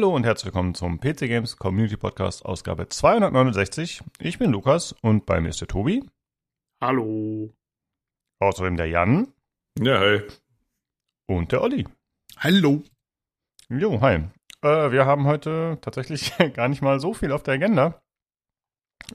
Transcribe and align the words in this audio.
Hallo 0.00 0.16
und 0.16 0.24
herzlich 0.24 0.46
willkommen 0.46 0.74
zum 0.74 0.98
PC 0.98 1.28
Games 1.28 1.58
Community 1.58 1.98
Podcast 1.98 2.46
Ausgabe 2.46 2.88
269. 2.88 4.00
Ich 4.18 4.38
bin 4.38 4.50
Lukas 4.50 4.92
und 5.02 5.26
bei 5.26 5.42
mir 5.42 5.50
ist 5.50 5.60
der 5.60 5.68
Tobi. 5.68 6.02
Hallo. 6.80 7.52
Außerdem 8.38 8.78
der 8.78 8.86
Jan. 8.86 9.34
Ja, 9.78 9.98
hi. 9.98 10.22
Und 11.28 11.52
der 11.52 11.60
Olli. 11.60 11.86
Hallo. 12.38 12.82
Jo, 13.68 14.00
hi. 14.00 14.24
Äh, 14.62 14.90
wir 14.90 15.04
haben 15.04 15.26
heute 15.26 15.76
tatsächlich 15.82 16.32
gar 16.54 16.68
nicht 16.70 16.80
mal 16.80 16.98
so 16.98 17.12
viel 17.12 17.30
auf 17.30 17.42
der 17.42 17.54
Agenda. 17.56 18.00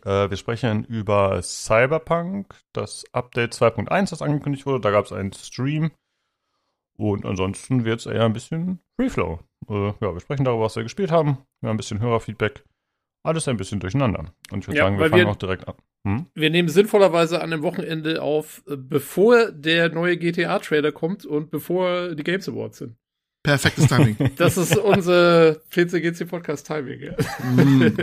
Äh, 0.04 0.30
wir 0.30 0.38
sprechen 0.38 0.84
über 0.86 1.42
Cyberpunk, 1.42 2.60
das 2.74 3.06
Update 3.12 3.56
2.1, 3.56 4.12
das 4.12 4.22
angekündigt 4.22 4.68
wurde. 4.68 4.82
Da 4.82 4.92
gab 4.92 5.06
es 5.06 5.12
einen 5.12 5.34
Stream. 5.34 5.94
Und 6.98 7.26
ansonsten 7.26 7.84
wird 7.86 8.00
es 8.00 8.06
eher 8.06 8.24
ein 8.24 8.34
bisschen 8.34 8.80
Freeflow. 9.00 9.40
Äh, 9.70 9.88
ja, 9.88 10.14
wir 10.14 10.20
sprechen 10.20 10.46
darüber, 10.46 10.64
was 10.64 10.76
wir 10.76 10.84
gespielt 10.84 11.12
haben. 11.12 11.40
Wir 11.62 11.70
haben 11.70 11.76
ein 11.76 11.78
bisschen 11.78 12.00
Hörerfeedback. 12.00 12.64
Alles 13.26 13.48
ein 13.48 13.58
bisschen 13.58 13.80
durcheinander. 13.80 14.32
Und 14.52 14.60
ich 14.60 14.68
würde 14.68 14.78
Ja, 14.78 14.86
sagen, 14.86 14.98
wir 15.00 15.10
fangen 15.10 15.26
wir- 15.26 15.32
auch 15.32 15.36
direkt 15.36 15.68
an. 15.68 15.76
Hm? 16.08 16.26
Wir 16.36 16.50
nehmen 16.52 16.70
sinnvollerweise 16.70 17.42
an 17.42 17.50
dem 17.52 17.64
Wochenende 17.64 18.22
auf, 18.22 18.64
äh, 18.68 18.78
bevor 18.78 19.52
der 19.52 19.90
neue 19.90 20.18
GTA-Trailer 20.18 20.92
kommt 20.92 21.26
und 21.26 21.50
bevor 21.50 22.14
die 22.16 22.24
Games 22.24 22.48
Awards 22.48 22.78
sind. 22.78 22.96
Perfektes 23.44 23.88
Timing. 23.88 24.16
Das 24.38 24.56
ist 24.58 24.78
unser 24.78 25.56
PCGC 25.72 26.26
Podcast 26.26 26.68
Timing. 26.68 27.00
Ja. 27.02 27.12
Mm. 27.44 27.98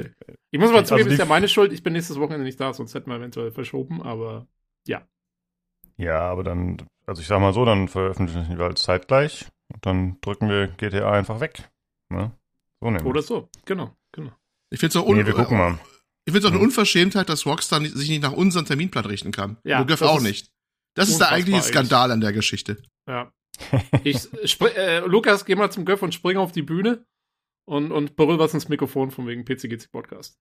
Ich 0.50 0.60
muss 0.60 0.70
mal 0.70 0.78
Also 0.80 0.90
zugeben, 0.96 1.08
die- 1.08 1.14
ist 1.14 1.18
ja 1.20 1.24
meine 1.24 1.48
Schuld. 1.48 1.72
Ich 1.72 1.82
bin 1.84 1.92
nächstes 1.92 2.18
Wochenende 2.18 2.44
nicht 2.44 2.60
da, 2.60 2.72
sonst 2.74 2.94
hätten 2.94 3.08
wir 3.10 3.16
eventuell 3.16 3.52
verschoben, 3.52 4.02
aber 4.02 4.46
Ja, 5.98 6.20
aber 6.20 6.42
dann, 6.42 6.78
also 7.06 7.20
ich 7.22 7.28
sag 7.28 7.40
mal 7.40 7.52
so, 7.52 7.64
dann 7.64 7.88
veröffentlichen 7.88 8.56
wir 8.58 8.64
halt 8.64 8.78
zeitgleich 8.78 9.46
und 9.72 9.84
dann 9.86 10.20
drücken 10.20 10.48
wir 10.48 10.68
GTA 10.68 11.10
einfach 11.12 11.40
weg. 11.40 11.70
Ne? 12.10 12.32
So 12.80 12.86
nämlich. 12.90 13.04
oder 13.06 13.22
so. 13.22 13.48
Genau, 13.64 13.94
genau. 14.12 14.32
Ich 14.70 14.80
finde 14.80 14.98
es 14.98 15.02
auch, 15.02 15.06
un 15.06 15.16
Nee, 15.16 15.26
wir 15.26 15.34
gucken 15.34 15.58
mal. 15.58 15.78
ich 16.24 16.32
find's 16.32 16.46
auch 16.46 16.50
eine 16.50 16.58
Hm. 16.60 16.66
Unverschämtheit, 16.66 17.28
dass 17.28 17.46
Rockstar 17.46 17.80
nicht, 17.80 17.94
sich 17.96 18.08
nicht 18.08 18.22
nach 18.22 18.32
unserem 18.32 18.66
Terminplan 18.66 19.04
richten 19.06 19.32
kann. 19.32 19.56
Ja, 19.64 19.80
Ja, 19.80 19.84
Göff 19.84 20.02
auch 20.02 20.20
nicht. 20.20 20.50
Das 20.94 21.08
ist 21.08 21.18
der 21.20 21.30
eigentliche 21.30 21.58
eigentlich. 21.58 21.72
Skandal 21.72 22.10
an 22.10 22.20
der 22.20 22.32
Geschichte. 22.32 22.82
Ja. 23.08 23.32
Ich 24.02 24.28
äh, 24.60 25.00
Lukas, 25.00 25.44
geh 25.44 25.54
mal 25.54 25.70
zum 25.70 25.84
Göff 25.84 26.02
und 26.02 26.14
spring 26.14 26.36
auf 26.36 26.52
die 26.52 26.62
Bühne 26.62 27.04
und, 27.66 27.92
und 27.92 28.16
berühr 28.16 28.38
was 28.38 28.54
ins 28.54 28.68
Mikrofon 28.68 29.10
von 29.10 29.26
wegen 29.26 29.44
PCGC 29.44 29.90
Podcast. 29.92 30.38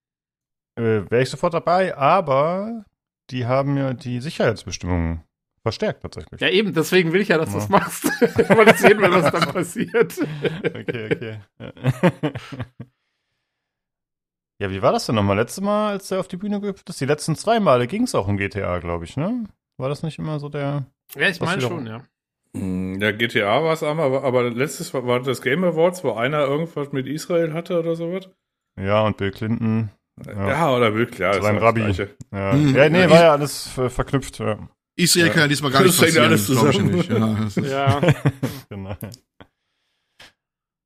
Äh, 0.76 1.09
Wäre 1.09 1.22
ich 1.22 1.30
sofort 1.30 1.54
dabei, 1.54 1.95
aber 1.95 2.86
die 3.30 3.45
haben 3.45 3.78
ja 3.78 3.94
die 3.94 4.22
Sicherheitsbestimmungen 4.22 5.23
verstärkt 5.64 6.02
tatsächlich. 6.02 6.42
Ja, 6.42 6.50
eben, 6.50 6.73
deswegen 6.73 7.14
will 7.14 7.22
ich 7.22 7.28
ja, 7.30 7.38
dass 7.38 7.50
du 7.52 7.56
Ja. 7.56 7.59
das 7.59 7.70
machst. 7.70 8.04
Weil 8.06 8.67
ich 8.70 8.78
sehen 8.78 9.00
will, 9.00 9.12
was 9.12 9.31
dann 9.31 9.42
passiert. 9.54 10.14
Okay, 10.64 11.09
okay. 11.12 11.40
Ja. 11.59 11.72
ja, 14.59 14.70
wie 14.70 14.82
war 14.82 14.92
das 14.92 15.06
denn 15.06 15.16
nochmal? 15.16 15.38
Letztes 15.38 15.64
Mal, 15.64 15.92
als 15.92 16.12
er 16.12 16.20
auf 16.20 16.28
die 16.28 16.38
Bühne 16.38 16.59
gehüpft 16.62 16.89
ist? 16.89 17.02
Die 17.02 17.06
letzten 17.06 17.36
zwei 17.36 17.59
Male 17.59 17.88
ging 17.88 18.04
es 18.04 18.16
auch 18.16 18.28
um 18.28 18.38
GTA, 18.38 18.80
glaube 18.80 19.06
ich, 19.06 19.17
ne? 19.17 19.45
War 19.78 19.89
das 19.89 20.04
nicht 20.04 20.20
immer 20.20 20.39
so 20.39 20.50
der. 20.50 20.86
Ja, 21.16 21.28
ich 21.30 21.39
meine 21.42 21.62
schon, 21.62 21.88
ja. 21.88 22.02
Hm, 22.56 23.00
Ja, 23.02 23.12
GTA 23.12 23.64
war 23.64 23.73
es 23.73 23.82
einmal, 23.84 24.06
aber, 24.08 24.23
aber 24.23 24.50
letztes 24.50 24.94
war, 24.94 25.06
war 25.08 25.22
das 25.22 25.42
Game 25.42 25.64
Awards, 25.64 26.04
wo 26.04 26.14
einer 26.14 26.39
irgendwas 26.42 26.92
mit 26.92 27.08
Israel 27.08 27.54
hatte 27.54 27.80
oder 27.80 27.95
sowas. 27.95 28.30
Ja, 28.80 29.02
und 29.06 29.17
Bill 29.17 29.32
Clinton. 29.32 29.89
Ja, 30.26 30.50
Ja, 30.50 30.76
oder 30.76 30.94
wirklich, 30.94 31.20
ja. 31.20 31.42
Sein 31.42 31.56
das 31.56 31.64
Rabbi. 31.64 31.82
Ja. 32.32 32.52
Hm. 32.54 32.76
ja 32.76 32.89
nee, 32.89 33.02
Ja, 33.02 33.09
war 33.09 33.22
ja 33.22 33.32
alles 33.32 33.67
ver 33.70 33.89
verknüpft. 33.89 34.39
Ja. 34.39 34.60
Israel 34.97 35.27
Ja. 35.27 35.33
kann 35.33 35.41
ja 35.43 35.47
diesmal 35.47 35.71
gar 35.71 35.81
nicht 35.83 35.97
Das 35.97 36.02
hängt 36.02 36.15
passieren. 36.15 36.27
alles 36.27 36.45
zusammen. 36.45 36.91
nicht. 36.91 37.09
Ja, 37.69 37.99
Ja, 38.02 38.13
genau. 38.69 38.97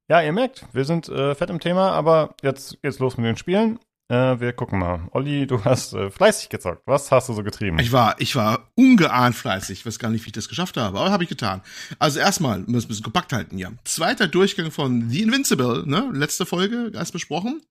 Ja, 0.09 0.21
ihr 0.21 0.31
merkt, 0.33 0.65
wir 0.73 0.85
sind 0.85 1.09
äh, 1.09 1.33
fett 1.33 1.49
im 1.49 1.59
Thema, 1.59 1.91
aber 1.91 2.35
jetzt 2.43 2.79
geht's 2.83 2.99
los 2.99 3.17
mit 3.17 3.25
den 3.25 3.37
Spielen. 3.37 3.79
Äh, 4.07 4.39
wir 4.39 4.53
gucken 4.53 4.77
mal. 4.77 5.07
Olli, 5.13 5.47
du 5.47 5.65
hast 5.65 5.93
äh, 5.93 6.11
fleißig 6.11 6.49
gezockt. 6.49 6.83
Was 6.85 7.11
hast 7.11 7.27
du 7.27 7.33
so 7.33 7.41
getrieben? 7.41 7.79
Ich 7.79 7.91
war, 7.91 8.15
ich 8.19 8.35
war 8.35 8.69
ungeahnt 8.75 9.35
fleißig. 9.35 9.79
Ich 9.79 9.85
weiß 9.87 9.97
gar 9.97 10.09
nicht, 10.11 10.23
wie 10.23 10.27
ich 10.27 10.33
das 10.33 10.47
geschafft 10.47 10.77
habe, 10.77 10.99
aber 10.99 11.09
habe 11.11 11.23
ich 11.23 11.29
getan. 11.29 11.61
Also 11.97 12.19
erstmal, 12.19 12.59
wir 12.67 12.71
müssen 12.71 12.85
ein 12.85 12.89
bisschen 12.89 13.03
kompakt 13.03 13.33
halten, 13.33 13.57
ja. 13.57 13.71
Zweiter 13.83 14.27
Durchgang 14.27 14.69
von 14.69 15.09
The 15.09 15.23
Invincible, 15.23 15.87
ne? 15.87 16.07
Letzte 16.13 16.45
Folge, 16.45 16.91
erst 16.93 17.13
besprochen. 17.13 17.63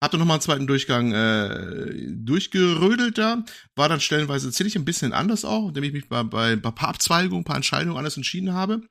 Dann 0.00 0.20
nochmal 0.20 0.34
einen 0.34 0.42
zweiten 0.42 0.66
Durchgang 0.66 1.12
äh, 1.12 2.10
durchgerödelt 2.10 3.16
da. 3.16 3.42
War 3.74 3.88
dann 3.88 4.00
stellenweise 4.00 4.52
ziemlich 4.52 4.76
ein 4.76 4.84
bisschen 4.84 5.14
anders 5.14 5.46
auch, 5.46 5.68
indem 5.68 5.84
ich 5.84 5.92
mich 5.94 6.08
bei, 6.08 6.22
bei, 6.22 6.56
bei 6.56 6.68
ein 6.68 6.74
paar 6.74 6.90
Abzweigungen, 6.90 7.40
ein 7.40 7.44
paar 7.44 7.56
Entscheidungen 7.56 7.96
anders 7.96 8.18
entschieden 8.18 8.52
habe. 8.52 8.82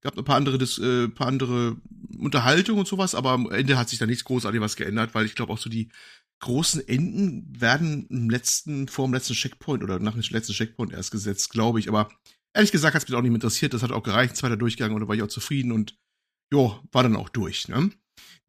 Gab 0.00 0.16
ein 0.16 0.24
paar 0.24 0.36
andere, 0.36 0.56
äh, 0.56 1.08
paar 1.08 1.26
andere 1.26 1.76
Unterhaltungen 2.18 2.80
und 2.80 2.88
sowas, 2.88 3.16
aber 3.16 3.32
am 3.32 3.50
Ende 3.50 3.76
hat 3.76 3.88
sich 3.88 3.98
da 3.98 4.06
nichts 4.06 4.24
großartig 4.24 4.60
was 4.60 4.76
geändert, 4.76 5.14
weil 5.14 5.26
ich 5.26 5.34
glaube 5.34 5.52
auch 5.52 5.58
so 5.58 5.68
die 5.68 5.90
großen 6.40 6.86
Enden 6.88 7.60
werden 7.60 8.06
im 8.08 8.30
letzten, 8.30 8.88
vor 8.88 9.06
dem 9.06 9.14
letzten 9.14 9.34
Checkpoint 9.34 9.82
oder 9.82 9.98
nach 9.98 10.14
dem 10.14 10.22
letzten 10.30 10.54
Checkpoint 10.54 10.92
erst 10.92 11.10
gesetzt, 11.10 11.50
glaube 11.50 11.80
ich. 11.80 11.88
Aber 11.88 12.10
ehrlich 12.54 12.72
gesagt 12.72 12.94
hat 12.94 13.02
es 13.02 13.08
mich 13.08 13.16
auch 13.16 13.22
nicht 13.22 13.30
mehr 13.30 13.36
interessiert. 13.36 13.74
Das 13.74 13.82
hat 13.82 13.92
auch 13.92 14.02
gereicht, 14.02 14.36
zweiter 14.36 14.56
Durchgang 14.56 14.94
und 14.94 15.00
da 15.00 15.08
war 15.08 15.14
ich 15.14 15.22
auch 15.22 15.28
zufrieden 15.28 15.72
und 15.72 15.98
jo, 16.52 16.80
war 16.92 17.02
dann 17.02 17.16
auch 17.16 17.28
durch. 17.28 17.68
Ne? 17.68 17.90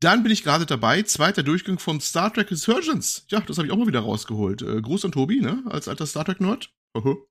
Dann 0.01 0.23
bin 0.23 0.31
ich 0.31 0.44
gerade 0.44 0.66
dabei, 0.66 1.03
zweiter 1.03 1.44
Durchgang 1.44 1.79
von 1.79 2.01
Star 2.01 2.34
Trek 2.34 2.51
Resurgence. 2.51 3.23
Ja, 3.29 3.39
das 3.41 3.57
habe 3.57 3.67
ich 3.67 3.72
auch 3.73 3.78
mal 3.78 3.88
wieder 3.88 4.00
rausgeholt. 4.01 4.62
Äh, 4.62 4.81
Gruß 4.81 5.06
an 5.06 5.12
Tobi, 5.13 5.39
ne? 5.41 5.63
Als 5.69 5.88
alter 5.88 6.06
Star 6.06 6.25
Trek-Nerd. 6.25 6.73
Oho. 6.94 7.12
und 7.12 7.28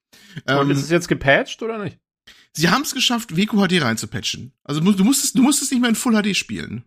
Ähm, 0.47 0.71
ist 0.71 0.79
es 0.83 0.89
jetzt 0.91 1.09
gepatcht 1.09 1.63
oder 1.63 1.83
nicht? 1.83 1.99
sie 2.53 2.69
haben 2.71 2.83
es 2.83 2.95
geschafft, 2.95 3.37
WQHD 3.37 3.83
reinzupatchen. 3.83 4.53
Also 4.65 4.81
du 4.81 5.05
musstest, 5.05 5.37
du 5.37 5.43
musstest 5.43 5.71
nicht 5.73 5.81
mehr 5.81 5.91
in 5.91 5.97
Full 5.97 6.15
HD 6.23 6.35
spielen. 6.37 6.85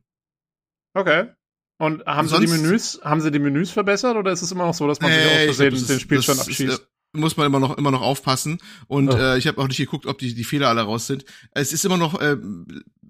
Okay. 0.95 1.31
Und 1.79 2.05
haben 2.05 2.27
sie 2.27 2.39
die 2.39 2.47
Sonst- 2.47 2.61
Menüs, 2.61 3.01
haben 3.03 3.21
sie 3.21 3.31
die 3.31 3.39
Menüs 3.39 3.71
verbessert 3.71 4.15
oder 4.15 4.31
ist 4.31 4.41
es 4.41 4.51
immer 4.51 4.65
noch 4.65 4.73
so, 4.73 4.87
dass 4.87 5.01
man 5.01 5.11
sich 5.11 5.19
Äh, 5.21 5.25
aus 5.25 5.39
ich 5.39 5.45
Versehen 5.45 5.69
glaub, 5.75 5.87
den 5.87 5.99
Spielstand 5.99 6.39
das 6.39 6.47
ist, 6.47 6.61
abschießt? 6.61 6.81
äh, 6.81 6.85
muss 7.13 7.37
man 7.37 7.45
immer 7.47 7.59
noch 7.59 7.77
immer 7.77 7.91
noch 7.91 8.01
aufpassen 8.01 8.59
und 8.87 9.09
Oh. 9.09 9.15
äh, 9.17 9.37
ich 9.37 9.47
habe 9.47 9.61
auch 9.61 9.67
nicht 9.67 9.77
geguckt, 9.77 10.05
ob 10.07 10.17
die 10.17 10.33
die 10.33 10.43
Fehler 10.43 10.69
alle 10.69 10.81
raus 10.81 11.07
sind. 11.07 11.25
Es 11.51 11.71
ist 11.71 11.85
immer 11.85 11.97
noch 11.97 12.19
äh, 12.19 12.37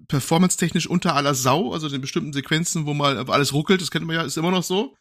performance-technisch 0.08 0.88
unter 0.88 1.16
aller 1.16 1.36
Sau, 1.36 1.72
also 1.74 1.88
in 1.88 2.02
bestimmten 2.02 2.34
Sequenzen, 2.34 2.86
wo 2.86 2.94
mal 2.94 3.18
alles 3.30 3.54
ruckelt, 3.54 3.82
das 3.82 3.92
kennt 3.92 4.06
man 4.06 4.16
ja, 4.16 4.22
ist 4.24 4.38
immer 4.38 4.52
noch 4.52 4.64
so. 4.64 4.96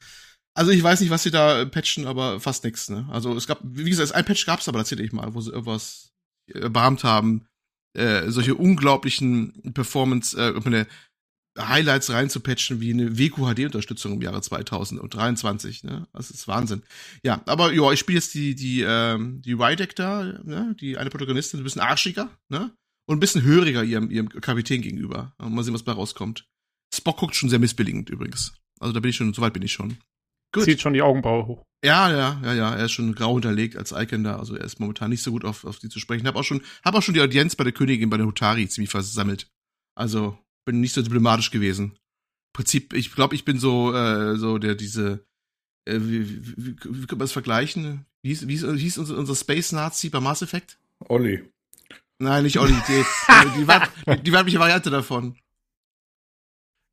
Also 0.55 0.71
ich 0.71 0.83
weiß 0.83 1.01
nicht, 1.01 1.11
was 1.11 1.23
sie 1.23 1.31
da 1.31 1.61
äh, 1.61 1.67
patchen, 1.67 2.07
aber 2.07 2.39
fast 2.41 2.63
nix. 2.65 2.91
Ne? 2.91 3.09
Also 3.11 3.35
es 3.35 3.47
gab, 3.47 3.61
wie 3.63 3.89
gesagt, 3.89 4.13
ein 4.15 4.25
Patch 4.25 4.45
gab's 4.47 4.69
aber, 4.69 4.79
erzähl 4.81 5.01
ich 5.01 5.13
mal, 5.13 5.35
wo 5.35 5.41
sie 5.41 5.51
irgendwas 5.51 6.13
erbarmt 6.47 7.05
haben, 7.05 7.47
äh, 7.95 8.29
solche 8.31 8.55
unglaublichen 8.55 9.73
Performance, 9.75 10.37
äh, 10.37 10.51
Highlights 11.59 12.11
reinzupatchen 12.11 12.81
wie 12.81 12.93
eine 12.93 13.19
WQHD-Unterstützung 13.19 14.15
im 14.15 14.23
Jahre 14.23 14.41
2023. 14.41 15.85
Ne? 15.85 16.07
Das 16.13 16.31
ist 16.31 16.49
Wahnsinn. 16.49 16.83
Ja, 17.23 17.43
aber 17.47 17.73
ja, 17.73 17.93
ich 17.93 18.01
spiele 18.01 18.19
jetzt 18.19 18.35
die 18.35 18.55
die 18.55 18.83
ähm, 18.87 19.43
die 19.43 19.53
Rydeck 19.53 19.95
da, 19.95 20.25
ne? 20.43 20.75
die 20.81 20.97
eine 20.97 21.11
Protagonistin, 21.11 21.61
ein 21.61 21.65
bisschen 21.65 21.83
arschiger, 21.83 22.31
ne? 22.49 22.73
Und 23.07 23.17
ein 23.17 23.21
bisschen 23.21 23.43
höriger 23.43 23.83
ihrem 23.85 24.11
ihrem 24.11 24.29
Kapitän 24.29 24.81
gegenüber. 24.81 25.35
Mal 25.39 25.63
sehen, 25.65 25.75
was 25.75 25.83
bei 25.83 25.93
rauskommt. 25.93 26.47
Spock 26.95 27.19
guckt 27.19 27.35
schon 27.35 27.51
sehr 27.51 27.59
missbilligend 27.59 28.11
übrigens. 28.11 28.55
Also 28.81 28.93
da 28.93 29.01
bin 29.01 29.11
ich 29.11 29.17
schon, 29.17 29.35
soweit 29.35 29.53
bin 29.53 29.63
ich 29.63 29.73
schon. 29.73 29.99
Gut. 30.53 30.65
Zieht 30.65 30.81
schon 30.81 30.93
die 30.93 31.03
Augenbraue 31.03 31.47
hoch. 31.47 31.65
Ja, 31.85 32.11
ja, 32.11 32.41
ja, 32.45 32.55
ja, 32.55 32.75
er 32.75 32.85
ist 32.85 32.93
schon 32.93 33.15
grau 33.15 33.35
unterlegt 33.35 33.77
als 33.77 33.93
Icon 33.93 34.23
da, 34.23 34.37
also 34.37 34.55
er 34.55 34.65
ist 34.65 34.79
momentan 34.79 35.11
nicht 35.11 35.23
so 35.23 35.33
gut 35.33 35.45
auf, 35.45 35.65
auf 35.65 35.79
die 35.79 35.89
zu 35.89 35.99
sprechen. 35.99 36.27
Hab 36.27 36.37
auch 36.37 36.45
schon, 36.45 36.63
hab 36.85 36.95
auch 36.95 37.03
schon 37.03 37.15
die 37.15 37.21
Audienz 37.21 37.57
bei 37.57 37.65
der 37.65 37.73
Königin, 37.73 38.11
bei 38.11 38.19
der 38.19 38.27
Hutari 38.27 38.69
ziemlich 38.69 38.91
versammelt. 38.91 39.49
Also 39.95 40.39
bin 40.65 40.81
nicht 40.81 40.95
so 40.95 41.03
diplomatisch 41.03 41.51
gewesen. 41.51 41.99
Prinzip, 42.53 42.93
ich 42.93 43.15
glaube, 43.15 43.35
ich 43.35 43.45
bin 43.45 43.59
so, 43.59 43.95
äh, 43.95 44.37
so 44.37 44.59
der 44.59 44.75
diese, 44.75 45.25
äh, 45.87 45.99
wie, 46.01 46.29
wie, 46.29 46.57
wie, 46.57 46.77
wie 46.85 47.07
kann 47.07 47.19
man 47.19 47.21
das 47.21 47.33
vergleichen? 47.33 48.07
Wie 48.23 48.29
hieß, 48.29 48.47
wie 48.47 48.79
hieß, 48.79 48.99
unser, 48.99 49.17
unser 49.17 49.35
Space 49.35 49.73
Nazi 49.73 50.11
bei 50.11 50.21
Mass 50.21 50.43
Effect? 50.43 50.79
Olli. 51.09 51.43
Nein, 52.19 52.45
nicht 52.45 52.59
Olli, 52.59 52.75
die, 52.87 53.05
die, 53.59 53.67
Weib, 53.67 53.91
die 54.23 54.33
weibliche 54.33 54.61
Variante 54.61 54.91
davon. 54.91 55.37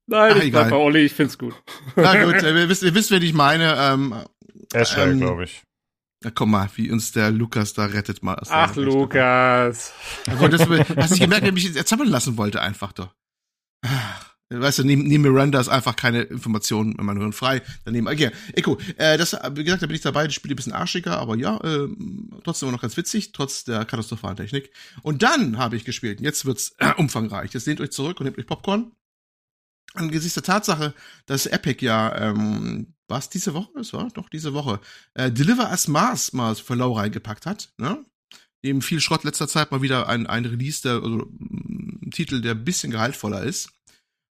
Nein, 0.08 0.34
Ach, 0.34 0.44
ich 0.44 0.52
bleib 0.52 0.68
egal. 0.68 0.70
bei 0.72 0.78
Olli, 0.78 1.00
ich 1.02 1.14
find's 1.14 1.38
gut. 1.38 1.54
Na 1.96 2.24
gut, 2.24 2.34
äh, 2.44 2.60
ihr 2.60 2.70
wisst, 2.70 2.82
ihr 2.82 2.96
wisst, 2.96 3.12
wen 3.12 3.22
ich 3.22 3.34
meine. 3.34 3.76
Ähm, 3.78 4.16
Ashley, 4.74 5.12
ähm, 5.12 5.20
glaube 5.20 5.44
ich. 5.44 5.62
na 6.24 6.32
komm 6.32 6.52
mal, 6.52 6.70
wie 6.76 6.90
uns 6.90 7.12
der 7.12 7.30
Lukas 7.30 7.74
da 7.74 7.86
rettet 7.86 8.24
mal. 8.24 8.36
der 8.36 8.48
Ach. 8.50 8.76
Lukas. 8.76 9.94
Also 10.26 10.48
das, 10.48 10.68
hast 10.98 11.14
du 11.16 11.20
gemerkt, 11.20 11.46
wer 11.46 11.52
mich 11.52 11.66
jetzt 11.66 11.90
zappeln 11.90 12.10
lassen 12.10 12.38
wollte, 12.38 12.62
einfach 12.62 12.92
doch. 12.92 13.14
Weißt 14.52 14.80
du, 14.80 14.84
neben, 14.84 15.04
neben 15.04 15.22
Miranda 15.22 15.60
ist 15.60 15.70
einfach 15.70 15.96
keine 15.96 16.24
Information 16.24 16.96
in 16.98 17.06
meinem 17.06 17.20
Hirn 17.20 17.34
frei. 17.34 17.62
Daneben, 17.86 18.08
okay, 18.08 18.32
Echo, 18.54 18.80
äh, 18.98 19.16
das, 19.16 19.34
wie 19.34 19.64
gesagt, 19.64 19.84
da 19.84 19.86
bin 19.88 19.96
ich 19.96 20.02
dabei, 20.02 20.26
die 20.26 20.34
Spiele 20.34 20.56
ein 20.56 20.56
bisschen 20.56 20.74
arschiger, 20.74 21.20
aber 21.20 21.36
ja, 21.36 21.58
äh, 21.58 21.88
trotzdem 22.44 22.68
immer 22.68 22.78
noch 22.78 22.82
ganz 22.82 22.98
witzig, 22.98 23.32
trotz 23.32 23.64
der 23.64 23.86
katastrophalen 23.86 24.38
Technik. 24.38 24.72
Und 25.04 25.22
dann 25.22 25.60
habe 25.60 25.76
ich 25.76 25.86
gespielt, 25.86 26.20
jetzt 26.20 26.46
wird's 26.46 26.74
äh, 26.80 26.94
umfangreich. 26.98 27.54
Jetzt 27.54 27.68
lehnt 27.68 27.80
euch 27.80 27.92
zurück 27.92 28.20
und 28.20 28.26
nehmt 28.26 28.40
euch 28.40 28.48
Popcorn. 28.48 28.92
Angesichts 29.94 30.34
der 30.34 30.44
Tatsache, 30.44 30.96
dass 31.28 31.46
Epic 31.46 31.86
ja, 31.86 32.16
ähm, 32.16 32.96
was 33.08 33.30
diese 33.30 33.54
Woche? 33.54 33.80
Es 33.80 33.94
war 33.94 34.08
doch 34.14 34.30
diese 34.30 34.54
Woche, 34.54 34.80
äh, 35.14 35.32
Deliver 35.32 35.70
as 35.72 35.88
Mars 35.88 36.34
mal 36.34 36.56
für 36.56 36.76
lau 36.76 36.94
reingepackt 36.94 37.46
hat, 37.46 37.72
ne? 37.78 38.04
Eben 38.62 38.82
viel 38.82 39.00
Schrott 39.00 39.24
letzter 39.24 39.48
Zeit 39.48 39.72
mal 39.72 39.82
wieder 39.82 40.10
ein, 40.10 40.28
ein 40.28 40.46
Release, 40.46 40.82
der, 40.82 40.96
also, 40.96 41.32
Titel, 42.12 42.42
der 42.42 42.52
ein 42.54 42.64
bisschen 42.64 42.92
gehaltvoller 42.92 43.44
ist. 43.44 43.70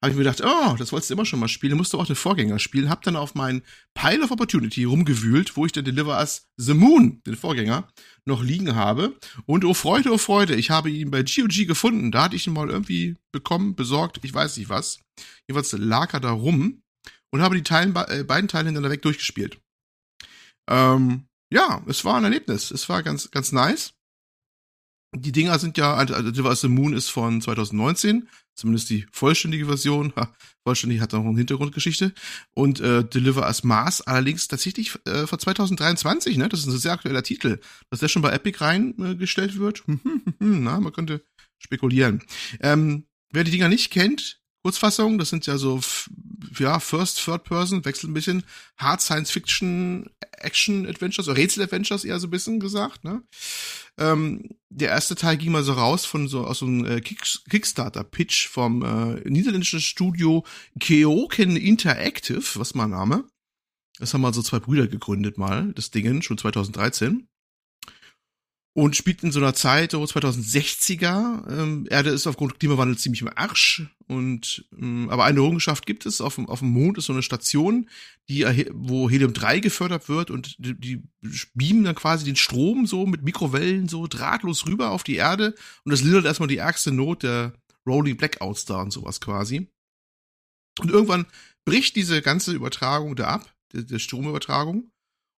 habe 0.03 0.13
ich 0.13 0.17
mir 0.17 0.25
gedacht, 0.25 0.43
oh, 0.45 0.77
das 0.79 0.93
wolltest 0.93 1.11
du 1.11 1.15
immer 1.15 1.25
schon 1.25 1.41
mal 1.41 1.49
spielen, 1.49 1.77
musst 1.77 1.93
du 1.93 1.99
auch 1.99 2.07
den 2.07 2.17
Vorgänger 2.17 2.59
spielen. 2.59 2.89
Hab 2.89 3.03
dann 3.03 3.17
auf 3.17 3.35
meinen 3.35 3.63
Pile 3.95 4.23
of 4.23 4.31
Opportunity 4.31 4.85
rumgewühlt, 4.85 5.57
wo 5.57 5.67
ich 5.67 5.73
den 5.73 5.85
Deliver 5.85 6.19
as 6.19 6.49
The 6.57 6.75
Moon, 6.75 7.21
den 7.27 7.37
Vorgänger, 7.37 7.89
noch 8.25 8.43
liegen 8.43 8.75
habe. 8.75 9.17
Und 9.47 9.65
oh 9.65 9.75
Freude, 9.75 10.13
oh 10.13 10.19
Freude, 10.19 10.55
ich 10.55 10.71
habe 10.71 10.91
ihn 10.91 11.11
bei 11.11 11.23
GOG 11.23 11.67
gefunden. 11.67 12.13
Da 12.13 12.25
hatte 12.25 12.37
ich 12.37 12.47
ihn 12.47 12.53
mal 12.53 12.71
irgendwie 12.71 13.17
bekommen, 13.33 13.75
besorgt, 13.75 14.21
ich 14.23 14.33
weiß 14.33 14.57
nicht 14.57 14.69
was. 14.69 15.01
Jedenfalls 15.49 15.73
lag 15.73 16.15
er 16.15 16.21
da 16.21 16.31
rum 16.31 16.83
und 17.31 17.43
habe 17.43 17.57
die 17.57 17.63
Teilen, 17.63 17.95
äh, 17.97 18.25
beiden 18.25 18.49
Teile 18.49 18.67
hintereinander 18.67 18.91
weg 18.91 19.03
durchgespielt. 19.03 19.61
Ähm, 20.69 21.27
ja, 21.53 21.83
es 21.87 22.05
war 22.05 22.17
ein 22.17 22.25
Erlebnis. 22.25 22.71
Es 22.71 22.89
war 22.89 23.03
ganz, 23.03 23.31
ganz 23.31 23.53
nice. 23.53 23.95
Die 25.15 25.33
Dinger 25.33 25.59
sind 25.59 25.79
ja, 25.79 25.95
also 25.95 26.15
Deliver 26.15 26.51
as 26.51 26.61
the 26.61 26.69
Moon 26.69 26.93
ist 26.93 27.09
von 27.09 27.41
2019 27.41 28.29
zumindest 28.59 28.91
die 28.91 29.07
vollständige 29.13 29.67
Version. 29.67 30.13
Ha, 30.17 30.35
vollständig 30.65 31.01
hat 31.01 31.15
auch 31.15 31.25
eine 31.25 31.39
Hintergrundgeschichte. 31.39 32.13
Und 32.55 32.81
äh, 32.81 33.05
Deliver 33.05 33.47
as 33.47 33.63
Mars 33.65 34.01
allerdings 34.03 34.49
tatsächlich 34.49 34.99
äh, 35.07 35.27
von 35.27 35.39
2023, 35.39 36.37
ne? 36.37 36.49
Das 36.49 36.61
ist 36.61 36.67
ein 36.67 36.77
sehr 36.77 36.93
aktueller 36.93 37.23
Titel. 37.23 37.61
Dass 37.91 38.01
der 38.01 38.09
schon 38.09 38.23
bei 38.23 38.33
Epic 38.33 38.59
reingestellt 38.61 39.55
äh, 39.55 39.59
wird, 39.59 39.85
na, 40.41 40.81
man 40.81 40.93
könnte 40.93 41.25
spekulieren. 41.59 42.23
Ähm, 42.61 43.07
wer 43.33 43.45
die 43.45 43.53
Dinger 43.53 43.69
nicht 43.69 43.91
kennt, 43.91 44.41
Kurzfassung, 44.69 45.17
das 45.17 45.31
sind 45.31 45.47
ja 45.47 45.57
so, 45.57 45.81
ja, 46.59 46.79
First, 46.79 47.25
Third 47.25 47.45
Person, 47.45 47.87
wechselt 47.87 48.11
ein 48.11 48.15
bisschen 48.15 48.45
Hard 48.77 49.01
Science 49.01 49.31
Fiction, 49.31 50.11
Action 50.33 50.87
Adventures, 50.87 51.27
oder 51.27 51.39
Rätsel 51.39 51.63
Adventures 51.63 52.05
eher 52.05 52.21
so 52.21 52.27
ein 52.27 52.31
bisschen 52.31 52.61
gesagt, 52.61 53.03
ne? 53.03 53.23
Ähm, 53.97 54.51
der 54.69 54.91
erste 54.91 55.15
Teil 55.15 55.39
ging 55.39 55.53
mal 55.53 55.63
so 55.63 55.73
raus 55.73 56.05
von 56.05 56.29
so 56.29 56.45
aus 56.45 56.59
so 56.59 56.67
einem 56.67 56.85
äh, 56.85 57.01
Kick 57.01 57.23
Kickstarter-Pitch 57.49 58.49
vom 58.49 58.83
äh, 58.83 59.27
niederländischen 59.27 59.81
Studio 59.81 60.45
Keoken 60.79 61.57
Interactive, 61.57 62.45
was 62.57 62.75
mein 62.75 62.91
Name. 62.91 63.25
Das 63.99 64.13
haben 64.13 64.21
mal 64.21 64.35
so 64.35 64.43
zwei 64.43 64.59
Brüder 64.59 64.87
gegründet 64.87 65.39
mal, 65.39 65.73
das 65.73 65.91
Ding, 65.91 66.21
schon 66.21 66.37
2013 66.37 67.27
und 68.79 68.95
spielt 68.95 69.25
in 69.25 69.33
so 69.33 69.41
einer 69.41 69.55
Zeit, 69.55 69.91
so 69.91 70.01
2060er. 70.05 71.51
Ähm, 71.51 71.89
Erde 71.91 72.11
ist 72.11 72.29
aufgrund 72.29 72.61
Klimawandel 72.61 72.97
ziemlich 72.97 73.23
im 73.23 73.31
Arsch. 73.35 73.91
Und 74.07 74.67
ähm, 74.79 75.11
aber 75.11 75.25
eine 75.25 75.41
Errungenschaft 75.41 75.85
gibt 75.85 76.07
es. 76.07 76.21
Auf 76.21 76.37
dem, 76.37 76.49
auf 76.49 76.61
dem 76.61 76.69
Mond 76.69 76.97
ist 76.97 77.07
so 77.07 77.13
eine 77.13 77.25
Station, 77.25 77.91
die 78.29 78.45
wo 78.73 79.11
Helium 79.11 79.33
3 79.33 79.59
gefördert 79.59 80.09
wird 80.09 80.31
und 80.31 80.55
die, 80.65 80.79
die 80.79 81.03
beamen 81.55 81.83
dann 81.83 81.97
quasi 81.97 82.25
den 82.25 82.37
Strom 82.37 82.87
so 82.87 83.05
mit 83.05 83.25
Mikrowellen 83.25 83.89
so 83.89 84.07
drahtlos 84.07 84.65
rüber 84.65 84.93
auf 84.93 85.03
die 85.03 85.17
Erde. 85.17 85.57
Und 85.83 85.91
das 85.91 86.03
lindert 86.03 86.27
erstmal 86.27 86.47
die 86.47 86.59
ärgste 86.59 86.93
Not 86.93 87.25
der 87.25 87.55
Rolling 87.85 88.17
Blackouts 88.17 88.65
da 88.65 88.81
und 88.81 88.93
sowas 88.93 89.21
quasi. 89.21 89.67
Und 90.79 90.93
irgendwann 90.93 91.27
bricht 91.65 91.97
diese 91.97 92.23
ganze 92.23 92.53
Übertragung 92.53 93.17
da 93.17 93.27
ab, 93.27 93.53
der, 93.73 93.83
der 93.83 93.99
Stromübertragung 93.99 94.89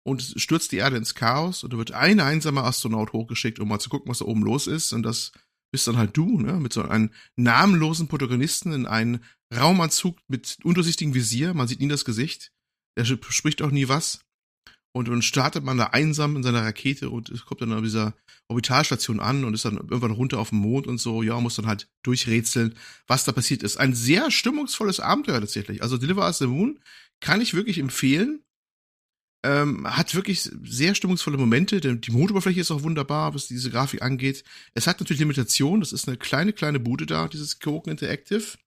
und 0.03 0.23
stürzt 0.37 0.73
die 0.73 0.77
Erde 0.77 0.97
ins 0.97 1.15
Chaos 1.15 1.63
und 1.63 1.73
da 1.73 1.79
wird 1.79 1.93
ein 1.93 2.21
einsamer 2.21 2.65
Astronaut 2.65 3.13
hochgeschickt, 3.13 3.59
um 3.59 3.69
mal 3.69 3.79
zu 3.79 3.91
gucken, 3.91 4.11
was 4.11 4.19
da 4.19 4.25
oben 4.25 4.43
los 4.43 4.67
ist. 4.67 4.93
Und 4.93 5.03
das 5.03 5.33
bist 5.73 5.87
dann 5.87 5.99
halt 5.99 6.17
du, 6.17 6.41
ne, 6.41 6.55
mit 6.55 6.73
so 6.73 6.83
einem 6.83 7.11
namenlosen 7.37 8.09
Protagonisten 8.09 8.73
in 8.73 8.87
einem 8.87 9.21
Raumanzug 9.55 10.19
mit 10.29 10.59
undurchsichtigem 10.65 11.15
Visier. 11.15 11.55
Man 11.55 11.69
sieht 11.69 11.81
nie 11.81 11.89
das 11.89 12.05
Gesicht. 12.05 12.53
Er 12.97 13.05
spricht 13.05 13.63
auch 13.63 13.71
nie 13.71 13.89
was. 13.89 14.21
Und 14.93 15.09
dann 15.09 15.23
startet 15.23 15.63
man 15.63 15.79
da 15.79 15.87
einsam 15.87 16.35
in 16.35 16.43
seiner 16.43 16.65
Rakete 16.65 17.11
und 17.11 17.29
es 17.29 17.45
kommt 17.45 17.61
dann 17.61 17.73
an 17.73 17.85
dieser 17.85 18.15
Orbitalstation 18.49 19.21
an 19.21 19.45
und 19.45 19.55
ist 19.55 19.65
dann 19.65 19.77
irgendwann 19.77 20.11
runter 20.11 20.41
auf 20.41 20.49
dem 20.49 20.59
Mond 20.59 20.89
und 20.89 20.99
so, 20.99 21.23
ja, 21.23 21.39
muss 21.41 21.55
dann 21.55 21.69
halt 21.69 21.89
durchrätseln, 22.03 22.75
was 23.07 23.25
da 23.25 23.31
passiert 23.31 23.63
ist. 23.63 23.77
Ein 23.77 23.95
sehr 23.95 24.33
stimmungsvolles 24.33 24.99
Abenteuer 24.99 25.39
tatsächlich. 25.39 25.83
Also 25.83 25.97
Deliver 25.97 26.27
Us 26.27 26.39
the 26.39 26.49
Moon 26.49 26.81
kann 27.21 27.41
ich 27.41 27.55
wirklich 27.55 27.79
empfehlen. 27.79 28.43
Ähm, 29.43 29.87
hat 29.89 30.15
wirklich 30.15 30.51
sehr 30.65 30.95
stimmungsvolle 30.95 31.39
Momente. 31.39 31.81
denn 31.81 32.01
Die 32.01 32.11
Mondoberfläche 32.11 32.61
ist 32.61 32.71
auch 32.71 32.83
wunderbar, 32.83 33.35
was 33.35 33.47
diese 33.47 33.71
Grafik 33.71 34.03
angeht. 34.03 34.45
Es 34.75 34.87
hat 34.87 35.01
natürlich 35.01 35.21
Limitationen. 35.21 35.81
Das 35.81 35.93
ist 35.93 36.09
eine 36.09 36.19
kleine, 36.19 36.53
kleine 36.53 36.79
Bude 36.79 37.07
da, 37.07 37.27
dieses 37.27 37.59
Koken 37.59 37.91
Interactive. 37.91 38.59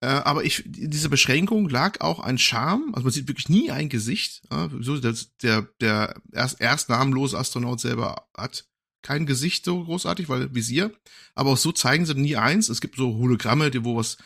Äh, 0.00 0.06
aber 0.06 0.44
ich, 0.44 0.64
diese 0.66 1.08
Beschränkung 1.08 1.68
lag 1.68 2.00
auch 2.00 2.20
ein 2.20 2.38
Charme. 2.38 2.90
Also 2.92 3.04
man 3.04 3.12
sieht 3.12 3.28
wirklich 3.28 3.48
nie 3.48 3.70
ein 3.70 3.88
Gesicht. 3.88 4.42
Äh, 4.50 4.68
so, 4.80 4.98
der, 4.98 5.14
der, 5.42 5.68
der 5.80 6.20
erst, 6.32 6.60
erst 6.60 6.88
namenlose 6.88 7.38
Astronaut 7.38 7.80
selber 7.80 8.28
hat 8.36 8.66
kein 9.00 9.26
Gesicht 9.26 9.64
so 9.64 9.84
großartig, 9.84 10.28
weil 10.28 10.54
Visier. 10.54 10.92
Aber 11.34 11.50
auch 11.50 11.56
so 11.56 11.72
zeigen 11.72 12.04
sie 12.04 12.14
nie 12.14 12.36
eins. 12.36 12.68
Es 12.68 12.80
gibt 12.80 12.96
so 12.96 13.16
Hologramme, 13.16 13.70
die 13.70 13.84
wo 13.84 13.96
was 13.96 14.18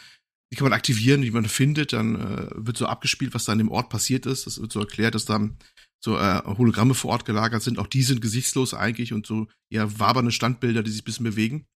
die 0.51 0.57
kann 0.57 0.65
man 0.65 0.73
aktivieren, 0.73 1.23
die 1.23 1.31
man 1.31 1.47
findet, 1.47 1.93
dann 1.93 2.15
äh, 2.15 2.49
wird 2.55 2.77
so 2.77 2.87
abgespielt, 2.87 3.35
was 3.35 3.45
da 3.45 3.53
an 3.53 3.59
dem 3.59 3.71
Ort 3.71 3.91
passiert 3.91 4.27
ist. 4.27 4.47
Das 4.47 4.61
wird 4.61 4.73
so 4.73 4.81
erklärt, 4.81 5.15
dass 5.15 5.27
da 5.27 5.49
so 6.01 6.17
äh, 6.17 6.43
Hologramme 6.45 6.95
vor 6.95 7.11
Ort 7.11 7.25
gelagert 7.25 7.63
sind. 7.63 7.79
Auch 7.79 7.87
die 7.87 8.03
sind 8.03 8.21
gesichtslos 8.21 8.73
eigentlich 8.73 9.13
und 9.13 9.27
so 9.27 9.49
ja 9.71 9.99
wabernde 9.99 10.33
Standbilder, 10.33 10.83
die 10.83 10.91
sich 10.91 11.03
ein 11.03 11.05
bisschen 11.05 11.25
bewegen. 11.25 11.67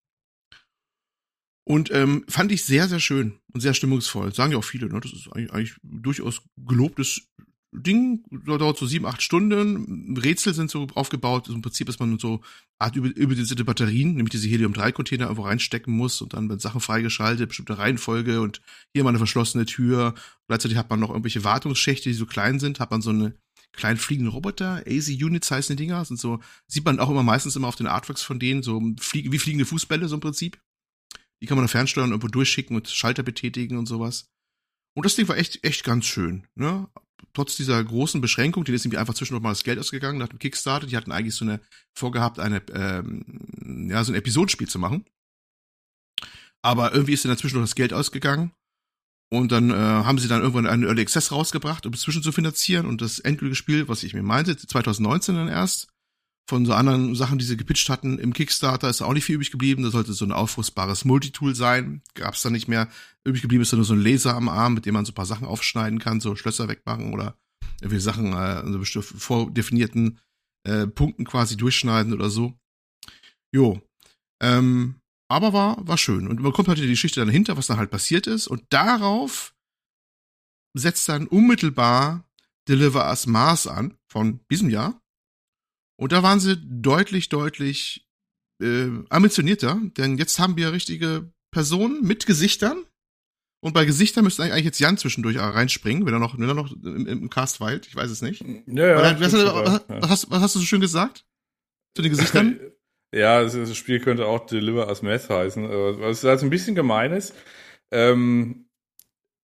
Und 1.64 1.90
ähm, 1.92 2.24
fand 2.28 2.50
ich 2.50 2.64
sehr, 2.64 2.88
sehr 2.88 2.98
schön 2.98 3.38
und 3.52 3.60
sehr 3.60 3.74
stimmungsvoll. 3.74 4.34
Sagen 4.34 4.52
ja 4.52 4.58
auch 4.58 4.64
viele, 4.64 4.88
ne? 4.88 5.00
Das 5.00 5.12
ist 5.12 5.28
eigentlich, 5.28 5.52
eigentlich 5.52 5.76
durchaus 5.82 6.42
gelobtes 6.56 7.28
Ding 7.74 8.22
dauert 8.46 8.76
so 8.76 8.86
sieben, 8.86 9.06
acht 9.06 9.22
Stunden. 9.22 10.16
Rätsel 10.16 10.52
sind 10.52 10.70
so 10.70 10.86
aufgebaut. 10.94 11.48
Im 11.48 11.62
Prinzip 11.62 11.88
ist 11.88 12.00
man 12.00 12.18
so 12.18 12.42
Art 12.78 12.94
diese 12.94 13.64
Batterien, 13.64 14.14
nämlich 14.14 14.30
diese 14.30 14.48
Helium-3-Container 14.48 15.24
irgendwo 15.24 15.44
reinstecken 15.44 15.94
muss 15.94 16.20
und 16.20 16.34
dann 16.34 16.48
werden 16.48 16.60
Sachen 16.60 16.80
freigeschaltet, 16.80 17.48
bestimmte 17.48 17.78
Reihenfolge 17.78 18.40
und 18.40 18.60
hier 18.92 19.04
mal 19.04 19.10
eine 19.10 19.18
verschlossene 19.18 19.64
Tür. 19.64 20.14
Gleichzeitig 20.48 20.76
hat 20.76 20.90
man 20.90 21.00
noch 21.00 21.10
irgendwelche 21.10 21.44
Wartungsschächte, 21.44 22.10
die 22.10 22.14
so 22.14 22.26
klein 22.26 22.60
sind, 22.60 22.78
hat 22.78 22.90
man 22.90 23.00
so 23.00 23.10
eine 23.10 23.34
kleinen 23.72 23.96
fliegenden 23.96 24.32
Roboter, 24.32 24.82
AC-Units 24.86 25.50
heißen 25.50 25.74
die 25.74 25.84
Dinger, 25.84 26.04
sind 26.04 26.20
so, 26.20 26.40
sieht 26.66 26.84
man 26.84 27.00
auch 27.00 27.08
immer 27.08 27.22
meistens 27.22 27.56
immer 27.56 27.68
auf 27.68 27.76
den 27.76 27.86
Artworks 27.86 28.22
von 28.22 28.38
denen, 28.38 28.62
so 28.62 28.80
wie 28.80 29.38
fliegende 29.38 29.64
Fußbälle 29.64 30.08
so 30.08 30.16
im 30.16 30.20
Prinzip. 30.20 30.60
Die 31.40 31.46
kann 31.46 31.56
man 31.56 31.62
dann 31.62 31.70
fernsteuern, 31.70 32.10
irgendwo 32.10 32.28
durchschicken 32.28 32.76
und 32.76 32.88
Schalter 32.88 33.22
betätigen 33.22 33.78
und 33.78 33.86
sowas. 33.86 34.30
Und 34.94 35.06
das 35.06 35.16
Ding 35.16 35.26
war 35.28 35.38
echt, 35.38 35.64
echt 35.64 35.84
ganz 35.84 36.04
schön, 36.04 36.46
ne? 36.54 36.86
Trotz 37.32 37.56
dieser 37.56 37.82
großen 37.82 38.20
Beschränkung, 38.20 38.64
die 38.64 38.72
ist 38.72 38.84
irgendwie 38.84 38.98
einfach 38.98 39.14
zwischendurch 39.14 39.42
mal 39.42 39.50
das 39.50 39.64
Geld 39.64 39.78
ausgegangen 39.78 40.18
nach 40.18 40.28
dem 40.28 40.38
Kickstarter. 40.38 40.86
Die 40.86 40.96
hatten 40.96 41.12
eigentlich 41.12 41.34
so 41.34 41.44
eine 41.44 41.60
vorgehabt, 41.94 42.38
eine 42.38 42.62
ähm, 42.72 43.88
ja 43.90 44.04
so 44.04 44.12
ein 44.12 44.16
Episodenspiel 44.16 44.68
zu 44.68 44.78
machen. 44.78 45.04
Aber 46.62 46.92
irgendwie 46.92 47.12
ist 47.12 47.24
dann 47.24 47.32
dazwischen 47.32 47.56
noch 47.56 47.64
das 47.64 47.74
Geld 47.74 47.92
ausgegangen. 47.92 48.52
Und 49.30 49.50
dann 49.50 49.70
äh, 49.70 49.74
haben 49.74 50.18
sie 50.18 50.28
dann 50.28 50.42
irgendwann 50.42 50.66
einen 50.66 50.84
Early 50.84 51.00
Access 51.00 51.32
rausgebracht, 51.32 51.86
um 51.86 51.92
es 51.94 52.02
zwischen 52.02 52.22
zu 52.22 52.32
finanzieren. 52.32 52.86
Und 52.86 53.00
das 53.00 53.18
endgültige 53.18 53.56
Spiel, 53.56 53.88
was 53.88 54.02
ich 54.02 54.12
mir 54.12 54.22
meinte, 54.22 54.56
2019 54.56 55.34
dann 55.34 55.48
erst, 55.48 55.91
von 56.48 56.66
so 56.66 56.74
anderen 56.74 57.14
Sachen, 57.14 57.38
die 57.38 57.44
sie 57.44 57.56
gepitcht 57.56 57.88
hatten 57.88 58.18
im 58.18 58.32
Kickstarter, 58.32 58.90
ist 58.90 59.02
auch 59.02 59.12
nicht 59.12 59.24
viel 59.24 59.36
übrig 59.36 59.50
geblieben. 59.50 59.82
Das 59.82 59.92
sollte 59.92 60.12
so 60.12 60.24
ein 60.24 60.32
aufrüstbares 60.32 61.04
Multitool 61.04 61.54
sein. 61.54 62.02
Gab 62.14 62.34
es 62.34 62.42
da 62.42 62.50
nicht 62.50 62.68
mehr. 62.68 62.88
Übrig 63.24 63.42
geblieben 63.42 63.62
ist 63.62 63.72
da 63.72 63.76
nur 63.76 63.86
so 63.86 63.94
ein 63.94 64.00
Laser 64.00 64.34
am 64.34 64.48
Arm, 64.48 64.74
mit 64.74 64.84
dem 64.86 64.94
man 64.94 65.04
so 65.04 65.12
ein 65.12 65.14
paar 65.14 65.26
Sachen 65.26 65.46
aufschneiden 65.46 65.98
kann, 65.98 66.20
so 66.20 66.34
Schlösser 66.34 66.68
wegmachen 66.68 67.12
oder 67.12 67.36
irgendwie 67.80 68.00
Sachen 68.00 68.32
äh, 68.32 68.70
so 68.70 68.78
bestimmte 68.78 69.14
vordefinierten 69.14 70.18
äh, 70.64 70.86
Punkten 70.86 71.24
quasi 71.24 71.56
durchschneiden 71.56 72.12
oder 72.12 72.30
so. 72.30 72.54
Jo. 73.52 73.80
Ähm, 74.42 74.96
aber 75.28 75.52
war, 75.52 75.86
war 75.86 75.98
schön. 75.98 76.28
Und 76.28 76.40
man 76.40 76.52
kommt 76.52 76.68
halt 76.68 76.78
die 76.78 76.86
Geschichte 76.86 77.20
dann 77.20 77.28
hinter, 77.28 77.56
was 77.56 77.66
da 77.66 77.76
halt 77.76 77.90
passiert 77.90 78.26
ist. 78.26 78.48
Und 78.48 78.64
darauf 78.70 79.54
setzt 80.74 81.08
dann 81.08 81.26
unmittelbar 81.26 82.24
Deliver 82.68 83.08
Us 83.08 83.26
Mars 83.26 83.66
an 83.66 83.96
von 84.08 84.40
diesem 84.50 84.70
Jahr. 84.70 85.01
Und 86.02 86.10
da 86.10 86.24
waren 86.24 86.40
sie 86.40 86.56
deutlich, 86.56 87.28
deutlich 87.28 88.08
äh, 88.60 88.88
ambitionierter, 89.08 89.80
denn 89.96 90.18
jetzt 90.18 90.40
haben 90.40 90.56
wir 90.56 90.72
richtige 90.72 91.32
Personen 91.52 92.02
mit 92.02 92.26
Gesichtern. 92.26 92.84
Und 93.60 93.72
bei 93.72 93.84
Gesichtern 93.84 94.24
müsste 94.24 94.42
eigentlich 94.42 94.64
jetzt 94.64 94.80
Jan 94.80 94.98
zwischendurch 94.98 95.38
reinspringen, 95.38 96.04
wenn 96.04 96.12
er 96.12 96.18
noch, 96.18 96.36
wenn 96.36 96.48
er 96.48 96.54
noch 96.54 96.72
im, 96.72 97.06
im 97.06 97.30
Cast 97.30 97.60
weilt. 97.60 97.86
Ich 97.86 97.94
weiß 97.94 98.10
es 98.10 98.20
nicht. 98.20 98.44
Ja, 98.66 98.86
ja, 98.88 99.00
dann, 99.00 99.20
was, 99.20 99.32
was, 99.32 99.84
was, 99.86 100.10
hast, 100.10 100.30
was 100.32 100.42
hast 100.42 100.54
du 100.56 100.58
so 100.58 100.64
schön 100.64 100.80
gesagt? 100.80 101.24
Zu 101.94 102.02
den 102.02 102.10
Gesichtern? 102.10 102.58
ja, 103.14 103.40
das, 103.44 103.76
Spiel 103.76 104.00
könnte 104.00 104.26
auch 104.26 104.44
Deliver 104.46 104.88
as 104.88 105.02
Math 105.02 105.30
heißen. 105.30 105.62
Was 106.00 106.24
halt 106.24 106.42
ein 106.42 106.50
bisschen 106.50 106.74
gemein 106.74 107.12
ist. 107.12 107.32
Ähm, 107.92 108.68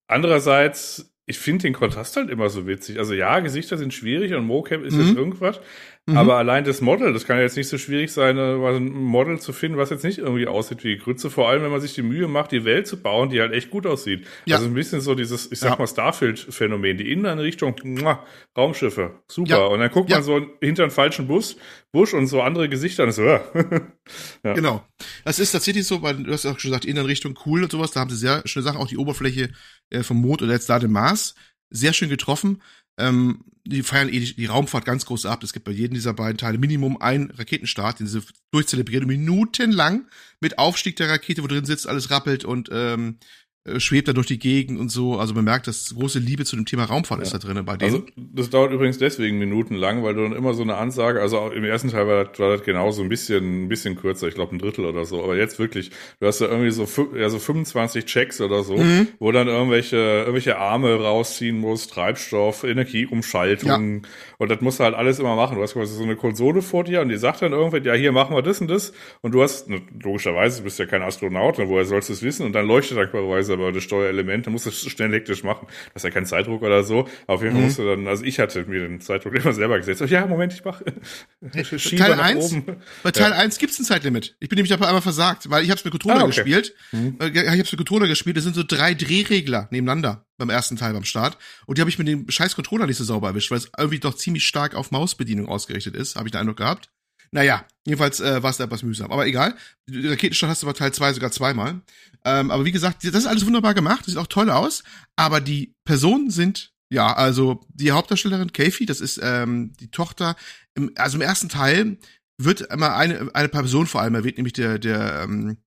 andererseits, 0.09 1.15
ich 1.25 1.39
finde 1.39 1.63
den 1.63 1.75
Kontrast 1.75 2.17
halt 2.17 2.31
immer 2.31 2.51
so 2.51 2.67
witzig. 2.67 2.99
Also 2.99 3.15
ja, 3.15 3.39
Gesichter 3.39 3.79
sind 3.79 3.95
schwierig 3.95 4.35
und 4.35 4.45
Mocap 4.45 4.83
ist 4.83 4.95
mhm. 4.95 5.07
jetzt 5.07 5.17
irgendwas. 5.17 5.61
Mhm. 6.09 6.17
Aber 6.17 6.39
allein 6.39 6.65
das 6.65 6.81
Model, 6.81 7.13
das 7.13 7.27
kann 7.27 7.37
ja 7.37 7.43
jetzt 7.43 7.59
nicht 7.59 7.69
so 7.69 7.77
schwierig 7.77 8.11
sein, 8.11 8.39
äh, 8.39 8.55
ein 8.55 8.91
Model 8.91 9.39
zu 9.41 9.53
finden, 9.53 9.77
was 9.77 9.91
jetzt 9.91 10.05
nicht 10.05 10.17
irgendwie 10.17 10.47
aussieht 10.47 10.83
wie 10.83 10.97
Grütze. 10.97 11.29
Vor 11.29 11.51
allem, 11.51 11.63
wenn 11.63 11.71
man 11.71 11.83
sich 11.83 11.93
die 11.93 12.01
Mühe 12.01 12.29
macht, 12.29 12.51
die 12.51 12.65
Welt 12.65 12.87
zu 12.87 13.03
bauen, 13.03 13.29
die 13.29 13.39
halt 13.43 13.53
echt 13.53 13.69
gut 13.69 13.87
aussieht. 13.87 14.27
Ja. 14.47 14.57
Also 14.57 14.69
ein 14.69 14.75
bisschen 14.75 15.03
so 15.03 15.15
dieses, 15.15 15.53
ich 15.53 15.59
sag 15.59 15.73
Ja. 15.73 15.77
mal, 15.77 15.87
Starfield-Phänomen. 15.87 16.97
Die 16.97 17.13
Inneneinrichtung, 17.13 17.77
muah, 17.85 18.25
Raumschiffe, 18.57 19.21
super. 19.29 19.51
Ja. 19.51 19.67
Und 19.67 19.81
dann 19.81 19.91
guckt 19.91 20.09
man 20.09 20.23
so 20.23 20.41
hinter 20.63 20.85
einen 20.85 20.93
falschen 20.93 21.27
Bus, 21.29 21.57
Busch 21.93 22.15
und 22.15 22.27
so 22.27 22.41
andere 22.41 22.71
Gesichter 22.71 23.05
und 23.05 23.13
so, 23.13 23.25
ja. 23.25 23.43
Genau. 24.43 24.83
Das 25.27 25.39
ist 25.39 25.53
tatsächlich 25.53 25.87
so, 25.87 26.01
weil 26.01 26.17
du 26.23 26.33
hast 26.33 26.47
auch 26.47 26.59
schon 26.59 26.71
gesagt, 26.71 26.87
Innenrichtung 26.87 27.39
cool 27.45 27.63
und 27.65 27.71
sowas. 27.71 27.91
Da 27.91 28.01
haben 28.01 28.09
sie 28.09 28.17
sehr 28.17 28.41
schöne 28.47 28.63
Sachen, 28.65 28.79
auch 28.79 28.89
die 28.89 28.97
Oberfläche 28.97 29.51
äh, 29.91 30.03
vom 30.03 30.17
Mond 30.23 30.41
oder 30.41 30.53
jetzt 30.55 30.71
da 30.71 30.79
dem 30.79 30.93
Mars. 30.93 31.35
Sehr 31.69 31.93
schön 31.93 32.09
getroffen. 32.09 32.63
Ähm, 32.99 33.45
die 33.65 33.83
feiern 33.83 34.09
eh 34.09 34.21
die, 34.21 34.35
die 34.35 34.47
Raumfahrt 34.47 34.85
ganz 34.85 35.05
groß 35.05 35.27
ab. 35.27 35.43
Es 35.43 35.53
gibt 35.53 35.67
bei 35.67 35.73
jedem 35.73 35.95
dieser 35.95 36.15
beiden 36.15 36.39
Teile 36.39 36.59
Minimum 36.59 37.01
einen 37.01 37.31
Raketenstart, 37.31 38.01
den 38.01 38.07
sie 38.07 38.23
durchzelebrieren, 38.51 39.07
minutenlang 39.07 40.07
mit 40.41 40.59
Aufstieg 40.59 40.97
der 40.97 41.11
Rakete, 41.11 41.43
wo 41.43 41.47
drin 41.47 41.67
sitzt, 41.67 41.87
alles 41.87 42.11
rappelt 42.11 42.45
und 42.45 42.71
ähm, 42.73 43.19
äh, 43.21 43.48
schwebt 43.79 44.09
da 44.09 44.13
durch 44.13 44.27
die 44.27 44.39
Gegend 44.39 44.79
und 44.81 44.91
so. 44.91 45.19
Also 45.19 45.35
man 45.35 45.45
merkt, 45.45 45.67
dass 45.67 45.95
große 45.95 46.19
Liebe 46.19 46.45
zu 46.45 46.57
dem 46.57 46.65
Thema 46.67 46.85
Raumfahrt 46.85 47.21
ist 47.21 47.35
da 47.35 47.39
drin 47.39 47.63
bei 47.65 47.77
denen. 47.77 47.95
Also, 47.95 48.07
das 48.17 48.51
dauert 48.51 48.73
übrigens 48.73 48.99
deswegen 48.99 49.39
minutenlang, 49.39 50.03
weil 50.03 50.15
du 50.15 50.23
dann 50.23 50.33
immer 50.33 50.55
so 50.55 50.63
eine 50.63 50.77
Ansage, 50.77 51.21
also 51.21 51.39
auch 51.39 51.51
im 51.53 51.65
ersten 51.65 51.91
Teil 51.91 52.07
war 52.07 52.25
das, 52.25 52.39
war 52.39 52.51
das 52.51 52.63
genauso 52.63 53.03
ein 53.03 53.09
bisschen, 53.09 53.65
ein 53.65 53.69
bisschen 53.69 53.97
kürzer, 53.97 54.29
ich 54.29 54.35
glaube 54.35 54.55
ein 54.55 54.59
Drittel 54.59 54.85
oder 54.85 55.05
so, 55.05 55.23
aber 55.23 55.37
jetzt 55.37 55.59
wirklich, 55.59 55.91
du 56.21 56.27
hast 56.27 56.41
da 56.41 56.47
irgendwie 56.47 56.71
so, 56.71 56.87
ja, 57.17 57.29
so 57.29 57.39
25 57.39 58.05
Checks 58.05 58.41
oder 58.41 58.63
so, 58.63 58.77
Mhm. 58.77 59.09
wo 59.19 59.33
dann 59.33 59.49
irgendwelche, 59.49 59.97
irgendwelche 59.97 60.59
Arme 60.59 60.95
rausziehen 60.95 61.59
musst, 61.59 61.93
Treibstoff, 61.93 62.65
Energieumschaltung 62.65 64.03
und 64.39 64.51
das 64.51 64.61
musst 64.61 64.81
du 64.81 64.85
halt 64.85 64.95
alles 64.95 65.19
immer 65.19 65.37
machen. 65.37 65.57
Du 65.57 65.63
hast 65.63 65.75
quasi 65.75 65.95
so 65.95 66.03
eine 66.03 66.17
Konsole 66.17 66.63
vor 66.63 66.85
dir 66.85 67.01
und 67.01 67.09
die 67.09 67.17
sagt 67.17 67.43
dann 67.43 67.53
irgendwann, 67.53 67.85
ja, 67.85 67.95
hier 67.95 68.13
machen 68.13 68.35
wir 68.37 68.43
das 68.43 68.61
und 68.61 68.69
das 68.69 68.93
und 69.23 69.33
du 69.33 69.43
hast, 69.43 69.69
logischerweise, 70.03 70.59
du 70.59 70.65
bist 70.65 70.79
ja 70.79 70.87
kein 70.87 71.03
Astronaut, 71.03 71.59
woher 71.59 71.85
sollst 71.85 72.09
du 72.09 72.13
es 72.13 72.23
wissen 72.23 72.47
und 72.47 72.53
dann 72.53 72.67
leuchtet 72.67 72.97
da 72.99 73.07
quasi 73.07 73.53
aber 73.61 73.73
das 73.73 73.83
Steuerelement, 73.85 74.47
dann 74.47 74.53
musst 74.53 74.67
du 74.67 74.71
es 74.71 74.81
schnell 74.89 75.13
hektisch 75.13 75.43
machen. 75.45 75.67
Du 75.69 75.95
hast 75.95 76.03
ja 76.05 76.11
keinen 76.11 76.27
Zeitdruck 76.27 76.63
oder 76.63 76.83
so, 76.85 77.09
aber 77.27 77.35
auf 77.35 77.43
jeden 77.43 77.55
Mhm. 77.55 77.59
Fall 77.59 77.65
musst 77.67 77.79
du 77.79 77.87
dann, 77.87 78.07
also 78.09 78.25
ich 78.25 78.39
hatte 78.39 78.65
mir 78.67 78.87
den 78.89 79.01
Zeitdruck 79.01 79.35
immer 79.35 79.53
selber 79.53 79.77
gesetzt. 79.79 80.01
Ja, 80.11 80.27
Moment, 80.27 80.53
ich 80.53 80.65
mache 80.65 80.85
Teil 81.53 82.17
nach 82.17 82.25
1? 82.25 82.53
oben. 82.53 82.77
Bei 83.03 83.11
Teil 83.11 83.33
1 83.33 83.59
gibt's 83.59 83.79
ein 83.79 83.85
Zeitlimit. 83.85 84.37
Ich 84.41 84.49
bin 84.49 84.57
nämlich 84.57 84.71
dabei 84.71 84.87
einmal 84.87 85.03
versagt, 85.03 85.51
weil 85.51 85.65
ich 85.65 85.71
habe 85.71 85.81
mit 85.85 85.93
Controller 85.93 86.21
Ah, 86.21 86.25
okay. 86.25 86.35
gespielt. 86.43 86.75
Äh, 86.93 87.29
Ich 87.31 87.47
habe 87.47 87.57
mit 87.59 87.77
Controller 87.77 88.07
gespielt. 88.09 88.37
Das 88.37 88.45
sind 88.45 88.55
so 88.55 88.63
drei 88.67 88.95
Drehregler 88.95 89.69
nebeneinander 89.71 90.25
beim 90.37 90.51
ersten 90.51 90.77
Teil 90.77 90.93
beim 90.93 91.05
Start. 91.05 91.37
Und 91.67 91.79
die 91.79 91.83
habe 91.83 91.91
ich 91.91 91.99
mit 91.99 92.07
dem 92.09 92.29
scheiß 92.29 92.55
Controller 92.55 92.87
nicht 92.87 92.97
so 92.97 93.05
sauber 93.05 93.29
erwischt, 93.29 93.51
weil 93.51 93.59
es 93.59 93.71
irgendwie 93.77 93.99
doch 93.99 94.15
ziemlich 94.15 94.45
stark 94.45 94.75
auf 94.75 94.91
Mausbedienung 94.91 95.49
ausgerichtet 95.49 95.97
ist, 95.97 96.17
habe 96.17 96.29
ich 96.29 96.33
den 96.33 96.41
Eindruck 96.41 96.59
gehabt. 96.59 96.91
Naja, 97.31 97.65
jedenfalls 97.85 98.21
äh, 98.21 98.43
war 98.43 98.51
es 98.51 98.57
da 98.57 98.65
etwas 98.65 98.83
mühsam. 98.83 99.11
Aber 99.13 99.27
egal. 99.27 99.55
Raketenstart 99.91 100.51
hast 100.51 100.63
du 100.63 100.67
bei 100.67 100.73
Teil 100.73 100.93
2 100.93 101.15
sogar 101.15 101.31
zweimal. 101.31 101.81
Ähm, 102.25 102.51
aber 102.51 102.65
wie 102.65 102.73
gesagt, 102.73 103.05
das 103.05 103.15
ist 103.15 103.27
alles 103.27 103.47
wunderbar 103.47 103.75
gemacht. 103.75 104.01
Das 104.01 104.07
sieht 104.07 104.19
auch 104.19 104.27
toll 104.27 104.51
aus. 104.51 104.83
Aber 105.17 105.41
die 105.41 105.75
Personen 105.85 106.31
sind, 106.31 106.73
ja, 106.91 107.13
also 107.13 107.61
die 107.69 107.93
Hauptdarstellerin 107.93 108.53
Kathy, 108.53 108.87
das 108.87 109.01
ist 109.01 109.21
ähm, 109.23 109.73
die 109.79 109.91
Tochter. 109.91 110.37
Im, 110.75 110.93
also 110.97 111.17
im 111.17 111.23
ersten 111.23 111.49
Teil 111.49 111.99
wird 112.39 112.61
immer 112.61 112.95
eine, 112.95 113.31
eine 113.35 113.49
Person 113.49 113.87
vor 113.87 114.01
allem 114.01 114.15
erwähnt, 114.15 114.39
nämlich 114.39 114.53
der, 114.53 114.79
der, 114.79 115.23
ähm, 115.25 115.59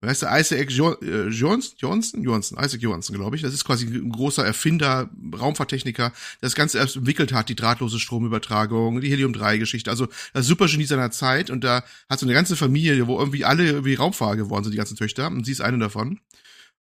wie 0.00 0.08
heißt 0.08 0.22
der, 0.22 0.38
Isaac 0.38 0.70
jo 0.70 0.92
äh, 1.02 1.28
Johnson, 1.28 1.74
Johnson, 1.76 2.22
Johnson, 2.22 2.58
Isaac 2.62 2.80
Johnson, 2.80 3.16
glaube 3.16 3.34
ich. 3.34 3.42
Das 3.42 3.52
ist 3.52 3.64
quasi 3.64 3.86
ein 3.86 4.10
großer 4.10 4.44
Erfinder, 4.44 5.10
Raumfahrttechniker, 5.36 6.10
der 6.10 6.14
das 6.40 6.54
Ganze 6.54 6.78
erst 6.78 6.96
entwickelt 6.96 7.32
hat, 7.32 7.48
die 7.48 7.56
drahtlose 7.56 7.98
Stromübertragung, 7.98 9.00
die 9.00 9.10
Helium-3-Geschichte, 9.10 9.90
also 9.90 10.06
das 10.32 10.46
Supergenie 10.46 10.84
seiner 10.84 11.10
Zeit 11.10 11.50
und 11.50 11.64
da 11.64 11.82
hat 12.08 12.20
so 12.20 12.26
eine 12.26 12.34
ganze 12.34 12.54
Familie, 12.54 13.08
wo 13.08 13.18
irgendwie 13.18 13.44
alle 13.44 13.66
irgendwie 13.66 13.94
Raumfahrer 13.94 14.36
geworden 14.36 14.64
sind, 14.64 14.72
die 14.72 14.78
ganzen 14.78 14.96
Töchter, 14.96 15.26
und 15.26 15.44
sie 15.44 15.52
ist 15.52 15.60
eine 15.60 15.78
davon. 15.78 16.20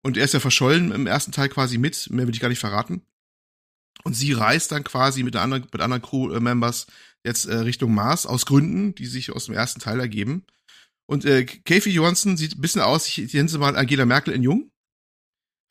Und 0.03 0.17
er 0.17 0.25
ist 0.25 0.33
ja 0.33 0.39
verschollen 0.39 0.91
im 0.91 1.07
ersten 1.07 1.31
Teil 1.31 1.49
quasi 1.49 1.77
mit, 1.77 2.09
mehr 2.11 2.27
will 2.27 2.35
ich 2.35 2.41
gar 2.41 2.49
nicht 2.49 2.59
verraten. 2.59 3.01
Und 4.03 4.13
sie 4.13 4.33
reist 4.33 4.71
dann 4.71 4.83
quasi 4.83 5.23
mit, 5.23 5.33
der 5.33 5.41
anderen, 5.41 5.63
mit 5.71 5.81
anderen 5.81 6.03
Crew-Members 6.03 6.87
jetzt 7.23 7.45
äh, 7.45 7.55
Richtung 7.55 7.93
Mars 7.93 8.25
aus 8.27 8.45
Gründen, 8.45 8.93
die 8.93 9.07
sich 9.07 9.31
aus 9.31 9.45
dem 9.45 9.55
ersten 9.55 9.79
Teil 9.79 9.99
ergeben. 9.99 10.45
Und 11.07 11.25
äh, 11.25 11.45
Kathy 11.45 11.91
Johnson 11.91 12.35
sieht 12.37 12.57
ein 12.57 12.61
bisschen 12.61 12.81
aus, 12.81 13.07
ich, 13.07 13.33
nenne 13.33 13.47
sie 13.49 13.57
mal 13.59 13.75
Angela 13.75 14.05
Merkel 14.05 14.33
in 14.33 14.43
Jung. 14.43 14.71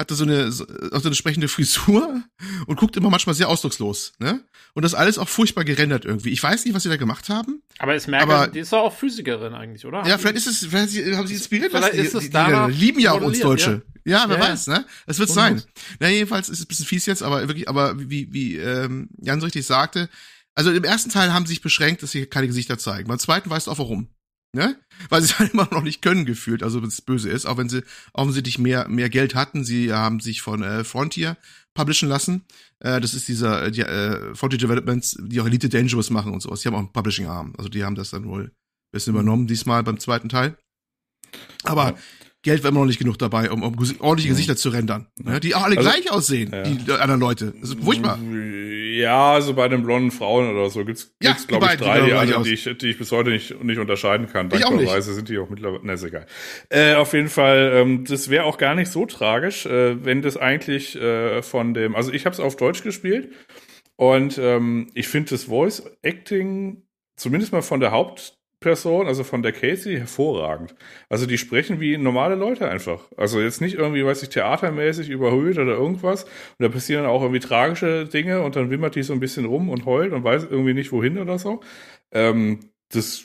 Hatte 0.00 0.16
so 0.16 0.24
eine, 0.24 0.50
so, 0.50 0.64
auch 0.90 1.00
so 1.00 1.06
eine 1.08 1.14
sprechende 1.14 1.46
Frisur 1.54 2.20
und 2.66 2.76
guckt 2.76 2.96
immer 2.96 3.10
manchmal 3.10 3.34
sehr 3.36 3.48
ausdruckslos, 3.48 4.12
ne? 4.18 4.44
Und 4.74 4.82
das 4.82 4.92
alles 4.94 5.18
auch 5.18 5.28
furchtbar 5.28 5.64
gerendert 5.64 6.04
irgendwie. 6.04 6.30
Ich 6.30 6.42
weiß 6.42 6.64
nicht, 6.64 6.74
was 6.74 6.82
sie 6.82 6.88
da 6.88 6.96
gemacht 6.96 7.28
haben. 7.28 7.62
Aber 7.78 7.94
ist 7.94 8.08
Merkel, 8.08 8.28
Aber- 8.32 8.48
die 8.48 8.58
ist 8.58 8.72
doch 8.72 8.80
auch 8.80 8.92
Physikerin 8.96 9.54
eigentlich, 9.54 9.86
oder? 9.86 10.04
Ja, 10.04 10.18
vielleicht 10.18 10.36
ist 10.36 10.46
es, 10.48 10.58
vielleicht 10.66 10.96
haben 11.16 11.28
sie 11.28 11.34
inspiriert 11.34 11.70
Vielleicht 11.70 11.94
lassen. 11.94 12.06
ist 12.06 12.14
es 12.14 12.22
die, 12.24 12.30
die, 12.30 12.72
die 12.72 12.80
lieben 12.84 12.98
ja 13.00 13.12
auch 13.12 13.20
uns 13.22 13.38
Deutsche. 13.38 13.82
Ja, 14.04 14.24
wer 14.28 14.36
Ja, 14.38 14.42
ja. 14.44 14.50
weiß, 14.50 14.66
ne? 14.66 14.84
Es 15.06 15.18
wird 15.20 15.30
sein. 15.30 15.62
Na, 16.00 16.08
jedenfalls 16.08 16.48
ist 16.48 16.58
es 16.58 16.64
ein 16.64 16.68
bisschen 16.68 16.86
fies 16.86 17.06
jetzt, 17.06 17.22
aber 17.22 17.46
wirklich, 17.46 17.68
aber 17.68 17.96
wie, 17.98 18.32
wie 18.32 18.56
ähm, 18.56 19.08
Jan 19.22 19.40
so 19.40 19.46
richtig 19.46 19.64
sagte, 19.64 20.08
also 20.56 20.72
im 20.72 20.82
ersten 20.84 21.10
Teil 21.10 21.32
haben 21.32 21.46
sie 21.46 21.50
sich 21.52 21.62
beschränkt, 21.62 22.02
dass 22.02 22.10
sie 22.10 22.26
keine 22.26 22.48
Gesichter 22.48 22.78
zeigen. 22.78 23.08
Beim 23.08 23.18
zweiten 23.20 23.48
weißt 23.48 23.68
du 23.68 23.70
auch 23.70 23.78
warum. 23.78 24.08
Ne? 24.54 24.78
Weil 25.08 25.20
sie 25.20 25.26
es 25.26 25.38
halt 25.38 25.52
immer 25.52 25.68
noch 25.70 25.82
nicht 25.82 26.00
können, 26.02 26.24
gefühlt, 26.24 26.62
also 26.62 26.80
wenn 26.80 26.88
es 26.88 27.02
böse 27.02 27.28
ist, 27.28 27.46
auch 27.46 27.56
wenn 27.58 27.68
sie 27.68 27.82
offensichtlich 28.12 28.58
mehr, 28.58 28.88
mehr 28.88 29.10
Geld 29.10 29.34
hatten. 29.34 29.64
Sie 29.64 29.92
haben 29.92 30.20
sich 30.20 30.42
von 30.42 30.62
äh, 30.62 30.84
Frontier 30.84 31.36
publishen 31.74 32.08
lassen. 32.08 32.44
Äh, 32.78 33.00
das 33.00 33.14
ist 33.14 33.28
dieser, 33.28 33.64
äh, 33.64 33.70
die, 33.70 33.82
äh, 33.82 34.34
Frontier 34.34 34.58
Developments, 34.58 35.16
die 35.20 35.40
auch 35.40 35.46
Elite 35.46 35.68
Dangerous 35.68 36.10
machen 36.10 36.32
und 36.32 36.40
sowas. 36.40 36.60
Die 36.60 36.68
haben 36.68 36.74
auch 36.74 36.80
einen 36.80 36.92
Publishing-Arm. 36.92 37.54
Also 37.58 37.68
die 37.68 37.84
haben 37.84 37.96
das 37.96 38.10
dann 38.10 38.26
wohl 38.26 38.44
ein 38.44 38.52
bisschen 38.92 39.12
übernommen, 39.12 39.46
diesmal 39.46 39.82
beim 39.82 39.98
zweiten 39.98 40.28
Teil. 40.28 40.56
Aber 41.64 41.90
Ja. 41.90 41.96
Geld 42.44 42.62
war 42.62 42.70
immer 42.70 42.80
noch 42.80 42.86
nicht 42.86 42.98
genug 43.00 43.18
dabei, 43.18 43.50
um, 43.50 43.62
um 43.62 43.74
ordentliche 43.98 44.28
Gesichter 44.28 44.54
zu 44.56 44.68
rendern. 44.68 45.08
Ne? 45.16 45.40
Die 45.40 45.54
auch 45.54 45.62
alle 45.64 45.76
Also- 45.76 45.90
gleich 45.90 46.10
aussehen, 46.12 46.52
Ja. 46.52 46.62
die 46.62 46.92
anderen 46.92 47.20
Leute. 47.20 47.52
Das 47.60 47.70
ist 47.70 47.82
furchtbar. 47.82 48.18
Ja, 48.20 49.32
also 49.32 49.54
bei 49.54 49.66
den 49.66 49.82
blonden 49.82 50.10
Frauen 50.12 50.48
oder 50.54 50.70
so 50.70 50.84
gibt's, 50.84 51.12
Ja, 51.20 51.30
gibt's 51.30 51.48
glaube 51.48 51.66
ich, 51.66 51.80
drei, 51.80 52.00
die 52.26 52.34
aus. 52.34 52.44
die, 52.46 52.52
ich, 52.52 52.62
die 52.78 52.90
ich 52.90 52.98
bis 52.98 53.10
heute 53.10 53.30
nicht, 53.30 53.62
nicht 53.64 53.78
unterscheiden 53.78 54.28
kann. 54.28 54.48
Dankbarerweise 54.50 55.14
sind 55.14 55.28
die 55.28 55.38
auch 55.38 55.48
mittlerweile, 55.50 55.80
na, 55.82 55.94
ist 55.94 56.04
egal. 56.04 56.26
Äh, 56.68 56.94
auf 56.94 57.12
jeden 57.12 57.28
Fall, 57.28 57.72
ähm, 57.74 58.04
das 58.04 58.30
wäre 58.30 58.44
auch 58.44 58.56
gar 58.58 58.74
nicht 58.76 58.92
so 58.92 59.04
tragisch, 59.06 59.66
äh, 59.66 60.04
wenn 60.04 60.22
das 60.22 60.36
eigentlich 60.36 60.94
äh, 60.94 61.42
von 61.42 61.74
dem, 61.74 61.96
also 61.96 62.12
ich 62.12 62.24
habe 62.26 62.34
es 62.34 62.40
auf 62.40 62.56
Deutsch 62.56 62.82
gespielt 62.84 63.30
und 63.96 64.38
ähm, 64.38 64.90
ich 64.94 65.08
finde 65.08 65.30
das 65.30 65.44
Voice 65.44 65.82
Acting 66.02 66.82
zumindest 67.16 67.52
mal 67.52 67.62
von 67.62 67.80
der 67.80 67.90
Hauptperson, 68.64 69.06
also 69.06 69.24
von 69.24 69.42
der 69.42 69.52
Casey, 69.52 69.96
hervorragend. 69.96 70.74
Also 71.08 71.26
die 71.26 71.38
sprechen 71.38 71.80
wie 71.80 71.96
normale 71.98 72.34
Leute 72.34 72.68
einfach. 72.68 73.00
Also 73.16 73.40
jetzt 73.40 73.60
nicht 73.60 73.74
irgendwie, 73.76 74.04
weiß 74.04 74.22
ich, 74.22 74.30
theatermäßig 74.30 75.10
überhöht 75.10 75.58
oder 75.58 75.72
irgendwas. 75.72 76.24
Und 76.24 76.30
da 76.60 76.68
passieren 76.68 77.06
auch 77.06 77.22
irgendwie 77.22 77.40
tragische 77.40 78.06
Dinge 78.06 78.42
und 78.42 78.56
dann 78.56 78.70
wimmert 78.70 78.94
die 78.96 79.02
so 79.02 79.12
ein 79.12 79.20
bisschen 79.20 79.44
rum 79.44 79.68
und 79.68 79.84
heult 79.86 80.12
und 80.12 80.24
weiß 80.24 80.44
irgendwie 80.50 80.74
nicht 80.74 80.92
wohin 80.92 81.18
oder 81.18 81.38
so. 81.38 81.60
Ähm, 82.12 82.60
das 82.92 83.24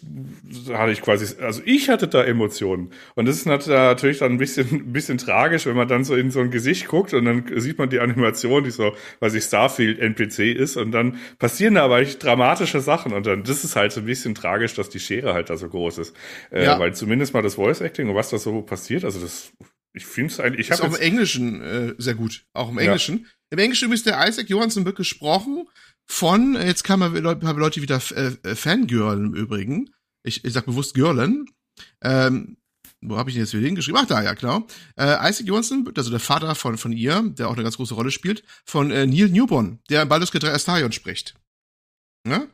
hatte 0.69 0.91
ich 0.91 1.01
quasi, 1.01 1.35
also 1.41 1.61
ich 1.65 1.89
hatte 1.89 2.07
da 2.07 2.23
Emotionen. 2.23 2.91
Und 3.15 3.27
das 3.27 3.35
ist 3.37 3.45
nat- 3.45 3.67
natürlich 3.67 4.17
dann 4.17 4.31
ein 4.31 4.37
bisschen, 4.37 4.67
ein 4.71 4.93
bisschen 4.93 5.17
tragisch, 5.17 5.65
wenn 5.67 5.75
man 5.75 5.87
dann 5.87 6.03
so 6.03 6.15
in 6.15 6.31
so 6.31 6.39
ein 6.39 6.49
Gesicht 6.49 6.87
guckt 6.87 7.13
und 7.13 7.25
dann 7.25 7.45
sieht 7.59 7.77
man 7.77 7.89
die 7.89 7.99
Animation, 7.99 8.63
die 8.63 8.71
so, 8.71 8.95
weiß 9.19 9.33
ich, 9.35 9.43
Starfield 9.43 9.99
NPC 9.99 10.55
ist 10.55 10.77
und 10.77 10.91
dann 10.91 11.17
passieren 11.37 11.75
da 11.75 11.83
aber 11.85 11.99
echt 11.99 12.23
dramatische 12.23 12.79
Sachen 12.81 13.13
und 13.13 13.25
dann, 13.27 13.43
das 13.43 13.63
ist 13.63 13.75
halt 13.75 13.91
so 13.91 13.99
ein 13.99 14.05
bisschen 14.07 14.33
tragisch, 14.33 14.73
dass 14.73 14.89
die 14.89 14.99
Schere 14.99 15.33
halt 15.33 15.49
da 15.49 15.57
so 15.57 15.67
groß 15.69 15.99
ist. 15.99 16.15
Äh, 16.51 16.63
Ja. 16.65 16.79
Weil 16.79 16.95
zumindest 16.95 17.33
mal 17.33 17.41
das 17.43 17.55
Voice 17.55 17.81
Acting 17.81 18.09
und 18.09 18.15
was 18.15 18.29
da 18.29 18.37
so 18.39 18.61
passiert, 18.61 19.03
also 19.05 19.19
das, 19.19 19.51
ich 19.93 20.05
finde 20.05 20.31
es 20.33 20.39
eigentlich, 20.39 20.67
ich 20.67 20.69
ist 20.71 20.81
auch 20.81 20.85
habe 20.85 20.95
im 20.97 21.01
Englischen 21.01 21.61
äh, 21.61 21.93
sehr 21.97 22.15
gut. 22.15 22.45
Auch 22.53 22.69
im 22.69 22.77
Ja. 22.77 22.83
Englischen. 22.85 23.27
Im 23.51 23.57
Englischen 23.59 23.91
ist 23.91 24.05
der 24.05 24.23
Isaac 24.27 24.47
Johansson 24.49 24.85
wird 24.85 24.95
gesprochen 24.95 25.67
von, 26.09 26.55
jetzt 26.55 26.87
man 26.89 27.15
Leute, 27.15 27.47
haben 27.47 27.59
Leute 27.59 27.81
wieder 27.81 28.01
äh, 28.15 28.35
äh, 28.43 28.55
Fangirl 28.55 29.17
im 29.17 29.35
Übrigen. 29.35 29.91
Ich, 30.23 30.43
ich 30.43 30.53
sag 30.53 30.65
bewusst 30.65 30.95
Girlen. 30.95 31.45
Ähm, 32.01 32.57
wo 33.01 33.15
habe 33.15 33.29
ich 33.29 33.35
denn 33.35 33.43
jetzt 33.43 33.53
wieder 33.53 33.65
hingeschrieben? 33.65 34.01
Ach, 34.03 34.07
da, 34.07 34.21
ja, 34.21 34.33
genau. 34.33 34.67
Äh, 34.97 35.29
Isaac 35.29 35.45
Johansson, 35.47 35.85
wird 35.85 35.97
also 35.97 36.09
der 36.09 36.19
Vater 36.19 36.55
von, 36.55 36.77
von 36.77 36.91
ihr, 36.91 37.21
der 37.21 37.47
auch 37.47 37.53
eine 37.53 37.63
ganz 37.63 37.77
große 37.77 37.93
Rolle 37.93 38.11
spielt, 38.11 38.43
von 38.65 38.91
äh, 38.91 39.05
Neil 39.05 39.29
Newborn, 39.29 39.79
der 39.89 40.01
in 40.01 40.09
Baldur's 40.09 40.31
Gate 40.31 40.43
3 40.43 40.51
Astarion 40.51 40.91
spricht. 40.91 41.35
Ne? 42.25 42.49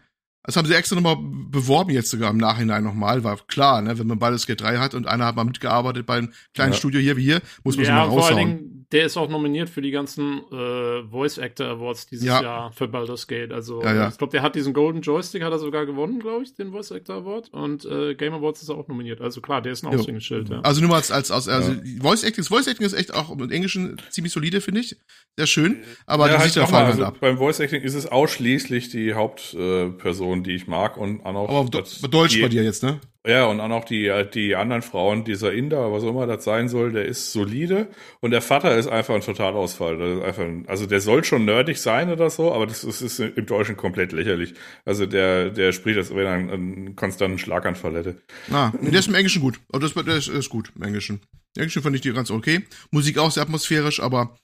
Das 0.46 0.56
haben 0.56 0.66
sie 0.68 0.74
extra 0.76 0.96
nochmal 0.96 1.18
beworben 1.20 1.92
jetzt 1.92 2.10
sogar 2.12 2.30
im 2.32 2.38
Nachhinein 2.38 2.84
nochmal, 2.84 3.24
war 3.24 3.38
klar, 3.48 3.82
ne, 3.82 3.98
wenn 3.98 4.08
man 4.08 4.20
Baldur's 4.20 4.46
Gate 4.46 4.62
3 4.62 4.78
hat 4.78 4.94
und 4.94 5.08
einer 5.08 5.26
hat 5.26 5.36
mal 5.36 5.44
mitgearbeitet 5.46 6.06
bei 6.06 6.18
einem 6.18 6.34
kleinen 6.54 6.74
Ja. 6.74 6.78
Studio 6.78 7.00
hier 7.00 7.18
wie 7.18 7.24
hier, 7.24 7.42
muss 7.64 7.78
man 7.78 7.86
ja, 7.86 7.92
schon 7.92 7.96
mal 7.98 8.06
vor 8.10 8.26
allen 8.28 8.36
raushauen. 8.38 8.58
Dingen, 8.58 8.72
der 8.92 9.06
ist 9.08 9.18
auch 9.18 9.28
nominiert 9.30 9.68
für 9.70 9.82
die 9.82 9.90
ganzen 9.90 10.42
äh, 10.52 11.04
Voice 11.10 11.40
Actor 11.40 11.66
Awards 11.68 12.06
dieses 12.06 12.26
Ja. 12.28 12.42
Jahr 12.42 12.72
für 12.72 12.88
Baldur's 12.88 13.26
Gate. 13.28 13.52
Also 13.52 13.82
Ja, 13.82 13.94
ja. 13.96 14.08
ich 14.10 14.18
glaube, 14.18 14.32
der 14.32 14.44
hat 14.44 14.54
diesen 14.56 14.74
Golden 14.74 15.02
Joystick, 15.02 15.42
hat 15.44 15.52
er 15.52 15.58
sogar 15.60 15.88
gewonnen, 15.88 16.20
glaube 16.20 16.44
ich, 16.44 16.54
den 16.54 16.72
Voice 16.72 16.92
Actor 16.92 17.16
Award. 17.16 17.50
Und 17.52 17.84
äh, 17.86 18.14
Game 18.14 18.34
Awards 18.34 18.62
ist 18.62 18.70
er 18.70 18.76
auch 18.76 18.88
nominiert. 18.88 19.22
Also 19.22 19.42
klar, 19.42 19.62
der 19.64 19.72
ist 19.72 19.84
ein. 19.84 20.00
Aushängeschild, 20.00 20.50
ja. 20.50 20.60
Also 20.62 20.82
nur 20.82 20.92
mal 20.92 20.98
als, 20.98 21.12
als, 21.12 21.32
als 21.32 21.48
also 21.50 21.74
Voice 22.00 22.24
Acting, 22.24 22.44
das 22.44 22.48
Voice 22.50 22.68
Acting 22.68 22.86
ist 22.86 22.94
echt 22.94 23.14
auch 23.14 23.32
im 23.32 23.50
Englischen 23.52 23.98
ziemlich 24.12 24.32
solide, 24.32 24.62
finde 24.62 24.82
ich. 24.82 24.96
Sehr 25.36 25.48
schön. 25.48 25.78
Aber 26.06 26.26
ja, 26.28 26.34
die 26.34 26.38
halt 26.38 26.44
Gesichter 26.44 26.62
nochmal, 26.62 26.82
fallen 26.86 26.94
halt 26.94 27.04
also 27.06 27.16
ab. 27.16 27.18
beim 27.20 27.38
Voice 27.40 27.60
Acting 27.60 27.82
ist 27.82 27.96
es 27.96 28.06
ausschließlich 28.06 28.90
die 28.90 29.14
Hauptperson, 29.16 30.35
Personen, 30.36 30.44
die 30.44 30.56
ich 30.56 30.68
mag 30.68 30.98
und 30.98 31.26
auch. 31.26 31.50
Aber 31.50 31.70
das- 31.70 32.02
Deutsch 32.02 32.36
die, 32.36 32.42
bei 32.42 32.50
dir 32.50 32.64
jetzt, 32.64 32.84
ne? 32.84 33.00
Ja, 33.28 33.46
und 33.48 33.60
auch 33.60 33.86
die, 33.86 34.12
die 34.36 34.56
anderen 34.56 34.84
Frauen, 34.84 35.24
dieser 35.24 35.52
Inder, 35.52 35.92
was 35.92 36.04
auch 36.04 36.10
immer 36.10 36.28
das 36.28 36.44
sein 36.44 36.70
soll, 36.70 36.92
der 36.92 37.06
ist 37.06 37.32
solide 37.32 37.88
und 38.22 38.30
der 38.30 38.42
Vater 38.42 38.78
ist 38.78 38.88
einfach 38.88 39.16
ein 39.16 39.22
Totalausfall. 39.22 40.22
Einfach 40.22 40.44
ein, 40.44 40.66
also 40.68 40.86
der 40.86 41.02
soll 41.02 41.24
schon 41.24 41.44
nerdig 41.44 41.80
sein 41.80 42.12
oder 42.12 42.30
so, 42.30 42.54
aber 42.54 42.68
das 42.68 42.84
ist, 42.84 43.02
ist 43.02 43.20
im 43.20 43.46
Deutschen 43.48 43.78
komplett 43.78 44.12
lächerlich. 44.12 44.54
Also 44.86 45.08
der, 45.08 45.50
der 45.50 45.72
spricht, 45.72 45.98
als 45.98 46.12
wenn 46.14 46.26
er 46.26 46.34
einen, 46.34 46.50
einen 46.52 46.96
konstanten 46.96 47.40
Schlaganfall 47.40 47.96
hätte. 47.96 48.22
Ah, 48.52 48.72
der 48.80 49.00
ist 49.00 49.08
im 49.08 49.16
Englischen 49.16 49.42
gut. 49.42 49.60
Aber 49.72 49.80
das, 49.80 49.96
der 49.96 50.16
ist, 50.16 50.28
ist 50.28 50.50
gut 50.50 50.72
im 50.76 50.84
Englischen. 50.84 51.22
Im 51.56 51.62
Englischen 51.64 51.82
fand 51.82 51.96
ich 51.96 52.02
die 52.02 52.14
ganz 52.14 52.30
okay. 52.30 52.62
Musik 52.92 53.18
auch 53.18 53.32
sehr 53.32 53.42
atmosphärisch, 53.42 54.02
aber 54.02 54.38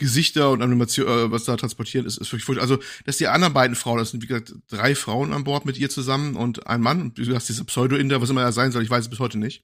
Gesichter 0.00 0.50
und 0.50 0.62
Animation, 0.62 1.06
äh, 1.06 1.30
was 1.30 1.44
da 1.44 1.56
transportiert 1.56 2.06
ist, 2.06 2.18
ist 2.18 2.32
wirklich 2.32 2.44
furchtbar. 2.44 2.62
Also, 2.62 2.80
dass 3.04 3.18
die 3.18 3.28
anderen 3.28 3.54
beiden 3.54 3.76
Frauen, 3.76 3.98
das 3.98 4.10
sind 4.10 4.22
wie 4.22 4.26
gesagt 4.26 4.54
drei 4.68 4.96
Frauen 4.96 5.32
an 5.32 5.44
Bord 5.44 5.64
mit 5.64 5.78
ihr 5.78 5.90
zusammen 5.90 6.34
und 6.34 6.66
ein 6.66 6.80
Mann, 6.80 7.14
du 7.14 7.34
hast 7.34 7.48
dieser 7.48 7.64
Pseudo-Inder, 7.64 8.20
was 8.20 8.30
immer 8.30 8.42
er 8.42 8.52
sein 8.52 8.72
soll, 8.72 8.82
ich 8.82 8.90
weiß 8.90 9.04
es 9.04 9.10
bis 9.10 9.20
heute 9.20 9.38
nicht. 9.38 9.62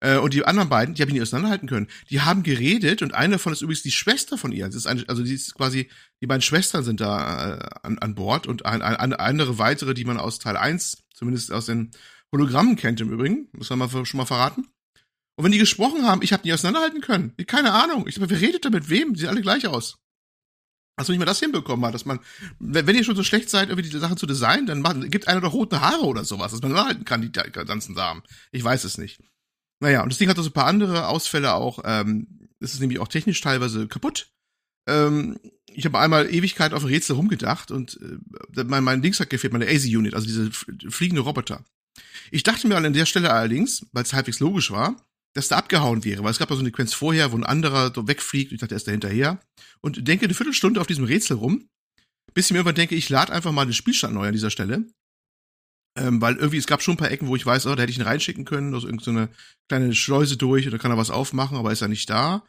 Äh, 0.00 0.18
und 0.18 0.34
die 0.34 0.44
anderen 0.44 0.68
beiden, 0.68 0.94
die 0.94 1.02
habe 1.02 1.10
ich 1.10 1.12
nicht 1.12 1.22
auseinanderhalten 1.22 1.68
können. 1.68 1.86
Die 2.10 2.22
haben 2.22 2.42
geredet 2.42 3.02
und 3.02 3.14
eine 3.14 3.34
davon 3.34 3.52
ist 3.52 3.62
übrigens 3.62 3.82
die 3.82 3.92
Schwester 3.92 4.36
von 4.36 4.50
ihr. 4.50 4.66
Das 4.66 4.74
ist 4.74 4.86
eine, 4.86 5.04
also 5.08 5.22
die 5.22 5.34
ist 5.34 5.54
quasi, 5.54 5.88
die 6.20 6.26
beiden 6.26 6.42
Schwestern 6.42 6.82
sind 6.82 7.00
da 7.00 7.54
äh, 7.54 7.68
an, 7.82 7.98
an 7.98 8.16
Bord 8.16 8.48
und 8.48 8.66
ein, 8.66 8.82
ein, 8.82 8.96
eine 8.96 9.20
andere 9.20 9.58
weitere, 9.58 9.94
die 9.94 10.04
man 10.04 10.18
aus 10.18 10.40
Teil 10.40 10.56
1, 10.56 11.04
zumindest 11.14 11.52
aus 11.52 11.66
den 11.66 11.92
Hologrammen 12.32 12.76
kennt 12.76 13.00
im 13.00 13.12
Übrigen, 13.12 13.48
das 13.52 13.70
haben 13.70 13.78
wir 13.78 14.06
schon 14.06 14.18
mal 14.18 14.26
verraten. 14.26 14.66
Und 15.42 15.46
wenn 15.46 15.52
die 15.52 15.58
gesprochen 15.58 16.06
haben, 16.06 16.22
ich 16.22 16.32
habe 16.32 16.44
die 16.44 16.52
auseinanderhalten 16.52 17.00
können. 17.00 17.34
Keine 17.48 17.72
Ahnung. 17.72 18.06
Ich 18.06 18.14
sag, 18.14 18.30
wer 18.30 18.40
redet 18.40 18.64
da 18.64 18.70
mit 18.70 18.88
wem? 18.88 19.12
Die 19.12 19.18
sehen 19.18 19.28
alle 19.28 19.42
gleich 19.42 19.66
aus. 19.66 19.98
Also 20.94 21.08
wenn 21.08 21.14
ich 21.14 21.18
mal 21.18 21.24
das 21.24 21.40
hinbekommen 21.40 21.84
hat, 21.84 21.94
dass 21.94 22.04
man, 22.04 22.20
wenn, 22.60 22.94
ihr 22.94 23.02
schon 23.02 23.16
so 23.16 23.24
schlecht 23.24 23.50
seid, 23.50 23.68
irgendwie 23.68 23.90
die 23.90 23.98
Sachen 23.98 24.16
zu 24.16 24.26
designen, 24.26 24.66
dann 24.66 24.82
macht, 24.82 25.10
gibt 25.10 25.26
einer 25.26 25.40
doch 25.40 25.52
rote 25.52 25.80
Haare 25.80 26.04
oder 26.04 26.24
sowas, 26.24 26.52
dass 26.52 26.62
man 26.62 26.76
halten 26.76 27.04
kann, 27.04 27.22
die 27.22 27.32
ganzen 27.32 27.96
Damen. 27.96 28.22
Ich 28.52 28.62
weiß 28.62 28.84
es 28.84 28.98
nicht. 28.98 29.20
Naja, 29.80 30.04
und 30.04 30.12
das 30.12 30.18
Ding 30.18 30.28
hat 30.28 30.36
so 30.36 30.44
ein 30.44 30.52
paar 30.52 30.66
andere 30.66 31.08
Ausfälle 31.08 31.54
auch. 31.54 31.80
Ähm, 31.84 32.48
es 32.60 32.74
ist 32.74 32.78
nämlich 32.78 33.00
auch 33.00 33.08
technisch 33.08 33.40
teilweise 33.40 33.88
kaputt. 33.88 34.30
Ähm, 34.86 35.40
ich 35.66 35.86
habe 35.86 35.98
einmal 35.98 36.32
Ewigkeit 36.32 36.72
auf 36.72 36.84
ein 36.84 36.88
Rätsel 36.88 37.16
rumgedacht 37.16 37.72
und 37.72 37.98
äh, 38.00 38.62
mein, 38.62 38.84
mein 38.84 39.02
Dings 39.02 39.18
hat 39.18 39.28
gefehlt, 39.28 39.52
meine 39.52 39.66
AZ-Unit, 39.66 40.14
also 40.14 40.28
diese 40.28 40.52
fliegende 40.52 41.22
Roboter. 41.22 41.64
Ich 42.30 42.44
dachte 42.44 42.68
mir 42.68 42.76
an 42.76 42.92
der 42.92 43.06
Stelle 43.06 43.32
allerdings, 43.32 43.86
weil 43.90 44.04
es 44.04 44.12
halbwegs 44.12 44.38
logisch 44.38 44.70
war, 44.70 44.96
dass 45.34 45.48
da 45.48 45.56
abgehauen 45.56 46.04
wäre, 46.04 46.22
weil 46.22 46.30
es 46.30 46.38
gab 46.38 46.48
da 46.48 46.54
so 46.54 46.60
eine 46.60 46.68
Sequenz 46.68 46.92
vorher, 46.94 47.32
wo 47.32 47.36
ein 47.36 47.44
anderer 47.44 47.92
so 47.94 48.06
wegfliegt 48.06 48.50
und 48.50 48.56
ich 48.56 48.60
dachte, 48.60 48.74
er 48.74 48.76
ist 48.76 48.86
da 48.86 48.92
hinterher. 48.92 49.40
Und 49.80 50.06
denke 50.06 50.26
eine 50.26 50.34
Viertelstunde 50.34 50.80
auf 50.80 50.86
diesem 50.86 51.04
Rätsel 51.04 51.36
rum, 51.36 51.68
bis 52.34 52.46
ich 52.46 52.52
mir 52.52 52.58
irgendwann 52.58 52.74
denke, 52.74 52.94
ich 52.94 53.08
lade 53.08 53.32
einfach 53.32 53.52
mal 53.52 53.64
den 53.64 53.72
Spielstand 53.72 54.14
neu 54.14 54.26
an 54.26 54.32
dieser 54.32 54.50
Stelle. 54.50 54.86
Ähm, 55.98 56.20
weil 56.22 56.36
irgendwie, 56.36 56.56
es 56.56 56.66
gab 56.66 56.82
schon 56.82 56.94
ein 56.94 56.98
paar 56.98 57.10
Ecken, 57.10 57.28
wo 57.28 57.36
ich 57.36 57.44
weiß, 57.44 57.66
oh, 57.66 57.74
da 57.74 57.82
hätte 57.82 57.92
ich 57.92 57.98
ihn 57.98 58.04
reinschicken 58.04 58.46
können, 58.46 58.74
also 58.74 58.86
irgendeine 58.86 59.26
so 59.26 59.34
kleine 59.68 59.94
Schleuse 59.94 60.38
durch 60.38 60.64
dann 60.64 60.78
kann 60.78 60.90
er 60.90 60.96
was 60.96 61.10
aufmachen, 61.10 61.56
aber 61.56 61.70
ist 61.70 61.82
er 61.82 61.88
nicht 61.88 62.08
da. 62.08 62.44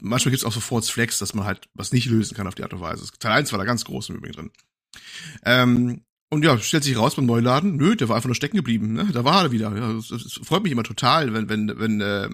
Manchmal 0.00 0.30
gibt 0.30 0.42
es 0.42 0.44
auch 0.44 0.52
so 0.52 0.60
Force 0.60 0.90
Flex, 0.90 1.18
dass 1.18 1.34
man 1.34 1.46
halt 1.46 1.68
was 1.74 1.92
nicht 1.92 2.06
lösen 2.06 2.36
kann 2.36 2.46
auf 2.46 2.54
die 2.54 2.62
Art 2.62 2.72
und 2.72 2.80
Weise. 2.80 3.06
Teil 3.18 3.32
1 3.32 3.52
war 3.52 3.58
da 3.58 3.64
ganz 3.64 3.84
groß 3.84 4.10
im 4.10 4.16
Übrigen 4.16 4.34
drin. 4.34 4.50
Ähm, 5.44 6.04
und 6.30 6.44
ja, 6.44 6.58
stellt 6.58 6.84
sich 6.84 6.96
raus 6.96 7.14
beim 7.14 7.26
Neuladen, 7.26 7.76
nö, 7.76 7.94
der 7.94 8.08
war 8.08 8.16
einfach 8.16 8.28
nur 8.28 8.34
stecken 8.34 8.56
geblieben, 8.56 8.92
ne? 8.94 9.08
Da 9.12 9.24
war 9.24 9.44
er 9.44 9.52
wieder. 9.52 9.76
Ja, 9.76 9.92
das, 9.92 10.08
das 10.08 10.40
freut 10.42 10.62
mich 10.62 10.72
immer 10.72 10.82
total, 10.82 11.32
wenn, 11.32 11.48
wenn, 11.48 11.78
wenn 11.78 12.00
äh, 12.00 12.28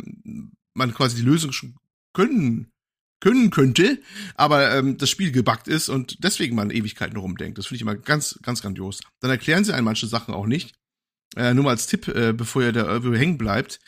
man 0.75 0.95
quasi 0.95 1.17
die 1.17 1.23
Lösung 1.23 1.53
schon 1.53 1.77
können, 2.15 2.73
können 3.21 3.51
könnte, 3.51 4.01
aber 4.35 4.75
ähm, 4.75 4.97
das 4.97 5.11
Spiel 5.11 5.31
gebackt 5.31 5.69
ist 5.69 5.89
und 5.89 6.25
deswegen 6.25 6.57
man 6.57 6.71
Ewigkeiten 6.71 7.17
rumdenkt. 7.17 7.59
Das 7.59 7.67
finde 7.67 7.77
ich 7.77 7.83
immer 7.83 7.95
ganz, 7.95 8.39
ganz 8.43 8.63
grandios. 8.63 9.01
Dann 9.21 9.31
erklären 9.31 9.65
sie 9.65 9.75
einem 9.75 9.85
manche 9.85 10.07
Sachen 10.07 10.35
auch 10.35 10.47
nicht. 10.47 10.75
Äh, 11.37 11.55
nur 11.55 11.65
mal 11.65 11.71
als 11.71 11.87
Tipp, 11.87 12.09
äh, 12.09 12.33
bevor 12.33 12.63
ihr 12.63 12.73
da 12.73 12.87
irgendwo 12.87 13.17
hängen 13.17 13.39
bleibt. 13.39 13.79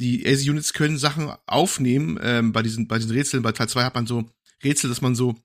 Die 0.00 0.26
ASI-Units 0.26 0.72
können 0.72 0.98
Sachen 0.98 1.32
aufnehmen, 1.46 2.18
ähm, 2.22 2.52
bei 2.52 2.62
diesen, 2.62 2.86
bei 2.86 2.98
diesen 2.98 3.10
Rätseln. 3.10 3.42
Bei 3.42 3.52
Teil 3.52 3.68
2 3.68 3.84
hat 3.84 3.94
man 3.94 4.06
so 4.06 4.30
Rätsel, 4.62 4.88
dass 4.88 5.00
man 5.00 5.14
so 5.14 5.36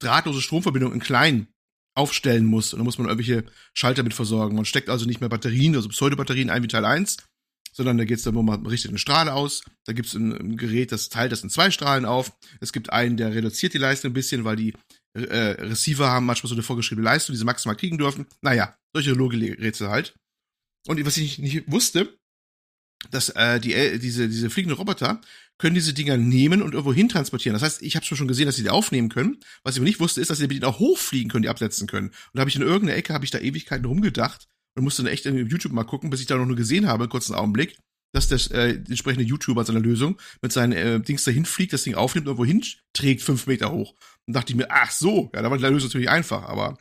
drahtlose 0.00 0.42
Stromverbindungen 0.42 0.96
in 0.96 1.04
klein 1.04 1.48
aufstellen 1.94 2.44
muss. 2.44 2.72
Und 2.72 2.78
dann 2.78 2.84
muss 2.84 2.98
man 2.98 3.08
irgendwelche 3.08 3.44
Schalter 3.72 4.02
mit 4.02 4.14
versorgen. 4.14 4.56
Man 4.56 4.64
steckt 4.64 4.88
also 4.88 5.06
nicht 5.06 5.20
mehr 5.20 5.28
Batterien, 5.28 5.74
also 5.76 5.88
Pseudobatterien 5.88 6.50
ein 6.50 6.62
wie 6.62 6.68
Teil 6.68 6.84
1, 6.84 7.18
sondern 7.72 7.98
da 7.98 8.04
geht 8.04 8.18
es 8.18 8.24
dann, 8.24 8.34
wo 8.34 8.42
man 8.42 8.66
richtet 8.66 8.90
eine 8.90 8.98
Strahle 8.98 9.32
aus. 9.32 9.62
Da 9.84 9.92
gibt 9.92 10.08
es 10.08 10.14
ein, 10.14 10.32
ein, 10.32 10.56
Gerät, 10.56 10.92
das 10.92 11.08
teilt 11.08 11.32
das 11.32 11.42
in 11.42 11.50
zwei 11.50 11.70
Strahlen 11.70 12.04
auf. 12.04 12.32
Es 12.60 12.72
gibt 12.72 12.90
einen, 12.90 13.16
der 13.16 13.34
reduziert 13.34 13.74
die 13.74 13.78
Leistung 13.78 14.10
ein 14.10 14.14
bisschen, 14.14 14.44
weil 14.44 14.56
die 14.56 14.74
äh, 15.14 15.60
Receiver 15.60 16.08
haben 16.08 16.26
manchmal 16.26 16.48
so 16.48 16.54
eine 16.54 16.62
vorgeschriebene 16.62 17.04
Leistung, 17.04 17.34
die 17.34 17.38
sie 17.38 17.44
maximal 17.44 17.76
kriegen 17.76 17.98
dürfen. 17.98 18.26
Naja, 18.42 18.76
solche 18.92 19.12
Logikrätsel 19.12 19.88
halt. 19.88 20.14
Und 20.86 21.04
was 21.04 21.16
ich 21.16 21.38
nicht 21.38 21.70
wusste, 21.70 22.16
dass 23.10 23.28
äh, 23.30 23.60
die, 23.60 23.74
äh, 23.74 23.98
diese, 23.98 24.28
diese 24.28 24.50
fliegenden 24.50 24.78
Roboter 24.78 25.20
können 25.58 25.74
diese 25.74 25.92
Dinger 25.92 26.16
nehmen 26.16 26.62
und 26.62 26.72
irgendwo 26.72 26.92
hin 26.92 27.08
transportieren. 27.08 27.54
Das 27.54 27.62
heißt, 27.62 27.82
ich 27.82 27.96
habe 27.96 28.04
schon 28.04 28.28
gesehen, 28.28 28.46
dass 28.46 28.56
sie 28.56 28.62
die 28.62 28.70
aufnehmen 28.70 29.08
können. 29.08 29.38
Was 29.62 29.74
ich 29.74 29.80
aber 29.80 29.84
nicht 29.84 30.00
wusste, 30.00 30.20
ist, 30.20 30.30
dass 30.30 30.38
sie 30.38 30.48
mit 30.48 30.64
auch 30.64 30.78
hochfliegen 30.78 31.30
können, 31.30 31.42
die 31.42 31.48
absetzen 31.48 31.86
können. 31.86 32.08
Und 32.08 32.34
da 32.34 32.40
habe 32.40 32.50
ich 32.50 32.56
in 32.56 32.62
irgendeiner 32.62 32.96
Ecke, 32.96 33.14
habe 33.14 33.24
ich 33.24 33.30
da 33.30 33.38
Ewigkeiten 33.38 33.84
rumgedacht 33.84 34.46
und 34.76 34.84
musste 34.84 35.02
dann 35.02 35.12
echt 35.12 35.26
in 35.26 35.36
YouTube 35.48 35.72
mal 35.72 35.84
gucken, 35.84 36.10
bis 36.10 36.20
ich 36.20 36.26
da 36.26 36.36
noch 36.36 36.46
nur 36.46 36.56
gesehen 36.56 36.86
habe, 36.86 37.08
kurzen 37.08 37.34
Augenblick, 37.34 37.78
dass 38.12 38.28
der 38.28 38.38
äh, 38.52 38.74
entsprechende 38.74 39.24
YouTuber 39.24 39.64
seiner 39.64 39.80
Lösung 39.80 40.20
mit 40.42 40.52
seinen 40.52 40.72
äh, 40.72 41.00
Dings 41.00 41.24
dahin 41.24 41.44
fliegt, 41.44 41.72
das 41.72 41.82
Ding 41.82 41.94
aufnimmt 41.94 42.26
und 42.26 42.32
irgendwo 42.32 42.44
hin 42.44 42.64
trägt, 42.92 43.22
fünf 43.22 43.46
Meter 43.46 43.72
hoch. 43.72 43.94
Und 44.26 44.34
dachte 44.34 44.52
ich 44.52 44.56
mir, 44.56 44.70
ach 44.70 44.90
so, 44.90 45.30
ja, 45.34 45.42
da 45.42 45.50
war 45.50 45.58
die 45.58 45.64
Lösung 45.64 45.88
natürlich 45.88 46.10
einfach, 46.10 46.44
aber 46.44 46.78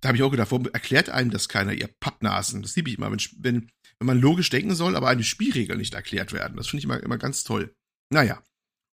da 0.00 0.08
habe 0.08 0.16
ich 0.16 0.22
auch 0.22 0.30
gedacht, 0.30 0.50
warum 0.50 0.68
erklärt 0.68 1.10
einem 1.10 1.30
das 1.30 1.48
keiner, 1.48 1.72
ihr 1.72 1.88
Pappnasen? 2.00 2.62
Das 2.62 2.76
liebe 2.76 2.90
ich 2.90 2.98
immer, 2.98 3.10
wenn, 3.10 3.20
wenn, 3.38 3.70
wenn 3.98 4.06
man 4.06 4.20
logisch 4.20 4.50
denken 4.50 4.74
soll, 4.74 4.96
aber 4.96 5.08
eine 5.08 5.24
Spielregel 5.24 5.76
nicht 5.76 5.94
erklärt 5.94 6.32
werden. 6.32 6.56
Das 6.56 6.68
finde 6.68 6.78
ich 6.78 6.84
immer, 6.84 7.02
immer 7.02 7.18
ganz 7.18 7.42
toll. 7.42 7.74
Naja. 8.10 8.42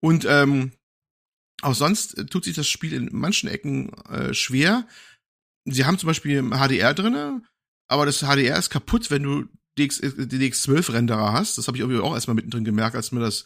Und 0.01 0.25
ähm, 0.27 0.71
auch 1.61 1.75
sonst 1.75 2.17
äh, 2.17 2.25
tut 2.25 2.45
sich 2.45 2.55
das 2.55 2.67
Spiel 2.67 2.93
in 2.93 3.09
manchen 3.11 3.49
Ecken 3.49 3.93
äh, 4.09 4.33
schwer. 4.33 4.87
Sie 5.65 5.85
haben 5.85 5.99
zum 5.99 6.07
Beispiel 6.07 6.41
HDR 6.41 6.93
drinne, 6.93 7.43
aber 7.87 8.05
das 8.05 8.19
HDR 8.21 8.57
ist 8.57 8.69
kaputt, 8.69 9.11
wenn 9.11 9.23
du 9.23 9.45
DX, 9.77 9.99
äh, 9.99 10.07
DX12-Renderer 10.07 11.33
hast. 11.33 11.57
Das 11.57 11.67
habe 11.67 11.77
ich 11.77 11.81
irgendwie 11.81 12.01
auch 12.01 12.13
erstmal 12.13 12.35
mittendrin 12.35 12.65
gemerkt, 12.65 12.95
als 12.95 13.11
mir 13.11 13.19
das 13.19 13.45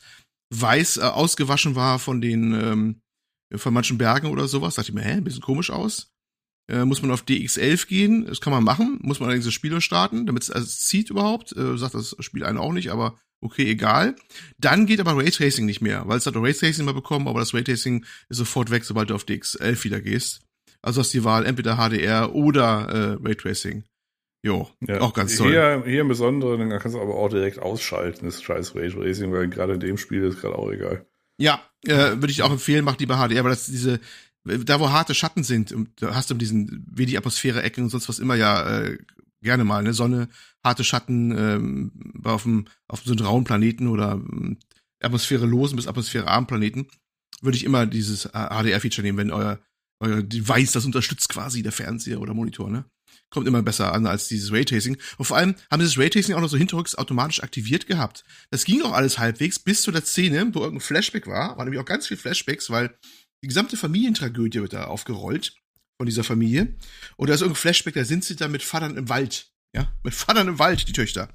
weiß 0.54 0.98
äh, 0.98 1.02
ausgewaschen 1.02 1.76
war 1.76 2.00
von 2.00 2.22
den 2.22 2.54
ähm, 2.54 3.02
von 3.56 3.74
manchen 3.74 3.98
Bergen 3.98 4.28
oder 4.28 4.48
sowas. 4.48 4.76
Da 4.76 4.82
dachte 4.82 4.92
ich 4.92 4.96
mir, 4.96 5.04
hä, 5.04 5.14
ein 5.14 5.24
bisschen 5.24 5.42
komisch 5.42 5.70
aus. 5.70 6.15
Äh, 6.68 6.86
muss 6.86 7.02
man 7.02 7.12
auf 7.12 7.24
DX11 7.24 7.88
gehen, 7.88 8.26
das 8.26 8.42
kann 8.42 8.52
man 8.52 8.64
machen, 8.64 8.98
muss 9.02 9.20
man 9.20 9.28
allerdings 9.28 9.46
das 9.46 9.54
Spiel 9.54 9.80
starten, 9.82 10.26
damit 10.26 10.44
es 10.44 10.52
also 10.52 10.66
zieht 10.66 11.12
überhaupt. 11.12 11.56
Äh, 11.56 11.78
sagt 11.78 11.94
das 11.94 12.16
Spiel 12.20 12.44
einen 12.44 12.58
auch 12.58 12.74
nicht, 12.74 12.92
aber 12.92 13.20
okay, 13.40 13.70
egal. 13.70 14.16
Dann 14.58 14.88
geht 14.88 15.00
aber 15.00 15.16
Raytracing 15.16 15.66
nicht 15.66 15.82
mehr, 15.82 16.08
weil 16.08 16.18
es 16.18 16.26
hat 16.26 16.36
Raytracing 16.36 16.86
mal 16.86 16.94
bekommen, 16.94 17.28
aber 17.28 17.40
das 17.40 17.54
Raytracing 17.54 18.04
ist 18.30 18.38
sofort 18.38 18.72
weg, 18.72 18.84
sobald 18.84 19.12
du 19.12 19.16
auf 19.16 19.26
DX11 19.26 19.84
wieder 19.84 20.02
gehst. 20.02 20.42
Also 20.82 21.02
hast 21.02 21.14
du 21.14 21.20
die 21.20 21.24
Wahl 21.24 21.46
entweder 21.46 21.78
HDR 21.78 22.34
oder 22.34 22.90
äh, 23.22 23.28
Raytracing. 23.28 23.84
Jo, 24.44 24.70
ja. 24.82 25.02
auch 25.02 25.14
ganz 25.14 25.36
toll. 25.38 25.50
Hier, 25.50 25.84
hier 25.86 26.02
im 26.02 26.08
Besonderen, 26.08 26.70
dann 26.70 26.80
kannst 26.80 26.96
du 26.96 27.02
aber 27.02 27.16
auch 27.16 27.30
direkt 27.30 27.60
ausschalten, 27.60 28.26
das 28.26 28.42
scheiß 28.44 28.76
Raytracing, 28.76 29.32
weil 29.32 29.50
gerade 29.50 29.74
in 29.74 29.80
dem 29.80 29.98
Spiel 29.98 30.24
ist 30.24 30.42
gerade 30.42 30.56
auch 30.56 30.72
egal. 30.72 31.06
Ja, 31.38 31.62
äh, 31.84 32.12
würde 32.16 32.30
ich 32.30 32.44
auch 32.44 32.52
empfehlen, 32.52 32.86
mach 32.86 32.98
lieber 32.98 33.18
HDR, 33.18 33.44
weil 33.44 33.52
das 33.52 33.66
diese 33.66 34.00
da 34.46 34.80
wo 34.80 34.90
harte 34.90 35.16
Schatten 35.16 35.44
sind, 35.44 35.76
da 35.98 36.16
hast 36.16 36.30
du 36.30 36.36
diesen 36.36 36.86
wie 36.92 37.06
die 37.06 37.18
Atmosphäre 37.18 37.64
Ecken 37.64 37.84
und 37.84 37.90
sonst 37.90 38.08
was 38.10 38.20
immer 38.20 38.36
ja 38.36 38.80
äh, 38.80 38.98
gerne 39.42 39.64
mal, 39.64 39.84
ne 39.84 39.94
Sonne, 39.94 40.30
harte 40.64 40.84
Schatten 40.84 41.36
ähm, 41.38 42.22
auf 42.24 42.44
dem 42.44 42.66
auf 42.88 43.02
so 43.04 43.12
einem 43.14 43.26
rauen 43.26 43.44
Planeten 43.44 43.88
oder 43.88 44.14
ähm, 44.14 44.58
Atmosphäre 45.02 45.46
losen 45.46 45.76
bis 45.76 45.88
Atmosphäre 45.88 46.28
armen 46.28 46.48
Planeten, 46.48 46.88
würde 47.42 47.58
ich 47.58 47.64
immer 47.64 47.86
dieses 47.86 48.24
HDR 48.24 48.80
Feature 48.80 49.06
nehmen, 49.06 49.18
wenn 49.18 49.32
euer 49.32 49.60
euer 50.00 50.22
Device 50.22 50.74
das 50.74 50.86
unterstützt 50.86 51.30
quasi 51.30 51.64
der 51.64 51.72
Fernseher 51.72 52.20
oder 52.20 52.34
Monitor, 52.34 52.70
ne? 52.70 52.86
Kommt 53.30 53.48
immer 53.48 53.64
besser 53.64 53.94
an 53.94 54.06
als 54.06 54.28
dieses 54.28 54.52
Raytracing. 54.52 54.98
Und 55.18 55.26
vor 55.26 55.38
allem 55.38 55.56
haben 55.72 55.80
dieses 55.80 55.98
Raytracing 55.98 56.36
auch 56.36 56.42
noch 56.42 56.50
so 56.50 56.58
hinterrücks 56.58 56.96
automatisch 56.96 57.42
aktiviert 57.42 57.88
gehabt. 57.88 58.24
Das 58.52 58.66
ging 58.66 58.82
auch 58.84 58.94
alles 58.94 59.18
halbwegs 59.18 59.60
bis 59.60 59.82
zu 59.82 59.92
der 59.92 60.04
Szene, 60.04 60.52
wo 60.54 60.60
irgendein 60.60 60.86
Flashback 60.86 61.28
war. 61.28 61.58
War 61.58 61.66
nämlich 61.66 61.82
auch 61.82 61.86
ganz 61.86 62.08
viel 62.08 62.18
Flashbacks, 62.18 62.70
weil 62.70 62.98
die 63.44 63.48
gesamte 63.48 63.78
Familientragödie 63.78 64.62
wird 64.62 64.74
da 64.74 64.86
aufgerollt 64.86 65.56
von 65.98 66.06
dieser 66.06 66.24
Familie. 66.24 66.76
Und 67.16 67.30
da 67.30 67.34
ist 67.34 67.42
irgendein 67.42 67.62
Flashback, 67.62 67.94
da 67.94 68.04
sind 68.04 68.24
sie 68.24 68.36
da 68.36 68.48
mit 68.48 68.64
Vatern 68.64 68.98
im 68.98 69.10
Wald. 69.10 69.52
Ja, 69.76 69.94
mit 70.04 70.14
Vatern 70.16 70.48
im 70.48 70.60
Wald, 70.60 70.88
die 70.88 70.94
Töchter. 70.94 71.30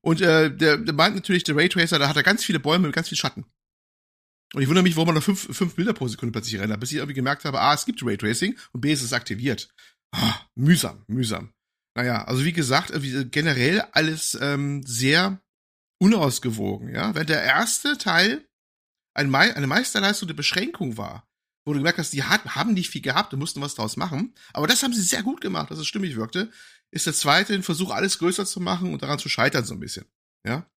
Und 0.00 0.20
äh, 0.20 0.54
der, 0.54 0.76
der 0.76 0.94
meint 0.94 1.14
natürlich, 1.14 1.44
der 1.44 1.56
Raytracer, 1.56 1.98
da 1.98 2.08
hat 2.08 2.16
er 2.16 2.22
ganz 2.22 2.44
viele 2.44 2.60
Bäume 2.60 2.86
mit 2.86 2.94
ganz 2.94 3.08
viel 3.08 3.18
Schatten. 3.18 3.46
Und 4.52 4.62
ich 4.62 4.68
wundere 4.68 4.84
mich, 4.84 4.96
warum 4.96 5.08
man 5.08 5.14
noch 5.16 5.22
fünf, 5.22 5.56
fünf 5.56 5.74
Bilder 5.74 5.94
pro 5.94 6.06
Sekunde 6.06 6.32
plötzlich 6.32 6.60
rennt, 6.60 6.78
bis 6.78 6.92
ich 6.92 6.98
irgendwie 6.98 7.14
gemerkt 7.14 7.44
habe, 7.44 7.60
A, 7.60 7.74
es 7.74 7.86
gibt 7.86 8.04
Raytracing 8.04 8.56
und 8.72 8.80
B, 8.80 8.92
es 8.92 9.02
ist 9.02 9.12
aktiviert. 9.12 9.68
Oh, 10.14 10.32
mühsam, 10.54 11.04
mühsam. 11.08 11.52
Naja, 11.96 12.24
also 12.24 12.44
wie 12.44 12.52
gesagt, 12.52 12.92
generell 13.32 13.80
alles 13.92 14.38
ähm, 14.40 14.82
sehr 14.84 15.40
unausgewogen, 15.98 16.94
ja. 16.94 17.14
Wenn 17.14 17.26
der 17.26 17.42
erste 17.42 17.98
Teil 17.98 18.46
ein 19.14 19.34
eine 19.34 19.66
Meisterleistung 19.66 20.28
der 20.28 20.34
Beschränkung 20.34 20.96
war, 20.96 21.26
wo 21.64 21.72
du 21.72 21.78
gemerkt 21.78 21.98
hast, 21.98 22.12
die 22.12 22.22
haben 22.22 22.74
nicht 22.74 22.90
viel 22.90 23.00
gehabt 23.00 23.32
und 23.32 23.38
mussten 23.38 23.60
was 23.60 23.74
draus 23.74 23.96
machen. 23.96 24.34
Aber 24.52 24.66
das 24.66 24.82
haben 24.82 24.92
sie 24.92 25.02
sehr 25.02 25.22
gut 25.22 25.40
gemacht, 25.40 25.70
dass 25.70 25.78
es 25.78 25.86
stimmig 25.86 26.16
wirkte. 26.16 26.50
Ist 26.90 27.06
der 27.06 27.14
zweite 27.14 27.54
ein 27.54 27.62
Versuch, 27.62 27.90
alles 27.90 28.18
größer 28.18 28.44
zu 28.44 28.60
machen 28.60 28.92
und 28.92 29.02
daran 29.02 29.18
zu 29.18 29.28
scheitern 29.28 29.64
so 29.64 29.74
ein 29.74 29.80
bisschen. 29.80 30.04
Ja. 30.46 30.68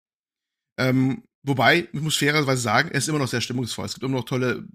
Ähm, 0.79 1.25
wobei, 1.43 1.89
ich 1.93 2.01
muss 2.01 2.17
fairerweise 2.17 2.63
sagen, 2.63 2.91
er 2.91 2.99
ist 2.99 3.09
immer 3.09 3.19
noch 3.19 3.29
sehr 3.29 3.41
stimmungsvoll. 3.41 3.87
Es 3.87 3.95
gibt 3.95 4.05
immer 4.05 4.19
noch 4.19 4.25
tolle 4.25 4.67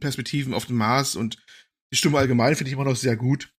Perspektiven 0.00 0.54
auf 0.54 0.66
dem 0.66 0.76
Mars 0.76 1.16
und 1.16 1.36
die 1.92 1.96
Stimme 1.96 2.18
allgemein 2.18 2.56
finde 2.56 2.70
ich 2.70 2.74
immer 2.74 2.84
noch 2.84 2.96
sehr 2.96 3.16
gut. 3.16 3.52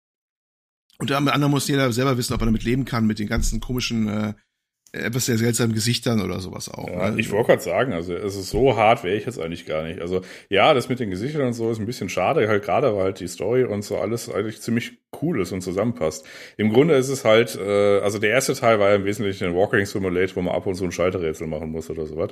Und 0.98 1.12
am 1.12 1.28
anderen 1.28 1.52
muss 1.52 1.68
jeder 1.68 1.92
selber 1.92 2.18
wissen, 2.18 2.34
ob 2.34 2.42
er 2.42 2.46
damit 2.46 2.64
leben 2.64 2.86
kann, 2.86 3.06
mit 3.06 3.20
den 3.20 3.28
ganzen 3.28 3.60
komischen 3.60 4.08
äh, 4.08 4.34
etwas 4.96 5.26
sehr 5.26 5.38
seltsamen 5.38 5.74
Gesichtern 5.74 6.22
oder 6.22 6.40
sowas 6.40 6.70
auch. 6.70 6.88
Ja, 6.88 7.12
ne? 7.12 7.20
ich 7.20 7.32
wollte 7.32 7.48
gerade 7.48 7.62
sagen, 7.62 7.94
also 7.94 8.14
es 8.14 8.36
ist 8.36 8.50
so 8.50 8.76
hart 8.76 9.04
wäre 9.04 9.16
ich 9.16 9.26
jetzt 9.26 9.40
eigentlich 9.40 9.66
gar 9.66 9.84
nicht. 9.84 10.02
Also 10.02 10.22
ja, 10.50 10.74
das 10.74 10.90
mit 10.90 11.00
den 11.00 11.10
Gesichtern 11.10 11.48
und 11.48 11.54
so 11.54 11.70
ist 11.72 11.80
ein 11.80 11.86
bisschen 11.86 12.10
schade, 12.10 12.48
halt 12.48 12.64
gerade 12.64 12.96
weil 12.96 13.04
halt 13.04 13.20
die 13.20 13.28
Story 13.28 13.64
und 13.64 13.84
so 13.84 13.98
alles 13.98 14.30
eigentlich 14.30 14.62
ziemlich 14.62 14.94
cool 15.22 15.42
ist 15.42 15.52
und 15.52 15.62
zusammenpasst. 15.62 16.26
Im 16.58 16.72
Grunde 16.72 16.96
ist 16.96 17.10
es 17.10 17.26
halt, 17.26 17.56
äh, 17.56 18.00
also 18.00 18.20
der 18.20 18.32
erste 18.32 18.54
Teil 18.54 18.80
war 18.80 18.90
ja 18.90 18.96
im 18.96 19.06
Wesentlichen 19.06 19.46
ein 19.46 19.56
Walking 19.56 19.86
Simulator, 19.86 20.36
wo 20.38 20.42
man 20.42 20.56
ab 20.56 20.66
und 20.66 20.76
zu 20.76 20.84
ein 20.84 20.92
Schalterrätsel 20.92 21.48
machen 21.48 21.72
muss 21.72 21.90
oder 21.90 22.06
sowas. 22.06 22.32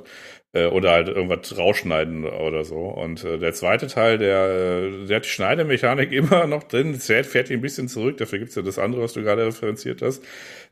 Äh, 0.52 0.66
oder 0.66 0.92
halt 0.92 1.08
irgendwas 1.08 1.56
rausschneiden 1.56 2.24
oder 2.24 2.64
so. 2.64 2.78
Und 2.78 3.24
äh, 3.24 3.38
der 3.38 3.52
zweite 3.54 3.86
Teil, 3.86 4.18
der, 4.18 4.48
äh, 4.48 5.06
der 5.06 5.16
hat 5.16 5.24
die 5.24 5.28
Schneidemechanik 5.28 6.12
immer 6.12 6.46
noch 6.46 6.64
drin, 6.64 6.94
fährt, 6.94 7.26
fährt 7.26 7.48
die 7.48 7.54
ein 7.54 7.60
bisschen 7.60 7.88
zurück, 7.88 8.18
dafür 8.18 8.38
gibt's 8.38 8.54
ja 8.54 8.62
das 8.62 8.78
andere, 8.78 9.02
was 9.02 9.12
du 9.12 9.22
gerade 9.22 9.46
referenziert 9.46 10.02
hast. 10.02 10.22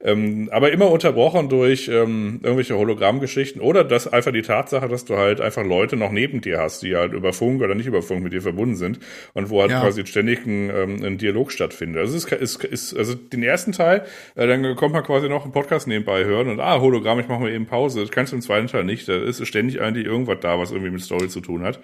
Ähm, 0.04 0.48
aber 0.50 0.72
immer 0.72 0.90
unterbrochen 0.90 1.48
durch 1.48 1.86
ähm, 1.86 2.40
irgendwelche 2.42 2.76
Hologrammgeschichten 2.76 3.60
oder 3.60 3.84
das 3.84 4.08
einfach 4.08 4.32
die 4.32 4.42
Tatsache, 4.42 4.88
dass 4.88 5.04
du 5.04 5.16
halt 5.16 5.40
einfach 5.40 5.64
Leute 5.64 5.94
noch 5.96 6.10
neben 6.10 6.40
dir 6.40 6.58
hast, 6.58 6.82
die 6.82 6.96
halt 6.96 7.12
über 7.12 7.32
Funk 7.32 7.62
oder 7.62 7.76
nicht 7.76 7.86
über 7.86 8.02
Funk 8.02 8.22
mit 8.24 8.32
dir 8.32 8.42
verbunden 8.42 8.74
sind 8.74 8.98
und 9.34 9.48
wo 9.48 9.60
halt 9.60 9.70
Ja. 9.70 9.80
quasi 9.80 10.04
ständig 10.04 10.44
ein, 10.44 10.70
ähm, 10.70 11.04
ein 11.04 11.18
Dialog 11.18 11.52
stattfindet. 11.52 12.00
Also 12.00 12.16
es 12.16 12.24
ist, 12.24 12.32
ist, 12.32 12.64
ist 12.64 12.96
also 12.96 13.14
den 13.14 13.44
ersten 13.44 13.70
Teil, 13.70 14.04
äh, 14.34 14.46
dann 14.48 14.74
kommt 14.74 14.92
man 14.92 15.04
quasi 15.04 15.28
noch 15.28 15.44
einen 15.44 15.52
Podcast 15.52 15.86
nebenbei 15.86 16.24
hören 16.24 16.48
und 16.48 16.58
ah, 16.58 16.80
Hologramm, 16.80 17.20
ich 17.20 17.28
mache 17.28 17.40
mal 17.40 17.52
eben 17.52 17.66
Pause. 17.66 18.00
Das 18.00 18.10
kannst 18.10 18.32
du 18.32 18.36
im 18.36 18.42
zweiten 18.42 18.66
Teil 18.66 18.82
nicht. 18.82 19.08
Da 19.08 19.16
ist 19.16 19.46
ständig 19.46 19.80
eigentlich 19.80 20.06
irgendwas 20.06 20.38
da, 20.40 20.58
was 20.58 20.72
irgendwie 20.72 20.90
mit 20.90 21.02
Story 21.02 21.28
zu 21.28 21.40
tun 21.40 21.62
hat. 21.62 21.78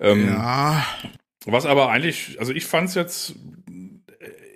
Ähm, 0.00 0.26
ja, 0.26 0.84
was 1.46 1.66
aber 1.66 1.90
eigentlich, 1.90 2.36
also 2.40 2.52
ich 2.52 2.66
fand's 2.66 2.94
jetzt, 2.96 3.36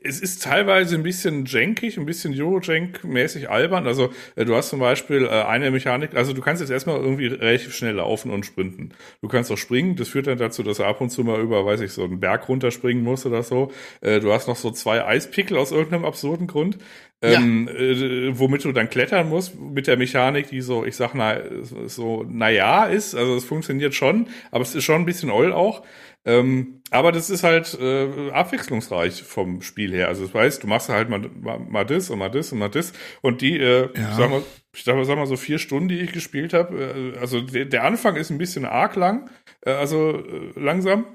es 0.07 0.21
ist 0.21 0.42
teilweise 0.42 0.95
ein 0.97 1.03
bisschen 1.03 1.45
jankig, 1.47 1.99
ein 1.99 2.07
bisschen 2.07 2.33
Eurojank-mäßig 2.35 3.51
albern. 3.51 3.87
Also 3.87 4.11
äh, 4.35 4.45
du 4.45 4.55
hast 4.55 4.71
zum 4.71 4.81
Beispiel 4.81 5.25
äh, 5.25 5.29
eine 5.29 5.71
Mechanik, 5.71 6.14
also 6.14 6.33
du 6.33 6.40
kannst 6.40 6.61
jetzt 6.61 6.71
erstmal 6.71 6.97
irgendwie 6.99 7.27
relativ 7.27 7.75
schnell 7.75 7.95
laufen 7.95 8.31
und 8.31 8.47
sprinten. 8.47 8.90
Du 9.21 9.29
kannst 9.29 9.51
auch 9.51 9.59
springen, 9.59 9.97
das 9.97 10.09
führt 10.09 10.27
dann 10.27 10.38
dazu, 10.38 10.62
dass 10.62 10.79
er 10.79 10.87
ab 10.87 11.01
und 11.01 11.11
zu 11.11 11.25
mal 11.25 11.40
über, 11.40 11.64
weiß 11.66 11.81
ich, 11.81 11.92
so 11.92 12.05
einen 12.05 12.21
Berg 12.21 12.49
runterspringen 12.49 13.03
muss 13.03 13.27
oder 13.27 13.42
so. 13.42 13.73
Äh, 14.01 14.21
du 14.21 14.33
hast 14.33 14.49
noch 14.49 14.57
so 14.57 14.71
zwei 14.71 15.05
Eispickel 15.05 15.57
aus 15.57 15.73
irgendeinem 15.73 16.05
absurden 16.05 16.47
Grund. 16.47 16.79
Ähm, 17.23 17.66
äh, 17.69 18.38
womit 18.38 18.64
du 18.64 18.73
dann 18.73 18.90
klettern 18.90 19.31
musst 19.31 19.59
mit 19.59 19.87
der 19.87 19.97
Mechanik, 19.97 20.51
die 20.51 20.61
so, 20.61 20.85
ich 20.85 20.97
sag 20.97 21.14
na, 21.14 21.38
so, 21.87 22.27
naja 22.29 22.85
ist, 22.85 23.14
also 23.14 23.37
es 23.37 23.45
funktioniert 23.47 23.95
schon, 23.95 24.29
aber 24.51 24.61
es 24.61 24.75
ist 24.75 24.85
schon 24.85 25.01
ein 25.01 25.07
bisschen 25.07 25.31
oll 25.31 25.51
auch. 25.51 25.83
Ähm, 26.27 26.83
aber 26.91 27.12
das 27.12 27.31
ist 27.31 27.45
halt 27.45 27.79
äh, 27.81 28.31
abwechslungsreich 28.33 29.23
vom 29.23 29.62
Spiel 29.62 29.93
her. 29.93 30.09
Also 30.09 30.27
das 30.27 30.35
heißt, 30.35 30.62
du 30.62 30.67
machst 30.67 30.89
halt 30.89 31.09
mal, 31.09 31.21
mal, 31.41 31.59
mal 31.61 31.85
das 31.87 32.11
und 32.11 32.19
mal 32.19 32.29
das 32.31 32.51
und 32.53 32.59
mal 32.59 32.69
das. 32.69 32.93
Und 33.23 33.41
die, 33.43 33.57
äh, 33.59 33.89
Ja. 33.97 34.11
ich 34.11 34.17
sag 34.17 34.31
mal, 34.31 34.43
ich 34.75 34.85
sag 34.85 34.97
mal, 34.97 35.05
sag 35.05 35.17
mal 35.17 35.27
so 35.27 35.37
vier 35.37 35.59
Stunden, 35.59 35.89
die 35.89 36.01
ich 36.01 36.12
gespielt 36.12 36.53
habe, 36.53 37.15
äh, 37.15 37.19
also 37.19 37.41
der, 37.41 37.65
der 37.67 37.85
Anfang 37.85 38.17
ist 38.17 38.31
ein 38.31 38.39
bisschen 38.39 38.65
arg 38.65 38.97
lang, 38.97 39.31
äh, 39.62 39.71
also 39.71 40.19
äh, 40.19 40.59
langsam. 40.59 41.07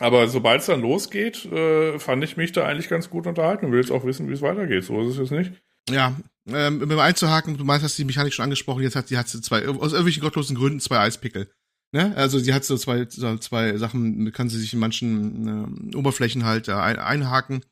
Aber 0.00 0.26
sobald 0.26 0.60
es 0.60 0.66
dann 0.66 0.80
losgeht, 0.82 1.44
äh, 1.46 1.98
fand 2.00 2.24
ich 2.24 2.36
mich 2.36 2.50
da 2.50 2.66
eigentlich 2.66 2.88
ganz 2.88 3.08
gut 3.10 3.28
unterhalten 3.28 3.66
und 3.66 3.72
will 3.72 3.80
jetzt 3.80 3.92
auch 3.92 4.04
wissen, 4.04 4.28
wie 4.28 4.32
es 4.32 4.42
weitergeht. 4.42 4.82
So 4.84 5.00
ist 5.02 5.08
es 5.10 5.18
jetzt 5.18 5.30
nicht. 5.32 5.52
ja. 5.90 6.16
Ähm, 6.52 6.82
um 6.82 6.98
einzuhaken, 6.98 7.56
du 7.56 7.64
meinst, 7.64 7.84
hast 7.84 7.96
die 7.98 8.04
Mechanik 8.04 8.32
schon 8.34 8.42
angesprochen, 8.42 8.82
jetzt 8.82 8.96
hat 8.96 9.06
sie 9.06 9.16
hat 9.16 9.28
sie 9.28 9.40
zwei, 9.40 9.58
aus 9.68 9.92
irgendwelchen 9.92 10.22
gottlosen 10.24 10.56
Gründen 10.56 10.80
zwei 10.80 10.98
Eispickel. 10.98 11.48
Ne? 11.94 12.16
Also 12.16 12.38
sie 12.38 12.54
hat 12.54 12.64
so 12.64 12.76
zwei, 12.78 13.06
so 13.08 13.36
zwei 13.36 13.76
Sachen, 13.76 14.32
kann 14.32 14.48
sie 14.48 14.58
sich 14.58 14.72
in 14.72 14.78
manchen 14.78 15.92
äh, 15.92 15.96
Oberflächen 15.96 16.44
halt 16.44 16.68
äh, 16.68 16.72
ein, 16.72 16.98
einhaken, 16.98 17.64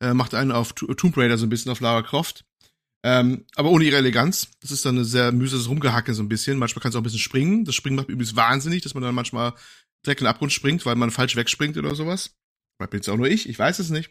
äh, 0.00 0.14
macht 0.14 0.34
einen 0.34 0.50
auf 0.52 0.72
To- 0.72 0.94
Tomb 0.94 1.16
Raider 1.16 1.36
so 1.36 1.44
ein 1.46 1.50
bisschen 1.50 1.70
auf 1.70 1.80
Lara 1.80 2.02
Croft. 2.02 2.44
Ähm, 3.04 3.44
aber 3.54 3.70
ohne 3.70 3.84
ihre 3.84 3.98
Eleganz. 3.98 4.48
Das 4.60 4.70
ist 4.70 4.84
dann 4.84 4.96
eine 4.96 5.04
sehr 5.04 5.30
mühsames 5.30 5.68
Rumgehacke 5.68 6.14
so 6.14 6.22
ein 6.22 6.28
bisschen. 6.28 6.58
Manchmal 6.58 6.82
kann 6.82 6.88
es 6.90 6.96
auch 6.96 7.00
ein 7.00 7.04
bisschen 7.04 7.18
springen. 7.20 7.64
Das 7.64 7.74
Springen 7.74 7.96
macht 7.96 8.08
übrigens 8.08 8.34
wahnsinnig, 8.34 8.82
dass 8.82 8.94
man 8.94 9.02
dann 9.02 9.14
manchmal 9.14 9.52
direkt 10.04 10.22
in 10.22 10.24
den 10.24 10.30
Abgrund 10.30 10.52
springt, 10.52 10.86
weil 10.86 10.96
man 10.96 11.10
falsch 11.10 11.36
wegspringt 11.36 11.76
oder 11.76 11.94
sowas. 11.94 12.34
Vielleicht 12.76 12.90
bin 12.90 12.98
jetzt 12.98 13.08
auch 13.08 13.16
nur 13.16 13.28
ich, 13.28 13.48
ich 13.48 13.58
weiß 13.58 13.78
es 13.78 13.90
nicht. 13.90 14.10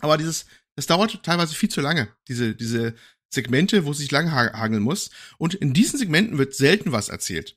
Aber 0.00 0.18
dieses, 0.18 0.46
das 0.76 0.86
dauert 0.86 1.22
teilweise 1.22 1.54
viel 1.54 1.68
zu 1.68 1.80
lange, 1.80 2.08
diese, 2.28 2.54
diese 2.54 2.94
Segmente, 3.32 3.84
wo 3.86 3.90
es 3.92 3.98
sich 3.98 4.10
lang 4.10 4.30
ha- 4.32 4.52
hageln 4.52 4.82
muss. 4.82 5.10
Und 5.38 5.54
in 5.54 5.72
diesen 5.72 5.98
Segmenten 5.98 6.38
wird 6.38 6.54
selten 6.54 6.92
was 6.92 7.08
erzählt. 7.08 7.56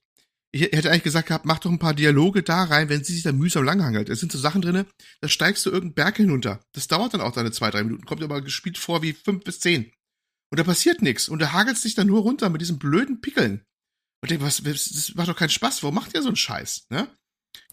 Ich 0.56 0.62
hätte 0.62 0.92
eigentlich 0.92 1.04
gesagt 1.04 1.30
gehabt, 1.30 1.46
mach 1.46 1.58
doch 1.58 1.72
ein 1.72 1.80
paar 1.80 1.96
Dialoge 1.96 2.44
da 2.44 2.66
rein, 2.66 2.88
wenn 2.88 3.04
sie 3.04 3.14
sich 3.14 3.24
da 3.24 3.32
mühsam 3.32 3.64
langhangelt. 3.64 4.08
Es 4.08 4.20
sind 4.20 4.32
so 4.32 4.38
Sachen 4.38 4.62
drinne, 4.62 4.86
da 5.20 5.28
steigst 5.28 5.66
du 5.66 5.72
irgendeinen 5.72 5.96
Berg 5.96 6.18
hinunter. 6.18 6.60
Das 6.74 6.88
dauert 6.88 7.16
dann 7.16 7.22
auch 7.22 7.32
deine 7.32 7.52
zwei, 7.52 7.72
drei 7.72 7.84
Minuten, 7.84 8.06
kommt 8.06 8.22
aber 8.22 8.42
gespielt 8.42 8.78
vor 8.78 9.02
wie 9.02 9.14
fünf 9.14 9.44
bis 9.44 9.60
zehn. 9.60 9.92
Und 10.52 10.60
da 10.60 10.64
passiert 10.64 11.02
nichts. 11.02 11.28
Und 11.28 11.42
da 11.42 11.54
hagelst 11.54 11.84
dich 11.84 11.96
dann 11.96 12.06
nur 12.06 12.22
runter 12.22 12.50
mit 12.50 12.62
diesen 12.62 12.78
blöden 12.78 13.20
Pickeln. 13.20 13.66
Und 14.22 14.30
denk, 14.30 14.44
was, 14.44 14.62
das 14.62 15.16
macht 15.16 15.28
doch 15.28 15.36
keinen 15.36 15.50
Spaß. 15.50 15.82
Warum 15.82 15.96
macht 15.96 16.14
ihr 16.14 16.22
so 16.22 16.28
einen 16.28 16.36
Scheiß, 16.36 16.86
ne? 16.90 17.10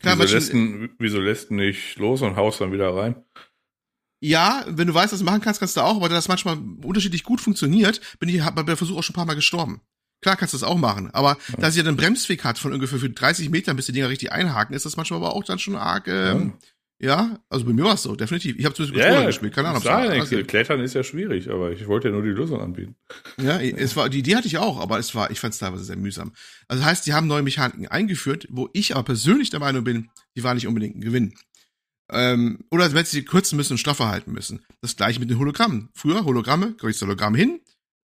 Klar, 0.01 0.19
wieso, 0.19 0.35
lässt 0.35 0.53
ihn, 0.55 0.91
wieso 0.99 1.21
lässt 1.21 1.51
ihn 1.51 1.57
nicht 1.57 1.99
los 1.99 2.23
und 2.23 2.37
haust 2.37 2.63
dann 2.63 2.73
wieder 2.73 2.95
rein? 2.95 3.23
Ja, 4.23 4.65
wenn 4.67 4.87
du 4.87 4.95
weißt, 4.95 5.13
was 5.13 5.21
du 5.21 5.25
machen 5.27 5.43
kannst, 5.43 5.61
kannst 5.61 5.77
du 5.77 5.83
auch, 5.83 5.97
aber 5.97 6.09
da 6.09 6.15
das 6.15 6.29
manchmal 6.29 6.59
unterschiedlich 6.83 7.25
gut 7.25 7.41
funktioniert, 7.41 8.01
bin 8.19 8.29
ich 8.29 8.43
bei 8.43 8.63
der 8.63 8.77
Versuch 8.77 8.99
auch 8.99 9.03
schon 9.03 9.15
ein 9.15 9.17
paar 9.17 9.27
Mal 9.27 9.35
gestorben. 9.35 9.83
Klar 10.21 10.37
kannst 10.37 10.55
du 10.55 10.59
das 10.59 10.65
auch 10.65 10.77
machen, 10.77 11.11
aber 11.13 11.39
da 11.59 11.71
sie 11.71 11.81
ja 11.81 11.87
einen 11.87 11.97
Bremsweg 11.97 12.45
hat 12.45 12.59
von 12.59 12.73
ungefähr 12.73 12.99
für 12.99 13.09
30 13.09 13.49
Metern, 13.51 13.77
bis 13.77 13.87
die 13.87 13.93
Dinger 13.93 14.11
richtig 14.11 14.33
einhaken, 14.33 14.75
ist 14.75 14.85
das 14.85 14.97
manchmal 14.97 15.19
aber 15.19 15.35
auch 15.35 15.45
dann 15.45 15.59
schon 15.59 15.77
arg, 15.77 16.09
ähm, 16.09 16.55
ja. 17.01 17.39
also 17.49 17.65
bei 17.65 17.73
mir 17.73 17.85
war 17.85 17.95
es 17.95 18.03
so, 18.03 18.15
definitiv. 18.15 18.57
Ich 18.59 18.67
habe 18.67 18.75
zumindest 18.75 18.97
mit 18.97 19.05
Controller 19.05 19.27
gespielt, 19.27 19.55
keine 19.55 19.69
Ahnung. 19.69 19.83
ja 19.83 19.97
also, 19.97 20.45
Klettern 20.45 20.81
ist 20.81 20.95
ja 20.95 21.03
schwierig, 21.03 21.49
aber 21.49 21.73
ich 21.73 21.87
wollte 21.87 22.09
ja 22.09 22.15
nur 22.15 22.23
die 22.23 22.29
Lösung 22.29 22.61
anbieten. 22.61 22.97
ja, 23.41 23.59
es 23.59 23.97
war, 23.97 24.11
die 24.11 24.19
Idee 24.19 24.37
hatte 24.37 24.47
ich 24.47 24.59
auch, 24.59 24.79
aber 24.79 24.99
es 24.99 25.15
war, 25.15 25.31
ich 25.31 25.41
fand 25.41 25.55
es 25.55 25.61
teilweise 25.61 25.85
sehr 25.85 25.97
mühsam. 25.97 26.33
Also 26.69 26.85
heißt, 26.85 27.07
die 27.07 27.15
haben 27.15 27.27
neue 27.27 27.43
Mechaniken 27.43 27.89
eingeführt, 27.89 28.47
wo 28.51 28.69
ich 28.75 28.95
aber 28.95 29.05
persönlich 29.05 29.49
der 29.49 29.61
Meinung 29.61 29.85
bin, 29.85 30.11
die 30.37 30.45
waren 30.45 30.57
nicht 30.57 30.67
unbedingt 30.67 30.97
ein 30.97 31.01
Gewinn. 31.01 31.35
Ähm, 32.13 32.59
oder 32.71 32.93
wenn 32.93 33.05
sie 33.05 33.25
kürzen 33.25 33.57
müssen 33.57 33.75
und 33.75 33.79
straffer 33.79 34.09
halten 34.09 34.33
müssen. 34.33 34.65
Das 34.83 34.97
gleiche 34.97 35.21
mit 35.21 35.31
den 35.31 35.39
Hologrammen. 35.39 35.89
Früher 35.95 36.25
Hologramme, 36.25 36.75
kriegst 36.75 37.01
du 37.01 37.07
Hologramm 37.07 37.35
hin. 37.35 37.61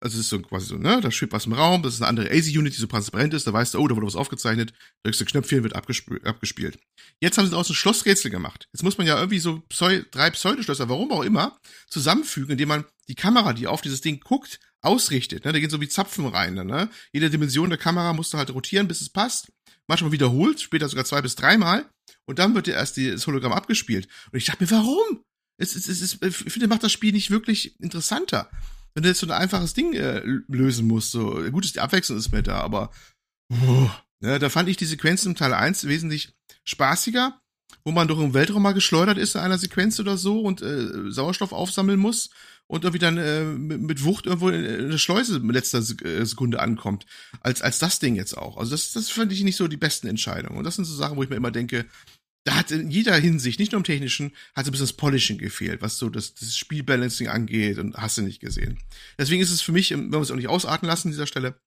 Also 0.05 0.17
es 0.19 0.25
ist 0.27 0.29
so 0.29 0.38
quasi 0.40 0.67
so, 0.67 0.77
ne, 0.77 1.01
da 1.01 1.11
schwebt 1.11 1.33
was 1.33 1.47
im 1.47 1.55
Raum, 1.55 1.83
das 1.83 1.95
ist 1.95 2.03
eine 2.03 2.09
andere 2.09 2.31
ASI-Unit, 2.31 2.75
die 2.77 2.79
so 2.81 2.87
transparent 2.87 3.33
ist, 3.33 3.47
da 3.47 3.55
weißt 3.55 3.73
du, 3.73 3.79
oh, 3.79 3.88
da 3.88 3.97
wurde 3.97 4.07
was 4.07 4.17
aufgezeichnet, 4.17 4.75
drückst 5.03 5.21
du 5.23 5.25
Knöpfchen, 5.25 5.62
wird 5.62 5.75
abgesp 5.75 6.11
abgespielt. 6.25 6.79
Jetzt 7.23 7.38
haben 7.38 7.49
sie 7.49 7.57
aus 7.57 7.71
ein 7.71 7.75
Schlossrätsel 7.75 8.31
gemacht. 8.31 8.69
Jetzt 8.75 8.83
muss 8.83 8.99
man 8.99 9.07
ja 9.07 9.17
irgendwie 9.17 9.38
so 9.38 9.62
Pseu 9.71 10.03
drei 10.11 10.29
Pseudoschlösser, 10.31 10.90
warum 10.90 11.11
auch 11.11 11.23
immer, 11.23 11.59
zusammenfügen, 11.88 12.51
indem 12.53 12.69
man 12.69 12.85
die 13.09 13.14
Kamera, 13.14 13.55
die 13.55 13.67
auf 13.67 13.81
dieses 13.81 14.03
Ding 14.03 14.21
guckt, 14.21 14.61
ausrichtet. 14.83 15.47
Ne? 15.47 15.53
Da 15.55 15.59
gehen 15.59 15.71
so 15.71 15.81
wie 15.81 15.88
Zapfen 15.88 16.27
rein. 16.27 16.53
Ne? 16.55 16.90
Jede 17.12 17.31
Dimension 17.31 17.71
der 17.71 17.79
Kamera 17.79 18.12
musst 18.12 18.35
du 18.35 18.38
halt 18.38 18.53
rotieren, 18.53 18.87
bis 18.88 19.01
es 19.01 19.09
passt. 19.09 19.51
Manchmal 19.87 20.12
wiederholt, 20.12 20.61
später 20.61 20.88
sogar 20.90 21.07
zwei 21.07 21.23
bis 21.23 21.35
dreimal. 21.35 21.88
Und 22.27 22.38
dann 22.38 22.55
wird 22.55 22.67
dir 22.67 22.75
erst 22.75 22.99
die- 22.99 23.11
das 23.11 23.27
Hologramm 23.27 23.53
abgespielt. 23.53 24.07
Und 24.33 24.37
ich 24.38 24.45
dachte 24.45 24.62
mir, 24.64 24.71
warum? 24.71 25.23
Es, 25.59 25.75
es, 25.77 25.88
es, 25.88 26.03
es, 26.03 26.19
ich 26.21 26.53
finde, 26.53 26.69
macht 26.69 26.83
das 26.83 26.93
Spiel 26.93 27.12
nicht 27.12 27.31
wirklich 27.31 27.79
interessanter. 27.81 28.51
Wenn 28.95 29.03
du 29.03 29.09
jetzt 29.09 29.21
so 29.21 29.27
ein 29.27 29.33
einfaches 29.33 29.75
Ding 29.75 29.93
äh, 29.93 30.23
lösen 30.49 30.87
musst, 30.87 31.11
so 31.11 31.43
gut 31.51 31.65
ist 31.65 31.75
die 31.75 31.81
Abwechslung 31.81 32.19
ist 32.19 32.33
mir 32.33 32.43
da, 32.43 32.61
aber 32.61 32.91
oh, 33.53 33.91
ne, 34.21 34.39
da 34.39 34.49
fand 34.49 34.69
ich 34.69 34.77
die 34.77 34.85
Sequenzen 34.85 35.33
im 35.33 35.37
Teil 35.37 35.53
1 35.53 35.87
wesentlich 35.87 36.35
spaßiger, 36.65 37.41
wo 37.85 37.91
man 37.91 38.09
doch 38.09 38.21
im 38.21 38.35
Weltraum 38.35 38.63
mal 38.63 38.73
geschleudert 38.73 39.19
ist 39.19 39.35
in 39.35 39.41
einer 39.41 39.59
Sequenz 39.59 39.99
oder 39.99 40.17
so 40.17 40.41
und 40.41 40.63
äh, 40.63 41.11
Sauerstoff 41.11 41.53
aufsammeln 41.53 41.99
muss 41.99 42.31
und 42.67 42.85
irgendwie 42.85 43.01
dann 43.01 43.19
äh, 43.19 43.45
mit, 43.45 43.81
mit 43.81 44.05
Wucht 44.05 44.27
irgendwo 44.27 44.49
in, 44.49 44.65
in 44.65 44.91
der 44.91 44.99
Schleuse 44.99 45.37
in 45.37 45.51
letzter 45.51 45.79
äh, 45.79 46.25
Sekunde 46.25 46.61
ankommt, 46.61 47.05
als, 47.41 47.63
als 47.63 47.79
das 47.79 47.99
Ding 47.99 48.15
jetzt 48.15 48.37
auch. 48.37 48.57
Also 48.57 48.71
das, 48.71 48.93
das 48.93 49.11
fand 49.11 49.33
ich 49.33 49.43
nicht 49.43 49.57
so 49.57 49.69
die 49.69 49.77
besten 49.77 50.07
Entscheidungen. 50.07 50.57
Und 50.57 50.65
das 50.65 50.77
sind 50.77 50.85
so 50.85 50.95
Sachen, 50.95 51.17
wo 51.17 51.23
ich 51.23 51.31
mir 51.31 51.37
immer 51.37 51.51
denke, 51.51 51.87
da 52.45 52.57
hat 52.57 52.71
in 52.71 52.91
jeder 52.91 53.17
Hinsicht, 53.17 53.59
nicht 53.59 53.73
nur 53.73 53.79
im 53.79 53.85
Technischen, 53.85 54.33
hat 54.55 54.67
so 54.67 54.71
ein 54.71 54.73
bisschen 54.73 54.87
das 54.87 54.97
Polishing 54.97 55.39
gefehlt, 55.39 55.81
was 55.81 55.99
so 55.99 56.11
das, 56.11 56.35
das 56.35 56.57
Spielbalancing 56.57 57.29
angeht 57.29 57.79
und 57.79 57.97
hast 57.97 58.19
du 58.19 58.23
nicht 58.23 58.41
gesehen. 58.41 58.79
Deswegen 59.19 59.43
ist 59.43 59.51
es 59.51 59.63
für 59.63 59.73
mich, 59.73 59.91
wenn 59.91 60.13
wir 60.13 60.21
es 60.21 60.31
auch 60.31 60.37
nicht 60.37 60.49
ausarten 60.49 60.87
lassen 60.87 61.09
an 61.09 61.13
dieser 61.13 61.27
Stelle, 61.27 61.59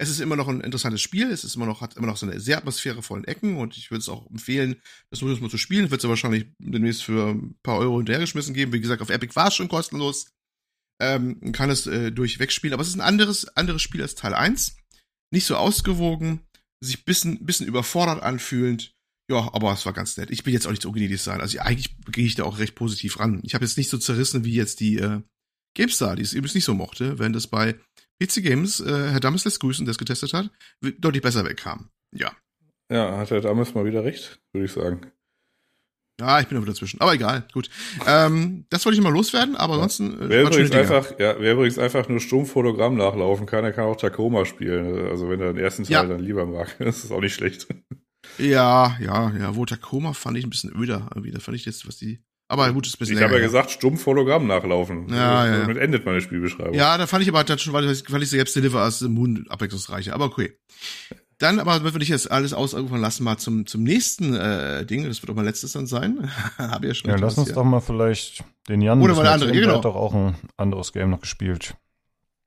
es 0.00 0.10
ist 0.10 0.20
immer 0.20 0.36
noch 0.36 0.46
ein 0.46 0.60
interessantes 0.60 1.02
Spiel, 1.02 1.30
es 1.30 1.42
ist 1.42 1.56
immer 1.56 1.66
noch, 1.66 1.80
hat 1.80 1.96
immer 1.96 2.06
noch 2.06 2.16
so 2.16 2.24
eine 2.24 2.38
sehr 2.38 2.58
atmosphärevollen 2.58 3.24
Ecken 3.24 3.56
und 3.56 3.76
ich 3.76 3.90
würde 3.90 4.00
es 4.00 4.08
auch 4.08 4.30
empfehlen, 4.30 4.80
das 5.10 5.20
nur 5.20 5.36
mal 5.40 5.50
zu 5.50 5.58
spielen. 5.58 5.90
Wird 5.90 6.02
es 6.02 6.08
wahrscheinlich 6.08 6.46
demnächst 6.58 7.02
für 7.02 7.30
ein 7.30 7.56
paar 7.64 7.78
Euro 7.78 7.96
hinterhergeschmissen 7.96 8.54
geben. 8.54 8.72
Wie 8.72 8.80
gesagt, 8.80 9.02
auf 9.02 9.10
Epic 9.10 9.34
war 9.34 9.48
es 9.48 9.56
schon 9.56 9.68
kostenlos. 9.68 10.30
Ähm, 11.00 11.52
kann 11.52 11.70
es 11.70 11.86
äh, 11.86 12.12
durchweg 12.12 12.52
spielen, 12.52 12.74
aber 12.74 12.82
es 12.82 12.88
ist 12.88 12.94
ein 12.94 13.00
anderes, 13.00 13.48
anderes 13.56 13.82
Spiel 13.82 14.02
als 14.02 14.14
Teil 14.14 14.34
1. 14.34 14.76
Nicht 15.32 15.46
so 15.46 15.56
ausgewogen, 15.56 16.40
sich 16.80 17.04
bisschen, 17.04 17.44
bisschen 17.44 17.66
überfordert 17.66 18.22
anfühlend. 18.22 18.94
Ja, 19.30 19.50
aber 19.52 19.72
es 19.72 19.84
war 19.84 19.92
ganz 19.92 20.16
nett. 20.16 20.30
Ich 20.30 20.42
bin 20.42 20.54
jetzt 20.54 20.66
auch 20.66 20.70
nicht 20.70 20.82
so 20.82 20.92
Design. 20.92 21.40
Also 21.40 21.58
eigentlich 21.58 21.94
gehe 22.10 22.24
ich 22.24 22.34
da 22.34 22.44
auch 22.44 22.58
recht 22.58 22.74
positiv 22.74 23.20
ran. 23.20 23.40
Ich 23.44 23.54
habe 23.54 23.64
jetzt 23.64 23.76
nicht 23.76 23.90
so 23.90 23.98
zerrissen 23.98 24.44
wie 24.44 24.54
jetzt 24.54 24.80
die 24.80 24.96
äh, 24.96 25.20
GameStar, 25.74 26.16
die 26.16 26.22
es 26.22 26.32
übrigens 26.32 26.54
nicht 26.54 26.64
so 26.64 26.74
mochte, 26.74 27.18
wenn 27.18 27.34
das 27.34 27.46
bei 27.46 27.74
PC 28.22 28.42
Games, 28.42 28.80
äh, 28.80 29.10
Herr 29.10 29.20
Dammes 29.20 29.44
lässt 29.44 29.60
grüßen, 29.60 29.84
der 29.84 29.92
es 29.92 29.98
getestet 29.98 30.32
hat, 30.32 30.50
deutlich 30.98 31.22
besser 31.22 31.44
wegkam. 31.44 31.90
Ja. 32.14 32.32
Ja, 32.90 33.18
hat 33.18 33.30
Herr 33.30 33.42
Dammes 33.42 33.74
mal 33.74 33.84
wieder 33.84 34.02
recht, 34.02 34.40
würde 34.52 34.64
ich 34.64 34.72
sagen. 34.72 35.12
Ja, 36.20 36.40
ich 36.40 36.48
bin 36.48 36.60
wieder 36.60 36.72
dazwischen. 36.72 37.00
Aber 37.00 37.14
egal, 37.14 37.46
gut. 37.52 37.70
Ähm, 38.06 38.64
das 38.70 38.84
wollte 38.84 38.98
ich 38.98 39.04
mal 39.04 39.12
loswerden, 39.12 39.54
aber 39.54 39.74
ansonsten. 39.74 40.20
Äh, 40.20 40.28
wer, 40.28 40.42
übrigens 40.42 40.72
einfach, 40.72 41.18
ja, 41.18 41.36
wer 41.38 41.52
übrigens 41.52 41.78
einfach 41.78 42.08
nur 42.08 42.18
stumpf 42.18 42.54
Hologramm 42.56 42.96
nachlaufen 42.96 43.46
kann, 43.46 43.62
der 43.62 43.72
kann 43.72 43.84
auch 43.84 43.96
Tacoma 43.96 44.44
spielen. 44.44 45.06
Also 45.08 45.28
wenn 45.28 45.40
er 45.40 45.52
den 45.52 45.62
ersten 45.62 45.84
Teil 45.84 45.92
ja. 45.92 46.04
dann 46.04 46.20
lieber 46.20 46.44
mag, 46.46 46.74
das 46.78 47.04
ist 47.04 47.12
auch 47.12 47.20
nicht 47.20 47.34
schlecht. 47.34 47.68
Ja, 48.38 48.96
ja, 49.00 49.32
ja. 49.38 49.56
Wo 49.56 49.64
Tacoma 49.64 50.12
fand 50.12 50.38
ich 50.38 50.44
ein 50.44 50.50
bisschen 50.50 50.72
öder 50.74 51.08
irgendwie. 51.14 51.30
Da 51.30 51.40
fand 51.40 51.56
ich 51.56 51.64
jetzt, 51.64 51.86
was 51.86 51.96
die. 51.96 52.20
Aber 52.48 52.72
gut, 52.72 52.86
ist 52.86 52.94
ein 52.94 52.98
bisschen 53.00 53.18
Ich 53.18 53.22
habe 53.22 53.34
ja 53.34 53.40
gesagt, 53.40 53.70
stumpf 53.70 54.06
Hologramm 54.06 54.46
nachlaufen. 54.46 55.08
Ja, 55.10 55.46
ja, 55.46 55.60
Damit 55.60 55.76
endet 55.76 56.06
meine 56.06 56.22
Spielbeschreibung. 56.22 56.74
Ja, 56.74 56.96
da 56.96 57.06
fand 57.06 57.22
ich 57.22 57.28
aber 57.28 57.44
dann 57.44 57.58
schon, 57.58 57.74
weil 57.74 57.90
ich, 57.90 58.10
weil 58.10 58.22
ich 58.22 58.30
selbst 58.30 58.56
Deliver 58.56 58.90
the 58.90 59.08
Moon 59.08 59.46
abwechslungsreicher. 59.50 60.14
Aber 60.14 60.24
okay. 60.24 60.58
Dann 61.36 61.60
aber 61.60 61.82
würde 61.84 62.02
ich 62.02 62.08
jetzt 62.08 62.30
alles 62.30 62.52
ausrufen 62.52 63.00
lassen, 63.00 63.22
mal 63.22 63.36
zum, 63.36 63.66
zum 63.66 63.82
nächsten 63.84 64.34
äh, 64.34 64.84
Ding. 64.86 65.06
Das 65.06 65.22
wird 65.22 65.30
auch 65.30 65.36
mein 65.36 65.44
letztes 65.44 65.72
dann 65.72 65.86
sein. 65.86 66.30
Habe 66.58 66.88
ja 66.88 66.94
schon. 66.94 67.10
Ja, 67.10 67.16
lass 67.16 67.36
uns 67.36 67.52
doch 67.52 67.64
mal 67.64 67.80
vielleicht 67.80 68.42
den 68.68 68.80
Jan. 68.80 69.00
Oder 69.02 69.14
mal 69.14 69.22
der 69.22 69.32
andere, 69.32 69.52
genau. 69.52 69.76
hat 69.76 69.84
doch 69.84 69.94
auch 69.94 70.14
ein 70.14 70.34
anderes 70.56 70.92
Game 70.92 71.10
noch 71.10 71.20
gespielt. 71.20 71.74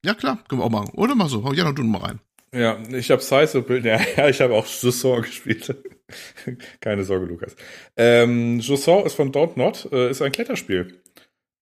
Ja, 0.03 0.15
klar, 0.15 0.39
können 0.47 0.61
wir 0.61 0.65
auch 0.65 0.71
machen. 0.71 0.89
Oder 0.93 1.13
mal 1.13 1.29
so. 1.29 1.43
Hau 1.43 1.53
Jan 1.53 1.67
und 1.67 1.77
du 1.77 1.83
mal 1.83 2.01
rein. 2.01 2.19
Ja, 2.53 2.81
ich 2.91 3.09
habe 3.11 3.21
Sizable, 3.21 3.79
ja, 4.17 4.27
ich 4.27 4.41
habe 4.41 4.53
auch 4.55 4.65
Jusson 4.65 5.21
gespielt. 5.21 5.73
Keine 6.81 7.03
Sorge, 7.03 7.25
Lukas. 7.25 7.55
Ähm, 7.95 8.59
Jusson 8.59 9.05
ist 9.05 9.15
von 9.15 9.31
Don't 9.31 9.57
Not, 9.57 9.87
äh, 9.91 10.09
ist 10.09 10.21
ein 10.21 10.31
Kletterspiel. 10.33 11.01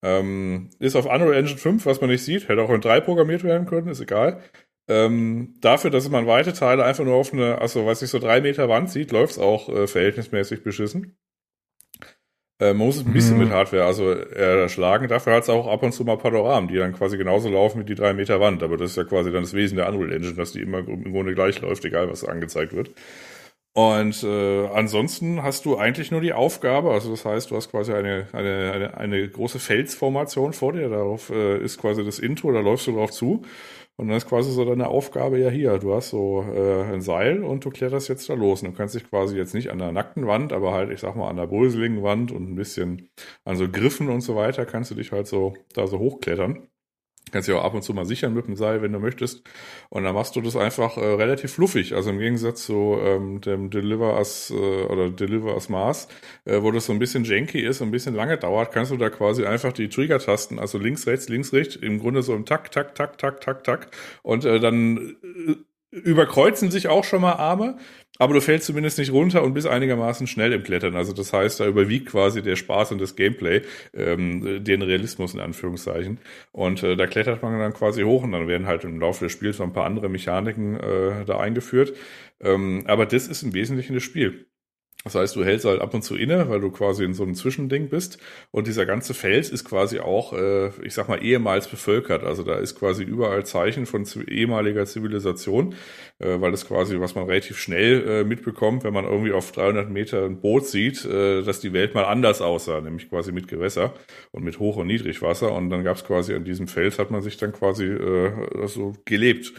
Ähm, 0.04 0.70
ist 0.80 0.96
auf 0.96 1.06
Unreal 1.06 1.34
Engine 1.34 1.58
5, 1.58 1.86
was 1.86 2.02
man 2.02 2.10
nicht 2.10 2.24
sieht, 2.24 2.48
hätte 2.48 2.62
auch 2.62 2.70
in 2.72 2.82
3 2.82 3.02
programmiert 3.02 3.44
werden 3.44 3.68
können, 3.68 3.90
ist 3.90 4.00
egal. 4.00 4.42
Ähm, 4.88 5.56
dafür, 5.62 5.92
dass 5.92 6.10
man 6.10 6.26
weite 6.26 6.54
Teile 6.54 6.84
einfach 6.86 7.04
nur 7.04 7.16
auf 7.16 7.34
eine, 7.34 7.60
also 7.60 7.86
weiß 7.86 8.02
ich, 8.02 8.10
so 8.10 8.18
drei 8.20 8.42
Meter 8.42 8.70
Wand 8.70 8.90
sieht, 8.90 9.12
läuft's 9.12 9.38
auch 9.38 9.70
äh, 9.70 9.88
verhältnismäßig 9.88 10.64
beschissen. 10.64 11.18
Äh, 12.60 12.74
man 12.74 12.88
muss 12.88 12.98
es 12.98 13.06
ein 13.06 13.14
bisschen 13.14 13.38
mhm. 13.38 13.44
mit 13.44 13.52
Hardware 13.52 13.86
also 13.86 14.12
erschlagen. 14.12 15.08
Dafür 15.08 15.34
hat 15.34 15.44
es 15.44 15.50
auch 15.50 15.68
ab 15.68 15.82
und 15.84 15.94
zu 15.94 16.04
mal 16.04 16.18
Panoramen, 16.18 16.68
die 16.68 16.76
dann 16.76 16.94
quasi 16.94 17.18
genauso 17.18 17.50
laufen 17.50 17.82
wie 17.82 17.86
die 17.86 17.96
drei 17.96 18.14
Meter 18.14 18.40
Wand. 18.40 18.64
Aber 18.64 18.78
das 18.78 18.92
ist 18.92 18.98
ja 18.98 19.04
quasi 19.06 19.32
dann 19.32 19.44
das 19.44 19.54
Wesen 19.54 19.78
der 19.78 19.90
Unreal 19.90 20.12
Engine, 20.12 20.36
dass 20.36 20.52
die 20.52 20.62
immer 20.62 20.80
im 20.80 21.12
Grunde 21.12 21.34
gleich 21.34 21.62
läuft, 21.62 21.86
egal 21.86 22.10
was 22.10 22.24
angezeigt 22.24 22.74
wird. 22.74 22.92
Und 23.74 24.24
äh, 24.24 24.68
ansonsten 24.74 25.44
hast 25.44 25.64
du 25.66 25.78
eigentlich 25.78 26.12
nur 26.12 26.22
die 26.22 26.34
Aufgabe, 26.34 26.92
also 26.92 27.12
das 27.12 27.24
heißt, 27.24 27.52
du 27.52 27.56
hast 27.56 27.70
quasi 27.70 27.94
eine, 27.94 28.28
eine, 28.34 28.72
eine, 28.74 28.98
eine 28.98 29.30
große 29.30 29.60
Felsformation 29.60 30.54
vor 30.54 30.74
dir, 30.74 30.90
darauf 30.90 31.30
äh, 31.30 31.64
ist 31.64 31.80
quasi 31.80 32.04
das 32.04 32.20
Intro, 32.20 32.52
da 32.52 32.60
läufst 32.60 32.88
du 32.88 32.94
drauf 32.94 33.12
zu. 33.12 33.44
Und 34.00 34.08
dann 34.08 34.16
ist 34.16 34.30
quasi 34.30 34.50
so 34.54 34.64
deine 34.64 34.88
Aufgabe 34.88 35.40
ja 35.40 35.50
hier. 35.50 35.78
Du 35.78 35.94
hast 35.94 36.12
so 36.12 36.42
äh, 36.42 36.84
ein 36.84 37.02
Seil 37.02 37.44
und 37.44 37.66
du 37.66 37.70
kletterst 37.70 38.08
jetzt 38.08 38.30
da 38.30 38.34
los. 38.34 38.64
Und 38.64 38.72
du 38.72 38.78
kannst 38.78 38.96
dich 38.96 39.10
quasi 39.10 39.36
jetzt 39.36 39.54
nicht 39.54 39.72
an 39.72 39.78
der 39.78 39.92
nackten 39.92 40.26
Wand, 40.26 40.54
aber 40.54 40.72
halt, 40.72 40.90
ich 40.90 41.02
sag 41.02 41.18
mal, 41.18 41.28
an 41.30 41.36
der 41.36 41.48
bröseligen 41.48 42.02
Wand 42.02 42.32
und 42.32 42.50
ein 42.50 42.56
bisschen 42.56 43.10
an 43.44 43.58
so 43.58 43.68
Griffen 43.68 44.08
und 44.08 44.22
so 44.22 44.38
weiter, 44.38 44.66
kannst 44.66 44.90
du 44.92 44.96
dich 44.96 45.12
halt 45.12 45.28
so 45.28 45.54
da 45.74 45.86
so 45.86 46.00
hochklettern. 46.00 46.70
Kannst 47.32 47.48
dich 47.48 47.56
auch 47.56 47.64
ab 47.64 47.74
und 47.74 47.84
zu 47.84 47.94
mal 47.94 48.06
sichern 48.06 48.34
mit 48.34 48.48
dem 48.48 48.56
Seil, 48.56 48.82
wenn 48.82 48.92
du 48.92 49.00
möchtest. 49.00 49.44
Und 49.90 50.04
dann 50.04 50.16
machst 50.16 50.36
du 50.36 50.42
das 50.42 50.56
einfach 50.56 50.98
äh, 50.98 51.02
relativ 51.02 51.54
fluffig. 51.54 51.94
Also 51.94 52.10
im 52.10 52.20
Gegensatz 52.20 52.66
zu 52.66 52.98
ähm, 53.02 53.42
dem 53.42 53.70
Deliver 53.70 54.18
as 54.18 54.52
äh, 54.52 54.54
oder 54.56 55.10
Deliver 55.10 55.56
as 55.56 55.70
Mars, 55.70 56.08
äh, 56.46 56.62
wo 56.62 56.72
das 56.72 56.86
so 56.86 56.94
ein 56.94 57.00
bisschen 57.00 57.24
janky 57.24 57.60
ist, 57.60 57.82
und 57.82 57.90
ein 57.90 57.92
bisschen 57.92 58.16
lange 58.16 58.38
dauert, 58.38 58.72
kannst 58.72 58.92
du 58.92 58.98
da 58.98 59.10
quasi 59.10 59.46
einfach 59.46 59.74
die 59.74 59.90
Trigger-Tasten, 59.90 60.60
also 60.60 60.78
links, 60.78 61.08
rechts, 61.08 61.30
links, 61.30 61.54
rechts, 61.54 61.76
im 61.76 62.00
Grunde 62.00 62.22
so 62.24 62.36
im 62.36 62.46
Tak, 62.46 62.72
Tak, 62.72 62.96
Tak, 62.96 63.18
Tak, 63.18 63.42
Tak, 63.42 63.64
Tak. 63.64 63.88
Und 64.24 64.46
äh, 64.46 64.60
dann 64.60 65.18
äh, 65.24 65.56
überkreuzen 65.92 66.72
sich 66.72 66.88
auch 66.88 67.04
schon 67.04 67.22
mal 67.22 67.34
Arme, 67.34 67.78
aber 68.20 68.34
du 68.34 68.42
fällst 68.42 68.66
zumindest 68.66 68.98
nicht 68.98 69.14
runter 69.14 69.44
und 69.44 69.54
bist 69.54 69.66
einigermaßen 69.66 70.28
schnell 70.28 70.52
im 70.52 70.64
Klettern. 70.64 70.96
Also 70.96 71.14
das 71.14 71.32
heißt, 71.32 71.60
da 71.60 71.68
überwiegt 71.68 72.08
quasi 72.08 72.42
der 72.42 72.58
Spaß 72.58 72.92
und 72.92 73.00
das 73.00 73.16
Gameplay, 73.16 73.62
ähm, 73.94 74.64
den 74.64 74.82
Realismus 74.82 75.34
in 75.34 75.40
Anführungszeichen. 75.40 76.20
Und 76.52 76.84
äh, 76.84 76.98
da 76.98 77.08
klettert 77.08 77.42
man 77.42 77.58
dann 77.58 77.74
quasi 77.74 78.04
hoch 78.04 78.24
und 78.24 78.34
dann 78.34 78.48
werden 78.48 78.68
halt 78.68 78.84
im 78.84 79.00
Laufe 79.00 79.26
des 79.26 79.32
Spiels 79.32 79.60
noch 79.60 79.68
ein 79.68 79.74
paar 79.74 79.86
andere 79.86 80.10
Mechaniken 80.10 80.78
äh, 80.80 81.26
da 81.26 81.40
eingeführt. 81.40 81.94
Ähm, 82.42 82.84
aber 82.88 83.06
das 83.06 83.28
ist 83.28 83.44
im 83.44 83.54
Wesentlichen 83.54 83.94
das 83.94 84.04
Spiel. 84.04 84.49
Das 85.06 85.16
heißt, 85.16 85.34
du 85.38 85.46
hältst 85.46 85.66
halt 85.66 85.82
ab 85.82 85.94
und 85.94 86.02
zu 86.02 86.18
inne, 86.18 86.50
weil 86.50 86.60
du 86.60 86.72
quasi 86.72 87.06
in 87.06 87.14
so 87.14 87.24
einem 87.24 87.34
Zwischending 87.34 87.88
bist. 87.88 88.18
Und 88.52 88.68
dieser 88.68 88.86
ganze 88.86 89.14
Fels 89.14 89.50
ist 89.50 89.64
quasi 89.64 90.00
auch, 90.00 90.34
äh, 90.34 90.72
ich 90.86 90.94
sag 90.94 91.08
mal, 91.08 91.24
ehemals 91.24 91.70
bevölkert. 91.70 92.24
Also 92.26 92.44
da 92.44 92.56
ist 92.56 92.78
quasi 92.78 93.04
überall 93.04 93.46
Zeichen 93.46 93.86
von 93.86 94.06
ehemaliger 94.28 94.86
Zivilisation, 94.86 95.74
äh, 96.20 96.42
weil 96.42 96.52
das 96.52 96.68
quasi, 96.68 97.00
was 97.00 97.16
man 97.16 97.26
relativ 97.26 97.58
schnell 97.60 98.08
äh, 98.10 98.24
mitbekommt, 98.26 98.84
wenn 98.84 98.94
man 98.94 99.06
irgendwie 99.06 99.32
auf 99.32 99.54
300 99.54 99.90
Meter 99.90 100.26
ein 100.26 100.42
Boot 100.42 100.68
sieht, 100.68 101.06
äh, 101.06 101.44
dass 101.44 101.62
die 101.62 101.72
Welt 101.72 101.96
mal 101.96 102.04
anders 102.04 102.42
aussah, 102.42 102.82
nämlich 102.82 103.10
quasi 103.10 103.32
mit 103.32 103.48
Gewässer 103.48 103.94
und 104.32 104.44
mit 104.44 104.60
Hoch- 104.60 104.78
und 104.78 104.88
Niedrigwasser. 104.88 105.54
Und 105.54 105.70
dann 105.70 105.86
gab 105.86 105.96
es 105.96 106.04
quasi 106.04 106.34
an 106.36 106.44
diesem 106.44 106.68
Fels, 106.68 107.00
hat 107.00 107.10
man 107.10 107.22
sich 107.22 107.38
dann 107.38 107.54
quasi 107.54 107.86
äh, 107.86 108.68
so 108.68 108.94
gelebt 109.06 109.54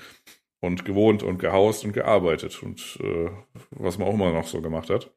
und 0.61 0.85
gewohnt 0.85 1.23
und 1.23 1.39
gehaust 1.39 1.85
und 1.87 1.93
gearbeitet 1.93 2.63
und 2.63 2.99
äh, 3.03 3.31
was 3.71 3.97
man 3.97 4.07
auch 4.07 4.15
immer 4.15 4.33
noch 4.33 4.47
so 4.47 4.61
gemacht 4.61 4.91
hat. 4.91 5.11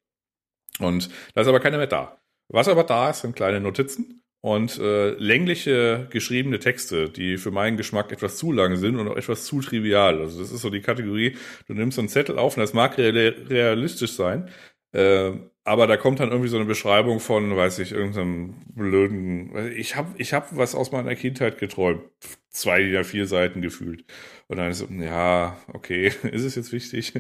Und 0.80 1.10
da 1.34 1.42
ist 1.42 1.48
aber 1.48 1.60
keiner 1.60 1.78
mehr 1.78 1.88
da. 1.88 2.18
Was 2.50 2.68
aber 2.68 2.84
da 2.84 3.10
ist, 3.10 3.22
sind 3.22 3.36
kleine 3.36 3.60
Notizen 3.60 4.24
und 4.42 4.78
äh, 4.78 5.12
längliche 5.12 6.08
geschriebene 6.10 6.60
Texte, 6.60 7.10
die 7.10 7.38
für 7.38 7.52
meinen 7.52 7.78
Geschmack 7.78 8.12
etwas 8.12 8.36
zu 8.38 8.52
lang 8.52 8.76
sind 8.76 8.98
und 8.98 9.08
auch 9.08 9.16
etwas 9.16 9.46
zu 9.46 9.62
trivial. 9.62 10.20
Also 10.20 10.42
das 10.42 10.52
ist 10.52 10.62
so 10.62 10.70
die 10.70 10.82
Kategorie, 10.82 11.38
du 11.68 11.74
nimmst 11.74 11.96
so 11.96 12.02
einen 12.02 12.10
Zettel 12.10 12.38
auf 12.38 12.58
und 12.58 12.62
das 12.62 12.74
mag 12.74 12.98
realistisch 12.98 14.12
sein, 14.12 14.50
äh, 14.92 15.32
aber 15.64 15.88
da 15.88 15.96
kommt 15.96 16.20
dann 16.20 16.30
irgendwie 16.30 16.50
so 16.50 16.58
eine 16.58 16.66
Beschreibung 16.66 17.22
von, 17.22 17.56
weiß 17.56 17.80
ich, 17.80 17.94
irgendeinem 17.94 18.56
blöden, 18.76 19.72
ich 19.78 19.96
habe 19.96 20.14
ich 20.18 20.34
hab 20.34 20.56
was 20.58 20.76
aus 20.76 20.92
meiner 20.92 21.16
Kindheit 21.16 21.58
geträumt, 21.58 22.04
zwei 22.50 22.90
oder 22.90 23.06
vier 23.06 23.26
Seiten 23.28 23.62
gefühlt. 23.62 24.06
Und 24.48 24.58
dann 24.58 24.70
ist 24.70 24.80
so, 24.80 24.88
ja, 24.90 25.58
okay, 25.72 26.08
ist 26.32 26.44
es 26.44 26.56
jetzt 26.56 26.74
wichtig? 26.74 27.14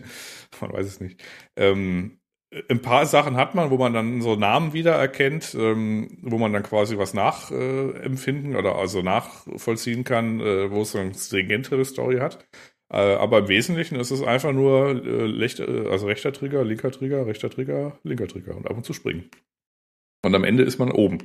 Man 0.61 0.73
weiß 0.73 0.85
es 0.87 0.99
nicht. 0.99 1.23
Ähm, 1.55 2.19
ein 2.69 2.81
paar 2.81 3.05
Sachen 3.05 3.35
hat 3.35 3.55
man, 3.55 3.69
wo 3.69 3.77
man 3.77 3.93
dann 3.93 4.21
so 4.21 4.35
Namen 4.35 4.73
wiedererkennt, 4.73 5.55
ähm, 5.59 6.17
wo 6.21 6.37
man 6.37 6.53
dann 6.53 6.63
quasi 6.63 6.97
was 6.97 7.13
nachempfinden 7.13 8.53
äh, 8.53 8.57
oder 8.57 8.75
also 8.75 9.01
nachvollziehen 9.01 10.03
kann, 10.03 10.39
äh, 10.39 10.71
wo 10.71 10.81
es 10.81 10.95
eine 10.95 11.13
stringentere 11.13 11.85
Story 11.85 12.17
hat. 12.17 12.45
Äh, 12.91 13.15
aber 13.15 13.39
im 13.39 13.47
Wesentlichen 13.47 13.99
ist 13.99 14.11
es 14.11 14.21
einfach 14.21 14.51
nur 14.51 14.89
äh, 14.89 15.25
lechter, 15.25 15.67
äh, 15.67 15.89
also 15.89 16.05
rechter 16.05 16.31
Trigger, 16.31 16.63
linker 16.63 16.91
Trigger, 16.91 17.25
rechter 17.25 17.49
Trigger, 17.49 17.97
linker 18.03 18.27
Trigger 18.27 18.55
und 18.55 18.69
ab 18.69 18.77
und 18.77 18.85
zu 18.85 18.93
springen. 18.93 19.29
Und 20.23 20.35
am 20.35 20.43
Ende 20.43 20.63
ist 20.63 20.79
man 20.79 20.91
oben. 20.91 21.19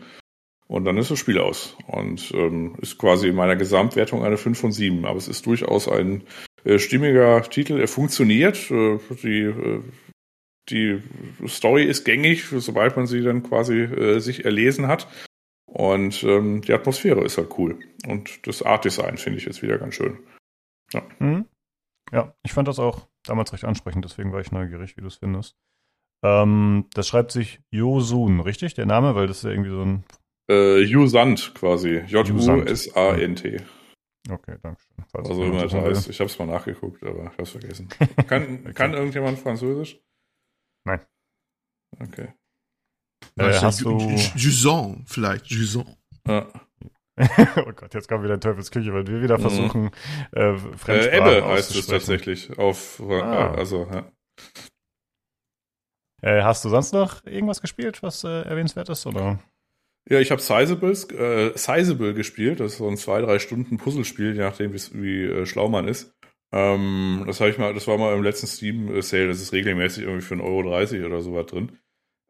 Und 0.67 0.85
dann 0.85 0.99
ist 0.99 1.11
das 1.11 1.19
Spiel 1.19 1.39
aus. 1.39 1.77
Und 1.87 2.31
ähm, 2.35 2.77
ist 2.81 2.99
quasi 2.99 3.29
in 3.29 3.35
meiner 3.35 3.57
Gesamtwertung 3.57 4.25
eine 4.25 4.37
5 4.37 4.59
von 4.59 4.73
7. 4.73 5.07
Aber 5.07 5.17
es 5.17 5.29
ist 5.29 5.47
durchaus 5.47 5.89
ein 5.89 6.25
äh, 6.65 6.79
stimmiger 6.79 7.43
Titel. 7.43 7.79
Er 7.81 7.89
funktioniert. 7.89 8.69
Die 8.69 9.53
die 10.71 11.03
Story 11.47 11.85
ist 11.85 12.05
gängig, 12.05 12.45
sobald 12.45 12.97
man 12.97 13.07
sie 13.07 13.23
dann 13.23 13.43
quasi 13.43 13.81
äh, 13.81 14.19
sich 14.21 14.45
erlesen 14.45 14.87
hat. 14.87 15.09
Und 15.67 16.23
ähm, 16.25 16.63
die 16.63 16.73
Atmosphäre 16.73 17.23
ist 17.25 17.37
halt 17.37 17.59
cool. 17.59 17.79
Und 18.07 18.47
das 18.47 18.63
Art-Design 18.63 19.19
finde 19.19 19.39
ich 19.39 19.45
jetzt 19.45 19.63
wieder 19.63 19.79
ganz 19.79 19.95
schön. 19.95 20.19
Ja. 20.93 21.03
Mhm. 21.19 21.45
ja, 22.13 22.35
ich 22.43 22.53
fand 22.53 22.67
das 22.67 22.79
auch 22.79 23.09
damals 23.25 23.53
recht 23.53 23.65
ansprechend, 23.65 24.05
deswegen 24.07 24.33
war 24.33 24.41
ich 24.41 24.53
neugierig, 24.53 24.97
wie 24.97 25.03
du 25.03 25.09
es 25.09 25.17
findest. 25.17 25.55
Ähm, 26.25 26.87
das 26.95 27.07
schreibt 27.07 27.31
sich 27.31 27.61
Yosun, 27.71 28.41
richtig? 28.41 28.75
Der 28.75 28.87
Name, 28.87 29.15
weil 29.15 29.27
das 29.27 29.39
ist 29.39 29.43
ja 29.45 29.51
irgendwie 29.51 29.71
so 29.71 29.83
ein. 29.83 30.05
Äh, 30.51 30.81
Jusant 30.81 31.53
quasi. 31.55 31.99
J-U-S-A-N-T. 32.07 33.59
Okay, 34.31 34.57
danke 34.63 34.81
schön. 34.81 35.05
Falls 35.11 35.29
also 35.29 35.45
immer 35.45 35.63
das 35.63 35.75
heißt, 35.75 36.09
ich 36.09 36.21
habe 36.21 36.31
es 36.31 36.39
mal 36.39 36.47
nachgeguckt, 36.47 37.03
aber 37.03 37.25
ich 37.25 37.31
habe 37.31 37.43
es 37.43 37.51
vergessen. 37.51 37.89
Kann, 38.27 38.61
okay. 38.63 38.73
kann 38.75 38.95
irgendjemand 38.95 39.39
Französisch? 39.39 40.01
Nein. 40.89 41.01
Okay. 42.01 42.35
Äh, 43.39 43.53
hast 43.61 43.83
du... 43.83 43.99
Juson, 44.37 45.05
vielleicht. 45.07 45.47
Juson. 45.47 45.97
Ja. 46.27 46.49
oh 47.67 47.73
Gott, 47.75 47.95
jetzt 47.95 48.09
kommt 48.09 48.25
wieder 48.25 48.39
Teufelsküche, 48.39 48.93
weil 48.95 49.07
wir 49.07 49.21
wieder 49.23 49.39
mhm. 49.39 49.43
versuchen, 49.43 49.83
mhm. 49.83 49.91
äh, 50.33 50.57
Fremdsprache 50.57 51.11
äh, 51.11 51.19
Ebbe 51.19 51.47
heißt 51.47 51.75
es 51.75 51.87
tatsächlich. 51.87 52.59
Auf, 52.59 53.03
ah. 53.03 53.55
also, 53.55 53.89
ja. 53.93 54.11
Äh, 56.23 56.43
hast 56.43 56.65
du 56.65 56.69
sonst 56.69 56.93
noch 56.93 57.25
irgendwas 57.27 57.61
gespielt, 57.61 58.03
was 58.03 58.25
äh, 58.25 58.43
erwähnenswert 58.43 58.89
ist, 58.89 59.07
oder? 59.07 59.39
Ja, 60.09 60.21
ich 60.21 60.31
habe 60.31 60.41
Sizables, 60.41 61.11
äh, 61.11 61.53
Sizable 61.57 62.15
gespielt. 62.15 62.61
Das 62.61 62.73
ist 62.73 62.79
so 62.79 62.89
ein 62.89 62.97
zwei, 62.97 63.21
drei 63.21 63.39
Stunden 63.39 63.77
Puzzlespiel, 63.77 64.35
je 64.35 64.41
nachdem, 64.41 64.73
wie 64.73 65.25
äh, 65.25 65.45
schlau 65.45 65.69
man 65.69 65.87
ist. 65.87 66.18
Ähm, 66.53 67.25
das 67.27 67.41
habe 67.41 67.51
ich 67.51 67.59
mal, 67.59 67.75
das 67.75 67.87
war 67.87 67.99
mal 67.99 68.15
im 68.15 68.23
letzten 68.23 68.47
Steam 68.47 69.03
Sale, 69.03 69.29
das 69.29 69.41
ist 69.41 69.53
regelmäßig 69.53 70.05
irgendwie 70.05 70.25
für 70.25 70.35
1,30 70.35 70.43
Euro 70.99 71.07
oder 71.07 71.21
so 71.21 71.35
was 71.35 71.47
drin. 71.47 71.79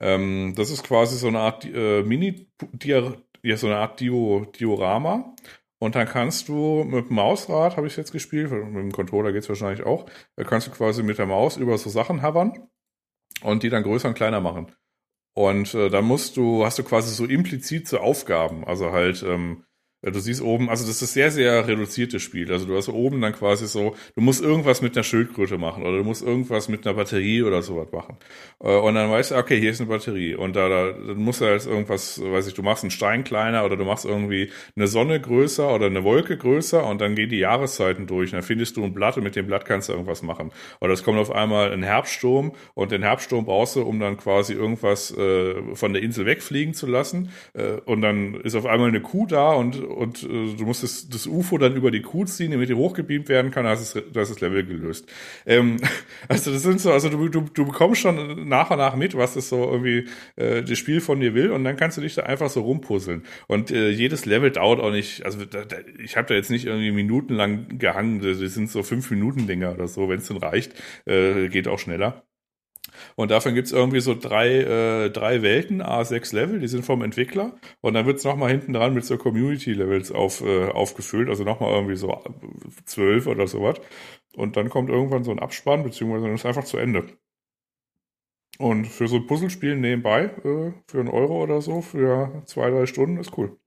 Ähm, 0.01 0.55
das 0.57 0.71
ist 0.71 0.85
quasi 0.85 1.17
so 1.17 1.29
eine 1.29 1.41
Art 1.41 1.65
äh, 1.65 2.03
Mini, 2.03 2.51
ja, 2.83 3.57
so 3.57 3.67
eine 3.67 3.77
Art 3.77 4.01
Dio, 4.01 4.47
Diorama. 4.59 5.35
Und 5.81 5.95
dann 5.95 6.09
kannst 6.09 6.49
du 6.49 6.85
mit 6.85 7.09
dem 7.09 7.15
Mausrad, 7.15 7.77
habe 7.77 7.87
ich 7.87 7.97
jetzt 7.97 8.11
gespielt, 8.11 8.51
mit 8.51 8.75
dem 8.75 8.93
Controller 8.93 9.33
geht's 9.33 9.49
wahrscheinlich 9.49 9.87
auch, 9.87 10.07
da 10.35 10.43
kannst 10.43 10.67
du 10.67 10.73
quasi 10.73 11.05
mit 11.05 11.19
der 11.19 11.27
Maus 11.27 11.57
über 11.57 11.79
so 11.79 11.89
Sachen 11.89 12.23
hovern 12.23 12.69
und 13.43 13.63
die 13.63 13.69
dann 13.69 13.85
größer 13.85 14.09
und 14.09 14.15
kleiner 14.15 14.41
machen. 14.41 14.73
Und 15.35 15.73
äh, 15.75 15.89
dann 15.89 16.05
musst 16.05 16.37
du, 16.37 16.65
hast 16.65 16.81
du 16.81 16.83
quasi 16.83 17.15
so 17.15 17.25
implizit 17.25 17.87
so 17.87 17.99
Aufgaben, 17.99 18.65
also 18.65 18.91
halt, 18.91 19.23
ähm, 19.23 19.65
Du 20.01 20.21
siehst 20.21 20.41
oben, 20.43 20.71
also 20.71 20.87
das 20.87 21.03
ist 21.03 21.13
sehr, 21.13 21.33
sehr 21.33 21.67
reduziertes 21.67 22.23
Spiel. 22.23 22.53
Also 22.53 22.67
du 22.67 22.77
hast 22.77 22.89
oben 22.89 23.21
dann 23.21 23.33
quasi 23.33 23.67
so, 23.67 23.97
du 24.15 24.21
musst 24.21 24.41
irgendwas 24.41 24.81
mit 24.81 24.97
einer 24.97 25.03
Schildkröte 25.03 25.59
machen 25.59 25.83
oder 25.83 25.99
du 25.99 26.05
musst 26.05 26.23
irgendwas 26.23 26.69
mit 26.69 26.87
einer 26.87 26.95
Batterie 26.95 27.43
oder 27.43 27.63
sowas 27.63 27.89
machen. 27.91 28.17
Äh, 28.63 28.77
und 28.77 28.95
dann 28.95 29.11
weißt 29.11 29.33
du, 29.33 29.37
okay, 29.37 29.59
hier 29.59 29.73
ist 29.73 29.81
eine 29.81 29.91
Batterie. 29.91 30.37
Und 30.37 30.55
da, 30.55 30.69
da 30.69 30.93
dann 30.93 31.17
musst 31.17 31.41
du 31.41 31.47
halt 31.47 31.67
irgendwas, 31.67 32.23
weiß 32.23 32.47
ich, 32.47 32.55
du 32.55 32.63
machst 32.63 32.85
einen 32.85 32.93
Stein 32.93 33.25
kleiner 33.25 33.65
oder 33.65 33.77
du 33.77 33.85
machst 33.85 34.05
irgendwie 34.05 34.53
eine 34.77 34.87
Sonne 34.87 35.21
größer 35.21 35.75
oder 35.75 35.87
eine 35.87 36.05
Wolke 36.05 36.37
größer 36.37 36.87
und 36.87 37.01
dann 37.01 37.17
gehen 37.17 37.31
die 37.31 37.39
Jahreszeiten 37.39 38.07
durch. 38.07 38.31
Und 38.31 38.35
dann 38.35 38.45
findest 38.45 38.77
du 38.77 38.85
ein 38.85 38.95
Blatt 38.95 39.17
und 39.17 39.25
mit 39.25 39.35
dem 39.35 39.49
Blatt 39.49 39.65
kannst 39.65 39.89
du 39.89 39.95
irgendwas 39.95 40.23
machen. 40.23 40.53
Oder 40.81 40.93
es 40.93 41.03
kommt 41.03 41.19
auf 41.19 41.33
einmal 41.33 41.73
ein 41.73 41.83
Herbststurm 41.83 42.53
und 42.75 42.93
den 42.93 43.03
Herbststurm 43.03 43.47
brauchst 43.47 43.75
du, 43.75 43.83
um 43.83 43.99
dann 43.99 44.17
quasi 44.17 44.53
irgendwas 44.53 45.11
äh, 45.19 45.75
von 45.75 45.93
der 45.93 46.05
Insel 46.05 46.25
wegfliegen 46.25 46.73
zu 46.73 46.87
lassen. 46.87 47.33
Äh, 47.55 47.81
und 47.85 48.01
dann 48.01 48.35
ist 48.35 48.55
auf 48.55 48.67
einmal 48.67 48.91
eine 48.91 49.01
Kuh 49.01 49.27
da 49.27 49.55
und 49.55 49.88
und 49.88 50.22
äh, 50.22 50.55
du 50.55 50.64
musst 50.64 50.83
das, 50.83 51.09
das 51.09 51.27
UFO 51.27 51.59
dann 51.59 51.77
über 51.77 51.90
die 51.90 52.03
Kuh 52.03 52.24
ziehen, 52.24 52.51
damit 52.51 52.68
die 52.68 52.74
hochgebeamt 52.74 53.29
werden 53.29 53.51
kann, 53.51 53.66
hast 53.66 53.94
du 53.94 54.01
das, 54.01 54.29
das 54.29 54.40
Level 54.40 54.64
gelöst. 54.64 55.11
Ähm, 55.46 55.79
also 56.29 56.53
das 56.53 56.62
sind 56.62 56.81
so, 56.81 56.92
also 56.92 57.09
du, 57.09 57.29
du, 57.29 57.40
du 57.53 57.66
bekommst 57.66 58.01
schon 58.01 58.48
nach 58.48 58.70
und 58.70 58.79
nach 58.79 58.96
mit, 58.96 59.16
was 59.16 59.35
das 59.35 59.48
so 59.48 59.64
irgendwie 59.64 60.07
äh, 60.37 60.62
das 60.62 60.79
Spiel 60.79 61.01
von 61.01 61.20
dir 61.20 61.35
will 61.35 61.51
und 61.51 61.64
dann 61.64 61.77
kannst 61.77 61.96
du 61.96 62.03
dich 62.03 62.14
da 62.14 62.22
einfach 62.22 62.51
so 62.51 62.61
rumpuzzeln. 62.61 63.24
Und 63.46 63.70
äh, 63.70 63.90
jedes 63.90 64.27
Level 64.27 64.51
dauert 64.51 64.81
auch 64.81 64.92
nicht, 64.92 65.24
also 65.24 65.44
da, 65.44 65.64
da, 65.64 65.77
ich 66.03 66.16
habe 66.16 66.29
da 66.29 66.35
jetzt 66.35 66.51
nicht 66.51 66.66
irgendwie 66.66 66.92
minutenlang 66.92 67.79
gehangen, 67.79 68.20
das 68.20 68.38
sind 68.38 68.70
so 68.70 68.83
fünf 68.83 69.11
Minuten 69.11 69.46
Dinger 69.46 69.72
oder 69.72 69.88
so, 69.88 70.09
wenn 70.09 70.18
es 70.18 70.29
dann 70.29 70.37
reicht, 70.37 70.74
äh, 71.07 71.48
geht 71.48 71.68
auch 71.68 71.79
schneller. 71.79 72.28
Und 73.19 73.33
davon 73.33 73.53
gibt's 73.53 73.73
irgendwie 73.73 73.99
so 73.99 74.15
drei, 74.15 74.59
äh, 74.61 75.11
drei 75.11 75.43
Welten, 75.43 75.83
A6 75.83 76.33
Level, 76.37 76.61
die 76.61 76.69
sind 76.69 76.85
vom 76.85 77.03
Entwickler. 77.03 77.59
Und 77.81 77.95
dann 77.95 78.07
wird's 78.07 78.23
nochmal 78.23 78.51
hinten 78.51 78.75
dran 78.75 78.95
mit 78.95 79.05
so 79.05 79.19
Community-Levels 79.19 80.13
auf, 80.13 80.41
äh, 80.41 80.69
aufgefüllt, 80.69 81.29
also 81.29 81.43
nochmal 81.43 81.73
irgendwie 81.73 81.97
so 81.97 82.17
zwölf 82.85 83.27
oder 83.27 83.49
sowas. 83.49 83.81
Und 84.37 84.57
dann 84.57 84.69
kommt 84.69 84.89
irgendwann 84.89 85.25
so 85.25 85.33
ein 85.33 85.41
Abspann, 85.41 85.83
beziehungsweise 85.83 86.27
dann 86.27 86.37
ist 86.37 86.47
einfach 86.47 86.63
zu 86.63 86.77
Ende. 86.77 87.07
Und 88.59 88.87
für 88.87 89.09
so 89.09 89.17
ein 89.17 89.27
Puzzlespiel 89.27 89.75
nebenbei, 89.75 90.27
äh, 90.45 90.73
für 90.87 91.01
einen 91.01 91.09
Euro 91.09 91.43
oder 91.43 91.61
so, 91.61 91.81
für 91.81 92.43
zwei, 92.47 92.71
drei 92.71 92.87
Stunden, 92.87 93.19
ist 93.19 93.37
cool. 93.37 93.59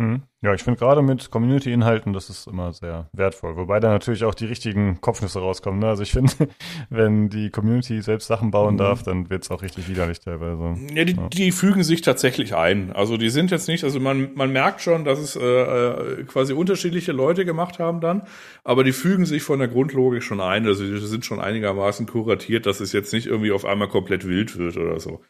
Mhm. 0.00 0.22
Ja, 0.40 0.54
ich 0.54 0.62
finde 0.62 0.78
gerade 0.78 1.02
mit 1.02 1.30
Community-Inhalten, 1.30 2.14
das 2.14 2.30
ist 2.30 2.46
immer 2.46 2.72
sehr 2.72 3.10
wertvoll. 3.12 3.56
Wobei 3.56 3.80
da 3.80 3.90
natürlich 3.90 4.24
auch 4.24 4.34
die 4.34 4.46
richtigen 4.46 4.98
Kopfnüsse 5.02 5.40
rauskommen. 5.40 5.78
Ne? 5.78 5.88
Also 5.88 6.02
ich 6.02 6.12
finde, 6.12 6.32
wenn 6.88 7.28
die 7.28 7.50
Community 7.50 8.00
selbst 8.00 8.26
Sachen 8.26 8.50
bauen 8.50 8.74
mhm. 8.74 8.78
darf, 8.78 9.02
dann 9.02 9.28
wird 9.28 9.42
es 9.42 9.50
auch 9.50 9.60
richtig 9.60 9.90
widerlich 9.90 10.20
teilweise. 10.20 10.74
Ja 10.94 11.04
die, 11.04 11.16
ja. 11.16 11.28
die 11.28 11.52
fügen 11.52 11.82
sich 11.82 12.00
tatsächlich 12.00 12.54
ein. 12.54 12.94
Also 12.94 13.18
die 13.18 13.28
sind 13.28 13.50
jetzt 13.50 13.68
nicht, 13.68 13.84
also 13.84 14.00
man, 14.00 14.32
man 14.34 14.50
merkt 14.50 14.80
schon, 14.80 15.04
dass 15.04 15.18
es 15.18 15.36
äh, 15.36 15.42
äh, 15.42 16.24
quasi 16.24 16.54
unterschiedliche 16.54 17.12
Leute 17.12 17.44
gemacht 17.44 17.78
haben 17.78 18.00
dann, 18.00 18.22
aber 18.64 18.84
die 18.84 18.92
fügen 18.92 19.26
sich 19.26 19.42
von 19.42 19.58
der 19.58 19.68
Grundlogik 19.68 20.22
schon 20.22 20.40
ein. 20.40 20.66
Also 20.66 20.82
die 20.82 20.98
sind 20.98 21.26
schon 21.26 21.40
einigermaßen 21.40 22.06
kuratiert, 22.06 22.64
dass 22.64 22.80
es 22.80 22.94
jetzt 22.94 23.12
nicht 23.12 23.26
irgendwie 23.26 23.52
auf 23.52 23.66
einmal 23.66 23.88
komplett 23.88 24.26
wild 24.26 24.56
wird 24.56 24.78
oder 24.78 24.98
so. 24.98 25.20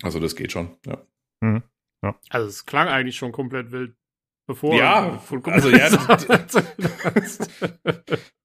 Also 0.00 0.20
das 0.20 0.36
geht 0.36 0.52
schon, 0.52 0.76
ja. 0.86 0.98
Mhm. 1.40 1.64
Ja. 2.02 2.18
Also 2.30 2.48
es 2.48 2.66
klang 2.66 2.88
eigentlich 2.88 3.16
schon 3.16 3.32
komplett 3.32 3.72
wild, 3.72 3.96
bevor 4.46 4.74
ja, 4.74 5.20
also 5.44 5.70
ja, 5.70 5.88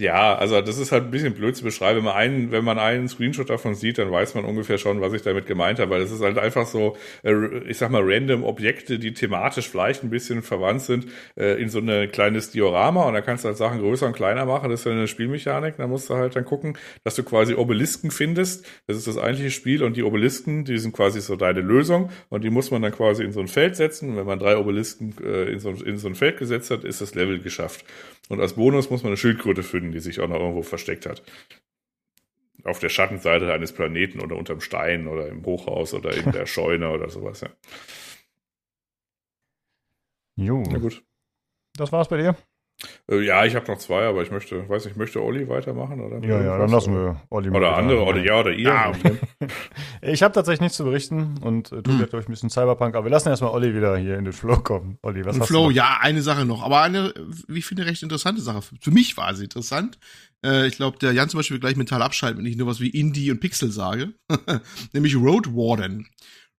Ja, 0.00 0.34
also 0.34 0.62
das 0.62 0.78
ist 0.78 0.92
halt 0.92 1.04
ein 1.04 1.10
bisschen 1.10 1.34
blöd 1.34 1.54
zu 1.54 1.62
beschreiben. 1.62 1.98
Wenn 1.98 2.04
man 2.04 2.14
einen, 2.14 2.50
wenn 2.52 2.64
man 2.64 2.78
einen 2.78 3.06
Screenshot 3.06 3.50
davon 3.50 3.74
sieht, 3.74 3.98
dann 3.98 4.10
weiß 4.10 4.34
man 4.34 4.46
ungefähr 4.46 4.78
schon, 4.78 5.02
was 5.02 5.12
ich 5.12 5.20
damit 5.20 5.44
gemeint 5.44 5.78
habe, 5.78 5.90
weil 5.90 6.00
das 6.00 6.10
ist 6.10 6.22
halt 6.22 6.38
einfach 6.38 6.66
so, 6.66 6.96
äh, 7.22 7.58
ich 7.68 7.76
sag 7.76 7.90
mal, 7.90 8.00
random 8.02 8.42
Objekte, 8.42 8.98
die 8.98 9.12
thematisch 9.12 9.68
vielleicht 9.68 10.02
ein 10.02 10.08
bisschen 10.08 10.40
verwandt 10.40 10.80
sind, 10.80 11.08
äh, 11.36 11.60
in 11.60 11.68
so 11.68 11.80
ein 11.80 12.10
kleines 12.10 12.50
Diorama 12.50 13.04
und 13.08 13.12
da 13.12 13.20
kannst 13.20 13.44
du 13.44 13.48
halt 13.48 13.58
Sachen 13.58 13.80
größer 13.80 14.06
und 14.06 14.14
kleiner 14.14 14.46
machen. 14.46 14.70
Das 14.70 14.80
ist 14.80 14.86
ja 14.86 14.92
eine 14.92 15.06
Spielmechanik. 15.06 15.76
Da 15.76 15.86
musst 15.86 16.08
du 16.08 16.14
halt 16.14 16.34
dann 16.34 16.46
gucken, 16.46 16.78
dass 17.04 17.14
du 17.16 17.22
quasi 17.22 17.52
Obelisken 17.52 18.10
findest. 18.10 18.66
Das 18.86 18.96
ist 18.96 19.06
das 19.06 19.18
eigentliche 19.18 19.50
Spiel 19.50 19.82
und 19.82 19.98
die 19.98 20.02
Obelisken, 20.02 20.64
die 20.64 20.78
sind 20.78 20.94
quasi 20.94 21.20
so 21.20 21.36
deine 21.36 21.60
Lösung 21.60 22.08
und 22.30 22.42
die 22.42 22.48
muss 22.48 22.70
man 22.70 22.80
dann 22.80 22.92
quasi 22.92 23.22
in 23.22 23.32
so 23.32 23.40
ein 23.40 23.48
Feld 23.48 23.76
setzen. 23.76 24.08
Und 24.08 24.16
wenn 24.16 24.26
man 24.26 24.38
drei 24.38 24.56
Obelisken 24.56 25.14
äh, 25.22 25.52
in, 25.52 25.58
so, 25.58 25.72
in 25.72 25.98
so 25.98 26.08
ein 26.08 26.14
Feld 26.14 26.38
gesetzt 26.38 26.70
hat, 26.70 26.84
ist 26.84 27.02
das 27.02 27.14
Level 27.14 27.40
geschafft. 27.40 27.84
Und 28.30 28.40
als 28.40 28.54
Bonus 28.54 28.88
muss 28.90 29.02
man 29.02 29.10
eine 29.10 29.16
Schildkröte 29.16 29.64
finden 29.64 29.89
die 29.92 30.00
sich 30.00 30.20
auch 30.20 30.28
noch 30.28 30.38
irgendwo 30.40 30.62
versteckt 30.62 31.06
hat. 31.06 31.22
Auf 32.64 32.78
der 32.78 32.90
Schattenseite 32.90 33.52
eines 33.52 33.72
Planeten 33.72 34.20
oder 34.20 34.36
unterm 34.36 34.60
Stein 34.60 35.08
oder 35.08 35.28
im 35.28 35.44
Hochhaus 35.44 35.94
oder 35.94 36.14
in 36.14 36.30
der 36.32 36.46
Scheune 36.46 36.90
oder 36.90 37.08
sowas, 37.08 37.40
ja. 37.40 37.50
Jo. 40.36 40.62
Na 40.70 40.78
gut. 40.78 41.02
Das 41.76 41.92
war's 41.92 42.08
bei 42.08 42.18
dir? 42.18 42.36
Äh, 43.10 43.20
ja, 43.20 43.44
ich 43.44 43.54
habe 43.54 43.70
noch 43.70 43.78
zwei, 43.78 44.06
aber 44.06 44.22
ich 44.22 44.30
möchte, 44.30 44.68
weiß 44.68 44.86
nicht, 44.86 44.96
möchte 44.96 45.22
Olli 45.22 45.48
weitermachen 45.48 46.00
oder? 46.00 46.26
Ja, 46.26 46.42
ja, 46.42 46.58
dann 46.58 46.70
lassen 46.70 46.94
wir 46.94 47.20
Olli 47.28 47.50
Oder 47.50 47.76
andere, 47.76 48.02
oder 48.04 48.22
ja, 48.22 48.40
oder 48.40 48.52
ihr. 48.52 48.70
Ja. 48.70 48.92
ich 50.02 50.22
habe 50.22 50.32
tatsächlich 50.32 50.60
nichts 50.60 50.76
zu 50.76 50.84
berichten 50.84 51.38
und 51.42 51.72
äh, 51.72 51.82
du 51.82 51.90
hm. 51.90 51.98
glaube 51.98 52.20
ich, 52.20 52.28
ein 52.28 52.30
bisschen 52.30 52.50
Cyberpunk, 52.50 52.94
aber 52.94 53.06
wir 53.06 53.10
lassen 53.10 53.28
erstmal 53.28 53.50
Olli 53.50 53.74
wieder 53.74 53.96
hier 53.96 54.16
in 54.16 54.24
den 54.24 54.32
Flow 54.32 54.56
kommen. 54.58 54.98
Olli, 55.02 55.24
was 55.24 55.34
in 55.34 55.42
hast 55.42 55.48
Flow, 55.48 55.68
du? 55.68 55.70
ja, 55.74 55.98
eine 56.00 56.22
Sache 56.22 56.44
noch, 56.44 56.62
aber 56.62 56.82
eine, 56.82 57.12
wie 57.48 57.58
ich 57.58 57.66
finde, 57.66 57.84
recht 57.86 58.02
interessante 58.02 58.40
Sache. 58.40 58.62
Für 58.80 58.90
mich 58.90 59.16
war 59.16 59.34
sie 59.34 59.44
interessant. 59.44 59.98
Äh, 60.44 60.68
ich 60.68 60.76
glaube, 60.76 60.98
der 60.98 61.12
Jan 61.12 61.28
zum 61.28 61.38
Beispiel 61.38 61.58
gleich 61.60 61.76
mental 61.76 62.02
abschalten, 62.02 62.38
wenn 62.38 62.50
ich 62.50 62.56
nur 62.56 62.68
was 62.68 62.80
wie 62.80 62.90
Indie 62.90 63.30
und 63.30 63.40
Pixel 63.40 63.70
sage. 63.70 64.14
Nämlich 64.92 65.16
Road 65.16 65.48
Warden. 65.48 66.08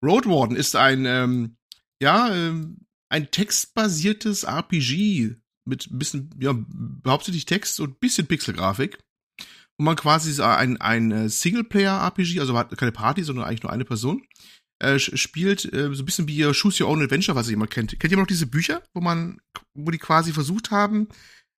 Road 0.02 0.26
Warden 0.26 0.56
ist 0.56 0.76
ein, 0.76 1.04
ähm, 1.06 1.56
ja, 2.02 2.34
ähm, 2.34 2.78
ein 3.08 3.30
textbasiertes 3.30 4.44
RPG 4.44 5.36
mit 5.66 5.90
ein 5.90 5.98
bisschen, 5.98 6.30
ja, 6.38 6.54
hauptsächlich 7.06 7.46
Text 7.46 7.80
und 7.80 8.00
bisschen 8.00 8.26
Pixelgrafik. 8.26 8.98
Und 9.78 9.84
man 9.84 9.96
quasi 9.96 10.42
ein, 10.42 10.80
ein 10.80 11.10
äh, 11.10 11.28
Singleplayer-RPG, 11.28 12.40
also 12.40 12.56
hat 12.56 12.76
keine 12.76 12.92
Party, 12.92 13.22
sondern 13.22 13.46
eigentlich 13.46 13.62
nur 13.62 13.72
eine 13.72 13.84
Person, 13.84 14.22
äh, 14.78 14.98
spielt 14.98 15.64
äh, 15.72 15.94
so 15.94 16.02
ein 16.02 16.06
bisschen 16.06 16.28
wie 16.28 16.42
Choose 16.52 16.82
Your 16.82 16.90
Own 16.90 17.02
Adventure, 17.02 17.36
was 17.36 17.48
ihr 17.48 17.54
immer 17.54 17.66
kennt. 17.66 17.98
Kennt 17.98 18.12
ihr 18.12 18.18
noch 18.18 18.26
diese 18.26 18.46
Bücher, 18.46 18.82
wo 18.94 19.00
man, 19.00 19.40
wo 19.74 19.90
die 19.90 19.98
quasi 19.98 20.32
versucht 20.32 20.70
haben, 20.70 21.08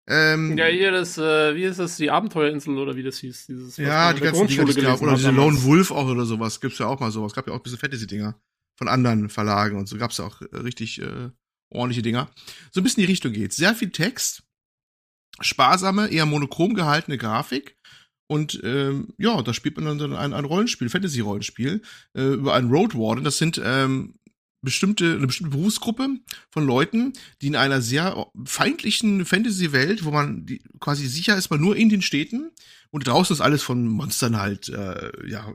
ähm, 0.08 0.58
ja, 0.58 0.66
hier 0.66 0.90
das, 0.90 1.16
äh, 1.16 1.54
wie 1.54 1.62
ist 1.62 1.78
das, 1.78 1.96
die 1.96 2.10
Abenteuerinsel 2.10 2.76
oder 2.76 2.96
wie 2.96 3.04
das 3.04 3.18
hieß? 3.18 3.46
Dieses, 3.46 3.76
ja, 3.76 4.12
die 4.12 4.20
ganzen 4.20 4.48
Dinger, 4.48 4.64
die 4.64 4.80
oder 4.80 5.14
diese 5.14 5.30
Lone 5.30 5.62
Wolf 5.62 5.92
auch 5.92 6.08
oder 6.08 6.24
sowas, 6.24 6.60
gibt's 6.60 6.78
ja 6.78 6.86
auch 6.86 6.98
mal 6.98 7.12
sowas. 7.12 7.34
Gab 7.34 7.46
ja 7.46 7.52
auch 7.52 7.58
ein 7.58 7.62
bisschen 7.62 7.78
Fantasy-Dinger 7.78 8.34
von 8.76 8.88
anderen 8.88 9.28
Verlagen 9.28 9.78
und 9.78 9.88
so 9.88 9.96
gab's 9.96 10.18
ja 10.18 10.24
auch 10.24 10.40
äh, 10.40 10.56
richtig 10.56 11.00
äh, 11.00 11.30
ordentliche 11.72 12.02
Dinger. 12.02 12.30
So 12.70 12.80
ein 12.80 12.84
bisschen 12.84 13.00
in 13.00 13.06
die 13.06 13.12
Richtung 13.12 13.32
geht. 13.32 13.52
Sehr 13.52 13.74
viel 13.74 13.90
Text, 13.90 14.42
sparsame, 15.40 16.08
eher 16.08 16.26
monochrom 16.26 16.74
gehaltene 16.74 17.18
Grafik. 17.18 17.76
Und 18.28 18.60
ähm, 18.64 19.08
ja, 19.18 19.42
da 19.42 19.52
spielt 19.52 19.76
man 19.78 19.98
dann 19.98 20.14
ein, 20.14 20.32
ein 20.32 20.44
Rollenspiel, 20.44 20.88
Fantasy-Rollenspiel, 20.88 21.82
äh, 22.14 22.22
über 22.22 22.54
einen 22.54 22.70
Road 22.70 22.94
Warden. 22.94 23.24
Das 23.24 23.36
sind 23.36 23.60
ähm, 23.62 24.14
bestimmte, 24.62 25.16
eine 25.16 25.26
bestimmte 25.26 25.56
Berufsgruppe 25.56 26.08
von 26.50 26.66
Leuten, 26.66 27.12
die 27.42 27.48
in 27.48 27.56
einer 27.56 27.82
sehr 27.82 28.26
feindlichen 28.44 29.26
Fantasy-Welt, 29.26 30.04
wo 30.04 30.12
man 30.12 30.46
die, 30.46 30.62
quasi 30.80 31.08
sicher 31.08 31.36
ist, 31.36 31.50
man 31.50 31.60
nur 31.60 31.76
in 31.76 31.88
den 31.88 32.00
Städten 32.00 32.50
und 32.90 33.06
draußen 33.06 33.34
ist 33.34 33.40
alles 33.40 33.62
von 33.62 33.86
Monstern 33.86 34.38
halt, 34.38 34.68
äh, 34.68 35.10
ja, 35.28 35.52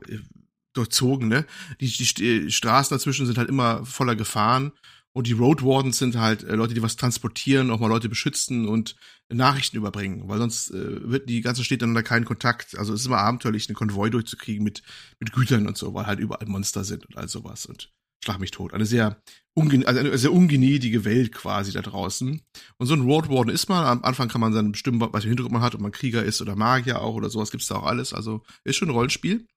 durchzogen, 0.74 1.28
ne? 1.28 1.46
Die, 1.82 1.88
die 1.88 2.52
Straßen 2.52 2.96
dazwischen 2.96 3.26
sind 3.26 3.38
halt 3.38 3.50
immer 3.50 3.86
voller 3.86 4.16
Gefahren 4.16 4.72
und 5.18 5.26
die 5.26 5.34
Road 5.34 5.64
Wardens 5.64 5.98
sind 5.98 6.16
halt 6.16 6.44
äh, 6.44 6.54
Leute, 6.54 6.76
die 6.76 6.84
was 6.84 6.96
transportieren, 6.96 7.72
auch 7.72 7.80
mal 7.80 7.88
Leute 7.88 8.08
beschützen 8.08 8.68
und 8.68 8.96
Nachrichten 9.30 9.76
überbringen, 9.76 10.30
weil 10.30 10.38
sonst 10.38 10.70
äh, 10.70 11.10
wird 11.10 11.28
die 11.28 11.42
ganze 11.42 11.64
Stadt 11.64 11.82
dann 11.82 11.96
da 11.96 12.04
keinen 12.04 12.24
Kontakt. 12.24 12.78
Also 12.78 12.94
es 12.94 13.00
ist 13.00 13.08
immer 13.08 13.18
abenteuerlich, 13.18 13.68
einen 13.68 13.76
Konvoi 13.76 14.12
durchzukriegen 14.12 14.64
mit, 14.64 14.84
mit 15.20 15.32
Gütern 15.32 15.66
und 15.66 15.76
so, 15.76 15.96
weil 15.96 16.06
halt 16.06 16.20
überall 16.20 16.46
Monster 16.46 16.84
sind 16.84 17.08
und 17.08 17.18
all 17.18 17.28
sowas 17.28 17.66
und 17.66 17.92
schlag 18.24 18.40
mich 18.40 18.52
tot. 18.52 18.76
Eine 18.76 18.86
sehr, 18.86 19.20
unge 19.56 19.88
also 19.88 20.00
eine 20.00 20.16
sehr 20.20 20.32
ungnädige 20.32 21.04
Welt 21.04 21.32
quasi 21.32 21.72
da 21.72 21.82
draußen. 21.82 22.40
Und 22.78 22.86
so 22.86 22.94
ein 22.94 23.02
Road 23.02 23.28
Warden 23.28 23.50
ist 23.50 23.70
man. 23.70 23.86
Am 23.86 24.04
Anfang 24.04 24.28
kann 24.28 24.42
man 24.42 24.54
dann 24.54 24.72
bestimmen, 24.72 25.02
was 25.02 25.24
für 25.24 25.30
Hintergrund 25.30 25.54
man 25.54 25.64
hat, 25.64 25.74
ob 25.74 25.82
man 25.82 25.92
Krieger 25.92 26.24
ist 26.24 26.44
oder 26.44 26.56
Magier 26.56 27.02
auch 27.02 27.16
oder 27.16 27.32
sowas 27.32 27.50
gibt's 27.50 27.68
da 27.68 27.78
auch 27.78 27.88
alles. 27.88 28.14
Also 28.14 28.44
ist 28.64 28.76
schon 28.76 28.90
ein 28.90 28.96
Rollenspiel. 28.96 29.48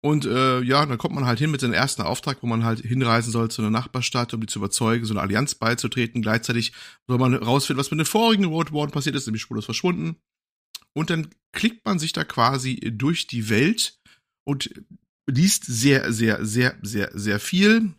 Und 0.00 0.26
äh, 0.26 0.60
ja, 0.60 0.86
dann 0.86 0.98
kommt 0.98 1.14
man 1.14 1.26
halt 1.26 1.40
hin 1.40 1.50
mit 1.50 1.60
seinem 1.60 1.72
ersten 1.72 2.02
Auftrag, 2.02 2.38
wo 2.42 2.46
man 2.46 2.64
halt 2.64 2.80
hinreisen 2.80 3.32
soll 3.32 3.50
zu 3.50 3.62
einer 3.62 3.70
Nachbarstadt, 3.70 4.32
um 4.32 4.40
die 4.40 4.46
zu 4.46 4.60
überzeugen, 4.60 5.04
so 5.04 5.12
eine 5.12 5.22
Allianz 5.22 5.56
beizutreten. 5.56 6.22
Gleichzeitig 6.22 6.72
soll 7.08 7.18
man 7.18 7.34
rausfinden, 7.34 7.80
was 7.80 7.90
mit 7.90 7.98
den 7.98 8.06
vorigen 8.06 8.44
Road 8.44 8.72
Warden 8.72 8.92
passiert 8.92 9.16
ist, 9.16 9.26
nämlich 9.26 9.42
spurlos 9.42 9.64
verschwunden. 9.64 10.16
Und 10.92 11.10
dann 11.10 11.28
klickt 11.52 11.84
man 11.84 11.98
sich 11.98 12.12
da 12.12 12.24
quasi 12.24 12.76
durch 12.92 13.26
die 13.26 13.48
Welt 13.48 13.98
und 14.44 14.70
liest 15.26 15.64
sehr, 15.66 16.12
sehr, 16.12 16.44
sehr, 16.44 16.76
sehr, 16.82 17.10
sehr 17.12 17.40
viel. 17.40 17.94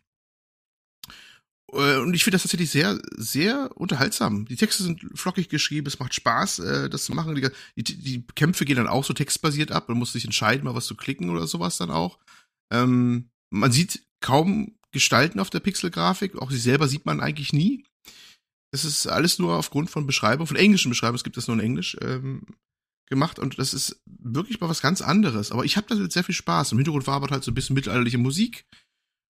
Äh, 1.74 1.98
Und 1.98 2.14
ich 2.14 2.24
finde 2.24 2.36
das 2.36 2.44
tatsächlich 2.44 2.72
sehr, 2.72 3.00
sehr 3.16 3.72
unterhaltsam. 3.76 4.46
Die 4.46 4.56
Texte 4.56 4.84
sind 4.84 5.06
flockig 5.16 5.50
geschrieben, 5.50 5.88
es 5.88 6.00
macht 6.00 6.14
Spaß, 6.14 6.60
äh, 6.60 6.90
das 6.90 7.06
zu 7.06 7.14
machen. 7.14 7.36
Die, 7.36 7.84
die, 7.84 8.26
Kämpfe 8.36 8.66
gehen 8.66 8.78
dann 8.78 8.88
auch 8.88 9.04
so 9.04 9.14
textbasiert 9.14 9.72
ab. 9.72 9.90
Man 9.90 9.98
muss 9.98 10.14
sich 10.14 10.26
entscheiden, 10.26 10.66
mal 10.66 10.76
was 10.76 10.86
zu 10.86 10.96
klicken 10.96 11.30
oder 11.30 11.48
sowas 11.48 11.78
dann 11.78 11.92
auch. 11.92 12.20
Ähm, 12.72 13.30
man 13.50 13.72
sieht 13.72 14.04
kaum 14.22 14.76
Gestalten 14.92 15.40
auf 15.40 15.50
der 15.50 15.60
Pixelgrafik. 15.60 16.38
Auch 16.38 16.52
sich 16.52 16.64
selber 16.64 16.88
sieht 16.88 17.06
man 17.06 17.22
eigentlich 17.22 17.54
nie. 17.54 17.86
Es 18.72 18.86
ist 18.86 19.08
alles 19.08 19.40
nur 19.40 19.58
aufgrund 19.58 19.90
von 19.90 20.06
Beschreibung, 20.06 20.46
von 20.46 20.58
englischen 20.58 20.90
Beschreibungen, 20.90 21.16
es 21.18 21.24
gibt 21.24 21.38
das 21.38 21.48
nur 21.48 21.58
in 21.58 21.64
Englisch, 21.64 21.98
ähm, 22.02 22.44
gemacht 23.10 23.40
und 23.40 23.58
das 23.58 23.74
ist 23.74 24.02
wirklich 24.06 24.62
mal 24.62 24.70
was 24.70 24.82
ganz 24.82 25.02
anderes. 25.02 25.52
Aber 25.52 25.66
ich 25.66 25.76
habe 25.78 25.88
damit 25.90 26.12
sehr 26.12 26.24
viel 26.24 26.36
Spaß. 26.36 26.72
Im 26.72 26.78
Hintergrund 26.78 27.08
war 27.08 27.16
aber 27.16 27.30
halt 27.30 27.44
so 27.44 27.52
ein 27.52 27.56
bisschen 27.56 27.74
mittelalterliche 27.74 28.20
Musik. 28.20 28.66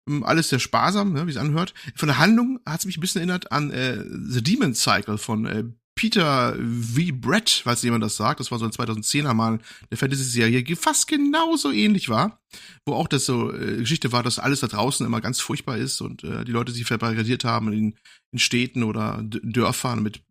Ähm, 0.09 0.24
Alles 0.24 0.48
sehr 0.48 0.59
sparsam, 0.59 1.12
ne, 1.12 1.26
wie 1.26 1.30
es 1.30 1.36
anhört. 1.36 1.74
Von 1.94 2.09
der 2.09 2.18
Handlung 2.18 2.61
hat 2.66 2.80
es 2.80 2.86
mich 2.86 2.96
ein 2.96 3.00
bisschen 3.00 3.20
erinnert 3.20 3.52
an 3.52 3.70
äh, 3.70 4.02
The 4.28 4.42
Demon 4.42 4.74
Cycle 4.74 5.18
von 5.18 5.46
äh, 5.46 5.64
Peter 5.98 6.54
V. 6.54 7.00
Brett, 7.12 7.62
falls 7.64 7.82
jemand 7.82 8.04
das 8.04 8.16
sagt. 8.16 8.38
Das 8.38 8.52
war 8.52 8.61
so 8.61 8.64
ein 8.64 8.70
2010er 8.70 9.34
Mal 9.34 9.59
eine 9.90 9.96
Fantasy-Serie, 9.96 10.62
die 10.62 10.76
fast 10.76 11.09
genauso 11.09 11.72
ähnlich 11.72 12.09
war. 12.09 12.40
Wo 12.86 12.94
auch 12.94 13.09
das 13.09 13.24
so 13.24 13.52
äh, 13.52 13.78
Geschichte 13.78 14.12
war, 14.12 14.22
dass 14.22 14.38
alles 14.38 14.61
da 14.61 14.68
draußen 14.68 15.04
immer 15.04 15.20
ganz 15.20 15.40
furchtbar 15.40 15.76
ist 15.76 16.00
und 16.00 16.22
äh, 16.22 16.44
die 16.44 16.52
Leute 16.52 16.70
sich 16.70 16.84
verbarrikadiert 16.84 17.44
haben 17.44 17.72
in, 17.72 17.96
in 18.30 18.38
Städten 18.38 18.84
oder 18.84 19.20
D 19.24 19.40
Dörfern 19.42 20.00
mit 20.02 20.22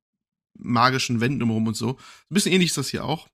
magischen 0.57 1.19
Wänden 1.19 1.39
drumherum 1.39 1.67
und 1.67 1.75
so. 1.75 1.97
Ein 1.97 2.33
bisschen 2.33 2.53
ähnlich 2.53 2.69
ist 2.69 2.77
das 2.77 2.87
hier 2.87 3.03
auch. 3.03 3.27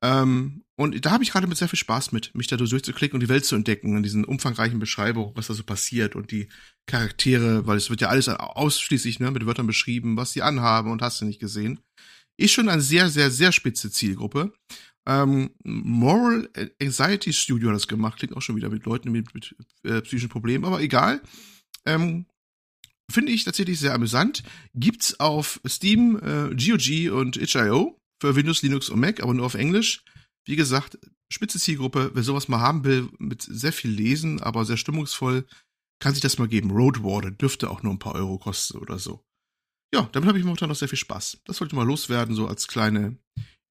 Ähm, 0.00 0.61
und 0.76 1.04
da 1.04 1.10
habe 1.10 1.22
ich 1.22 1.32
gerade 1.32 1.46
mit 1.46 1.58
sehr 1.58 1.68
viel 1.68 1.78
Spaß 1.78 2.12
mit, 2.12 2.34
mich 2.34 2.46
da 2.46 2.56
durchzuklicken 2.56 3.14
und 3.14 3.20
die 3.20 3.28
Welt 3.28 3.44
zu 3.44 3.54
entdecken 3.54 3.96
in 3.96 4.02
diesen 4.02 4.24
umfangreichen 4.24 4.78
Beschreibungen, 4.78 5.32
was 5.34 5.48
da 5.48 5.54
so 5.54 5.64
passiert 5.64 6.16
und 6.16 6.30
die 6.30 6.48
Charaktere, 6.86 7.66
weil 7.66 7.76
es 7.76 7.90
wird 7.90 8.00
ja 8.00 8.08
alles 8.08 8.28
ausschließlich 8.28 9.20
ne, 9.20 9.30
mit 9.30 9.44
Wörtern 9.44 9.66
beschrieben, 9.66 10.16
was 10.16 10.32
sie 10.32 10.42
anhaben 10.42 10.90
und 10.90 11.02
hast 11.02 11.20
du 11.20 11.26
nicht 11.26 11.40
gesehen. 11.40 11.80
Ist 12.38 12.52
schon 12.52 12.70
eine 12.70 12.80
sehr, 12.80 13.10
sehr, 13.10 13.30
sehr 13.30 13.52
spitze 13.52 13.90
Zielgruppe. 13.90 14.54
Ähm, 15.04 15.50
Moral 15.62 16.48
Anxiety 16.80 17.32
Studio 17.32 17.68
hat 17.68 17.76
das 17.76 17.88
gemacht, 17.88 18.18
klingt 18.18 18.34
auch 18.36 18.42
schon 18.42 18.56
wieder 18.56 18.70
mit 18.70 18.86
Leuten 18.86 19.12
mit, 19.12 19.34
mit 19.34 19.54
äh, 19.82 20.00
psychischen 20.00 20.30
Problemen, 20.30 20.64
aber 20.64 20.80
egal. 20.80 21.20
Ähm, 21.84 22.26
Finde 23.10 23.32
ich 23.32 23.44
tatsächlich 23.44 23.78
sehr 23.78 23.92
amüsant. 23.92 24.42
Gibt's 24.74 25.20
auf 25.20 25.60
Steam, 25.68 26.16
äh, 26.16 26.54
GOG 26.54 27.12
und 27.12 27.36
itch.io 27.36 28.00
für 28.20 28.36
Windows, 28.36 28.62
Linux 28.62 28.88
und 28.88 29.00
Mac, 29.00 29.22
aber 29.22 29.34
nur 29.34 29.44
auf 29.44 29.54
Englisch. 29.54 30.04
Wie 30.46 30.56
gesagt, 30.56 30.98
spitze 31.32 31.58
Zielgruppe, 31.58 32.10
wer 32.14 32.22
sowas 32.22 32.48
mal 32.48 32.60
haben 32.60 32.84
will, 32.84 33.08
mit 33.18 33.42
sehr 33.42 33.72
viel 33.72 33.90
Lesen, 33.90 34.40
aber 34.42 34.64
sehr 34.64 34.76
stimmungsvoll, 34.76 35.44
kann 36.00 36.14
sich 36.14 36.22
das 36.22 36.38
mal 36.38 36.48
geben. 36.48 36.70
Roadwater 36.70 37.30
dürfte 37.30 37.70
auch 37.70 37.82
nur 37.82 37.92
ein 37.92 37.98
paar 37.98 38.14
Euro 38.14 38.38
kosten 38.38 38.78
oder 38.78 38.98
so. 38.98 39.24
Ja, 39.94 40.08
damit 40.12 40.28
habe 40.28 40.38
ich 40.38 40.44
momentan 40.44 40.68
noch 40.68 40.76
sehr 40.76 40.88
viel 40.88 40.98
Spaß. 40.98 41.42
Das 41.44 41.60
wollte 41.60 41.74
ich 41.74 41.76
mal 41.76 41.86
loswerden, 41.86 42.34
so 42.34 42.46
als 42.46 42.66
kleine 42.66 43.18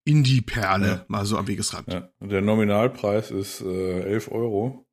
Indie-Perle, 0.04 0.86
Ja. 0.86 1.04
mal 1.08 1.26
so 1.26 1.36
am 1.36 1.46
Wegesrand. 1.46 1.92
Ja, 1.92 2.08
der 2.20 2.40
Nominalpreis 2.40 3.30
ist 3.30 3.60
äh, 3.60 4.02
11 4.02 4.30
Euro. 4.32 4.86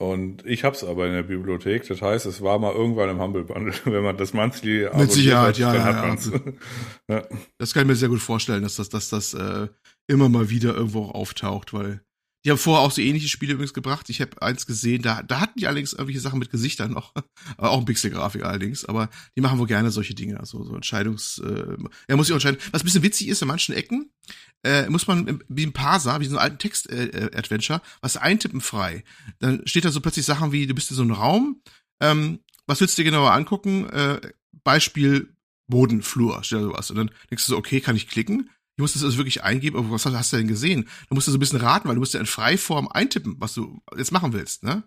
Und 0.00 0.44
ich 0.44 0.64
hab's 0.64 0.82
aber 0.82 1.06
in 1.06 1.12
der 1.12 1.22
Bibliothek. 1.22 1.86
Das 1.86 2.02
heißt, 2.02 2.26
es 2.26 2.42
war 2.42 2.58
mal 2.58 2.74
irgendwann 2.74 3.08
im 3.10 3.20
Humble 3.20 3.44
Bundle. 3.44 3.72
Wenn 3.84 4.02
man 4.02 4.16
das 4.16 4.34
Monthly 4.34 4.86
abonniert 4.86 5.12
Sicherheit, 5.12 5.54
hat, 5.54 5.58
ja, 5.58 5.72
dann 5.72 6.18
ja, 7.08 7.16
ja. 7.16 7.28
Das 7.58 7.72
kann 7.72 7.82
ich 7.82 7.88
mir 7.88 7.96
sehr 7.96 8.08
gut 8.08 8.20
vorstellen, 8.20 8.64
dass 8.64 8.76
das, 8.76 8.88
dass 8.88 9.08
das 9.08 9.34
äh, 9.34 9.68
immer 10.06 10.28
mal 10.28 10.50
wieder 10.50 10.74
irgendwo 10.74 11.04
auch 11.04 11.14
auftaucht, 11.14 11.72
weil 11.72 12.04
die 12.44 12.50
haben 12.50 12.58
vorher 12.58 12.84
auch 12.84 12.90
so 12.90 13.00
ähnliche 13.00 13.28
Spiele 13.28 13.54
übrigens 13.54 13.72
gebracht. 13.72 14.10
Ich 14.10 14.20
habe 14.20 14.42
eins 14.42 14.66
gesehen, 14.66 15.00
da, 15.00 15.22
da 15.22 15.40
hatten 15.40 15.58
die 15.58 15.66
allerdings 15.66 15.94
irgendwelche 15.94 16.20
Sachen 16.20 16.38
mit 16.38 16.50
Gesichtern 16.50 16.92
noch, 16.92 17.14
aber 17.56 17.70
auch 17.70 17.78
ein 17.78 17.86
Pixelgrafik 17.86 18.44
allerdings, 18.44 18.84
aber 18.84 19.08
die 19.34 19.40
machen 19.40 19.58
wohl 19.58 19.66
gerne 19.66 19.90
solche 19.90 20.14
Dinge, 20.14 20.38
also 20.38 20.62
so 20.62 20.74
Entscheidungs, 20.74 21.38
äh, 21.38 21.76
er 22.06 22.16
muss 22.16 22.26
sich 22.26 22.34
auch 22.34 22.36
entscheiden. 22.36 22.60
Was 22.70 22.82
ein 22.82 22.84
bisschen 22.84 23.02
witzig 23.02 23.28
ist, 23.28 23.40
in 23.40 23.48
manchen 23.48 23.74
Ecken 23.74 24.10
äh, 24.62 24.88
muss 24.90 25.06
man 25.06 25.42
wie 25.48 25.64
ein 25.64 25.72
Parser, 25.72 26.20
wie 26.20 26.26
so 26.26 26.32
einen 26.32 26.42
alten 26.42 26.58
Text-Adventure, 26.58 27.80
was 28.02 28.18
eintippen 28.18 28.60
frei. 28.60 29.04
Dann 29.38 29.66
steht 29.66 29.86
da 29.86 29.90
so 29.90 30.00
plötzlich 30.00 30.26
Sachen 30.26 30.52
wie, 30.52 30.66
du 30.66 30.74
bist 30.74 30.90
in 30.90 30.96
so 30.96 31.02
einem 31.02 31.12
Raum, 31.12 31.62
ähm, 32.00 32.40
was 32.66 32.80
willst 32.80 32.98
du 32.98 33.02
dir 33.02 33.10
genauer 33.10 33.32
angucken? 33.32 33.88
Äh, 33.88 34.20
Beispiel 34.64 35.34
Boden, 35.66 36.02
Flur, 36.02 36.42
steht 36.44 36.58
da 36.58 36.62
sowas. 36.62 36.90
Und 36.90 36.96
dann 36.96 37.10
denkst 37.30 37.46
du 37.46 37.52
so, 37.52 37.58
okay, 37.58 37.80
kann 37.80 37.96
ich 37.96 38.08
klicken? 38.08 38.50
Ich 38.76 38.80
muss 38.80 38.94
das 38.94 39.04
also 39.04 39.18
wirklich 39.18 39.44
eingeben, 39.44 39.78
aber 39.78 39.90
was 39.90 40.04
hast 40.04 40.32
du 40.32 40.36
denn 40.36 40.48
gesehen? 40.48 40.88
Da 41.08 41.14
musst 41.14 41.28
du 41.28 41.30
so 41.30 41.36
ein 41.36 41.40
bisschen 41.40 41.60
raten, 41.60 41.88
weil 41.88 41.94
du 41.94 42.00
musst 42.00 42.14
ja 42.14 42.20
in 42.20 42.26
Freiform 42.26 42.88
eintippen, 42.88 43.36
was 43.38 43.54
du 43.54 43.80
jetzt 43.96 44.12
machen 44.12 44.32
willst, 44.32 44.64
ne? 44.64 44.82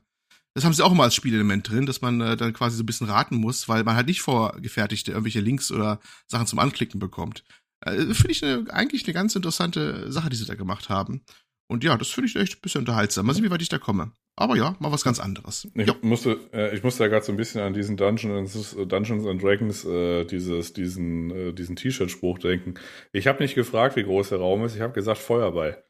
Das 0.53 0.65
haben 0.65 0.73
sie 0.73 0.83
auch 0.83 0.91
immer 0.91 1.03
als 1.03 1.13
Spielelement 1.13 1.69
drin, 1.69 1.85
dass 1.85 2.01
man 2.01 2.19
äh, 2.19 2.35
dann 2.35 2.51
quasi 2.51 2.77
so 2.77 2.83
ein 2.83 2.87
bisschen 2.87 3.07
raten 3.07 3.35
muss, 3.35 3.69
weil 3.69 3.83
man 3.83 3.95
halt 3.95 4.07
nicht 4.07 4.21
vorgefertigte 4.21 5.11
irgendwelche 5.11 5.39
Links 5.39 5.71
oder 5.71 5.99
Sachen 6.25 6.47
zum 6.47 6.57
Anklicken 6.57 6.99
bekommt. 6.99 7.43
Äh, 7.81 8.13
finde 8.13 8.31
ich 8.31 8.43
eine, 8.43 8.65
eigentlich 8.73 9.05
eine 9.05 9.13
ganz 9.13 9.35
interessante 9.35 10.11
Sache, 10.11 10.29
die 10.29 10.35
sie 10.35 10.45
da 10.45 10.55
gemacht 10.55 10.89
haben. 10.89 11.23
Und 11.67 11.83
ja, 11.83 11.95
das 11.95 12.07
finde 12.07 12.29
ich 12.29 12.35
echt 12.35 12.57
ein 12.57 12.61
bisschen 12.61 12.79
unterhaltsam. 12.79 13.27
Mal 13.27 13.35
sehen, 13.35 13.43
wie 13.43 13.51
weit 13.51 13.61
ich 13.61 13.69
da 13.69 13.77
komme. 13.77 14.13
Aber 14.39 14.55
ja, 14.55 14.75
mal 14.79 14.91
was 14.91 15.03
ganz 15.03 15.19
anderes. 15.19 15.67
Ich 15.73 15.87
Ja. 15.87 15.95
musste, 16.03 16.39
äh, 16.53 16.75
ich 16.75 16.83
musste 16.83 17.03
da 17.03 17.07
gerade 17.09 17.25
so 17.25 17.31
ein 17.33 17.37
bisschen 17.37 17.59
an 17.61 17.73
diesen 17.73 17.97
Dungeons, 17.97 18.75
Dungeons 18.87 19.25
and 19.25 19.41
Dragons, 19.41 19.83
äh, 19.83 20.25
dieses, 20.25 20.73
diesen, 20.73 21.31
äh, 21.31 21.53
diesen 21.53 21.75
T-Shirt-Spruch 21.75 22.37
denken. 22.37 22.75
Ich 23.13 23.25
habe 23.25 23.41
nicht 23.41 23.55
gefragt, 23.55 23.95
wie 23.95 24.03
groß 24.03 24.29
der 24.29 24.37
Raum 24.37 24.63
ist. 24.63 24.75
Ich 24.75 24.81
habe 24.81 24.93
gesagt 24.93 25.17
Feuerball. 25.19 25.83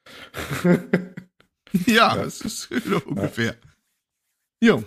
ja, 1.85 2.15
das 2.15 2.41
ist 2.41 2.69
genau 2.83 2.99
ungefähr. 3.05 3.55
Jo. 4.63 4.83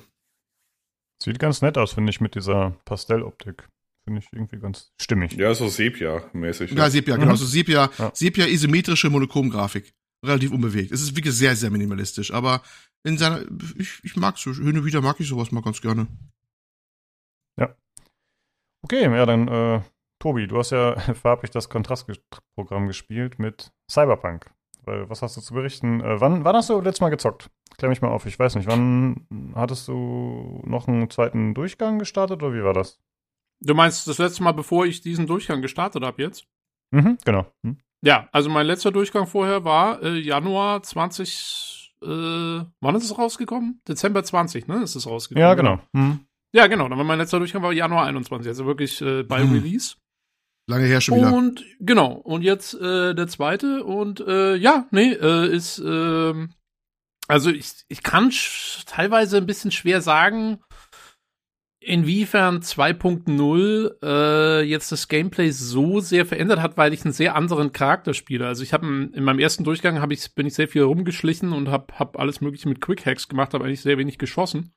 Sieht 1.22 1.38
ganz 1.38 1.60
nett 1.60 1.76
aus, 1.76 1.92
finde 1.92 2.10
ich, 2.10 2.20
mit 2.20 2.34
dieser 2.34 2.70
Pastelloptik. 2.86 3.68
Finde 4.04 4.20
ich 4.20 4.28
irgendwie 4.32 4.58
ganz 4.58 4.90
stimmig. 5.00 5.32
Ja, 5.34 5.52
so 5.54 5.66
Sepia-mäßig. 5.68 6.72
Ja, 6.72 6.88
Sepia, 6.88 7.16
genau. 7.16 7.32
Mhm. 7.32 7.36
So 7.36 7.44
Sepia, 7.44 7.90
Ja. 7.98 8.10
Sepia 8.14 8.46
isometrische 8.46 9.10
Monochromgrafik. 9.10 9.92
Relativ 10.24 10.52
unbewegt. 10.52 10.92
Es 10.92 11.02
ist 11.02 11.16
wirklich 11.16 11.34
sehr, 11.34 11.56
sehr 11.56 11.70
minimalistisch, 11.70 12.32
aber 12.32 12.62
in 13.04 13.16
seiner, 13.16 13.42
ich, 13.76 14.00
ich 14.02 14.16
mag 14.16 14.36
so, 14.36 14.52
hin 14.52 14.78
und 14.78 14.84
wieder 14.84 15.00
mag 15.00 15.18
ich 15.18 15.28
sowas 15.28 15.50
mal 15.50 15.62
ganz 15.62 15.80
gerne. 15.80 16.06
Okay, 18.82 19.02
ja, 19.02 19.26
dann, 19.26 19.48
äh, 19.48 19.80
Tobi, 20.18 20.46
du 20.46 20.58
hast 20.58 20.70
ja 20.70 20.98
farblich 21.14 21.50
das 21.50 21.68
Kontrastprogramm 21.68 22.86
gespielt 22.86 23.38
mit 23.38 23.72
Cyberpunk. 23.90 24.50
Weil, 24.84 25.10
was 25.10 25.22
hast 25.22 25.36
du 25.36 25.40
zu 25.40 25.54
berichten? 25.54 26.00
Äh, 26.00 26.20
wann, 26.20 26.44
wann 26.44 26.56
hast 26.56 26.70
du 26.70 26.80
letztes 26.80 27.00
Mal 27.00 27.10
gezockt? 27.10 27.50
Klär 27.76 27.90
mich 27.90 28.00
mal 28.00 28.08
auf, 28.08 28.26
ich 28.26 28.38
weiß 28.38 28.56
nicht. 28.56 28.66
Wann 28.66 29.26
hattest 29.54 29.86
du 29.88 30.62
noch 30.64 30.88
einen 30.88 31.10
zweiten 31.10 31.54
Durchgang 31.54 31.98
gestartet 31.98 32.42
oder 32.42 32.54
wie 32.54 32.64
war 32.64 32.72
das? 32.72 32.98
Du 33.60 33.74
meinst 33.74 34.08
das 34.08 34.18
letzte 34.18 34.42
Mal, 34.42 34.52
bevor 34.52 34.86
ich 34.86 35.02
diesen 35.02 35.26
Durchgang 35.26 35.60
gestartet 35.60 36.02
habe 36.02 36.22
jetzt? 36.22 36.46
Mhm, 36.92 37.18
genau. 37.24 37.46
Hm. 37.62 37.76
Ja, 38.02 38.28
also 38.32 38.48
mein 38.50 38.66
letzter 38.66 38.90
Durchgang 38.92 39.26
vorher 39.26 39.64
war 39.64 40.02
äh, 40.02 40.18
Januar 40.18 40.82
20. 40.82 41.92
Äh, 42.02 42.06
wann 42.06 42.94
ist 42.94 43.04
es 43.04 43.18
rausgekommen? 43.18 43.82
Dezember 43.86 44.24
20, 44.24 44.68
ne? 44.68 44.82
Ist 44.82 44.94
es 44.94 45.06
rausgekommen? 45.06 45.46
Ja, 45.46 45.54
genau. 45.54 45.80
Hm. 45.94 46.20
Ja, 46.52 46.66
genau. 46.66 46.88
Dann 46.88 46.96
war 46.96 47.04
mein 47.04 47.18
letzter 47.18 47.38
Durchgang 47.38 47.62
war 47.62 47.72
Januar 47.72 48.06
21, 48.06 48.48
also 48.48 48.64
wirklich 48.66 49.00
äh, 49.02 49.22
bei 49.22 49.42
Hm. 49.42 49.52
Release. 49.52 49.96
Lange 50.66 50.86
her 50.86 51.00
schon 51.00 51.18
wieder. 51.18 51.32
Und 51.32 51.64
genau, 51.80 52.12
und 52.12 52.42
jetzt 52.42 52.74
äh, 52.74 53.14
der 53.14 53.28
zweite 53.28 53.84
und 53.84 54.20
äh, 54.20 54.54
ja, 54.56 54.86
nee, 54.92 55.12
äh, 55.12 55.48
ist 55.54 55.78
ähm, 55.78 56.54
also 57.28 57.50
ich, 57.50 57.70
ich 57.88 58.02
kann 58.02 58.32
teilweise 58.86 59.36
ein 59.36 59.46
bisschen 59.46 59.70
schwer 59.72 60.00
sagen, 60.00 60.60
inwiefern 61.80 62.60
2.0 62.60 64.02
äh, 64.02 64.62
jetzt 64.62 64.92
das 64.92 65.08
Gameplay 65.08 65.50
so 65.50 66.00
sehr 66.00 66.26
verändert 66.26 66.60
hat, 66.60 66.76
weil 66.76 66.92
ich 66.92 67.04
einen 67.04 67.14
sehr 67.14 67.34
anderen 67.34 67.72
Charakter 67.72 68.12
spiele. 68.12 68.46
Also 68.46 68.62
ich 68.62 68.72
habe 68.72 68.86
in 68.86 69.24
meinem 69.24 69.38
ersten 69.38 69.64
Durchgang 69.64 70.00
hab 70.00 70.12
ich 70.12 70.34
bin 70.34 70.46
ich 70.46 70.54
sehr 70.54 70.68
viel 70.68 70.82
rumgeschlichen 70.82 71.52
und 71.52 71.68
habe 71.68 71.94
hab 71.98 72.18
alles 72.18 72.42
mögliche 72.42 72.68
mit 72.68 72.80
Quick 72.80 73.06
Hacks 73.06 73.28
gemacht, 73.28 73.54
habe 73.54 73.64
eigentlich 73.64 73.80
sehr 73.80 73.98
wenig 73.98 74.18
geschossen. 74.18 74.74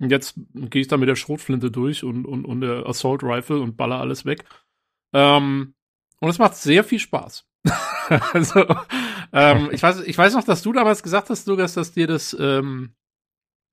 Und 0.00 0.10
jetzt 0.10 0.34
gehe 0.54 0.82
ich 0.82 0.88
da 0.88 0.96
mit 0.96 1.08
der 1.08 1.16
Schrotflinte 1.16 1.72
durch 1.72 2.04
und, 2.04 2.24
und, 2.24 2.44
und 2.44 2.60
der 2.60 2.86
Assault 2.86 3.24
Rifle 3.24 3.60
und 3.60 3.76
baller 3.76 3.98
alles 3.98 4.24
weg. 4.24 4.44
Ähm, 5.12 5.74
und 6.20 6.28
es 6.28 6.38
macht 6.38 6.54
sehr 6.54 6.84
viel 6.84 7.00
Spaß. 7.00 7.46
also, 8.32 8.64
ähm, 9.32 9.70
ich 9.72 9.82
weiß, 9.82 10.02
ich 10.02 10.16
weiß 10.16 10.34
noch, 10.34 10.44
dass 10.44 10.62
du 10.62 10.72
damals 10.72 11.02
gesagt 11.02 11.30
hast, 11.30 11.48
Lukas, 11.48 11.74
dass 11.74 11.92
dir 11.92 12.06
das, 12.06 12.36
ähm, 12.38 12.94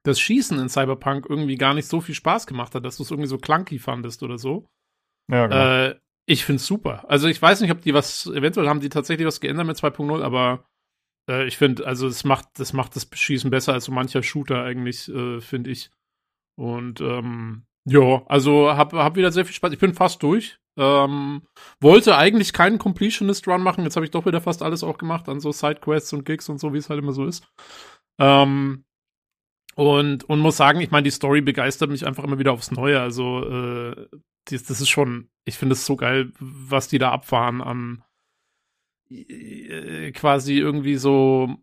das 0.05 0.19
Schießen 0.19 0.59
in 0.59 0.69
Cyberpunk 0.69 1.25
irgendwie 1.29 1.55
gar 1.55 1.73
nicht 1.73 1.87
so 1.87 2.01
viel 2.01 2.15
Spaß 2.15 2.47
gemacht 2.47 2.75
hat, 2.75 2.85
dass 2.85 2.97
du 2.97 3.03
es 3.03 3.11
irgendwie 3.11 3.29
so 3.29 3.37
clunky 3.37 3.79
fandest 3.79 4.23
oder 4.23 4.37
so. 4.37 4.67
Ja, 5.31 5.47
genau. 5.47 5.55
Äh, 5.55 5.99
ich 6.27 6.45
find's 6.45 6.65
super. 6.65 7.05
Also 7.09 7.27
ich 7.27 7.41
weiß 7.41 7.61
nicht, 7.61 7.71
ob 7.71 7.81
die 7.81 7.93
was, 7.93 8.25
eventuell 8.27 8.67
haben 8.67 8.79
die 8.79 8.89
tatsächlich 8.89 9.27
was 9.27 9.39
geändert 9.39 9.67
mit 9.67 9.77
2.0, 9.77 10.23
aber 10.23 10.65
äh, 11.29 11.45
ich 11.45 11.57
finde, 11.57 11.85
also 11.85 12.07
es 12.07 12.23
macht, 12.23 12.47
das 12.59 12.73
macht 12.73 12.95
das 12.95 13.07
Schießen 13.11 13.51
besser 13.51 13.73
als 13.73 13.85
so 13.85 13.91
mancher 13.91 14.23
Shooter 14.23 14.63
eigentlich, 14.63 15.07
äh, 15.09 15.41
finde 15.41 15.71
ich. 15.71 15.91
Und 16.57 17.01
ähm, 17.01 17.65
ja, 17.87 18.23
also 18.25 18.71
hab, 18.75 18.93
hab 18.93 19.15
wieder 19.15 19.31
sehr 19.31 19.45
viel 19.45 19.53
Spaß. 19.53 19.73
Ich 19.73 19.79
bin 19.79 19.93
fast 19.93 20.23
durch. 20.23 20.59
Ähm, 20.77 21.43
wollte 21.79 22.17
eigentlich 22.17 22.51
keinen 22.51 22.79
Completionist 22.79 23.47
Run 23.47 23.61
machen. 23.61 23.83
Jetzt 23.83 23.95
habe 23.95 24.05
ich 24.05 24.11
doch 24.11 24.25
wieder 24.25 24.41
fast 24.41 24.61
alles 24.61 24.83
auch 24.83 24.97
gemacht 24.97 25.29
an 25.29 25.39
so 25.39 25.51
Sidequests 25.51 26.11
und 26.13 26.25
Gigs 26.25 26.49
und 26.49 26.59
so, 26.59 26.73
wie 26.73 26.79
es 26.79 26.89
halt 26.89 26.99
immer 26.99 27.13
so 27.13 27.25
ist. 27.25 27.47
Ähm, 28.19 28.84
Und, 29.75 30.23
und 30.23 30.39
muss 30.39 30.57
sagen, 30.57 30.79
ich 30.79 30.91
meine, 30.91 31.03
die 31.03 31.11
Story 31.11 31.41
begeistert 31.41 31.89
mich 31.89 32.07
einfach 32.07 32.23
immer 32.23 32.39
wieder 32.39 32.53
aufs 32.53 32.71
Neue. 32.71 33.01
Also, 33.01 33.45
äh, 33.47 34.07
das, 34.45 34.63
das 34.63 34.81
ist 34.81 34.89
schon, 34.89 35.29
ich 35.43 35.57
finde 35.57 35.73
es 35.73 35.85
so 35.85 35.95
geil, 35.95 36.31
was 36.39 36.87
die 36.87 36.97
da 36.97 37.11
abfahren 37.11 37.61
an 37.61 38.03
äh, 39.09 40.11
quasi 40.11 40.55
irgendwie 40.57 40.95
so, 40.95 41.55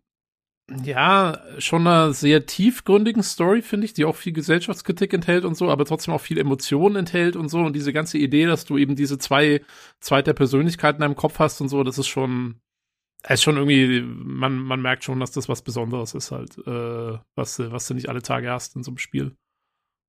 ja, 0.83 1.39
schon 1.57 1.87
einer 1.87 2.13
sehr 2.13 2.45
tiefgründigen 2.45 3.23
Story, 3.23 3.61
finde 3.61 3.85
ich, 3.85 3.93
die 3.93 4.05
auch 4.05 4.15
viel 4.15 4.31
Gesellschaftskritik 4.31 5.13
enthält 5.13 5.43
und 5.43 5.55
so, 5.55 5.69
aber 5.69 5.83
trotzdem 5.85 6.13
auch 6.13 6.21
viel 6.21 6.37
Emotionen 6.37 6.95
enthält 6.95 7.35
und 7.35 7.49
so. 7.49 7.59
Und 7.59 7.75
diese 7.75 7.93
ganze 7.93 8.17
Idee, 8.17 8.45
dass 8.45 8.63
du 8.65 8.77
eben 8.77 8.95
diese 8.95 9.17
zwei 9.17 9.61
zweiter 9.99 10.33
Persönlichkeiten 10.33 10.97
in 10.97 11.01
deinem 11.01 11.15
Kopf 11.15 11.39
hast 11.39 11.59
und 11.61 11.67
so, 11.67 11.83
das 11.83 11.97
ist 11.97 12.07
schon, 12.07 12.61
es 13.23 13.35
ist 13.35 13.43
schon 13.43 13.55
irgendwie, 13.55 14.01
man, 14.01 14.57
man 14.57 14.81
merkt 14.81 15.03
schon, 15.03 15.19
dass 15.19 15.31
das 15.31 15.47
was 15.47 15.61
Besonderes 15.61 16.13
ist 16.13 16.31
halt, 16.31 16.57
äh, 16.67 17.17
was, 17.35 17.59
was 17.59 17.87
du 17.87 17.93
nicht 17.93 18.09
alle 18.09 18.21
Tage 18.21 18.51
hast 18.51 18.75
in 18.75 18.83
so 18.83 18.91
einem 18.91 18.97
Spiel. 18.97 19.37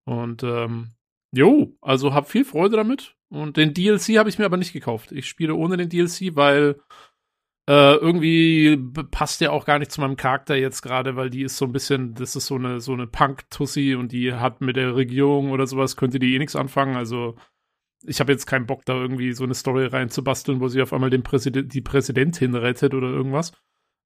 Und 0.05 0.43
ähm, 0.43 0.95
jo, 1.33 1.77
also 1.81 2.13
hab 2.13 2.29
viel 2.29 2.45
Freude 2.45 2.77
damit. 2.77 3.17
Und 3.31 3.57
den 3.57 3.73
DLC 3.73 4.19
habe 4.19 4.29
ich 4.29 4.39
mir 4.39 4.45
aber 4.45 4.57
nicht 4.57 4.73
gekauft. 4.73 5.13
Ich 5.13 5.29
spiele 5.29 5.55
ohne 5.55 5.77
den 5.77 5.89
DLC, 5.89 6.35
weil 6.35 6.81
äh, 7.69 7.95
irgendwie 7.95 8.77
passt 9.11 9.41
der 9.41 9.53
auch 9.53 9.65
gar 9.65 9.79
nicht 9.79 9.93
zu 9.93 10.01
meinem 10.01 10.17
Charakter 10.17 10.57
jetzt 10.57 10.83
gerade, 10.83 11.17
weil 11.17 11.31
die 11.31 11.43
ist 11.43 11.57
so 11.57 11.65
ein 11.65 11.73
bisschen, 11.73 12.15
das 12.15 12.37
ist 12.37 12.47
so 12.47 12.57
eine, 12.57 12.81
so 12.81 12.93
eine 12.93 13.07
Punk-Tussi 13.07 13.95
und 13.95 14.13
die 14.13 14.35
hat 14.35 14.61
mit 14.61 14.77
der 14.77 14.95
Regierung 14.97 15.53
oder 15.53 15.67
sowas, 15.67 15.97
könnte 15.97 16.19
die 16.19 16.35
eh 16.35 16.39
nichts 16.39 16.57
anfangen. 16.57 16.97
Also 16.97 17.37
ich 18.07 18.21
habe 18.21 18.33
jetzt 18.33 18.47
keinen 18.47 18.67
Bock, 18.67 18.85
da 18.85 18.95
irgendwie 18.95 19.33
so 19.33 19.45
eine 19.45 19.55
Story 19.55 19.87
reinzubasteln, 19.87 20.61
wo 20.61 20.69
sie 20.69 20.83
auf 20.83 20.93
einmal 20.93 21.11
den 21.11 21.23
Präsident, 21.23 21.73
die 21.75 21.81
Präsidentin 21.81 22.55
rettet 22.55 22.95
oder 22.95 23.09
irgendwas. 23.09 23.53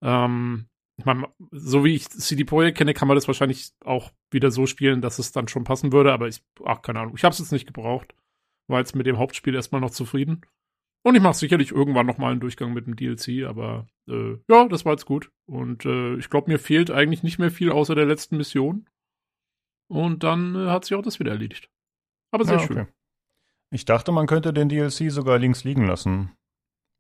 Ähm, 0.03 0.67
ich 0.97 1.05
meine, 1.05 1.29
so 1.53 1.85
wie 1.85 1.95
ich 1.95 2.09
CD 2.09 2.45
Projekt 2.45 2.79
kenne, 2.79 2.95
kann 2.95 3.09
man 3.09 3.17
das 3.17 3.29
wahrscheinlich 3.29 3.71
auch 3.85 4.11
wieder 4.31 4.51
so 4.51 4.67
spielen, 4.67 5.01
dass 5.01 5.19
es 5.19 5.33
dann 5.33 5.49
schon 5.49 5.65
passen 5.65 5.93
würde, 5.93 6.13
aber 6.13 6.27
ich, 6.29 6.43
ach, 6.65 6.83
keine 6.83 7.01
Ahnung, 7.01 7.15
ich 7.17 7.25
habe 7.25 7.33
es 7.33 7.39
jetzt 7.39 7.53
nicht 7.53 7.67
gebraucht. 7.67 8.15
War 8.69 8.81
jetzt 8.81 8.97
mit 8.97 9.07
dem 9.07 9.19
Hauptspiel 9.19 9.55
erstmal 9.55 9.81
noch 9.81 9.91
zufrieden. 9.91 10.43
Und 11.05 11.15
ich 11.15 11.23
mache 11.23 11.35
sicherlich 11.35 11.71
irgendwann 11.71 12.07
noch 12.07 12.19
mal 12.19 12.33
einen 12.33 12.41
Durchgang 12.41 12.75
mit 12.75 12.87
dem 12.87 12.97
DLC, 12.97 13.47
aber 13.47 13.87
äh, 14.09 14.37
ja, 14.51 14.67
das 14.69 14.85
war 14.85 14.93
jetzt 14.93 15.07
gut. 15.07 15.31
Und 15.47 15.85
äh, 15.85 16.17
ich 16.17 16.29
glaube, 16.29 16.51
mir 16.51 16.59
fehlt 16.59 16.91
eigentlich 16.91 17.23
nicht 17.23 17.39
mehr 17.39 17.51
viel 17.51 17.71
außer 17.71 17.95
der 17.95 18.05
letzten 18.07 18.37
Mission. 18.37 18.89
Und 19.89 20.23
dann 20.25 20.55
äh, 20.55 20.69
hat 20.69 20.85
sich 20.85 20.97
auch 20.97 21.03
das 21.03 21.21
wieder 21.21 21.31
erledigt. 21.31 21.71
Aber 22.31 22.45
sehr 22.45 22.59
Ja, 22.59 22.67
schön. 22.67 22.79
okay. 22.81 22.93
Ich 23.71 23.85
dachte, 23.85 24.13
man 24.13 24.27
könnte 24.27 24.53
den 24.53 24.69
DLC 24.69 25.11
sogar 25.11 25.39
links 25.39 25.65
liegen 25.65 25.87
lassen. 25.87 26.33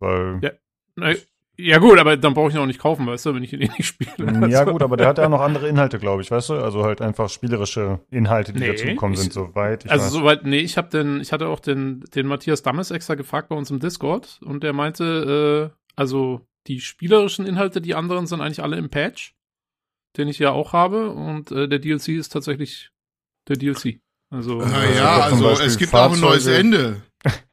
Weil. 0.01 0.39
Ja. 0.43 0.51
Na, 0.97 1.15
ja 1.61 1.79
gut, 1.79 1.99
aber 1.99 2.17
dann 2.17 2.35
brauche 2.35 2.51
ich 2.51 2.55
ihn 2.55 2.61
auch 2.61 2.67
nicht 2.67 2.79
kaufen, 2.79 3.05
weißt 3.07 3.27
du, 3.27 3.35
wenn 3.35 3.43
ich 3.43 3.53
ihn 3.53 3.61
eh 3.63 3.69
nicht 3.69 3.85
spiele. 3.87 4.49
Ja, 4.49 4.61
Also- 4.61 4.73
gut, 4.73 4.83
aber 4.83 4.97
der 4.97 5.09
hat 5.09 5.19
ja 5.19 5.29
noch 5.29 5.41
andere 5.41 5.69
Inhalte, 5.69 5.99
glaube 5.99 6.23
ich, 6.23 6.31
weißt 6.31 6.51
du? 6.51 6.55
Also 6.55 6.85
halt 6.85 7.01
einfach 7.01 7.29
spielerische 7.29 8.01
Inhalte, 8.11 8.53
die 8.53 8.61
Nee, 8.61 8.69
dazugekommen 8.69 9.17
sind, 9.17 9.33
soweit. 9.33 9.85
Ich 9.85 9.91
also 9.91 10.05
weiß. 10.05 10.13
soweit, 10.13 10.45
nee, 10.45 10.61
ich 10.61 10.77
habe 10.77 10.89
den, 10.89 11.21
ich 11.21 11.33
hatte 11.33 11.49
auch 11.49 11.59
den, 11.59 12.05
den 12.15 12.27
Matthias 12.29 12.63
Dammes 12.63 12.93
extra 12.93 13.17
gefragt 13.17 13.49
bei 13.49 13.57
uns 13.57 13.71
im 13.73 13.81
Discord 13.81 14.39
und 14.45 14.63
der 14.63 14.73
meinte, 14.73 15.73
äh, 15.75 15.79
also 15.97 16.47
die 16.69 16.81
spielerischen 16.81 17.45
Inhalte, 17.45 17.81
die 17.81 17.95
anderen 17.97 18.27
sind 18.29 18.41
eigentlich 18.41 18.63
alle 18.63 18.77
im 18.77 18.89
Patch, 18.91 19.35
den 20.17 20.29
ich 20.29 20.39
ja 20.39 20.53
auch 20.53 20.73
habe 20.73 21.11
und 21.11 21.51
äh, 21.51 21.67
der 21.69 21.81
DLC 21.81 22.11
ist 22.11 22.29
tatsächlich 22.33 22.91
der 23.49 23.57
DLC. 23.57 23.99
Also 24.31 24.61
Ah 24.61 24.65
Also 24.65 24.95
ja, 24.95 25.21
also 25.21 25.51
es 25.63 25.79
gibt 25.79 25.95
auch 25.95 26.13
ein 26.13 26.21
neues 26.21 26.45
Fahrzeuge. 26.45 26.57
Ende. 26.59 27.03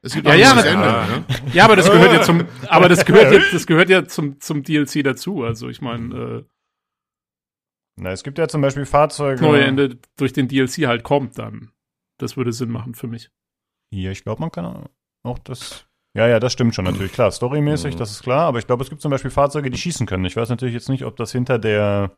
Es 0.02 0.14
gibt 0.14 0.28
Ja, 0.28 0.32
auch 0.32 0.36
ein 0.36 0.40
ja, 0.42 0.54
neues 0.54 0.66
Ende. 0.66 0.86
Ne? 0.88 1.26
ja, 1.54 1.64
aber 1.66 1.76
das 1.76 1.90
gehört 1.90 2.14
ja 2.14 2.22
zum, 2.22 2.46
aber 2.68 2.90
das 2.90 3.06
gehört 3.06 3.32
ja, 3.34 3.40
das 3.52 3.66
gehört 3.66 3.90
ja 3.90 4.06
zum 4.06 4.40
zum 4.40 4.62
DLC 4.64 5.04
dazu. 5.04 5.44
Also 5.44 5.70
ich 5.70 5.82
meine, 5.82 6.46
Na, 7.98 8.12
es 8.12 8.24
gibt 8.24 8.38
ja 8.38 8.48
zum 8.48 8.62
Beispiel 8.62 8.86
Fahrzeuge. 8.86 9.40
äh, 9.40 9.48
neue 9.48 9.64
Ende 9.64 9.98
durch 10.18 10.34
den 10.34 10.48
DLC 10.48 10.86
halt 10.88 11.04
kommt 11.04 11.38
dann. 11.40 11.72
Das 12.20 12.38
würde 12.38 12.52
Sinn 12.54 12.70
machen 12.70 12.94
für 12.94 13.08
mich. 13.08 13.30
Hier, 13.94 14.12
ich 14.12 14.24
glaube, 14.24 14.42
man 14.42 14.52
kann 14.52 14.88
auch 15.24 15.40
das. 15.40 15.86
Ja, 16.16 16.28
ja, 16.28 16.40
das 16.40 16.54
stimmt 16.54 16.76
schon 16.76 16.86
natürlich. 16.86 17.12
Klar, 17.12 17.32
storymäßig, 17.32 17.96
Mhm. 17.96 18.00
das 18.00 18.12
ist 18.12 18.24
klar. 18.24 18.48
Aber 18.48 18.60
ich 18.60 18.68
glaube, 18.68 18.84
es 18.84 18.90
gibt 18.90 19.02
zum 19.02 19.12
Beispiel 19.12 19.32
Fahrzeuge, 19.32 19.70
die 19.70 19.78
schießen 19.78 20.06
können. 20.08 20.24
Ich 20.26 20.36
weiß 20.36 20.48
natürlich 20.50 20.74
jetzt 20.74 20.90
nicht, 20.90 21.04
ob 21.06 21.16
das 21.18 21.32
hinter 21.32 21.58
der. 21.60 22.16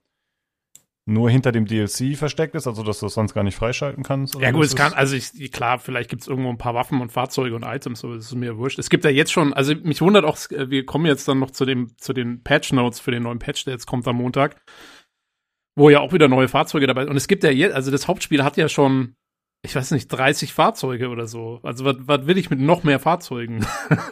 Nur 1.10 1.30
hinter 1.30 1.53
dem 1.53 1.66
DLC 1.66 2.18
versteckt 2.18 2.53
ist, 2.53 2.68
also 2.68 2.84
dass 2.84 2.99
du 2.99 3.05
es 3.05 3.14
sonst 3.14 3.34
gar 3.34 3.45
nicht 3.45 3.55
freischalten 3.55 4.03
kannst. 4.03 4.36
Ja 4.41 4.51
gut, 4.51 4.66
es 4.66 4.76
kann, 4.76 4.91
also 4.91 5.16
ich, 5.16 5.53
klar, 5.53 5.80
vielleicht 5.80 6.10
gibt 6.10 6.24
es 6.24 6.28
irgendwo 6.28 6.49
ein 6.49 6.58
paar 6.58 6.74
Waffen 6.74 6.99
und 6.99 7.14
Fahrzeuge 7.14 7.55
und 7.55 7.64
Items, 7.64 8.01
so 8.01 8.14
das 8.14 8.26
ist 8.26 8.36
mir 8.36 8.58
wurscht. 8.58 8.78
Es 8.78 8.89
gibt 8.89 9.05
ja 9.05 9.10
jetzt 9.10 9.32
schon, 9.32 9.53
also 9.53 9.74
mich 9.74 10.01
wundert 10.01 10.26
auch, 10.26 10.38
äh, 10.51 10.70
wir 10.70 10.86
kommen 10.86 11.05
jetzt 11.05 11.26
dann 11.26 11.39
noch 11.39 11.51
zu 11.51 11.64
dem, 11.64 11.97
zu 11.97 12.12
den 12.12 12.43
Patch 12.43 12.74
Notes 12.74 12.99
für 12.99 13.12
den 13.12 13.24
neuen 13.24 13.39
Patch, 13.39 13.64
der 13.64 13.72
jetzt 13.72 13.86
kommt 13.86 14.05
am 14.05 14.18
Montag, 14.18 14.62
wo 15.78 15.89
ja 15.89 16.01
auch 16.01 16.12
wieder 16.12 16.28
neue 16.28 16.49
Fahrzeuge 16.49 16.88
dabei 16.88 17.03
sind. 17.03 17.12
Und 17.12 17.16
es 17.16 17.30
gibt 17.30 17.45
ja 17.45 17.51
jetzt, 17.51 17.74
also 17.74 17.89
das 17.89 18.10
Hauptspiel 18.10 18.43
hat 18.43 18.58
ja 18.58 18.68
schon, 18.68 19.16
ich 19.64 19.74
weiß 19.78 19.91
nicht, 19.91 20.10
30 20.10 20.51
Fahrzeuge 20.51 21.08
oder 21.08 21.26
so. 21.26 21.62
Also 21.64 21.86
was, 21.86 21.95
was 22.01 22.28
will 22.28 22.38
ich 22.38 22.49
mit 22.49 22.60
noch 22.60 22.84
mehr 22.84 22.99
Fahrzeugen? 22.99 23.66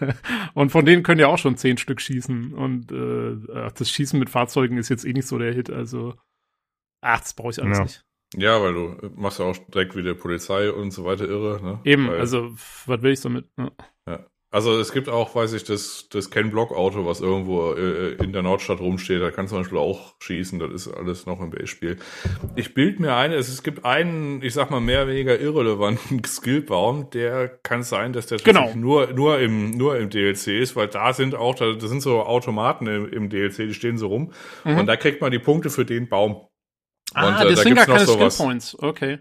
und 0.53 0.71
von 0.71 0.85
denen 0.85 1.03
können 1.03 1.19
ja 1.19 1.27
auch 1.27 1.39
schon 1.39 1.57
10 1.57 1.77
Stück 1.77 1.99
schießen. 1.99 2.53
Und 2.53 2.93
äh, 2.93 3.35
ach, 3.53 3.73
das 3.73 3.89
Schießen 3.89 4.17
mit 4.17 4.29
Fahrzeugen 4.29 4.77
ist 4.77 4.87
jetzt 4.87 5.03
eh 5.03 5.11
nicht 5.11 5.27
so 5.27 5.37
der 5.37 5.53
Hit, 5.53 5.69
also 5.69 6.13
ach, 7.05 7.19
das 7.21 7.33
brauche 7.33 7.51
ich 7.51 7.61
alles 7.61 7.77
Ja. 7.77 7.83
nicht. 7.83 8.01
Ja, 8.37 8.61
weil 8.61 8.73
du 8.73 8.95
machst 9.15 9.39
ja 9.39 9.45
auch 9.45 9.55
direkt 9.73 9.95
wieder 9.95 10.13
Polizei 10.13 10.69
und 10.71 10.91
so 10.91 11.05
weiter 11.05 11.25
irre. 11.25 11.61
Ne? 11.63 11.79
Eben, 11.85 12.09
weil, 12.09 12.19
also 12.19 12.49
was 12.85 13.01
will 13.01 13.11
ich 13.13 13.21
damit? 13.21 13.45
Ja. 13.57 13.71
Also 14.51 14.79
es 14.79 14.93
gibt 14.93 15.09
auch, 15.09 15.35
weiß 15.35 15.51
ich, 15.51 15.65
das, 15.65 16.07
das 16.09 16.31
Ken-Block-Auto, 16.31 17.05
was 17.05 17.19
irgendwo 17.19 17.73
äh, 17.73 18.13
in 18.23 18.31
der 18.31 18.41
Nordstadt 18.41 18.79
rumsteht, 18.79 19.21
da 19.21 19.29
kannst 19.29 19.51
du 19.51 19.55
zum 19.57 19.63
Beispiel 19.63 19.77
auch 19.79 20.15
schießen, 20.21 20.59
das 20.59 20.71
ist 20.71 20.87
alles 20.87 21.25
noch 21.25 21.41
im 21.41 21.49
Base-Spiel. 21.49 21.97
Ich 22.55 22.73
bild 22.73 23.01
mir 23.01 23.15
ein, 23.15 23.33
es, 23.33 23.49
es 23.49 23.63
gibt 23.63 23.83
einen, 23.83 24.41
ich 24.41 24.53
sag 24.53 24.71
mal, 24.71 24.79
mehr 24.79 25.03
oder 25.03 25.11
weniger 25.11 25.37
irrelevanten 25.37 26.23
Skillbaum, 26.25 27.09
der 27.09 27.49
kann 27.63 27.83
sein, 27.83 28.13
dass 28.13 28.27
der 28.27 28.37
Genau. 28.37 28.59
tatsächlich 28.61 28.81
nur, 28.81 29.07
nur, 29.13 29.39
im, 29.39 29.71
nur 29.71 29.97
im 29.97 30.09
DLC 30.09 30.47
ist, 30.47 30.77
weil 30.77 30.87
da 30.87 31.11
sind 31.11 31.35
auch, 31.35 31.55
da, 31.55 31.73
das 31.73 31.89
sind 31.89 32.01
so 32.01 32.21
Automaten 32.23 32.87
im, 32.87 33.09
im 33.11 33.29
DLC, 33.29 33.57
die 33.67 33.73
stehen 33.73 33.97
so 33.97 34.07
rum 34.07 34.31
Mhm. 34.63 34.77
und 34.77 34.85
da 34.85 34.95
kriegt 34.95 35.19
man 35.19 35.31
die 35.31 35.39
Punkte 35.39 35.69
für 35.69 35.83
den 35.85 36.07
Baum. 36.07 36.47
Ah, 37.15 37.27
Und, 37.27 37.45
äh, 37.45 37.49
das 37.49 37.55
da 37.55 37.61
sind 37.63 37.75
gar 37.75 37.85
keine 37.85 37.99
Skill 38.01 38.13
sowas. 38.13 38.37
Points. 38.37 38.77
Okay. 38.79 39.19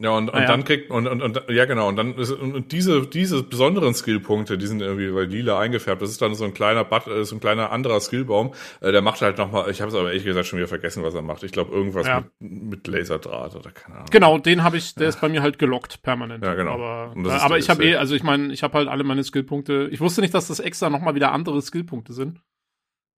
Ja, 0.00 0.10
und, 0.10 0.28
und 0.28 0.34
Ah, 0.34 0.40
ja. 0.40 0.46
dann 0.48 0.64
kriegt, 0.64 0.90
und, 0.90 1.06
und, 1.06 1.22
und, 1.22 1.44
ja, 1.48 1.66
genau, 1.66 1.86
und 1.86 1.94
dann, 1.94 2.16
ist, 2.16 2.32
und 2.32 2.72
diese, 2.72 3.06
diese 3.06 3.44
besonderen 3.44 3.94
Skillpunkte, 3.94 4.58
die 4.58 4.66
sind 4.66 4.82
irgendwie 4.82 5.08
bei 5.12 5.22
lila 5.22 5.60
eingefärbt, 5.60 6.02
das 6.02 6.10
ist 6.10 6.20
dann 6.20 6.34
so 6.34 6.44
ein 6.44 6.52
kleiner 6.52 6.82
But, 6.82 7.06
äh, 7.06 7.24
so 7.24 7.36
ein 7.36 7.40
kleiner 7.40 7.70
anderer 7.70 8.00
Skillbaum, 8.00 8.54
äh, 8.80 8.90
der 8.90 9.02
macht 9.02 9.22
halt 9.22 9.38
nochmal, 9.38 9.70
ich 9.70 9.80
habe 9.80 9.90
es 9.92 9.96
aber 9.96 10.08
ehrlich 10.08 10.24
gesagt 10.24 10.48
schon 10.48 10.58
wieder 10.58 10.66
vergessen, 10.66 11.04
was 11.04 11.14
er 11.14 11.22
macht. 11.22 11.44
Ich 11.44 11.52
glaube, 11.52 11.72
irgendwas 11.72 12.08
Ja. 12.08 12.24
mit, 12.40 12.62
mit 12.64 12.86
Laserdraht 12.88 13.54
oder 13.54 13.70
keine 13.70 13.98
Ahnung. 13.98 14.08
Genau, 14.10 14.38
den 14.38 14.64
habe 14.64 14.78
ich, 14.78 14.96
der 14.96 15.08
ist 15.08 15.20
bei 15.20 15.28
mir 15.28 15.42
halt 15.42 15.60
gelockt 15.60 16.02
permanent. 16.02 16.44
Ja, 16.44 16.54
genau. 16.54 16.72
Aber, 16.72 17.14
äh, 17.16 17.28
aber 17.30 17.58
ich 17.58 17.70
habe 17.70 17.84
eh, 17.84 17.94
also 17.94 18.16
ich 18.16 18.24
meine, 18.24 18.52
ich 18.52 18.64
habe 18.64 18.76
halt 18.76 18.88
alle 18.88 19.04
meine 19.04 19.22
Skillpunkte. 19.22 19.88
Ich 19.92 20.00
wusste 20.00 20.22
nicht, 20.22 20.34
dass 20.34 20.48
das 20.48 20.58
extra 20.58 20.90
nochmal 20.90 21.14
wieder 21.14 21.30
andere 21.30 21.62
Skillpunkte 21.62 22.12
sind. 22.12 22.40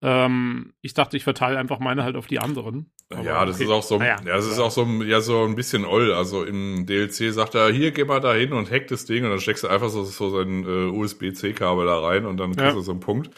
Ähm, 0.01 0.73
ich 0.81 0.93
dachte, 0.93 1.17
ich 1.17 1.23
verteile 1.23 1.57
einfach 1.57 1.79
meine 1.79 2.03
halt 2.03 2.15
auf 2.15 2.27
die 2.27 2.39
anderen. 2.39 2.91
Aber 3.09 3.23
ja, 3.23 3.45
das 3.45 3.55
okay. 3.55 3.63
ist 3.65 3.69
auch 3.71 3.83
so, 3.83 3.97
Naja. 3.97 4.17
ja, 4.25 4.35
das 4.35 4.45
ist 4.45 4.59
auch 4.59 4.69
so, 4.71 4.85
ja, 5.03 5.21
so 5.21 5.43
ein 5.45 5.55
bisschen 5.55 5.85
oll. 5.85 6.13
Also 6.13 6.43
im 6.43 6.85
DLC 6.85 7.33
sagt 7.33 7.55
er, 7.55 7.69
hier, 7.71 7.91
geh 7.91 8.03
mal 8.05 8.19
da 8.19 8.33
hin 8.33 8.53
und 8.53 8.69
hack 8.69 8.87
das 8.87 9.05
Ding 9.05 9.23
und 9.23 9.31
dann 9.31 9.39
steckst 9.39 9.63
du 9.63 9.67
einfach 9.69 9.89
so, 9.89 10.03
so 10.03 10.29
sein 10.29 10.63
äh, 10.63 10.89
USB-C-Kabel 10.91 11.85
da 11.85 11.99
rein 11.99 12.25
und 12.25 12.37
dann 12.37 12.51
kriegst 12.51 12.65
Ja. 12.65 12.73
du 12.73 12.81
so 12.81 12.91
einen 12.91 12.99
Punkt. 12.99 13.31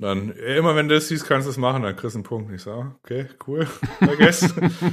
Dann, 0.00 0.30
äh, 0.36 0.56
immer 0.58 0.76
wenn 0.76 0.88
du 0.88 0.94
das 0.94 1.08
siehst, 1.08 1.26
kannst 1.26 1.48
du 1.48 1.50
es 1.50 1.56
machen, 1.56 1.82
dann 1.82 1.96
kriegst 1.96 2.14
du 2.14 2.18
einen 2.18 2.24
Punkt. 2.24 2.52
Ich 2.54 2.62
sag, 2.62 2.94
okay, 3.02 3.26
cool, 3.48 3.66
vergessen. 3.98 4.52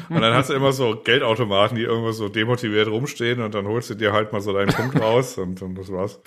und 0.09 0.21
dann 0.21 0.33
hast 0.33 0.49
du 0.49 0.55
immer 0.55 0.71
so 0.73 0.99
Geldautomaten, 1.03 1.77
die 1.77 1.83
irgendwo 1.83 2.11
so 2.11 2.27
demotiviert 2.29 2.87
rumstehen 2.87 3.41
und 3.41 3.53
dann 3.53 3.67
holst 3.67 3.91
du 3.91 3.93
dir 3.93 4.13
halt 4.13 4.33
mal 4.33 4.41
so 4.41 4.51
deinen 4.53 4.73
Punkt 4.73 4.99
raus 4.99 5.37
und, 5.37 5.61
und 5.61 5.75
das 5.75 5.91
war's. 5.91 6.19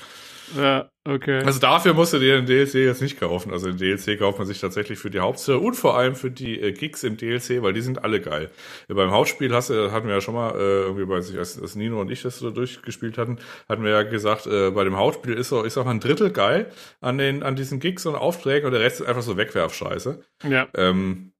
Ja, 0.56 0.90
okay. 1.04 1.42
Also 1.44 1.60
dafür 1.60 1.94
musst 1.94 2.12
du 2.12 2.18
dir 2.18 2.40
den 2.40 2.46
DLC 2.46 2.74
jetzt 2.74 3.02
nicht 3.02 3.18
kaufen. 3.20 3.52
Also 3.52 3.70
den 3.70 3.76
DLC 3.76 4.18
kauft 4.18 4.38
man 4.38 4.46
sich 4.46 4.60
tatsächlich 4.60 4.98
für 4.98 5.10
die 5.10 5.20
Hauptstory 5.20 5.58
und 5.58 5.74
vor 5.74 5.96
allem 5.96 6.14
für 6.14 6.30
die 6.30 6.60
äh, 6.60 6.72
Gigs 6.72 7.02
im 7.04 7.16
DLC, 7.16 7.62
weil 7.62 7.72
die 7.72 7.80
sind 7.80 8.04
alle 8.04 8.20
geil. 8.20 8.50
Ja, 8.88 8.94
beim 8.94 9.10
Hauptspiel 9.10 9.54
hast 9.54 9.70
du, 9.70 9.92
hatten 9.92 10.06
wir 10.06 10.14
ja 10.14 10.20
schon 10.20 10.34
mal, 10.34 10.54
äh, 10.54 10.82
irgendwie 10.82 11.08
weiß 11.08 11.30
ich, 11.30 11.38
als, 11.38 11.60
als 11.60 11.74
Nino 11.74 12.00
und 12.00 12.10
ich 12.10 12.22
das 12.22 12.38
so 12.38 12.50
durchgespielt 12.50 13.18
hatten, 13.18 13.38
hatten 13.68 13.84
wir 13.84 13.90
ja 13.90 14.02
gesagt, 14.02 14.46
äh, 14.46 14.70
bei 14.70 14.84
dem 14.84 14.96
Hauptspiel 14.96 15.34
ist 15.34 15.48
so, 15.48 15.62
ist 15.62 15.78
auch 15.78 15.86
ein 15.86 16.00
Drittel 16.00 16.30
geil 16.30 16.70
an 17.00 17.18
den, 17.18 17.42
an 17.42 17.56
diesen 17.56 17.80
Gigs 17.80 18.06
und 18.06 18.14
Aufträgen 18.14 18.66
und 18.66 18.72
der 18.72 18.80
Rest 18.80 19.00
ist 19.00 19.06
einfach 19.06 19.22
so 19.22 19.36
Wegwerfscheiße. 19.36 20.22
ja. 20.44 20.68
Ähm, 20.74 21.32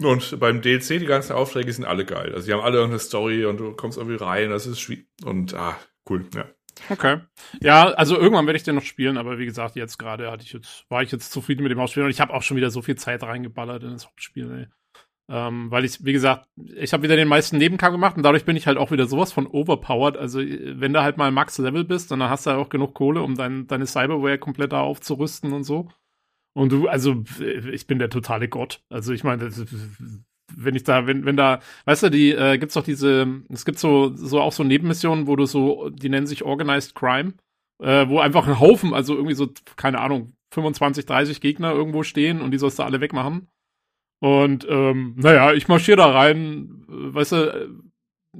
und 0.00 0.40
beim 0.40 0.62
DLC, 0.62 0.98
die 0.98 1.06
ganzen 1.06 1.32
Aufträge 1.32 1.72
sind 1.72 1.84
alle 1.84 2.04
geil. 2.04 2.32
Also 2.34 2.46
die 2.46 2.52
haben 2.52 2.60
alle 2.60 2.76
irgendeine 2.76 2.98
Story 2.98 3.44
und 3.44 3.58
du 3.58 3.72
kommst 3.72 3.98
irgendwie 3.98 4.16
rein, 4.16 4.50
das 4.50 4.66
ist 4.66 4.80
schwierig. 4.80 5.06
Und 5.24 5.54
ah, 5.54 5.78
cool, 6.08 6.24
ja. 6.34 6.46
Okay. 6.90 7.20
Ja, 7.60 7.86
also 7.90 8.18
irgendwann 8.18 8.46
werde 8.46 8.56
ich 8.56 8.62
den 8.62 8.74
noch 8.74 8.82
spielen, 8.82 9.16
aber 9.18 9.38
wie 9.38 9.44
gesagt, 9.46 9.76
jetzt 9.76 9.98
gerade 9.98 10.30
hatte 10.30 10.44
ich 10.44 10.52
jetzt, 10.52 10.84
war 10.88 11.02
ich 11.02 11.12
jetzt 11.12 11.32
zufrieden 11.32 11.62
mit 11.62 11.72
dem 11.72 11.80
Hauptspiel 11.80 12.02
und 12.04 12.10
ich 12.10 12.20
habe 12.20 12.32
auch 12.34 12.42
schon 12.42 12.56
wieder 12.56 12.70
so 12.70 12.82
viel 12.82 12.96
Zeit 12.96 13.22
reingeballert 13.22 13.82
in 13.82 13.90
das 13.90 14.06
Hauptspiel. 14.06 14.70
Ähm, 15.28 15.70
weil 15.70 15.84
ich, 15.84 16.04
wie 16.04 16.12
gesagt, 16.12 16.48
ich 16.74 16.92
habe 16.92 17.04
wieder 17.04 17.16
den 17.16 17.28
meisten 17.28 17.56
Nebenkampf 17.56 17.92
gemacht 17.94 18.16
und 18.16 18.22
dadurch 18.24 18.44
bin 18.44 18.56
ich 18.56 18.66
halt 18.66 18.76
auch 18.76 18.90
wieder 18.90 19.06
sowas 19.06 19.32
von 19.32 19.46
overpowered. 19.46 20.16
Also, 20.16 20.40
wenn 20.40 20.92
du 20.92 21.02
halt 21.02 21.16
mal 21.16 21.30
Max 21.30 21.56
Level 21.58 21.84
bist, 21.84 22.10
dann 22.10 22.22
hast 22.22 22.44
du 22.44 22.50
halt 22.50 22.60
auch 22.60 22.68
genug 22.68 22.92
Kohle, 22.94 23.22
um 23.22 23.36
dein, 23.36 23.66
deine 23.68 23.86
Cyberware 23.86 24.38
komplett 24.38 24.72
da 24.72 24.80
aufzurüsten 24.80 25.52
und 25.52 25.64
so. 25.64 25.88
Und 26.54 26.72
du, 26.72 26.88
also, 26.88 27.22
ich 27.40 27.86
bin 27.86 27.98
der 27.98 28.10
totale 28.10 28.48
Gott. 28.48 28.82
Also, 28.90 29.12
ich 29.12 29.24
meine, 29.24 29.44
das- 29.44 29.64
wenn 30.56 30.74
ich 30.74 30.84
da, 30.84 31.06
wenn, 31.06 31.24
wenn 31.24 31.36
da, 31.36 31.60
weißt 31.84 32.04
du, 32.04 32.10
die, 32.10 32.32
äh, 32.32 32.58
gibt's 32.58 32.74
doch 32.74 32.84
diese, 32.84 33.42
es 33.50 33.64
gibt 33.64 33.78
so, 33.78 34.14
so 34.14 34.40
auch 34.40 34.52
so 34.52 34.64
Nebenmissionen, 34.64 35.26
wo 35.26 35.36
du 35.36 35.46
so, 35.46 35.90
die 35.90 36.08
nennen 36.08 36.26
sich 36.26 36.44
Organized 36.44 36.94
Crime, 36.94 37.34
äh, 37.82 38.08
wo 38.08 38.20
einfach 38.20 38.46
ein 38.46 38.60
Haufen, 38.60 38.94
also 38.94 39.14
irgendwie 39.14 39.34
so, 39.34 39.48
keine 39.76 40.00
Ahnung, 40.00 40.34
25, 40.52 41.06
30 41.06 41.40
Gegner 41.40 41.72
irgendwo 41.72 42.02
stehen 42.02 42.40
und 42.40 42.50
die 42.50 42.58
sollst 42.58 42.78
du 42.78 42.82
alle 42.82 43.00
wegmachen. 43.00 43.48
Und 44.20 44.66
ähm, 44.68 45.14
naja, 45.16 45.52
ich 45.52 45.66
marschiere 45.66 45.96
da 45.96 46.10
rein, 46.10 46.84
äh, 46.88 47.14
weißt 47.14 47.32
du, 47.32 47.36
äh, 47.36 47.68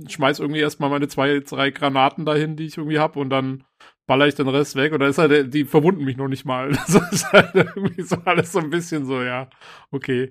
schmeiß 0.09 0.39
irgendwie 0.39 0.61
erstmal 0.61 0.91
meine 0.91 1.09
zwei, 1.09 1.41
drei 1.41 1.71
Granaten 1.71 2.25
dahin, 2.25 2.57
die 2.57 2.67
ich 2.67 2.77
irgendwie 2.79 2.99
hab, 2.99 3.17
und 3.17 3.31
dann 3.31 3.65
baller 4.07 4.27
ich 4.27 4.35
den 4.35 4.49
Rest 4.49 4.77
weg. 4.77 4.97
Da 4.99 5.07
ist 5.07 5.19
halt, 5.19 5.53
die 5.53 5.65
verwunden 5.65 6.05
mich 6.05 6.17
noch 6.17 6.29
nicht 6.29 6.45
mal. 6.45 6.71
Das 6.87 7.13
ist 7.13 7.33
halt 7.33 7.55
irgendwie 7.55 8.03
so 8.03 8.17
alles 8.25 8.53
so 8.53 8.61
ein 8.61 8.71
bisschen 8.71 9.05
so, 9.07 9.23
ja, 9.23 9.49
okay. 9.91 10.31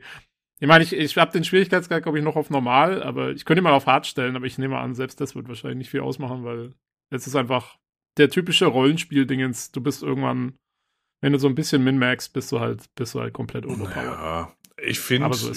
Ich 0.61 0.67
meine, 0.67 0.83
ich, 0.83 0.93
ich 0.93 1.17
habe 1.17 1.31
den 1.31 1.43
Schwierigkeitsgrad, 1.43 2.03
glaube 2.03 2.19
ich, 2.19 2.23
noch 2.23 2.35
auf 2.35 2.51
normal, 2.51 3.01
aber 3.01 3.31
ich 3.31 3.45
könnte 3.45 3.61
ihn 3.61 3.63
mal 3.63 3.73
auf 3.73 3.87
hart 3.87 4.05
stellen, 4.05 4.35
aber 4.35 4.45
ich 4.45 4.59
nehme 4.59 4.77
an, 4.77 4.93
selbst 4.93 5.19
das 5.19 5.33
wird 5.33 5.47
wahrscheinlich 5.47 5.79
nicht 5.79 5.89
viel 5.89 6.01
ausmachen, 6.01 6.43
weil 6.43 6.75
es 7.09 7.25
ist 7.25 7.35
einfach 7.35 7.79
der 8.17 8.29
typische 8.29 8.67
Rollenspiel-Dingens. 8.67 9.71
Du 9.71 9.81
bist 9.81 10.03
irgendwann, 10.03 10.59
wenn 11.19 11.33
du 11.33 11.39
so 11.39 11.47
ein 11.47 11.55
bisschen 11.55 11.83
min-max, 11.83 12.29
bist 12.29 12.51
du 12.51 12.59
halt, 12.59 12.93
bist 12.93 13.15
du 13.15 13.21
halt 13.21 13.33
komplett 13.33 13.65
overpowered. 13.65 14.05
Ja, 14.05 14.53
ich 14.83 14.99
finde, 14.99 15.33
so 15.33 15.51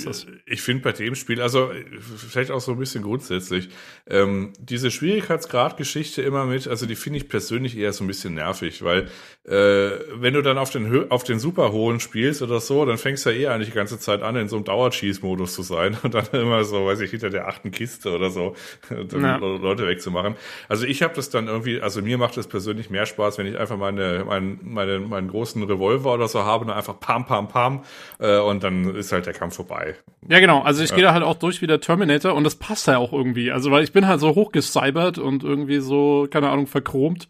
ich 0.46 0.62
finde 0.62 0.82
bei 0.82 0.92
dem 0.92 1.14
Spiel, 1.14 1.40
also 1.40 1.70
vielleicht 1.98 2.50
auch 2.50 2.60
so 2.60 2.72
ein 2.72 2.78
bisschen 2.78 3.02
grundsätzlich, 3.02 3.68
ähm, 4.06 4.52
diese 4.58 4.90
Schwierigkeitsgrad-Geschichte 4.90 6.22
immer 6.22 6.44
mit, 6.46 6.68
also 6.68 6.86
die 6.86 6.96
finde 6.96 7.18
ich 7.18 7.28
persönlich 7.28 7.76
eher 7.76 7.92
so 7.92 8.04
ein 8.04 8.06
bisschen 8.06 8.34
nervig, 8.34 8.82
weil 8.82 9.08
äh, 9.44 9.90
wenn 10.14 10.34
du 10.34 10.42
dann 10.42 10.58
auf 10.58 10.70
den 10.70 11.10
auf 11.10 11.24
den 11.24 11.38
super 11.38 11.72
hohen 11.72 12.00
spielst 12.00 12.42
oder 12.42 12.60
so, 12.60 12.84
dann 12.84 12.98
fängst 12.98 13.26
du 13.26 13.30
ja 13.30 13.36
eh 13.36 13.46
eigentlich 13.54 13.70
die 13.70 13.74
ganze 13.74 13.98
Zeit 13.98 14.22
an, 14.22 14.36
in 14.36 14.48
so 14.48 14.56
einem 14.56 14.64
Dauer-Cheese-Modus 14.64 15.54
zu 15.54 15.62
sein 15.62 15.96
und 16.02 16.14
dann 16.14 16.26
immer 16.32 16.64
so, 16.64 16.86
weiß 16.86 17.00
ich, 17.00 17.10
hinter 17.10 17.30
der 17.30 17.48
achten 17.48 17.70
Kiste 17.70 18.10
oder 18.12 18.30
so 18.30 18.54
ja. 18.90 19.36
Leute 19.36 19.86
wegzumachen. 19.86 20.36
Also 20.68 20.86
ich 20.86 21.02
habe 21.02 21.14
das 21.14 21.30
dann 21.30 21.48
irgendwie, 21.48 21.80
also 21.80 22.02
mir 22.02 22.18
macht 22.18 22.36
es 22.36 22.46
persönlich 22.46 22.90
mehr 22.90 23.06
Spaß, 23.06 23.38
wenn 23.38 23.46
ich 23.46 23.58
einfach 23.58 23.76
meine, 23.76 24.24
meinen, 24.26 24.60
meine, 24.62 24.98
meinen 25.00 25.28
großen 25.28 25.62
Revolver 25.62 26.14
oder 26.14 26.28
so 26.28 26.44
habe 26.44 26.64
und 26.64 26.70
einfach 26.70 26.98
pam, 26.98 27.26
pam, 27.26 27.48
pam 27.48 27.84
äh, 28.18 28.38
und 28.38 28.62
dann 28.62 28.94
ist 28.94 29.12
halt 29.14 29.26
der 29.26 29.32
Kampf 29.32 29.56
vorbei. 29.56 29.96
Ja, 30.28 30.40
genau. 30.40 30.62
Also 30.62 30.82
ich 30.82 30.90
ja. 30.90 30.96
gehe 30.96 31.04
da 31.04 31.12
halt 31.12 31.22
auch 31.22 31.36
durch 31.36 31.62
wie 31.62 31.66
der 31.66 31.80
Terminator 31.80 32.34
und 32.34 32.44
das 32.44 32.56
passt 32.56 32.86
ja 32.86 32.98
auch 32.98 33.12
irgendwie. 33.12 33.50
Also, 33.50 33.70
weil 33.70 33.84
ich 33.84 33.92
bin 33.92 34.06
halt 34.06 34.20
so 34.20 34.34
hochgecybert 34.34 35.18
und 35.18 35.44
irgendwie 35.44 35.80
so, 35.80 36.28
keine 36.30 36.50
Ahnung, 36.50 36.66
verchromt, 36.66 37.28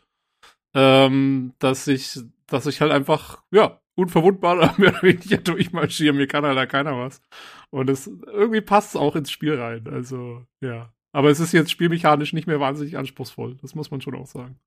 ähm, 0.74 1.54
dass 1.58 1.86
ich, 1.86 2.18
dass 2.46 2.66
ich 2.66 2.80
halt 2.80 2.92
einfach, 2.92 3.42
ja, 3.50 3.80
unverwundbar 3.94 4.74
mehr 4.78 4.90
oder 4.90 5.02
weniger 5.02 5.38
durchmarschiere. 5.38 6.14
Mir 6.14 6.26
kann 6.26 6.44
halt 6.44 6.56
da 6.56 6.66
keiner 6.66 6.98
was. 6.98 7.22
Und 7.70 7.90
es 7.90 8.06
irgendwie 8.06 8.60
passt 8.60 8.90
es 8.90 9.00
auch 9.00 9.16
ins 9.16 9.30
Spiel 9.30 9.60
rein. 9.60 9.86
Also, 9.88 10.44
ja. 10.60 10.92
Aber 11.12 11.30
es 11.30 11.38
ist 11.38 11.52
jetzt 11.52 11.70
spielmechanisch 11.70 12.32
nicht 12.32 12.48
mehr 12.48 12.58
wahnsinnig 12.58 12.98
anspruchsvoll. 12.98 13.56
Das 13.62 13.74
muss 13.74 13.90
man 13.90 14.00
schon 14.00 14.16
auch 14.16 14.26
sagen. 14.26 14.58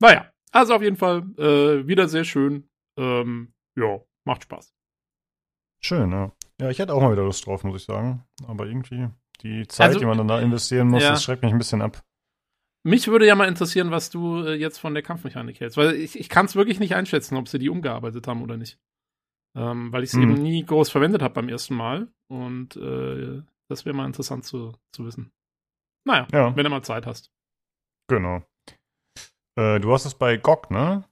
Naja, 0.00 0.32
also 0.50 0.74
auf 0.74 0.82
jeden 0.82 0.96
Fall 0.96 1.22
äh, 1.38 1.86
wieder 1.86 2.08
sehr 2.08 2.24
schön. 2.24 2.68
Ähm, 2.96 3.52
ja, 3.76 4.00
macht 4.24 4.42
Spaß. 4.42 4.74
Schön, 5.80 6.12
ja. 6.12 6.32
Ja, 6.60 6.70
ich 6.70 6.78
hätte 6.78 6.94
auch 6.94 7.00
mal 7.00 7.12
wieder 7.12 7.24
Lust 7.24 7.46
drauf, 7.46 7.64
muss 7.64 7.80
ich 7.80 7.86
sagen. 7.86 8.24
Aber 8.46 8.66
irgendwie 8.66 9.08
die 9.42 9.66
Zeit, 9.66 9.88
also, 9.88 9.98
die 9.98 10.06
man 10.06 10.18
dann 10.18 10.28
da 10.28 10.40
investieren 10.40 10.88
muss, 10.88 11.02
ja. 11.02 11.10
das 11.10 11.22
schreckt 11.22 11.42
mich 11.42 11.52
ein 11.52 11.58
bisschen 11.58 11.82
ab. 11.82 12.02
Mich 12.82 13.08
würde 13.08 13.26
ja 13.26 13.34
mal 13.34 13.48
interessieren, 13.48 13.90
was 13.90 14.10
du 14.10 14.42
äh, 14.42 14.54
jetzt 14.54 14.78
von 14.78 14.94
der 14.94 15.02
Kampfmechanik 15.02 15.60
hältst, 15.60 15.76
weil 15.76 15.94
ich, 15.94 16.18
ich 16.18 16.28
kann 16.28 16.46
es 16.46 16.56
wirklich 16.56 16.80
nicht 16.80 16.94
einschätzen, 16.94 17.36
ob 17.36 17.48
sie 17.48 17.58
die 17.58 17.68
umgearbeitet 17.68 18.26
haben 18.26 18.42
oder 18.42 18.56
nicht. 18.56 18.78
Ähm, 19.56 19.92
weil 19.92 20.02
ich 20.02 20.10
es 20.10 20.14
hm. 20.14 20.22
eben 20.22 20.34
nie 20.34 20.64
groß 20.64 20.90
verwendet 20.90 21.22
habe 21.22 21.34
beim 21.34 21.48
ersten 21.48 21.74
Mal. 21.74 22.08
Und 22.28 22.76
äh, 22.76 23.42
das 23.68 23.84
wäre 23.84 23.94
mal 23.94 24.06
interessant 24.06 24.44
zu, 24.44 24.72
zu 24.92 25.04
wissen. 25.04 25.32
Naja, 26.04 26.26
ja. 26.32 26.56
wenn 26.56 26.64
du 26.64 26.70
mal 26.70 26.82
Zeit 26.82 27.06
hast. 27.06 27.30
Genau. 28.08 28.42
Äh, 29.56 29.80
du 29.80 29.92
hast 29.92 30.06
es 30.06 30.14
bei 30.14 30.36
GOG, 30.36 30.70
ne? 30.70 31.04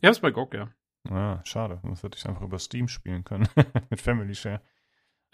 Ja, 0.00 0.10
es 0.10 0.20
bei 0.20 0.30
GOG, 0.30 0.54
ja. 0.54 0.68
Ah, 1.10 1.40
schade. 1.44 1.80
Das 1.84 2.02
hätte 2.02 2.16
ich 2.16 2.26
einfach 2.26 2.42
über 2.42 2.58
Steam 2.58 2.88
spielen 2.88 3.24
können. 3.24 3.48
Mit 3.90 4.00
Family 4.00 4.34
Share. 4.34 4.60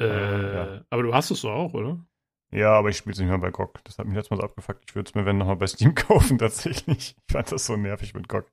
Äh, 0.01 0.05
äh, 0.05 0.55
ja. 0.55 0.85
Aber 0.91 1.03
du 1.03 1.15
hast 1.15 1.31
es 1.31 1.43
doch 1.43 1.51
auch, 1.51 1.75
oder? 1.75 2.05
Ja, 2.51 2.73
aber 2.73 2.89
ich 2.89 2.97
spiele 2.97 3.13
es 3.13 3.19
nicht 3.19 3.29
mehr 3.29 3.39
bei 3.39 3.51
GOG. 3.51 3.83
Das 3.85 3.99
hat 3.99 4.07
mich 4.07 4.15
letztes 4.15 4.31
Mal 4.31 4.39
so 4.39 4.45
abgefuckt. 4.45 4.85
Ich 4.89 4.95
würde 4.95 5.09
es 5.09 5.15
mir, 5.15 5.27
wenn, 5.27 5.37
nochmal 5.37 5.57
bei 5.57 5.67
Steam 5.67 5.95
kaufen, 5.95 6.39
tatsächlich. 6.39 7.17
Ich 7.27 7.33
fand 7.33 7.53
das 7.53 7.67
so 7.67 7.77
nervig 7.77 8.15
mit 8.15 8.29
GOG. 8.29 8.51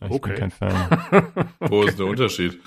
Ich 0.00 0.10
okay. 0.10 0.30
bin 0.30 0.38
kein 0.38 0.50
Fan. 0.50 1.54
Wo 1.60 1.82
ist 1.82 1.98
der 1.98 2.06
Unterschied? 2.06 2.58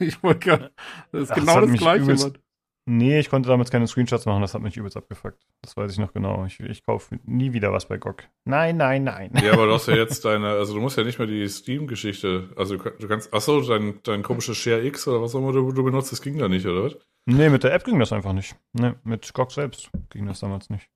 ich 0.00 0.20
wollte 0.22 0.40
gerade. 0.40 0.72
Das 1.12 1.22
ist 1.22 1.30
Ach, 1.30 1.36
genau 1.36 1.60
das, 1.60 1.70
das 1.70 1.78
Gleiche, 1.78 2.02
übelst, 2.02 2.40
Nee, 2.86 3.18
ich 3.18 3.30
konnte 3.30 3.48
damals 3.48 3.70
keine 3.70 3.86
Screenshots 3.86 4.26
machen, 4.26 4.42
das 4.42 4.52
hat 4.52 4.60
mich 4.60 4.76
übelst 4.76 4.96
abgefuckt. 4.96 5.46
Das 5.62 5.74
weiß 5.74 5.90
ich 5.92 5.98
noch 5.98 6.12
genau. 6.12 6.44
Ich, 6.44 6.60
ich 6.60 6.84
kaufe 6.84 7.18
nie 7.24 7.54
wieder 7.54 7.72
was 7.72 7.88
bei 7.88 7.96
GOG. 7.96 8.24
Nein, 8.44 8.76
nein, 8.76 9.04
nein. 9.04 9.32
Ja, 9.42 9.54
aber 9.54 9.66
du 9.66 9.72
hast 9.72 9.88
ja 9.88 9.94
jetzt 9.96 10.24
deine, 10.26 10.50
also 10.50 10.74
du 10.74 10.80
musst 10.80 10.98
ja 10.98 11.04
nicht 11.04 11.18
mehr 11.18 11.26
die 11.26 11.48
Steam-Geschichte, 11.48 12.50
also 12.56 12.76
du 12.76 13.08
kannst, 13.08 13.32
achso, 13.32 13.62
dein, 13.62 14.00
dein 14.02 14.22
komisches 14.22 14.58
Share 14.58 14.84
X 14.84 15.08
oder 15.08 15.22
was 15.22 15.34
auch 15.34 15.38
immer 15.38 15.52
du, 15.52 15.72
du 15.72 15.82
benutzt, 15.82 16.12
das 16.12 16.20
ging 16.20 16.36
da 16.36 16.48
nicht, 16.48 16.66
oder 16.66 16.84
was? 16.84 16.96
Nee, 17.24 17.48
mit 17.48 17.64
der 17.64 17.72
App 17.72 17.84
ging 17.84 17.98
das 17.98 18.12
einfach 18.12 18.34
nicht. 18.34 18.54
Nee, 18.74 18.92
mit 19.02 19.32
GOG 19.32 19.50
selbst 19.50 19.90
ging 20.10 20.26
das 20.26 20.40
damals 20.40 20.68
nicht. 20.68 20.90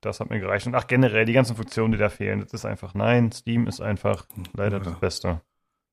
Das 0.00 0.18
hat 0.18 0.30
mir 0.30 0.40
gereicht. 0.40 0.66
Und 0.66 0.74
ach, 0.74 0.88
generell, 0.88 1.26
die 1.26 1.32
ganzen 1.32 1.54
Funktionen, 1.54 1.92
die 1.92 1.98
da 1.98 2.08
fehlen, 2.08 2.40
das 2.40 2.52
ist 2.52 2.64
einfach, 2.64 2.92
nein, 2.94 3.30
Steam 3.30 3.68
ist 3.68 3.80
einfach 3.80 4.26
leider 4.56 4.78
ja. 4.78 4.82
das 4.82 4.98
Beste. 4.98 5.42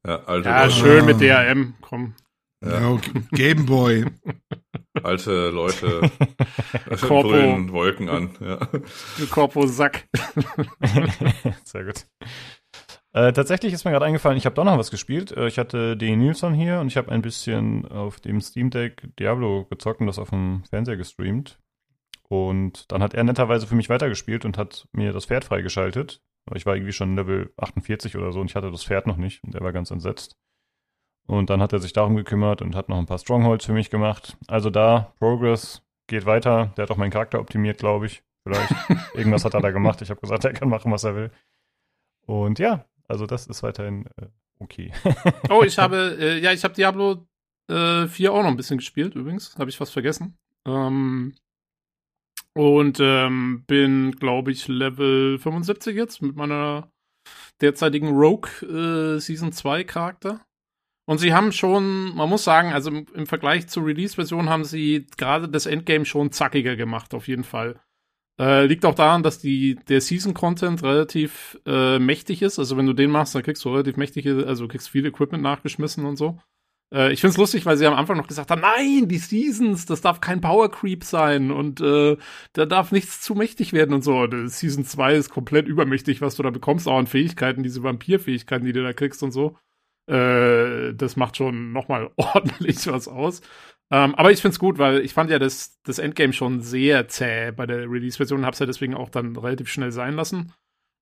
Ja, 0.06 0.24
alte 0.24 0.50
ja 0.50 0.70
schön 0.72 1.06
mit 1.06 1.22
DRM, 1.22 1.76
komm. 1.82 2.16
Ja, 2.64 3.00
Game 3.32 3.68
Boy. 3.68 4.06
Alte 5.04 5.50
Leute 5.50 6.10
brüllen 6.90 7.72
Wolken 7.72 8.10
an. 8.10 8.32
Ja. 8.40 8.68
Korpo 9.30 9.68
Sack. 9.68 10.08
Sehr 11.64 11.86
gut. 11.86 12.06
Äh, 13.14 13.34
tatsächlich 13.34 13.74
ist 13.74 13.84
mir 13.84 13.92
gerade 13.92 14.06
eingefallen, 14.06 14.38
ich 14.38 14.46
habe 14.46 14.56
doch 14.56 14.64
noch 14.64 14.78
was 14.78 14.92
gespielt. 14.92 15.32
Äh, 15.32 15.48
ich 15.48 15.60
hatte 15.60 15.98
den 15.98 16.20
Nilsson 16.20 16.54
hier 16.54 16.80
und 16.80 16.88
ich 16.88 16.98
habe 16.98 17.12
ein 17.12 17.22
bisschen 17.22 17.86
auf 17.88 18.20
dem 18.22 18.40
Steam 18.40 18.70
Deck 18.70 19.10
Diablo 19.20 19.66
gezockt 19.70 20.00
und 20.00 20.08
das 20.08 20.20
auf 20.20 20.30
dem 20.30 20.64
Fernseher 20.70 20.98
gestreamt. 20.98 21.60
Und 22.30 22.90
dann 22.92 23.04
hat 23.04 23.14
er 23.14 23.26
netterweise 23.26 23.68
für 23.68 23.76
mich 23.76 23.90
weitergespielt 23.90 24.46
und 24.46 24.58
hat 24.58 24.88
mir 24.94 25.12
das 25.12 25.26
Pferd 25.26 25.44
freigeschaltet. 25.44 26.22
Ich 26.56 26.66
war 26.66 26.76
irgendwie 26.76 26.94
schon 26.94 27.16
Level 27.16 27.54
48 27.58 28.16
oder 28.16 28.32
so 28.32 28.40
und 28.40 28.50
ich 28.50 28.56
hatte 28.56 28.72
das 28.72 28.86
Pferd 28.86 29.08
noch 29.08 29.18
nicht 29.18 29.44
und 29.44 29.54
er 29.54 29.62
war 29.62 29.74
ganz 29.74 29.92
entsetzt. 29.92 30.38
Und 31.28 31.50
dann 31.50 31.62
hat 31.62 31.74
er 31.74 31.80
sich 31.80 31.94
darum 31.94 32.16
gekümmert 32.16 32.62
und 32.62 32.76
hat 32.76 32.90
noch 32.90 32.98
ein 32.98 33.06
paar 33.06 33.20
Strongholds 33.20 33.66
für 33.66 33.74
mich 33.74 33.90
gemacht. 33.90 34.38
Also 34.48 34.70
da, 34.70 35.14
Progress 35.20 35.82
geht 36.08 36.26
weiter. 36.26 36.74
Der 36.76 36.84
hat 36.84 36.92
auch 36.92 36.98
meinen 36.98 37.12
Charakter 37.12 37.40
optimiert, 37.40 37.78
glaube 37.78 38.08
ich. 38.08 38.24
Vielleicht. 38.44 38.74
Irgendwas 39.14 39.46
hat 39.46 39.54
er 39.54 39.62
da 39.62 39.72
gemacht. 39.72 40.02
Ich 40.02 40.10
habe 40.10 40.20
gesagt, 40.20 40.44
er 40.46 40.54
kann 40.54 40.70
machen, 40.70 40.92
was 40.92 41.04
er 41.04 41.16
will. 41.16 41.32
Und 42.26 42.60
ja, 42.60 42.86
also 43.08 43.26
das 43.26 43.48
ist 43.48 43.64
weiterhin 43.64 44.06
äh, 44.18 44.28
okay. 44.60 44.92
oh, 45.50 45.64
ich 45.64 45.78
habe, 45.80 46.18
äh, 46.20 46.40
ja, 46.40 46.52
ich 46.52 46.64
habe 46.64 46.74
Diablo 46.74 47.28
äh, 47.70 48.08
4 48.08 48.34
auch 48.34 48.44
noch 48.44 48.50
ein 48.50 48.58
bisschen 48.58 48.78
gespielt, 48.78 49.16
übrigens. 49.16 49.58
Habe 49.58 49.70
ich 49.70 49.78
fast 49.78 49.94
vergessen. 49.94 50.38
Ähm, 50.66 51.34
und 52.54 53.00
ähm, 53.00 53.64
bin, 53.66 54.12
glaube 54.12 54.52
ich, 54.52 54.68
Level 54.68 55.40
75 55.40 55.96
jetzt 55.96 56.22
mit 56.22 56.36
meiner 56.36 56.92
derzeitigen 57.62 58.10
Rogue 58.10 58.50
äh, 58.64 59.20
Season 59.20 59.52
2 59.52 59.84
Charakter. 59.84 60.42
Und 61.06 61.18
sie 61.18 61.34
haben 61.34 61.52
schon, 61.52 62.16
man 62.16 62.30
muss 62.30 62.44
sagen, 62.44 62.74
also 62.74 62.92
im, 62.92 63.26
Vergleich 63.26 63.68
zur 63.68 63.86
Release-Version 63.86 64.50
haben 64.50 64.64
sie 64.64 65.08
gerade 65.18 65.50
das 65.50 65.66
Endgame 65.66 66.06
schon 66.06 66.32
zackiger 66.32 66.76
gemacht, 66.76 67.14
auf 67.14 67.28
jeden 67.28 67.44
Fall. 67.44 67.80
Äh, 68.40 68.66
liegt 68.66 68.86
auch 68.86 68.96
daran, 68.96 69.24
dass 69.24 69.40
die, 69.40 69.76
der 69.90 70.02
Season-Content 70.02 70.84
relativ 70.84 71.60
äh, 71.66 72.00
mächtig 72.00 72.42
ist. 72.42 72.60
Also 72.60 72.78
wenn 72.78 72.86
du 72.86 72.94
den 72.94 73.12
machst, 73.12 73.36
dann 73.36 73.44
kriegst 73.44 73.66
du 73.66 73.70
relativ 73.70 73.98
mächtige, 73.98 74.46
also 74.48 74.68
kriegst 74.68 74.90
viel 74.90 75.06
Equipment 75.06 75.44
nachgeschmissen 75.44 76.06
und 76.06 76.18
so. 76.18 76.40
Äh, 76.94 77.14
ich 77.14 77.22
find's 77.22 77.38
lustig, 77.38 77.66
weil 77.66 77.78
sie 77.78 77.86
am 77.86 77.94
Anfang 77.94 78.18
noch 78.18 78.28
gesagt 78.28 78.52
haben, 78.52 78.62
nein, 78.62 79.08
die 79.08 79.18
Seasons, 79.18 79.86
das 79.86 80.02
darf 80.02 80.22
kein 80.22 80.42
Power 80.42 80.70
Creep 80.70 81.04
sein 81.04 81.52
und 81.52 81.82
äh, 81.82 82.18
da 82.54 82.66
darf 82.66 82.92
nichts 82.92 83.22
zu 83.22 83.36
mächtig 83.36 83.74
werden 83.74 83.94
und 83.94 84.04
so. 84.04 84.20
Und, 84.20 84.50
Season 84.50 84.86
2 84.86 85.16
ist 85.16 85.30
komplett 85.30 85.68
übermächtig, 85.68 86.22
was 86.22 86.36
du 86.36 86.44
da 86.44 86.50
bekommst, 86.50 86.88
auch 86.88 86.98
an 86.98 87.08
Fähigkeiten, 87.08 87.64
diese 87.64 87.84
Vampir-Fähigkeiten, 87.84 88.66
die 88.66 88.74
du 88.74 88.84
da 88.84 88.94
kriegst 88.94 89.24
und 89.24 89.32
so. 89.32 89.58
Äh, 90.12 90.94
das 90.94 91.16
macht 91.16 91.38
schon 91.38 91.72
nochmal 91.72 92.12
ordentlich 92.18 92.86
was 92.88 93.08
aus. 93.08 93.42
Ähm, 93.92 94.16
aber 94.16 94.32
ich 94.32 94.42
find's 94.42 94.60
gut, 94.60 94.78
weil 94.78 95.00
ich 95.02 95.14
fand 95.14 95.30
ja 95.30 95.40
das, 95.40 95.82
das 95.84 96.00
Endgame 96.00 96.34
schon 96.34 96.62
sehr 96.62 97.08
zäh 97.08 97.52
bei 97.52 97.66
der 97.66 97.90
Release-Version 97.90 98.40
und 98.40 98.46
hab's 98.46 98.60
ja 98.60 98.66
deswegen 98.66 98.94
auch 98.94 99.10
dann 99.10 99.36
relativ 99.36 99.70
schnell 99.70 99.92
sein 99.92 100.16
lassen. 100.16 100.54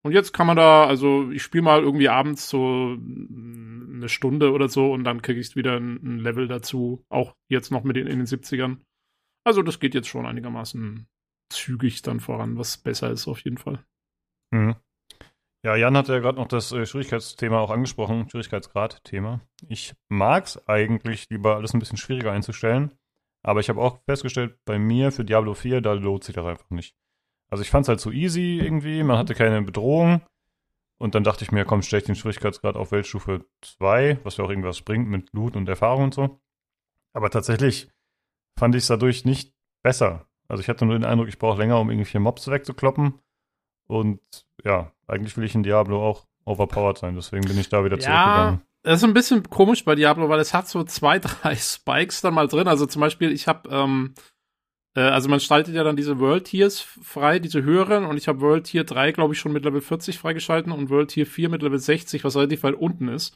Und 0.03 0.13
jetzt 0.13 0.31
kann 0.31 0.47
man 0.47 0.57
da, 0.57 0.85
also 0.85 1.29
ich 1.31 1.43
spiele 1.43 1.63
mal 1.63 1.81
irgendwie 1.81 2.07
abends 2.07 2.49
so 2.49 2.97
eine 2.97 4.07
Stunde 4.09 4.53
oder 4.53 4.69
so 4.69 4.93
und 4.93 5.03
dann 5.03 5.21
kriege 5.21 5.39
ich 5.39 5.55
wieder 5.55 5.75
ein, 5.75 5.99
ein, 6.01 6.19
Level 6.19 6.47
dazu, 6.47 7.03
auch 7.09 7.35
jetzt 7.49 7.71
noch 7.71 7.83
mit 7.83 7.95
den, 7.95 8.07
in 8.07 8.19
den 8.19 8.27
70ern. 8.27 8.77
Also 9.43 9.61
das 9.61 9.79
geht 9.79 9.93
jetzt 9.93 10.07
schon 10.07 10.25
einigermaßen 10.25 11.07
zügig 11.51 12.01
dann 12.01 12.19
voran, 12.19 12.57
was 12.57 12.77
besser 12.77 13.11
ist 13.11 13.27
auf 13.27 13.41
jeden 13.41 13.57
Fall. 13.57 13.83
Mhm. 14.51 14.75
Ja, 15.61 15.75
Jan 15.75 15.97
hat 15.97 16.07
ja 16.07 16.19
gerade 16.19 16.37
noch 16.37 16.47
das 16.47 16.71
äh, 16.71 16.85
Schwierigkeitsthema 16.85 17.59
auch 17.59 17.69
angesprochen, 17.69 18.29
Schwierigkeitsgrad-Thema. 18.29 19.41
Ich 19.67 19.93
mag 20.07 20.45
es 20.45 20.67
eigentlich 20.69 21.29
lieber 21.29 21.57
alles 21.57 21.73
ein 21.73 21.79
bisschen 21.79 21.97
schwieriger 21.97 22.31
einzustellen, 22.31 22.93
Aber 23.43 23.59
ich 23.59 23.69
habe 23.69 23.81
auch 23.81 23.99
festgestellt, 24.05 24.57
bei 24.65 24.79
mir 24.79 25.11
für 25.11 25.25
Diablo 25.25 25.53
4, 25.53 25.81
da 25.81 25.93
lohnt 25.93 26.23
sich 26.23 26.35
das 26.35 26.45
einfach 26.45 26.69
nicht. 26.69 26.95
Also 27.49 27.61
ich 27.61 27.69
fand 27.69 27.83
es 27.85 27.89
halt 27.89 27.99
so 27.99 28.11
easy 28.11 28.59
irgendwie, 28.61 29.03
man 29.03 29.17
hatte 29.17 29.33
keine 29.35 29.61
Bedrohung. 29.61 30.21
Und 30.97 31.15
dann 31.15 31.23
dachte 31.23 31.43
ich 31.45 31.51
mir, 31.51 31.63
komm, 31.65 31.81
stell 31.81 31.99
ich 31.99 32.05
den 32.05 32.15
Schwierigkeitsgrad 32.15 32.75
auf 32.75 32.91
Weltstufe 32.91 33.45
2, 33.61 34.19
was 34.23 34.37
ja 34.37 34.43
auch 34.43 34.49
irgendwas 34.49 34.81
bringt 34.81 35.07
mit 35.07 35.31
Loot 35.33 35.55
und 35.55 35.69
Erfahrung 35.69 36.05
und 36.05 36.13
so. 36.13 36.41
Aber 37.13 37.29
tatsächlich 37.29 37.89
fand 38.57 38.75
ich 38.75 38.81
es 38.83 38.87
dadurch 38.87 39.23
nicht 39.23 39.53
besser. 39.81 40.27
Also 40.49 40.61
ich 40.61 40.67
hatte 40.67 40.85
nur 40.85 40.95
den 40.95 41.05
Eindruck, 41.05 41.29
ich 41.29 41.39
brauche 41.39 41.57
länger, 41.57 41.79
um 41.79 41.89
irgendwie 41.89 42.09
vier 42.09 42.19
Mobs 42.19 42.49
wegzukloppen. 42.49 43.19
Und 43.89 44.19
ja, 44.63 44.91
eigentlich 45.07 45.35
will 45.35 45.45
ich 45.45 45.55
in 45.55 45.63
Diablo 45.63 46.05
auch 46.05 46.27
overpowered 46.45 46.97
sein, 46.99 47.15
deswegen 47.15 47.47
bin 47.47 47.59
ich 47.59 47.69
da 47.69 47.83
wieder 47.83 47.97
Ja, 47.97 48.01
zurückgegangen. 48.03 48.61
das 48.83 48.97
ist 48.99 49.03
ein 49.03 49.13
bisschen 49.13 49.43
komisch 49.49 49.83
bei 49.83 49.95
Diablo, 49.95 50.29
weil 50.29 50.39
es 50.39 50.53
hat 50.53 50.67
so 50.67 50.83
zwei, 50.83 51.19
drei 51.19 51.55
Spikes 51.55 52.21
dann 52.21 52.33
mal 52.35 52.47
drin. 52.47 52.67
Also 52.67 52.85
zum 52.85 52.99
Beispiel, 52.99 53.31
ich 53.31 53.47
habe, 53.47 53.67
ähm, 53.71 54.13
äh, 54.95 55.01
also 55.01 55.27
man 55.29 55.39
schaltet 55.39 55.73
ja 55.73 55.83
dann 55.83 55.95
diese 55.95 56.19
World 56.19 56.45
Tiers 56.45 56.79
frei, 56.81 57.39
diese 57.39 57.63
höheren, 57.63 58.05
und 58.05 58.17
ich 58.17 58.27
habe 58.27 58.41
World 58.41 58.65
Tier 58.65 58.83
3, 58.83 59.11
glaube 59.11 59.33
ich, 59.33 59.39
schon 59.39 59.53
mit 59.53 59.65
Level 59.65 59.81
40 59.81 60.19
freigeschalten 60.19 60.71
und 60.71 60.89
World 60.91 61.09
Tier 61.09 61.25
4 61.25 61.49
mit 61.49 61.63
Level 61.63 61.79
60, 61.79 62.23
was 62.23 62.35
relativ 62.35 62.63
weit 62.63 62.75
unten 62.75 63.07
ist. 63.07 63.35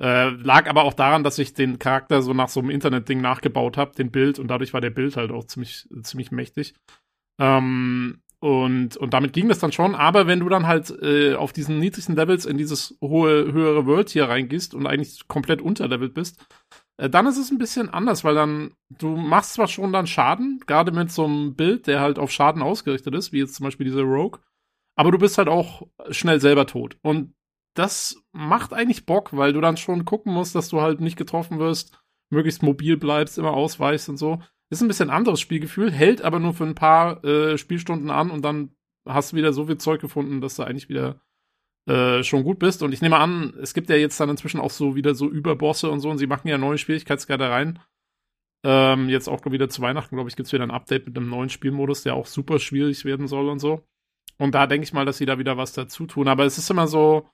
Äh, 0.00 0.30
lag 0.30 0.66
aber 0.68 0.84
auch 0.84 0.94
daran, 0.94 1.24
dass 1.24 1.38
ich 1.38 1.52
den 1.52 1.78
Charakter 1.78 2.22
so 2.22 2.32
nach 2.32 2.48
so 2.48 2.60
einem 2.60 2.70
Internet-Ding 2.70 3.20
nachgebaut 3.20 3.76
habe, 3.76 3.94
den 3.94 4.10
Bild, 4.10 4.38
und 4.38 4.48
dadurch 4.48 4.72
war 4.72 4.80
der 4.80 4.88
Bild 4.90 5.16
halt 5.18 5.30
auch 5.30 5.44
ziemlich, 5.44 5.86
ziemlich 6.02 6.30
mächtig. 6.30 6.74
Ähm, 7.38 8.22
und, 8.40 8.96
und 8.96 9.12
damit 9.12 9.34
ging 9.34 9.48
das 9.48 9.58
dann 9.58 9.70
schon, 9.72 9.94
aber 9.94 10.26
wenn 10.26 10.40
du 10.40 10.48
dann 10.48 10.66
halt 10.66 10.90
äh, 11.02 11.34
auf 11.34 11.52
diesen 11.52 11.78
niedrigsten 11.78 12.16
Levels 12.16 12.46
in 12.46 12.56
dieses 12.56 12.96
hohe, 13.02 13.52
höhere 13.52 13.84
World 13.84 14.08
hier 14.08 14.28
reingehst 14.28 14.74
und 14.74 14.86
eigentlich 14.86 15.28
komplett 15.28 15.60
unterlevelt 15.60 16.14
bist, 16.14 16.42
äh, 16.96 17.10
dann 17.10 17.26
ist 17.26 17.36
es 17.36 17.50
ein 17.50 17.58
bisschen 17.58 17.90
anders, 17.90 18.24
weil 18.24 18.34
dann, 18.34 18.72
du 18.88 19.14
machst 19.14 19.52
zwar 19.54 19.68
schon 19.68 19.92
dann 19.92 20.06
Schaden, 20.06 20.60
gerade 20.66 20.90
mit 20.90 21.12
so 21.12 21.26
einem 21.26 21.54
Bild, 21.54 21.86
der 21.86 22.00
halt 22.00 22.18
auf 22.18 22.30
Schaden 22.30 22.62
ausgerichtet 22.62 23.14
ist, 23.14 23.30
wie 23.32 23.40
jetzt 23.40 23.56
zum 23.56 23.64
Beispiel 23.64 23.84
dieser 23.84 24.02
Rogue, 24.02 24.40
aber 24.96 25.10
du 25.10 25.18
bist 25.18 25.36
halt 25.36 25.48
auch 25.48 25.86
schnell 26.10 26.40
selber 26.40 26.66
tot. 26.66 26.96
Und 27.02 27.34
das 27.74 28.22
macht 28.32 28.72
eigentlich 28.72 29.06
Bock, 29.06 29.36
weil 29.36 29.52
du 29.52 29.60
dann 29.60 29.76
schon 29.76 30.04
gucken 30.04 30.32
musst, 30.32 30.54
dass 30.54 30.68
du 30.68 30.80
halt 30.80 31.00
nicht 31.00 31.16
getroffen 31.16 31.58
wirst, 31.58 32.02
möglichst 32.30 32.62
mobil 32.62 32.96
bleibst, 32.96 33.38
immer 33.38 33.52
ausweichst 33.52 34.08
und 34.08 34.16
so. 34.16 34.40
Ist 34.70 34.82
ein 34.82 34.88
bisschen 34.88 35.10
anderes 35.10 35.40
Spielgefühl, 35.40 35.90
hält 35.90 36.22
aber 36.22 36.38
nur 36.38 36.54
für 36.54 36.64
ein 36.64 36.76
paar 36.76 37.24
äh, 37.24 37.58
Spielstunden 37.58 38.10
an 38.10 38.30
und 38.30 38.44
dann 38.44 38.76
hast 39.04 39.32
du 39.32 39.36
wieder 39.36 39.52
so 39.52 39.66
viel 39.66 39.78
Zeug 39.78 40.00
gefunden, 40.00 40.40
dass 40.40 40.56
du 40.56 40.62
eigentlich 40.62 40.88
wieder 40.88 41.20
äh, 41.88 42.22
schon 42.22 42.44
gut 42.44 42.60
bist. 42.60 42.82
Und 42.82 42.92
ich 42.92 43.02
nehme 43.02 43.18
an, 43.18 43.54
es 43.60 43.74
gibt 43.74 43.90
ja 43.90 43.96
jetzt 43.96 44.20
dann 44.20 44.30
inzwischen 44.30 44.60
auch 44.60 44.70
so 44.70 44.94
wieder 44.94 45.14
so 45.14 45.28
Überbosse 45.28 45.90
und 45.90 46.00
so 46.00 46.08
und 46.10 46.18
sie 46.18 46.28
machen 46.28 46.48
ja 46.48 46.56
neue 46.56 46.78
Schwierigkeitsgrade 46.78 47.50
rein. 47.50 47.80
Ähm, 48.62 49.08
jetzt 49.08 49.28
auch 49.28 49.40
wieder 49.46 49.68
zu 49.68 49.82
Weihnachten, 49.82 50.14
glaube 50.14 50.28
ich, 50.28 50.36
gibt 50.36 50.46
es 50.46 50.52
wieder 50.52 50.64
ein 50.64 50.70
Update 50.70 51.06
mit 51.06 51.16
einem 51.16 51.30
neuen 51.30 51.48
Spielmodus, 51.48 52.02
der 52.02 52.14
auch 52.14 52.26
super 52.26 52.58
schwierig 52.58 53.04
werden 53.04 53.26
soll 53.26 53.48
und 53.48 53.58
so. 53.58 53.84
Und 54.38 54.54
da 54.54 54.66
denke 54.66 54.84
ich 54.84 54.92
mal, 54.92 55.04
dass 55.04 55.18
sie 55.18 55.26
da 55.26 55.38
wieder 55.38 55.56
was 55.56 55.72
dazu 55.72 56.06
tun. 56.06 56.28
Aber 56.28 56.44
es 56.44 56.58
ist 56.58 56.70
immer 56.70 56.86
so, 56.86 57.28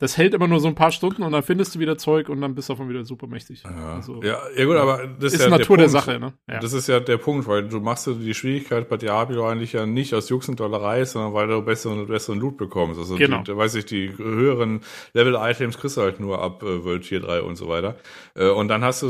das 0.00 0.16
hält 0.16 0.32
immer 0.32 0.46
nur 0.46 0.60
so 0.60 0.68
ein 0.68 0.76
paar 0.76 0.92
Stunden 0.92 1.24
und 1.24 1.32
dann 1.32 1.42
findest 1.42 1.74
du 1.74 1.80
wieder 1.80 1.98
Zeug 1.98 2.28
und 2.28 2.40
dann 2.40 2.54
bist 2.54 2.68
du 2.68 2.74
davon 2.74 2.88
wieder 2.88 3.04
super 3.04 3.26
mächtig. 3.26 3.64
Ja, 3.64 3.96
Also, 3.96 4.22
ja, 4.22 4.38
ja 4.56 4.64
gut, 4.64 4.76
aber 4.76 5.08
das 5.18 5.32
ist 5.32 5.42
ja 5.42 5.48
Natur 5.48 5.76
der, 5.76 5.84
Punkt. 5.86 5.90
Sache, 5.90 6.20
ne? 6.20 6.32
Ja. 6.48 6.60
Das 6.60 6.72
ist 6.72 6.86
ja 6.88 7.00
der 7.00 7.16
Punkt, 7.16 7.48
weil 7.48 7.66
du 7.66 7.80
machst 7.80 8.06
die 8.06 8.34
Schwierigkeit 8.34 8.88
bei 8.88 8.96
Diablo 8.96 9.48
eigentlich 9.48 9.72
ja 9.72 9.86
nicht 9.86 10.14
aus 10.14 10.28
Jux 10.28 10.48
und 10.48 10.60
Dollerei, 10.60 11.04
sondern 11.04 11.34
weil 11.34 11.48
du 11.48 11.60
besseren, 11.62 12.06
besseren 12.06 12.38
Loot 12.38 12.56
bekommst. 12.58 12.98
Also 13.00 13.16
Genau. 13.16 13.42
die, 13.42 13.56
weiß 13.56 13.74
ich, 13.74 13.86
die 13.86 14.16
höheren 14.16 14.82
Level-Items 15.14 15.78
kriegst 15.78 15.96
du 15.96 16.02
halt 16.02 16.20
nur 16.20 16.40
ab 16.40 16.62
äh, 16.62 16.84
World 16.84 17.02
Tier 17.02 17.18
3 17.20 17.42
und 17.42 17.56
so 17.56 17.68
weiter. 17.68 17.96
Äh, 18.36 18.50
und 18.50 18.68
dann 18.68 18.84
hast 18.84 19.02
du, 19.02 19.08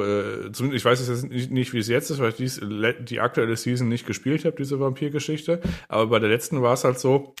äh, 0.00 0.50
zumindest, 0.52 0.72
ich 0.72 0.84
weiß 0.84 1.06
jetzt 1.06 1.30
nicht, 1.30 1.50
nicht, 1.50 1.72
wie 1.74 1.78
es 1.78 1.88
jetzt 1.88 2.08
ist, 2.10 2.18
weil 2.18 2.30
ich 2.30 2.36
dies, 2.36 2.60
die 3.00 3.20
aktuelle 3.20 3.56
Season 3.56 3.88
nicht 3.88 4.06
gespielt 4.06 4.44
habe, 4.46 4.56
diese 4.56 4.80
Vampir-Geschichte. 4.80 5.60
Aber 5.88 6.06
bei 6.06 6.18
der 6.18 6.30
letzten 6.30 6.62
war 6.62 6.72
es 6.72 6.84
halt 6.84 6.98
so, 6.98 7.34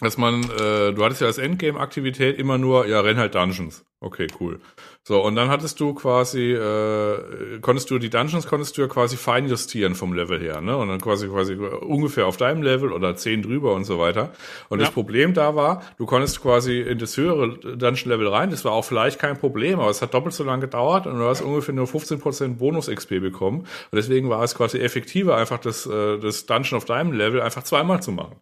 dass 0.00 0.18
man, 0.18 0.42
äh, 0.44 0.92
du 0.92 1.04
hattest 1.04 1.20
ja 1.20 1.26
als 1.28 1.38
Endgame-Aktivität 1.38 2.38
immer 2.38 2.58
nur, 2.58 2.86
ja, 2.86 3.00
renn 3.00 3.18
halt 3.18 3.34
Dungeons. 3.34 3.84
Okay, 4.00 4.26
cool. 4.40 4.58
So, 5.04 5.22
und 5.24 5.36
dann 5.36 5.48
hattest 5.48 5.78
du 5.78 5.94
quasi, 5.94 6.52
äh, 6.52 7.60
konntest 7.60 7.88
du 7.88 8.00
die 8.00 8.10
Dungeons 8.10 8.48
konntest 8.48 8.76
du 8.76 8.82
ja 8.82 8.88
quasi 8.88 9.16
fein 9.16 9.46
justieren 9.48 9.94
vom 9.94 10.12
Level 10.12 10.40
her, 10.40 10.60
ne? 10.60 10.76
Und 10.76 10.88
dann 10.88 11.00
quasi 11.00 11.28
quasi 11.28 11.54
ungefähr 11.54 12.26
auf 12.26 12.36
deinem 12.36 12.62
Level 12.64 12.92
oder 12.92 13.14
10 13.14 13.42
drüber 13.42 13.74
und 13.74 13.84
so 13.84 14.00
weiter. 14.00 14.32
Und 14.68 14.80
Ja. 14.80 14.86
das 14.86 14.94
Problem 14.94 15.34
da 15.34 15.54
war, 15.54 15.82
du 15.98 16.06
konntest 16.06 16.42
quasi 16.42 16.80
in 16.80 16.98
das 16.98 17.16
höhere 17.16 17.50
Dungeon-Level 17.76 18.26
rein, 18.26 18.50
das 18.50 18.64
war 18.64 18.72
auch 18.72 18.84
vielleicht 18.84 19.20
kein 19.20 19.38
Problem, 19.38 19.78
aber 19.78 19.90
es 19.90 20.02
hat 20.02 20.14
doppelt 20.14 20.34
so 20.34 20.42
lange 20.42 20.62
gedauert 20.62 21.06
und 21.06 21.18
du 21.20 21.24
hast 21.24 21.40
ungefähr 21.42 21.74
nur 21.74 21.86
15% 21.86 22.58
Bonus-XP 22.58 23.20
bekommen. 23.20 23.60
Und 23.60 23.68
deswegen 23.92 24.28
war 24.28 24.42
es 24.42 24.56
quasi 24.56 24.78
effektiver, 24.80 25.36
einfach 25.36 25.58
das, 25.58 25.86
äh, 25.86 26.18
das 26.18 26.46
Dungeon 26.46 26.76
auf 26.78 26.86
deinem 26.86 27.12
Level 27.12 27.40
einfach 27.40 27.62
zweimal 27.62 28.02
zu 28.02 28.10
machen. 28.10 28.34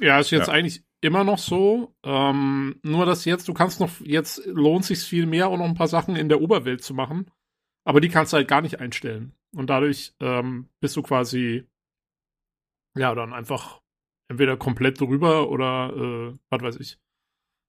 Ja, 0.00 0.18
ist 0.20 0.30
jetzt 0.30 0.48
Ja. 0.48 0.54
eigentlich 0.54 0.82
immer 1.00 1.24
noch 1.24 1.38
so. 1.38 1.94
Ähm, 2.04 2.78
nur 2.82 3.06
dass 3.06 3.24
jetzt, 3.24 3.48
du 3.48 3.54
kannst 3.54 3.80
noch, 3.80 4.00
jetzt 4.00 4.44
lohnt 4.46 4.84
sich 4.84 5.00
viel 5.00 5.26
mehr, 5.26 5.48
auch 5.48 5.56
noch 5.58 5.64
ein 5.66 5.74
paar 5.74 5.88
Sachen 5.88 6.16
in 6.16 6.28
der 6.28 6.40
Oberwelt 6.40 6.82
zu 6.82 6.94
machen. 6.94 7.30
Aber 7.84 8.00
die 8.00 8.08
kannst 8.08 8.32
du 8.32 8.36
halt 8.38 8.48
gar 8.48 8.62
nicht 8.62 8.80
einstellen. 8.80 9.32
Und 9.54 9.70
dadurch 9.70 10.14
ähm, 10.20 10.68
bist 10.80 10.96
du 10.96 11.02
quasi, 11.02 11.64
ja, 12.96 13.14
dann 13.14 13.32
einfach 13.32 13.80
entweder 14.28 14.56
komplett 14.56 15.00
drüber 15.00 15.48
oder 15.50 15.92
äh, 15.94 16.38
was 16.50 16.62
weiß 16.62 16.76
ich. 16.80 16.98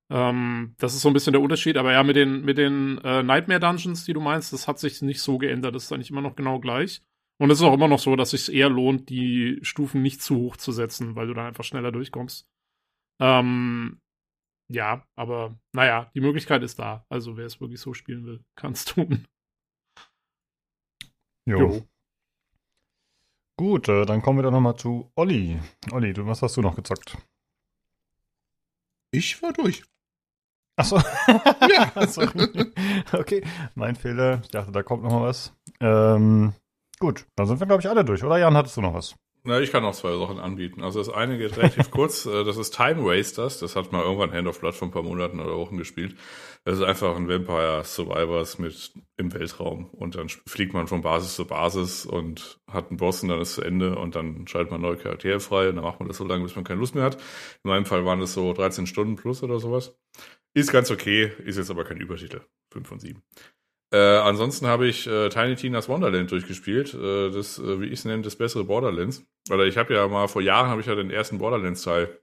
Ähm, 0.09 0.73
das 0.77 0.95
ist 0.95 1.01
so 1.01 1.09
ein 1.09 1.13
bisschen 1.13 1.33
der 1.33 1.41
Unterschied. 1.41 1.77
Aber 1.77 1.91
ja, 1.91 2.01
mit 2.03 2.15
den, 2.15 2.43
mit 2.43 2.57
den 2.57 2.97
äh, 2.99 3.23
Nightmare 3.23 3.59
Dungeons, 3.59 4.05
die 4.05 4.13
du 4.13 4.21
meinst, 4.21 4.53
das 4.53 4.67
hat 4.67 4.79
sich 4.79 5.01
nicht 5.01 5.21
so 5.21 5.37
geändert. 5.37 5.75
Das 5.75 5.83
ist 5.83 5.91
eigentlich 5.91 6.09
immer 6.09 6.21
noch 6.21 6.35
genau 6.35 6.59
gleich. 6.59 7.01
Und 7.39 7.51
es 7.51 7.59
ist 7.59 7.65
auch 7.65 7.73
immer 7.73 7.87
noch 7.87 7.99
so, 7.99 8.15
dass 8.15 8.33
es 8.33 8.47
sich 8.47 8.55
eher 8.55 8.69
lohnt, 8.69 9.09
die 9.09 9.59
Stufen 9.61 10.01
nicht 10.01 10.21
zu 10.21 10.37
hoch 10.37 10.57
zu 10.57 10.71
setzen, 10.71 11.15
weil 11.15 11.27
du 11.27 11.33
dann 11.33 11.45
einfach 11.45 11.63
schneller 11.63 11.91
durchkommst. 11.91 12.49
Ähm, 13.19 14.01
ja, 14.69 15.05
aber 15.15 15.57
naja, 15.73 16.11
die 16.15 16.21
Möglichkeit 16.21 16.63
ist 16.63 16.79
da. 16.79 17.05
Also 17.09 17.37
wer 17.37 17.45
es 17.45 17.61
wirklich 17.61 17.79
so 17.79 17.93
spielen 17.93 18.25
will, 18.25 18.43
kann 18.55 18.73
es 18.73 18.85
tun. 18.85 19.27
Jo. 21.45 21.87
Gut, 23.57 23.87
äh, 23.87 24.05
dann 24.05 24.21
kommen 24.21 24.39
wir 24.39 24.43
doch 24.43 24.51
nochmal 24.51 24.75
zu 24.75 25.11
Olli. 25.15 25.59
Olli, 25.91 26.13
du, 26.13 26.25
was 26.25 26.41
hast 26.41 26.57
du 26.57 26.61
noch 26.61 26.75
gezockt? 26.75 27.17
Ich 29.11 29.41
war 29.41 29.53
durch. 29.53 29.83
Achso. 30.75 30.97
Ja. 30.97 31.91
Achso. 31.95 32.21
okay, 33.13 33.43
mein 33.73 33.95
Fehler. 33.95 34.41
Ich 34.43 34.49
dachte, 34.49 34.71
da 34.71 34.83
kommt 34.83 35.03
noch 35.03 35.11
mal 35.11 35.23
was. 35.23 35.55
Ähm, 35.79 36.53
gut, 36.99 37.25
dann 37.35 37.47
sind 37.47 37.59
wir, 37.59 37.67
glaube 37.67 37.81
ich, 37.81 37.89
alle 37.89 38.03
durch. 38.05 38.23
Oder 38.23 38.37
Jan, 38.37 38.55
hattest 38.55 38.77
du 38.77 38.81
noch 38.81 38.93
was? 38.93 39.15
Na, 39.43 39.61
ich 39.61 39.71
kann 39.71 39.83
noch 39.83 39.93
zwei 39.95 40.17
Sachen 40.17 40.39
anbieten. 40.39 40.83
Also 40.83 40.99
das 40.99 41.07
eine 41.09 41.37
geht 41.37 41.55
relativ 41.55 41.89
kurz. 41.91 42.25
äh, 42.25 42.43
Das 42.43 42.57
ist 42.57 42.75
Time 42.75 43.05
Wasters. 43.05 43.59
Das 43.59 43.77
hat 43.77 43.93
mal 43.93 44.03
irgendwann 44.03 44.33
Hand 44.33 44.45
of 44.47 44.59
Blood 44.59 44.75
vor 44.75 44.89
ein 44.89 44.91
paar 44.91 45.03
Monaten 45.03 45.39
oder 45.39 45.55
Wochen 45.55 45.77
gespielt. 45.77 46.17
Das 46.65 46.77
ist 46.77 46.83
einfach 46.83 47.15
ein 47.15 47.29
Vampire 47.29 47.81
Survivors 47.85 48.59
mit 48.59 48.91
im 49.15 49.33
Weltraum. 49.33 49.85
Und 49.85 50.15
dann 50.15 50.27
fliegt 50.27 50.73
man 50.73 50.87
von 50.87 51.01
Basis 51.01 51.35
zu 51.37 51.45
Basis 51.45 52.05
und 52.05 52.59
hat 52.69 52.89
einen 52.89 52.97
Boss 52.97 53.23
und 53.23 53.29
dann 53.29 53.39
ist 53.39 53.53
zu 53.53 53.61
Ende 53.61 53.97
und 53.97 54.15
dann 54.15 54.45
schaltet 54.47 54.71
man 54.71 54.81
neue 54.81 54.97
Charaktere 54.97 55.39
frei 55.39 55.69
und 55.69 55.75
dann 55.75 55.85
macht 55.85 56.01
man 56.01 56.09
das 56.09 56.17
so 56.17 56.25
lange, 56.25 56.43
bis 56.43 56.55
man 56.55 56.65
keine 56.65 56.81
Lust 56.81 56.95
mehr 56.95 57.05
hat. 57.05 57.15
In 57.63 57.69
meinem 57.69 57.85
Fall 57.85 58.03
waren 58.03 58.19
das 58.19 58.33
so 58.33 58.51
13 58.51 58.85
Stunden 58.85 59.15
plus 59.15 59.43
oder 59.43 59.59
sowas. 59.59 59.95
Ist 60.55 60.73
ganz 60.73 60.91
okay, 60.91 61.31
ist 61.45 61.55
jetzt 61.57 61.71
aber 61.71 61.85
kein 61.85 61.97
Übertitel. 62.01 62.41
5 62.73 62.85
von 62.85 62.99
7. 62.99 63.21
Äh, 63.91 63.97
ansonsten 63.97 64.67
habe 64.67 64.87
ich 64.87 65.07
äh, 65.07 65.29
Tiny 65.29 65.55
Tina's 65.55 65.87
Wonderland 65.87 66.31
durchgespielt. 66.31 66.93
Äh, 66.93 67.31
das, 67.31 67.59
äh, 67.59 67.79
wie 67.79 67.85
ich 67.85 67.99
es 67.99 68.05
nenne, 68.05 68.23
das 68.23 68.35
bessere 68.35 68.65
Borderlands. 68.65 69.23
Weil 69.49 69.67
ich 69.67 69.77
habe 69.77 69.93
ja 69.93 70.07
mal 70.07 70.27
vor 70.27 70.41
Jahren 70.41 70.69
habe 70.69 70.81
ich 70.81 70.87
ja 70.87 70.95
den 70.95 71.09
ersten 71.09 71.37
Borderlands-Teil 71.37 72.19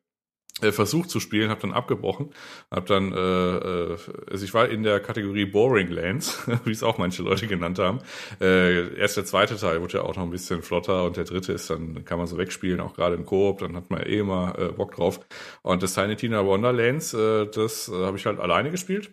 äh, 0.62 0.70
versucht 0.70 1.10
zu 1.10 1.18
spielen, 1.18 1.50
habe 1.50 1.60
dann 1.62 1.72
abgebrochen, 1.72 2.30
habe 2.70 2.86
dann, 2.86 3.12
äh, 3.12 3.16
äh, 3.16 3.98
also 4.30 4.44
ich 4.44 4.54
war 4.54 4.68
in 4.68 4.84
der 4.84 5.00
Kategorie 5.00 5.46
Boring 5.46 5.88
Lands, 5.88 6.46
wie 6.64 6.70
es 6.70 6.84
auch 6.84 6.96
manche 6.96 7.22
Leute 7.22 7.48
genannt 7.48 7.78
haben. 7.80 7.98
Äh, 8.40 8.96
erst 8.96 9.16
der 9.16 9.24
zweite 9.24 9.56
Teil 9.56 9.80
wurde 9.80 9.94
ja 9.94 10.02
auch 10.02 10.14
noch 10.14 10.22
ein 10.22 10.30
bisschen 10.30 10.62
flotter 10.62 11.04
und 11.04 11.16
der 11.16 11.24
dritte 11.24 11.52
ist 11.52 11.70
dann 11.70 12.04
kann 12.04 12.18
man 12.18 12.28
so 12.28 12.38
wegspielen, 12.38 12.80
auch 12.80 12.94
gerade 12.94 13.16
im 13.16 13.26
Koop, 13.26 13.58
dann 13.58 13.74
hat 13.74 13.90
man 13.90 14.02
eh 14.02 14.18
immer 14.18 14.56
äh, 14.58 14.68
Bock 14.68 14.94
drauf. 14.94 15.18
Und 15.62 15.82
das 15.82 15.94
Tiny 15.94 16.14
Tina 16.16 16.46
Wonderlands, 16.46 17.14
äh, 17.14 17.46
das 17.46 17.88
äh, 17.88 18.04
habe 18.04 18.16
ich 18.16 18.26
halt 18.26 18.38
alleine 18.38 18.70
gespielt. 18.70 19.12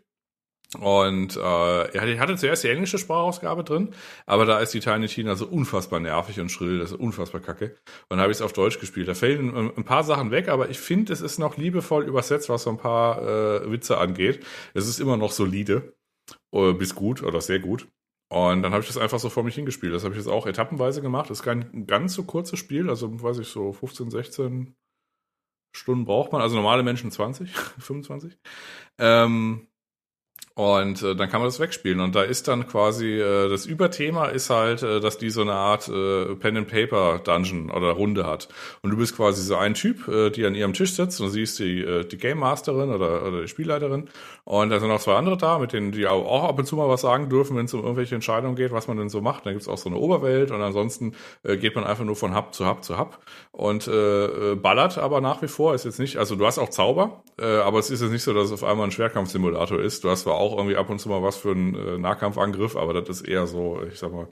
Und 0.80 1.36
äh, 1.36 1.39
hatte- 1.41 2.19
hatte 2.19 2.38
zuerst 2.38 2.63
die 2.63 2.69
englische 2.69 2.97
Sprachausgabe 2.97 3.65
drin, 3.65 3.93
aber 4.26 4.45
da 4.45 4.59
ist 4.59 4.74
die 4.74 4.80
Tiny 4.80 5.07
Tina 5.07 5.36
so 5.36 5.45
unfassbar 5.47 5.99
nervig 5.99 6.39
und 6.39 6.49
schrill, 6.49 6.80
das 6.80 6.91
ist 6.91 6.99
unfassbar 6.99 7.41
kacke. 7.41 7.76
Und 8.07 8.11
dann 8.11 8.22
habe 8.22 8.32
ich 8.32 8.38
es 8.38 8.41
auf 8.41 8.53
Deutsch 8.53 8.80
gespielt. 8.80 9.09
Da 9.09 9.13
fällen 9.13 9.53
ein, 9.53 9.72
ein 9.76 9.84
paar 9.84 10.05
Sachen 10.05 10.32
weg, 10.32 10.47
aber 10.47 10.69
ich 10.69 10.80
finde, 10.80 11.11
es 11.11 11.19
ist 11.19 11.39
noch 11.39 11.57
liebevoll 11.57 12.05
übersetzt, 12.05 12.47
was 12.47 12.63
so 12.63 12.69
ein 12.69 12.78
paar 12.78 13.22
äh, 13.22 13.69
Witze 13.69 13.97
angeht. 13.97 14.45
Es 14.74 14.88
ist 14.88 15.01
immer 15.01 15.17
noch 15.17 15.34
solide, 15.34 15.93
äh, 16.53 16.74
bis 16.74 16.95
gut 16.95 17.24
oder 17.24 17.41
sehr 17.41 17.59
gut. 17.59 17.88
Und 18.32 18.63
dann 18.63 18.74
habe 18.74 18.82
ich 18.82 18.88
das 18.88 18.97
einfach 18.97 19.19
so 19.19 19.30
vor 19.30 19.43
mich 19.43 19.55
hingespielt. 19.55 19.93
Das 19.93 20.03
habe 20.05 20.13
ich 20.15 20.19
jetzt 20.19 20.30
auch 20.30 20.47
etappenweise 20.47 21.01
gemacht. 21.01 21.30
Das 21.30 21.39
ist 21.39 21.43
kein 21.45 21.86
ganz 21.88 22.13
so 22.13 22.24
kurzes 22.24 22.59
Spiel, 22.59 22.89
also 22.89 23.22
weiß 23.22 23.39
ich, 23.39 23.47
so 23.49 23.74
15, 23.74 24.09
16 24.11 24.76
Stunden 25.76 26.05
braucht 26.05 26.32
man. 26.32 26.41
Also 26.41 26.55
normale 26.55 26.84
Menschen 26.84 27.11
20, 27.11 27.55
25. 27.55 28.38
Ähm, 28.99 29.67
Und 30.62 31.01
äh, 31.01 31.16
dann 31.16 31.28
kann 31.28 31.41
man 31.41 31.47
das 31.47 31.59
wegspielen. 31.59 31.99
Und 32.01 32.14
da 32.14 32.22
ist 32.22 32.47
dann 32.47 32.68
quasi, 32.68 33.20
äh, 33.20 33.49
das 33.49 33.66
Überthema 33.66 34.28
ist 34.28 34.51
halt, 34.51 34.84
äh, 34.84 34.99
dass 34.99 35.18
die 35.18 35.32
so 35.32 35.41
eine 35.41 35.53
Art 35.53 35.88
äh, 35.88 36.36
Pen-and-Paper-Dungeon 36.36 37.72
oder 37.72 37.93
Runde 37.93 38.28
hat. 38.28 38.47
Und 38.84 38.91
du 38.91 38.97
bist 38.97 39.18
quasi 39.18 39.41
so 39.41 39.55
ein 39.55 39.74
Typ, 39.74 40.07
äh, 40.07 40.30
die 40.30 40.45
an 40.45 40.53
ihrem 40.53 40.74
Tisch 40.74 40.93
sitzt 40.93 41.20
und 41.20 41.32
siehst 41.32 41.57
die, 41.57 41.82
äh, 41.82 42.05
die 42.05 42.18
Game 42.18 42.38
Masterin 42.38 42.91
oder, 42.91 43.26
oder 43.26 43.41
die 43.41 43.47
Spielleiterin. 43.47 44.09
Und 44.43 44.70
da 44.70 44.80
sind 44.80 44.89
noch 44.89 44.99
zwei 44.99 45.16
andere 45.16 45.36
da, 45.36 45.57
mit 45.57 45.74
denen 45.74 45.91
die 45.93 46.05
auch, 46.05 46.26
auch 46.28 46.49
ab 46.49 46.59
und 46.59 46.66
zu 46.66 46.76
mal 46.76 46.88
was 46.88 47.01
sagen 47.01 47.30
dürfen, 47.30 47.57
wenn 47.57 47.66
es 47.66 47.74
um 47.74 47.82
irgendwelche 47.82 48.14
Entscheidungen 48.14 48.55
geht, 48.55 48.72
was 48.72 48.88
man 48.88 48.97
denn 48.97 49.09
so 49.09 49.20
macht. 49.20 49.47
Da 49.47 49.53
gibt's 49.53 49.68
auch 49.68 49.80
so 49.80 49.89
eine 49.89 49.97
Oberwelt 49.97 50.51
und 50.51 50.62
ansonsten 50.62 51.14
äh, 51.41 51.57
geht 51.57 51.76
man 51.76 51.86
einfach 51.86 52.03
nur 52.03 52.16
von 52.16 52.36
Hub 52.36 52.53
zu 52.53 52.68
Hub 52.68 52.84
zu 52.84 52.99
Hub 52.99 53.18
und 53.51 53.88
äh, 53.88 54.51
äh 54.51 54.55
ballert 54.55 54.99
aber 54.99 55.22
nach 55.22 55.41
wie 55.41 55.47
vor. 55.47 55.74
Ist 55.74 55.86
jetzt 55.86 55.99
nicht, 55.99 56.18
also 56.18 56.36
du 56.36 56.45
hast 56.45 56.59
auch 56.59 56.70
Zauber, 56.70 57.24
äh, 57.39 57.45
aber 57.45 57.80
es 57.80 57.89
ist 57.89 58.01
jetzt 58.01 58.12
nicht 58.12 58.24
so, 58.24 58.34
dass 58.34 58.45
es 58.45 58.51
auf 58.51 58.64
einmal 58.64 58.86
ein 58.86 58.91
Schwerkampfsimulator 58.91 59.80
ist. 59.80 60.03
Du 60.03 60.09
hast 60.09 60.24
zwar 60.24 60.36
auch 60.36 60.51
irgendwie 60.58 60.76
ab 60.76 60.89
und 60.89 60.99
zu 60.99 61.10
mal 61.10 61.24
was 61.24 61.38
für 61.38 61.52
einen 61.52 61.76
äh, 61.76 61.97
Nahkampfangriff, 61.97 62.76
aber 62.76 62.93
das 62.93 63.10
ist 63.10 63.28
eher 63.28 63.47
so, 63.47 63.82
ich 63.84 63.99
sag 63.99 64.12
mal, 64.12 64.28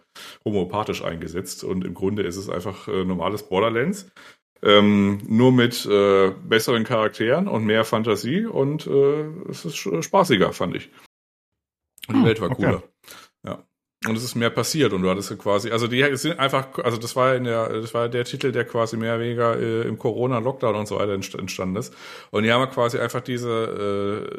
homopathisch 0.46 1.04
eingesetzt 1.04 1.64
und 1.64 1.86
im 1.86 1.94
Grunde 1.94 2.24
ist 2.24 2.38
es 2.38 2.50
einfach 2.50 2.88
äh, 2.88 3.04
normales 3.04 3.44
Borderlands. 3.44 4.12
Ähm, 4.62 5.22
nur 5.26 5.54
mit 5.54 5.86
äh, 5.86 6.32
besseren 6.32 6.84
Charakteren 6.84 7.48
und 7.48 7.66
mehr 7.66 7.86
Fantasie 7.86 8.46
und 8.46 8.88
äh, 8.88 9.24
es 9.50 9.64
ist 9.64 9.78
spaßiger, 9.78 10.52
fand 10.52 10.76
ich. 10.76 10.90
Und 12.08 12.16
die 12.16 12.20
hm, 12.20 12.26
Welt 12.26 12.42
war 12.42 12.50
cooler. 12.50 12.76
Okay. 12.76 12.88
Ja. 13.46 13.64
Und 14.08 14.16
es 14.16 14.24
ist 14.24 14.36
mehr 14.36 14.50
passiert 14.50 14.94
und 14.94 15.02
du 15.02 15.10
hattest 15.10 15.38
quasi, 15.40 15.72
also 15.72 15.86
die 15.88 16.16
sind 16.16 16.40
einfach, 16.40 16.68
also 16.86 16.98
das 16.98 17.18
war 17.18 17.36
in 17.36 17.44
der, 17.44 17.82
das 17.82 17.94
war 17.94 18.08
der 18.08 18.24
Titel, 18.24 18.54
der 18.54 18.64
quasi 18.64 18.96
mehr 18.96 19.16
oder 19.16 19.24
weniger 19.26 19.60
äh, 19.60 19.82
im 19.82 19.98
Corona-Lockdown 19.98 20.74
und 20.74 20.88
so 20.88 21.00
weiter 21.00 21.12
entstanden 21.12 21.76
ist. 21.76 21.94
Und 22.32 22.44
die 22.44 22.52
haben 22.54 22.72
quasi 22.72 22.98
einfach 22.98 23.20
diese, 23.20 24.30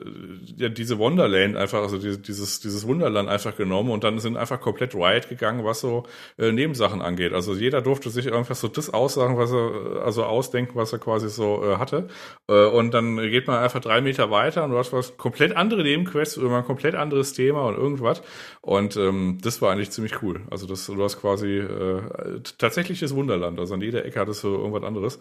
äh, 0.57 0.63
ja, 0.63 0.71
diese 0.71 0.97
Wonderland 0.97 1.59
einfach, 1.59 1.83
also 1.83 1.99
diese, 1.99 2.17
dieses, 2.17 2.61
dieses 2.61 2.87
Wunderland 2.87 3.29
einfach 3.29 3.55
genommen 3.55 3.91
und 3.91 4.03
dann 4.03 4.19
sind 4.19 4.39
einfach 4.39 4.63
komplett 4.63 4.95
Riot 4.95 5.29
gegangen, 5.29 5.63
was 5.63 5.81
so 5.81 6.05
äh, 6.39 6.53
Nebensachen 6.53 7.03
angeht. 7.03 7.35
Also 7.35 7.53
jeder 7.53 7.83
durfte 7.83 8.09
sich 8.09 8.33
einfach 8.33 8.57
so 8.57 8.67
das 8.67 8.89
aussagen, 8.89 9.37
was 9.37 9.53
er, 9.53 10.03
also 10.03 10.25
ausdenken, 10.25 10.73
was 10.77 10.95
er 10.95 11.01
quasi 11.01 11.29
so 11.29 11.63
äh, 11.63 11.77
hatte. 11.77 12.09
Äh, 12.49 12.65
und 12.65 12.95
dann 12.95 13.19
geht 13.19 13.47
man 13.47 13.63
einfach 13.63 13.81
drei 13.81 14.01
Meter 14.01 14.31
weiter 14.31 14.65
und 14.65 14.71
du 14.71 14.79
hast 14.79 14.95
was 14.95 15.19
komplett 15.19 15.55
andere 15.55 15.83
Nebenquests 15.83 16.39
über 16.39 16.57
ein 16.57 16.65
komplett 16.65 16.95
anderes 16.95 17.35
Thema 17.35 17.67
und 17.67 17.77
irgendwas. 17.77 18.23
Und 18.63 18.97
ähm, 18.97 19.37
das 19.51 19.61
war 19.61 19.73
eigentlich 19.73 19.91
ziemlich 19.91 20.23
cool. 20.23 20.43
Also 20.49 20.67
das, 20.67 20.87
du 20.87 21.03
hast 21.03 21.21
quasi 21.21 21.59
äh, 21.59 22.41
tatsächliches 22.57 23.15
Wunderland. 23.17 23.59
Also 23.59 23.75
an 23.75 23.81
jeder 23.81 24.05
Ecke 24.05 24.21
hattest 24.21 24.45
du 24.45 24.49
irgendwas 24.49 24.85
anderes. 24.85 25.19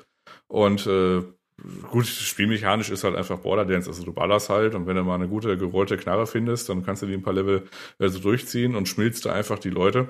Und 0.48 0.86
äh, 0.86 1.24
gut, 1.90 2.06
spielmechanisch 2.06 2.92
ist 2.92 3.04
halt 3.04 3.16
einfach 3.16 3.40
Borderlands. 3.40 3.88
Also 3.88 4.04
du 4.04 4.14
ballerst 4.14 4.50
halt 4.50 4.76
und 4.76 4.86
wenn 4.86 4.96
du 4.96 5.04
mal 5.04 5.16
eine 5.16 5.28
gute 5.28 5.58
gerollte 5.58 5.98
Knarre 5.98 6.28
findest, 6.28 6.70
dann 6.70 6.86
kannst 6.86 7.02
du 7.02 7.08
die 7.08 7.16
ein 7.16 7.24
paar 7.24 7.34
Level 7.34 7.64
äh, 7.98 8.08
so 8.08 8.20
durchziehen 8.20 8.76
und 8.76 8.88
schmilzt 8.88 9.26
da 9.26 9.34
einfach 9.34 9.58
die 9.58 9.72
Leute. 9.72 10.10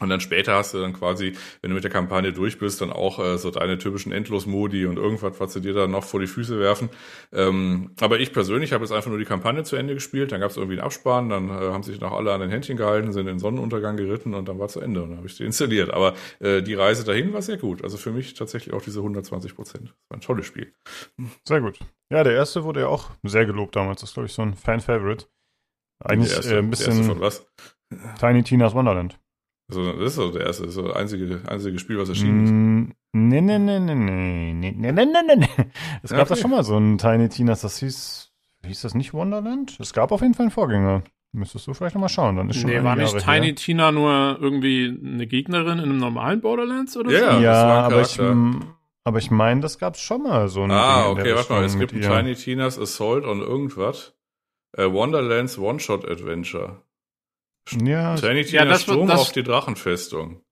Und 0.00 0.08
dann 0.10 0.20
später 0.20 0.54
hast 0.54 0.74
du 0.74 0.80
dann 0.80 0.92
quasi, 0.92 1.32
wenn 1.60 1.70
du 1.70 1.74
mit 1.74 1.84
der 1.84 1.90
Kampagne 1.90 2.32
durch 2.32 2.58
bist, 2.58 2.80
dann 2.80 2.92
auch 2.92 3.18
äh, 3.18 3.38
so 3.38 3.50
deine 3.50 3.78
typischen 3.78 4.12
Endlosmodi 4.12 4.86
und 4.86 4.96
irgendwas, 4.96 5.40
was 5.40 5.52
sie 5.52 5.60
dir 5.60 5.74
dann 5.74 5.90
noch 5.90 6.04
vor 6.04 6.20
die 6.20 6.26
Füße 6.26 6.58
werfen. 6.58 6.88
Ähm, 7.32 7.90
aber 8.00 8.20
ich 8.20 8.32
persönlich 8.32 8.72
habe 8.72 8.84
jetzt 8.84 8.92
einfach 8.92 9.10
nur 9.10 9.18
die 9.18 9.24
Kampagne 9.24 9.64
zu 9.64 9.76
Ende 9.76 9.94
gespielt, 9.94 10.32
dann 10.32 10.40
gab 10.40 10.50
es 10.50 10.56
irgendwie 10.56 10.76
einen 10.76 10.84
Abspann, 10.84 11.28
dann 11.28 11.48
äh, 11.48 11.52
haben 11.52 11.82
sich 11.82 12.00
noch 12.00 12.12
alle 12.12 12.32
an 12.32 12.40
den 12.40 12.50
Händchen 12.50 12.76
gehalten, 12.76 13.12
sind 13.12 13.22
in 13.22 13.34
den 13.34 13.38
Sonnenuntergang 13.38 13.96
geritten 13.96 14.34
und 14.34 14.48
dann 14.48 14.58
war 14.58 14.68
zu 14.68 14.80
Ende 14.80 15.02
und 15.02 15.10
dann 15.10 15.18
habe 15.18 15.26
ich 15.26 15.36
die 15.36 15.44
installiert. 15.44 15.90
Aber 15.90 16.14
äh, 16.40 16.62
die 16.62 16.74
Reise 16.74 17.04
dahin 17.04 17.32
war 17.32 17.42
sehr 17.42 17.56
gut. 17.56 17.82
Also 17.82 17.96
für 17.96 18.12
mich 18.12 18.34
tatsächlich 18.34 18.74
auch 18.74 18.82
diese 18.82 19.00
120 19.00 19.54
Prozent. 19.54 19.88
Das 19.88 20.10
war 20.10 20.18
ein 20.18 20.20
tolles 20.20 20.46
Spiel. 20.46 20.72
Sehr 21.44 21.60
gut. 21.60 21.78
Ja, 22.10 22.24
der 22.24 22.34
erste 22.34 22.64
wurde 22.64 22.80
ja 22.80 22.86
auch 22.88 23.10
sehr 23.22 23.46
gelobt 23.46 23.76
damals. 23.76 24.00
Das 24.00 24.10
ist, 24.10 24.14
glaube 24.14 24.26
ich, 24.26 24.32
so 24.32 24.42
ein 24.42 24.54
Fan-Favorite. 24.54 25.26
Eigentlich 26.04 26.32
erste, 26.32 26.54
äh, 26.54 26.58
ein 26.58 26.70
bisschen 26.70 27.04
von 27.04 27.20
was? 27.20 27.46
Tiny 28.18 28.42
Tina's 28.42 28.74
Wonderland. 28.74 29.18
Also, 29.68 29.92
das 29.92 30.06
ist 30.06 30.14
so 30.14 30.30
der 30.30 30.46
erste, 30.46 30.64
das 30.64 30.76
ist 30.76 30.84
das 30.84 30.96
einzige, 30.96 31.42
einzige 31.46 31.78
Spiel, 31.78 31.98
was 31.98 32.08
erschienen 32.08 32.44
ist. 32.44 32.50
Mm, 32.50 33.28
nee, 33.28 33.40
nee, 33.40 33.58
nee, 33.58 33.78
nee, 33.78 33.94
nee, 33.94 34.52
nee, 34.54 34.72
nee, 34.72 34.92
nee, 34.92 35.04
nee, 35.04 35.36
nee. 35.36 35.48
Es 36.02 36.10
gab 36.10 36.20
okay. 36.22 36.30
da 36.30 36.36
schon 36.36 36.50
mal 36.50 36.64
so 36.64 36.78
ein 36.78 36.96
Tiny 36.96 37.28
Tinas, 37.28 37.60
das 37.60 37.78
hieß, 37.78 38.32
hieß 38.64 38.82
das 38.82 38.94
nicht 38.94 39.12
Wonderland? 39.12 39.76
Es 39.78 39.92
gab 39.92 40.10
auf 40.10 40.22
jeden 40.22 40.34
Fall 40.34 40.44
einen 40.44 40.50
Vorgänger. 40.50 41.02
Müsstest 41.32 41.66
du 41.66 41.74
vielleicht 41.74 41.94
nochmal 41.94 42.08
schauen, 42.08 42.36
dann 42.36 42.48
ist 42.48 42.56
schon 42.56 42.70
Nee, 42.70 42.82
war 42.82 42.96
nicht 42.96 43.12
Jahre 43.12 43.24
Tiny 43.24 43.46
her. 43.48 43.54
Tina 43.56 43.92
nur 43.92 44.38
irgendwie 44.40 44.98
eine 45.04 45.26
Gegnerin 45.26 45.78
in 45.78 45.84
einem 45.84 45.98
normalen 45.98 46.40
Borderlands 46.40 46.96
oder 46.96 47.10
yeah, 47.10 47.34
so? 47.34 47.42
Ja, 47.42 47.54
aber 47.82 48.00
ich, 48.00 48.18
aber 49.04 49.18
ich 49.18 49.30
meine, 49.30 49.60
das 49.60 49.78
gab's 49.78 50.00
schon 50.00 50.22
mal 50.22 50.48
so 50.48 50.62
ein 50.62 50.70
Ah, 50.70 51.10
okay, 51.10 51.34
warte 51.34 51.52
mal, 51.52 51.64
es 51.64 51.78
gibt 51.78 51.92
ein 51.92 52.00
Tiny 52.00 52.34
Tinas 52.34 52.78
Assault 52.78 53.26
on 53.26 53.40
irgendwas. 53.40 54.14
Äh, 54.72 54.90
Wonderlands 54.90 55.58
One-Shot-Adventure. 55.58 56.82
Ja, 57.72 58.16
Trinity 58.16 58.56
ja, 58.56 58.64
das 58.64 58.82
Sturm 58.82 59.08
das 59.08 59.20
auf 59.20 59.32
die 59.32 59.42
Drachenfestung. 59.42 60.42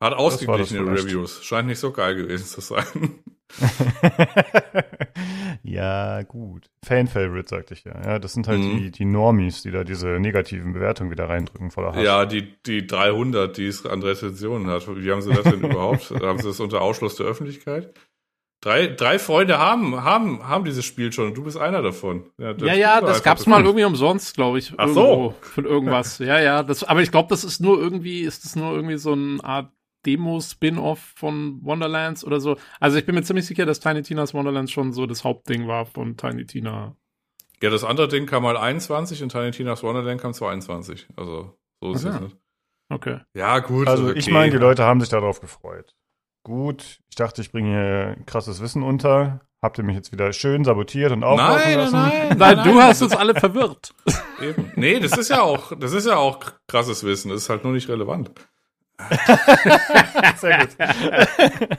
Hat 0.00 0.14
ausgeglichene 0.14 0.80
Reviews. 0.80 1.44
Scheint 1.44 1.68
nicht 1.68 1.78
so 1.78 1.92
geil 1.92 2.16
gewesen 2.16 2.44
zu 2.44 2.60
sein. 2.60 3.22
ja, 5.62 6.22
gut. 6.22 6.70
Fan-Favorite, 6.84 7.48
sagte 7.48 7.74
ich 7.74 7.84
ja. 7.84 7.94
Ja, 8.04 8.18
das 8.18 8.32
sind 8.32 8.48
halt 8.48 8.60
mhm. 8.60 8.78
die, 8.78 8.90
die 8.90 9.04
Normies, 9.04 9.62
die 9.62 9.70
da 9.70 9.84
diese 9.84 10.18
negativen 10.18 10.72
Bewertungen 10.72 11.12
wieder 11.12 11.28
reindrücken 11.28 11.70
voller 11.70 11.92
Hass. 11.92 12.02
Ja, 12.02 12.26
die, 12.26 12.60
die 12.62 12.84
300, 12.86 13.56
die 13.56 13.66
es 13.66 13.86
an 13.86 14.02
Rezensionen 14.02 14.66
hat. 14.68 14.88
Wie 14.88 15.10
haben 15.10 15.22
sie 15.22 15.32
das 15.32 15.44
denn 15.44 15.60
überhaupt? 15.62 16.10
haben 16.10 16.38
sie 16.38 16.48
das 16.48 16.58
unter 16.58 16.80
Ausschluss 16.80 17.14
der 17.16 17.26
Öffentlichkeit? 17.26 17.94
Drei, 18.62 18.86
drei 18.86 19.18
Freunde 19.18 19.58
haben, 19.58 20.04
haben, 20.04 20.46
haben 20.46 20.64
dieses 20.64 20.84
Spiel 20.84 21.12
schon 21.12 21.26
und 21.26 21.36
du 21.36 21.42
bist 21.42 21.56
einer 21.56 21.82
davon. 21.82 22.30
Ja, 22.38 22.52
ja, 22.52 22.74
ja 22.74 23.00
das 23.00 23.24
gab's 23.24 23.44
mal 23.46 23.64
irgendwie 23.64 23.84
umsonst, 23.84 24.34
glaube 24.34 24.60
ich. 24.60 24.72
Ach 24.76 24.86
so. 24.86 25.34
Von 25.40 25.64
irgendwas. 25.64 26.18
ja, 26.20 26.38
ja. 26.38 26.62
Das, 26.62 26.84
aber 26.84 27.02
ich 27.02 27.10
glaube, 27.10 27.28
das 27.28 27.42
ist 27.42 27.60
nur 27.60 27.80
irgendwie, 27.80 28.20
ist 28.20 28.44
das 28.44 28.54
nur 28.54 28.72
irgendwie 28.72 28.98
so 28.98 29.14
eine 29.14 29.42
Art 29.42 29.72
Demo-Spin-Off 30.06 31.00
von 31.16 31.58
Wonderlands 31.64 32.24
oder 32.24 32.38
so. 32.38 32.56
Also 32.78 32.98
ich 32.98 33.04
bin 33.04 33.16
mir 33.16 33.24
ziemlich 33.24 33.46
sicher, 33.46 33.66
dass 33.66 33.80
Tiny 33.80 34.02
Tina's 34.02 34.32
Wonderlands 34.32 34.70
schon 34.70 34.92
so 34.92 35.06
das 35.06 35.24
Hauptding 35.24 35.66
war 35.66 35.84
von 35.84 36.16
Tiny 36.16 36.46
Tina. 36.46 36.94
Ja, 37.60 37.70
das 37.70 37.82
andere 37.82 38.06
Ding 38.06 38.26
kam 38.26 38.44
mal 38.44 38.56
21 38.56 39.24
und 39.24 39.30
Tiny 39.30 39.50
Tina's 39.50 39.82
Wonderland 39.82 40.20
kam 40.20 40.34
22. 40.34 41.08
Also, 41.16 41.58
so 41.80 41.92
ist 41.94 42.04
es 42.04 42.20
nicht. 42.20 42.36
Okay. 42.90 43.18
Ja, 43.34 43.58
gut. 43.58 43.88
Also, 43.88 44.10
okay. 44.10 44.18
ich 44.20 44.30
meine, 44.30 44.52
die 44.52 44.58
Leute 44.58 44.84
haben 44.84 45.00
sich 45.00 45.08
darauf 45.08 45.40
gefreut 45.40 45.96
gut. 46.42 47.00
Ich 47.08 47.16
dachte, 47.16 47.42
ich 47.42 47.52
bringe 47.52 47.70
hier 47.70 48.16
krasses 48.26 48.60
Wissen 48.60 48.82
unter. 48.82 49.40
Habt 49.62 49.78
ihr 49.78 49.84
mich 49.84 49.94
jetzt 49.94 50.10
wieder 50.10 50.32
schön 50.32 50.64
sabotiert 50.64 51.12
und 51.12 51.22
auflaufen 51.22 51.70
nein, 51.70 51.78
lassen? 51.78 51.96
Nein, 51.96 52.28
nein, 52.36 52.56
nein, 52.56 52.68
du 52.68 52.82
hast 52.82 53.00
uns 53.00 53.14
alle 53.14 53.34
verwirrt. 53.34 53.94
Eben. 54.40 54.72
Nee, 54.74 54.98
das 54.98 55.16
ist 55.16 55.30
ja 55.30 55.42
auch, 55.42 55.72
das 55.78 55.92
ist 55.92 56.06
ja 56.06 56.16
auch 56.16 56.40
krasses 56.66 57.04
Wissen. 57.04 57.28
Das 57.30 57.42
ist 57.42 57.48
halt 57.48 57.62
nur 57.62 57.72
nicht 57.72 57.88
relevant. 57.88 58.32
Sehr 60.36 60.58
gut. 60.58 60.76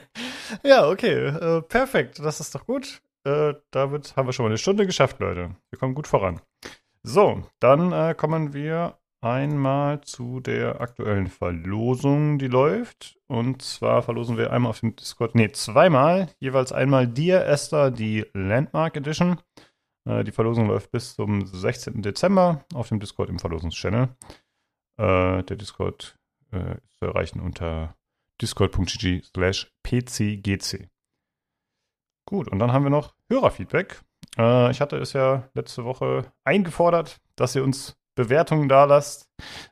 ja, 0.64 0.88
okay. 0.88 1.26
Äh, 1.26 1.62
perfekt. 1.62 2.20
Das 2.20 2.40
ist 2.40 2.54
doch 2.54 2.66
gut. 2.66 3.02
Äh, 3.24 3.54
damit 3.70 4.16
haben 4.16 4.28
wir 4.28 4.32
schon 4.32 4.44
mal 4.44 4.50
eine 4.50 4.58
Stunde 4.58 4.86
geschafft, 4.86 5.20
Leute. 5.20 5.54
Wir 5.70 5.78
kommen 5.78 5.94
gut 5.94 6.06
voran. 6.06 6.40
So, 7.02 7.42
dann 7.60 7.92
äh, 7.92 8.14
kommen 8.14 8.54
wir 8.54 8.96
einmal 9.24 10.02
zu 10.02 10.40
der 10.40 10.80
aktuellen 10.80 11.28
Verlosung, 11.28 12.38
die 12.38 12.46
läuft. 12.46 13.18
Und 13.26 13.62
zwar 13.62 14.02
verlosen 14.02 14.36
wir 14.36 14.52
einmal 14.52 14.70
auf 14.70 14.80
dem 14.80 14.94
Discord, 14.94 15.34
nee, 15.34 15.50
zweimal, 15.50 16.28
jeweils 16.38 16.72
einmal 16.72 17.08
dir, 17.08 17.44
Esther, 17.44 17.90
die 17.90 18.26
Landmark 18.34 18.96
Edition. 18.96 19.40
Äh, 20.06 20.24
die 20.24 20.32
Verlosung 20.32 20.66
läuft 20.66 20.90
bis 20.90 21.14
zum 21.14 21.46
16. 21.46 22.02
Dezember 22.02 22.64
auf 22.74 22.88
dem 22.88 23.00
Discord 23.00 23.30
im 23.30 23.38
Verlosungschannel. 23.38 24.14
Äh, 24.98 25.42
der 25.42 25.56
Discord 25.56 26.18
äh, 26.52 26.76
ist 26.84 26.98
zu 26.98 27.06
erreichen 27.06 27.40
unter 27.40 27.96
discord.gg 28.42 29.24
slash 29.24 29.72
pcgc. 29.82 30.88
Gut, 32.26 32.48
und 32.48 32.58
dann 32.58 32.72
haben 32.72 32.84
wir 32.84 32.90
noch 32.90 33.14
Hörerfeedback. 33.30 34.02
Äh, 34.36 34.70
ich 34.70 34.80
hatte 34.80 34.96
es 34.98 35.14
ja 35.14 35.48
letzte 35.54 35.84
Woche 35.84 36.32
eingefordert, 36.44 37.20
dass 37.36 37.54
ihr 37.54 37.64
uns 37.64 37.96
Bewertungen 38.14 38.68
da 38.68 38.84
lasst 38.84 39.28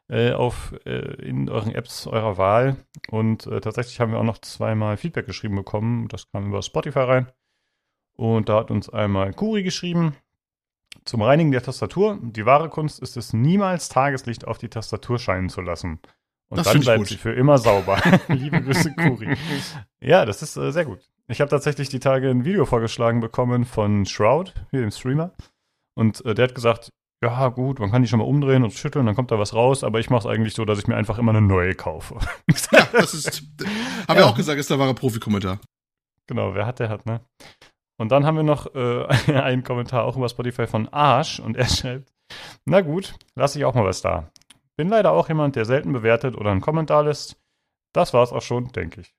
äh, 0.09 0.33
auf, 0.33 0.75
äh, 0.85 1.15
in 1.25 1.49
euren 1.49 1.75
Apps 1.75 2.07
eurer 2.07 2.39
Wahl. 2.39 2.77
Und 3.11 3.47
äh, 3.47 3.61
tatsächlich 3.61 4.01
haben 4.01 4.13
wir 4.13 4.19
auch 4.19 4.25
noch 4.25 4.39
zweimal 4.39 4.97
Feedback 4.97 5.27
geschrieben 5.27 5.57
bekommen. 5.57 6.09
Das 6.09 6.31
kam 6.31 6.49
über 6.49 6.63
Spotify 6.63 7.01
rein. 7.01 7.33
Und 8.17 8.49
da 8.49 8.59
hat 8.59 8.71
uns 8.71 8.89
einmal 8.89 9.33
Kuri 9.33 9.63
geschrieben. 9.63 10.17
Zum 11.05 11.23
Reinigen 11.23 11.51
der 11.51 11.63
Tastatur. 11.63 12.19
Die 12.23 12.47
wahre 12.47 12.69
Kunst 12.69 13.01
ist 13.01 13.17
es, 13.17 13.33
niemals 13.33 13.89
Tageslicht 13.89 14.47
auf 14.47 14.59
die 14.59 14.69
Tastatur 14.69 15.19
scheinen 15.19 15.49
zu 15.49 15.61
lassen. 15.61 16.01
Und 16.49 16.59
das 16.59 16.71
dann 16.71 16.81
bleibt 16.81 17.07
sie 17.07 17.17
für 17.17 17.33
immer 17.33 17.59
sauber. 17.59 17.99
Liebe 18.29 18.61
Grüße, 18.61 18.93
Kuri. 18.95 19.37
ja, 20.01 20.27
das 20.27 20.43
ist 20.43 20.57
äh, 20.57 20.71
sehr 20.71 20.85
gut. 20.85 21.01
Ich 21.29 21.41
habe 21.41 21.49
tatsächlich 21.49 21.89
die 21.89 22.01
Tage 22.01 22.29
ein 22.29 22.45
Video 22.45 22.67
vorgeschlagen 22.67 23.21
bekommen 23.21 23.65
von 23.65 24.05
Shroud, 24.05 24.53
hier 24.71 24.81
dem 24.81 24.91
Streamer. 24.91 25.33
Und 25.95 26.25
äh, 26.27 26.35
der 26.35 26.49
hat 26.49 26.55
gesagt, 26.55 26.91
ja, 27.23 27.49
gut, 27.49 27.79
man 27.79 27.91
kann 27.91 28.03
die 28.03 28.09
schon 28.09 28.19
mal 28.19 28.25
umdrehen 28.25 28.65
und 28.65 28.73
schütteln, 28.73 29.07
dann 29.07 29.15
kommt 29.15 29.31
da 29.31 29.39
was 29.39 29.55
raus, 29.55 29.85
aber 29.85 30.01
ich 30.01 30.11
mache 30.11 30.27
es 30.29 30.35
eigentlich 30.35 30.55
so, 30.55 30.65
dass 30.65 30.81
ich 30.81 30.89
mir 30.89 30.97
einfach 30.97 31.19
immer 31.19 31.31
eine 31.31 31.41
neue 31.41 31.75
kaufe. 31.75 32.17
ja, 32.73 32.89
das 32.93 33.15
ist, 33.15 33.45
haben 33.63 33.71
ja. 34.09 34.17
wir 34.17 34.27
auch 34.27 34.37
gesagt, 34.37 34.59
ist 34.59 34.71
der 34.71 34.79
wahre 34.81 34.95
Profi-Kommentar. 34.95 35.61
Genau, 36.27 36.55
wer 36.55 36.67
hat, 36.67 36.81
der 36.81 36.89
hat, 36.89 37.07
ne? 37.07 37.21
Und 37.97 38.11
dann 38.11 38.27
haben 38.27 38.37
wir 38.37 38.43
noch 38.43 38.75
äh, 38.75 39.07
einen 39.33 39.63
Kommentar 39.63 40.05
auch 40.05 40.17
über 40.17 40.29
Spotify 40.29 40.67
von 40.67 40.89
Arsch 40.89 41.39
und 41.39 41.57
er 41.57 41.67
schreibt, 41.69 42.13
Na 42.65 42.81
gut, 42.81 43.15
lasse 43.37 43.59
ich 43.59 43.65
auch 43.65 43.75
mal 43.75 43.85
was 43.85 44.03
da. 44.03 44.31
Bin 44.77 44.89
leider 44.89 45.13
auch 45.13 45.29
jemand, 45.29 45.55
der 45.55 45.65
selten 45.65 45.93
bewertet 45.93 46.37
oder 46.37 46.51
einen 46.51 46.61
Kommentar 46.61 47.05
lässt. 47.05 47.37
Das 47.93 48.13
war's 48.15 48.33
auch 48.33 48.43
schon, 48.43 48.73
denke 48.73 49.03
ich. 49.03 49.15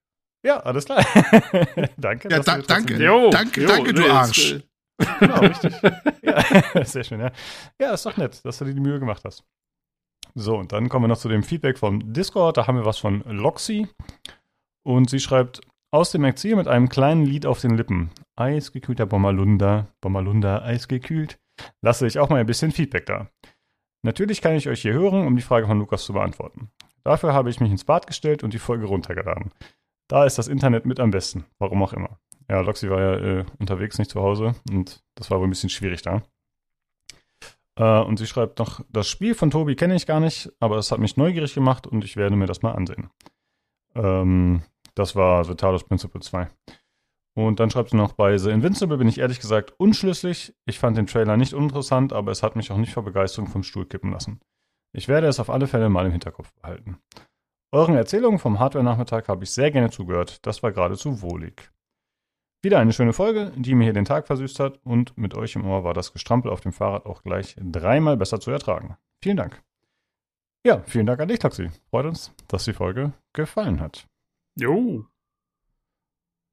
Ja, 0.45 0.57
alles 0.57 0.85
klar. 0.85 1.05
danke. 1.97 2.29
Ja, 2.29 2.39
da, 2.39 2.57
danke, 2.57 2.97
Jo, 2.97 3.29
danke, 3.29 3.61
jo, 3.61 3.67
danke, 3.67 3.93
du 3.93 4.11
Arsch. 4.11 4.57
Genau, 5.19 5.39
richtig. 5.39 5.73
ja, 6.21 6.85
sehr 6.85 7.03
schön, 7.03 7.19
ja. 7.19 7.31
Ja, 7.79 7.93
ist 7.93 8.05
doch 8.05 8.17
nett, 8.17 8.43
dass 8.45 8.57
du 8.59 8.65
dir 8.65 8.73
die 8.73 8.79
Mühe 8.79 8.99
gemacht 8.99 9.23
hast. 9.25 9.43
So, 10.35 10.57
und 10.57 10.71
dann 10.71 10.89
kommen 10.89 11.03
wir 11.03 11.09
noch 11.09 11.17
zu 11.17 11.29
dem 11.29 11.43
Feedback 11.43 11.77
vom 11.77 12.13
Discord. 12.13 12.57
Da 12.57 12.67
haben 12.67 12.77
wir 12.77 12.85
was 12.85 12.97
von 12.97 13.21
Loxy. 13.21 13.87
Und 14.85 15.09
sie 15.09 15.19
schreibt, 15.19 15.61
aus 15.91 16.11
dem 16.11 16.23
Exil 16.23 16.55
mit 16.55 16.67
einem 16.67 16.89
kleinen 16.89 17.25
Lied 17.25 17.45
auf 17.45 17.61
den 17.61 17.77
Lippen. 17.77 18.09
Eisgekühlter 18.35 19.05
Bommerlunder, 19.05 19.87
Bommerlunder, 20.01 20.63
eisgekühlt. 20.63 21.37
Lasse 21.81 22.07
ich 22.07 22.17
auch 22.17 22.29
mal 22.29 22.39
ein 22.39 22.47
bisschen 22.47 22.71
Feedback 22.71 23.05
da. 23.05 23.29
Natürlich 24.03 24.41
kann 24.41 24.55
ich 24.55 24.67
euch 24.67 24.81
hier 24.81 24.93
hören, 24.93 25.27
um 25.27 25.35
die 25.35 25.43
Frage 25.43 25.67
von 25.67 25.77
Lukas 25.77 26.03
zu 26.03 26.13
beantworten. 26.13 26.71
Dafür 27.03 27.33
habe 27.33 27.49
ich 27.49 27.59
mich 27.59 27.71
ins 27.71 27.85
Bad 27.85 28.07
gestellt 28.07 28.43
und 28.43 28.53
die 28.53 28.59
Folge 28.59 28.85
runtergeladen. 28.85 29.51
Da 30.09 30.25
ist 30.25 30.37
das 30.37 30.47
Internet 30.47 30.85
mit 30.85 30.99
am 30.99 31.11
besten, 31.11 31.45
warum 31.59 31.83
auch 31.83 31.93
immer. 31.93 32.19
Ja, 32.53 32.61
Loxy 32.61 32.87
war 32.87 33.01
ja 33.01 33.15
äh, 33.15 33.45
unterwegs, 33.57 33.97
nicht 33.97 34.11
zu 34.11 34.21
Hause 34.21 34.53
und 34.69 35.03
das 35.15 35.31
war 35.31 35.39
wohl 35.39 35.47
ein 35.47 35.49
bisschen 35.49 35.71
schwierig 35.71 36.03
da. 36.03 36.21
Äh, 37.75 38.05
und 38.05 38.17
sie 38.19 38.27
schreibt 38.27 38.59
noch, 38.59 38.81
das 38.89 39.09
Spiel 39.09 39.33
von 39.33 39.49
Tobi 39.49 39.75
kenne 39.75 39.95
ich 39.95 40.05
gar 40.05 40.19
nicht, 40.19 40.51
aber 40.59 40.77
es 40.77 40.91
hat 40.91 40.99
mich 40.99 41.17
neugierig 41.17 41.55
gemacht 41.55 41.87
und 41.87 42.03
ich 42.03 42.15
werde 42.15 42.35
mir 42.35 42.45
das 42.45 42.61
mal 42.61 42.73
ansehen. 42.73 43.09
Ähm, 43.95 44.61
das 44.93 45.15
war 45.15 45.43
The 45.45 45.55
Talos 45.55 45.83
Principle 45.83 46.21
2. 46.21 46.47
Und 47.33 47.59
dann 47.59 47.71
schreibt 47.71 47.89
sie 47.89 47.97
noch, 47.97 48.13
bei 48.13 48.37
The 48.37 48.51
Invincible 48.51 48.97
bin 48.97 49.07
ich 49.07 49.17
ehrlich 49.17 49.39
gesagt 49.39 49.73
unschlüssig. 49.79 50.53
Ich 50.67 50.77
fand 50.77 50.95
den 50.95 51.07
Trailer 51.07 51.37
nicht 51.37 51.55
uninteressant, 51.55 52.13
aber 52.13 52.31
es 52.31 52.43
hat 52.43 52.55
mich 52.55 52.69
auch 52.69 52.77
nicht 52.77 52.93
vor 52.93 53.03
Begeisterung 53.03 53.49
vom 53.49 53.63
Stuhl 53.63 53.87
kippen 53.87 54.11
lassen. 54.11 54.41
Ich 54.95 55.07
werde 55.07 55.25
es 55.25 55.39
auf 55.39 55.49
alle 55.49 55.65
Fälle 55.65 55.89
mal 55.89 56.05
im 56.05 56.11
Hinterkopf 56.11 56.53
behalten. 56.61 56.99
Euren 57.71 57.95
Erzählungen 57.95 58.37
vom 58.37 58.59
Hardware-Nachmittag 58.59 59.27
habe 59.27 59.43
ich 59.43 59.49
sehr 59.49 59.71
gerne 59.71 59.89
zugehört. 59.89 60.45
Das 60.45 60.61
war 60.61 60.71
geradezu 60.71 61.23
wohlig. 61.23 61.73
Wieder 62.63 62.79
eine 62.79 62.93
schöne 62.93 63.11
Folge, 63.11 63.51
die 63.57 63.75
mir 63.75 63.83
hier 63.83 63.93
den 63.93 64.05
Tag 64.05 64.25
versüßt 64.25 64.61
hat 64.61 64.79
und 64.85 65.17
mit 65.17 65.35
euch 65.35 65.55
im 65.55 65.65
Ohr 65.65 65.83
war 65.83 65.93
das 65.93 66.13
Gestrampel 66.13 66.49
auf 66.49 66.61
dem 66.61 66.71
Fahrrad 66.71 67.05
auch 67.05 67.21
gleich 67.21 67.57
dreimal 67.59 68.15
besser 68.15 68.39
zu 68.39 68.51
ertragen. 68.51 68.95
Vielen 69.21 69.35
Dank. 69.35 69.61
Ja, 70.65 70.81
vielen 70.85 71.05
Dank 71.05 71.19
an 71.19 71.27
dich, 71.27 71.39
Taxi. 71.39 71.69
Freut 71.89 72.05
uns, 72.05 72.31
dass 72.47 72.63
die 72.63 72.71
Folge 72.71 73.11
gefallen 73.33 73.81
hat. 73.81 74.07
jo. 74.55 75.05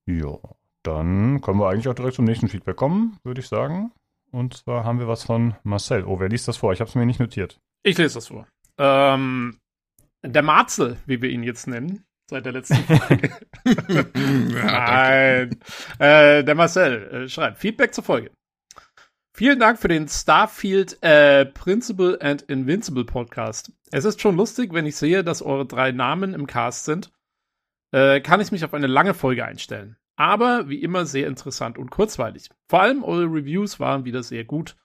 Ja, 0.06 0.36
dann 0.82 1.40
können 1.42 1.61
wir 1.61 1.68
eigentlich 1.68 1.86
auch 1.86 1.94
direkt 1.94 2.16
zum 2.16 2.24
nächsten 2.24 2.48
Feedback 2.48 2.74
kommen, 2.74 3.18
würde 3.22 3.40
ich 3.40 3.46
sagen. 3.46 3.92
Und 4.32 4.54
zwar 4.54 4.82
haben 4.82 4.98
wir 4.98 5.06
was 5.06 5.22
von 5.22 5.54
Marcel. 5.62 6.04
Oh, 6.04 6.18
wer 6.18 6.28
liest 6.28 6.48
das 6.48 6.56
vor? 6.56 6.72
Ich 6.72 6.80
habe 6.80 6.88
es 6.88 6.96
mir 6.96 7.06
nicht 7.06 7.20
notiert. 7.20 7.61
Ich 7.84 7.96
lese 7.98 8.14
das 8.14 8.26
vor. 8.26 8.48
Ähm, 8.78 9.58
der 10.24 10.42
Marzel, 10.42 10.96
wie 11.06 11.22
wir 11.22 11.30
ihn 11.30 11.44
jetzt 11.44 11.68
nennen, 11.68 12.04
seit 12.31 12.47
der 12.47 12.53
letzten 12.53 12.76
Folge. 12.76 13.31
Nein. 14.14 15.61
Äh, 15.99 16.45
der 16.45 16.55
Marcel 16.55 17.24
äh, 17.24 17.28
schreibt 17.28 17.59
Feedback 17.59 17.95
zur 17.95 18.05
Folge. 18.05 18.31
Vielen 19.37 19.61
Dank 19.61 19.78
für 19.78 19.89
den 19.89 20.09
Starfield 20.09 21.03
äh, 21.03 21.47
Principal 21.47 22.18
and 22.20 22.43
Invincible 22.43 23.05
Podcast. 23.05 23.72
Es 23.91 24.05
ist 24.05 24.20
schon 24.20 24.37
lustig, 24.37 24.72
wenn 24.72 24.87
ich 24.87 24.97
sehe, 24.97 25.22
dass 25.22 25.43
eure 25.43 25.66
drei 25.66 25.93
Namen 25.93 26.35
im 26.35 26.47
Cast 26.47 26.85
sind. 26.85 27.12
Äh, 27.93 28.20
kann 28.20 28.41
ich 28.41 28.53
mich 28.53 28.64
auf 28.64 28.74
eine 28.74 28.87
lange 28.87 29.14
Folge 29.14 29.45
einstellen. 29.45 29.97
Aber 30.16 30.68
wie 30.68 30.83
immer 30.83 31.07
sehr 31.07 31.26
interessant 31.26 31.78
und 31.78 31.91
kurzweilig. 31.91 32.51
Vor 32.68 32.83
allem 32.83 33.03
eure 33.03 33.24
Reviews 33.24 33.81
waren 33.81 34.05
wieder 34.05 34.22
sehr 34.22 34.45
gut. 34.45 34.76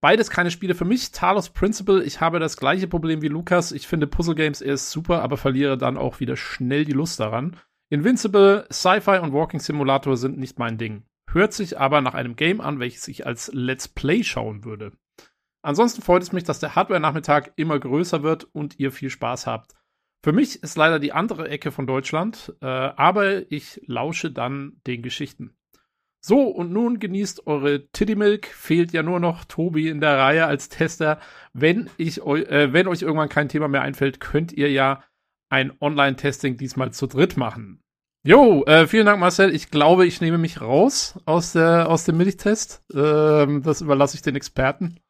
Beides 0.00 0.30
keine 0.30 0.50
Spiele 0.50 0.74
für 0.74 0.86
mich. 0.86 1.12
Talos 1.12 1.50
Principle, 1.50 2.02
ich 2.02 2.20
habe 2.20 2.38
das 2.38 2.56
gleiche 2.56 2.88
Problem 2.88 3.20
wie 3.20 3.28
Lukas. 3.28 3.70
Ich 3.72 3.86
finde 3.86 4.06
Puzzle 4.06 4.34
Games 4.34 4.62
erst 4.62 4.90
super, 4.90 5.22
aber 5.22 5.36
verliere 5.36 5.76
dann 5.76 5.98
auch 5.98 6.20
wieder 6.20 6.36
schnell 6.36 6.84
die 6.84 6.92
Lust 6.92 7.20
daran. 7.20 7.56
Invincible, 7.90 8.66
Sci-Fi 8.72 9.18
und 9.18 9.32
Walking 9.32 9.60
Simulator 9.60 10.16
sind 10.16 10.38
nicht 10.38 10.58
mein 10.58 10.78
Ding. 10.78 11.02
Hört 11.30 11.52
sich 11.52 11.78
aber 11.78 12.00
nach 12.00 12.14
einem 12.14 12.34
Game 12.34 12.60
an, 12.60 12.80
welches 12.80 13.08
ich 13.08 13.26
als 13.26 13.50
Let's 13.52 13.88
Play 13.88 14.24
schauen 14.24 14.64
würde. 14.64 14.92
Ansonsten 15.62 16.00
freut 16.00 16.22
es 16.22 16.32
mich, 16.32 16.44
dass 16.44 16.60
der 16.60 16.74
Hardware-Nachmittag 16.74 17.52
immer 17.56 17.78
größer 17.78 18.22
wird 18.22 18.44
und 18.54 18.78
ihr 18.78 18.92
viel 18.92 19.10
Spaß 19.10 19.46
habt. 19.46 19.74
Für 20.22 20.32
mich 20.32 20.62
ist 20.62 20.76
leider 20.76 20.98
die 20.98 21.12
andere 21.12 21.48
Ecke 21.48 21.70
von 21.70 21.86
Deutschland, 21.86 22.54
äh, 22.60 22.66
aber 22.66 23.50
ich 23.50 23.80
lausche 23.86 24.30
dann 24.30 24.80
den 24.86 25.02
Geschichten. 25.02 25.56
So, 26.22 26.42
und 26.42 26.70
nun 26.70 26.98
genießt 26.98 27.46
eure 27.46 27.88
Titty 27.92 28.14
Milk. 28.14 28.46
Fehlt 28.46 28.92
ja 28.92 29.02
nur 29.02 29.20
noch 29.20 29.44
Tobi 29.44 29.88
in 29.88 30.00
der 30.00 30.18
Reihe 30.18 30.46
als 30.46 30.68
Tester. 30.68 31.18
Wenn, 31.54 31.88
ich 31.96 32.22
eu 32.22 32.36
äh, 32.36 32.72
wenn 32.72 32.88
euch 32.88 33.02
irgendwann 33.02 33.30
kein 33.30 33.48
Thema 33.48 33.68
mehr 33.68 33.82
einfällt, 33.82 34.20
könnt 34.20 34.52
ihr 34.52 34.70
ja 34.70 35.02
ein 35.48 35.72
Online-Testing 35.80 36.56
diesmal 36.56 36.92
zu 36.92 37.06
dritt 37.06 37.36
machen. 37.36 37.82
Jo, 38.22 38.64
äh, 38.66 38.86
vielen 38.86 39.06
Dank, 39.06 39.18
Marcel. 39.18 39.54
Ich 39.54 39.70
glaube, 39.70 40.06
ich 40.06 40.20
nehme 40.20 40.36
mich 40.36 40.60
raus 40.60 41.18
aus, 41.24 41.52
der, 41.52 41.88
aus 41.88 42.04
dem 42.04 42.18
Milchtest. 42.18 42.84
Ähm, 42.94 43.62
das 43.62 43.80
überlasse 43.80 44.14
ich 44.14 44.22
den 44.22 44.36
Experten. 44.36 45.00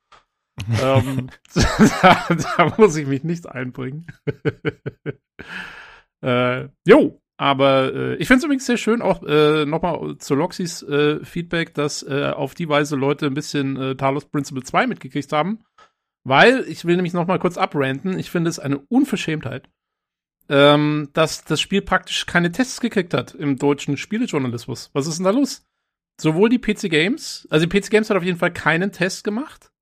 ähm, 0.82 1.28
da, 1.54 2.26
da 2.28 2.74
muss 2.78 2.94
ich 2.96 3.08
mich 3.08 3.24
nicht 3.24 3.48
einbringen. 3.48 4.06
äh, 6.22 6.68
jo, 6.86 7.20
aber 7.40 7.94
äh, 7.94 8.14
ich 8.16 8.26
finde 8.28 8.40
es 8.40 8.44
übrigens 8.44 8.66
sehr 8.66 8.76
schön, 8.76 9.00
auch 9.00 9.22
äh, 9.22 9.64
nochmal 9.64 10.18
zu 10.18 10.34
Loxys 10.34 10.82
äh, 10.82 11.24
Feedback, 11.24 11.72
dass 11.72 12.02
äh, 12.02 12.32
auf 12.36 12.54
die 12.54 12.68
Weise 12.68 12.96
Leute 12.96 13.24
ein 13.24 13.32
bisschen 13.32 13.78
äh, 13.78 13.96
Talos 13.96 14.26
Principle 14.26 14.62
2 14.62 14.86
mitgekriegt 14.86 15.32
haben. 15.32 15.60
Weil, 16.22 16.66
ich 16.68 16.84
will 16.84 16.96
nämlich 16.96 17.14
nochmal 17.14 17.38
kurz 17.38 17.56
abranten, 17.56 18.18
ich 18.18 18.30
finde 18.30 18.50
es 18.50 18.58
eine 18.58 18.78
Unverschämtheit, 18.78 19.70
ähm, 20.50 21.08
dass 21.14 21.42
das 21.42 21.62
Spiel 21.62 21.80
praktisch 21.80 22.26
keine 22.26 22.52
Tests 22.52 22.78
gekriegt 22.78 23.14
hat 23.14 23.34
im 23.34 23.56
deutschen 23.56 23.96
Spielejournalismus. 23.96 24.90
Was 24.92 25.06
ist 25.06 25.16
denn 25.16 25.24
da 25.24 25.30
los? 25.30 25.66
Sowohl 26.20 26.50
die 26.50 26.58
PC 26.58 26.90
Games, 26.90 27.48
also 27.48 27.64
die 27.64 27.80
PC 27.80 27.88
Games 27.88 28.10
hat 28.10 28.18
auf 28.18 28.24
jeden 28.24 28.38
Fall 28.38 28.52
keinen 28.52 28.92
Test 28.92 29.24
gemacht. 29.24 29.72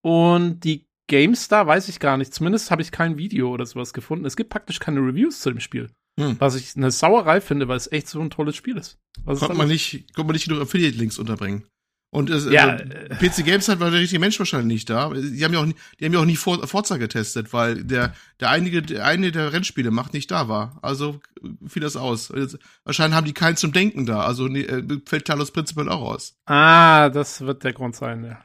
Und 0.00 0.60
die 0.60 0.86
GameStar 1.08 1.66
weiß 1.66 1.88
ich 1.88 1.98
gar 1.98 2.18
nicht. 2.18 2.32
Zumindest 2.32 2.70
habe 2.70 2.82
ich 2.82 2.92
kein 2.92 3.18
Video 3.18 3.52
oder 3.52 3.66
sowas 3.66 3.92
gefunden. 3.92 4.26
Es 4.26 4.36
gibt 4.36 4.50
praktisch 4.50 4.78
keine 4.78 5.00
Reviews 5.00 5.40
zu 5.40 5.50
dem 5.50 5.58
Spiel. 5.58 5.90
Hm. 6.18 6.36
Was 6.38 6.54
ich 6.54 6.76
eine 6.76 6.90
Sauerei 6.90 7.40
finde, 7.40 7.66
weil 7.68 7.76
es 7.76 7.90
echt 7.90 8.08
so 8.08 8.20
ein 8.20 8.30
tolles 8.30 8.54
Spiel 8.56 8.76
ist. 8.76 8.98
Was 9.24 9.36
ist 9.36 9.40
Konnte 9.40 9.54
da 9.54 9.58
man 9.58 9.68
nicht, 9.68 10.14
konnte 10.14 10.26
man 10.28 10.34
nicht 10.34 10.46
genug 10.48 10.62
Affiliate-Links 10.62 11.18
unterbringen. 11.18 11.64
Und 12.12 12.30
es, 12.30 12.44
Ja, 12.48 12.68
also, 12.68 12.84
äh. 12.84 13.08
PC 13.16 13.44
Games 13.44 13.66
hat 13.68 13.80
war 13.80 13.90
der 13.90 13.98
richtige 13.98 14.20
Mensch 14.20 14.38
wahrscheinlich 14.38 14.72
nicht 14.72 14.88
da. 14.90 15.10
Die 15.12 15.44
haben 15.44 15.52
ja 15.52 15.58
auch, 15.58 15.66
nie- 15.66 15.74
die 15.98 16.04
haben 16.04 16.12
ja 16.12 16.20
auch 16.20 16.24
nie 16.24 16.36
For 16.36 16.64
Forza 16.68 16.96
getestet, 16.96 17.52
weil 17.52 17.82
der, 17.82 18.14
der 18.38 18.50
einige, 18.50 18.82
der 18.82 19.04
eine 19.04 19.32
der 19.32 19.52
Rennspiele 19.52 19.90
macht 19.90 20.12
nicht 20.12 20.30
da 20.30 20.46
war. 20.48 20.78
Also 20.82 21.18
fiel 21.66 21.82
das 21.82 21.96
aus. 21.96 22.28
Jetzt, 22.32 22.56
wahrscheinlich 22.84 23.16
haben 23.16 23.24
die 23.26 23.32
keinen 23.32 23.56
zum 23.56 23.72
Denken 23.72 24.06
da. 24.06 24.20
Also 24.20 24.46
nee, 24.46 24.60
äh, 24.60 24.84
fällt 25.06 25.24
Talos 25.26 25.50
Principle 25.50 25.90
auch 25.90 26.02
aus. 26.02 26.36
Ah, 26.46 27.08
das 27.08 27.40
wird 27.40 27.64
der 27.64 27.72
Grund 27.72 27.96
sein, 27.96 28.24
ja. 28.24 28.38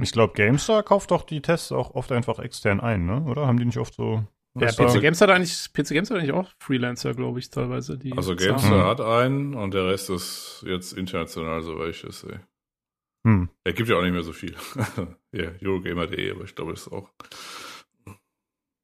Ich 0.00 0.12
glaube, 0.12 0.34
GameStar 0.34 0.84
kauft 0.84 1.10
doch 1.10 1.24
die 1.24 1.42
Tests 1.42 1.72
auch 1.72 1.96
oft 1.96 2.12
einfach 2.12 2.38
extern 2.38 2.78
ein, 2.80 3.04
ne? 3.06 3.22
Oder 3.24 3.48
haben 3.48 3.58
die 3.58 3.64
nicht 3.64 3.78
oft 3.78 3.94
so. 3.94 4.24
Ja, 4.60 4.72
da- 4.72 4.86
PC 4.86 5.00
Games 5.00 5.20
hat 5.20 5.30
eigentlich, 5.30 5.72
PC 5.72 5.88
Games 5.94 6.10
hat 6.10 6.18
eigentlich 6.18 6.32
auch 6.32 6.50
Freelancer, 6.58 7.14
glaube 7.14 7.38
ich, 7.38 7.50
teilweise. 7.50 7.98
Die 7.98 8.12
Also 8.16 8.34
zahlen. 8.34 8.48
GameStar 8.56 8.86
hat 8.86 9.00
einen 9.00 9.54
und 9.54 9.74
der 9.74 9.86
Rest 9.86 10.10
ist 10.10 10.64
jetzt 10.66 10.92
international, 10.92 11.62
soweit 11.62 11.90
ich 11.90 12.02
das 12.02 12.20
sehe. 12.20 12.40
Hm. 13.26 13.48
Er 13.64 13.72
gibt 13.72 13.88
ja 13.88 13.96
auch 13.96 14.02
nicht 14.02 14.12
mehr 14.12 14.22
so 14.22 14.32
viel. 14.32 14.54
ja, 15.32 15.50
Eurogamer.de, 15.62 16.30
aber 16.32 16.44
ich 16.44 16.54
glaube, 16.54 16.72
das 16.72 16.82
ist 16.86 16.92
auch. 16.92 17.10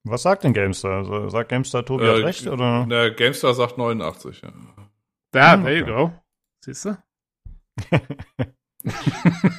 Was 0.06 0.22
sagt 0.22 0.44
denn 0.44 0.52
GameStar? 0.52 0.98
Also, 0.98 1.28
sagt 1.30 1.48
GameStar, 1.48 1.84
Tobi 1.84 2.04
hat 2.06 2.18
Äh, 2.18 2.24
recht? 2.24 2.46
Oder? 2.46 2.86
Der 2.90 3.10
GameStar 3.12 3.54
sagt 3.54 3.78
89, 3.78 4.42
ja. 4.42 4.52
Ja, 5.34 5.54
Hm, 5.54 5.62
there 5.64 5.78
you 5.78 5.86
go. 5.86 6.12
Siehst 6.64 6.84
du? 6.84 6.96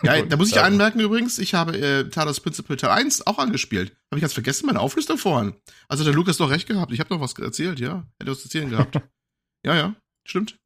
Ja, 0.03 0.21
da 0.21 0.37
muss 0.37 0.49
ich 0.51 0.59
anmerken 0.59 0.99
übrigens, 0.99 1.39
ich 1.39 1.53
habe 1.53 1.77
äh, 1.77 2.09
Talos 2.09 2.39
Principle 2.39 2.77
Teil 2.77 2.91
1 2.91 3.25
auch 3.27 3.39
angespielt. 3.39 3.91
Habe 4.11 4.17
ich 4.17 4.21
ganz 4.21 4.33
vergessen, 4.33 4.67
meine 4.67 4.79
Auflistung 4.79 5.17
vorhin. 5.17 5.55
Also 5.87 6.03
der 6.03 6.13
Lukas 6.13 6.37
doch 6.37 6.49
recht 6.49 6.67
gehabt. 6.67 6.91
Ich 6.91 6.99
habe 6.99 7.13
noch 7.13 7.21
was 7.21 7.33
erzählt, 7.33 7.79
ja. 7.79 8.05
Hätte 8.19 8.31
was 8.31 8.39
zu 8.39 8.45
erzählen 8.47 8.69
gehabt. 8.69 8.95
ja, 9.65 9.75
ja, 9.75 9.95
stimmt. 10.27 10.57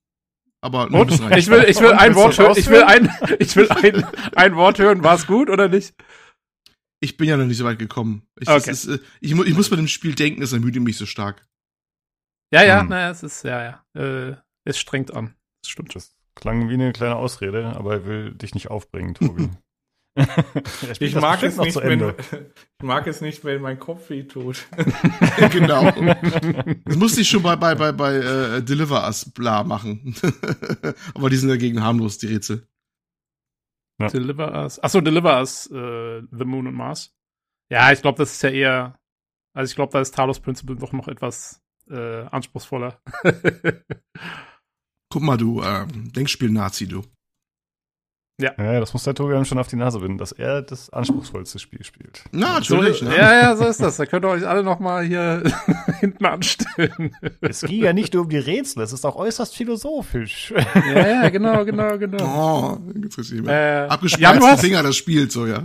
Aber 0.61 0.89
nur 0.89 1.01
Und 1.01 1.11
ich 1.11 1.47
will, 1.49 1.63
ich 1.69 1.79
will 1.79 1.93
ein 1.93 2.15
Wort 2.15 2.37
hören. 2.37 2.55
Ich 2.57 2.67
will 2.69 2.83
ein, 2.83 3.09
ich 3.39 3.55
will 3.55 3.69
ein, 3.71 4.03
ein 4.35 4.55
Wort 4.55 4.77
hören. 4.79 5.03
War 5.03 5.15
es 5.15 5.25
gut 5.25 5.49
oder 5.49 5.69
nicht? 5.69 5.93
Ich 7.01 7.15
bin 7.15 7.29
ja 7.29 7.37
noch 7.37 7.45
nicht 7.45 7.57
so 7.57 7.63
weit 7.63 7.79
gekommen. 7.79 8.27
Ich, 8.41 8.49
Okay. 8.49 8.71
ist, 8.71 8.87
äh, 8.87 8.99
ich, 9.21 9.31
ich 9.31 9.55
muss 9.55 9.69
bei 9.69 9.77
dem 9.77 9.87
Spiel 9.87 10.15
denken, 10.15 10.41
es 10.41 10.51
ermüdet 10.51 10.83
mich 10.83 10.97
so 10.97 11.05
stark. 11.05 11.45
Ja, 12.53 12.63
ja, 12.63 12.81
Hm. 12.81 12.89
naja, 12.89 13.11
es 13.11 13.23
ist, 13.23 13.43
ja, 13.43 13.63
ja. 13.95 14.01
Äh, 14.01 14.35
es 14.65 14.77
strengt 14.77 15.13
an. 15.13 15.33
Das 15.63 15.71
stimmt. 15.71 15.95
Das 15.95 16.13
klang 16.35 16.69
wie 16.69 16.73
eine 16.73 16.93
kleine 16.93 17.15
Ausrede, 17.15 17.75
aber 17.75 17.93
er 17.93 18.05
will 18.05 18.31
dich 18.33 18.53
nicht 18.53 18.69
aufbringen, 18.69 19.13
Tobi. 19.15 19.49
Ich 20.99 21.15
mag, 21.15 21.41
es 21.43 21.57
nicht, 21.57 21.75
wenn, 21.77 22.01
ich 22.79 22.83
mag 22.83 23.07
es 23.07 23.21
nicht, 23.21 23.43
wenn 23.45 23.61
mein 23.61 23.79
Kopf 23.79 24.09
weh 24.09 24.23
tut. 24.23 24.65
genau. 25.51 25.91
Das 26.83 26.95
musste 26.97 27.21
ich 27.21 27.29
schon 27.29 27.43
bei, 27.43 27.55
bei, 27.55 27.75
bei, 27.75 27.91
bei 27.91 28.15
äh, 28.15 28.61
Deliver 28.61 29.05
Us 29.05 29.31
bla 29.31 29.63
machen. 29.63 30.15
Aber 31.13 31.29
die 31.29 31.37
sind 31.37 31.49
dagegen 31.49 31.81
harmlos, 31.81 32.17
die 32.17 32.27
Rätsel. 32.27 32.67
Ja. 33.99 34.07
Deliver 34.07 34.51
Us. 34.63 34.79
Achso, 34.79 34.99
Deliver 34.99 35.39
Us, 35.39 35.67
äh, 35.67 36.21
The 36.31 36.45
Moon 36.45 36.67
und 36.67 36.75
Mars. 36.75 37.15
Ja, 37.69 37.91
ich 37.91 38.01
glaube, 38.01 38.17
das 38.17 38.33
ist 38.33 38.41
ja 38.41 38.49
eher. 38.49 38.99
Also 39.53 39.69
ich 39.69 39.75
glaube, 39.75 39.93
da 39.93 40.01
ist 40.01 40.15
Talos 40.15 40.39
Principle 40.39 40.75
doch 40.75 40.91
noch 40.91 41.07
etwas 41.07 41.61
äh, 41.89 42.23
anspruchsvoller. 42.25 43.01
Guck 45.11 45.23
mal, 45.23 45.37
du 45.37 45.61
äh, 45.61 45.85
Denkspiel-Nazi, 45.87 46.87
du. 46.87 47.01
Ja, 48.41 48.79
das 48.79 48.93
muss 48.93 49.03
der 49.03 49.13
Tobi 49.13 49.33
einem 49.33 49.43
schon 49.43 49.59
auf 49.59 49.67
die 49.67 49.75
Nase 49.75 49.99
binden, 49.99 50.17
dass 50.17 50.31
er 50.31 50.61
das 50.61 50.89
anspruchsvollste 50.91 51.59
Spiel 51.59 51.83
spielt. 51.83 52.23
Na, 52.31 52.61
So, 52.63 52.77
natürlich. 52.77 53.01
ne? 53.01 53.13
ja, 53.17 53.33
ja, 53.33 53.55
so 53.57 53.65
ist 53.65 53.81
das. 53.81 53.97
Da 53.97 54.05
könnt 54.05 54.23
ihr 54.23 54.29
euch 54.29 54.47
alle 54.47 54.63
noch 54.63 54.79
mal 54.79 55.03
hier 55.03 55.43
hinten 55.99 56.25
anstellen. 56.25 57.13
Es 57.41 57.61
ging 57.61 57.83
ja 57.83 57.91
nicht 57.91 58.13
nur 58.13 58.23
um 58.23 58.29
die 58.29 58.37
Rätsel, 58.37 58.81
es 58.81 58.93
ist 58.93 59.05
auch 59.05 59.17
äußerst 59.17 59.53
philosophisch. 59.53 60.53
ja, 60.53 61.07
ja, 61.23 61.29
genau, 61.29 61.65
genau, 61.65 61.97
genau. 61.97 62.79
Oh, 62.79 62.91
jetzt 63.01 63.31
mehr. 63.33 63.89
Äh, 63.91 63.97
du 64.39 64.45
hast, 64.45 64.61
Finger, 64.61 64.83
das 64.83 64.95
spielt 64.95 65.33
so, 65.33 65.45
ja. 65.45 65.63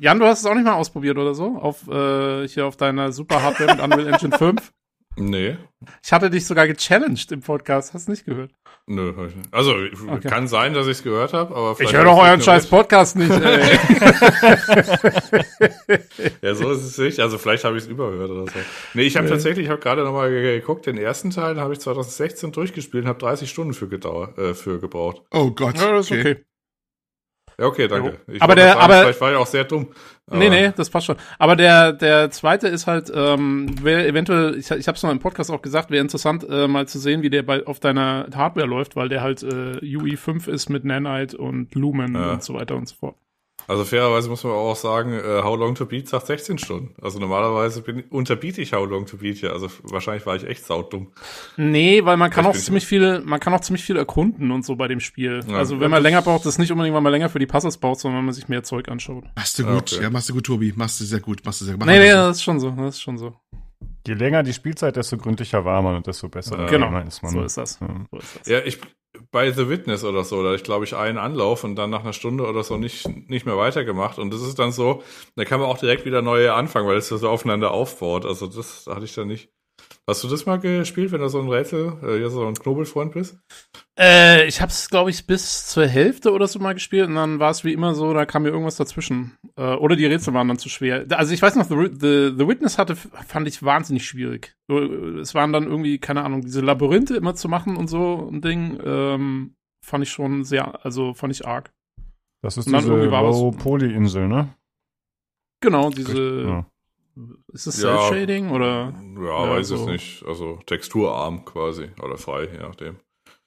Jan, 0.00 0.18
du 0.18 0.26
hast 0.26 0.40
es 0.40 0.46
auch 0.46 0.54
nicht 0.54 0.64
mal 0.64 0.74
ausprobiert 0.74 1.16
oder 1.18 1.34
so? 1.34 1.56
Auf, 1.56 1.86
äh, 1.88 2.48
hier 2.48 2.66
auf 2.66 2.76
deiner 2.76 3.12
Super 3.12 3.40
Hardware 3.42 3.72
mit 3.76 3.84
Unreal 3.84 4.12
Engine 4.12 4.36
5? 4.36 4.72
Nee. 5.18 5.56
Ich 6.02 6.12
hatte 6.12 6.28
dich 6.30 6.44
sogar 6.46 6.66
gechallenged 6.68 7.32
im 7.32 7.40
Podcast, 7.40 7.94
hast 7.94 8.06
du 8.08 8.12
nicht 8.12 8.24
gehört? 8.26 8.50
Nö, 8.86 9.14
hab 9.16 9.28
ich 9.28 9.34
nicht. 9.36 9.52
also 9.52 9.74
Okay. 10.08 10.28
kann 10.28 10.46
sein, 10.46 10.74
dass 10.74 10.86
ich 10.86 10.98
es 10.98 11.02
gehört 11.02 11.32
habe, 11.32 11.54
aber 11.56 11.72
Ich 11.72 11.78
vielleicht 11.78 11.94
höre 11.94 12.04
hab 12.06 12.16
doch 12.16 12.22
euren 12.22 12.40
scheiß. 12.42 12.66
Podcast 12.68 13.16
nicht, 13.16 13.30
ey. 13.30 13.78
Ja, 16.42 16.54
so 16.54 16.70
ist 16.70 16.82
es 16.84 16.98
nicht. 16.98 17.20
Also 17.20 17.38
vielleicht 17.38 17.64
habe 17.64 17.76
ich 17.76 17.84
es 17.84 17.88
überhört 17.88 18.30
oder 18.30 18.44
so. 18.50 18.58
Nee, 18.94 19.02
ich 19.02 19.16
habe 19.16 19.26
Nee. 19.26 19.32
tatsächlich, 19.32 19.66
ich 19.66 19.70
habe 19.70 19.80
gerade 19.80 20.04
nochmal 20.04 20.30
geguckt, 20.30 20.86
den 20.86 20.98
ersten 20.98 21.30
Teil 21.30 21.60
habe 21.60 21.72
ich 21.72 21.80
2016 21.80 22.52
durchgespielt 22.52 23.04
und 23.04 23.08
habe 23.08 23.18
30 23.18 23.50
Stunden 23.50 23.74
für, 23.74 23.88
gedauert, 23.88 24.38
äh, 24.38 24.54
für 24.54 24.80
gebraucht. 24.80 25.22
Oh 25.32 25.50
Gott. 25.50 25.76
ja, 25.78 25.92
das 25.92 26.10
ist 26.10 26.12
okay. 26.12 26.44
Ja, 27.58 27.66
okay, 27.66 27.88
danke. 27.88 28.20
Ich 28.28 28.42
Aber 28.42 28.54
der- 28.54 28.68
sagen, 28.74 28.80
aber- 28.80 29.00
vielleicht 29.00 29.20
war 29.20 29.30
ich 29.32 29.36
auch 29.38 29.46
sehr 29.46 29.64
dumm. 29.64 29.88
Nee, 30.28 30.46
Aber- 30.46 30.54
nee, 30.56 30.72
das 30.74 30.90
passt 30.90 31.06
schon. 31.06 31.16
Aber 31.38 31.54
der, 31.54 31.92
der 31.92 32.30
zweite 32.32 32.66
ist 32.66 32.88
halt, 32.88 33.12
ähm, 33.14 33.68
wäre 33.82 34.06
eventuell, 34.08 34.56
ich, 34.56 34.68
ich 34.72 34.88
habe 34.88 34.96
es 34.96 35.02
noch 35.04 35.10
im 35.12 35.20
Podcast 35.20 35.52
auch 35.52 35.62
gesagt, 35.62 35.90
wäre 35.90 36.02
interessant, 36.02 36.44
äh, 36.50 36.66
mal 36.66 36.88
zu 36.88 36.98
sehen, 36.98 37.22
wie 37.22 37.30
der 37.30 37.44
bei, 37.44 37.64
auf 37.64 37.78
deiner 37.78 38.26
Hardware 38.34 38.66
läuft, 38.66 38.96
weil 38.96 39.08
der 39.08 39.22
halt 39.22 39.44
äh, 39.44 39.76
UE5 39.80 40.48
ist 40.48 40.68
mit 40.68 40.84
Nanite 40.84 41.38
und 41.38 41.74
Lumen 41.76 42.14
Ja. 42.16 42.32
und 42.32 42.42
so 42.42 42.54
weiter 42.54 42.74
und 42.74 42.88
so 42.88 42.96
fort. 42.96 43.16
Also 43.68 43.84
fairerweise 43.84 44.28
muss 44.28 44.44
man 44.44 44.52
auch 44.52 44.76
sagen, 44.76 45.12
äh, 45.12 45.42
How 45.42 45.58
Long 45.58 45.74
to 45.74 45.86
Beat 45.86 46.08
sagt 46.08 46.26
16 46.26 46.58
Stunden. 46.58 46.94
Also 47.02 47.18
normalerweise 47.18 47.82
bin, 47.82 48.04
unterbiete 48.10 48.60
ich 48.60 48.72
How 48.72 48.88
Long 48.88 49.06
to 49.06 49.16
Beat 49.16 49.40
ja. 49.40 49.50
Also 49.50 49.68
wahrscheinlich 49.82 50.24
war 50.26 50.36
ich 50.36 50.44
echt 50.44 50.64
saudumm. 50.64 51.12
Nee, 51.56 52.04
weil 52.04 52.16
man 52.16 52.30
kann 52.30 52.44
Vielleicht 52.44 52.58
auch 52.58 52.64
ziemlich 52.64 52.86
viel, 52.86 53.20
man 53.20 53.40
kann 53.40 53.52
auch 53.54 53.60
ziemlich 53.60 53.84
viel 53.84 53.96
erkunden 53.96 54.50
und 54.50 54.64
so 54.64 54.76
bei 54.76 54.88
dem 54.88 55.00
Spiel. 55.00 55.40
Ja, 55.48 55.56
also 55.56 55.80
wenn 55.80 55.90
man 55.90 56.02
länger 56.02 56.22
braucht, 56.22 56.46
das 56.46 56.54
ist 56.54 56.58
nicht 56.58 56.70
unbedingt, 56.70 56.94
weil 56.94 57.02
man 57.02 57.12
länger 57.12 57.28
für 57.28 57.38
die 57.38 57.46
Puzzles 57.46 57.78
braucht, 57.78 58.00
sondern 58.00 58.18
wenn 58.18 58.26
man 58.26 58.34
sich 58.34 58.48
mehr 58.48 58.62
Zeug 58.62 58.88
anschaut. 58.88 59.24
Machst 59.34 59.58
du 59.58 59.64
gut. 59.64 59.92
okay. 59.92 60.02
Ja, 60.02 60.10
machst 60.10 60.28
du 60.28 60.34
gut, 60.34 60.46
Tobi. 60.46 60.72
Machst 60.76 61.00
du 61.00 61.04
sehr 61.04 61.20
gut. 61.20 61.44
Machst 61.44 61.60
du 61.60 61.64
sehr 61.64 61.74
gut. 61.74 61.86
Nee, 61.86 61.98
nee, 61.98 62.10
das 62.10 62.36
ist 62.36 62.42
schon 62.42 62.60
so, 62.60 62.70
das 62.70 62.96
ist 62.96 63.02
schon 63.02 63.18
so. 63.18 63.34
Je 64.06 64.14
länger 64.14 64.42
die 64.44 64.52
Spielzeit, 64.52 64.94
desto 64.94 65.16
gründlicher 65.18 65.64
war 65.64 65.82
man 65.82 65.96
und 65.96 66.06
desto 66.06 66.28
besser 66.28 66.58
Ja. 66.58 66.66
Genau, 66.66 66.96
ist 67.00 67.22
man. 67.22 67.32
so 67.32 67.42
ist 67.42 67.56
das. 67.56 67.80
Ja. 67.80 67.88
So 68.10 68.18
ist 68.18 68.36
das. 68.38 68.46
Ja, 68.46 68.60
ich 68.60 68.78
bei 69.30 69.50
The 69.50 69.68
Witness 69.68 70.04
oder 70.04 70.24
so, 70.24 70.42
da 70.42 70.54
ich 70.54 70.62
glaube 70.64 70.84
ich 70.84 70.94
einen 70.96 71.18
Anlauf 71.18 71.64
und 71.64 71.76
dann 71.76 71.90
nach 71.90 72.02
einer 72.02 72.12
Stunde 72.12 72.46
oder 72.46 72.62
so 72.64 72.76
nicht, 72.76 73.08
nicht 73.28 73.46
mehr 73.46 73.56
weitergemacht. 73.56 74.18
Und 74.18 74.32
das 74.32 74.42
ist 74.42 74.58
dann 74.58 74.72
so, 74.72 75.02
da 75.36 75.44
kann 75.44 75.60
man 75.60 75.68
auch 75.68 75.78
direkt 75.78 76.04
wieder 76.04 76.22
neue 76.22 76.54
anfangen, 76.54 76.88
weil 76.88 76.96
es 76.98 77.08
so 77.08 77.28
aufeinander 77.28 77.70
aufbaut. 77.72 78.26
Also 78.26 78.46
das 78.46 78.84
da 78.84 78.94
hatte 78.94 79.04
ich 79.04 79.14
dann 79.14 79.28
nicht. 79.28 79.50
Hast 80.08 80.22
du 80.22 80.28
das 80.28 80.46
mal 80.46 80.60
gespielt, 80.60 81.10
wenn 81.10 81.20
du 81.20 81.28
so 81.28 81.40
ein 81.40 81.48
Rätsel, 81.48 81.98
äh, 82.04 82.20
ja, 82.20 82.28
so 82.28 82.46
ein 82.46 82.54
Knobelfreund 82.54 83.12
bist? 83.12 83.40
Äh, 83.98 84.46
ich 84.46 84.60
hab's, 84.60 84.88
glaube 84.88 85.10
ich, 85.10 85.26
bis 85.26 85.66
zur 85.66 85.88
Hälfte 85.88 86.30
oder 86.32 86.46
so 86.46 86.60
mal 86.60 86.74
gespielt 86.74 87.08
und 87.08 87.16
dann 87.16 87.40
war 87.40 87.50
es 87.50 87.64
wie 87.64 87.72
immer 87.72 87.92
so, 87.96 88.14
da 88.14 88.24
kam 88.24 88.44
mir 88.44 88.50
irgendwas 88.50 88.76
dazwischen. 88.76 89.36
Äh, 89.56 89.74
oder 89.74 89.96
die 89.96 90.06
Rätsel 90.06 90.32
waren 90.32 90.46
dann 90.46 90.58
zu 90.58 90.68
schwer. 90.68 91.04
Also 91.10 91.34
ich 91.34 91.42
weiß 91.42 91.56
noch, 91.56 91.64
The, 91.64 91.88
The, 91.90 92.34
The 92.38 92.46
Witness 92.46 92.78
hatte, 92.78 92.94
fand 92.94 93.48
ich 93.48 93.64
wahnsinnig 93.64 94.06
schwierig. 94.06 94.54
Äh, 94.70 95.18
Es 95.18 95.34
waren 95.34 95.52
dann 95.52 95.64
irgendwie, 95.64 95.98
keine 95.98 96.22
Ahnung, 96.22 96.42
diese 96.42 96.60
Labyrinthe 96.60 97.16
immer 97.16 97.34
zu 97.34 97.48
machen 97.48 97.76
und 97.76 97.88
so 97.88 98.28
ein 98.30 98.40
Ding, 98.42 98.78
ähm, 98.84 99.56
fand 99.84 100.04
ich 100.04 100.10
schon 100.10 100.44
sehr, 100.44 100.84
also 100.84 101.14
fand 101.14 101.32
ich 101.32 101.48
arg. 101.48 101.72
Das 102.42 102.56
ist 102.56 102.66
diese 102.68 103.06
Low-Poly-Insel, 103.08 104.28
ne? 104.28 104.54
Genau, 105.60 105.90
diese, 105.90 106.42
Ja. 106.42 106.66
Ist 107.52 107.66
es 107.66 107.82
Ja. 107.82 107.96
Cell-Shading 107.96 108.50
oder? 108.50 108.92
Ja, 109.16 109.44
Ja, 109.46 109.50
weiß 109.50 109.70
ich 109.70 109.78
so. 109.78 109.88
nicht. 109.88 110.24
Also 110.26 110.58
texturarm 110.66 111.44
quasi 111.44 111.90
oder 112.02 112.16
frei, 112.18 112.44
je 112.52 112.58
nachdem. 112.58 112.96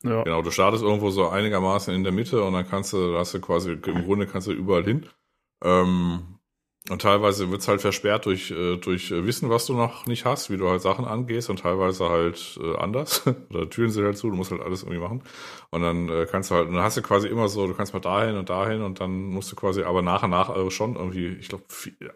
Ja. 0.04 0.24
Genau, 0.24 0.42
du 0.42 0.50
startest 0.52 0.84
irgendwo 0.84 1.10
so 1.10 1.28
einigermaßen 1.30 1.94
in 1.94 2.04
der 2.04 2.14
Mitte 2.14 2.42
und 2.44 2.54
dann 2.54 2.68
kannst 2.68 2.94
du, 2.94 3.12
da 3.12 3.20
hast 3.20 3.34
du 3.34 3.42
quasi, 3.42 3.72
im 3.74 4.06
Grunde 4.06 4.28
kannst 4.28 4.48
du 4.48 4.52
überall 4.54 4.84
hin. 4.86 5.06
Ähm, 5.64 6.39
und 6.90 7.04
teilweise 7.04 7.52
wird's 7.52 7.68
halt 7.68 7.82
versperrt 7.82 8.26
durch, 8.26 8.50
äh, 8.52 8.78
durch 8.78 9.12
äh, 9.12 9.26
Wissen, 9.26 9.50
was 9.50 9.68
du 9.68 9.74
noch 9.74 10.08
nicht 10.08 10.26
hast, 10.26 10.50
wie 10.50 10.58
du 10.58 10.70
halt 10.70 10.82
Sachen 10.82 11.06
angehst 11.06 11.50
und 11.50 11.60
teilweise 11.60 12.10
halt 12.10 12.60
äh, 12.62 12.78
anders. 12.78 13.24
Oder 13.52 13.70
Türen 13.70 13.92
sind 13.92 14.06
halt 14.06 14.18
zu, 14.18 14.30
du 14.30 14.36
musst 14.36 14.52
halt 14.52 14.62
alles 14.62 14.82
irgendwie 14.82 15.00
machen. 15.00 15.22
Und 15.72 15.84
dann 15.84 16.10
kannst 16.32 16.50
du 16.50 16.56
halt, 16.56 16.68
und 16.68 16.74
dann 16.74 16.84
hast 16.84 16.98
du 16.98 17.04
quasi 17.04 17.28
immer 17.28 17.48
so, 17.48 17.68
du 17.68 17.76
kannst 17.76 17.94
mal 17.94 18.00
dahin 18.00 18.38
und 18.38 18.50
dahin 18.50 18.82
und 18.82 19.00
dann 19.00 19.26
musst 19.26 19.52
du 19.52 19.56
quasi 19.56 19.84
aber 19.84 20.02
nach 20.02 20.24
und 20.24 20.32
nach 20.32 20.56
äh, 20.56 20.72
schon 20.72 20.96
irgendwie, 20.96 21.28
ich 21.40 21.48
glaube, 21.50 21.64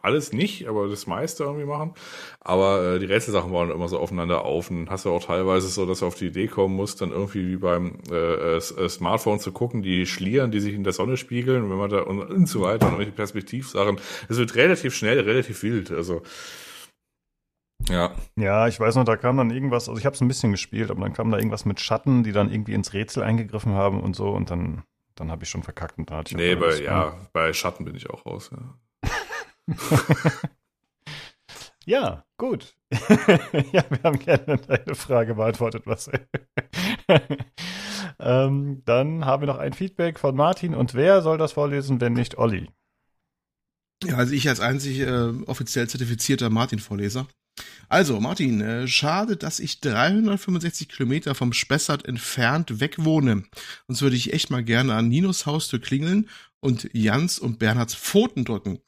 alles 0.02 0.34
nicht, 0.34 0.68
aber 0.68 0.88
das 0.88 1.06
meiste 1.06 1.44
irgendwie 1.44 1.66
machen. 1.66 1.94
Aber 2.40 2.98
die 2.98 3.06
Rätselsachen 3.06 3.52
bauen 3.52 3.70
immer 3.70 3.88
so 3.88 4.00
aufeinander 4.00 4.44
auf. 4.44 4.72
Und 4.72 4.90
hast 4.90 5.06
du 5.06 5.12
auch 5.12 5.24
teilweise 5.24 5.68
so, 5.68 5.86
dass 5.86 6.00
du 6.00 6.08
auf 6.08 6.16
die 6.16 6.28
Idee 6.28 6.48
kommen 6.48 6.76
musst, 6.76 7.02
dann 7.02 7.12
irgendwie 7.12 7.48
wie 7.48 7.58
beim 7.58 8.00
äh, 8.12 8.60
Smartphone 8.60 9.40
zu 9.40 9.52
gucken, 9.52 9.84
die 9.84 10.08
Schlieren, 10.08 10.50
die 10.50 10.60
sich 10.60 10.74
in 10.74 10.84
der 10.84 10.94
Sonne 10.94 11.16
spiegeln, 11.16 11.70
wenn 11.70 11.78
man 11.78 11.92
da 11.92 12.02
und, 12.02 12.22
und 12.22 12.48
so 12.48 12.62
weiter 12.62 12.88
und 12.88 12.94
irgendwelche 12.94 13.12
Perspektivsachen. 13.12 14.00
Es 14.30 14.38
wird 14.38 14.56
relativ 14.64 14.96
schnell, 14.96 15.20
relativ 15.20 15.62
wild. 15.64 15.92
Also 15.92 16.22
ja, 17.90 18.16
Ja, 18.38 18.68
ich 18.68 18.80
weiß 18.80 18.96
noch, 18.96 19.04
da 19.04 19.18
kam 19.18 19.38
dann 19.38 19.52
irgendwas, 19.52 19.90
also 19.90 20.00
ich 20.00 20.06
habe 20.06 20.16
es 20.16 20.22
ein 20.22 20.28
bisschen 20.28 20.52
gespielt, 20.52 20.90
aber 20.90 21.02
dann 21.02 21.14
kam 21.14 21.32
da 21.32 21.38
irgendwas 21.38 21.66
mit 21.66 21.82
Schatten, 21.82 22.24
die 22.24 22.32
dann 22.32 22.50
irgendwie 22.50 22.74
ins 22.74 22.94
Rätsel 22.94 23.24
eingegriffen 23.24 23.74
haben 23.74 24.00
und 24.00 24.16
so 24.16 24.30
und 24.30 24.50
dann, 24.50 24.84
dann 25.16 25.32
habe 25.32 25.44
ich 25.44 25.50
schon 25.50 25.64
verkackt 25.64 25.98
und 25.98 26.10
da 26.10 26.18
hatte 26.18 26.32
ich 26.32 26.38
nee, 26.38 26.56
bei, 26.56 26.82
ja, 26.82 27.16
bei 27.34 27.52
Schatten 27.52 27.84
bin 27.84 27.96
ich 27.96 28.10
auch 28.10 28.26
raus. 28.26 28.52
Ja. 28.52 29.76
Ja, 31.86 32.24
gut. 32.38 32.76
ja, 33.72 33.84
wir 33.90 34.04
haben 34.04 34.20
gerne 34.20 34.58
deine 34.58 34.96
Frage 34.96 35.36
beantwortet, 35.36 35.86
Marcel. 35.86 36.28
ähm, 38.20 38.82
dann 38.86 39.26
haben 39.26 39.42
wir 39.42 39.48
noch 39.48 39.58
ein 39.58 39.74
Feedback 39.74 40.18
von 40.18 40.36
Martin 40.36 40.76
und 40.76 40.94
wer 40.94 41.22
soll 41.22 41.38
das 41.38 41.52
vorlesen, 41.52 42.00
wenn 42.00 42.14
nicht 42.14 42.38
Olli? 42.38 42.70
Ja, 44.06 44.18
also 44.18 44.34
ich 44.34 44.48
als 44.50 44.60
einzig 44.60 45.00
äh, 45.00 45.32
offiziell 45.46 45.88
zertifizierter 45.88 46.50
Martin-Vorleser. 46.50 47.28
Also, 47.88 48.20
Martin, 48.20 48.62
äh, 48.62 48.88
schade, 48.88 49.38
dass 49.38 49.60
ich 49.60 49.80
365 49.80 50.90
Kilometer 50.90 51.36
vom 51.36 51.54
Spessart 51.54 52.06
entfernt 52.06 52.80
weg 52.80 52.96
wohne. 52.98 53.44
Sonst 53.88 54.02
würde 54.02 54.16
ich 54.16 54.34
echt 54.34 54.50
mal 54.50 54.64
gerne 54.64 54.96
an 54.96 55.10
Ninos 55.10 55.46
Haustür 55.46 55.80
klingeln 55.80 56.30
und 56.60 56.90
Jans 56.94 57.38
und 57.38 57.60
Bernhards 57.60 57.96
Pfoten 57.96 58.46
drücken. 58.46 58.80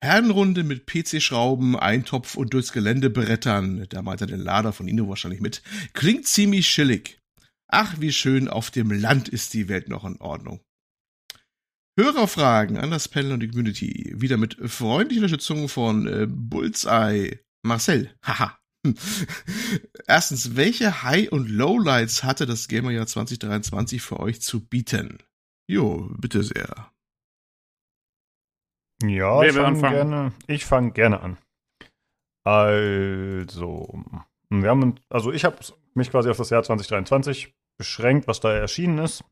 Herrenrunde 0.00 0.62
mit 0.62 0.86
PC-Schrauben, 0.86 1.76
Eintopf 1.76 2.36
und 2.36 2.54
durchs 2.54 2.72
Gelände 2.72 3.10
brettern. 3.10 3.86
Da 3.88 4.02
meint 4.02 4.20
er 4.20 4.28
den 4.28 4.40
Lader 4.40 4.72
von 4.72 4.86
Nino 4.86 5.08
wahrscheinlich 5.08 5.40
mit. 5.40 5.62
Klingt 5.92 6.26
ziemlich 6.26 6.68
chillig. 6.68 7.20
Ach, 7.66 7.96
wie 7.98 8.12
schön, 8.12 8.48
auf 8.48 8.70
dem 8.70 8.90
Land 8.90 9.28
ist 9.28 9.54
die 9.54 9.68
Welt 9.68 9.88
noch 9.88 10.04
in 10.04 10.20
Ordnung. 10.20 10.60
Hörerfragen 11.98 12.76
an 12.76 12.92
das 12.92 13.08
Panel 13.08 13.32
und 13.32 13.40
die 13.40 13.48
Community. 13.48 14.14
Wieder 14.14 14.36
mit 14.36 14.54
freundlicher 14.70 15.22
Unterstützung 15.22 15.68
von 15.68 16.06
äh, 16.06 16.28
Bullseye. 16.30 17.40
Marcel. 17.62 18.14
Haha. 18.22 18.56
Erstens, 20.06 20.54
welche 20.54 21.02
High- 21.02 21.32
und 21.32 21.48
Lowlights 21.48 22.22
hatte 22.22 22.46
das 22.46 22.68
Gamerjahr 22.68 23.08
2023 23.08 24.00
für 24.00 24.20
euch 24.20 24.40
zu 24.40 24.64
bieten? 24.64 25.18
Jo, 25.68 26.08
bitte 26.16 26.44
sehr. 26.44 26.92
Ja, 29.02 29.40
Wer 29.40 29.48
ich 29.48 29.56
fange 29.56 29.80
gerne, 29.80 30.32
ich 30.46 30.64
fange 30.64 30.92
gerne 30.92 31.20
an. 31.20 31.38
Also, 32.44 34.04
wir 34.50 34.70
haben, 34.70 35.00
also 35.10 35.32
ich 35.32 35.44
habe 35.44 35.56
mich 35.94 36.12
quasi 36.12 36.30
auf 36.30 36.36
das 36.36 36.50
Jahr 36.50 36.62
2023 36.62 37.56
beschränkt, 37.76 38.28
was 38.28 38.38
da 38.38 38.52
erschienen 38.52 38.98
ist. 38.98 39.24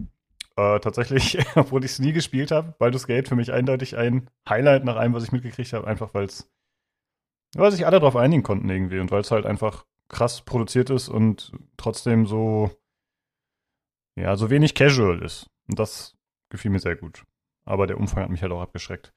Äh, 0.57 0.81
tatsächlich, 0.81 1.39
obwohl 1.57 1.85
ich 1.85 1.93
es 1.93 1.99
nie 1.99 2.13
gespielt 2.13 2.51
habe, 2.51 2.75
Baldur's 2.79 3.07
Gate 3.07 3.29
für 3.29 3.37
mich 3.37 3.53
eindeutig 3.53 3.97
ein 3.97 4.31
Highlight 4.49 4.85
nach 4.85 4.97
allem, 4.97 5.13
was 5.13 5.25
ich 5.25 5.33
mitgekriegt 5.33 5.73
habe, 5.73 5.87
einfach 5.87 6.15
weil 6.15 6.25
es, 6.25 6.51
weil 7.55 7.71
sich 7.73 7.87
alle 7.87 8.01
darauf 8.01 8.17
einigen 8.17 8.43
konnten 8.43 8.69
irgendwie 8.71 8.99
und 8.99 9.11
weil 9.11 9.21
es 9.21 9.31
halt 9.31 9.45
einfach 9.45 9.85
krass 10.09 10.43
produziert 10.43 10.89
ist 10.91 11.09
und 11.09 11.53
trotzdem 11.77 12.27
so, 12.27 12.71
ja, 14.19 14.37
so 14.37 14.51
wenig 14.51 14.75
casual 14.75 15.23
ist. 15.23 15.51
Und 15.69 15.79
das 15.79 16.17
gefiel 16.51 16.71
mir 16.71 16.79
sehr 16.79 16.97
gut. 16.97 17.25
Aber 17.67 17.87
der 17.87 17.99
Umfang 17.99 18.23
hat 18.23 18.31
mich 18.31 18.43
halt 18.43 18.53
auch 18.53 18.63
abgeschreckt. 18.63 19.13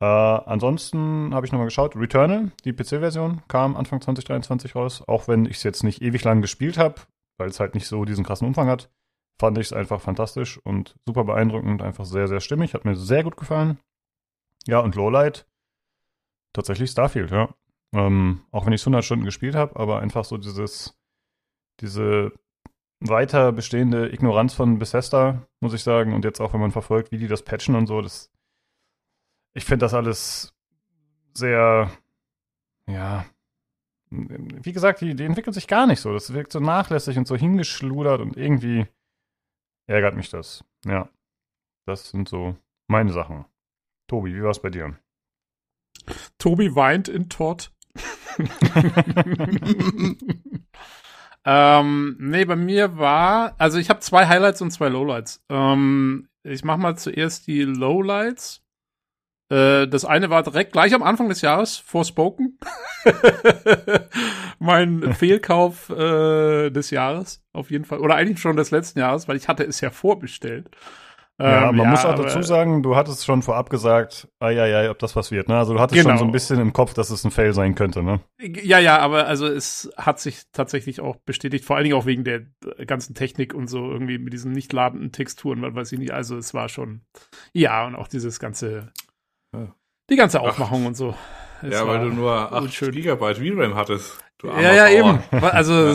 Äh, 0.00 0.06
ansonsten 0.06 1.34
habe 1.34 1.44
ich 1.44 1.52
nochmal 1.52 1.66
geschaut. 1.66 1.96
Returnal, 1.96 2.52
die 2.64 2.72
PC-Version, 2.72 3.42
kam 3.48 3.76
Anfang 3.76 4.00
2023 4.00 4.74
raus. 4.74 5.02
Auch 5.06 5.26
wenn 5.28 5.44
ich 5.46 5.56
es 5.56 5.62
jetzt 5.64 5.82
nicht 5.82 6.02
ewig 6.02 6.22
lang 6.24 6.40
gespielt 6.40 6.78
habe, 6.78 7.02
weil 7.38 7.48
es 7.48 7.60
halt 7.60 7.74
nicht 7.74 7.88
so 7.88 8.04
diesen 8.04 8.24
krassen 8.24 8.46
Umfang 8.46 8.68
hat, 8.68 8.90
fand 9.38 9.58
ich 9.58 9.66
es 9.66 9.72
einfach 9.72 10.00
fantastisch 10.00 10.58
und 10.58 10.96
super 11.06 11.24
beeindruckend, 11.24 11.82
einfach 11.82 12.04
sehr, 12.04 12.28
sehr 12.28 12.40
stimmig. 12.40 12.74
Hat 12.74 12.84
mir 12.84 12.96
sehr 12.96 13.22
gut 13.22 13.36
gefallen. 13.36 13.78
Ja, 14.66 14.80
und 14.80 14.94
Lowlight, 14.94 15.46
tatsächlich 16.52 16.90
Starfield, 16.90 17.30
ja. 17.30 17.54
Ähm, 17.94 18.42
auch 18.50 18.66
wenn 18.66 18.72
ich 18.72 18.80
es 18.80 18.86
100 18.86 19.04
Stunden 19.04 19.24
gespielt 19.24 19.54
habe, 19.54 19.78
aber 19.78 20.00
einfach 20.00 20.24
so 20.24 20.38
dieses, 20.38 20.98
diese 21.80 22.32
weiter 23.00 23.52
bestehende 23.52 24.12
Ignoranz 24.12 24.54
von 24.54 24.78
Bethesda, 24.78 25.46
muss 25.60 25.74
ich 25.74 25.82
sagen. 25.82 26.14
Und 26.14 26.24
jetzt 26.24 26.40
auch, 26.40 26.52
wenn 26.52 26.60
man 26.60 26.72
verfolgt, 26.72 27.12
wie 27.12 27.18
die 27.18 27.28
das 27.28 27.42
patchen 27.42 27.74
und 27.74 27.86
so, 27.86 28.00
das, 28.00 28.30
ich 29.54 29.64
finde 29.64 29.84
das 29.84 29.94
alles 29.94 30.54
sehr, 31.34 31.90
ja, 32.88 33.26
wie 34.10 34.72
gesagt, 34.72 35.00
die, 35.00 35.14
die 35.14 35.24
entwickeln 35.24 35.52
sich 35.52 35.66
gar 35.66 35.86
nicht 35.86 36.00
so. 36.00 36.12
Das 36.12 36.32
wirkt 36.32 36.52
so 36.52 36.60
nachlässig 36.60 37.18
und 37.18 37.26
so 37.26 37.36
hingeschludert 37.36 38.20
und 38.20 38.36
irgendwie 38.36 38.86
ärgert 39.86 40.16
mich 40.16 40.30
das. 40.30 40.64
Ja, 40.84 41.08
das 41.86 42.10
sind 42.10 42.28
so 42.28 42.56
meine 42.88 43.12
Sachen. 43.12 43.44
Tobi, 44.08 44.34
wie 44.34 44.42
war 44.42 44.50
es 44.50 44.60
bei 44.60 44.70
dir? 44.70 44.98
Tobi 46.38 46.74
weint 46.74 47.08
in 47.08 47.28
Todd. 47.28 47.72
ähm, 51.44 52.16
nee, 52.18 52.44
bei 52.44 52.56
mir 52.56 52.98
war, 52.98 53.54
also 53.58 53.78
ich 53.78 53.88
habe 53.88 54.00
zwei 54.00 54.26
Highlights 54.26 54.60
und 54.60 54.70
zwei 54.70 54.88
Lowlights. 54.88 55.44
Ähm, 55.48 56.28
ich 56.42 56.64
mach 56.64 56.76
mal 56.76 56.96
zuerst 56.96 57.46
die 57.46 57.62
Lowlights. 57.62 58.65
Äh, 59.48 59.86
das 59.86 60.04
eine 60.04 60.30
war 60.30 60.42
direkt 60.42 60.72
gleich 60.72 60.94
am 60.94 61.02
Anfang 61.02 61.28
des 61.28 61.40
Jahres, 61.40 61.76
Forspoken. 61.76 62.58
mein 64.58 65.14
Fehlkauf 65.14 65.90
äh, 65.90 66.70
des 66.70 66.90
Jahres, 66.90 67.44
auf 67.52 67.70
jeden 67.70 67.84
Fall. 67.84 68.00
Oder 68.00 68.16
eigentlich 68.16 68.40
schon 68.40 68.56
des 68.56 68.70
letzten 68.70 68.98
Jahres, 68.98 69.28
weil 69.28 69.36
ich 69.36 69.48
hatte 69.48 69.64
es 69.64 69.80
ja 69.80 69.90
vorbestellt. 69.90 70.70
Ja, 71.38 71.68
ähm, 71.68 71.76
man 71.76 71.84
ja, 71.84 71.90
muss 71.90 72.04
auch 72.04 72.14
dazu 72.14 72.40
sagen, 72.40 72.82
du 72.82 72.96
hattest 72.96 73.26
schon 73.26 73.42
vorab 73.42 73.68
gesagt, 73.68 74.26
ai, 74.40 74.58
ai, 74.58 74.74
ai, 74.74 74.90
ob 74.90 74.98
das 74.98 75.16
was 75.16 75.30
wird, 75.30 75.48
ne? 75.48 75.58
Also 75.58 75.74
du 75.74 75.80
hattest 75.80 76.00
genau. 76.00 76.10
schon 76.10 76.18
so 76.18 76.24
ein 76.24 76.32
bisschen 76.32 76.58
im 76.58 76.72
Kopf, 76.72 76.94
dass 76.94 77.10
es 77.10 77.24
ein 77.24 77.30
Fail 77.30 77.52
sein 77.52 77.74
könnte, 77.74 78.02
ne? 78.02 78.20
Ja, 78.40 78.78
ja, 78.78 78.98
aber 79.00 79.26
also 79.26 79.46
es 79.46 79.90
hat 79.98 80.18
sich 80.18 80.44
tatsächlich 80.52 81.00
auch 81.00 81.16
bestätigt, 81.16 81.66
vor 81.66 81.76
allen 81.76 81.84
Dingen 81.84 81.96
auch 81.96 82.06
wegen 82.06 82.24
der 82.24 82.46
ganzen 82.86 83.14
Technik 83.14 83.52
und 83.52 83.68
so 83.68 83.90
irgendwie 83.90 84.16
mit 84.16 84.32
diesen 84.32 84.52
nicht 84.52 84.72
ladenden 84.72 85.12
Texturen, 85.12 85.60
was 85.60 85.74
weiß 85.74 85.92
ich 85.92 85.98
nicht. 85.98 86.12
Also 86.12 86.38
es 86.38 86.54
war 86.54 86.70
schon, 86.70 87.02
ja, 87.52 87.86
und 87.86 87.96
auch 87.96 88.08
dieses 88.08 88.40
ganze, 88.40 88.90
ja. 89.56 89.74
die 90.10 90.16
ganze 90.16 90.40
Aufmachung 90.40 90.82
Ach. 90.82 90.88
und 90.88 90.96
so. 90.96 91.14
Es 91.62 91.72
ja, 91.72 91.86
weil 91.86 92.00
du 92.00 92.14
nur 92.14 92.52
8 92.52 92.72
schön. 92.72 92.92
Gigabyte 92.92 93.38
VRAM 93.38 93.74
hattest. 93.74 94.18
ja, 94.42 94.74
ja, 94.74 94.88
eben. 94.88 95.20
Also, 95.30 95.72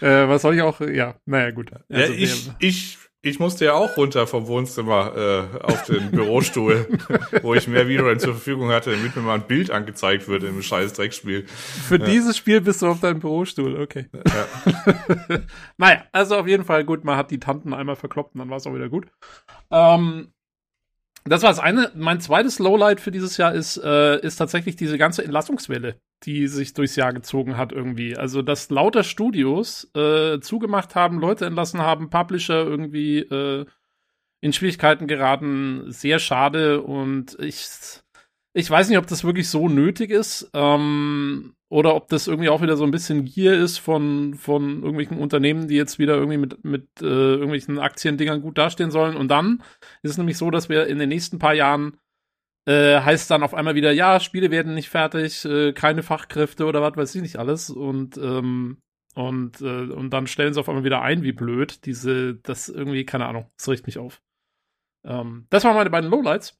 äh, 0.00 0.28
was 0.28 0.42
soll 0.42 0.56
ich 0.56 0.62
auch, 0.62 0.80
ja, 0.80 1.14
naja, 1.24 1.52
gut. 1.52 1.70
Also, 1.88 2.12
ja, 2.12 2.18
ich, 2.18 2.50
ich, 2.58 2.98
ich 3.24 3.38
musste 3.38 3.64
ja 3.64 3.72
auch 3.74 3.96
runter 3.96 4.26
vom 4.26 4.46
Wohnzimmer 4.48 5.16
äh, 5.16 5.64
auf 5.64 5.84
den 5.84 6.10
Bürostuhl, 6.10 6.86
wo 7.42 7.54
ich 7.54 7.68
mehr 7.68 7.86
VRAM 7.86 8.18
zur 8.18 8.34
Verfügung 8.34 8.68
hatte, 8.70 8.90
damit 8.90 9.16
mir 9.16 9.22
mal 9.22 9.36
ein 9.36 9.46
Bild 9.46 9.70
angezeigt 9.70 10.28
wird 10.28 10.42
im 10.42 10.60
scheiß 10.60 10.92
Dreckspiel. 10.92 11.46
Für 11.46 11.98
ja. 11.98 12.04
dieses 12.04 12.36
Spiel 12.36 12.60
bist 12.60 12.82
du 12.82 12.88
auf 12.88 13.00
deinem 13.00 13.20
Bürostuhl, 13.20 13.80
okay. 13.80 14.06
Ja. 14.12 15.38
naja, 15.78 16.04
also 16.12 16.36
auf 16.36 16.46
jeden 16.46 16.64
Fall 16.64 16.84
gut, 16.84 17.04
man 17.04 17.16
hat 17.16 17.30
die 17.30 17.40
Tanten 17.40 17.72
einmal 17.72 17.96
verkloppt 17.96 18.34
und 18.34 18.40
dann 18.40 18.50
war 18.50 18.58
es 18.58 18.66
auch 18.66 18.74
wieder 18.74 18.90
gut. 18.90 19.06
Ähm, 19.70 20.33
das 21.24 21.42
war 21.42 21.50
das 21.50 21.58
eine. 21.58 21.90
Mein 21.94 22.20
zweites 22.20 22.58
Lowlight 22.58 23.00
für 23.00 23.10
dieses 23.10 23.36
Jahr 23.38 23.54
ist, 23.54 23.78
äh, 23.78 24.20
ist 24.20 24.36
tatsächlich 24.36 24.76
diese 24.76 24.98
ganze 24.98 25.24
Entlassungswelle, 25.24 25.96
die 26.24 26.48
sich 26.48 26.74
durchs 26.74 26.96
Jahr 26.96 27.12
gezogen 27.12 27.56
hat 27.56 27.72
irgendwie. 27.72 28.16
Also, 28.16 28.42
dass 28.42 28.70
lauter 28.70 29.04
Studios 29.04 29.90
äh, 29.94 30.38
zugemacht 30.40 30.94
haben, 30.94 31.18
Leute 31.18 31.46
entlassen 31.46 31.80
haben, 31.80 32.10
Publisher 32.10 32.64
irgendwie 32.64 33.20
äh, 33.20 33.64
in 34.42 34.52
Schwierigkeiten 34.52 35.06
geraten, 35.06 35.90
sehr 35.90 36.18
schade 36.18 36.82
und 36.82 37.38
ich 37.40 37.66
ich 38.56 38.70
weiß 38.70 38.88
nicht, 38.88 38.98
ob 38.98 39.06
das 39.06 39.24
wirklich 39.24 39.48
so 39.48 39.68
nötig 39.68 40.10
ist 40.10 40.50
ähm, 40.52 41.54
oder 41.74 41.96
ob 41.96 42.06
das 42.06 42.28
irgendwie 42.28 42.50
auch 42.50 42.62
wieder 42.62 42.76
so 42.76 42.84
ein 42.84 42.92
bisschen 42.92 43.24
Gier 43.24 43.52
ist 43.52 43.78
von, 43.78 44.34
von 44.34 44.76
irgendwelchen 44.76 45.18
Unternehmen, 45.18 45.66
die 45.66 45.74
jetzt 45.74 45.98
wieder 45.98 46.14
irgendwie 46.14 46.36
mit, 46.36 46.64
mit 46.64 46.86
äh, 47.02 47.04
irgendwelchen 47.04 47.80
Aktiendingern 47.80 48.42
gut 48.42 48.58
dastehen 48.58 48.92
sollen. 48.92 49.16
Und 49.16 49.26
dann 49.26 49.60
ist 50.02 50.12
es 50.12 50.16
nämlich 50.18 50.38
so, 50.38 50.52
dass 50.52 50.68
wir 50.68 50.86
in 50.86 51.00
den 51.00 51.08
nächsten 51.08 51.40
paar 51.40 51.52
Jahren 51.52 51.96
äh, 52.64 53.00
heißt 53.00 53.28
dann 53.28 53.42
auf 53.42 53.54
einmal 53.54 53.74
wieder, 53.74 53.90
ja, 53.90 54.20
Spiele 54.20 54.52
werden 54.52 54.74
nicht 54.74 54.88
fertig, 54.88 55.44
äh, 55.46 55.72
keine 55.72 56.04
Fachkräfte 56.04 56.66
oder 56.66 56.80
was 56.80 56.96
weiß 56.96 57.14
ich 57.16 57.22
nicht 57.22 57.38
alles. 57.40 57.70
Und 57.70 58.18
ähm, 58.18 58.78
und, 59.16 59.60
äh, 59.60 59.90
und 59.90 60.10
dann 60.10 60.28
stellen 60.28 60.54
sie 60.54 60.60
auf 60.60 60.68
einmal 60.68 60.84
wieder 60.84 61.02
ein, 61.02 61.24
wie 61.24 61.32
blöd. 61.32 61.84
Diese, 61.86 62.36
das 62.36 62.68
irgendwie, 62.68 63.04
keine 63.04 63.26
Ahnung, 63.26 63.50
das 63.56 63.68
riecht 63.68 63.86
mich 63.86 63.98
auf. 63.98 64.22
Ähm, 65.04 65.48
das 65.50 65.64
waren 65.64 65.74
meine 65.74 65.90
beiden 65.90 66.08
Lowlights. 66.08 66.56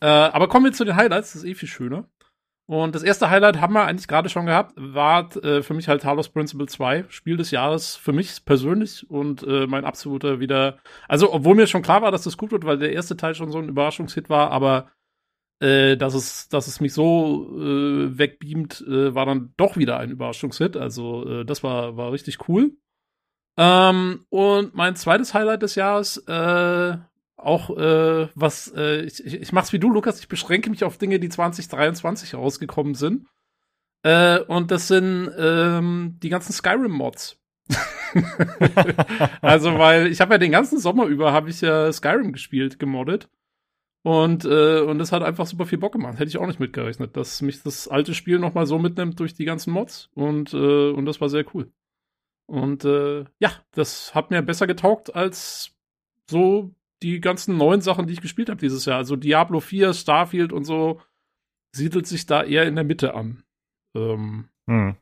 Äh, 0.00 0.06
aber 0.06 0.48
kommen 0.48 0.64
wir 0.64 0.72
zu 0.72 0.86
den 0.86 0.96
Highlights, 0.96 1.34
das 1.34 1.44
ist 1.44 1.50
eh 1.50 1.54
viel 1.54 1.68
schöner. 1.68 2.08
Und 2.68 2.96
das 2.96 3.04
erste 3.04 3.30
Highlight 3.30 3.60
haben 3.60 3.74
wir 3.74 3.84
eigentlich 3.84 4.08
gerade 4.08 4.28
schon 4.28 4.46
gehabt, 4.46 4.72
war 4.76 5.34
äh, 5.36 5.62
für 5.62 5.72
mich 5.72 5.86
halt 5.86 6.02
Talos 6.02 6.28
Principle 6.28 6.66
2, 6.66 7.04
Spiel 7.08 7.36
des 7.36 7.52
Jahres 7.52 7.94
für 7.94 8.12
mich 8.12 8.44
persönlich 8.44 9.08
und 9.08 9.44
äh, 9.44 9.68
mein 9.68 9.84
absoluter 9.84 10.40
wieder, 10.40 10.78
also 11.06 11.32
obwohl 11.32 11.54
mir 11.54 11.68
schon 11.68 11.82
klar 11.82 12.02
war, 12.02 12.10
dass 12.10 12.24
das 12.24 12.36
gut 12.36 12.50
wird, 12.50 12.64
weil 12.64 12.78
der 12.78 12.92
erste 12.92 13.16
Teil 13.16 13.36
schon 13.36 13.52
so 13.52 13.58
ein 13.58 13.68
Überraschungshit 13.68 14.28
war, 14.28 14.50
aber 14.50 14.90
äh, 15.60 15.96
dass 15.96 16.14
es, 16.14 16.48
dass 16.48 16.66
es 16.66 16.80
mich 16.80 16.92
so 16.92 17.48
äh, 17.56 18.18
wegbeamt, 18.18 18.80
äh, 18.82 19.14
war 19.14 19.26
dann 19.26 19.54
doch 19.56 19.76
wieder 19.76 19.98
ein 19.98 20.10
Überraschungshit. 20.10 20.76
Also 20.76 21.26
äh, 21.26 21.44
das 21.44 21.62
war, 21.62 21.96
war 21.96 22.12
richtig 22.12 22.48
cool. 22.48 22.76
Ähm, 23.56 24.26
und 24.28 24.74
mein 24.74 24.96
zweites 24.96 25.32
Highlight 25.32 25.62
des 25.62 25.74
Jahres 25.74 26.18
äh, 26.26 26.96
auch 27.46 27.70
äh, 27.76 28.28
was, 28.34 28.72
äh, 28.76 29.02
ich, 29.02 29.24
ich 29.24 29.52
mach's 29.52 29.72
wie 29.72 29.78
du, 29.78 29.90
Lukas, 29.90 30.18
ich 30.20 30.28
beschränke 30.28 30.70
mich 30.70 30.84
auf 30.84 30.98
Dinge, 30.98 31.20
die 31.20 31.28
2023 31.28 32.34
rausgekommen 32.34 32.94
sind. 32.94 33.26
Äh, 34.02 34.40
und 34.40 34.70
das 34.70 34.88
sind 34.88 35.30
ähm, 35.38 36.18
die 36.22 36.28
ganzen 36.28 36.52
Skyrim-Mods. 36.52 37.38
also, 39.40 39.78
weil 39.78 40.06
ich 40.08 40.20
habe 40.20 40.34
ja 40.34 40.38
den 40.38 40.52
ganzen 40.52 40.78
Sommer 40.78 41.06
über 41.06 41.32
habe 41.32 41.50
ich 41.50 41.60
ja 41.60 41.92
Skyrim 41.92 42.32
gespielt, 42.32 42.78
gemoddet. 42.78 43.28
Und, 44.02 44.44
äh, 44.44 44.80
und 44.82 44.98
das 44.98 45.10
hat 45.10 45.24
einfach 45.24 45.46
super 45.46 45.66
viel 45.66 45.78
Bock 45.78 45.92
gemacht. 45.92 46.20
Hätte 46.20 46.28
ich 46.28 46.38
auch 46.38 46.46
nicht 46.46 46.60
mitgerechnet, 46.60 47.16
dass 47.16 47.42
mich 47.42 47.62
das 47.64 47.88
alte 47.88 48.14
Spiel 48.14 48.38
nochmal 48.38 48.66
so 48.66 48.78
mitnimmt 48.78 49.18
durch 49.18 49.34
die 49.34 49.44
ganzen 49.44 49.72
Mods. 49.72 50.10
Und, 50.14 50.54
äh, 50.54 50.90
und 50.90 51.06
das 51.06 51.20
war 51.20 51.28
sehr 51.28 51.44
cool. 51.54 51.72
Und 52.46 52.84
äh, 52.84 53.24
ja, 53.40 53.50
das 53.72 54.14
hat 54.14 54.30
mir 54.30 54.42
besser 54.42 54.68
getaugt 54.68 55.16
als 55.16 55.72
so 56.30 56.72
die 57.02 57.20
ganzen 57.20 57.56
neuen 57.56 57.80
Sachen, 57.80 58.06
die 58.06 58.12
ich 58.12 58.20
gespielt 58.20 58.48
habe 58.48 58.60
dieses 58.60 58.84
Jahr. 58.84 58.98
Also 58.98 59.16
Diablo 59.16 59.60
4, 59.60 59.94
Starfield 59.94 60.52
und 60.52 60.64
so, 60.64 61.00
siedelt 61.74 62.06
sich 62.06 62.26
da 62.26 62.42
eher 62.42 62.66
in 62.66 62.74
der 62.74 62.84
Mitte 62.84 63.14
an. 63.14 63.42
Ähm, 63.94 64.48
hm. 64.68 64.96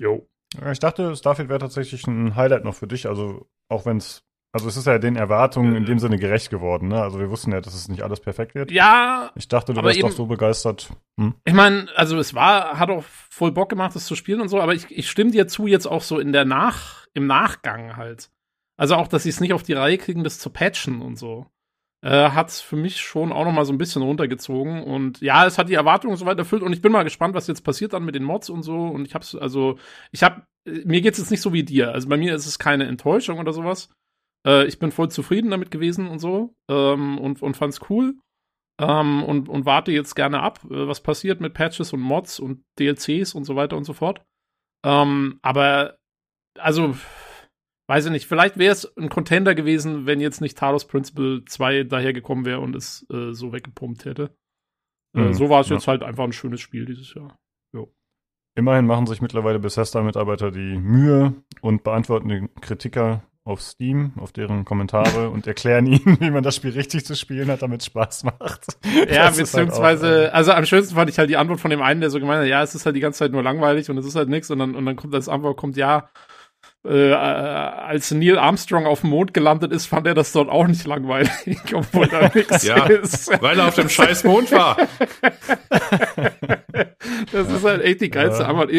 Jo. 0.00 0.28
Ich 0.70 0.78
dachte, 0.78 1.16
Starfield 1.16 1.48
wäre 1.48 1.60
tatsächlich 1.60 2.06
ein 2.06 2.36
Highlight 2.36 2.64
noch 2.64 2.74
für 2.74 2.86
dich, 2.86 3.08
also 3.08 3.48
auch 3.68 3.86
wenn 3.86 3.98
es 3.98 4.24
also 4.54 4.68
es 4.68 4.76
ist 4.76 4.86
ja 4.86 4.98
den 4.98 5.16
Erwartungen 5.16 5.74
in 5.74 5.86
dem 5.86 5.98
Sinne 5.98 6.18
gerecht 6.18 6.50
geworden, 6.50 6.88
ne? 6.88 7.02
Also 7.02 7.18
wir 7.18 7.30
wussten 7.30 7.52
ja, 7.52 7.62
dass 7.62 7.72
es 7.72 7.88
nicht 7.88 8.02
alles 8.02 8.20
perfekt 8.20 8.54
wird. 8.54 8.70
Ja. 8.70 9.32
Ich 9.34 9.48
dachte, 9.48 9.72
du 9.72 9.82
wärst 9.82 9.98
eben, 9.98 10.08
doch 10.08 10.14
so 10.14 10.26
begeistert. 10.26 10.90
Hm? 11.18 11.34
Ich 11.46 11.54
meine, 11.54 11.88
also 11.96 12.18
es 12.18 12.34
war, 12.34 12.78
hat 12.78 12.90
auch 12.90 13.02
voll 13.02 13.50
Bock 13.50 13.70
gemacht, 13.70 13.96
das 13.96 14.04
zu 14.04 14.14
spielen 14.14 14.42
und 14.42 14.48
so, 14.48 14.60
aber 14.60 14.74
ich, 14.74 14.90
ich 14.90 15.08
stimme 15.08 15.30
dir 15.30 15.48
zu 15.48 15.66
jetzt 15.66 15.86
auch 15.86 16.02
so 16.02 16.18
in 16.18 16.32
der 16.32 16.44
Nach, 16.44 17.06
im 17.14 17.26
Nachgang 17.26 17.96
halt. 17.96 18.30
Also 18.76 18.96
auch, 18.96 19.08
dass 19.08 19.24
sie 19.24 19.28
es 19.28 19.40
nicht 19.40 19.52
auf 19.52 19.62
die 19.62 19.74
Reihe 19.74 19.98
kriegen, 19.98 20.24
das 20.24 20.38
zu 20.38 20.50
patchen 20.50 21.02
und 21.02 21.16
so. 21.16 21.46
Äh, 22.04 22.30
hat 22.30 22.48
es 22.48 22.60
für 22.60 22.74
mich 22.74 23.00
schon 23.00 23.30
auch 23.30 23.44
noch 23.44 23.52
mal 23.52 23.64
so 23.64 23.72
ein 23.72 23.78
bisschen 23.78 24.02
runtergezogen. 24.02 24.82
Und 24.82 25.20
ja, 25.20 25.46
es 25.46 25.56
hat 25.56 25.68
die 25.68 25.74
Erwartungen 25.74 26.16
so 26.16 26.26
weit 26.26 26.38
erfüllt. 26.38 26.62
Und 26.62 26.72
ich 26.72 26.82
bin 26.82 26.90
mal 26.90 27.04
gespannt, 27.04 27.34
was 27.34 27.46
jetzt 27.46 27.62
passiert 27.62 27.92
dann 27.92 28.04
mit 28.04 28.16
den 28.16 28.24
Mods 28.24 28.50
und 28.50 28.62
so. 28.64 28.76
Und 28.76 29.06
ich 29.06 29.14
hab's, 29.14 29.36
also, 29.36 29.78
ich 30.10 30.24
hab, 30.24 30.44
mir 30.64 31.00
geht's 31.00 31.18
jetzt 31.18 31.30
nicht 31.30 31.42
so 31.42 31.52
wie 31.52 31.62
dir. 31.62 31.92
Also 31.92 32.08
bei 32.08 32.16
mir 32.16 32.34
ist 32.34 32.46
es 32.46 32.58
keine 32.58 32.86
Enttäuschung 32.86 33.38
oder 33.38 33.52
sowas. 33.52 33.88
Äh, 34.44 34.66
ich 34.66 34.80
bin 34.80 34.90
voll 34.90 35.10
zufrieden 35.10 35.50
damit 35.50 35.70
gewesen 35.70 36.08
und 36.08 36.18
so. 36.18 36.54
Ähm, 36.68 37.18
und, 37.18 37.40
und 37.40 37.56
fand's 37.56 37.80
cool. 37.88 38.16
Ähm, 38.80 39.22
und, 39.22 39.48
und 39.48 39.64
warte 39.64 39.92
jetzt 39.92 40.16
gerne 40.16 40.40
ab, 40.40 40.58
äh, 40.64 40.88
was 40.88 41.02
passiert 41.02 41.40
mit 41.40 41.54
Patches 41.54 41.92
und 41.92 42.00
Mods 42.00 42.40
und 42.40 42.64
DLCs 42.80 43.34
und 43.34 43.44
so 43.44 43.54
weiter 43.54 43.76
und 43.76 43.84
so 43.84 43.92
fort. 43.92 44.24
Ähm, 44.84 45.38
aber, 45.42 45.98
also, 46.58 46.96
weiß 47.92 48.06
ich 48.06 48.10
nicht, 48.10 48.26
vielleicht 48.26 48.56
wäre 48.56 48.72
es 48.72 48.90
ein 48.96 49.10
Contender 49.10 49.54
gewesen, 49.54 50.06
wenn 50.06 50.18
jetzt 50.18 50.40
nicht 50.40 50.56
Talos 50.56 50.86
Principle 50.86 51.44
2 51.44 51.84
dahergekommen 51.84 52.46
wäre 52.46 52.60
und 52.60 52.74
es 52.74 53.06
äh, 53.12 53.34
so 53.34 53.52
weggepumpt 53.52 54.06
hätte. 54.06 54.34
Äh, 55.14 55.20
mhm, 55.20 55.34
so 55.34 55.50
war 55.50 55.60
es 55.60 55.68
ja. 55.68 55.76
jetzt 55.76 55.88
halt 55.88 56.02
einfach 56.02 56.24
ein 56.24 56.32
schönes 56.32 56.62
Spiel 56.62 56.86
dieses 56.86 57.12
Jahr. 57.12 57.38
Jo. 57.74 57.92
Immerhin 58.54 58.86
machen 58.86 59.06
sich 59.06 59.20
mittlerweile 59.20 59.58
Bethesda-Mitarbeiter 59.58 60.50
die 60.50 60.78
Mühe 60.78 61.34
und 61.60 61.84
beantworten 61.84 62.30
den 62.30 62.54
Kritiker 62.62 63.24
auf 63.44 63.60
Steam, 63.60 64.12
auf 64.16 64.32
deren 64.32 64.64
Kommentare 64.64 65.28
und 65.34 65.46
erklären 65.46 65.84
ihnen, 65.84 66.18
wie 66.18 66.30
man 66.30 66.42
das 66.42 66.56
Spiel 66.56 66.70
richtig 66.70 67.04
zu 67.04 67.14
spielen 67.14 67.50
hat, 67.50 67.60
damit 67.60 67.82
es 67.82 67.86
Spaß 67.88 68.24
macht. 68.24 68.78
Ja, 68.84 69.26
das 69.26 69.36
halt 69.36 69.36
beziehungsweise, 69.36 70.08
halt 70.08 70.30
auch, 70.30 70.34
also 70.34 70.52
am 70.52 70.64
schönsten 70.64 70.94
fand 70.94 71.10
ich 71.10 71.18
halt 71.18 71.28
die 71.28 71.36
Antwort 71.36 71.60
von 71.60 71.70
dem 71.70 71.82
einen, 71.82 72.00
der 72.00 72.08
so 72.08 72.20
gemeint 72.20 72.40
hat, 72.40 72.48
ja, 72.48 72.62
es 72.62 72.74
ist 72.74 72.86
halt 72.86 72.96
die 72.96 73.00
ganze 73.00 73.18
Zeit 73.18 73.32
nur 73.32 73.42
langweilig 73.42 73.90
und 73.90 73.98
es 73.98 74.06
ist 74.06 74.14
halt 74.14 74.30
nichts 74.30 74.50
und 74.50 74.60
dann, 74.60 74.74
und 74.74 74.86
dann 74.86 74.96
kommt 74.96 75.12
das 75.12 75.28
Antwort 75.28 75.58
kommt, 75.58 75.76
ja, 75.76 76.08
äh, 76.84 77.12
als 77.12 78.10
Neil 78.10 78.38
Armstrong 78.38 78.86
auf 78.86 79.02
dem 79.02 79.10
Mond 79.10 79.34
gelandet 79.34 79.70
ist, 79.72 79.86
fand 79.86 80.06
er 80.06 80.14
das 80.14 80.32
dort 80.32 80.48
auch 80.48 80.66
nicht 80.66 80.84
langweilig, 80.86 81.30
obwohl 81.74 82.08
da 82.08 82.28
nichts 82.34 82.64
ja, 82.64 82.86
ist. 82.86 83.30
Weil 83.40 83.58
er 83.58 83.68
auf 83.68 83.76
dem 83.76 83.88
scheiß 83.88 84.24
Mond 84.24 84.50
war. 84.50 84.76
das 87.32 87.52
ist 87.52 87.64
halt 87.64 87.82
echt 87.82 88.00
die 88.00 88.10
geilste 88.10 88.42
ja. 88.42 88.48
Antwort. 88.48 88.70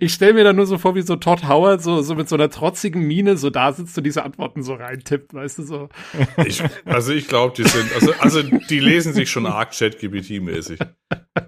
Ich 0.00 0.12
stelle 0.12 0.34
mir 0.34 0.42
da 0.44 0.52
nur 0.52 0.66
so 0.66 0.78
vor, 0.78 0.96
wie 0.96 1.02
so 1.02 1.14
Todd 1.16 1.46
Howard 1.46 1.82
so, 1.82 2.02
so 2.02 2.16
mit 2.16 2.28
so 2.28 2.34
einer 2.34 2.50
trotzigen 2.50 3.02
Miene 3.02 3.36
so 3.36 3.50
da 3.50 3.72
sitzt 3.72 3.96
und 3.96 4.04
diese 4.04 4.24
Antworten 4.24 4.64
so 4.64 4.74
reintippt, 4.74 5.32
weißt 5.32 5.58
du 5.58 5.62
so. 5.62 5.88
Ich, 6.44 6.62
also 6.84 7.12
ich 7.12 7.28
glaube, 7.28 7.54
die 7.56 7.68
sind, 7.68 7.92
also, 7.94 8.12
also 8.18 8.42
die 8.42 8.80
lesen 8.80 9.12
sich 9.12 9.30
schon 9.30 9.46
arg 9.46 9.70
Chat-GPT-mäßig. 9.70 10.80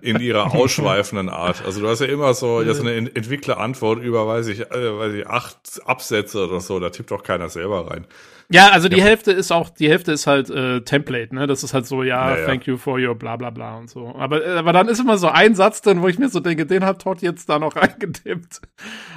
In 0.01 0.20
ihrer 0.20 0.53
ausschweifenden 0.53 1.28
Art. 1.28 1.65
Also 1.65 1.81
du 1.81 1.89
hast 1.89 2.01
ja 2.01 2.07
immer 2.07 2.35
so, 2.35 2.61
ja, 2.62 2.74
so 2.74 2.83
eine 2.83 2.95
Entwicklerantwort 2.97 4.03
über, 4.03 4.27
weiß 4.27 4.49
ich, 4.49 4.61
äh, 4.61 4.99
weiß 4.99 5.12
ich, 5.15 5.27
acht 5.27 5.81
Absätze 5.97 6.47
oder 6.47 6.60
so, 6.60 6.78
da 6.78 6.90
tippt 6.90 7.10
doch 7.10 7.23
keiner 7.23 7.48
selber 7.48 7.90
rein. 7.90 8.06
Ja, 8.48 8.70
also 8.70 8.89
die 8.89 8.98
ja. 8.98 9.05
Hälfte 9.05 9.32
ist 9.32 9.51
auch, 9.51 9.70
die 9.70 9.89
Hälfte 9.89 10.12
ist 10.12 10.27
halt 10.27 10.51
äh, 10.51 10.82
Template, 10.82 11.35
ne? 11.35 11.47
Das 11.47 11.64
ist 11.64 11.74
halt 11.74 11.86
so, 11.86 12.02
ja, 12.02 12.31
naja. 12.31 12.47
thank 12.47 12.66
you 12.66 12.77
for 12.77 12.98
your 12.98 13.14
bla 13.14 13.36
bla 13.36 13.51
bla 13.51 13.77
und 13.77 13.90
so. 13.90 14.14
Aber, 14.14 14.44
äh, 14.44 14.59
aber 14.59 14.73
dann 14.73 14.89
ist 14.89 15.01
immer 15.01 15.18
so 15.18 15.28
ein 15.28 15.55
Satz 15.55 15.82
drin, 15.82 16.01
wo 16.01 16.09
ich 16.09 16.18
mir 16.18 16.28
so 16.28 16.40
denke, 16.40 16.64
den 16.64 16.85
hat 16.85 17.02
Todd 17.02 17.23
jetzt 17.23 17.48
da 17.48 17.59
noch 17.59 17.74
reingetippt. 17.77 18.60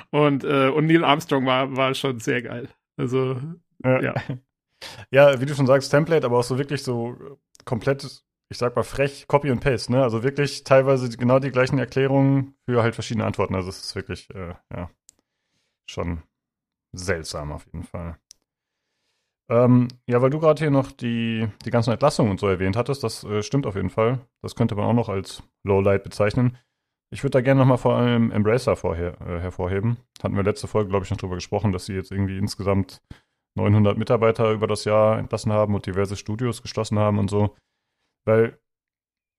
Und, 0.10 0.44
äh, 0.44 0.70
und 0.70 0.88
Neil 0.88 1.04
Armstrong 1.04 1.46
war, 1.46 1.76
war 1.76 1.94
schon 1.94 2.20
sehr 2.20 2.42
geil. 2.42 2.70
Also, 2.98 3.40
ja. 3.84 4.02
ja. 4.02 4.14
Ja, 5.12 5.42
wie 5.42 5.46
du 5.46 5.54
schon 5.56 5.68
sagst, 5.68 5.92
Template, 5.92 6.26
aber 6.26 6.40
auch 6.40 6.44
so 6.44 6.58
wirklich 6.58 6.84
so 6.84 7.18
komplett, 7.66 8.24
ich 8.50 8.58
sag 8.58 8.78
mal 8.78 8.84
frech, 8.84 9.26
Copy 9.28 9.52
und 9.52 9.60
Paste, 9.60 9.92
ne? 9.92 10.02
Also 10.02 10.24
wirklich 10.24 10.64
teilweise 10.64 11.10
genau 11.18 11.40
die 11.40 11.52
gleichen 11.52 11.78
Erklärungen 11.78 12.56
für 12.66 12.82
halt 12.82 12.96
verschiedene 12.96 13.26
Antworten. 13.26 13.56
Also 13.56 13.68
es 13.68 13.82
ist 13.82 13.96
wirklich, 13.96 14.30
äh, 14.34 14.54
ja, 14.74 14.90
schon 15.86 16.24
seltsam 16.92 17.52
auf 17.52 17.66
jeden 17.66 17.84
Fall. 17.84 18.18
Ähm, 19.50 19.88
ja, 20.06 20.22
weil 20.22 20.30
du 20.30 20.40
gerade 20.40 20.60
hier 20.60 20.70
noch 20.70 20.92
die, 20.92 21.48
die 21.66 21.72
ganzen 21.72 21.92
Entlassungen 21.92 22.32
und 22.32 22.40
so 22.40 22.48
erwähnt 22.48 22.78
hattest, 22.78 23.04
das 23.04 23.24
äh, 23.24 23.42
stimmt 23.42 23.66
auf 23.66 23.76
jeden 23.76 23.90
Fall. 23.90 24.20
Das 24.44 24.56
könnte 24.56 24.76
man 24.76 24.86
auch 24.86 24.94
noch 24.94 25.10
als 25.10 25.44
Lowlight 25.64 26.04
bezeichnen. 26.04 26.58
Ich 27.12 27.24
würde 27.24 27.32
da 27.32 27.42
gerne 27.42 27.60
nochmal 27.60 27.80
vor 27.80 27.96
allem 27.96 28.32
Embracer 28.32 28.76
vorher, 28.76 29.20
äh, 29.22 29.40
hervorheben. 29.40 29.98
Hatten 30.22 30.36
wir 30.36 30.44
letzte 30.44 30.68
Folge, 30.68 30.90
glaube 30.90 31.06
ich, 31.06 31.10
noch 31.10 31.18
drüber 31.18 31.36
gesprochen, 31.36 31.72
dass 31.72 31.86
sie 31.86 31.94
jetzt 31.94 32.12
irgendwie 32.12 32.38
insgesamt 32.38 33.02
900 33.58 33.98
Mitarbeiter 33.98 34.52
über 34.52 34.68
das 34.68 34.86
Jahr 34.86 35.18
entlassen 35.18 35.52
haben 35.52 35.74
und 35.74 35.88
diverse 35.88 36.16
Studios 36.16 36.62
geschlossen 36.62 37.00
haben 37.00 37.18
und 37.18 37.32
so. 37.32 37.56
Weil 38.26 38.60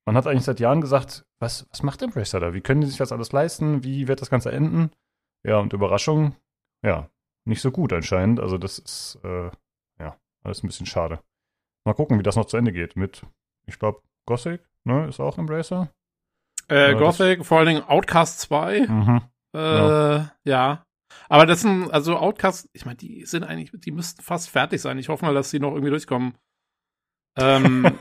man 0.05 0.17
hat 0.17 0.27
eigentlich 0.27 0.45
seit 0.45 0.59
Jahren 0.59 0.81
gesagt, 0.81 1.25
was, 1.39 1.69
was 1.71 1.85
macht 1.85 2.03
Embracer 2.03 2.41
da? 2.41 2.53
Wie 2.53 2.61
können 2.61 2.81
die 2.81 2.89
sich 2.89 2.97
das 2.97 3.13
alles 3.13 3.31
leisten? 3.31 3.85
Wie 3.85 4.09
wird 4.09 4.21
das 4.21 4.31
Ganze 4.31 4.51
enden? 4.51 4.91
Ja, 5.47 5.59
und 5.59 5.73
Überraschung, 5.73 6.35
ja, 6.85 7.09
nicht 7.45 7.61
so 7.61 7.71
gut 7.71 7.93
anscheinend. 7.93 8.41
Also 8.41 8.59
das 8.59 8.79
ist, 8.79 9.19
äh, 9.25 9.51
ja, 9.99 10.17
alles 10.43 10.63
ein 10.63 10.67
bisschen 10.67 10.87
schade. 10.87 11.21
Mal 11.85 11.95
gucken, 11.95 12.19
wie 12.19 12.23
das 12.23 12.37
noch 12.37 12.47
zu 12.47 12.57
Ende 12.57 12.73
geht 12.73 12.97
mit, 12.97 13.25
ich 13.67 13.79
glaube, 13.79 14.03
Gothic, 14.27 14.63
ne, 14.85 15.09
ist 15.09 15.21
auch 15.21 15.39
Embracer. 15.39 15.91
Äh, 16.69 16.95
Gothic, 16.95 17.45
vor 17.45 17.59
allen 17.59 17.69
Dingen 17.69 17.83
Outcast 17.83 18.41
2. 18.41 18.87
Mhm. 18.87 19.23
Äh, 19.55 19.59
ja. 19.59 20.31
ja. 20.45 20.87
Aber 21.29 21.47
das 21.47 21.63
sind, 21.63 21.91
also 21.91 22.17
Outcast, 22.17 22.69
ich 22.73 22.85
meine, 22.85 22.97
die 22.97 23.25
sind 23.25 23.43
eigentlich, 23.43 23.73
die 23.75 23.91
müssten 23.91 24.23
fast 24.23 24.51
fertig 24.51 24.81
sein. 24.81 24.99
Ich 24.99 25.09
hoffe 25.09 25.25
mal, 25.25 25.35
dass 25.35 25.51
sie 25.51 25.59
noch 25.59 25.73
irgendwie 25.73 25.91
durchkommen. 25.91 26.35
Ähm, 27.37 27.99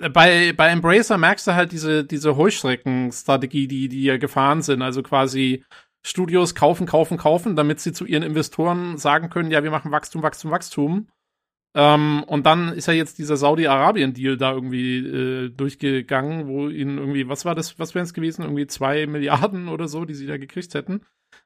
äh, 0.00 0.08
bei, 0.10 0.52
bei 0.52 0.68
Embracer 0.68 1.18
merkst 1.18 1.46
du 1.46 1.54
halt 1.54 1.72
diese, 1.72 2.04
diese 2.04 2.36
Heuschreckenstrategie, 2.36 3.68
die, 3.68 3.88
die 3.88 4.04
ja 4.04 4.16
gefahren 4.16 4.62
sind. 4.62 4.82
Also 4.82 5.02
quasi 5.02 5.64
Studios 6.06 6.54
kaufen, 6.54 6.86
kaufen, 6.86 7.18
kaufen, 7.18 7.56
damit 7.56 7.80
sie 7.80 7.92
zu 7.92 8.06
ihren 8.06 8.22
Investoren 8.22 8.96
sagen 8.96 9.28
können, 9.28 9.50
ja, 9.50 9.64
wir 9.64 9.72
machen 9.72 9.90
Wachstum, 9.90 10.22
Wachstum, 10.22 10.52
Wachstum. 10.52 11.08
Ähm, 11.74 12.22
und 12.28 12.46
dann 12.46 12.68
ist 12.68 12.86
ja 12.86 12.94
jetzt 12.94 13.18
dieser 13.18 13.36
Saudi-Arabien-Deal 13.36 14.36
da 14.36 14.52
irgendwie 14.52 14.98
äh, 14.98 15.48
durchgegangen, 15.50 16.46
wo 16.46 16.68
ihnen 16.68 16.98
irgendwie, 16.98 17.28
was 17.28 17.44
war 17.44 17.56
das, 17.56 17.80
was 17.80 17.96
wäre 17.96 18.04
es 18.04 18.14
gewesen? 18.14 18.42
Irgendwie 18.42 18.68
zwei 18.68 19.06
Milliarden 19.08 19.66
oder 19.66 19.88
so, 19.88 20.04
die 20.04 20.14
sie 20.14 20.28
da 20.28 20.38
gekriegt 20.38 20.74
hätten. 20.74 21.00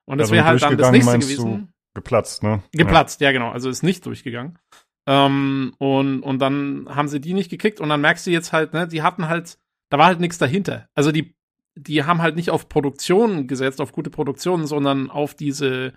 Und 0.04 0.18
das 0.18 0.26
also 0.26 0.34
wäre 0.34 0.44
halt 0.44 0.62
dann 0.62 0.76
das 0.76 0.92
nächste 0.92 1.18
gewesen. 1.18 1.72
geplatzt, 1.94 2.42
ne? 2.42 2.62
Geplatzt, 2.72 3.22
ja. 3.22 3.28
ja, 3.28 3.32
genau. 3.32 3.50
Also 3.50 3.70
ist 3.70 3.82
nicht 3.82 4.04
durchgegangen. 4.04 4.58
Ähm, 5.06 5.72
und, 5.78 6.20
und 6.20 6.38
dann 6.38 6.86
haben 6.90 7.08
sie 7.08 7.20
die 7.20 7.32
nicht 7.32 7.50
gekriegt 7.50 7.80
und 7.80 7.88
dann 7.88 8.02
merkst 8.02 8.26
du 8.26 8.30
jetzt 8.30 8.52
halt, 8.52 8.74
ne, 8.74 8.86
die 8.86 9.00
hatten 9.00 9.26
halt, 9.26 9.58
da 9.88 9.96
war 9.96 10.04
halt 10.04 10.20
nichts 10.20 10.36
dahinter. 10.36 10.86
Also 10.94 11.12
die 11.12 11.34
die 11.86 12.04
haben 12.04 12.22
halt 12.22 12.36
nicht 12.36 12.50
auf 12.50 12.68
Produktion 12.68 13.46
gesetzt, 13.46 13.80
auf 13.80 13.92
gute 13.92 14.10
Produktion, 14.10 14.66
sondern 14.66 15.10
auf 15.10 15.34
diese, 15.34 15.94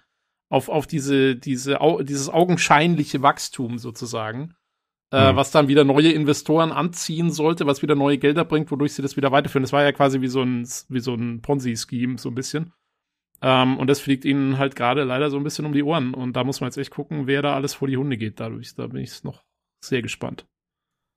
auf, 0.49 0.69
auf 0.69 0.87
diese, 0.87 1.35
diese, 1.35 1.77
dieses 2.01 2.29
augenscheinliche 2.29 3.21
Wachstum 3.21 3.77
sozusagen. 3.77 4.55
Äh, 5.11 5.31
mhm. 5.31 5.35
was 5.35 5.51
dann 5.51 5.67
wieder 5.67 5.83
neue 5.83 6.11
Investoren 6.11 6.71
anziehen 6.71 7.29
sollte, 7.29 7.67
was 7.67 7.83
wieder 7.83 7.93
neue 7.93 8.17
Gelder 8.17 8.45
bringt, 8.45 8.71
wodurch 8.71 8.93
sie 8.93 9.03
das 9.03 9.15
wieder 9.15 9.31
weiterführen. 9.31 9.61
Das 9.61 9.71
war 9.71 9.83
ja 9.83 9.91
quasi 9.91 10.21
wie 10.21 10.27
so 10.27 10.41
ein, 10.41 10.67
wie 10.89 10.99
so 11.01 11.13
ein 11.13 11.39
Ponzi-Scheme, 11.43 12.17
so 12.17 12.29
ein 12.29 12.35
bisschen. 12.35 12.73
Ähm, 13.39 13.77
und 13.77 13.85
das 13.91 13.99
fliegt 13.99 14.25
ihnen 14.25 14.57
halt 14.57 14.75
gerade 14.75 15.03
leider 15.03 15.29
so 15.29 15.37
ein 15.37 15.43
bisschen 15.43 15.67
um 15.67 15.73
die 15.73 15.83
Ohren. 15.83 16.15
Und 16.15 16.35
da 16.35 16.43
muss 16.43 16.61
man 16.61 16.69
jetzt 16.69 16.77
echt 16.77 16.89
gucken, 16.89 17.27
wer 17.27 17.43
da 17.43 17.53
alles 17.53 17.75
vor 17.75 17.87
die 17.87 17.97
Hunde 17.97 18.17
geht 18.17 18.39
dadurch. 18.39 18.73
Da 18.73 18.87
bin 18.87 19.01
ich 19.01 19.23
noch 19.23 19.43
sehr 19.85 20.01
gespannt. 20.01 20.47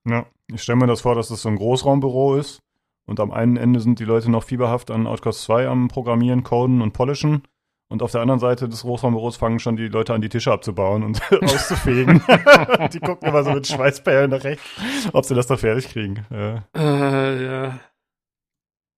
Ja, 0.07 0.27
ich 0.53 0.63
stelle 0.63 0.77
mir 0.77 0.89
das 0.89 1.01
vor, 1.01 1.15
dass 1.15 1.29
das 1.29 1.41
so 1.41 1.49
ein 1.49 1.57
Großraumbüro 1.57 2.37
ist 2.37 2.61
und 3.07 3.21
am 3.21 3.31
einen 3.31 3.57
Ende 3.57 3.81
sind 3.81 3.99
die 3.99 4.05
Leute 4.05 4.31
noch 4.31 4.45
fieberhaft 4.45 4.91
an 4.91 5.07
Outcast 5.07 5.43
2 5.43 5.69
am 5.69 5.89
Programmieren, 5.89 6.43
Coden 6.43 6.83
und 6.83 6.93
Polischen. 6.93 7.43
Und 7.89 8.03
auf 8.03 8.11
der 8.11 8.21
anderen 8.21 8.41
Seite 8.41 8.69
des 8.69 8.83
Großraumbüros 8.83 9.37
fangen 9.37 9.61
schon 9.61 9.77
die 9.77 9.87
Leute 9.87 10.13
an, 10.13 10.21
die 10.21 10.29
Tische 10.29 10.51
abzubauen 10.51 11.05
und 11.05 11.23
auszufegen. 11.43 12.21
die 12.93 12.99
gucken 12.99 13.29
immer 13.29 13.45
so 13.45 13.53
mit 13.53 13.69
Schweißperlen 13.69 14.31
nach 14.31 14.43
rechts, 14.43 14.65
ob 15.13 15.25
sie 15.25 15.37
das 15.37 15.47
da 15.47 15.57
fertig 15.57 15.89
kriegen. 15.91 16.27
Ja. 16.31 16.65
Äh, 16.75 17.45
ja. 17.45 17.81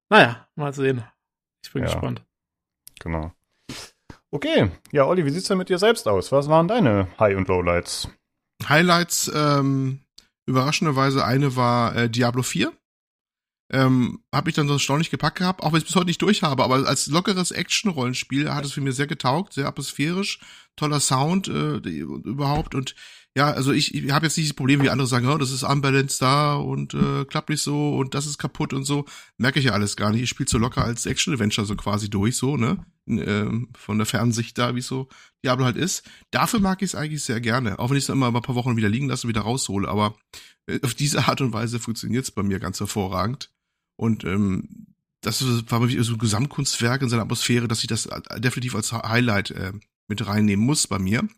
Naja, 0.09 0.49
mal 0.57 0.73
sehen. 0.73 1.05
Ich 1.63 1.71
bin 1.71 1.83
ja. 1.83 1.91
gespannt. 1.91 2.25
Genau. 3.01 3.33
Okay, 4.31 4.71
ja, 4.91 5.05
Olli, 5.05 5.25
wie 5.27 5.31
sieht's 5.31 5.49
denn 5.49 5.59
mit 5.59 5.69
dir 5.69 5.79
selbst 5.79 6.09
aus? 6.09 6.33
Was 6.33 6.49
waren 6.49 6.69
deine 6.69 7.09
High- 7.19 7.37
und 7.37 7.49
Lowlights? 7.49 8.09
Highlights, 8.67 9.31
ähm, 9.35 10.01
überraschenderweise 10.47 11.25
eine 11.25 11.57
war 11.57 11.95
äh, 11.95 12.11
Diablo 12.11 12.43
4 12.43 12.73
ähm, 13.70 14.20
habe 14.32 14.51
ich 14.51 14.57
dann 14.57 14.66
so 14.66 14.74
erstaunlich 14.74 15.11
gepackt 15.11 15.39
gehabt, 15.39 15.62
auch 15.62 15.73
wenn 15.73 15.78
ich 15.78 15.86
bis 15.86 15.95
heute 15.95 16.07
nicht 16.07 16.23
durch 16.23 16.43
habe, 16.43 16.65
aber 16.65 16.86
als 16.86 17.07
lockeres 17.07 17.51
Action-Rollenspiel 17.51 18.53
hat 18.53 18.65
es 18.65 18.73
für 18.73 18.81
mich 18.81 18.97
sehr 18.97 19.07
getaugt, 19.07 19.53
sehr 19.53 19.66
atmosphärisch, 19.66 20.40
toller 20.77 21.01
Sound 21.01 21.49
äh, 21.49 21.77
überhaupt 21.77 22.74
und 22.74 22.95
ja, 23.39 23.53
also 23.53 23.70
ich, 23.70 23.95
ich 23.95 24.11
habe 24.11 24.27
jetzt 24.27 24.36
nicht 24.36 24.49
das 24.49 24.57
Problem, 24.57 24.82
wie 24.82 24.90
andere 24.90 25.07
sagen, 25.07 25.28
oh, 25.28 25.39
das 25.39 25.53
ist 25.53 25.62
unbalanced 25.62 26.20
da 26.20 26.57
und 26.57 26.95
äh, 26.95 27.24
klappt 27.24 27.51
nicht 27.51 27.62
so 27.62 27.97
und 27.97 28.15
das 28.15 28.27
ist 28.27 28.39
kaputt 28.39 28.73
und 28.73 28.82
so. 28.82 29.05
Merke 29.36 29.61
ich 29.61 29.66
ja 29.66 29.73
alles 29.73 29.97
gar 29.97 30.11
nicht. 30.11 30.23
Ich 30.23 30.28
spiele 30.28 30.49
so 30.49 30.59
locker 30.59 30.82
als 30.85 31.07
Action-Adventure 31.07 31.65
so 31.65 31.77
quasi 31.77 32.11
durch, 32.11 32.36
so, 32.36 32.57
ne? 32.57 32.85
Ähm, 33.07 33.69
von 33.78 33.97
der 33.99 34.07
Fernsicht 34.07 34.59
da, 34.59 34.74
wie 34.74 34.81
so 34.81 35.09
Diablo 35.45 35.66
halt 35.66 35.77
ist. 35.77 36.03
Dafür 36.32 36.59
mag 36.59 36.82
ich 36.82 36.90
es 36.90 36.95
eigentlich 36.97 37.23
sehr 37.23 37.40
gerne. 37.40 37.78
Auch 37.78 37.90
wenn 37.90 37.97
ich 37.97 38.05
es 38.05 38.09
immer 38.09 38.27
ein 38.27 38.43
paar 38.43 38.57
Wochen 38.57 38.77
wieder 38.77 38.89
liegen 38.89 39.09
lasse 39.09 39.27
und 39.27 39.28
wieder 39.28 39.43
raushole. 39.43 39.89
Aber 39.89 40.16
äh, 40.66 40.81
auf 40.82 40.95
diese 40.95 41.28
Art 41.28 41.40
und 41.40 41.53
Weise 41.53 41.78
funktioniert 41.78 42.24
es 42.24 42.32
bei 42.32 42.43
mir 42.43 42.59
ganz 42.59 42.81
hervorragend. 42.81 43.53
Und 43.99 44.25
ähm, 44.25 44.87
das 45.20 45.43
war 45.70 45.81
wirklich 45.81 46.03
so 46.07 46.12
ein 46.12 46.19
Gesamtkunstwerk 46.19 47.03
in 47.03 47.09
seiner 47.09 47.23
Atmosphäre, 47.23 47.66
dass 47.66 47.83
ich 47.83 47.89
das 47.89 48.09
definitiv 48.37 48.77
als 48.77 48.93
Highlight 48.93 49.51
äh, 49.51 49.73
mit 50.07 50.27
reinnehmen 50.27 50.65
muss 50.65 50.87
bei 50.87 51.01
mir. 51.01 51.29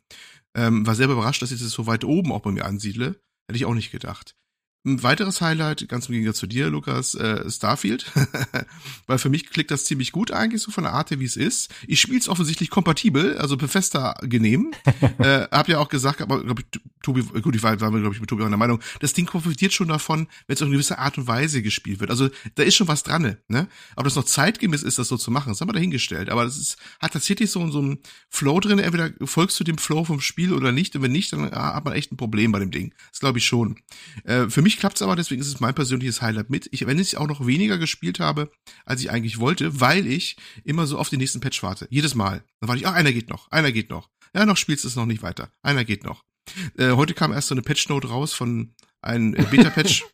Ähm, 0.55 0.87
war 0.87 0.95
selber 0.95 1.15
überrascht, 1.15 1.41
dass 1.41 1.53
ich 1.53 1.61
das 1.61 1.70
so 1.70 1.87
weit 1.87 2.05
oben 2.05 2.32
auch 2.32 2.43
bei 2.43 2.53
mir 2.53 2.66
ansiedle. 2.66 3.20
Hätte 3.49 3.57
ich 3.57 3.65
auch 3.65 3.74
nicht 3.74 3.91
gedacht. 3.91 4.37
Ein 4.82 5.02
weiteres 5.02 5.43
Highlight, 5.43 5.90
ganz 5.90 6.09
im 6.09 6.15
Gegensatz 6.15 6.39
zu 6.39 6.47
dir, 6.47 6.70
Lukas, 6.70 7.15
äh, 7.15 7.51
Starfield. 7.51 8.11
Weil 9.07 9.19
für 9.19 9.28
mich 9.28 9.51
klickt 9.51 9.70
das 9.70 9.85
ziemlich 9.85 10.11
gut 10.11 10.31
eigentlich, 10.31 10.62
so 10.62 10.70
von 10.70 10.85
der 10.85 10.94
Art, 10.94 11.11
wie 11.11 11.23
es 11.23 11.36
ist. 11.36 11.70
Ich 11.86 12.01
spiele 12.01 12.19
es 12.19 12.31
offensichtlich 12.31 12.70
kompatibel, 12.70 13.36
also 13.36 13.59
Bethesda 13.59 14.15
genehm. 14.23 14.73
äh, 15.19 15.47
hab 15.51 15.69
ja 15.69 15.81
auch 15.81 15.90
gesagt, 15.90 16.23
aber 16.23 16.43
glaube 16.43 16.62
ich, 16.62 16.81
Tobi, 17.02 17.23
gut, 17.23 17.55
ich 17.55 17.62
war, 17.62 17.78
war 17.78 17.90
glaube 17.90 18.15
ich 18.15 18.20
mit 18.20 18.31
Tobi 18.31 18.43
auch 18.43 18.47
in 18.47 18.52
der 18.52 18.59
Meinung, 18.59 18.81
das 19.01 19.12
Ding 19.12 19.27
profitiert 19.27 19.73
schon 19.74 19.89
davon, 19.89 20.28
wenn 20.47 20.55
es 20.55 20.62
auf 20.62 20.66
eine 20.66 20.73
gewisse 20.73 20.98
Art 20.98 21.19
und 21.19 21.27
Weise 21.27 21.61
gespielt 21.61 22.01
wird. 22.01 22.11
Also 22.11 22.31
da 22.55 22.62
ist 22.62 22.77
schon 22.77 22.89
was 22.89 23.02
dran, 23.02 23.36
ne? 23.48 23.69
Ob 23.97 24.05
das 24.05 24.16
noch 24.16 24.24
zeitgemäß 24.24 24.82
ist, 24.82 24.98
das 24.98 25.09
so 25.09 25.19
zu 25.19 25.31
machen, 25.31 25.51
das 25.51 25.61
haben 25.61 25.69
wir 25.69 25.74
dahingestellt. 25.74 26.31
Aber 26.31 26.44
das 26.44 26.57
ist, 26.57 26.78
hat 27.01 27.12
tatsächlich 27.12 27.51
so, 27.51 27.70
so 27.70 27.82
ein 27.82 27.98
Flow 28.28 28.61
drin, 28.61 28.78
entweder 28.78 29.11
folgst 29.24 29.61
du 29.61 29.65
dem 29.65 29.77
Flow 29.78 30.05
vom 30.05 30.20
Spiel 30.20 30.55
oder 30.55 30.73
nicht. 30.73 30.97
Und 30.97 31.02
wenn 31.02 31.12
nicht, 31.12 31.32
dann 31.32 31.52
ah, 31.52 31.74
hat 31.74 31.85
man 31.85 31.94
echt 31.94 32.12
ein 32.12 32.16
Problem 32.16 32.52
bei 32.52 32.59
dem 32.59 32.70
Ding. 32.70 32.94
Das 33.11 33.20
glaube 33.20 33.39
ich 33.39 33.44
schon. 33.44 33.77
Äh, 34.24 34.48
für 34.48 34.62
mich 34.62 34.70
mich 34.71 34.79
klappt's 34.79 35.03
aber, 35.03 35.17
deswegen 35.17 35.41
ist 35.41 35.49
es 35.49 35.59
mein 35.59 35.75
persönliches 35.75 36.23
Highlight 36.23 36.49
mit. 36.49 36.69
Ich, 36.71 36.87
wenn 36.87 37.01
ich 37.01 37.17
auch 37.17 37.27
noch 37.27 37.45
weniger 37.45 37.77
gespielt 37.77 38.21
habe, 38.21 38.53
als 38.85 39.01
ich 39.01 39.11
eigentlich 39.11 39.41
wollte, 39.41 39.81
weil 39.81 40.07
ich 40.07 40.37
immer 40.63 40.87
so 40.87 40.97
auf 40.97 41.09
den 41.09 41.19
nächsten 41.19 41.41
Patch 41.41 41.61
warte. 41.65 41.89
Jedes 41.91 42.15
Mal. 42.15 42.45
Dann 42.61 42.69
warte 42.69 42.81
ich, 42.81 42.87
ah, 42.87 42.93
einer 42.93 43.13
geht 43.13 43.31
noch, 43.31 43.51
einer 43.51 43.73
geht 43.73 43.91
noch. 43.91 44.11
Ja, 44.33 44.47
noch 44.47 44.57
spielst 44.57 44.85
du 44.85 44.89
es 44.89 44.95
noch 44.95 45.07
nicht 45.07 45.23
weiter. 45.23 45.51
Einer 45.63 45.85
geht 45.85 46.05
noch. 46.05 46.23
Äh, 46.79 46.93
heute 46.93 47.15
kam 47.15 47.33
erst 47.33 47.49
so 47.49 47.55
eine 47.55 47.63
Patch-Note 47.63 48.09
raus 48.09 48.33
von 48.33 48.75
einem 49.03 49.35
äh, 49.35 49.43
Beta-Patch. 49.43 50.05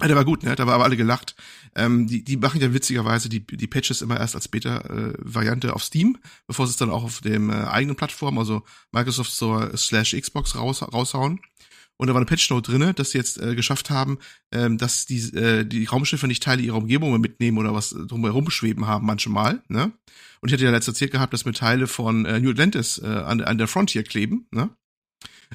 Ja, 0.00 0.06
der 0.06 0.14
war 0.14 0.24
gut, 0.24 0.44
ne? 0.44 0.54
Da 0.54 0.68
war 0.68 0.74
aber 0.74 0.84
alle 0.84 0.96
gelacht. 0.96 1.34
Ähm, 1.74 2.06
die, 2.06 2.22
die 2.22 2.36
machen 2.36 2.60
ja 2.60 2.72
witzigerweise 2.72 3.28
die, 3.28 3.44
die 3.44 3.66
Patches 3.66 4.02
immer 4.02 4.20
erst 4.20 4.36
als 4.36 4.46
Beta-Variante 4.46 5.68
äh, 5.68 5.70
auf 5.70 5.82
Steam, 5.82 6.18
bevor 6.46 6.68
sie 6.68 6.70
es 6.70 6.76
dann 6.76 6.90
auch 6.90 7.02
auf 7.02 7.22
dem 7.22 7.50
äh, 7.50 7.54
eigenen 7.54 7.96
Plattform, 7.96 8.38
also 8.38 8.62
Microsoft 8.92 9.32
Store 9.32 9.76
slash 9.76 10.14
Xbox 10.14 10.54
raus, 10.54 10.80
raushauen. 10.80 11.40
Und 11.96 12.08
da 12.08 12.14
war 12.14 12.20
eine 12.20 12.26
Patch-Note 12.26 12.70
drinne, 12.70 12.92
dass 12.92 13.10
sie 13.10 13.18
jetzt 13.18 13.40
äh, 13.40 13.54
geschafft 13.54 13.90
haben, 13.90 14.18
ähm, 14.52 14.78
dass 14.78 15.06
die, 15.06 15.20
äh, 15.36 15.64
die 15.64 15.84
Raumschiffe 15.84 16.26
nicht 16.26 16.42
Teile 16.42 16.62
ihrer 16.62 16.76
Umgebung 16.76 17.20
mitnehmen 17.20 17.58
oder 17.58 17.72
was 17.72 17.90
drumherum 17.90 18.50
schweben 18.50 18.86
haben 18.86 19.06
manchmal, 19.06 19.62
ne? 19.68 19.92
Und 20.40 20.48
ich 20.48 20.52
hatte 20.52 20.64
ja 20.64 20.70
letztes 20.70 20.94
erzählt 20.94 21.12
gehabt, 21.12 21.32
dass 21.32 21.44
mir 21.44 21.52
Teile 21.52 21.86
von 21.86 22.26
äh, 22.26 22.40
New 22.40 22.50
Atlantis 22.50 22.98
äh, 22.98 23.06
an, 23.06 23.40
an 23.40 23.58
der 23.58 23.68
Frontier 23.68 24.02
kleben, 24.02 24.46
ne? 24.50 24.70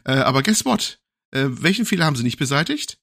Äh, 0.06 0.14
aber 0.14 0.42
guess 0.44 0.66
what? 0.66 1.00
Äh, 1.32 1.48
welchen 1.50 1.86
Fehler 1.86 2.06
haben 2.06 2.16
sie 2.16 2.24
nicht 2.24 2.40
beseitigt? 2.40 3.00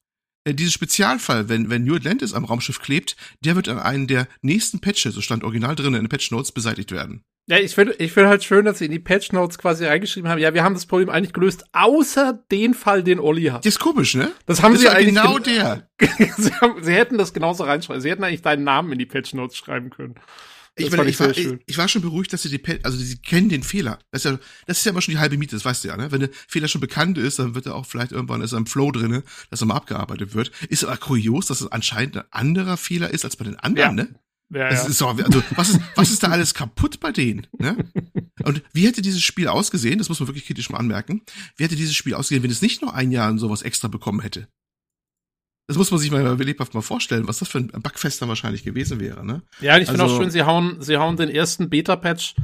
Äh, 0.47 0.53
dieses 0.53 0.73
Spezialfall, 0.73 1.49
wenn, 1.49 1.69
wenn 1.69 1.83
New 1.83 1.95
Atlantis 1.95 2.33
am 2.33 2.45
Raumschiff 2.45 2.79
klebt, 2.79 3.17
der 3.43 3.55
wird 3.57 3.67
an 3.67 3.79
einen 3.79 4.07
der 4.07 4.27
nächsten 4.41 4.79
Patches, 4.79 5.13
so 5.15 5.21
stand 5.21 5.43
original 5.43 5.75
drin 5.75 5.93
in 5.93 6.03
den 6.03 6.09
Patch 6.09 6.31
Notes, 6.31 6.53
beseitigt 6.53 6.91
werden. 6.91 7.23
Ja, 7.49 7.57
ich 7.59 7.73
finde 7.75 7.93
ich 7.99 8.11
finde 8.11 8.29
halt 8.29 8.43
schön, 8.43 8.65
dass 8.65 8.79
sie 8.79 8.85
in 8.85 8.91
die 8.91 8.99
Patch 8.99 9.31
Notes 9.31 9.57
quasi 9.57 9.85
reingeschrieben 9.85 10.29
haben, 10.29 10.39
ja, 10.39 10.53
wir 10.53 10.63
haben 10.63 10.73
das 10.73 10.85
Problem 10.85 11.09
eigentlich 11.09 11.33
gelöst, 11.33 11.65
außer 11.73 12.43
den 12.51 12.73
Fall, 12.73 13.03
den 13.03 13.19
Olli 13.19 13.45
hat. 13.45 13.65
Das 13.65 13.73
ist 13.75 13.79
komisch, 13.79 14.15
ne? 14.15 14.31
Das 14.45 14.61
haben 14.63 14.73
Das 14.73 14.81
sie 14.81 14.89
eigentlich 14.89 15.15
genau 15.15 15.35
gen- 15.35 15.43
der. 15.55 15.89
sie, 16.37 16.53
haben, 16.55 16.83
sie 16.83 16.93
hätten 16.93 17.17
das 17.17 17.33
genauso 17.33 17.63
reinschreiben. 17.63 18.01
Sie 18.01 18.09
hätten 18.09 18.23
eigentlich 18.23 18.41
deinen 18.41 18.63
Namen 18.63 18.91
in 18.93 18.99
die 18.99 19.05
Patch 19.05 19.33
Notes 19.33 19.55
schreiben 19.57 19.89
können. 19.89 20.15
Das 20.77 20.87
Ich, 20.87 20.95
meine, 20.95 21.09
ich, 21.09 21.19
war, 21.19 21.35
ich, 21.35 21.49
ich 21.65 21.77
war 21.77 21.87
schon 21.87 22.01
beruhigt, 22.01 22.31
dass 22.33 22.43
sie 22.43 22.49
die, 22.49 22.61
also 22.83 22.97
sie 22.97 23.17
kennen 23.17 23.49
den 23.49 23.63
Fehler. 23.63 23.99
Das 24.11 24.23
ist 24.25 24.31
ja, 24.31 24.39
das 24.65 24.77
ist 24.79 24.85
ja 24.85 24.91
immer 24.91 25.01
schon 25.01 25.13
die 25.13 25.19
halbe 25.19 25.37
Miete, 25.37 25.55
das 25.55 25.65
weißt 25.65 25.83
du 25.83 25.87
ja, 25.87 25.97
ne? 25.97 26.11
Wenn 26.11 26.19
der 26.21 26.29
Fehler 26.47 26.67
schon 26.67 26.81
bekannt 26.81 27.17
ist, 27.17 27.39
dann 27.39 27.55
wird 27.55 27.65
er 27.65 27.75
auch 27.75 27.85
vielleicht 27.85 28.11
irgendwann 28.11 28.41
ist 28.41 28.51
er 28.53 28.59
im 28.59 28.67
Flow 28.67 28.91
drinne, 28.91 29.23
dass 29.49 29.61
er 29.61 29.67
mal 29.67 29.75
abgearbeitet 29.75 30.33
wird. 30.35 30.51
Ist 30.69 30.83
aber 30.83 30.97
kurios, 30.97 31.47
dass 31.47 31.61
es 31.61 31.71
anscheinend 31.71 32.17
ein 32.17 32.23
anderer 32.31 32.77
Fehler 32.77 33.11
ist 33.11 33.25
als 33.25 33.35
bei 33.35 33.45
den 33.45 33.55
anderen, 33.57 33.97
Ja. 33.97 34.03
ne? 34.03 34.19
Ja, 34.49 34.69
Es 34.69 34.83
ja. 34.83 34.89
ist 34.89 35.01
doch, 35.01 35.17
also, 35.17 35.43
was 35.55 35.69
ist, 35.69 35.81
was 35.95 36.09
ist 36.09 36.23
da 36.23 36.29
alles 36.29 36.53
kaputt 36.53 37.01
bei 37.01 37.11
denen, 37.11 37.47
ne? 37.57 37.75
Und 38.43 38.61
wie 38.71 38.85
hätte 38.87 39.01
dieses 39.01 39.23
Spiel 39.23 39.47
ausgesehen, 39.49 39.97
das 39.97 40.07
muss 40.09 40.19
man 40.19 40.27
wirklich 40.29 40.45
kritisch 40.45 40.69
mal 40.69 40.77
anmerken, 40.77 41.21
wie 41.57 41.63
hätte 41.65 41.75
dieses 41.75 41.95
Spiel 41.95 42.13
ausgesehen, 42.13 42.43
wenn 42.43 42.51
es 42.51 42.61
nicht 42.61 42.81
nur 42.81 42.93
ein 42.93 43.11
Jahr 43.11 43.37
sowas 43.37 43.61
extra 43.61 43.87
bekommen 43.89 44.21
hätte? 44.21 44.47
Das 45.67 45.77
muss 45.77 45.91
man 45.91 45.99
sich 45.99 46.11
mal 46.11 46.35
lebhaft 46.41 46.73
mal 46.73 46.81
vorstellen, 46.81 47.27
was 47.27 47.39
das 47.39 47.49
für 47.49 47.57
ein 47.59 47.67
Bugfest 47.67 48.21
dann 48.21 48.29
wahrscheinlich 48.29 48.63
gewesen 48.63 48.99
wäre, 49.01 49.25
ne? 49.25 49.41
Ja, 49.59 49.75
und 49.75 49.81
ich 49.81 49.87
finde 49.89 50.03
Also- 50.03 50.15
auch 50.15 50.21
schön, 50.21 50.31
sie 50.31 50.43
hauen, 50.43 50.81
sie 50.81 50.97
hauen 50.97 51.17
den 51.17 51.29
ersten 51.29 51.69
Beta-Patch 51.69 52.35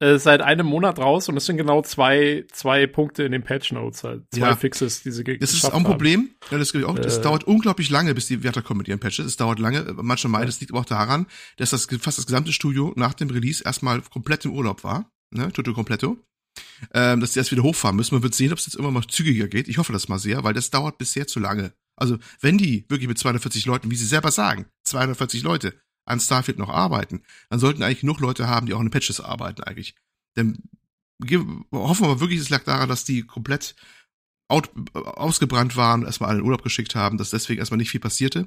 äh, 0.00 0.18
seit 0.18 0.40
einem 0.42 0.66
Monat 0.66 0.98
raus 0.98 1.28
und 1.28 1.36
es 1.36 1.46
sind 1.46 1.56
genau 1.56 1.80
zwei, 1.82 2.44
zwei 2.50 2.86
Punkte 2.86 3.22
in 3.22 3.30
den 3.32 3.44
Patch 3.44 3.70
Notes 3.72 4.02
halt. 4.02 4.24
Zwei 4.32 4.40
Ja. 4.48 4.56
Fixes, 4.56 5.02
die 5.02 5.12
sie 5.12 5.22
ge 5.24 5.38
Das 5.38 5.52
ist 5.52 5.64
auch 5.64 5.72
ein. 5.74 5.84
Problem. 5.84 6.30
Ja, 6.50 6.58
das 6.58 6.74
auch. 6.74 6.98
Es 6.98 7.18
Äh. 7.18 7.22
dauert 7.22 7.44
unglaublich 7.44 7.90
lange, 7.90 8.12
bis 8.14 8.26
die 8.26 8.42
Werte 8.42 8.60
kommen 8.62 8.78
mit 8.78 8.88
ihren 8.88 8.98
Patches. 8.98 9.24
Es 9.26 9.36
dauert 9.36 9.60
lange. 9.60 9.94
Manche 10.02 10.28
meinen, 10.28 10.48
es 10.48 10.58
liegt 10.60 10.72
aber 10.72 10.80
auch 10.80 10.84
daran, 10.84 11.26
dass 11.58 11.70
das 11.70 11.86
fast 12.00 12.18
das 12.18 12.26
gesamte 12.26 12.52
Studio 12.52 12.92
nach 12.96 13.14
dem 13.14 13.30
Release 13.30 13.62
erstmal 13.62 14.00
komplett 14.02 14.44
im 14.46 14.52
Urlaub 14.52 14.82
war. 14.84 15.10
Ne? 15.30 15.52
Tutto 15.52 15.72
completo. 15.74 16.16
Ähm, 16.92 17.20
dass 17.20 17.32
die 17.32 17.38
erst 17.38 17.52
wieder 17.52 17.62
hochfahren 17.62 17.96
müssen. 17.96 18.14
Man 18.16 18.22
wird 18.22 18.34
sehen, 18.34 18.52
ob 18.52 18.58
es 18.58 18.66
jetzt 18.66 18.74
immer 18.76 18.90
mal 18.90 19.04
zügiger 19.06 19.48
geht. 19.48 19.68
Ich 19.68 19.78
hoffe 19.78 19.92
das 19.92 20.08
mal 20.08 20.18
sehr, 20.18 20.42
weil 20.44 20.54
das 20.54 20.70
dauert 20.70 20.98
bisher 20.98 21.26
zu 21.26 21.38
lange. 21.40 21.72
Also, 21.96 22.18
wenn 22.40 22.58
die 22.58 22.84
wirklich 22.88 23.08
mit 23.08 23.18
240 23.18 23.66
Leuten, 23.66 23.90
wie 23.90 23.96
sie 23.96 24.06
selber 24.06 24.30
sagen, 24.30 24.66
240 24.84 25.42
Leute 25.42 25.80
an 26.06 26.20
Starfield 26.20 26.58
noch 26.58 26.68
arbeiten, 26.68 27.22
dann 27.48 27.60
sollten 27.60 27.82
eigentlich 27.82 28.00
genug 28.00 28.20
Leute 28.20 28.48
haben, 28.48 28.66
die 28.66 28.74
auch 28.74 28.80
den 28.80 28.90
Patches 28.90 29.20
arbeiten 29.20 29.62
eigentlich. 29.62 29.94
Denn 30.36 30.58
hoffen 31.72 32.06
wir 32.06 32.20
wirklich, 32.20 32.40
es 32.40 32.50
lag 32.50 32.64
daran, 32.64 32.88
dass 32.88 33.04
die 33.04 33.22
komplett 33.22 33.74
out, 34.48 34.70
ausgebrannt 34.92 35.76
waren, 35.76 36.04
erstmal 36.04 36.30
alle 36.30 36.40
in 36.40 36.44
Urlaub 36.44 36.62
geschickt 36.62 36.94
haben, 36.94 37.18
dass 37.18 37.30
deswegen 37.30 37.60
erstmal 37.60 37.78
nicht 37.78 37.90
viel 37.90 38.00
passierte. 38.00 38.46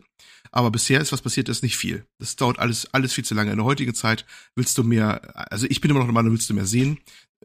Aber 0.52 0.72
bisher 0.72 1.02
ist 1.02 1.12
was 1.12 1.22
passiert, 1.22 1.50
ist 1.50 1.64
nicht 1.64 1.78
viel. 1.78 2.06
Das 2.20 2.36
dauert 2.36 2.60
alles, 2.60 2.94
alles 2.94 3.14
viel 3.14 3.26
zu 3.26 3.34
lange. 3.34 3.52
In 3.52 3.58
der 3.58 3.66
heutigen 3.66 3.96
Zeit 3.96 4.26
willst 4.56 4.78
du 4.78 4.84
mehr, 4.84 5.52
also 5.52 5.66
ich 5.70 5.82
bin 5.82 5.90
immer 5.90 6.00
noch 6.00 6.08
der 6.08 6.14
Meinung, 6.14 6.34
willst 6.34 6.50
du 6.50 6.54
mehr 6.54 6.66
sehen, 6.66 7.00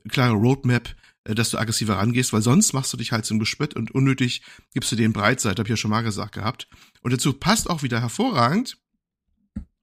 klare 0.08 0.34
Roadmap, 0.34 0.94
dass 1.24 1.51
du 1.51 1.59
aggressiver 1.59 1.97
rangehst, 1.97 2.32
weil 2.32 2.43
sonst 2.43 2.73
machst 2.73 2.93
du 2.93 2.97
dich 2.97 3.12
halt 3.12 3.24
zum 3.24 3.39
Gespött 3.39 3.74
und 3.74 3.90
unnötig 3.93 4.43
gibst 4.74 4.90
du 4.93 4.97
den 4.97 5.12
Breitseite, 5.12 5.61
habe 5.61 5.69
ich 5.69 5.70
ja 5.70 5.77
schon 5.77 5.90
mal 5.90 6.03
gesagt 6.03 6.35
gehabt. 6.35 6.69
Und 7.03 7.12
dazu 7.12 7.32
passt 7.32 7.70
auch 7.70 7.82
wieder 7.82 8.01
hervorragend, 8.01 8.78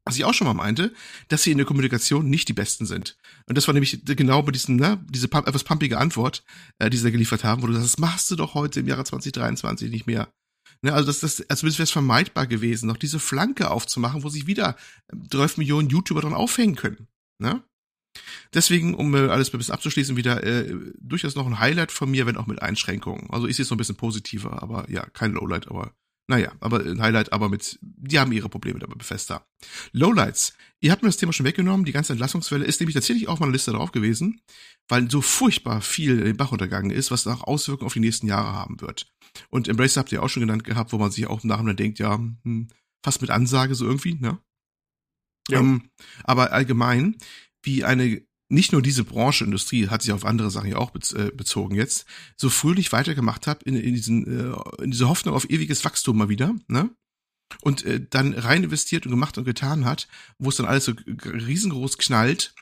was 0.06 0.18
ich 0.18 0.26
auch 0.26 0.34
schon 0.34 0.48
mal 0.48 0.54
meinte, 0.54 0.94
dass 1.28 1.44
sie 1.44 1.52
in 1.52 1.58
der 1.58 1.68
Kommunikation 1.68 2.30
nicht 2.30 2.50
die 2.50 2.54
Besten 2.54 2.86
sind. 2.86 3.18
Und 3.46 3.58
das 3.58 3.68
war 3.68 3.74
nämlich 3.74 4.02
genau 4.06 4.42
bei 4.42 4.52
diesem, 4.52 4.76
ne, 4.76 5.04
diese 5.10 5.28
etwas 5.28 5.64
pumpige 5.64 5.98
Antwort, 5.98 6.44
äh, 6.80 6.90
die 6.90 6.98
sie 6.98 7.04
da 7.04 7.10
geliefert 7.12 7.44
haben, 7.44 7.62
wo 7.62 7.68
du 7.68 7.74
sagst, 7.74 7.94
das 7.94 8.00
machst 8.00 8.32
du 8.32 8.36
doch 8.36 8.56
heute 8.56 8.80
im 8.80 8.88
Jahre 8.88 9.04
2023 9.04 9.92
nicht 9.92 10.08
mehr. 10.08 10.34
Ne, 10.82 10.94
also 10.94 11.08
das, 11.08 11.20
das, 11.20 11.48
also 11.50 11.68
wäre 11.68 11.84
es 11.84 11.92
vermeidbar 11.92 12.48
gewesen, 12.48 12.88
noch 12.88 12.98
diese 12.98 13.20
Flanke 13.20 13.70
aufzumachen, 13.70 14.24
wo 14.24 14.30
sich 14.30 14.48
wieder 14.48 14.76
12 15.32 15.58
Millionen 15.58 15.90
YouTuber 15.90 16.22
dran 16.22 16.34
aufhängen 16.34 16.76
können. 16.76 17.08
Ne? 17.38 17.64
Deswegen, 18.54 18.96
um 18.96 19.14
äh, 19.16 19.30
alles 19.30 19.54
ein 19.54 19.58
bisschen 19.58 19.74
abzuschließen, 19.74 20.18
wieder 20.18 20.44
äh, 20.44 20.76
durchaus 21.00 21.36
noch 21.36 21.46
ein 21.46 21.60
Highlight 21.60 21.92
von 21.92 22.10
mir, 22.10 22.26
wenn 22.26 22.38
auch 22.38 22.48
mit 22.48 22.62
Einschränkungen. 22.62 23.30
Also 23.30 23.48
ich 23.48 23.56
sehe 23.56 23.64
es 23.64 23.70
noch 23.70 23.76
ein 23.76 23.80
bisschen 23.80 23.96
positiver, 23.96 24.62
aber 24.62 24.90
ja, 24.90 25.06
kein 25.06 25.34
Lowlight, 25.34 25.68
aber 25.68 25.94
naja, 26.30 26.52
aber 26.60 26.86
ein 26.86 27.02
Highlight, 27.02 27.34
aber 27.34 27.50
mit, 27.50 27.80
die 27.82 28.20
haben 28.20 28.32
ihre 28.32 28.50
Probleme 28.50 28.78
dabei 28.78 28.94
Bethesda. 28.94 29.48
Lowlights. 29.94 30.54
Ihr 30.80 30.92
habt 30.92 31.02
mir 31.02 31.10
das 31.10 31.18
Thema 31.18 31.34
schon 31.34 31.46
weggenommen, 31.46 31.86
die 31.86 31.92
ganze 31.92 32.14
Entlassungswelle 32.14 32.66
ist 32.66 32.80
nämlich 32.80 32.94
tatsächlich 32.94 33.28
auf 33.28 33.40
meiner 33.40 33.52
Liste 33.52 33.72
drauf 33.72 33.92
gewesen, 33.92 34.40
weil 34.88 35.10
so 35.10 35.22
furchtbar 35.22 35.82
viel 35.82 36.20
in 36.20 36.26
den 36.26 36.38
Bach 36.38 36.52
untergangen 36.52 36.92
ist, 36.92 37.10
was 37.10 37.26
auch 37.26 37.42
Auswirkungen 37.42 37.88
auf 37.88 37.94
die 37.94 38.00
nächsten 38.00 38.28
Jahre 38.28 38.54
haben 38.54 38.80
wird. 38.80 39.12
Und 39.50 39.68
Embrace 39.68 39.98
habt 39.98 40.12
ihr 40.12 40.22
auch 40.22 40.30
schon 40.30 40.42
genannt 40.42 40.64
gehabt, 40.64 40.94
wo 40.94 41.00
man 41.00 41.10
sich 41.10 41.26
auch 41.26 41.44
nachher 41.44 41.74
denkt, 41.74 41.98
ja, 41.98 42.14
hm, 42.16 42.68
fast 43.04 43.22
mit 43.22 43.32
Ansage 43.32 43.74
so 43.74 43.86
irgendwie, 43.86 44.14
ne? 44.14 44.38
Ja. 45.50 45.60
Ähm, 45.60 45.90
aber 46.24 46.54
allgemein, 46.54 47.18
wie 47.64 47.84
eine, 47.84 48.22
nicht 48.50 48.72
nur 48.72 48.82
diese 48.82 49.04
Branche, 49.04 49.44
Industrie, 49.44 49.88
hat 49.88 50.02
sich 50.02 50.12
auf 50.12 50.26
andere 50.26 50.52
Sachen 50.52 50.70
ja 50.70 50.78
auch 50.78 50.94
äh, 50.96 51.32
bezogen 51.32 51.76
jetzt, 51.76 52.06
so 52.36 52.50
fröhlich 52.50 52.92
weitergemacht 52.92 53.48
hat 53.48 53.64
in, 53.64 53.76
in, 53.76 53.94
diesen, 53.94 54.26
äh, 54.28 54.84
in 54.84 54.92
diese 54.92 55.08
Hoffnung 55.08 55.36
auf 55.36 55.50
ewiges 55.50 55.86
Wachstum 55.86 56.18
mal 56.18 56.30
wieder, 56.30 56.56
ne? 56.68 56.90
Und 57.62 57.84
äh, 57.84 58.06
dann 58.08 58.34
rein 58.34 58.64
investiert 58.64 59.06
und 59.06 59.12
gemacht 59.12 59.38
und 59.38 59.44
getan 59.44 59.86
hat, 59.86 60.08
wo 60.38 60.50
es 60.50 60.58
dann 60.58 60.68
alles 60.68 60.86
so 60.86 60.94
riesengroß 61.08 61.98
knallt, 61.98 62.54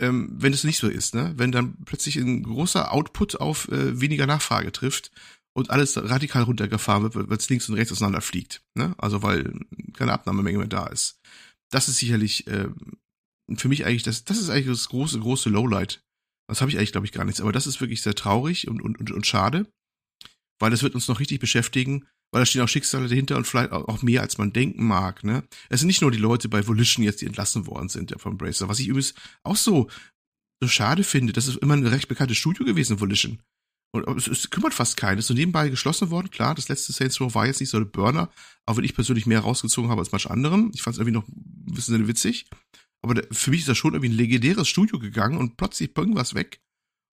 ähm, 0.00 0.30
wenn 0.32 0.52
es 0.52 0.64
nicht 0.64 0.78
so 0.78 0.88
ist, 0.88 1.14
ne? 1.14 1.34
Wenn 1.36 1.52
dann 1.52 1.76
plötzlich 1.84 2.16
ein 2.16 2.42
großer 2.42 2.92
Output 2.92 3.40
auf 3.40 3.68
äh, 3.68 4.00
weniger 4.00 4.26
Nachfrage 4.26 4.72
trifft 4.72 5.10
und 5.52 5.70
alles 5.70 5.96
radikal 5.96 6.44
runtergefahren 6.44 7.02
wird, 7.02 7.28
weil 7.28 7.36
es 7.36 7.48
links 7.48 7.68
und 7.68 7.74
rechts 7.74 7.92
auseinander 7.92 8.20
fliegt, 8.20 8.62
ne? 8.74 8.94
Also 8.98 9.22
weil 9.22 9.52
keine 9.94 10.12
Abnahmemenge 10.12 10.58
mehr 10.58 10.68
da 10.68 10.86
ist. 10.86 11.20
Das 11.70 11.88
ist 11.88 11.98
sicherlich 11.98 12.46
äh, 12.46 12.68
für 13.56 13.68
mich 13.68 13.86
eigentlich 13.86 14.02
das, 14.02 14.24
das 14.24 14.38
ist 14.38 14.50
eigentlich 14.50 14.66
das 14.66 14.88
große, 14.88 15.18
große 15.18 15.48
Lowlight. 15.48 16.02
Das 16.48 16.60
habe 16.60 16.70
ich 16.70 16.76
eigentlich, 16.76 16.92
glaube 16.92 17.06
ich, 17.06 17.12
gar 17.12 17.24
nichts. 17.24 17.40
Aber 17.40 17.52
das 17.52 17.66
ist 17.66 17.80
wirklich 17.80 18.02
sehr 18.02 18.14
traurig 18.14 18.68
und, 18.68 18.82
und, 18.82 18.98
und, 18.98 19.10
und 19.10 19.26
schade, 19.26 19.66
weil 20.58 20.70
das 20.70 20.82
wird 20.82 20.94
uns 20.94 21.08
noch 21.08 21.20
richtig 21.20 21.40
beschäftigen, 21.40 22.06
weil 22.32 22.42
da 22.42 22.46
stehen 22.46 22.62
auch 22.62 22.68
Schicksale 22.68 23.08
dahinter 23.08 23.36
und 23.36 23.46
vielleicht 23.46 23.72
auch 23.72 24.02
mehr, 24.02 24.22
als 24.22 24.38
man 24.38 24.52
denken 24.52 24.84
mag. 24.84 25.24
Ne? 25.24 25.44
Es 25.68 25.80
sind 25.80 25.86
nicht 25.86 26.02
nur 26.02 26.10
die 26.10 26.18
Leute 26.18 26.48
bei 26.48 26.66
Volition 26.66 27.04
jetzt, 27.04 27.20
die 27.20 27.26
entlassen 27.26 27.66
worden 27.66 27.88
sind 27.88 28.10
ja, 28.10 28.18
vom 28.18 28.36
Bracer. 28.36 28.68
Was 28.68 28.78
ich 28.78 28.88
übrigens 28.88 29.14
auch 29.42 29.56
so, 29.56 29.88
so 30.60 30.68
schade 30.68 31.02
finde, 31.02 31.32
das 31.32 31.48
ist 31.48 31.56
immer 31.56 31.74
ein 31.74 31.86
recht 31.86 32.08
bekanntes 32.08 32.36
Studio 32.36 32.64
gewesen, 32.64 33.00
Volition. 33.00 33.40
Und 33.92 34.06
es, 34.16 34.28
es 34.28 34.50
kümmert 34.50 34.74
fast 34.74 34.96
keines. 34.96 35.26
So 35.26 35.34
nebenbei 35.34 35.68
geschlossen 35.68 36.10
worden. 36.10 36.30
Klar, 36.30 36.54
das 36.54 36.68
letzte 36.68 36.92
Saints 36.92 37.20
Row 37.20 37.34
war 37.34 37.46
jetzt 37.46 37.60
nicht 37.60 37.70
so 37.70 37.78
der 37.78 37.86
Burner, 37.86 38.30
auch 38.66 38.76
wenn 38.76 38.84
ich 38.84 38.94
persönlich 38.94 39.26
mehr 39.26 39.40
rausgezogen 39.40 39.90
habe 39.90 40.00
als 40.00 40.12
manch 40.12 40.30
anderen. 40.30 40.70
Ich 40.74 40.82
fand 40.82 40.94
es 40.94 40.98
irgendwie 41.00 41.18
noch 41.18 41.26
ein 41.26 41.74
bisschen 41.74 42.06
witzig. 42.06 42.46
Aber 43.02 43.22
für 43.30 43.50
mich 43.50 43.60
ist 43.60 43.68
das 43.68 43.78
schon 43.78 43.94
irgendwie 43.94 44.12
ein 44.12 44.16
legendäres 44.16 44.68
Studio 44.68 44.98
gegangen 44.98 45.38
und 45.38 45.56
plötzlich 45.56 45.96
irgendwas 45.96 46.34
weg 46.34 46.60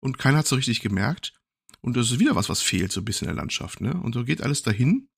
und 0.01 0.17
keiner 0.17 0.39
hat 0.39 0.47
so 0.47 0.55
richtig 0.55 0.81
gemerkt. 0.81 1.33
Und 1.81 1.95
das 1.95 2.11
ist 2.11 2.19
wieder 2.19 2.35
was, 2.35 2.49
was 2.49 2.61
fehlt 2.61 2.91
so 2.91 3.01
ein 3.01 3.05
bisschen 3.05 3.27
in 3.27 3.35
der 3.35 3.41
Landschaft, 3.41 3.81
ne? 3.81 3.93
Und 3.93 4.13
so 4.13 4.23
geht 4.23 4.41
alles 4.41 4.63
dahin. 4.63 5.09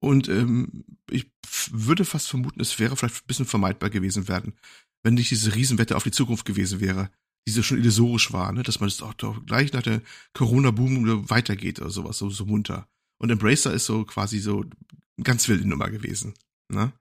Und 0.00 0.28
ähm, 0.28 0.84
ich 1.10 1.30
würde 1.70 2.04
fast 2.04 2.28
vermuten, 2.28 2.60
es 2.60 2.78
wäre 2.78 2.96
vielleicht 2.96 3.16
ein 3.16 3.26
bisschen 3.26 3.46
vermeidbar 3.46 3.90
gewesen 3.90 4.28
werden, 4.28 4.54
wenn 5.02 5.14
nicht 5.14 5.30
diese 5.30 5.54
Riesenwette 5.54 5.96
auf 5.96 6.04
die 6.04 6.12
Zukunft 6.12 6.44
gewesen 6.44 6.80
wäre, 6.80 7.10
die 7.46 7.52
so 7.52 7.62
schon 7.62 7.78
illusorisch 7.78 8.32
war, 8.32 8.52
ne? 8.52 8.62
Dass 8.62 8.80
man 8.80 8.88
es 8.88 9.02
auch 9.02 9.14
doch 9.14 9.44
gleich 9.44 9.72
nach 9.72 9.82
der 9.82 10.02
Corona-Boom 10.34 11.28
weitergeht 11.28 11.80
oder 11.80 11.90
sowas, 11.90 12.18
so, 12.18 12.30
so 12.30 12.46
munter. 12.46 12.88
Und 13.20 13.30
Embracer 13.30 13.72
ist 13.72 13.86
so 13.86 14.04
quasi 14.04 14.38
so 14.38 14.64
ganz 15.22 15.48
wilde 15.48 15.68
Nummer 15.68 15.90
gewesen, 15.90 16.34
ne? 16.68 16.92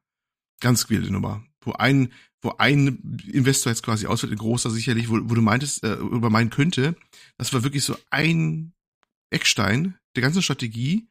Ganz 0.59 0.89
wilde 0.89 1.11
Nummer. 1.11 1.45
Wo 1.67 1.73
ein, 1.73 2.13
wo 2.41 2.53
ein 2.57 3.19
Investor 3.27 3.71
jetzt 3.71 3.83
quasi 3.83 4.07
ausfällt, 4.07 4.31
ein 4.31 4.37
großer 4.37 4.69
sicherlich, 4.69 5.09
wo, 5.09 5.19
wo 5.23 5.35
du 5.35 5.41
meintest, 5.41 5.83
äh, 5.83 5.95
über 5.95 6.29
meinen 6.29 6.49
könnte, 6.49 6.95
das 7.37 7.53
war 7.53 7.63
wirklich 7.63 7.83
so 7.83 7.97
ein 8.09 8.73
Eckstein 9.29 9.97
der 10.15 10.23
ganzen 10.23 10.41
Strategie, 10.41 11.09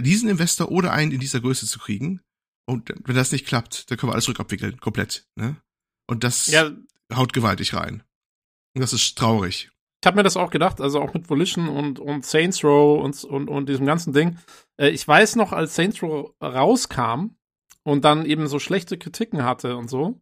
diesen 0.00 0.28
Investor 0.28 0.70
oder 0.70 0.92
einen 0.92 1.10
in 1.10 1.18
dieser 1.18 1.40
Größe 1.40 1.66
zu 1.66 1.80
kriegen. 1.80 2.20
Und 2.66 2.94
wenn 3.04 3.16
das 3.16 3.32
nicht 3.32 3.44
klappt, 3.44 3.90
dann 3.90 3.98
können 3.98 4.10
wir 4.10 4.14
alles 4.14 4.28
rückabwickeln, 4.28 4.78
komplett. 4.78 5.26
Ne? 5.34 5.56
Und 6.06 6.22
das 6.22 6.46
Ja, 6.46 6.70
haut 7.12 7.32
gewaltig 7.32 7.74
rein. 7.74 8.04
Und 8.74 8.82
das 8.82 8.92
ist 8.92 9.18
traurig. 9.18 9.70
Ich 10.02 10.06
habe 10.06 10.16
mir 10.16 10.22
das 10.22 10.36
auch 10.36 10.50
gedacht, 10.50 10.80
also 10.80 11.00
auch 11.00 11.14
mit 11.14 11.28
Volition 11.28 11.68
und, 11.68 11.98
und 11.98 12.24
Saints 12.24 12.62
Row 12.62 13.02
und, 13.02 13.24
und, 13.24 13.48
und 13.48 13.68
diesem 13.68 13.86
ganzen 13.86 14.12
Ding. 14.12 14.38
Äh, 14.76 14.90
ich 14.90 15.08
weiß 15.08 15.36
noch, 15.36 15.52
als 15.52 15.74
Saints 15.74 16.02
Row 16.02 16.34
rauskam 16.40 17.36
und 17.84 18.04
dann 18.04 18.26
eben 18.26 18.46
so 18.48 18.58
schlechte 18.58 18.98
Kritiken 18.98 19.44
hatte 19.44 19.76
und 19.76 19.88
so, 19.88 20.20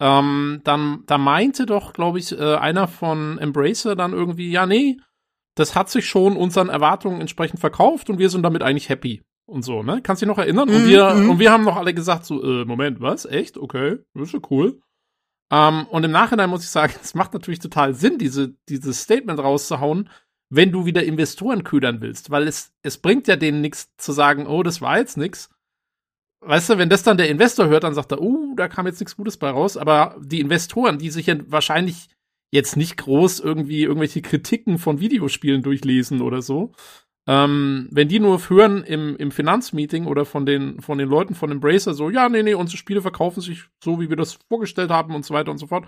ähm, 0.00 0.60
dann 0.64 1.02
da 1.06 1.18
meinte 1.18 1.66
doch, 1.66 1.92
glaube 1.92 2.18
ich, 2.18 2.32
äh, 2.32 2.56
einer 2.56 2.88
von 2.88 3.38
Embracer 3.38 3.96
dann 3.96 4.12
irgendwie, 4.12 4.50
ja, 4.50 4.66
nee, 4.66 4.96
das 5.54 5.74
hat 5.74 5.90
sich 5.90 6.06
schon 6.06 6.36
unseren 6.36 6.68
Erwartungen 6.68 7.20
entsprechend 7.20 7.60
verkauft 7.60 8.10
und 8.10 8.18
wir 8.18 8.30
sind 8.30 8.42
damit 8.42 8.62
eigentlich 8.62 8.88
happy 8.88 9.22
und 9.46 9.62
so, 9.62 9.82
ne? 9.82 10.00
Kannst 10.02 10.22
du 10.22 10.26
dich 10.26 10.34
noch 10.34 10.38
erinnern? 10.38 10.68
Und 10.68 10.82
Mhm, 10.82 10.88
wir, 10.88 11.14
mhm. 11.14 11.30
und 11.30 11.38
wir 11.38 11.50
haben 11.50 11.64
noch 11.64 11.76
alle 11.76 11.94
gesagt, 11.94 12.24
so, 12.24 12.42
äh, 12.42 12.64
Moment, 12.64 13.00
was? 13.00 13.24
Echt? 13.24 13.58
Okay, 13.58 13.98
das 14.14 14.28
ist 14.28 14.34
ja 14.34 14.40
cool. 14.50 14.80
Ähm, 15.50 15.86
und 15.86 16.04
im 16.04 16.10
Nachhinein 16.10 16.50
muss 16.50 16.62
ich 16.62 16.70
sagen, 16.70 16.94
es 17.02 17.14
macht 17.14 17.32
natürlich 17.32 17.58
total 17.58 17.94
Sinn, 17.94 18.18
diese, 18.18 18.54
dieses 18.68 19.02
Statement 19.02 19.40
rauszuhauen, 19.40 20.10
wenn 20.50 20.70
du 20.70 20.86
wieder 20.86 21.02
Investoren 21.02 21.64
ködern 21.64 22.00
willst, 22.00 22.30
weil 22.30 22.46
es, 22.46 22.72
es 22.82 22.98
bringt 22.98 23.26
ja 23.26 23.36
denen 23.36 23.60
nichts 23.60 23.90
zu 23.96 24.12
sagen, 24.12 24.46
oh, 24.46 24.62
das 24.62 24.80
war 24.80 24.98
jetzt 24.98 25.16
nix. 25.16 25.50
Weißt 26.40 26.70
du, 26.70 26.78
wenn 26.78 26.88
das 26.88 27.02
dann 27.02 27.16
der 27.16 27.28
Investor 27.28 27.66
hört, 27.66 27.84
dann 27.84 27.94
sagt 27.94 28.12
er, 28.12 28.20
oh, 28.20 28.54
da 28.56 28.68
kam 28.68 28.86
jetzt 28.86 29.00
nichts 29.00 29.16
Gutes 29.16 29.36
bei 29.36 29.50
raus, 29.50 29.76
aber 29.76 30.16
die 30.20 30.40
Investoren, 30.40 30.98
die 30.98 31.10
sich 31.10 31.26
ja 31.26 31.36
wahrscheinlich 31.48 32.08
jetzt 32.52 32.76
nicht 32.76 32.96
groß 32.96 33.40
irgendwie 33.40 33.82
irgendwelche 33.82 34.22
Kritiken 34.22 34.78
von 34.78 35.00
Videospielen 35.00 35.62
durchlesen 35.62 36.22
oder 36.22 36.40
so, 36.40 36.72
ähm, 37.28 37.88
wenn 37.90 38.08
die 38.08 38.20
nur 38.20 38.40
hören 38.48 38.82
im, 38.84 39.14
im 39.16 39.30
Finanzmeeting 39.30 40.06
oder 40.06 40.24
von 40.24 40.46
den, 40.46 40.80
von 40.80 40.96
den 40.96 41.08
Leuten 41.08 41.34
von 41.34 41.50
Embracer 41.50 41.92
so, 41.92 42.08
ja, 42.08 42.28
nee, 42.28 42.42
nee, 42.42 42.54
unsere 42.54 42.78
Spiele 42.78 43.02
verkaufen 43.02 43.42
sich 43.42 43.64
so, 43.84 44.00
wie 44.00 44.08
wir 44.08 44.16
das 44.16 44.38
vorgestellt 44.48 44.90
haben 44.90 45.14
und 45.14 45.26
so 45.26 45.34
weiter 45.34 45.50
und 45.50 45.58
so 45.58 45.66
fort, 45.66 45.86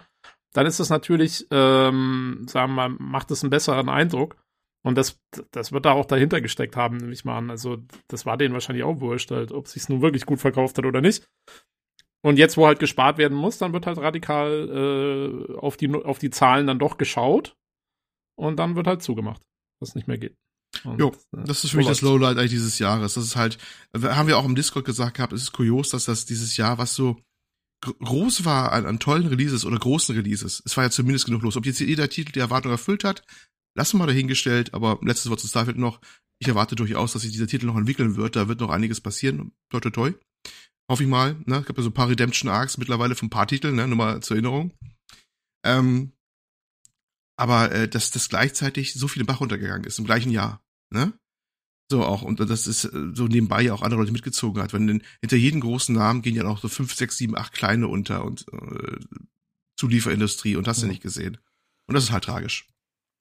dann 0.52 0.66
ist 0.66 0.80
das 0.80 0.90
natürlich, 0.90 1.46
ähm, 1.50 2.44
sagen 2.46 2.74
wir 2.74 2.88
mal, 2.88 2.96
macht 2.98 3.30
das 3.30 3.42
einen 3.42 3.50
besseren 3.50 3.88
Eindruck. 3.88 4.36
Und 4.82 4.96
das, 4.96 5.18
das 5.50 5.72
wird 5.72 5.84
da 5.84 5.92
auch 5.92 6.06
dahinter 6.06 6.40
gesteckt 6.40 6.74
haben, 6.76 6.96
nehme 6.96 7.12
ich 7.12 7.24
mal 7.24 7.36
an. 7.36 7.50
Also, 7.50 7.78
das 8.08 8.24
war 8.24 8.36
denen 8.38 8.54
wahrscheinlich 8.54 8.84
auch 8.84 9.00
wurscht, 9.00 9.30
halt, 9.30 9.52
ob 9.52 9.68
sich's 9.68 9.88
nun 9.88 10.00
wirklich 10.00 10.24
gut 10.24 10.40
verkauft 10.40 10.78
hat 10.78 10.86
oder 10.86 11.00
nicht. 11.00 11.28
Und 12.22 12.38
jetzt, 12.38 12.56
wo 12.56 12.66
halt 12.66 12.78
gespart 12.78 13.18
werden 13.18 13.36
muss, 13.36 13.58
dann 13.58 13.72
wird 13.72 13.86
halt 13.86 13.98
radikal 13.98 15.48
äh, 15.50 15.54
auf, 15.56 15.76
die, 15.76 15.92
auf 15.94 16.18
die 16.18 16.30
Zahlen 16.30 16.66
dann 16.66 16.78
doch 16.78 16.98
geschaut. 16.98 17.56
Und 18.38 18.56
dann 18.56 18.74
wird 18.76 18.86
halt 18.86 19.02
zugemacht, 19.02 19.42
was 19.80 19.94
nicht 19.94 20.08
mehr 20.08 20.18
geht. 20.18 20.34
Und, 20.84 20.98
Jo, 20.98 21.08
äh, 21.36 21.44
Das 21.44 21.64
ist 21.64 21.70
für 21.70 21.76
mich 21.78 21.86
das. 21.86 22.00
Lowlight 22.00 22.38
eigentlich 22.38 22.50
dieses 22.52 22.78
Jahres. 22.78 23.14
Das 23.14 23.24
ist 23.24 23.36
halt, 23.36 23.58
haben 23.94 24.28
wir 24.28 24.38
auch 24.38 24.44
im 24.44 24.54
Discord 24.54 24.84
gesagt 24.86 25.16
gehabt, 25.16 25.32
es 25.32 25.42
ist 25.42 25.52
kurios, 25.52 25.90
dass 25.90 26.06
das 26.06 26.24
dieses 26.26 26.56
Jahr, 26.56 26.78
was 26.78 26.94
so 26.94 27.16
gr- 27.82 27.94
groß 27.98 28.44
war 28.44 28.72
an, 28.72 28.86
an 28.86 28.98
tollen 28.98 29.26
Releases 29.26 29.64
oder 29.64 29.78
großen 29.78 30.14
Releases, 30.14 30.62
es 30.64 30.76
war 30.76 30.84
ja 30.84 30.90
zumindest 30.90 31.26
genug 31.26 31.42
los. 31.42 31.56
Ob 31.56 31.66
jetzt 31.66 31.80
jeder 31.80 32.08
Titel 32.08 32.32
die 32.32 32.40
Erwartung 32.40 32.70
erfüllt 32.70 33.04
hat, 33.04 33.24
lassen 33.76 33.94
wir 33.94 34.00
mal 34.00 34.06
dahingestellt, 34.06 34.74
aber 34.74 34.98
letztes 35.02 35.30
Wort 35.30 35.40
zu 35.40 35.48
Starfield 35.48 35.78
noch. 35.78 36.00
Ich 36.38 36.48
erwarte 36.48 36.74
durchaus, 36.74 37.12
dass 37.12 37.22
sich 37.22 37.32
dieser 37.32 37.46
Titel 37.46 37.66
noch 37.66 37.76
entwickeln 37.76 38.16
wird. 38.16 38.34
Da 38.34 38.48
wird 38.48 38.60
noch 38.60 38.70
einiges 38.70 39.00
passieren. 39.00 39.52
Toi, 39.70 39.80
toi, 39.80 39.90
toi. 39.90 40.12
Hoffe 40.90 41.02
ich 41.02 41.08
mal. 41.08 41.36
Ne? 41.44 41.58
Es 41.58 41.66
gab 41.66 41.76
ja 41.76 41.82
so 41.82 41.90
ein 41.90 41.94
paar 41.94 42.08
Redemption 42.08 42.50
Arcs 42.50 42.78
mittlerweile 42.78 43.14
von 43.14 43.26
ein 43.26 43.30
paar 43.30 43.46
Titeln, 43.46 43.76
ne? 43.76 43.86
nur 43.86 43.96
mal 43.96 44.22
zur 44.22 44.36
Erinnerung. 44.36 44.72
Ähm, 45.64 46.12
aber 47.36 47.70
äh, 47.72 47.88
dass 47.88 48.10
das 48.10 48.28
gleichzeitig 48.28 48.94
so 48.94 49.06
viel 49.06 49.20
im 49.20 49.26
Bach 49.26 49.40
runtergegangen 49.40 49.84
ist 49.84 49.98
im 49.98 50.04
gleichen 50.06 50.30
Jahr. 50.30 50.62
Ne? 50.92 51.12
So 51.90 52.04
auch, 52.04 52.22
und 52.22 52.40
das 52.40 52.66
ist 52.66 52.84
äh, 52.84 53.12
so 53.14 53.26
nebenbei 53.26 53.62
ja 53.62 53.74
auch 53.74 53.82
andere 53.82 54.00
Leute 54.00 54.12
mitgezogen 54.12 54.62
hat. 54.62 54.72
Wenn 54.72 54.86
denn, 54.86 55.02
hinter 55.20 55.36
jedem 55.36 55.60
großen 55.60 55.94
Namen 55.94 56.22
gehen 56.22 56.36
ja 56.36 56.44
auch 56.44 56.60
so 56.60 56.68
fünf, 56.68 56.94
sechs, 56.94 57.18
sieben, 57.18 57.36
acht 57.36 57.52
kleine 57.52 57.88
unter 57.88 58.24
und 58.24 58.46
äh, 58.52 58.98
Zulieferindustrie 59.78 60.56
und 60.56 60.66
hast 60.68 60.82
du 60.82 60.86
Mhm. 60.86 60.90
nicht 60.92 61.02
gesehen. 61.02 61.38
Und 61.86 61.94
das 61.94 62.04
ist 62.04 62.12
halt 62.12 62.24
tragisch. 62.24 62.66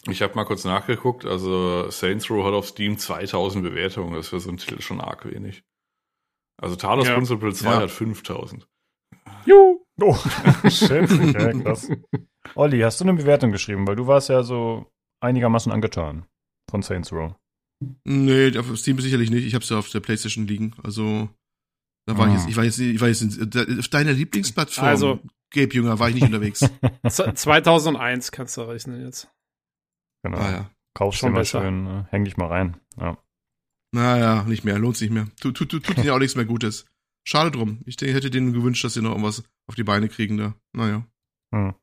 Ich 0.07 0.21
habe 0.21 0.35
mal 0.35 0.45
kurz 0.45 0.63
nachgeguckt, 0.63 1.25
also 1.25 1.89
Saints 1.91 2.29
Row 2.29 2.45
hat 2.45 2.53
auf 2.53 2.67
Steam 2.67 2.97
2000 2.97 3.63
Bewertungen, 3.63 4.13
das 4.13 4.25
ist 4.25 4.29
für 4.29 4.39
so 4.39 4.49
einen 4.49 4.57
Titel 4.57 4.81
schon 4.81 5.01
arg 5.01 5.25
wenig. 5.29 5.63
Also 6.61 6.75
Talos 6.75 7.07
Ja. 7.07 7.15
Principle 7.15 7.53
2 7.53 7.69
Ja. 7.69 7.81
hat 7.81 7.91
5000. 7.91 8.67
Juhu. 9.45 9.79
Oh, 10.01 10.15
shit. 10.69 11.11
Okay, 11.11 11.61
krass. 11.61 11.89
Olli, 12.55 12.79
hast 12.79 13.01
du 13.01 13.03
eine 13.03 13.15
Bewertung 13.15 13.51
geschrieben? 13.51 13.85
Weil 13.85 13.97
du 13.97 14.07
warst 14.07 14.29
ja 14.29 14.43
so 14.43 14.89
einigermaßen 15.21 15.73
angetan 15.73 16.25
von 16.71 16.81
Saints 16.81 17.11
Row. 17.11 17.35
Nee, 18.05 18.57
auf 18.57 18.73
Steam 18.77 18.97
sicherlich 19.01 19.29
nicht. 19.29 19.45
Ich 19.45 19.55
hab's 19.55 19.67
ja 19.69 19.77
auf 19.77 19.89
der 19.89 19.99
Playstation 19.99 20.47
liegen. 20.47 20.73
Also, 20.83 21.27
da 22.07 22.17
war 22.17 22.27
ich 22.29 22.33
Ah. 22.33 22.37
jetzt, 22.37 22.47
ich 22.49 22.55
war 22.55 22.63
jetzt, 22.63 22.79
ich 22.79 23.01
war 23.01 23.09
jetzt 23.09 23.77
auf 23.79 23.87
deiner 23.89 24.13
Lieblingsplattform, 24.13 24.85
Also- 24.87 25.19
Gabe 25.53 25.73
Jünger, 25.73 25.99
war 25.99 26.07
ich 26.07 26.15
nicht 26.15 26.23
unterwegs. 26.23 26.59
Z- 27.09 27.37
2001 27.37 28.31
kannst 28.31 28.55
du 28.55 28.61
rechnen 28.61 29.01
jetzt. 29.03 29.29
Genau. 30.23 30.37
Ah 30.37 30.51
ja. 30.51 30.71
Kaufst 30.93 31.19
Schon 31.19 31.31
mal 31.31 31.39
besser. 31.39 31.61
schön, 31.61 31.87
äh, 31.87 32.03
häng 32.09 32.25
dich 32.25 32.37
mal 32.37 32.47
rein. 32.47 32.77
Ja. 32.99 33.17
Naja, 33.91 34.43
nicht 34.43 34.65
mehr, 34.65 34.77
lohnt 34.77 34.97
sich 34.97 35.09
nicht 35.09 35.15
mehr. 35.15 35.27
Tut, 35.39 35.57
tut, 35.57 35.69
tut, 35.69 35.85
tut 35.85 35.97
ihnen 35.97 36.07
ja 36.07 36.13
auch 36.13 36.19
nichts 36.19 36.35
mehr 36.35 36.45
Gutes. 36.45 36.85
Schade 37.27 37.51
drum. 37.51 37.81
Ich 37.85 37.95
denke, 37.95 38.15
hätte 38.15 38.29
denen 38.29 38.53
gewünscht, 38.53 38.83
dass 38.83 38.93
sie 38.93 39.01
noch 39.01 39.11
irgendwas 39.11 39.43
auf 39.67 39.75
die 39.75 39.83
Beine 39.83 40.09
kriegen 40.09 40.37
da. 40.37 40.53
Naja. 40.73 41.05
Hm. 41.53 41.73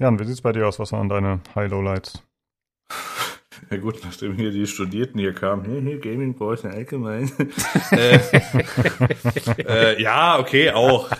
Jan, 0.00 0.18
wie 0.18 0.24
sieht's 0.24 0.40
bei 0.40 0.52
dir 0.52 0.66
aus? 0.66 0.78
Was 0.78 0.92
waren 0.92 1.08
deine 1.08 1.40
High-Low-Lights? 1.54 2.22
Ja 3.70 3.76
gut, 3.76 4.00
nachdem 4.02 4.34
hier 4.34 4.50
die 4.50 4.66
Studierten 4.66 5.20
hier 5.20 5.34
kamen, 5.34 5.64
hey, 5.64 5.82
hey, 5.82 5.98
Gaming 5.98 6.34
Boys 6.34 6.64
allgemein. 6.64 7.30
äh, 7.92 8.18
äh, 9.58 10.02
ja, 10.02 10.38
okay, 10.38 10.70
auch. 10.70 11.10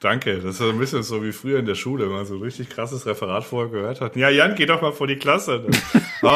Danke. 0.00 0.38
Das 0.38 0.54
ist 0.56 0.62
ein 0.62 0.78
bisschen 0.78 1.02
so 1.02 1.22
wie 1.24 1.32
früher 1.32 1.58
in 1.58 1.66
der 1.66 1.74
Schule, 1.74 2.04
wenn 2.06 2.12
man 2.12 2.26
so 2.26 2.34
ein 2.34 2.42
richtig 2.42 2.70
krasses 2.70 3.06
Referat 3.06 3.44
vorher 3.44 3.70
gehört 3.70 4.00
hat. 4.00 4.16
Ja, 4.16 4.28
Jan, 4.28 4.54
geh 4.54 4.66
doch 4.66 4.80
mal 4.80 4.92
vor 4.92 5.06
die 5.06 5.16
Klasse. 5.16 5.66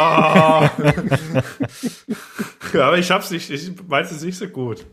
Ja, 2.72 2.86
aber 2.86 2.98
ich 2.98 3.10
hab's 3.10 3.30
nicht, 3.30 3.50
ich 3.50 3.70
meinte 3.86 4.14
es 4.14 4.22
nicht 4.22 4.38
so 4.38 4.48
gut. 4.48 4.86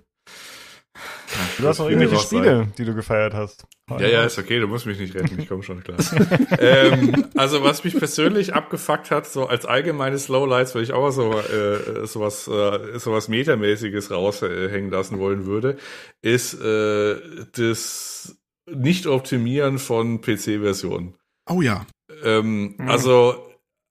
Du 1.60 1.68
hast 1.68 1.80
noch 1.80 1.90
irgendwelche. 1.90 2.18
Spiele, 2.18 2.68
die 2.78 2.86
du 2.86 2.94
gefeiert 2.94 3.34
hast. 3.34 3.66
Ja, 3.90 4.08
ja, 4.08 4.24
ist 4.24 4.38
okay, 4.40 4.60
du 4.60 4.68
musst 4.68 4.86
mich 4.86 5.00
nicht 5.00 5.16
retten, 5.16 5.40
ich 5.40 5.48
komme 5.48 5.64
schon 5.64 5.84
klar. 5.84 5.98
ähm, 6.60 7.26
also 7.36 7.64
was 7.64 7.84
mich 7.84 7.98
persönlich 7.98 8.54
abgefuckt 8.54 9.12
hat, 9.12 9.28
so 9.28 9.48
als 9.48 9.66
allgemeines 9.66 10.28
Lowlights, 10.28 10.76
weil 10.76 10.84
ich 10.84 10.94
auch 10.94 11.12
so 11.12 11.32
äh, 11.32 12.06
sowas 12.06 12.48
äh, 12.48 12.98
sowas 12.98 13.28
metamäßiges 13.28 14.12
raushängen 14.12 14.90
lassen 14.90 15.20
wollen 15.20 15.46
würde, 15.46 15.78
ist 16.22 16.60
äh, 16.60 17.16
das 17.54 18.39
Nicht-Optimieren 18.74 19.80
von 19.80 20.22
PC-Versionen. 20.22 21.16
Oh 21.50 21.62
ja. 21.62 21.86
Ähm, 22.24 22.76
Mhm. 22.78 22.90
Also 22.90 23.36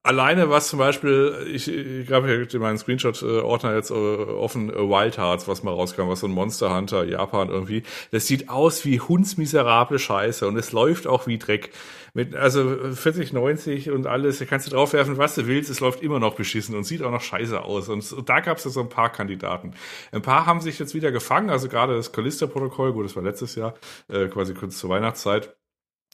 alleine 0.03 0.49
was 0.49 0.69
zum 0.69 0.79
Beispiel, 0.79 1.47
ich, 1.53 1.69
ich 1.69 2.11
habe 2.11 2.27
hier 2.29 2.53
in 2.53 2.61
meinen 2.61 2.79
Screenshot-Ordner 2.79 3.75
jetzt 3.75 3.91
äh, 3.91 3.95
offen, 3.95 4.71
äh, 4.71 4.77
Wild 4.77 5.19
Hearts, 5.19 5.49
was 5.49 5.63
mal 5.63 5.73
rauskam, 5.73 6.09
was 6.09 6.21
so 6.21 6.27
ein 6.27 6.33
Monster 6.33 6.75
Hunter 6.75 7.05
Japan 7.05 7.51
irgendwie. 7.51 7.83
Das 8.11 8.27
sieht 8.27 8.49
aus 8.49 8.85
wie 8.85 9.01
hundsmiserable 9.01 9.99
Scheiße 9.99 10.47
und 10.47 10.57
es 10.57 10.73
läuft 10.73 11.07
auch 11.07 11.27
wie 11.27 11.39
Dreck. 11.39 11.71
Mit, 12.15 12.35
also 12.35 12.93
40, 12.95 13.33
90 13.33 13.91
und 13.91 14.07
alles, 14.07 14.39
da 14.39 14.45
kannst 14.45 14.67
du 14.67 14.71
draufwerfen, 14.71 15.19
was 15.19 15.35
du 15.35 15.47
willst, 15.47 15.71
es 15.71 15.81
läuft 15.81 16.03
immer 16.03 16.19
noch 16.21 16.35
beschissen 16.37 16.75
und 16.77 16.85
sieht 16.85 17.03
auch 17.03 17.11
noch 17.11 17.21
scheiße 17.21 17.61
aus. 17.63 17.89
Und 17.89 18.03
so- 18.03 18.21
da 18.23 18.41
gab 18.41 18.59
es 18.59 18.65
ja 18.65 18.71
so 18.71 18.81
ein 18.81 18.89
paar 18.89 19.11
Kandidaten. 19.13 19.75
Ein 20.13 20.23
paar 20.23 20.47
haben 20.47 20.61
sich 20.61 20.79
jetzt 20.79 20.95
wieder 20.95 21.13
gefangen, 21.13 21.51
also 21.51 21.69
gerade 21.69 21.95
das 21.97 22.13
Callisto-Protokoll, 22.13 22.93
gut, 22.93 23.05
das 23.07 23.17
war 23.17 23.23
letztes 23.23 23.55
Jahr, 23.55 23.75
äh, 24.09 24.29
quasi 24.29 24.55
kurz 24.55 24.79
zur 24.79 24.91
Weihnachtszeit. 24.91 25.58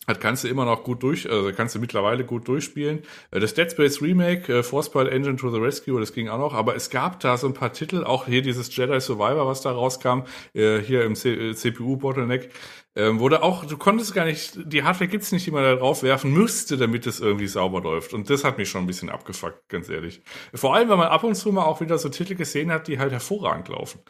Das 0.06 0.20
kannst 0.20 0.44
du 0.44 0.48
immer 0.48 0.64
noch 0.64 0.84
gut 0.84 1.02
durch, 1.02 1.30
also 1.30 1.52
kannst 1.52 1.74
du 1.74 1.78
mittlerweile 1.78 2.24
gut 2.24 2.46
durchspielen. 2.48 3.02
Äh, 3.30 3.40
Das 3.40 3.54
Dead 3.54 3.70
Space 3.70 4.02
Remake, 4.02 4.52
äh, 4.52 4.62
Forcepal 4.62 5.08
Engine 5.08 5.36
to 5.36 5.50
the 5.50 5.58
Rescue, 5.58 5.98
das 6.00 6.12
ging 6.12 6.28
auch 6.28 6.38
noch, 6.38 6.54
aber 6.54 6.76
es 6.76 6.90
gab 6.90 7.20
da 7.20 7.36
so 7.36 7.46
ein 7.46 7.54
paar 7.54 7.72
Titel, 7.72 8.04
auch 8.04 8.26
hier 8.26 8.42
dieses 8.42 8.74
Jedi 8.74 9.00
Survivor, 9.00 9.46
was 9.46 9.62
da 9.62 9.72
rauskam, 9.72 10.24
äh, 10.52 10.78
hier 10.78 11.04
im 11.04 11.14
C 11.14 11.34
äh, 11.34 11.54
CPU-Bottleneck, 11.54 12.50
ähm, 12.96 13.18
wurde 13.18 13.42
auch, 13.42 13.64
du 13.64 13.76
konntest 13.76 14.14
gar 14.14 14.24
nicht, 14.24 14.52
die 14.64 14.84
Hardware 14.84 15.08
gibt's 15.08 15.32
nicht, 15.32 15.46
die 15.46 15.50
man 15.50 15.64
da 15.64 15.74
drauf 15.74 16.02
werfen 16.02 16.32
müsste, 16.32 16.76
damit 16.76 17.06
es 17.06 17.20
irgendwie 17.20 17.48
sauber 17.48 17.80
läuft. 17.80 18.14
Und 18.14 18.30
das 18.30 18.44
hat 18.44 18.56
mich 18.58 18.68
schon 18.68 18.84
ein 18.84 18.86
bisschen 18.86 19.10
abgefuckt, 19.10 19.68
ganz 19.68 19.88
ehrlich. 19.88 20.22
Vor 20.54 20.74
allem, 20.74 20.88
weil 20.88 20.96
man 20.98 21.08
ab 21.08 21.24
und 21.24 21.34
zu 21.34 21.50
mal 21.50 21.64
auch 21.64 21.80
wieder 21.80 21.98
so 21.98 22.08
Titel 22.08 22.34
gesehen 22.36 22.70
hat, 22.70 22.86
die 22.86 22.98
halt 22.98 23.10
hervorragend 23.12 23.68
laufen. 23.68 24.00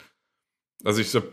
Also 0.84 1.00
ich 1.00 1.14
habe 1.14 1.32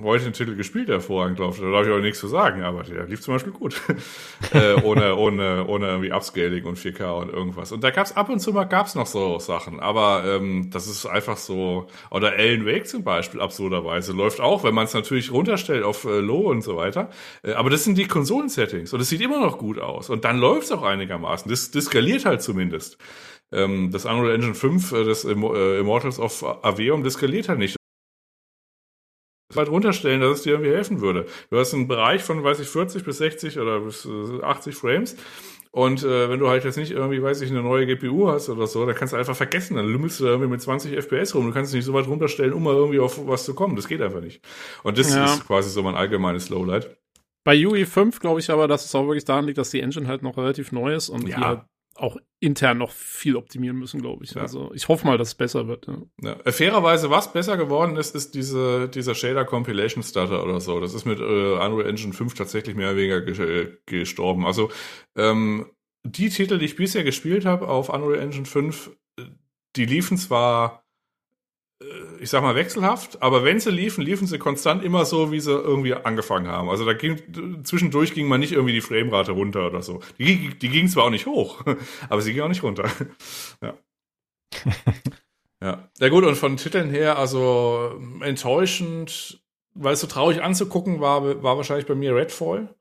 heute 0.00 0.24
einen 0.24 0.32
Titel 0.32 0.56
gespielt, 0.56 0.88
der 0.88 0.96
hervorragend 0.96 1.38
läuft. 1.38 1.62
Da 1.62 1.70
darf 1.70 1.86
ich 1.86 1.92
auch 1.92 2.00
nichts 2.00 2.18
zu 2.18 2.28
sagen, 2.28 2.62
aber 2.62 2.82
der 2.82 3.06
lief 3.06 3.20
zum 3.20 3.34
Beispiel 3.34 3.52
gut. 3.52 3.80
äh, 4.52 4.74
ohne, 4.82 5.16
ohne, 5.16 5.66
ohne 5.66 5.86
irgendwie 5.86 6.12
Upscaling 6.12 6.64
und 6.64 6.78
4K 6.78 7.20
und 7.20 7.30
irgendwas. 7.30 7.72
Und 7.72 7.84
da 7.84 7.90
gab's 7.90 8.12
ab 8.12 8.28
und 8.28 8.40
zu 8.40 8.52
mal 8.52 8.64
gab's 8.64 8.94
noch 8.94 9.06
so 9.06 9.38
Sachen, 9.38 9.80
aber 9.80 10.24
ähm, 10.26 10.70
das 10.70 10.88
ist 10.88 11.06
einfach 11.06 11.36
so. 11.36 11.86
Oder 12.10 12.32
Alan 12.32 12.66
Wake 12.66 12.86
zum 12.86 13.04
Beispiel, 13.04 13.40
absurderweise, 13.40 14.12
läuft 14.12 14.40
auch, 14.40 14.64
wenn 14.64 14.74
man 14.74 14.84
es 14.84 14.94
natürlich 14.94 15.30
runterstellt 15.32 15.84
auf 15.84 16.04
äh, 16.04 16.18
Low 16.18 16.50
und 16.50 16.62
so 16.62 16.76
weiter. 16.76 17.10
Äh, 17.42 17.52
aber 17.52 17.70
das 17.70 17.84
sind 17.84 17.96
die 17.96 18.06
Konsolen-Settings 18.06 18.92
und 18.92 19.00
es 19.00 19.08
sieht 19.08 19.20
immer 19.20 19.40
noch 19.40 19.58
gut 19.58 19.78
aus. 19.78 20.10
Und 20.10 20.24
dann 20.24 20.38
läuft's 20.38 20.72
auch 20.72 20.82
einigermaßen. 20.82 21.50
Das, 21.50 21.70
das 21.70 21.84
skaliert 21.84 22.24
halt 22.24 22.42
zumindest. 22.42 22.98
Ähm, 23.52 23.90
das 23.92 24.06
Unreal 24.06 24.34
Engine 24.34 24.54
5, 24.54 24.92
äh, 24.92 25.04
das 25.04 25.24
äh, 25.24 25.32
Immortals 25.32 26.18
of 26.18 26.42
Aveum, 26.64 27.04
das 27.04 27.14
skaliert 27.14 27.48
halt 27.48 27.58
nicht 27.58 27.76
weit 29.56 29.68
runterstellen, 29.68 30.20
dass 30.20 30.38
es 30.38 30.42
dir 30.42 30.52
irgendwie 30.52 30.70
helfen 30.72 31.00
würde. 31.00 31.26
Du 31.50 31.58
hast 31.58 31.74
einen 31.74 31.88
Bereich 31.88 32.22
von, 32.22 32.42
weiß 32.44 32.60
ich, 32.60 32.68
40 32.68 33.04
bis 33.04 33.18
60 33.18 33.58
oder 33.58 33.80
bis 33.80 34.04
äh, 34.06 34.42
80 34.42 34.74
Frames 34.74 35.16
Und 35.70 36.02
äh, 36.04 36.28
wenn 36.28 36.38
du 36.38 36.48
halt 36.48 36.64
jetzt 36.64 36.76
nicht 36.76 36.90
irgendwie, 36.92 37.22
weiß 37.22 37.40
ich, 37.40 37.50
eine 37.50 37.62
neue 37.62 37.86
GPU 37.86 38.28
hast 38.28 38.50
oder 38.50 38.66
so, 38.66 38.84
dann 38.84 38.94
kannst 38.94 39.14
du 39.14 39.16
einfach 39.16 39.34
vergessen. 39.36 39.76
Dann 39.76 39.86
lümmelst 39.90 40.20
du 40.20 40.24
da 40.24 40.30
irgendwie 40.30 40.50
mit 40.50 40.60
20 40.60 40.92
FPS 40.92 41.34
rum. 41.34 41.46
Du 41.46 41.52
kannst 41.52 41.70
es 41.70 41.74
nicht 41.74 41.86
so 41.86 41.94
weit 41.94 42.06
runterstellen, 42.08 42.52
um 42.52 42.62
mal 42.62 42.74
irgendwie 42.74 42.98
auf 43.00 43.26
was 43.26 43.44
zu 43.46 43.54
kommen. 43.54 43.74
Das 43.76 43.88
geht 43.88 44.02
einfach 44.02 44.20
nicht. 44.20 44.42
Und 44.82 44.98
das 44.98 45.14
Ja. 45.14 45.24
ist 45.24 45.46
quasi 45.46 45.70
so 45.70 45.82
mein 45.82 45.94
allgemeines 45.94 46.50
Lowlight. 46.50 46.94
Bei 47.44 47.56
UE 47.66 47.86
5 47.86 48.20
glaube 48.20 48.38
ich 48.40 48.50
aber, 48.50 48.68
dass 48.68 48.84
es 48.84 48.94
auch 48.94 49.06
wirklich 49.06 49.24
daran 49.24 49.46
liegt, 49.46 49.58
dass 49.58 49.70
die 49.70 49.80
Engine 49.80 50.06
halt 50.06 50.22
noch 50.22 50.36
relativ 50.36 50.72
neu 50.72 50.94
ist 50.94 51.08
und 51.08 51.26
Ja. 51.26 51.40
halt 51.40 51.60
auch 51.96 52.16
intern 52.40 52.78
noch 52.78 52.90
viel 52.90 53.36
optimieren 53.36 53.78
müssen, 53.78 54.00
glaube 54.00 54.24
ich. 54.24 54.32
Ja. 54.32 54.42
Also 54.42 54.72
ich 54.74 54.88
hoffe 54.88 55.06
mal, 55.06 55.18
dass 55.18 55.28
es 55.28 55.34
besser 55.34 55.68
wird. 55.68 55.86
Ja. 55.86 55.98
Ja. 56.22 56.32
Äh, 56.44 56.52
Fairerweise, 56.52 57.10
was 57.10 57.32
besser 57.32 57.56
geworden 57.56 57.96
ist, 57.96 58.14
ist 58.14 58.34
diese, 58.34 58.88
dieser 58.88 59.14
Shader 59.14 59.44
Compilation 59.44 60.02
Stutter 60.02 60.42
oder 60.42 60.60
so. 60.60 60.80
Das 60.80 60.94
ist 60.94 61.04
mit 61.04 61.20
äh, 61.20 61.22
Unreal 61.22 61.86
Engine 61.86 62.12
5 62.12 62.34
tatsächlich 62.34 62.74
mehr 62.74 62.88
oder 62.88 62.96
weniger 62.96 63.20
ge 63.20 63.78
gestorben. 63.86 64.46
Also 64.46 64.70
ähm, 65.16 65.70
die 66.04 66.30
Titel, 66.30 66.58
die 66.58 66.66
ich 66.66 66.76
bisher 66.76 67.04
gespielt 67.04 67.44
habe 67.44 67.68
auf 67.68 67.88
Unreal 67.88 68.20
Engine 68.20 68.46
5, 68.46 68.90
äh, 69.18 69.22
die 69.76 69.86
liefen 69.86 70.16
zwar, 70.16 70.78
äh, 70.78 70.81
ich 72.20 72.30
sag 72.30 72.42
mal, 72.42 72.54
wechselhaft, 72.54 73.20
aber 73.22 73.44
wenn 73.44 73.60
sie 73.60 73.70
liefen, 73.70 74.02
liefen 74.02 74.26
sie 74.26 74.38
konstant 74.38 74.84
immer 74.84 75.04
so, 75.04 75.32
wie 75.32 75.40
sie 75.40 75.52
irgendwie 75.52 75.94
angefangen 75.94 76.48
haben. 76.48 76.68
Also 76.68 76.84
da 76.84 76.92
ging, 76.92 77.20
zwischendurch 77.64 78.14
ging 78.14 78.28
man 78.28 78.40
nicht 78.40 78.52
irgendwie 78.52 78.72
die 78.72 78.80
Framerate 78.80 79.32
runter 79.32 79.66
oder 79.66 79.82
so. 79.82 80.00
Die, 80.18 80.50
die 80.50 80.68
ging 80.68 80.88
zwar 80.88 81.04
auch 81.04 81.10
nicht 81.10 81.26
hoch, 81.26 81.64
aber 82.08 82.22
sie 82.22 82.32
ging 82.32 82.42
auch 82.42 82.48
nicht 82.48 82.62
runter. 82.62 82.88
Ja. 83.62 83.74
Ja. 85.62 85.88
Ja 86.00 86.08
gut, 86.08 86.24
und 86.24 86.34
von 86.34 86.56
Titeln 86.56 86.90
her, 86.90 87.18
also 87.18 88.00
enttäuschend, 88.20 89.40
weil 89.74 89.92
es 89.92 90.00
so 90.00 90.08
traurig 90.08 90.42
anzugucken 90.42 91.00
war, 91.00 91.40
war 91.44 91.56
wahrscheinlich 91.56 91.86
bei 91.86 91.94
mir 91.94 92.16
Redfall. 92.16 92.74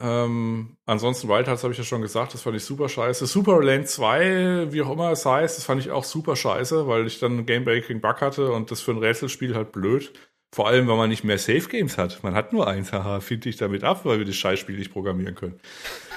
Ähm, 0.00 0.76
ansonsten 0.86 1.28
Wild 1.28 1.48
Hearts 1.48 1.64
habe 1.64 1.72
ich 1.72 1.78
ja 1.78 1.84
schon 1.84 2.02
gesagt, 2.02 2.32
das 2.32 2.42
fand 2.42 2.56
ich 2.56 2.64
super 2.64 2.88
scheiße. 2.88 3.26
Superland 3.26 3.88
2, 3.88 4.68
wie 4.70 4.82
auch 4.82 4.92
immer 4.92 5.10
es 5.10 5.26
heißt, 5.26 5.58
das 5.58 5.64
fand 5.64 5.80
ich 5.80 5.90
auch 5.90 6.04
super 6.04 6.36
scheiße, 6.36 6.86
weil 6.86 7.06
ich 7.06 7.18
dann 7.18 7.32
einen 7.32 7.46
Game-Breaking 7.46 8.00
Bug 8.00 8.20
hatte 8.20 8.52
und 8.52 8.70
das 8.70 8.80
für 8.80 8.92
ein 8.92 8.98
Rätselspiel 8.98 9.56
halt 9.56 9.72
blöd. 9.72 10.12
Vor 10.54 10.66
allem, 10.68 10.86
weil 10.88 10.96
man 10.96 11.10
nicht 11.10 11.24
mehr 11.24 11.36
Safe 11.36 11.68
Games 11.68 11.98
hat. 11.98 12.22
Man 12.22 12.34
hat 12.34 12.52
nur 12.52 12.66
eins, 12.68 12.92
haha, 12.92 13.20
finde 13.20 13.48
ich 13.48 13.56
damit 13.56 13.82
ab, 13.82 14.04
weil 14.04 14.18
wir 14.18 14.24
das 14.24 14.36
Scheißspiel 14.36 14.78
nicht 14.78 14.92
programmieren 14.92 15.34
können. 15.34 15.60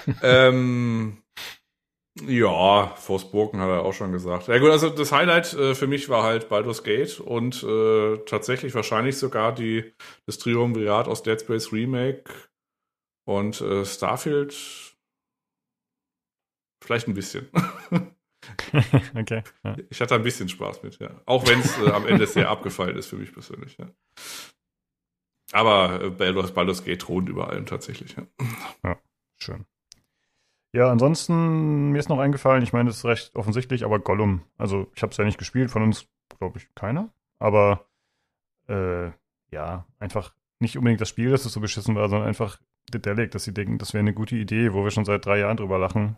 ähm, 0.22 1.24
ja, 2.28 2.88
Forspoken 2.96 3.60
hat 3.62 3.70
er 3.70 3.84
auch 3.84 3.94
schon 3.94 4.12
gesagt. 4.12 4.48
Ja 4.48 4.60
gut, 4.60 4.70
also 4.70 4.90
das 4.90 5.12
Highlight 5.12 5.54
äh, 5.54 5.76
für 5.76 5.88
mich 5.88 6.08
war 6.10 6.24
halt 6.24 6.50
Baldur's 6.50 6.84
Gate 6.84 7.20
und 7.20 7.64
äh, 7.64 8.18
tatsächlich 8.26 8.76
wahrscheinlich 8.76 9.18
sogar 9.18 9.56
die 9.56 9.94
das 10.26 10.38
Triumvirat 10.38 11.08
aus 11.08 11.24
Dead 11.24 11.40
Space 11.40 11.72
Remake 11.72 12.24
und 13.26 13.62
äh, 13.62 13.86
Starfield 13.86 14.54
vielleicht 16.82 17.08
ein 17.08 17.14
bisschen. 17.14 17.50
okay. 19.16 19.44
Ja. 19.64 19.76
Ich 19.90 20.02
hatte 20.02 20.16
ein 20.16 20.24
bisschen 20.24 20.50
Spaß 20.50 20.84
mit, 20.84 21.00
ja. 21.00 21.12
Auch 21.26 21.48
wenn 21.48 21.60
es 21.60 21.78
äh, 21.80 21.92
am 21.92 22.08
Ende 22.08 22.28
sehr 22.28 22.50
abgefallen 22.50 22.98
ist 22.98 23.08
für 23.08 23.18
mich 23.18 23.32
persönlich, 23.32 23.78
ja. 23.78 23.88
Aber 25.52 26.02
äh, 26.02 26.10
Baldur's, 26.10 26.54
Baldur's 26.54 26.84
Gate 26.84 27.02
thront 27.02 27.30
über 27.30 27.50
allem 27.50 27.66
tatsächlich, 27.66 28.16
ja. 28.16 28.98
Schön. 29.38 29.66
Ja, 30.74 30.90
ansonsten, 30.90 31.90
mir 31.92 32.00
ist 32.00 32.08
noch 32.08 32.20
eingefallen, 32.20 32.64
ich 32.64 32.72
meine, 32.72 32.90
das 32.90 33.00
ist 33.00 33.06
recht 33.06 33.36
offensichtlich, 33.36 33.84
aber 33.84 34.00
Gollum. 34.00 34.44
Also, 34.58 34.88
ich 34.96 35.02
habe 35.02 35.12
es 35.12 35.18
ja 35.18 35.26
nicht 35.26 35.38
gespielt, 35.38 35.70
von 35.70 35.84
uns, 35.84 36.08
glaube 36.40 36.60
ich, 36.60 36.74
keiner. 36.76 37.10
Aber, 37.40 37.90
äh, 38.70 39.12
ja, 39.52 39.86
einfach 40.00 40.34
nicht 40.60 40.78
unbedingt 40.78 41.02
das 41.02 41.10
Spiel, 41.10 41.32
dass 41.32 41.44
es 41.44 41.52
so 41.52 41.60
beschissen 41.60 41.96
war, 41.96 42.08
sondern 42.08 42.28
einfach 42.28 42.62
Dedelic, 42.94 43.32
dass 43.32 43.44
sie 43.44 43.54
denken, 43.54 43.78
das 43.78 43.94
wäre 43.94 44.00
eine 44.02 44.14
gute 44.14 44.36
Idee, 44.36 44.74
wo 44.74 44.84
wir 44.84 44.92
schon 44.92 45.06
seit 45.06 45.26
drei 45.26 45.40
Jahren 45.40 45.58
drüber 45.58 45.78
lachen, 45.78 46.18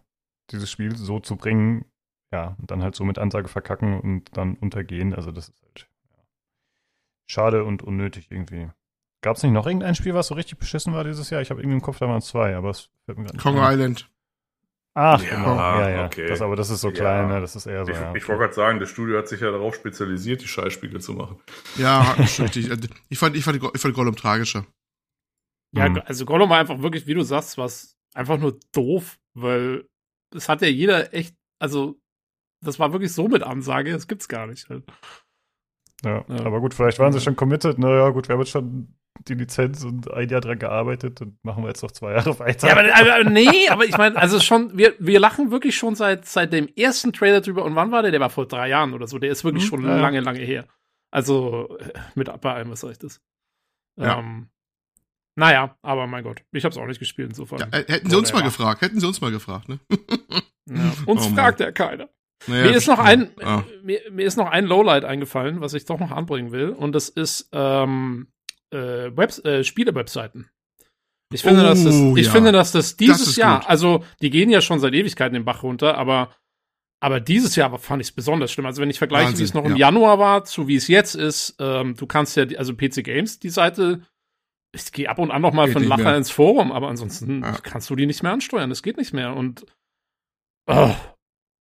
dieses 0.52 0.70
Spiel 0.72 0.96
so 0.96 1.20
zu 1.20 1.36
bringen, 1.36 1.86
ja, 2.32 2.56
und 2.60 2.72
dann 2.72 2.82
halt 2.82 2.96
so 2.96 3.04
mit 3.04 3.20
Ansage 3.20 3.48
verkacken 3.48 4.00
und 4.00 4.36
dann 4.38 4.56
untergehen. 4.56 5.14
Also, 5.14 5.32
das 5.32 5.50
ist 5.50 5.62
halt, 5.64 5.88
ja, 6.12 6.24
schade 7.28 7.64
und 7.64 7.84
unnötig 7.84 8.28
irgendwie. 8.32 8.70
Gab 9.22 9.38
es 9.38 9.44
nicht 9.44 9.52
noch 9.54 9.68
irgendein 9.68 9.96
Spiel, 9.96 10.14
was 10.14 10.28
so 10.28 10.36
richtig 10.36 10.58
beschissen 10.58 10.94
war 10.94 11.04
dieses 11.04 11.30
Jahr? 11.30 11.42
Ich 11.42 11.50
habe 11.50 11.62
irgendwie 11.62 11.76
im 11.78 11.82
Kopf, 11.82 12.00
da 12.00 12.08
waren 12.10 12.22
zwei, 12.22 12.56
aber 12.56 12.72
es 12.72 12.90
fällt 13.06 13.18
mir 13.20 13.26
gerade 13.26 13.36
nicht 13.38 13.44
Kong 13.44 13.60
ein. 13.60 13.74
Island. 13.74 14.10
Ach, 14.96 15.24
Ja, 15.24 15.30
genau. 15.36 15.56
Ja, 15.56 15.90
ja. 15.90 16.06
okay. 16.06 16.28
Das, 16.28 16.42
aber 16.42 16.56
das 16.56 16.70
ist 16.70 16.82
so 16.82 16.90
Ja. 16.90 16.94
klein, 16.94 17.28
ne? 17.28 17.40
Das 17.40 17.56
ist 17.56 17.66
eher 17.66 17.86
so. 17.86 17.92
Ich, 17.92 17.98
ja. 17.98 18.14
ich 18.14 18.28
wollte 18.28 18.42
gerade 18.42 18.54
sagen, 18.54 18.80
das 18.80 18.90
Studio 18.90 19.18
hat 19.18 19.28
sich 19.28 19.40
ja 19.42 19.50
darauf 19.50 19.74
spezialisiert, 19.76 20.42
die 20.42 20.48
Scheißspiele 20.48 21.00
zu 21.00 21.14
machen. 21.14 21.40
Ja, 21.78 22.16
stimmt. 22.28 22.56
Ich, 22.58 22.70
ich 23.10 23.18
fand, 23.18 23.36
ich 23.36 23.44
fand, 23.44 23.64
ich 23.74 23.82
fand 23.82 23.94
Gollum 23.94 24.16
tragischer. 24.16 24.66
Ja, 25.76 25.90
Mhm. 25.90 26.02
also 26.06 26.26
Gollum 26.26 26.50
war 26.50 26.60
einfach 26.60 26.80
wirklich, 26.82 27.08
wie 27.08 27.14
du 27.16 27.24
sagst, 27.24 27.58
was 27.58 27.98
einfach 28.14 28.38
nur 28.38 28.60
doof, 28.74 29.20
weil 29.34 29.88
es 30.36 30.48
hat 30.50 30.62
ja 30.62 30.68
jeder 30.68 31.14
echt, 31.14 31.36
also 31.60 32.00
das 32.64 32.80
war 32.80 32.94
wirklich 32.94 33.12
so 33.14 33.28
mit 33.28 33.44
Ansage, 33.44 33.92
das 33.92 34.08
gibt's 34.08 34.28
gar 34.28 34.48
nicht. 34.48 34.70
Halt. 34.70 34.84
ja. 36.04 36.24
Ja. 36.28 36.46
Aber 36.46 36.60
gut, 36.62 36.74
vielleicht 36.74 37.00
waren 37.00 37.12
sie 37.14 37.20
schon 37.22 37.36
committed. 37.36 37.78
Naja, 37.80 38.10
gut, 38.10 38.28
wir 38.28 38.34
haben 38.34 38.42
jetzt 38.42 38.52
schon 38.52 38.96
die 39.28 39.36
Lizenz 39.36 39.84
und 39.84 40.12
ein 40.12 40.28
Jahr 40.30 40.42
dran 40.42 40.58
gearbeitet 40.60 41.22
und 41.22 41.44
machen 41.44 41.64
wir 41.64 41.70
jetzt 41.70 41.84
noch 41.84 41.92
zwei 41.92 42.14
Jahre 42.14 42.38
weiter. 42.40 42.68
Ja, 42.68 42.74
aber, 42.78 42.96
aber 43.20 43.30
nee, 43.30 43.68
aber 43.70 43.86
ich 43.86 43.98
meine, 43.98 44.16
also 44.18 44.40
schon, 44.40 44.78
wir, 44.78 44.96
wir 45.00 45.20
lachen 45.20 45.52
wirklich 45.52 45.76
schon 45.76 45.96
seit, 45.96 46.26
seit 46.26 46.52
dem 46.54 46.68
ersten 46.76 47.14
Trailer 47.14 47.42
drüber. 47.42 47.64
Und 47.66 47.76
wann 47.76 47.92
war 47.92 48.02
der? 48.02 48.12
Der 48.12 48.20
war 48.20 48.30
vor 48.30 48.48
drei 48.48 48.70
Jahren 48.70 48.94
oder 48.94 49.08
so. 49.08 49.20
Der 49.20 49.30
ist 49.32 49.44
wirklich 49.44 49.64
Hm, 49.64 49.70
schon 49.70 49.84
ja, 49.86 50.00
lange, 50.00 50.20
lange 50.20 50.40
her. 50.40 50.68
Also 51.12 51.78
äh, 51.80 51.94
mit 52.16 52.30
bei 52.42 52.54
allem, 52.54 52.70
was 52.72 52.84
ich 52.84 52.98
das? 52.98 53.22
Ja. 53.98 54.20
Ähm, 54.20 54.50
naja, 55.36 55.78
aber 55.82 56.08
mein 56.08 56.24
Gott, 56.24 56.44
ich 56.52 56.64
hab's 56.66 56.78
auch 56.78 56.86
nicht 56.86 57.00
gespielt 57.00 57.30
insofern. 57.30 57.60
Ja, 57.60 57.68
äh, 57.80 57.86
hätten 57.92 58.10
sie 58.10 58.16
uns 58.18 58.30
mal 58.32 58.40
Whatever. 58.40 58.50
gefragt, 58.52 58.82
hätten 58.82 59.00
sie 59.00 59.08
uns 59.08 59.22
mal 59.22 59.32
gefragt, 59.32 59.70
ne? 59.70 59.80
Ja. 60.70 60.94
Uns 61.08 61.26
Oh 61.28 61.30
fragt 61.36 61.60
ja 61.60 61.72
keiner. 61.74 62.08
Naja, 62.48 62.64
mir 62.70 62.76
ist 62.78 62.88
noch 62.88 63.00
ein, 63.00 63.32
Ah. 63.42 63.64
mir, 63.84 64.00
mir 64.12 64.26
ist 64.26 64.38
noch 64.38 64.50
ein 64.50 64.66
Lowlight 64.66 65.04
eingefallen, 65.06 65.60
was 65.62 65.74
ich 65.74 65.84
doch 65.86 66.00
noch 66.00 66.12
anbringen 66.12 66.52
will. 66.54 66.70
Und 66.70 66.94
das 66.94 67.10
ist 67.10 67.50
ähm, 67.52 68.28
äh, 68.74 69.08
äh, 69.08 69.64
Spiele-Webseiten. 69.64 70.50
Ich 71.34 71.42
finde, 71.42 71.62
Oh, 71.62 71.64
dass 71.66 71.84
das, 71.84 71.96
ich 71.96 72.26
ja. 72.28 72.32
finde, 72.32 72.52
dass 72.54 72.72
das 72.72 72.96
dieses 72.96 73.28
ist 73.28 73.36
Jahr, 73.38 73.60
gut. 73.62 73.70
also 73.70 74.04
die 74.22 74.30
gehen 74.30 74.50
ja 74.50 74.62
schon 74.62 74.80
seit 74.80 74.94
Ewigkeiten 74.94 75.34
den 75.34 75.46
Bach 75.46 75.64
runter, 75.64 75.98
aber 75.98 76.34
aber 77.02 77.20
dieses 77.20 77.58
Jahr 77.58 77.78
fand 77.80 78.02
ich 78.02 78.08
es 78.10 78.12
besonders 78.14 78.50
schlimm. 78.54 78.66
Also 78.66 78.82
wenn 78.82 78.90
ich 78.90 78.98
vergleiche, 79.00 79.38
wie 79.38 79.44
es 79.44 79.54
noch 79.54 79.66
im 79.66 79.72
ja. 79.72 79.88
Januar 79.88 80.20
war, 80.20 80.46
zu 80.46 80.70
wie 80.70 80.76
es 80.78 80.88
jetzt 80.88 81.16
ist, 81.16 81.56
ähm, 81.60 81.96
du 81.98 82.08
kannst 82.08 82.38
ja, 82.38 82.46
die- 82.46 82.58
also 82.58 82.74
PC 82.74 83.04
Games, 83.04 83.40
die 83.40 83.50
Seite, 83.50 84.04
ich 84.74 84.92
gehe 84.92 85.10
ab 85.10 85.20
und 85.20 85.32
an 85.32 85.42
noch 85.42 85.54
mal 85.54 85.66
Geht 85.66 85.74
für 85.74 85.80
einen 85.80 85.88
Lacher 85.88 86.04
mehr. 86.04 86.18
ins 86.18 86.32
Forum, 86.32 86.72
aber 86.72 86.90
ansonsten 86.90 87.44
Ja. 87.44 87.54
kannst 87.62 87.90
du 87.90 87.96
die 87.96 88.06
nicht 88.08 88.24
mehr 88.24 88.32
ansteuern. 88.34 88.70
Das 88.70 88.84
geht 88.84 88.98
nicht 88.98 89.14
mehr. 89.14 89.36
Und 89.36 89.66
oh, 90.68 90.94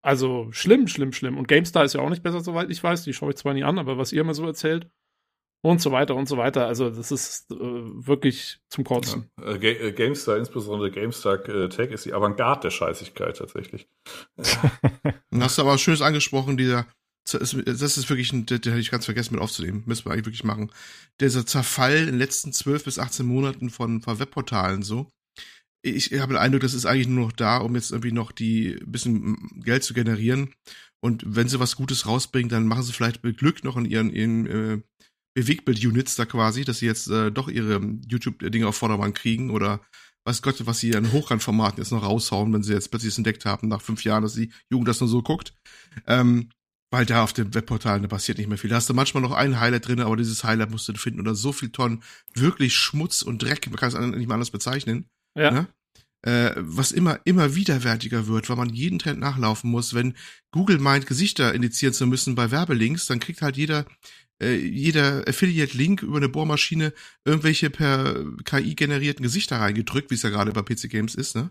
also 0.03 0.49
schlimm, 0.51 0.89
schlimm, 0.89 1.13
schlimm. 1.13 1.37
Und 1.39 1.47
GameStar 1.47 1.85
ist 1.85 1.93
ja 1.95 2.01
auch 2.01 2.11
nicht 2.11 2.23
besser, 2.23 2.41
soweit 2.41 2.71
ich 2.71 2.83
weiß. 2.83 3.05
Die 3.05 3.13
schaue 3.13 3.31
ich 3.31 3.37
zwar 3.37 3.55
nie 3.55 3.65
an, 3.65 3.79
aber 3.79 3.99
was 3.99 4.13
ihr 4.13 4.23
immer 4.23 4.35
so 4.35 4.47
erzählt. 4.47 4.89
Und 5.65 5.81
so 5.81 5.93
weiter 5.93 6.17
und 6.17 6.27
so 6.27 6.37
weiter. 6.39 6.67
Also, 6.67 6.91
das 6.91 7.13
ist 7.13 7.49
äh, 7.53 7.55
wirklich 7.55 8.59
zum 8.69 8.83
Kotzen. 8.83 9.31
Äh, 9.41 9.59
Ga 9.61 9.69
äh, 9.69 9.93
GameStar, 9.93 10.37
insbesondere 10.37 10.91
GameStar 10.91 11.49
äh, 11.49 11.69
Tech, 11.69 11.93
ist 11.93 12.05
die 12.05 12.13
Avantgarde 12.15 12.63
der 12.63 12.71
Scheißigkeit 12.71 13.37
tatsächlich. 13.37 13.87
Und 15.31 15.41
hast 15.45 15.59
du 15.59 15.63
aber 15.63 15.73
was 15.75 15.81
Schönes 15.81 16.03
angesprochen, 16.03 16.57
dieser, 16.57 16.87
das 17.25 17.53
ist, 17.53 18.09
wirklich 18.09 18.33
ein, 18.33 18.47
den, 18.47 18.59
hätte 18.63 18.79
ich 18.79 18.91
ganz 18.91 19.05
vergessen 19.05 19.35
mit 19.35 19.43
aufzunehmen. 19.43 19.83
Müssen 19.87 20.05
wir 20.05 20.13
eigentlich 20.13 20.27
wirklich 20.27 20.45
machen. 20.45 20.71
Dieser 21.21 21.47
Zerfall 21.47 21.97
in 21.97 22.07
den 22.07 22.19
letzten 22.19 22.53
12 22.53 22.85
bis 22.85 22.99
18 22.99 23.25
Monaten 23.25 23.71
von, 23.71 24.03
von 24.03 24.19
Webportalen 24.19 24.83
so. 24.83 25.09
Ich 25.85 26.13
habe 26.13 26.35
den 26.35 26.43
Eindruck, 26.43 26.63
das 26.63 26.75
ist 26.75 26.87
eigentlich 26.87 27.09
nur 27.09 27.27
noch 27.27 27.33
da, 27.33 27.59
um 27.59 27.75
jetzt 27.75 27.91
irgendwie 27.91 28.13
noch 28.13 28.33
die 28.33 28.77
bisschen 28.87 29.37
Geld 29.65 29.83
zu 29.83 29.95
generieren. 29.95 30.55
Und 31.01 31.25
wenn 31.27 31.49
sie 31.49 31.59
was 31.59 31.77
Gutes 31.77 32.07
rausbringen, 32.07 32.49
dann 32.49 32.67
machen 32.67 32.85
sie 32.85 32.93
vielleicht 32.93 33.25
mit 33.25 33.39
Glück 33.39 33.65
noch 33.65 33.77
in 33.77 33.87
ihren, 33.87 34.11
ihren 34.11 34.47
äh, 34.47 34.81
Bewegbild-Units 35.35 36.15
da 36.15 36.25
quasi, 36.25 36.65
dass 36.65 36.79
sie 36.79 36.87
jetzt 36.87 37.09
äh, 37.09 37.33
doch 37.33 37.49
ihre 37.49 37.81
YouTube-Dinge 38.09 38.69
auf 38.69 38.77
Vordermann 38.77 39.15
kriegen 39.15 39.51
oder 39.51 39.81
weiß 40.25 40.43
Gott, 40.43 40.65
was 40.67 40.79
sie 40.79 40.95
an 40.95 41.13
Hochrandformaten 41.13 41.79
jetzt 41.79 41.91
noch 41.91 42.05
raushauen, 42.05 42.53
wenn 42.53 42.63
sie 42.63 42.73
jetzt 42.73 42.91
plötzlich 42.91 43.17
entdeckt 43.17 43.45
haben, 43.45 43.69
nach 43.69 43.81
fünf 43.81 44.05
Jahren, 44.05 44.23
dass 44.23 44.35
die 44.35 44.53
Jugend 44.71 44.87
das 44.89 45.01
nur 45.01 45.09
so 45.09 45.23
guckt. 45.23 45.55
Ähm, 46.07 46.51
weil 46.93 47.07
da 47.07 47.25
auf 47.25 47.33
den 47.33 47.55
Webportalen, 47.55 48.03
da 48.03 48.09
passiert 48.09 48.37
nicht 48.39 48.49
mehr 48.49 48.59
viel. 48.59 48.71
Da 48.71 48.77
hast 48.77 48.89
du 48.89 48.95
manchmal 48.95 49.23
noch 49.23 49.33
ein 49.33 49.59
Highlight 49.59 49.89
drin, 49.89 50.01
aber 50.01 50.17
dieses 50.17 50.45
Highlight 50.45 50.71
musst 50.71 50.89
du 50.89 50.95
finden 50.95 51.21
oder 51.21 51.35
so 51.35 51.53
viel 51.53 51.71
Tonnen 51.71 52.03
wirklich 52.35 52.77
Schmutz 52.77 53.23
und 53.23 53.43
Dreck, 53.43 53.67
man 53.69 53.77
kann 53.77 53.89
es 53.89 53.99
nicht 54.17 54.29
mal 54.29 54.35
anders 54.35 54.51
bezeichnen, 54.51 55.07
Ja. 55.37 55.51
ne? 55.51 55.67
äh, 56.25 56.53
was 56.57 56.93
immer, 56.93 57.19
immer 57.25 57.55
widerwärtiger 57.57 58.29
wird, 58.29 58.49
weil 58.49 58.57
man 58.57 58.71
jeden 58.73 59.01
Trend 59.01 59.19
nachlaufen 59.19 59.71
muss. 59.71 59.93
Wenn 59.95 60.15
Google 60.53 60.79
meint, 60.79 61.07
Gesichter 61.07 61.53
indizieren 61.55 61.95
zu 61.95 62.07
müssen 62.07 62.35
bei 62.37 62.51
Werbelinks, 62.53 63.07
dann 63.07 63.19
kriegt 63.19 63.43
halt 63.43 63.57
jeder, 63.57 63.87
äh, 64.41 64.55
jeder 64.55 65.27
Affiliate-Link 65.27 66.03
über 66.03 66.19
eine 66.19 66.29
Bohrmaschine 66.29 66.93
irgendwelche 67.25 67.71
per 67.71 68.25
KI 68.45 68.75
generierten 68.77 69.23
Gesichter 69.25 69.57
reingedrückt, 69.61 70.11
wie 70.11 70.15
es 70.15 70.23
ja 70.23 70.31
gerade 70.31 70.53
bei 70.53 70.63
PC 70.63 70.89
Games 70.91 71.15
ist, 71.17 71.35
ne? 71.35 71.51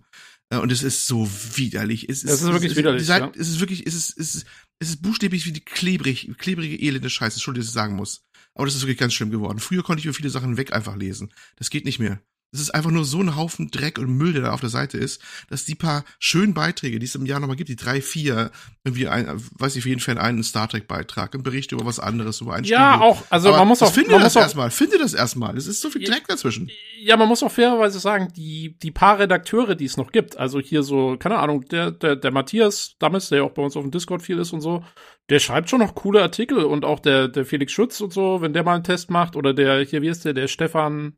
Äh, 0.53 0.57
Und 0.57 0.72
es 0.72 0.84
ist 0.84 1.05
so 1.07 1.27
widerlich. 1.55 2.07
Es 2.07 2.22
Das 2.22 2.41
ist 2.41 2.43
wirklich 2.47 2.72
es 2.72 2.77
widerlich, 2.77 3.01
die 3.01 3.05
Seite- 3.07 3.26
ja. 3.26 3.41
Es 3.41 3.49
ist 3.49 3.59
wirklich, 3.59 3.85
es 3.88 3.93
ist, 3.95 4.18
es 4.18 4.35
ist, 4.35 4.45
es 4.81 4.89
ist 4.89 5.03
buchstäblich 5.03 5.45
wie 5.45 5.51
die 5.51 5.63
klebrig, 5.63 6.35
klebrige, 6.39 6.75
elende 6.75 7.11
Scheiße. 7.11 7.35
Entschuldigung, 7.35 7.61
dass 7.61 7.69
ich 7.69 7.73
sagen 7.73 7.95
muss. 7.95 8.25
Aber 8.55 8.65
das 8.65 8.73
ist 8.73 8.81
wirklich 8.81 8.97
ganz 8.97 9.13
schlimm 9.13 9.29
geworden. 9.29 9.59
Früher 9.59 9.83
konnte 9.83 9.99
ich 9.99 10.05
über 10.05 10.15
viele 10.15 10.31
Sachen 10.31 10.57
weg 10.57 10.73
einfach 10.73 10.95
lesen. 10.95 11.31
Das 11.55 11.69
geht 11.69 11.85
nicht 11.85 11.99
mehr. 11.99 12.19
Es 12.53 12.59
ist 12.59 12.71
einfach 12.75 12.91
nur 12.91 13.05
so 13.05 13.19
ein 13.19 13.35
Haufen 13.35 13.71
Dreck 13.71 13.97
und 13.97 14.09
Müll, 14.17 14.33
der 14.33 14.41
da 14.43 14.51
auf 14.51 14.59
der 14.59 14.69
Seite 14.69 14.97
ist, 14.97 15.21
dass 15.49 15.63
die 15.63 15.75
paar 15.75 16.03
schönen 16.19 16.53
Beiträge, 16.53 16.99
die 16.99 17.05
es 17.05 17.15
im 17.15 17.25
Jahr 17.25 17.39
nochmal 17.39 17.55
gibt, 17.55 17.69
die 17.69 17.75
drei, 17.77 18.01
vier, 18.01 18.51
irgendwie 18.83 19.07
ein, 19.07 19.27
weiß 19.57 19.75
ich, 19.75 19.83
für 19.83 19.89
jeden 19.89 20.01
Fan 20.01 20.17
einen 20.17 20.43
Star 20.43 20.67
Trek 20.67 20.87
Beitrag, 20.87 21.33
ein 21.33 21.43
Bericht 21.43 21.71
über 21.71 21.85
was 21.85 21.99
anderes, 21.99 22.41
über 22.41 22.53
ein 22.53 22.63
Ja, 22.65 22.91
Studio. 22.95 23.07
auch, 23.07 23.23
also 23.29 23.49
Aber 23.49 23.59
man 23.59 23.69
muss 23.69 23.81
auch, 23.81 23.93
finde 23.93 24.11
man 24.11 24.21
das 24.21 24.35
erstmal, 24.35 24.69
finde 24.69 24.97
das 24.97 25.13
erstmal. 25.13 25.55
Es 25.55 25.67
ist 25.67 25.81
so 25.81 25.89
viel. 25.89 26.03
Dreck 26.03 26.27
dazwischen. 26.27 26.69
ja, 27.01 27.15
man 27.15 27.27
muss 27.27 27.41
auch 27.43 27.51
fairerweise 27.51 27.99
sagen, 27.99 28.33
die, 28.35 28.77
die 28.81 28.91
paar 28.91 29.19
Redakteure, 29.19 29.75
die 29.75 29.85
es 29.85 29.95
noch 29.97 30.11
gibt, 30.11 30.37
also 30.37 30.59
hier 30.59 30.83
so, 30.83 31.15
keine 31.17 31.37
Ahnung, 31.39 31.65
der, 31.69 31.91
der, 31.91 32.15
der 32.17 32.31
Matthias 32.31 32.95
Dammes, 32.99 33.29
der 33.29 33.39
ja 33.39 33.43
auch 33.45 33.51
bei 33.51 33.61
uns 33.61 33.77
auf 33.77 33.83
dem 33.83 33.91
Discord 33.91 34.21
viel 34.21 34.39
ist 34.39 34.51
und 34.51 34.61
so, 34.61 34.83
der 35.29 35.39
schreibt 35.39 35.69
schon 35.69 35.79
noch 35.79 35.95
coole 35.95 36.21
Artikel 36.21 36.65
und 36.65 36.83
auch 36.83 36.99
der, 36.99 37.29
der 37.29 37.45
Felix 37.45 37.71
Schütz 37.71 38.01
und 38.01 38.11
so, 38.11 38.41
wenn 38.41 38.51
der 38.51 38.63
mal 38.63 38.75
einen 38.75 38.83
Test 38.83 39.09
macht 39.09 39.37
oder 39.37 39.53
der, 39.53 39.85
hier, 39.85 40.01
wie 40.01 40.09
ist 40.09 40.25
der, 40.25 40.33
der 40.33 40.47
Stefan 40.49 41.13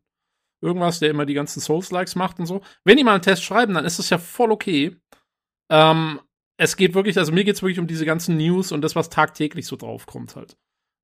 irgendwas, 0.64 0.99
der 0.99 1.10
immer 1.11 1.26
die 1.26 1.34
ganzen 1.35 1.60
Souls-Likes 1.60 2.15
macht 2.15 2.40
und 2.40 2.45
so. 2.48 2.61
Wenn 2.84 2.98
die 2.98 3.03
mal 3.03 3.14
einen 3.14 3.22
Test 3.22 3.44
schreiben, 3.44 3.73
dann 3.73 3.85
ist 3.85 3.99
das 3.99 4.10
ja 4.10 4.18
voll 4.18 4.52
okay. 4.52 4.95
Ähm, 5.69 6.19
es 6.57 6.77
geht 6.77 6.94
wirklich, 6.94 7.18
also 7.18 7.31
mir 7.31 7.44
geht 7.44 7.56
es 7.56 7.61
wirklich 7.61 7.80
um 7.80 7.88
diese 7.88 8.06
ganzen 8.06 8.38
News 8.38 8.72
und 8.72 8.81
das, 8.81 8.95
was 8.95 9.10
tagtäglich 9.10 9.65
so 9.68 9.76
draufkommt 9.76 10.35
halt. 10.35 10.57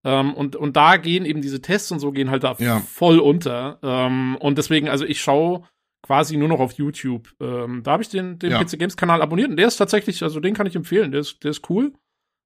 Ähm, 0.06 0.34
und, 0.34 0.56
und 0.56 0.78
da 0.78 0.98
gehen 0.98 1.26
eben 1.26 1.42
diese 1.42 1.62
Tests 1.62 1.92
und 1.92 2.00
so 2.00 2.12
gehen 2.12 2.30
halt 2.30 2.44
da 2.44 2.56
Ja. 2.60 2.80
voll 2.80 3.20
unter. 3.20 3.80
Ähm, 3.84 4.38
und 4.40 4.58
deswegen, 4.58 4.88
also 4.90 5.06
ich 5.06 5.22
schaue 5.22 5.64
quasi 6.04 6.38
nur 6.38 6.48
noch 6.48 6.60
auf 6.60 6.74
YouTube. 6.74 7.30
Ähm, 7.42 7.84
da 7.84 7.92
habe 7.92 8.04
ich 8.04 8.10
den, 8.10 8.40
den 8.40 8.52
Ja. 8.52 8.64
PC 8.64 8.78
Games 8.80 8.96
Kanal 8.96 9.22
abonniert 9.22 9.50
und 9.50 9.58
der 9.58 9.68
ist 9.68 9.78
tatsächlich, 9.78 10.24
also 10.24 10.40
den 10.40 10.54
kann 10.54 10.68
ich 10.68 10.76
empfehlen, 10.76 11.12
der 11.12 11.22
ist, 11.22 11.44
der 11.44 11.52
ist 11.52 11.70
cool. 11.70 11.94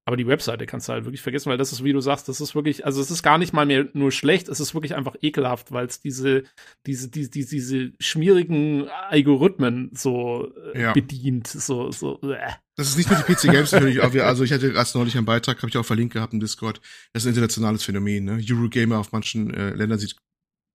Aber 0.06 0.18
die 0.18 0.28
Webseite 0.28 0.66
kannst 0.66 0.90
du 0.90 0.94
halt 0.94 1.06
wirklich 1.06 1.22
vergessen, 1.22 1.50
weil 1.50 1.58
das 1.58 1.72
ist, 1.72 1.84
wie 1.84 1.94
du 1.94 2.02
sagst, 2.02 2.28
das 2.28 2.42
ist 2.42 2.56
wirklich, 2.56 2.86
also 2.86 3.00
es 3.00 3.10
ist 3.10 3.24
gar 3.24 3.38
nicht 3.38 3.54
mal 3.54 3.66
mehr 3.66 3.88
nur 3.94 4.12
schlecht, 4.12 4.50
es 4.50 4.60
ist 4.60 4.74
wirklich 4.74 4.96
einfach 4.96 5.16
ekelhaft, 5.22 5.72
weil 5.72 5.86
es 5.86 6.02
diese, 6.02 6.44
diese, 6.86 7.10
diese, 7.10 7.30
diese, 7.30 7.56
diese 7.56 7.92
schmierigen 8.02 8.90
Algorithmen 8.90 9.92
so 9.94 10.52
äh, 10.74 10.82
Ja. 10.82 10.94
bedient, 10.94 11.48
so, 11.48 11.92
so, 11.92 12.20
äh. 12.22 12.52
Das 12.76 12.90
ist 12.90 12.98
nicht 12.98 13.10
nur 13.10 13.20
die 13.20 13.34
PC 13.34 13.44
Games 13.44 13.72
natürlich, 13.72 14.02
auch 14.02 14.14
wir, 14.14 14.26
also 14.26 14.44
ich 14.44 14.52
hatte 14.52 14.74
erst 14.74 14.96
neulich 14.96 15.16
einen 15.16 15.26
Beitrag, 15.26 15.58
habe 15.60 15.70
ich 15.70 15.78
auch 15.78 15.86
verlinkt 15.86 16.14
gehabt 16.14 16.34
im 16.34 16.40
Discord. 16.42 16.82
Das 17.14 17.24
ist 17.24 17.28
ein 17.28 17.30
internationales 17.30 17.84
Phänomen, 17.84 18.26
ne? 18.26 18.44
Eurogamer 18.50 18.98
auf 18.98 19.12
manchen 19.14 19.54
äh, 19.54 19.70
Ländern 19.70 20.00
sieht 20.00 20.18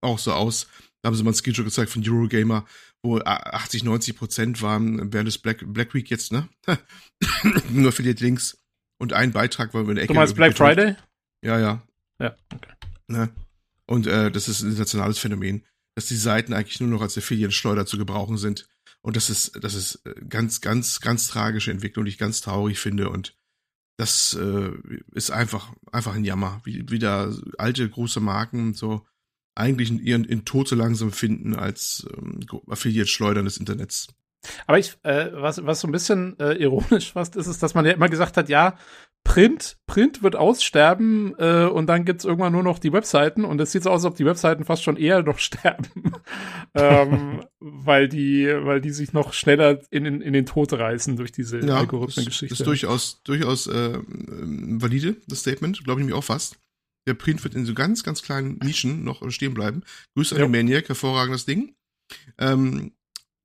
auch 0.00 0.18
so 0.18 0.32
aus. 0.32 0.68
Da 1.02 1.08
haben 1.08 1.16
sie 1.16 1.22
mal 1.22 1.30
einen 1.30 1.34
Screenshot 1.34 1.64
gezeigt 1.64 1.90
von 1.90 2.08
Eurogamer, 2.08 2.64
wo 3.02 3.18
äh, 3.18 3.24
80, 3.24 3.84
90 3.84 4.16
Prozent 4.16 4.62
waren 4.62 5.12
während 5.12 5.28
des 5.28 5.38
Black, 5.38 5.62
Black 5.66 5.92
Week 5.94 6.08
jetzt, 6.08 6.32
ne? 6.32 6.48
nur 7.70 7.88
Affiliate 7.88 8.22
Links 8.24 8.57
und 8.98 9.12
ein 9.12 9.32
Beitrag 9.32 9.74
war 9.74 9.82
über 9.82 9.92
eine 9.92 10.00
Ecke. 10.00 10.12
Du 10.12 10.18
meinst 10.18 10.34
Black 10.34 10.52
gedrückt. 10.52 10.78
Friday? 10.78 10.96
Ja, 11.42 11.58
ja. 11.58 11.82
Ja, 12.20 12.36
okay. 12.52 12.72
Ne? 13.06 13.30
Und 13.86 14.06
äh, 14.06 14.30
das 14.30 14.48
ist 14.48 14.62
ein 14.62 14.70
internationales 14.70 15.18
Phänomen, 15.18 15.64
dass 15.94 16.06
die 16.06 16.16
Seiten 16.16 16.52
eigentlich 16.52 16.80
nur 16.80 16.90
noch 16.90 17.00
als 17.00 17.16
Affiliate-Schleuder 17.16 17.86
zu 17.86 17.96
gebrauchen 17.96 18.36
sind. 18.36 18.68
Und 19.00 19.16
das 19.16 19.30
ist, 19.30 19.52
das 19.62 19.74
ist 19.74 20.04
äh, 20.04 20.14
ganz, 20.28 20.60
ganz, 20.60 21.00
ganz 21.00 21.28
tragische 21.28 21.70
Entwicklung, 21.70 22.04
die 22.04 22.10
ich 22.10 22.18
ganz 22.18 22.40
traurig 22.40 22.78
finde. 22.78 23.08
Und 23.08 23.36
das 23.96 24.34
äh, 24.34 24.72
ist 25.12 25.30
einfach, 25.30 25.72
einfach 25.90 26.14
ein 26.14 26.24
Jammer, 26.24 26.60
wie, 26.64 26.84
wie 26.88 26.98
da 26.98 27.32
alte 27.56 27.88
große 27.88 28.20
Marken 28.20 28.74
so 28.74 29.06
eigentlich 29.54 29.90
in 29.90 29.98
ihren 29.98 30.24
in 30.24 30.44
Tod 30.44 30.68
so 30.68 30.76
langsam 30.76 31.10
finden 31.10 31.54
als 31.54 32.06
ähm, 32.16 32.40
Affiliate-Schleudern 32.68 33.44
des 33.44 33.56
Internets. 33.56 34.08
Aber 34.66 34.78
ich, 34.78 34.96
äh, 35.02 35.30
was, 35.32 35.64
was 35.66 35.80
so 35.80 35.88
ein 35.88 35.92
bisschen 35.92 36.38
äh, 36.38 36.52
ironisch 36.54 37.12
fast 37.12 37.36
ist, 37.36 37.46
ist, 37.46 37.62
dass 37.62 37.74
man 37.74 37.84
ja 37.86 37.92
immer 37.92 38.08
gesagt 38.08 38.36
hat, 38.36 38.48
ja, 38.48 38.78
Print, 39.24 39.76
Print 39.86 40.22
wird 40.22 40.36
aussterben 40.36 41.34
äh, 41.38 41.64
und 41.64 41.86
dann 41.86 42.04
gibt's 42.04 42.24
irgendwann 42.24 42.52
nur 42.52 42.62
noch 42.62 42.78
die 42.78 42.92
Webseiten 42.92 43.44
und 43.44 43.60
es 43.60 43.72
sieht 43.72 43.82
so 43.82 43.90
aus, 43.90 44.04
als 44.04 44.12
ob 44.12 44.16
die 44.16 44.24
Webseiten 44.24 44.64
fast 44.64 44.82
schon 44.84 44.96
eher 44.96 45.22
noch 45.22 45.38
sterben, 45.40 46.12
ähm, 46.74 47.44
weil 47.58 48.08
die, 48.08 48.46
weil 48.46 48.80
die 48.80 48.90
sich 48.90 49.12
noch 49.12 49.32
schneller 49.32 49.80
in, 49.90 50.06
in, 50.06 50.20
in 50.22 50.32
den 50.32 50.46
Tod 50.46 50.72
reißen 50.72 51.16
durch 51.16 51.32
diese 51.32 51.58
Ja, 51.58 51.76
Algorithmengeschichte. 51.78 52.48
das 52.54 52.60
ist 52.60 52.66
durchaus, 52.66 53.20
durchaus 53.24 53.66
äh, 53.66 53.94
ähm, 53.96 54.80
valide, 54.80 55.16
das 55.26 55.40
Statement, 55.40 55.82
glaube 55.84 56.00
ich 56.00 56.06
mir 56.06 56.14
auch 56.16 56.24
fast. 56.24 56.56
Der 57.06 57.14
Print 57.14 57.42
wird 57.44 57.54
in 57.54 57.66
so 57.66 57.74
ganz, 57.74 58.04
ganz 58.04 58.22
kleinen 58.22 58.58
Nischen 58.62 59.02
noch 59.04 59.28
stehen 59.30 59.52
bleiben. 59.54 59.82
Grüße 60.14 60.34
an 60.34 60.40
Ja. 60.40 60.46
den 60.46 60.52
Maniac, 60.52 60.88
hervorragendes 60.88 61.44
Ding. 61.44 61.74
Ähm, 62.38 62.92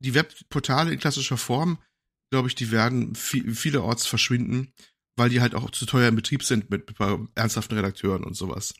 die 0.04 0.14
Webportale 0.14 0.92
in 0.92 1.00
klassischer 1.00 1.38
Form, 1.38 1.80
glaube 2.32 2.48
ich, 2.48 2.56
die 2.56 2.72
werden 2.72 3.16
vi 3.16 3.54
vielerorts 3.54 4.06
verschwinden, 4.06 4.74
weil 5.18 5.30
die 5.30 5.42
halt 5.42 5.56
auch 5.56 5.70
zu 5.72 5.86
teuer 5.86 6.10
im 6.10 6.16
Betrieb 6.16 6.44
sind 6.44 6.70
mit, 6.70 6.94
ernsthaften 7.36 7.76
Redakteuren 7.76 8.24
und 8.24 8.36
sowas. 8.36 8.74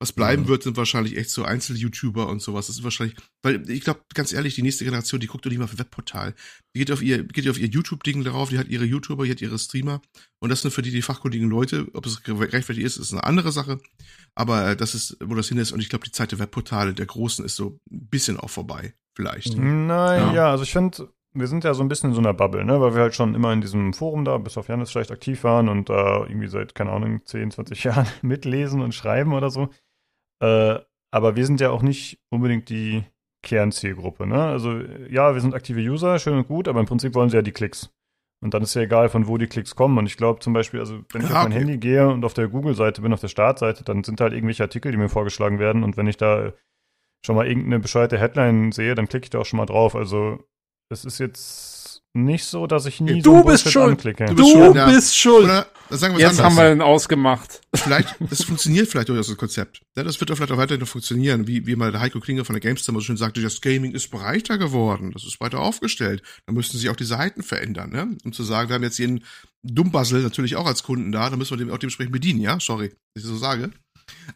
Was 0.00 0.12
bleiben 0.12 0.42
Mhm. 0.42 0.48
wird, 0.48 0.64
sind 0.64 0.76
wahrscheinlich 0.76 1.16
echt 1.16 1.30
so 1.30 1.44
Einzel-YouTuber 1.44 2.28
und 2.28 2.42
sowas. 2.42 2.66
Das 2.66 2.76
ist 2.76 2.82
wahrscheinlich, 2.82 3.16
weil 3.44 3.70
ich 3.70 3.84
glaube, 3.84 4.02
ganz 4.14 4.32
ehrlich, 4.32 4.56
die 4.56 4.62
nächste 4.62 4.84
Generation, 4.84 5.20
die 5.20 5.28
guckt 5.28 5.46
doch 5.46 5.50
nicht 5.50 5.58
mal 5.60 5.66
auf 5.66 5.72
ein 5.74 5.78
Webportal. 5.78 6.34
Die 6.74 6.80
geht 6.80 6.90
auf 6.90 7.02
ihr, 7.02 7.22
geht 7.22 7.48
auf 7.48 7.56
ihr 7.56 7.68
YouTube-Ding 7.68 8.24
darauf, 8.24 8.48
die 8.48 8.58
hat 8.58 8.66
ihre 8.66 8.84
YouTuber, 8.84 9.26
die 9.26 9.30
hat 9.30 9.40
ihre 9.40 9.60
Streamer. 9.60 10.02
Und 10.40 10.48
das 10.50 10.62
sind 10.62 10.72
für 10.72 10.82
die, 10.82 10.90
die 10.90 11.02
fachkundigen 11.02 11.48
Leute. 11.48 11.86
Ob 11.92 12.04
es 12.06 12.24
gerechtfertigt 12.24 12.84
ist, 12.84 12.96
ist 12.96 13.12
eine 13.12 13.22
andere 13.22 13.52
Sache. 13.52 13.80
Aber 14.34 14.70
äh, 14.70 14.76
das 14.76 14.96
ist, 14.96 15.18
wo 15.22 15.36
das 15.36 15.48
hin 15.48 15.58
ist. 15.58 15.70
Und 15.70 15.78
ich 15.78 15.88
glaube, 15.88 16.04
die 16.04 16.10
Zeit 16.10 16.32
der 16.32 16.40
Webportale, 16.40 16.94
der 16.94 17.06
großen, 17.06 17.44
ist 17.44 17.54
so 17.54 17.78
ein 17.88 18.08
bisschen 18.08 18.38
auch 18.38 18.50
vorbei. 18.50 18.94
Vielleicht. 19.14 19.56
Naja, 19.56 20.26
Ja. 20.28 20.34
ja, 20.34 20.50
also 20.50 20.64
ich 20.64 20.72
finde, 20.72 21.08
wir 21.34 21.46
sind 21.46 21.64
ja 21.64 21.74
so 21.74 21.82
ein 21.82 21.88
bisschen 21.88 22.10
in 22.10 22.14
so 22.14 22.20
einer 22.20 22.34
Bubble, 22.34 22.64
ne? 22.64 22.80
Weil 22.80 22.94
wir 22.94 23.02
halt 23.02 23.14
schon 23.14 23.34
immer 23.34 23.52
in 23.52 23.60
diesem 23.60 23.92
Forum 23.94 24.24
da, 24.24 24.38
bis 24.38 24.58
auf 24.58 24.68
Janis 24.68 24.90
vielleicht 24.90 25.10
aktiv 25.10 25.44
waren 25.44 25.68
und 25.68 25.88
da 25.88 26.24
irgendwie 26.26 26.48
seit, 26.48 26.74
keine 26.74 26.92
Ahnung, 26.92 27.20
10, 27.24 27.50
20 27.52 27.84
Jahren 27.84 28.06
mitlesen 28.22 28.80
und 28.82 28.94
schreiben 28.94 29.32
oder 29.32 29.50
so. 29.50 29.68
Äh, 30.40 30.78
aber 31.10 31.36
wir 31.36 31.46
sind 31.46 31.60
ja 31.60 31.70
auch 31.70 31.82
nicht 31.82 32.20
unbedingt 32.30 32.68
die 32.68 33.04
Kernzielgruppe, 33.42 34.26
ne? 34.26 34.42
Also 34.44 34.78
ja, 35.10 35.34
wir 35.34 35.40
sind 35.40 35.54
aktive 35.54 35.80
User, 35.80 36.18
schön 36.18 36.38
und 36.38 36.48
gut, 36.48 36.68
aber 36.68 36.80
im 36.80 36.86
Prinzip 36.86 37.14
wollen 37.14 37.28
sie 37.28 37.36
ja 37.36 37.42
die 37.42 37.52
Klicks. 37.52 37.90
Und 38.40 38.54
dann 38.54 38.62
ist 38.62 38.74
ja 38.74 38.82
egal, 38.82 39.08
von 39.08 39.28
wo 39.28 39.38
die 39.38 39.46
Klicks 39.46 39.76
kommen. 39.76 39.98
Und 39.98 40.06
ich 40.06 40.16
glaube 40.16 40.40
zum 40.40 40.52
Beispiel, 40.52 40.80
also 40.80 41.00
wenn 41.12 41.22
ich 41.22 41.28
Ja, 41.30 41.36
auf 41.36 41.42
mein 41.44 41.52
okay. 41.52 41.60
Handy 41.60 41.78
gehe 41.78 42.08
und 42.08 42.24
auf 42.24 42.34
der 42.34 42.48
Google-Seite 42.48 43.00
bin, 43.02 43.12
auf 43.12 43.20
der 43.20 43.28
Startseite, 43.28 43.84
dann 43.84 44.02
sind 44.02 44.20
halt 44.20 44.32
irgendwelche 44.32 44.64
Artikel, 44.64 44.90
die 44.90 44.98
mir 44.98 45.08
vorgeschlagen 45.08 45.58
werden. 45.60 45.84
Und 45.84 45.96
wenn 45.96 46.08
ich 46.08 46.16
da 46.16 46.52
schon 47.24 47.36
mal 47.36 47.46
irgendeine 47.46 47.80
bescheuerte 47.80 48.18
Headline 48.18 48.72
sehe, 48.72 48.94
dann 48.94 49.08
klicke 49.08 49.24
ich 49.26 49.30
da 49.30 49.38
auch 49.40 49.46
schon 49.46 49.58
mal 49.58 49.66
drauf. 49.66 49.94
Also 49.94 50.44
es 50.90 51.04
ist 51.04 51.18
jetzt 51.18 52.02
nicht 52.14 52.44
so, 52.44 52.66
dass 52.66 52.84
ich 52.84 53.00
nie 53.00 53.22
Du 53.22 53.36
so 53.38 53.44
bist 53.44 53.64
Bullshit 53.64 53.72
schuld. 53.72 53.88
anklicke. 53.90 54.26
Du 54.26 54.34
Du 54.34 54.42
bist 54.44 54.52
schuld, 54.52 54.76
ja. 54.76 54.86
bist 54.90 55.16
schuld. 55.18 55.44
Oder 55.44 55.66
sagen 55.90 56.14
wir 56.14 56.26
es 56.26 56.32
Jetzt 56.32 56.42
haben 56.42 56.52
anders. 56.58 56.64
wir 56.64 56.72
ihn 56.72 56.82
ausgemacht. 56.82 57.60
vielleicht, 57.74 58.16
das 58.28 58.44
funktioniert 58.44 58.88
vielleicht 58.88 59.08
durchaus 59.08 59.28
das 59.28 59.36
Konzept. 59.38 59.80
Das 59.94 60.20
wird 60.20 60.28
doch 60.28 60.36
vielleicht 60.36 60.52
auch 60.52 60.58
weiterhin 60.58 60.80
noch 60.80 60.88
funktionieren, 60.88 61.46
wie, 61.46 61.66
wie 61.66 61.74
mal 61.74 61.90
der 61.90 62.02
Heiko 62.02 62.20
Klinger 62.20 62.44
von 62.44 62.52
der 62.54 62.60
GameStar 62.60 62.94
so 62.94 63.00
schön 63.00 63.16
sagte, 63.16 63.40
das 63.40 63.62
Gaming 63.62 63.92
ist 63.92 64.10
breiter 64.10 64.58
geworden, 64.58 65.12
das 65.12 65.24
ist 65.24 65.40
weiter 65.40 65.60
aufgestellt. 65.60 66.22
Da 66.46 66.52
müssten 66.52 66.76
sich 66.76 66.90
auch 66.90 66.96
die 66.96 67.04
Seiten 67.04 67.42
verändern, 67.42 67.90
ne? 67.90 68.14
Um 68.24 68.32
zu 68.34 68.42
sagen, 68.42 68.68
wir 68.68 68.74
haben 68.74 68.82
jetzt 68.82 69.00
einen 69.00 69.24
Dummbassel 69.62 70.22
natürlich 70.22 70.56
auch 70.56 70.66
als 70.66 70.82
Kunden 70.82 71.12
da, 71.12 71.30
da 71.30 71.36
müssen 71.36 71.52
wir 71.58 71.64
den 71.64 71.70
auch 71.72 71.78
dementsprechend 71.78 72.12
bedienen, 72.12 72.40
ja? 72.40 72.58
Sorry, 72.60 72.88
dass 72.88 72.96
ich 73.16 73.22
das 73.22 73.30
so 73.30 73.36
sage. 73.38 73.70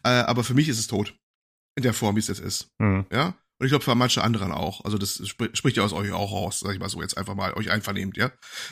Äh, 0.03 0.09
aber 0.09 0.43
für 0.43 0.53
mich 0.55 0.67
ist 0.69 0.79
es 0.79 0.87
tot. 0.87 1.13
In 1.77 1.83
der 1.83 1.93
Form, 1.93 2.15
wie 2.15 2.19
es 2.19 2.27
jetzt 2.27 2.41
ist. 2.41 2.71
Hm. 2.81 3.05
Ja? 3.11 3.35
Und 3.59 3.65
ich 3.65 3.71
glaube 3.71 3.83
für 3.83 3.95
manche 3.95 4.23
anderen 4.23 4.51
auch. 4.51 4.83
Also 4.83 4.97
das 4.97 5.21
spr 5.27 5.45
spricht 5.53 5.77
ja 5.77 5.83
aus 5.83 5.93
euch 5.93 6.11
auch 6.11 6.31
raus, 6.31 6.59
sag 6.59 6.73
ich 6.73 6.79
mal 6.79 6.89
so 6.89 7.01
jetzt 7.01 7.17
einfach 7.17 7.35
mal 7.35 7.53
euch 7.53 7.71
einvernehmt, 7.71 8.17
ja. 8.17 8.31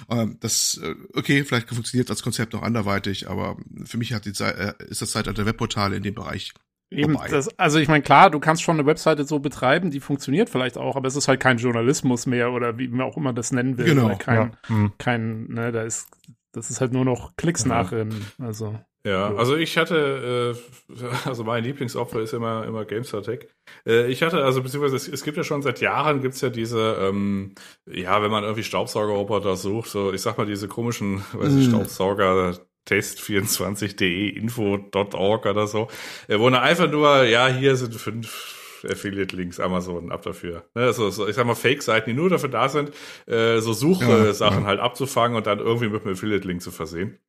Ähm, 0.09 0.37
das, 0.41 0.79
äh, 0.83 0.95
okay, 1.15 1.43
vielleicht 1.43 1.69
funktioniert 1.69 2.09
das 2.09 2.23
Konzept 2.23 2.53
noch 2.53 2.61
anderweitig, 2.63 3.29
aber 3.29 3.57
für 3.85 3.97
mich 3.97 4.13
hat 4.13 4.25
die 4.25 4.33
Zeit, 4.33 4.57
äh, 4.57 4.73
ist 4.89 5.01
das 5.01 5.11
Zeitalter 5.11 5.43
der 5.43 5.45
Webportale 5.45 5.95
in 5.95 6.03
dem 6.03 6.15
Bereich. 6.15 6.53
Eben, 6.91 7.17
das, 7.29 7.49
also 7.57 7.79
ich 7.79 7.87
meine, 7.87 8.03
klar, 8.03 8.29
du 8.29 8.39
kannst 8.39 8.61
schon 8.61 8.77
eine 8.79 8.85
Webseite 8.87 9.25
so 9.25 9.39
betreiben, 9.39 9.89
die 9.89 9.99
funktioniert 9.99 10.49
vielleicht 10.51 10.77
auch, 10.77 10.95
aber 10.95 11.07
es 11.07 11.15
ist 11.15 11.27
halt 11.27 11.39
kein 11.39 11.57
Journalismus 11.57 12.25
mehr 12.27 12.51
oder 12.51 12.77
wie 12.77 12.87
man 12.87 13.01
auch 13.01 13.17
immer 13.17 13.33
das 13.33 13.51
nennen 13.51 13.77
will. 13.77 13.85
Genau, 13.85 14.15
kein, 14.17 14.35
Ja. 14.35 14.51
Hm. 14.67 14.93
kein, 14.99 15.47
ne, 15.47 15.71
da 15.71 15.81
ist, 15.81 16.07
das 16.53 16.69
ist 16.69 16.81
halt 16.81 16.93
nur 16.93 17.05
noch 17.05 17.35
Klicks 17.37 17.63
Ja. 17.63 17.69
nachrennen. 17.69 18.25
Also. 18.37 18.79
Ja, 19.05 19.33
So. 19.33 19.37
also 19.37 19.55
ich 19.55 19.77
hatte, 19.77 20.57
äh, 20.89 21.03
also 21.29 21.43
mein 21.43 21.63
Lieblingsopfer 21.63 22.21
ist 22.21 22.33
immer, 22.33 22.65
immer 22.65 22.85
GameStar 22.85 23.21
Tech. 23.23 23.47
Äh, 23.87 24.07
ich 24.11 24.23
hatte, 24.23 24.43
also 24.43 24.63
beziehungsweise 24.63 24.95
es, 24.95 25.07
es 25.07 25.23
gibt 25.23 25.37
ja 25.37 25.43
schon 25.43 25.61
seit 25.61 25.79
Jahren 25.81 26.21
gibt's 26.21 26.41
ja 26.41 26.49
diese, 26.49 26.97
ähm, 27.01 27.53
ja, 27.85 28.21
wenn 28.23 28.31
man 28.31 28.43
irgendwie 28.43 28.63
Staubsaugerroboter 28.63 29.55
sucht, 29.57 29.89
so 29.89 30.11
ich 30.13 30.21
sag 30.21 30.37
mal 30.39 30.47
diese 30.47 30.67
komischen, 30.67 31.23
weiß 31.33 31.55
ich, 31.55 31.65
Mm. 31.67 31.69
Staubsauger 31.69 32.57
test24.de 32.87 34.29
info.org 34.29 35.45
oder 35.45 35.67
so, 35.67 35.87
äh, 36.27 36.39
wo 36.39 36.49
dann 36.49 36.61
einfach 36.63 36.89
nur, 36.89 37.23
ja, 37.25 37.47
hier 37.47 37.75
sind 37.75 37.95
fünf 37.95 38.81
Affiliate-Links, 38.87 39.59
Amazon, 39.59 40.11
ab 40.11 40.21
dafür. 40.23 40.65
Ne, 40.75 40.93
so, 40.93 41.09
so, 41.09 41.27
ich 41.27 41.35
sag 41.35 41.45
mal 41.47 41.55
Fake-Seiten, 41.55 42.09
die 42.09 42.15
nur 42.15 42.29
dafür 42.29 42.49
da 42.49 42.69
sind, 42.69 42.89
äh, 43.27 43.59
so 43.59 43.73
Ja, 43.99 44.33
Suchsachen 44.33 44.65
ja. 44.65 44.65
halt 44.65 44.79
abzufangen 44.79 45.37
und 45.37 45.47
dann 45.47 45.59
irgendwie 45.59 45.89
mit 45.89 46.03
einem 46.03 46.13
Affiliate-Link 46.13 46.61
zu 46.61 46.71
versehen. 46.71 47.19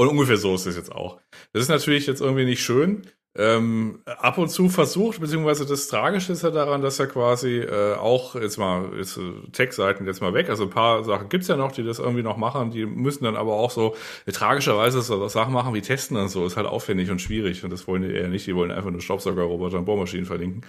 Und 0.00 0.08
ungefähr 0.08 0.38
so 0.38 0.54
ist 0.54 0.64
es 0.64 0.76
jetzt 0.76 0.92
auch. 0.92 1.20
Das 1.52 1.60
ist 1.60 1.68
natürlich 1.68 2.06
jetzt 2.06 2.22
irgendwie 2.22 2.46
nicht 2.46 2.62
schön, 2.64 3.02
ähm, 3.36 4.00
ab 4.04 4.38
und 4.38 4.48
zu 4.48 4.68
versucht, 4.68 5.20
beziehungsweise 5.20 5.64
das 5.64 5.86
Tragische 5.86 6.32
ist 6.32 6.42
ja 6.42 6.50
daran, 6.50 6.82
dass 6.82 6.98
er 6.98 7.06
quasi 7.06 7.60
äh, 7.60 7.94
auch, 7.94 8.34
jetzt 8.34 8.58
mal, 8.58 8.92
ist 8.98 9.18
äh, 9.18 9.20
Tech-Seiten 9.52 10.04
jetzt 10.04 10.20
mal 10.20 10.34
weg, 10.34 10.50
also 10.50 10.64
ein 10.64 10.70
paar 10.70 11.04
Sachen 11.04 11.28
gibt's 11.28 11.46
ja 11.46 11.54
noch, 11.54 11.70
die 11.70 11.84
das 11.84 12.00
irgendwie 12.00 12.24
noch 12.24 12.36
machen, 12.36 12.72
die 12.72 12.86
müssen 12.86 13.22
dann 13.22 13.36
aber 13.36 13.52
auch 13.52 13.70
so 13.70 13.94
äh, 14.26 14.32
tragischerweise 14.32 15.00
so 15.02 15.28
Sachen 15.28 15.52
machen 15.52 15.72
wie 15.74 15.80
Testen 15.80 16.16
und 16.16 16.28
so, 16.28 16.44
ist 16.44 16.56
halt 16.56 16.66
aufwendig 16.66 17.08
und 17.12 17.20
schwierig 17.20 17.62
und 17.62 17.70
das 17.70 17.86
wollen 17.86 18.02
die 18.02 18.12
eher 18.12 18.26
nicht, 18.26 18.48
die 18.48 18.56
wollen 18.56 18.72
einfach 18.72 18.90
nur 18.90 19.00
Staubsaugerroboter 19.00 19.78
und 19.78 19.84
Bohrmaschinen 19.84 20.26
verlinken. 20.26 20.62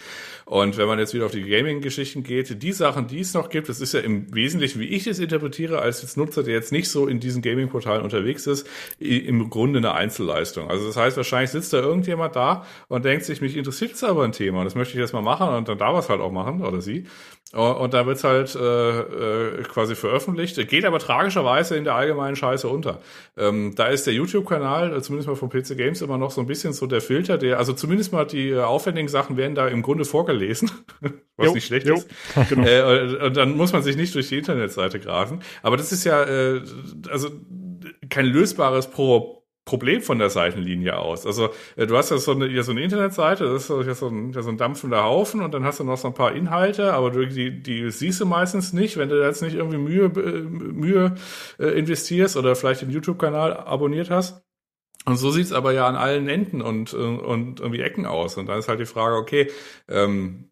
Und 0.46 0.78
wenn 0.78 0.88
man 0.88 1.00
jetzt 1.00 1.16
wieder 1.16 1.26
auf 1.26 1.32
die 1.32 1.44
Gaming-Geschichten 1.44 2.22
geht, 2.22 2.62
die 2.62 2.72
Sachen, 2.74 3.08
die 3.08 3.22
es 3.22 3.34
noch 3.34 3.50
gibt, 3.50 3.70
das 3.70 3.82
ist 3.82 3.94
ja 3.96 4.02
im 4.02 4.32
Wesentlichen, 4.36 4.80
wie 4.80 4.88
ich 4.88 5.08
es 5.08 5.18
interpretiere, 5.18 5.80
als 5.80 6.04
jetzt 6.04 6.16
Nutzer, 6.16 6.44
der 6.44 6.54
jetzt 6.54 6.72
nicht 6.72 6.90
so 6.90 7.08
in 7.08 7.20
diesen 7.20 7.42
Gaming-Portalen 7.42 8.04
unterwegs 8.04 8.46
ist, 8.46 8.68
im 9.00 9.50
Grunde 9.50 9.80
eine 9.80 9.94
Einzelleistung. 9.94 10.70
Also 10.70 10.86
das 10.86 10.96
heißt, 10.96 11.18
wahrscheinlich 11.18 11.50
sitzt 11.50 11.74
da 11.74 11.80
irgendjemand 11.80 12.36
da, 12.36 12.51
und 12.88 13.06
denkt 13.06 13.26
sich, 13.26 13.42
mich 13.42 13.58
interessiert 13.58 13.94
es 13.94 14.04
aber 14.04 14.24
ein 14.24 14.32
Thema 14.32 14.64
das 14.64 14.76
möchte 14.76 14.94
ich 14.94 15.00
jetzt 15.00 15.14
mal 15.14 15.22
machen 15.22 15.50
und 15.50 15.68
dann 15.68 15.78
darf 15.78 15.98
es 15.98 16.10
halt 16.10 16.22
auch 16.22 16.32
machen 16.32 16.64
oder 16.64 16.82
sie. 16.82 17.06
Und 17.54 17.94
da 17.94 18.06
wird 18.06 18.16
es 18.16 18.24
halt 18.24 18.56
äh, 18.56 19.00
äh, 19.60 19.64
quasi 19.64 19.96
veröffentlicht, 19.96 20.56
geht 20.70 20.86
aber 20.86 21.00
tragischerweise 21.00 21.76
in 21.76 21.84
der 21.84 21.96
allgemeinen 21.96 22.38
Scheiße 22.38 22.66
unter. 22.70 23.02
Ähm, 23.38 23.74
da 23.76 23.88
ist 23.88 24.08
der 24.08 24.14
YouTube-Kanal, 24.14 24.96
äh, 24.96 25.02
zumindest 25.02 25.28
mal 25.28 25.36
von 25.36 25.50
PC 25.50 25.76
Games, 25.76 26.02
immer 26.02 26.18
noch 26.18 26.32
so 26.32 26.40
ein 26.40 26.48
bisschen 26.48 26.72
so 26.72 26.88
der 26.88 27.02
Filter, 27.02 27.38
der, 27.38 27.58
also 27.58 27.74
zumindest 27.74 28.14
mal 28.14 28.26
die 28.26 28.52
äh, 28.52 28.62
aufwendigen 28.62 29.10
Sachen 29.10 29.36
werden 29.36 29.54
da 29.54 29.68
im 29.68 29.82
Grunde 29.82 30.06
vorgelesen, 30.06 30.72
was 31.36 31.48
jo, 31.48 31.54
nicht 31.54 31.66
schlecht 31.66 31.88
jo. 31.88 31.96
ist. 31.96 32.08
Genau. 32.48 32.66
Äh, 32.66 33.26
und 33.26 33.36
dann 33.36 33.58
muss 33.58 33.74
man 33.74 33.84
sich 33.84 33.98
nicht 33.98 34.16
durch 34.16 34.30
die 34.30 34.38
Internetseite 34.38 35.02
grasen. 35.02 35.42
Aber 35.62 35.76
das 35.76 35.92
ist 35.92 36.06
ja, 36.06 36.24
äh, 36.24 36.62
also 37.10 37.32
kein 38.10 38.28
lösbares 38.28 38.90
Pro 38.90 39.41
Problem 39.72 40.02
von 40.02 40.20
der 40.20 40.30
Seitenlinie 40.30 40.98
aus. 40.98 41.26
Also 41.26 41.50
äh, 41.78 41.88
du 41.88 41.96
hast 41.96 42.12
ja 42.12 42.18
so 42.18 42.34
eine, 42.34 42.48
ja, 42.48 42.62
so 42.62 42.72
eine 42.72 42.84
Internetseite, 42.84 43.46
das 43.46 43.70
ist 43.70 43.88
ja 43.88 43.94
so 43.94 44.08
ein, 44.08 44.34
ja 44.34 44.42
so 44.42 44.50
ein 44.50 44.58
dampfender 44.58 45.06
Haufen 45.06 45.40
und 45.40 45.54
dann 45.54 45.64
hast 45.64 45.80
du 45.80 45.86
noch 45.86 45.98
so 45.98 46.10
ein 46.10 46.14
paar 46.14 46.34
Inhalte, 46.34 46.92
aber 46.94 47.10
du, 47.10 47.26
die, 47.26 47.64
die 47.64 47.90
siehst 47.90 48.20
du 48.20 48.26
meistens 48.26 48.74
nicht, 48.74 48.98
wenn 48.98 49.08
du 49.08 49.26
jetzt 49.26 49.42
nicht 49.42 49.56
irgendwie 49.56 49.78
Mühe, 49.78 50.08
äh, 50.08 50.42
Mühe 50.42 51.16
äh, 51.58 51.68
investierst 51.68 52.36
oder 52.36 52.54
vielleicht 52.58 52.82
den 52.82 52.92
YouTube-Kanal 52.92 53.54
abonniert 53.54 54.10
hast. 54.10 54.44
Und 55.06 55.16
so 55.16 55.32
sieht's 55.32 55.54
aber 55.54 55.72
ja 55.72 55.88
an 55.88 55.96
allen 55.96 56.28
Enden 56.28 56.62
und, 56.62 56.94
und 56.94 57.60
irgendwie 57.62 57.82
Ecken 57.82 58.06
aus. 58.06 58.38
Und 58.38 58.48
dann 58.48 58.60
ist 58.60 58.68
halt 58.68 58.82
die 58.82 58.86
Frage, 58.86 59.16
okay, 59.16 59.50
ähm, 59.88 60.51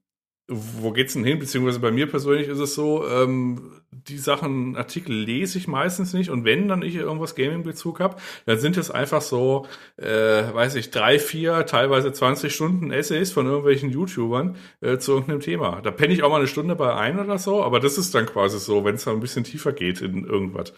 wo 0.49 0.91
geht's 0.91 1.13
denn 1.13 1.23
hin? 1.23 1.39
Beziehungsweise 1.39 1.79
bei 1.79 1.91
mir 1.91 2.07
persönlich 2.07 2.47
ist 2.47 2.59
es 2.59 2.73
so, 2.73 3.07
ähm, 3.07 3.81
die 3.91 4.17
Sachen, 4.17 4.75
Artikel 4.75 5.13
lese 5.13 5.57
ich 5.57 5.67
meistens 5.67 6.13
nicht 6.13 6.29
und 6.29 6.43
wenn 6.43 6.67
dann 6.67 6.81
ich 6.81 6.95
irgendwas 6.95 7.35
Gaming-Bezug 7.35 7.99
habe, 7.99 8.17
dann 8.45 8.59
sind 8.59 8.77
es 8.77 8.89
einfach 8.89 9.21
so, 9.21 9.67
äh, 9.97 10.07
weiß 10.07 10.75
ich, 10.75 10.91
drei, 10.91 11.19
vier, 11.19 11.65
teilweise 11.65 12.11
20 12.11 12.53
Stunden 12.53 12.91
Essays 12.91 13.31
von 13.31 13.45
irgendwelchen 13.45 13.91
YouTubern 13.91 14.55
äh, 14.81 14.97
zu 14.97 15.13
irgendeinem 15.13 15.41
Thema. 15.41 15.81
Da 15.81 15.91
penne 15.91 16.13
ich 16.13 16.23
auch 16.23 16.29
mal 16.29 16.37
eine 16.37 16.47
Stunde 16.47 16.75
bei 16.75 16.95
ein 16.95 17.19
oder 17.19 17.37
so, 17.37 17.63
aber 17.63 17.79
das 17.79 17.97
ist 17.97 18.15
dann 18.15 18.25
quasi 18.25 18.59
so, 18.59 18.83
wenn 18.85 18.95
es 18.95 19.03
dann 19.03 19.15
ein 19.15 19.21
bisschen 19.21 19.43
tiefer 19.43 19.71
geht 19.71 20.01
in 20.01 20.25
irgendwas. 20.25 20.73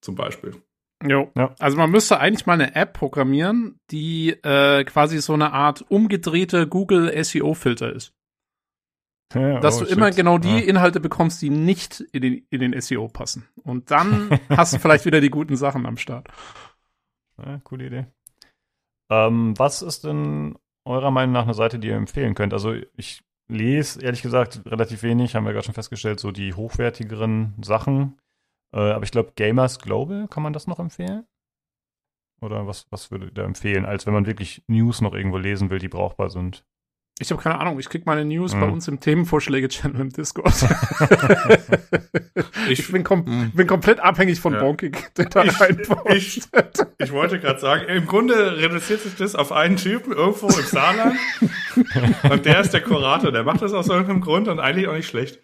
Zum 0.00 0.14
Beispiel. 0.14 0.54
Jo. 1.04 1.30
Ja. 1.36 1.54
Also 1.58 1.76
man 1.76 1.90
müsste 1.90 2.18
eigentlich 2.20 2.46
mal 2.46 2.54
eine 2.54 2.74
App 2.74 2.94
programmieren, 2.94 3.80
die 3.90 4.30
äh, 4.30 4.84
quasi 4.84 5.20
so 5.20 5.34
eine 5.34 5.52
Art 5.52 5.84
umgedrehte 5.88 6.66
Google 6.66 7.12
SEO-Filter 7.22 7.92
ist. 7.92 8.15
Ja, 9.34 9.60
dass 9.60 9.82
oh, 9.82 9.84
du 9.84 9.90
immer 9.90 10.10
genau 10.12 10.38
die 10.38 10.58
ja. 10.58 10.64
Inhalte 10.64 11.00
bekommst, 11.00 11.42
die 11.42 11.50
nicht 11.50 12.00
in 12.12 12.22
den, 12.22 12.46
in 12.48 12.60
den 12.60 12.80
SEO 12.80 13.08
passen. 13.08 13.48
Und 13.64 13.90
dann 13.90 14.30
hast 14.50 14.72
du 14.72 14.78
vielleicht 14.78 15.04
wieder 15.04 15.20
die 15.20 15.30
guten 15.30 15.56
Sachen 15.56 15.84
am 15.84 15.96
Start. 15.96 16.28
Ja, 17.44 17.60
coole 17.64 17.86
Idee. 17.86 18.06
Ähm, 19.10 19.58
was 19.58 19.82
ist 19.82 20.04
denn 20.04 20.56
eurer 20.84 21.10
Meinung 21.10 21.32
nach 21.32 21.44
eine 21.44 21.54
Seite, 21.54 21.78
die 21.78 21.88
ihr 21.88 21.96
empfehlen 21.96 22.34
könnt? 22.34 22.52
Also 22.52 22.74
ich 22.96 23.22
lese 23.48 24.00
ehrlich 24.00 24.22
gesagt 24.22 24.62
relativ 24.66 25.02
wenig, 25.02 25.34
haben 25.34 25.44
wir 25.44 25.52
gerade 25.52 25.66
schon 25.66 25.74
festgestellt, 25.74 26.20
so 26.20 26.32
die 26.32 26.54
hochwertigeren 26.54 27.54
Sachen. 27.62 28.18
Äh, 28.72 28.78
aber 28.78 29.04
ich 29.04 29.10
glaube, 29.10 29.32
Gamers 29.36 29.78
Global, 29.78 30.28
kann 30.28 30.42
man 30.42 30.52
das 30.52 30.66
noch 30.66 30.78
empfehlen? 30.78 31.26
Oder 32.40 32.66
was, 32.66 32.86
was 32.90 33.10
würdet 33.10 33.30
ihr 33.30 33.34
da 33.34 33.44
empfehlen, 33.44 33.84
als 33.84 34.06
wenn 34.06 34.14
man 34.14 34.26
wirklich 34.26 34.62
News 34.66 35.00
noch 35.00 35.14
irgendwo 35.14 35.38
lesen 35.38 35.70
will, 35.70 35.78
die 35.78 35.88
brauchbar 35.88 36.30
sind? 36.30 36.64
Ich 37.18 37.30
habe 37.30 37.42
keine 37.42 37.58
Ahnung, 37.58 37.78
ich 37.78 37.88
krieg 37.88 38.04
meine 38.04 38.26
News 38.26 38.54
mhm. 38.54 38.60
bei 38.60 38.66
uns 38.66 38.88
im 38.88 39.00
Themenvorschläge-Channel 39.00 40.00
im 40.02 40.10
Discord. 40.10 40.52
ich 42.68 42.92
bin, 42.92 43.04
kom 43.04 43.24
mhm. 43.24 43.52
bin, 43.54 43.66
komplett 43.66 44.00
abhängig 44.00 44.38
von 44.38 44.52
ja. 44.52 44.60
Bonkig, 44.60 44.98
der 45.14 45.24
da 45.24 45.44
ich, 45.44 45.54
ich, 46.10 46.42
ich, 46.98 47.12
wollte 47.12 47.40
gerade 47.40 47.58
sagen, 47.58 47.86
im 47.88 48.06
Grunde 48.06 48.58
reduziert 48.58 49.00
sich 49.00 49.14
das 49.14 49.34
auf 49.34 49.50
einen 49.50 49.76
Typen 49.76 50.12
irgendwo 50.12 50.48
im 50.48 50.66
Saarland. 50.66 51.16
und 52.30 52.44
der 52.44 52.60
ist 52.60 52.74
der 52.74 52.82
Kurator, 52.82 53.32
der 53.32 53.44
macht 53.44 53.62
das 53.62 53.72
aus 53.72 53.88
irgendeinem 53.88 54.20
Grund 54.20 54.48
und 54.48 54.60
eigentlich 54.60 54.86
auch 54.86 54.94
nicht 54.94 55.08
schlecht. 55.08 55.40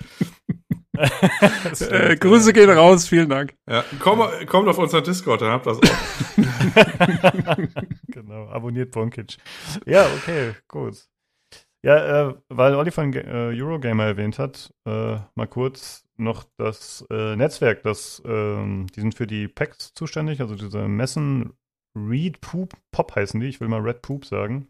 äh, 0.93 2.17
Grüße 2.17 2.53
gehen 2.53 2.69
raus, 2.69 3.09
vielen 3.09 3.31
Dank. 3.31 3.55
Ja, 3.67 3.83
komm, 3.99 4.23
kommt 4.47 4.69
auf 4.69 4.77
unseren 4.77 5.05
Discord, 5.05 5.41
dann 5.41 5.53
habt 5.53 5.67
ihr 5.67 5.79
das 5.81 5.91
auch. 5.91 7.57
genau, 8.09 8.49
abonniert 8.49 8.91
Bonkic. 8.91 9.39
Ja, 9.87 10.07
okay, 10.19 10.53
gut. 10.69 10.97
Ja, 11.85 12.29
äh, 12.29 12.35
weil 12.49 12.77
Olli 12.77 12.93
von 12.93 13.13
äh, 13.13 13.51
Eurogamer 13.53 14.05
erwähnt 14.05 14.39
hat, 14.39 14.73
äh, 14.87 15.17
mal 15.35 15.49
kurz 15.49 16.07
noch 16.17 16.45
das 16.57 17.05
äh, 17.11 17.35
Netzwerk, 17.35 17.83
das, 17.83 18.23
ähm, 18.25 18.87
die 18.95 19.01
sind 19.01 19.17
für 19.17 19.27
die 19.27 19.49
Packs 19.49 19.93
zuständig, 19.95 20.41
also 20.41 20.55
diese 20.55 20.87
Messen 20.87 21.55
Read 21.97 22.41
Poop, 22.41 22.75
Pop 22.93 23.17
heißen 23.17 23.41
die, 23.41 23.49
ich 23.49 23.61
will 23.61 23.69
mal 23.69 23.81
Red 23.81 24.01
Poop 24.01 24.25
sagen. 24.25 24.69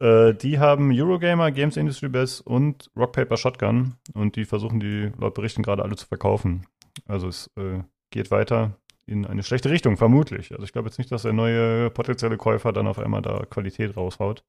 Äh, 0.00 0.34
die 0.34 0.58
haben 0.58 0.90
Eurogamer, 0.92 1.50
Games 1.52 1.76
Industry 1.76 2.08
Best 2.08 2.46
und 2.46 2.90
Rock 2.96 3.12
Paper 3.12 3.36
Shotgun 3.36 3.96
und 4.14 4.36
die 4.36 4.46
versuchen 4.46 4.80
die, 4.80 5.12
laut 5.18 5.34
Berichten, 5.34 5.62
gerade 5.62 5.82
alle 5.82 5.96
zu 5.96 6.06
verkaufen. 6.06 6.66
Also 7.06 7.28
es 7.28 7.50
äh, 7.56 7.82
geht 8.10 8.30
weiter 8.30 8.78
in 9.06 9.26
eine 9.26 9.42
schlechte 9.42 9.70
Richtung, 9.70 9.96
vermutlich. 9.98 10.52
Also 10.52 10.64
ich 10.64 10.72
glaube 10.72 10.88
jetzt 10.88 10.98
nicht, 10.98 11.12
dass 11.12 11.22
der 11.22 11.32
neue 11.34 11.90
potenzielle 11.90 12.38
Käufer 12.38 12.72
dann 12.72 12.86
auf 12.86 12.98
einmal 12.98 13.22
da 13.22 13.44
Qualität 13.44 13.96
raushaut. 13.96 14.44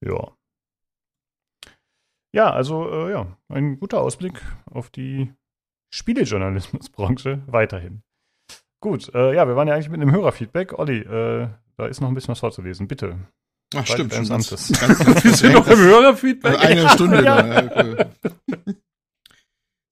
Ja, 0.00 0.32
ja, 2.36 2.50
also 2.50 2.90
äh, 2.90 3.12
ja, 3.12 3.34
ein 3.48 3.80
guter 3.80 4.02
Ausblick 4.02 4.42
auf 4.70 4.90
die 4.90 5.32
Spielejournalismusbranche 5.90 7.42
weiterhin. 7.46 8.02
Gut, 8.82 9.10
äh, 9.14 9.34
ja, 9.34 9.48
wir 9.48 9.56
waren 9.56 9.66
ja 9.66 9.74
eigentlich 9.74 9.88
mit 9.88 10.02
einem 10.02 10.12
Hörerfeedback. 10.12 10.78
Olli, 10.78 10.98
äh, 10.98 11.48
da 11.78 11.86
ist 11.86 12.02
noch 12.02 12.08
ein 12.08 12.14
bisschen 12.14 12.32
was 12.32 12.40
vorzulesen, 12.40 12.88
bitte. 12.88 13.18
Ach, 13.74 13.86
stimmt. 13.86 14.12
Ganz, 14.12 14.28
ganz, 14.28 14.50
ganz, 14.50 15.24
wir 15.24 15.34
sind 15.34 15.54
noch 15.54 15.66
im 15.66 15.78
Hörerfeedback. 15.78 16.58
Also 16.58 16.66
eine 16.66 16.88
Stunde. 16.90 17.24
Ja, 17.24 18.10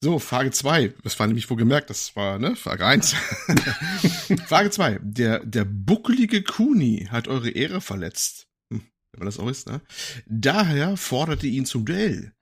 So, 0.03 0.19
Frage 0.19 0.51
2. 0.51 0.93
Das 1.03 1.19
war 1.19 1.27
nämlich 1.27 1.49
wohl 1.49 1.57
gemerkt, 1.57 1.89
das 1.89 2.15
war, 2.15 2.39
ne, 2.39 2.57
Frage 2.57 2.85
1. 2.85 3.15
Frage 4.47 4.69
2. 4.69 4.99
Der, 5.01 5.39
der 5.39 5.65
bucklige 5.65 6.43
Kuni 6.43 7.09
hat 7.11 7.27
eure 7.27 7.49
Ehre 7.49 7.81
verletzt 7.81 8.49
wenn 9.15 9.21
man 9.21 9.27
das 9.27 9.39
auch 9.39 9.49
ist, 9.49 9.69
ne? 9.69 9.81
Daher 10.27 10.97
forderte 10.97 11.47
ihn 11.47 11.66
zum 11.66 11.85
Duell. 11.85 12.34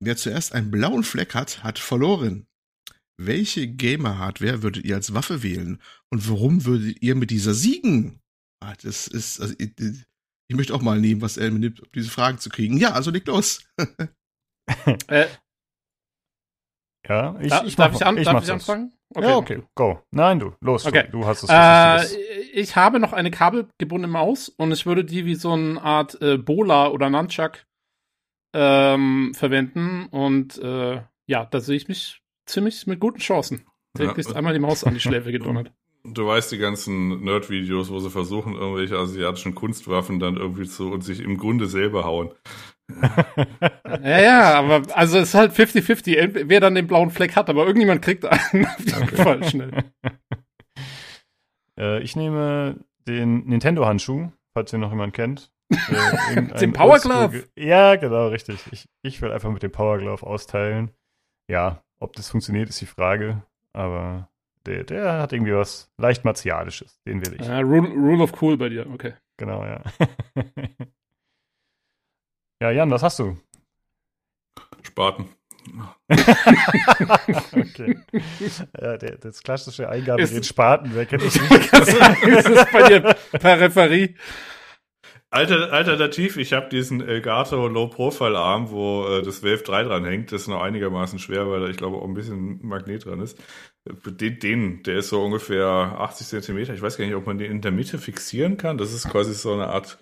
Wer 0.00 0.16
zuerst 0.16 0.52
einen 0.52 0.70
blauen 0.70 1.02
Fleck 1.02 1.34
hat, 1.34 1.62
hat 1.64 1.78
verloren. 1.78 2.46
Welche 3.20 3.66
Gamer-Hardware 3.66 4.62
würdet 4.62 4.84
ihr 4.84 4.94
als 4.94 5.12
Waffe 5.12 5.42
wählen? 5.42 5.82
Und 6.10 6.28
warum 6.30 6.64
würdet 6.64 7.02
ihr 7.02 7.16
mit 7.16 7.30
dieser 7.30 7.52
siegen? 7.52 8.20
Ah, 8.60 8.74
das 8.80 9.08
ist, 9.08 9.40
also, 9.40 9.54
ich, 9.58 9.72
ich 10.48 10.56
möchte 10.56 10.74
auch 10.74 10.82
mal 10.82 11.00
nehmen, 11.00 11.20
was 11.20 11.36
er 11.36 11.50
mir 11.50 11.58
nimmt, 11.58 11.80
um 11.80 11.88
diese 11.94 12.10
Fragen 12.10 12.38
zu 12.38 12.48
kriegen. 12.48 12.76
Ja, 12.76 12.92
also 12.92 13.10
leg 13.10 13.26
los. 13.26 13.64
äh, 15.08 15.26
ja, 17.08 17.38
ich, 17.40 17.50
da, 17.50 17.64
ich 17.64 17.76
darf, 17.76 17.94
ich, 17.94 18.06
an, 18.06 18.18
ich, 18.18 18.24
darf 18.24 18.44
ich 18.44 18.52
anfangen? 18.52 18.92
Okay. 19.14 19.26
Ja, 19.26 19.36
okay, 19.36 19.62
go. 19.74 20.00
Nein, 20.10 20.38
du, 20.38 20.54
los, 20.60 20.84
okay. 20.84 21.04
du, 21.10 21.20
du 21.20 21.26
hast 21.26 21.42
es. 21.42 21.50
Äh, 21.50 22.16
ich 22.52 22.76
habe 22.76 23.00
noch 23.00 23.12
eine 23.12 23.30
kabelgebundene 23.30 24.12
Maus 24.12 24.48
und 24.50 24.70
ich 24.72 24.84
würde 24.84 25.04
die 25.04 25.24
wie 25.24 25.34
so 25.34 25.52
eine 25.52 25.80
Art 25.80 26.20
äh, 26.20 26.36
Bola 26.36 26.88
oder 26.88 27.08
Nunchuck 27.08 27.64
ähm, 28.52 29.32
verwenden 29.34 30.06
und 30.06 30.58
äh, 30.58 31.02
ja, 31.26 31.44
da 31.44 31.60
sehe 31.60 31.76
ich 31.76 31.88
mich 31.88 32.22
ziemlich 32.46 32.86
mit 32.86 33.00
guten 33.00 33.18
Chancen. 33.18 33.66
Direkt 33.96 34.18
ja. 34.28 34.34
einmal 34.34 34.54
die 34.54 34.60
Maus 34.60 34.84
an 34.84 34.94
die 34.94 35.00
Schläfe 35.00 35.32
gedonnert. 35.32 35.72
Du 36.04 36.26
weißt 36.26 36.52
die 36.52 36.58
ganzen 36.58 37.22
Nerd-Videos, 37.22 37.90
wo 37.90 37.98
sie 37.98 38.10
versuchen, 38.10 38.54
irgendwelche 38.54 38.96
asiatischen 38.96 39.54
Kunstwaffen 39.54 40.20
dann 40.20 40.36
irgendwie 40.36 40.66
zu 40.66 40.90
und 40.90 41.02
sich 41.02 41.20
im 41.20 41.36
Grunde 41.36 41.66
selber 41.66 42.04
hauen. 42.04 42.30
ja, 44.02 44.20
ja, 44.20 44.54
aber 44.54 44.82
also 44.96 45.18
es 45.18 45.30
ist 45.30 45.34
halt 45.34 45.52
50-50, 45.52 46.44
wer 46.46 46.60
dann 46.60 46.74
den 46.74 46.86
blauen 46.86 47.10
Fleck 47.10 47.36
hat, 47.36 47.50
aber 47.50 47.66
irgendjemand 47.66 48.00
kriegt 48.00 48.24
einen 48.24 48.66
auf 48.66 48.78
jeden 48.78 49.16
Fall 49.16 49.44
schnell. 49.44 49.70
Äh, 51.78 52.02
ich 52.02 52.16
nehme 52.16 52.84
den 53.06 53.46
Nintendo-Handschuh, 53.46 54.32
falls 54.52 54.72
ihr 54.72 54.80
noch 54.80 54.90
jemand 54.90 55.14
kennt. 55.14 55.52
Äh, 55.70 56.42
den 56.60 56.72
Power 56.72 56.98
Glove? 56.98 57.44
Ja, 57.56 57.96
genau, 57.96 58.28
richtig. 58.28 58.58
Ich, 58.70 58.88
ich 59.02 59.20
will 59.20 59.32
einfach 59.32 59.50
mit 59.50 59.62
dem 59.62 59.72
Power 59.72 59.98
Glove 59.98 60.26
austeilen. 60.26 60.90
Ja, 61.50 61.82
ob 61.98 62.14
das 62.16 62.30
funktioniert, 62.30 62.68
ist 62.68 62.80
die 62.80 62.86
Frage. 62.86 63.42
Aber 63.72 64.28
Der, 64.66 64.84
der 64.84 65.20
hat 65.20 65.32
irgendwie 65.32 65.54
was 65.54 65.90
leicht 65.98 66.24
Martialisches. 66.24 67.00
Den 67.06 67.24
will 67.24 67.36
ich. 67.40 67.46
Ja, 67.46 67.60
Rule, 67.60 67.88
Rule 67.88 68.22
of 68.22 68.40
Cool 68.42 68.56
bei 68.56 68.68
dir, 68.68 68.86
okay. 68.90 69.14
Genau, 69.36 69.64
ja. 69.64 69.82
ja, 72.62 72.70
Jan, 72.70 72.90
was 72.90 73.02
hast 73.02 73.18
du? 73.18 73.38
Spaten. 74.82 75.28
okay. 76.08 77.98
Ja, 78.80 78.96
der, 78.96 79.18
das 79.18 79.42
klassische 79.42 79.88
Eingabegerät 79.88 80.46
Spaten, 80.46 80.90
wer 80.94 81.04
kennt 81.06 81.24
das 81.24 81.34
nicht? 81.38 81.72
das 81.72 81.88
ist 81.88 82.72
bei 82.72 82.88
dir 82.88 83.00
Peripherie. 83.38 84.14
Alter, 85.30 85.72
alternativ, 85.72 86.38
ich 86.38 86.54
habe 86.54 86.70
diesen 86.70 87.02
Elgato 87.02 87.68
Low 87.68 87.88
Profile 87.88 88.38
Arm, 88.38 88.70
wo 88.70 89.06
äh, 89.06 89.22
das 89.22 89.42
Wave 89.42 89.62
3 89.62 89.84
dran 89.84 90.04
hängt. 90.06 90.32
Das 90.32 90.42
ist 90.42 90.48
noch 90.48 90.62
einigermaßen 90.62 91.18
schwer, 91.18 91.50
weil 91.50 91.60
da 91.60 91.68
ich 91.68 91.76
glaube 91.76 91.98
auch 91.98 92.04
ein 92.04 92.14
bisschen 92.14 92.66
Magnet 92.66 93.04
dran 93.04 93.20
ist. 93.20 93.38
Den, 93.84 94.38
den, 94.38 94.82
der 94.84 94.98
ist 94.98 95.10
so 95.10 95.22
ungefähr 95.22 95.66
80 95.66 96.28
Zentimeter. 96.28 96.72
Ich 96.72 96.80
weiß 96.80 96.96
gar 96.96 97.04
nicht, 97.04 97.14
ob 97.14 97.26
man 97.26 97.36
den 97.36 97.50
in 97.50 97.60
der 97.60 97.72
Mitte 97.72 97.98
fixieren 97.98 98.56
kann. 98.56 98.78
Das 98.78 98.94
ist 98.94 99.10
quasi 99.10 99.34
so 99.34 99.52
eine 99.52 99.68
Art 99.68 99.98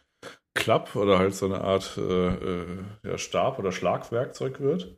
Klapp 0.54 0.94
oder 0.94 1.18
halt 1.18 1.34
so 1.34 1.46
eine 1.46 1.60
Art 1.60 1.96
äh, 1.98 2.28
äh, 2.28 2.84
ja, 3.02 3.18
Stab 3.18 3.58
oder 3.58 3.72
Schlagwerkzeug 3.72 4.60
wird. 4.60 4.96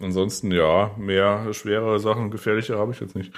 Ansonsten, 0.00 0.52
ja, 0.52 0.94
mehr 0.96 1.52
schwere 1.54 1.98
Sachen, 1.98 2.30
gefährliche 2.30 2.78
habe 2.78 2.92
ich 2.92 3.00
jetzt 3.00 3.16
nicht. 3.16 3.32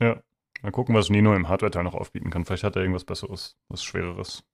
Ja, 0.00 0.20
mal 0.66 0.72
gucken, 0.72 0.94
was 0.94 1.10
Nino 1.10 1.34
im 1.34 1.48
Hardware-Teil 1.48 1.84
noch 1.84 1.94
aufbieten 1.94 2.30
kann. 2.30 2.44
Vielleicht 2.44 2.64
hat 2.64 2.76
er 2.76 2.82
irgendwas 2.82 3.04
Besseres, 3.04 3.56
was 3.68 3.84
Schwereres. 3.84 4.44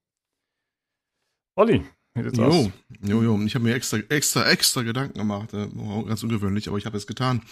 Olli, 1.57 1.85
wie 2.15 2.23
sieht's 2.23 2.39
Jo, 2.39 2.45
aus? 2.45 2.71
jo, 3.03 3.23
jo. 3.23 3.41
Ich 3.43 3.55
habe 3.55 3.65
mir 3.65 3.75
extra, 3.75 3.99
extra, 4.09 4.49
extra 4.49 4.83
Gedanken 4.83 5.19
gemacht. 5.19 5.53
Äh, 5.55 5.69
ganz 6.07 6.23
ungewöhnlich, 6.23 6.69
aber 6.69 6.79
ich 6.79 6.87
habe 6.87 6.97
es 6.97 7.07
getan. 7.07 7.43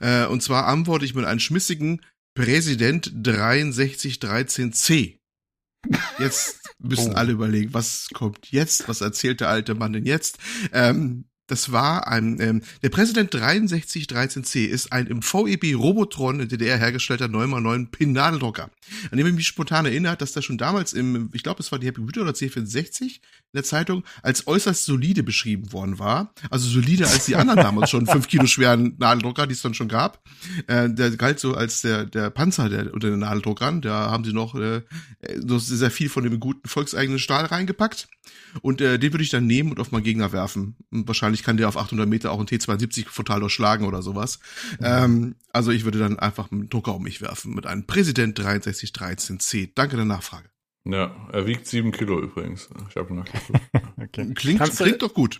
Äh, 0.00 0.26
und 0.26 0.42
zwar 0.42 0.66
antworte 0.66 1.04
ich 1.04 1.14
mit 1.14 1.24
einem 1.24 1.40
schmissigen 1.40 2.00
Präsident 2.34 3.12
6313c. 3.12 5.18
Jetzt 6.18 6.60
müssen 6.78 7.12
Oh. 7.12 7.16
alle 7.16 7.32
überlegen, 7.32 7.74
was 7.74 8.08
kommt 8.12 8.50
jetzt? 8.50 8.88
Was 8.88 9.00
erzählt 9.00 9.40
der 9.40 9.48
alte 9.48 9.74
Mann 9.74 9.92
denn 9.92 10.06
jetzt? 10.06 10.38
Ähm, 10.72 11.24
das 11.50 11.72
war 11.72 12.06
ein, 12.06 12.40
ähm, 12.40 12.62
der 12.82 12.90
Präsident 12.90 13.34
6313C 13.34 14.66
ist 14.66 14.92
ein 14.92 15.06
im 15.08 15.20
VEB 15.20 15.74
Robotron 15.76 16.40
in 16.40 16.48
DDR 16.48 16.78
hergestellter 16.78 17.26
9x9 17.26 17.90
Pin-Nadeldrucker. 17.90 18.70
An 19.10 19.18
dem 19.18 19.26
ich 19.26 19.34
mich 19.34 19.46
spontan 19.46 19.86
erinnert, 19.86 20.22
dass 20.22 20.32
der 20.32 20.42
schon 20.42 20.58
damals 20.58 20.92
im, 20.92 21.30
ich 21.32 21.42
glaube, 21.42 21.60
es 21.60 21.72
war 21.72 21.78
die 21.78 21.86
Happy 21.86 21.96
Computer 21.96 22.22
oder 22.22 22.32
C64 22.32 23.02
in 23.02 23.56
der 23.56 23.64
Zeitung, 23.64 24.04
als 24.22 24.46
äußerst 24.46 24.84
solide 24.84 25.22
beschrieben 25.22 25.72
worden 25.72 25.98
war. 25.98 26.32
Also 26.50 26.68
solider 26.68 27.08
als 27.08 27.26
die 27.26 27.34
anderen 27.34 27.58
damals 27.58 27.90
schon 27.90 28.06
fünf 28.06 28.28
Kilo 28.28 28.46
schweren 28.46 28.94
Nadeldrucker, 28.98 29.46
die 29.48 29.54
es 29.54 29.62
dann 29.62 29.74
schon 29.74 29.88
gab. 29.88 30.22
Äh, 30.68 30.88
der 30.90 31.10
galt 31.16 31.40
so 31.40 31.54
als 31.54 31.82
der, 31.82 32.04
der 32.04 32.30
Panzer 32.30 32.68
der, 32.68 32.94
unter 32.94 33.10
den 33.10 33.20
Nadeldruckern. 33.20 33.80
Da 33.80 34.10
haben 34.10 34.24
sie 34.24 34.32
noch 34.32 34.54
äh, 34.54 34.82
so 35.44 35.58
sehr 35.58 35.90
viel 35.90 36.08
von 36.08 36.22
dem 36.22 36.38
guten 36.38 36.68
volkseigenen 36.68 37.18
Stahl 37.18 37.46
reingepackt. 37.46 38.08
Und 38.62 38.80
äh, 38.80 38.98
den 38.98 39.12
würde 39.12 39.24
ich 39.24 39.30
dann 39.30 39.46
nehmen 39.46 39.70
und 39.70 39.80
auf 39.80 39.92
meinen 39.92 40.04
Gegner 40.04 40.32
werfen. 40.32 40.76
Und 40.90 41.06
wahrscheinlich 41.06 41.39
kann 41.44 41.56
der 41.56 41.68
auf 41.68 41.76
800 41.76 42.08
Meter 42.08 42.32
auch 42.32 42.40
ein 42.40 42.46
T72 42.46 43.14
total 43.14 43.40
durchschlagen 43.40 43.86
oder 43.86 44.02
sowas. 44.02 44.40
Ähm, 44.82 45.36
also 45.52 45.70
ich 45.70 45.84
würde 45.84 45.98
dann 45.98 46.18
einfach 46.18 46.50
einen 46.52 46.68
Drucker 46.68 46.94
um 46.94 47.02
mich 47.02 47.20
werfen 47.20 47.54
mit 47.54 47.66
einem 47.66 47.86
Präsident 47.86 48.38
6313C. 48.38 49.70
Danke 49.74 49.96
der 49.96 50.04
Nachfrage. 50.04 50.48
Ja, 50.84 51.14
er 51.32 51.46
wiegt 51.46 51.66
sieben 51.66 51.92
Kilo 51.92 52.20
übrigens. 52.20 52.68
Ich 52.88 52.96
habe 52.96 53.14
nachgeguckt. 53.14 53.60
Okay. 54.02 54.32
Klingt, 54.34 54.58
Kannst 54.60 54.80
du- 54.80 54.84
klingt 54.84 55.02
doch 55.02 55.12
gut. 55.12 55.38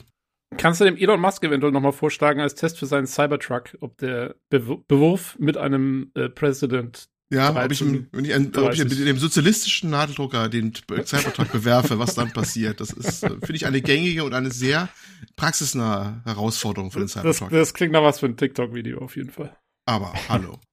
Kannst 0.59 0.81
du 0.81 0.85
dem 0.85 0.97
Elon 0.97 1.18
Musk 1.20 1.43
eventuell 1.44 1.72
nochmal 1.72 1.93
vorschlagen 1.93 2.40
als 2.40 2.55
Test 2.56 2.78
für 2.78 2.85
seinen 2.86 3.06
Cybertruck, 3.06 3.77
ob 3.81 3.97
der 3.98 4.35
Bew 4.51 4.77
Bewurf 4.86 5.36
mit 5.39 5.56
einem 5.56 6.10
äh, 6.14 6.28
President 6.28 7.09
Ja, 7.32 7.52
13, 7.52 7.65
ob 7.65 7.73
ich, 7.73 8.12
wenn 8.12 8.24
ich, 8.24 8.35
ein, 8.35 8.47
ob 8.48 8.73
ich 8.73 8.81
30. 8.81 8.98
mit 8.98 9.09
dem 9.09 9.19
sozialistischen 9.19 9.89
Nadeldrucker 9.90 10.48
den 10.48 10.74
Cybertruck 10.74 11.52
bewerfe, 11.52 12.01
was 12.01 12.16
dann 12.16 12.32
passiert. 12.32 12.81
Das 12.81 12.90
ist, 12.93 13.23
äh, 13.23 13.28
finde 13.28 13.55
ich, 13.55 13.66
eine 13.66 13.81
gängige 13.81 14.24
und 14.24 14.35
eine 14.35 14.51
sehr 14.51 14.89
praxisnahe 15.36 16.23
Herausforderung 16.24 16.90
für 16.90 16.98
den 16.98 17.05
das, 17.07 17.12
Cybertruck. 17.12 17.51
das 17.51 17.73
klingt 17.73 17.93
nach 17.93 18.02
was 18.02 18.19
für 18.19 18.27
ein 18.27 18.36
TikTok-Video 18.36 18.98
auf 18.98 19.15
jeden 19.16 19.31
Fall. 19.31 19.57
Aber 19.86 20.12
hallo. 20.28 20.59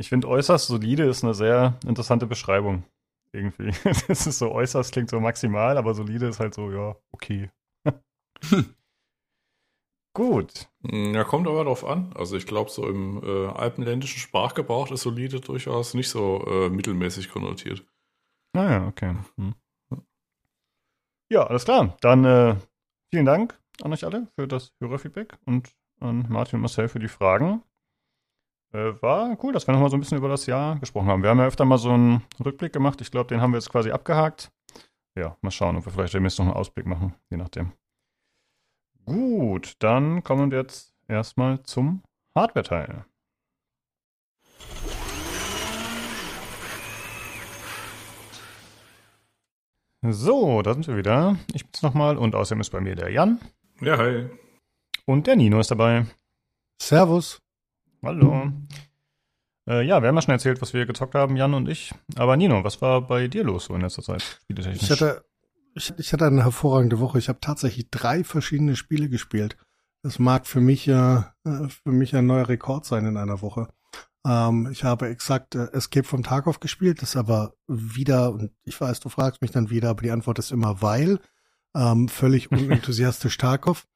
Ich 0.00 0.10
finde 0.10 0.28
äußerst 0.28 0.68
solide 0.68 1.08
ist 1.08 1.24
eine 1.24 1.34
sehr 1.34 1.76
interessante 1.84 2.28
Beschreibung. 2.28 2.84
Irgendwie. 3.32 3.72
Das 4.06 4.28
ist 4.28 4.38
so 4.38 4.52
äußerst 4.52 4.92
klingt 4.92 5.10
so 5.10 5.18
maximal, 5.18 5.76
aber 5.76 5.92
solide 5.92 6.28
ist 6.28 6.38
halt 6.38 6.54
so, 6.54 6.70
ja, 6.70 6.94
okay. 7.10 7.50
Gut. 10.18 10.68
Ja, 10.82 11.22
kommt 11.22 11.46
aber 11.46 11.62
drauf 11.62 11.84
an. 11.84 12.12
Also 12.16 12.36
ich 12.36 12.44
glaube, 12.44 12.72
so 12.72 12.88
im 12.88 13.22
äh, 13.22 13.46
alpenländischen 13.50 14.18
Sprachgebrauch 14.18 14.90
ist 14.90 15.02
solide 15.02 15.38
durchaus 15.38 15.94
nicht 15.94 16.08
so 16.08 16.44
äh, 16.44 16.70
mittelmäßig 16.70 17.30
konnotiert. 17.30 17.84
Naja, 18.52 18.88
okay. 18.88 19.14
Hm. 19.36 19.54
Ja, 21.30 21.44
alles 21.44 21.64
klar. 21.64 21.96
Dann 22.00 22.24
äh, 22.24 22.56
vielen 23.12 23.26
Dank 23.26 23.60
an 23.80 23.92
euch 23.92 24.04
alle 24.04 24.26
für 24.34 24.48
das 24.48 24.74
Hörerfeedback 24.80 25.38
und 25.46 25.72
an 26.00 26.26
Martin 26.28 26.56
und 26.56 26.62
Marcel 26.62 26.88
für 26.88 26.98
die 26.98 27.06
Fragen. 27.06 27.62
Äh, 28.72 29.00
war 29.00 29.38
cool, 29.44 29.52
dass 29.52 29.68
wir 29.68 29.72
nochmal 29.72 29.90
so 29.90 29.96
ein 29.96 30.00
bisschen 30.00 30.18
über 30.18 30.28
das 30.28 30.46
Jahr 30.46 30.80
gesprochen 30.80 31.06
haben. 31.06 31.22
Wir 31.22 31.30
haben 31.30 31.38
ja 31.38 31.46
öfter 31.46 31.64
mal 31.64 31.78
so 31.78 31.90
einen 31.90 32.24
Rückblick 32.44 32.72
gemacht. 32.72 33.00
Ich 33.00 33.12
glaube, 33.12 33.28
den 33.28 33.40
haben 33.40 33.52
wir 33.52 33.58
jetzt 33.58 33.70
quasi 33.70 33.92
abgehakt. 33.92 34.50
Ja, 35.16 35.36
mal 35.42 35.52
schauen, 35.52 35.76
ob 35.76 35.86
wir 35.86 35.92
vielleicht 35.92 36.14
demnächst 36.14 36.40
noch 36.40 36.46
einen 36.46 36.56
Ausblick 36.56 36.86
machen, 36.86 37.14
je 37.30 37.36
nachdem. 37.36 37.72
Gut, 39.08 39.76
dann 39.78 40.22
kommen 40.22 40.50
wir 40.50 40.58
jetzt 40.58 40.92
erstmal 41.08 41.62
zum 41.62 42.02
Hardware-Teil. 42.34 43.06
So, 50.02 50.62
da 50.62 50.74
sind 50.74 50.86
wir 50.86 50.96
wieder. 50.96 51.36
Ich 51.54 51.64
bin's 51.64 51.82
nochmal 51.82 52.16
und 52.18 52.34
außerdem 52.34 52.60
ist 52.60 52.70
bei 52.70 52.80
mir 52.80 52.94
der 52.94 53.10
Jan 53.10 53.40
Ja, 53.80 53.96
hi. 53.98 54.28
und 55.06 55.26
der 55.26 55.36
Nino 55.36 55.58
ist 55.58 55.70
dabei. 55.70 56.06
Servus. 56.80 57.40
Hallo. 58.02 58.52
Äh, 59.68 59.82
ja, 59.86 60.00
wir 60.00 60.08
haben 60.08 60.14
ja 60.16 60.22
schon 60.22 60.32
erzählt, 60.32 60.62
was 60.62 60.72
wir 60.72 60.86
gezockt 60.86 61.14
haben, 61.14 61.36
Jan 61.36 61.54
und 61.54 61.68
ich. 61.68 61.92
Aber 62.16 62.36
Nino, 62.36 62.62
was 62.62 62.80
war 62.80 63.00
bei 63.00 63.26
dir 63.26 63.42
los 63.42 63.64
so 63.64 63.74
in 63.74 63.80
letzter 63.80 64.02
Zeit? 64.02 64.22
Spieletechnisch? 64.42 64.82
Ich 64.82 64.90
hatte, 64.90 65.24
ich, 65.74 65.92
ich 65.98 66.12
hatte 66.12 66.26
eine 66.26 66.44
hervorragende 66.44 67.00
Woche. 67.00 67.18
Ich 67.18 67.28
habe 67.28 67.40
tatsächlich 67.40 67.90
drei 67.90 68.24
verschiedene 68.24 68.76
Spiele 68.76 69.08
gespielt. 69.08 69.56
Das 70.02 70.18
mag 70.18 70.46
für 70.46 70.60
mich 70.60 70.86
ja 70.86 71.34
äh, 71.44 71.68
für 71.68 71.92
mich 71.92 72.14
ein 72.14 72.26
neuer 72.26 72.48
Rekord 72.48 72.84
sein 72.84 73.04
in 73.06 73.16
einer 73.16 73.42
Woche. 73.42 73.68
Ähm, 74.26 74.68
ich 74.70 74.84
habe 74.84 75.08
exakt 75.08 75.54
äh, 75.54 75.70
Escape 75.72 76.06
from 76.06 76.22
Tarkov 76.22 76.60
gespielt, 76.60 77.02
das 77.02 77.16
aber 77.16 77.54
wieder, 77.66 78.32
und 78.32 78.52
ich 78.64 78.80
weiß, 78.80 79.00
du 79.00 79.08
fragst 79.08 79.42
mich 79.42 79.50
dann 79.50 79.70
wieder, 79.70 79.90
aber 79.90 80.02
die 80.02 80.10
Antwort 80.10 80.38
ist 80.38 80.52
immer 80.52 80.82
weil. 80.82 81.20
Ähm, 81.74 82.08
völlig 82.08 82.50
unenthusiastisch 82.52 83.38
Tarkov. 83.38 83.86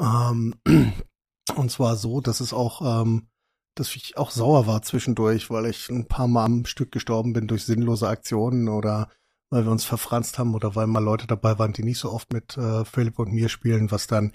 Ähm, 0.00 0.54
und 1.56 1.70
zwar 1.70 1.96
so, 1.96 2.20
dass 2.20 2.40
es 2.40 2.52
auch, 2.52 3.02
ähm, 3.02 3.28
dass 3.74 3.94
ich 3.96 4.16
auch 4.16 4.30
sauer 4.30 4.66
war 4.66 4.82
zwischendurch, 4.82 5.50
weil 5.50 5.66
ich 5.66 5.88
ein 5.88 6.06
paar 6.06 6.28
Mal 6.28 6.44
am 6.44 6.66
Stück 6.66 6.92
gestorben 6.92 7.32
bin 7.32 7.48
durch 7.48 7.64
sinnlose 7.64 8.08
Aktionen 8.08 8.68
oder 8.68 9.08
weil 9.54 9.66
wir 9.66 9.70
uns 9.70 9.84
verfranst 9.84 10.36
haben 10.36 10.52
oder 10.52 10.74
weil 10.74 10.88
mal 10.88 10.98
Leute 10.98 11.28
dabei 11.28 11.60
waren, 11.60 11.72
die 11.72 11.84
nicht 11.84 12.00
so 12.00 12.10
oft 12.10 12.32
mit 12.32 12.56
äh, 12.56 12.84
Philipp 12.84 13.20
und 13.20 13.32
mir 13.32 13.48
spielen, 13.48 13.92
was 13.92 14.08
dann 14.08 14.32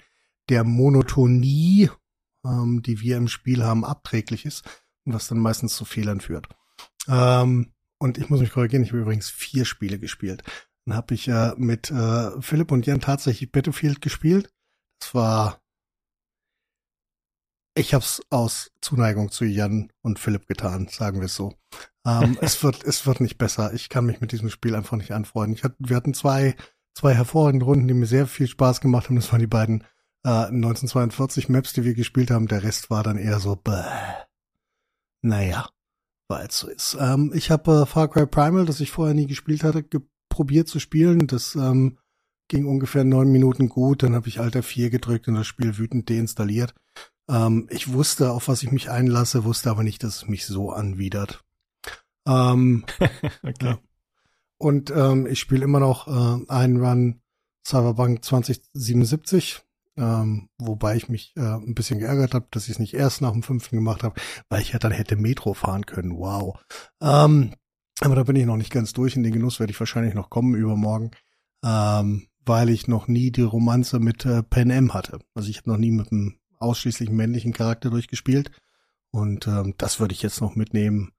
der 0.48 0.64
Monotonie, 0.64 1.90
ähm, 2.42 2.80
die 2.80 3.02
wir 3.02 3.18
im 3.18 3.28
Spiel 3.28 3.62
haben, 3.62 3.84
abträglich 3.84 4.46
ist 4.46 4.64
und 5.04 5.12
was 5.12 5.28
dann 5.28 5.38
meistens 5.38 5.76
zu 5.76 5.84
Fehlern 5.84 6.22
führt. 6.22 6.48
Ähm, 7.06 7.74
und 7.98 8.16
ich 8.16 8.30
muss 8.30 8.40
mich 8.40 8.50
korrigieren, 8.50 8.82
ich 8.82 8.92
habe 8.92 9.02
übrigens 9.02 9.28
vier 9.28 9.66
Spiele 9.66 9.98
gespielt. 9.98 10.42
Dann 10.86 10.96
habe 10.96 11.12
ich 11.12 11.28
äh, 11.28 11.52
mit 11.58 11.90
äh, 11.90 12.40
Philipp 12.40 12.72
und 12.72 12.86
Jan 12.86 13.02
tatsächlich 13.02 13.52
Battlefield 13.52 14.00
gespielt. 14.00 14.50
Das 15.00 15.14
war 15.14 15.60
ich 17.74 17.92
habe 17.92 18.04
es 18.04 18.22
aus 18.30 18.72
Zuneigung 18.80 19.30
zu 19.30 19.44
Jan 19.44 19.92
und 20.00 20.18
Philipp 20.18 20.46
getan, 20.46 20.88
sagen 20.88 21.20
wir 21.20 21.26
es 21.26 21.34
so. 21.34 21.54
Ähm, 22.06 22.38
es 22.40 22.62
wird, 22.62 22.84
es 22.84 23.06
wird 23.06 23.20
nicht 23.20 23.38
besser. 23.38 23.72
Ich 23.74 23.88
kann 23.88 24.06
mich 24.06 24.20
mit 24.20 24.32
diesem 24.32 24.50
Spiel 24.50 24.74
einfach 24.74 24.96
nicht 24.96 25.12
anfreunden. 25.12 25.56
Ich 25.56 25.64
hatte, 25.64 25.76
wir 25.78 25.96
hatten 25.96 26.14
zwei, 26.14 26.56
zwei 26.94 27.14
hervorragende 27.14 27.66
Runden, 27.66 27.88
die 27.88 27.94
mir 27.94 28.06
sehr 28.06 28.26
viel 28.26 28.46
Spaß 28.46 28.80
gemacht 28.80 29.08
haben. 29.08 29.16
Das 29.16 29.30
waren 29.32 29.40
die 29.40 29.46
beiden 29.46 29.84
äh, 30.24 30.46
1942 30.46 31.48
Maps, 31.48 31.72
die 31.72 31.84
wir 31.84 31.94
gespielt 31.94 32.30
haben. 32.30 32.48
Der 32.48 32.62
Rest 32.62 32.90
war 32.90 33.02
dann 33.02 33.18
eher 33.18 33.40
so, 33.40 33.56
bäh. 33.56 33.84
Naja, 35.22 35.68
weil 36.28 36.46
es 36.46 36.58
so 36.58 36.68
ist. 36.68 36.96
Ähm, 36.98 37.32
ich 37.34 37.50
habe 37.50 37.82
äh, 37.82 37.86
Far 37.86 38.08
Cry 38.08 38.26
Primal, 38.26 38.64
das 38.64 38.80
ich 38.80 38.90
vorher 38.90 39.14
nie 39.14 39.26
gespielt 39.26 39.64
hatte, 39.64 39.84
probiert 40.28 40.68
zu 40.68 40.78
spielen. 40.78 41.26
Das 41.26 41.54
ähm, 41.54 41.98
ging 42.48 42.66
ungefähr 42.66 43.04
neun 43.04 43.30
Minuten 43.30 43.68
gut. 43.68 44.02
Dann 44.02 44.14
habe 44.14 44.28
ich 44.28 44.40
Alter 44.40 44.62
4 44.62 44.90
gedrückt 44.90 45.28
und 45.28 45.34
das 45.34 45.46
Spiel 45.46 45.76
wütend 45.76 46.08
deinstalliert. 46.08 46.74
Ähm, 47.28 47.68
ich 47.70 47.92
wusste, 47.92 48.32
auf 48.32 48.48
was 48.48 48.62
ich 48.62 48.72
mich 48.72 48.90
einlasse, 48.90 49.44
wusste 49.44 49.70
aber 49.70 49.82
nicht, 49.82 50.02
dass 50.02 50.16
es 50.16 50.28
mich 50.28 50.46
so 50.46 50.70
anwidert. 50.70 51.44
Ähm, 52.30 52.84
okay. 53.42 53.54
ja. 53.62 53.78
Und 54.58 54.90
ähm, 54.90 55.26
ich 55.26 55.40
spiele 55.40 55.64
immer 55.64 55.80
noch 55.80 56.06
äh, 56.06 56.50
einen 56.50 56.84
Run 56.84 57.20
Cyberpunk 57.66 58.24
2077. 58.24 59.62
Ähm, 59.96 60.48
wobei 60.58 60.96
ich 60.96 61.08
mich 61.08 61.34
äh, 61.36 61.40
ein 61.40 61.74
bisschen 61.74 61.98
geärgert 61.98 62.34
habe, 62.34 62.46
dass 62.50 62.64
ich 62.64 62.70
es 62.70 62.78
nicht 62.78 62.94
erst 62.94 63.20
nach 63.20 63.32
dem 63.32 63.42
fünften 63.42 63.76
gemacht 63.76 64.02
habe, 64.02 64.18
weil 64.48 64.62
ich 64.62 64.72
ja 64.72 64.78
dann 64.78 64.92
hätte 64.92 65.16
Metro 65.16 65.52
fahren 65.52 65.84
können. 65.84 66.16
Wow. 66.16 66.58
Ähm, 67.02 67.54
aber 68.00 68.14
da 68.14 68.22
bin 68.22 68.36
ich 68.36 68.46
noch 68.46 68.56
nicht 68.56 68.72
ganz 68.72 68.92
durch. 68.92 69.16
In 69.16 69.22
den 69.22 69.32
Genuss 69.32 69.60
werde 69.60 69.72
ich 69.72 69.80
wahrscheinlich 69.80 70.14
noch 70.14 70.30
kommen 70.30 70.54
übermorgen, 70.54 71.10
ähm, 71.64 72.28
weil 72.46 72.70
ich 72.70 72.88
noch 72.88 73.08
nie 73.08 73.30
die 73.30 73.42
Romanze 73.42 73.98
mit 73.98 74.24
äh, 74.24 74.42
Pen 74.42 74.70
M 74.70 74.94
hatte. 74.94 75.18
Also 75.34 75.50
ich 75.50 75.58
habe 75.58 75.70
noch 75.70 75.78
nie 75.78 75.90
mit 75.90 76.12
einem 76.12 76.38
ausschließlich 76.58 77.10
männlichen 77.10 77.52
Charakter 77.52 77.90
durchgespielt. 77.90 78.50
Und 79.10 79.46
ähm, 79.48 79.74
das 79.76 80.00
würde 80.00 80.14
ich 80.14 80.22
jetzt 80.22 80.40
noch 80.40 80.54
mitnehmen. 80.54 81.12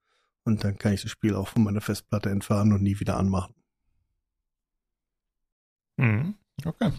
Und 0.44 0.64
dann 0.64 0.78
kann 0.78 0.92
ich 0.92 1.02
das 1.02 1.10
Spiel 1.10 1.34
auch 1.34 1.48
von 1.48 1.62
meiner 1.62 1.80
Festplatte 1.80 2.30
entfernen 2.30 2.72
und 2.72 2.82
nie 2.82 2.98
wieder 2.98 3.16
anmachen. 3.16 3.54
Mhm. 5.96 6.34
Okay. 6.64 6.92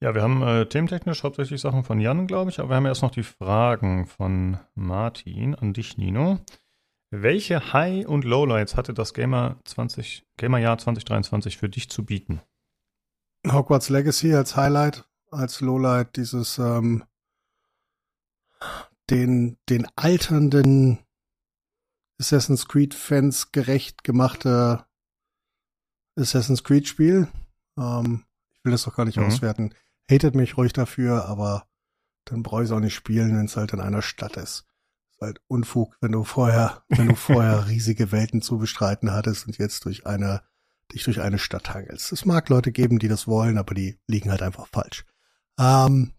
Ja, 0.00 0.16
wir 0.16 0.22
haben 0.22 0.42
äh, 0.42 0.66
thementechnisch 0.66 1.22
hauptsächlich 1.22 1.60
Sachen 1.60 1.84
von 1.84 2.00
Jan, 2.00 2.26
glaube 2.26 2.50
ich, 2.50 2.58
aber 2.58 2.70
wir 2.70 2.76
haben 2.76 2.86
erst 2.86 3.02
noch 3.02 3.12
die 3.12 3.22
Fragen 3.22 4.06
von 4.06 4.58
Martin 4.74 5.54
an 5.54 5.74
dich, 5.74 5.96
Nino. 5.96 6.40
Welche 7.10 7.72
High- 7.72 8.06
und 8.06 8.24
Lowlights 8.24 8.74
hatte 8.74 8.94
das 8.94 9.14
Gamer 9.14 9.60
20, 9.64 10.24
Gamerjahr 10.38 10.78
2023 10.78 11.56
für 11.56 11.68
dich 11.68 11.88
zu 11.88 12.04
bieten? 12.04 12.40
Hogwarts 13.46 13.90
Legacy 13.90 14.34
als 14.34 14.56
Highlight, 14.56 15.04
als 15.30 15.60
Lowlight 15.60 16.16
dieses 16.16 16.58
ähm, 16.58 17.04
den 19.10 19.58
den 19.68 19.86
alternden 19.94 20.98
Assassin's 22.22 22.68
Creed 22.68 22.94
Fans 22.94 23.50
gerecht 23.50 24.04
gemachte 24.04 24.86
Assassin's 26.16 26.62
Creed 26.62 26.86
Spiel. 26.86 27.26
Ähm, 27.76 28.24
ich 28.52 28.64
will 28.64 28.70
das 28.70 28.84
doch 28.84 28.94
gar 28.94 29.04
nicht 29.04 29.16
mhm. 29.16 29.24
auswerten. 29.24 29.74
Hatet 30.08 30.36
mich 30.36 30.56
ruhig 30.56 30.72
dafür, 30.72 31.24
aber 31.24 31.66
dann 32.24 32.44
brauche 32.44 32.62
ich 32.62 32.68
es 32.68 32.72
auch 32.72 32.78
nicht 32.78 32.94
spielen, 32.94 33.36
wenn 33.36 33.46
es 33.46 33.56
halt 33.56 33.72
in 33.72 33.80
einer 33.80 34.02
Stadt 34.02 34.36
ist. 34.36 34.66
ist 35.10 35.20
halt 35.20 35.40
Unfug, 35.48 35.96
wenn 36.00 36.12
du 36.12 36.22
vorher, 36.22 36.84
wenn 36.90 37.08
du 37.08 37.16
vorher 37.16 37.66
riesige 37.68 38.12
Welten 38.12 38.40
zu 38.40 38.56
bestreiten 38.58 39.10
hattest 39.10 39.48
und 39.48 39.58
jetzt 39.58 39.84
durch 39.84 40.06
eine, 40.06 40.42
dich 40.92 41.02
durch 41.02 41.20
eine 41.20 41.40
Stadt 41.40 41.74
hangelst. 41.74 42.12
Es 42.12 42.24
mag 42.24 42.48
Leute 42.48 42.70
geben, 42.70 43.00
die 43.00 43.08
das 43.08 43.26
wollen, 43.26 43.58
aber 43.58 43.74
die 43.74 43.98
liegen 44.06 44.30
halt 44.30 44.42
einfach 44.42 44.68
falsch. 44.68 45.04
Ähm, 45.58 46.12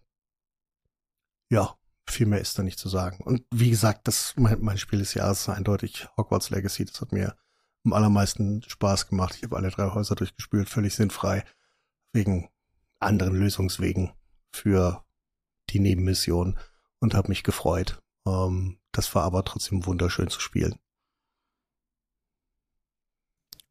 ja, 1.48 1.74
viel 2.06 2.26
mehr 2.26 2.40
ist 2.40 2.58
da 2.58 2.62
nicht 2.62 2.78
zu 2.78 2.88
sagen. 2.88 3.22
Und 3.24 3.44
wie 3.50 3.70
gesagt, 3.70 4.06
das, 4.08 4.34
mein, 4.36 4.60
mein 4.60 4.78
Spiel 4.78 4.98
des 4.98 5.14
Jahres 5.14 5.40
ist 5.40 5.48
eindeutig 5.48 6.06
Hogwarts 6.16 6.50
Legacy. 6.50 6.84
Das 6.84 7.00
hat 7.00 7.12
mir 7.12 7.36
am 7.84 7.92
allermeisten 7.92 8.62
Spaß 8.62 9.08
gemacht. 9.08 9.34
Ich 9.36 9.42
habe 9.44 9.56
alle 9.56 9.70
drei 9.70 9.90
Häuser 9.90 10.14
durchgespielt, 10.14 10.68
völlig 10.68 10.94
sinnfrei, 10.94 11.44
wegen 12.12 12.48
anderen 13.00 13.34
Lösungswegen 13.34 14.12
für 14.52 15.04
die 15.70 15.80
Nebenmission 15.80 16.58
und 17.00 17.14
habe 17.14 17.28
mich 17.28 17.42
gefreut. 17.42 18.02
Ähm, 18.26 18.78
das 18.92 19.14
war 19.14 19.24
aber 19.24 19.44
trotzdem 19.44 19.84
wunderschön 19.86 20.28
zu 20.28 20.40
spielen. 20.40 20.78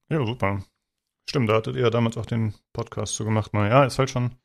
Ja, 0.10 0.26
super. 0.26 0.64
Stimmt, 1.30 1.50
da 1.50 1.56
hattet 1.56 1.76
ihr 1.76 1.84
ja 1.84 1.90
damals 1.90 2.18
auch 2.18 2.26
den 2.26 2.54
Podcast 2.74 3.16
so 3.16 3.24
gemacht. 3.24 3.54
Naja, 3.54 3.86
ist 3.86 3.98
halt 3.98 4.10
schon, 4.10 4.36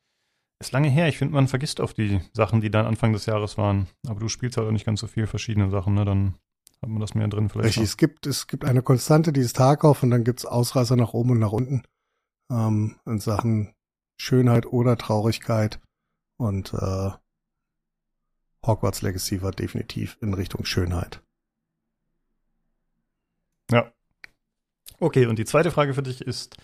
ist 0.59 0.71
lange 0.73 0.89
her. 0.89 1.07
Ich 1.07 1.17
finde, 1.17 1.33
man 1.33 1.47
vergisst 1.47 1.79
auf 1.79 1.93
die 1.93 2.19
Sachen, 2.33 2.61
die 2.61 2.69
dann 2.69 2.85
Anfang 2.85 3.13
des 3.13 3.25
Jahres 3.25 3.57
waren. 3.57 3.87
Aber 4.07 4.19
du 4.19 4.27
spielst 4.27 4.57
halt 4.57 4.67
auch 4.67 4.71
nicht 4.71 4.85
ganz 4.85 4.99
so 4.99 5.07
viel 5.07 5.27
verschiedene 5.27 5.69
Sachen, 5.69 5.93
ne? 5.93 6.05
Dann 6.05 6.35
hat 6.81 6.89
man 6.89 6.99
das 6.99 7.15
mehr 7.15 7.27
drin 7.27 7.49
vielleicht. 7.49 7.69
Richtig, 7.69 7.83
es 7.83 7.97
gibt, 7.97 8.25
es 8.27 8.47
gibt 8.47 8.65
eine 8.65 8.81
Konstante, 8.81 9.33
die 9.33 9.41
ist 9.41 9.55
Tarkov 9.55 10.03
und 10.03 10.11
dann 10.11 10.23
gibt's 10.23 10.45
Ausreißer 10.45 10.95
nach 10.95 11.13
oben 11.13 11.31
und 11.31 11.39
nach 11.39 11.51
unten. 11.51 11.83
Ähm, 12.51 12.97
in 13.05 13.19
Sachen 13.19 13.73
Schönheit 14.17 14.65
oder 14.65 14.97
Traurigkeit. 14.97 15.79
Und 16.37 16.73
äh, 16.73 17.11
Hogwarts 18.65 19.01
Legacy 19.01 19.41
war 19.41 19.51
definitiv 19.51 20.17
in 20.21 20.33
Richtung 20.33 20.65
Schönheit. 20.65 21.21
Ja. 23.71 23.91
Okay, 24.99 25.25
und 25.25 25.39
die 25.39 25.45
zweite 25.45 25.71
Frage 25.71 25.93
für 25.93 26.03
dich 26.03 26.21
ist, 26.21 26.57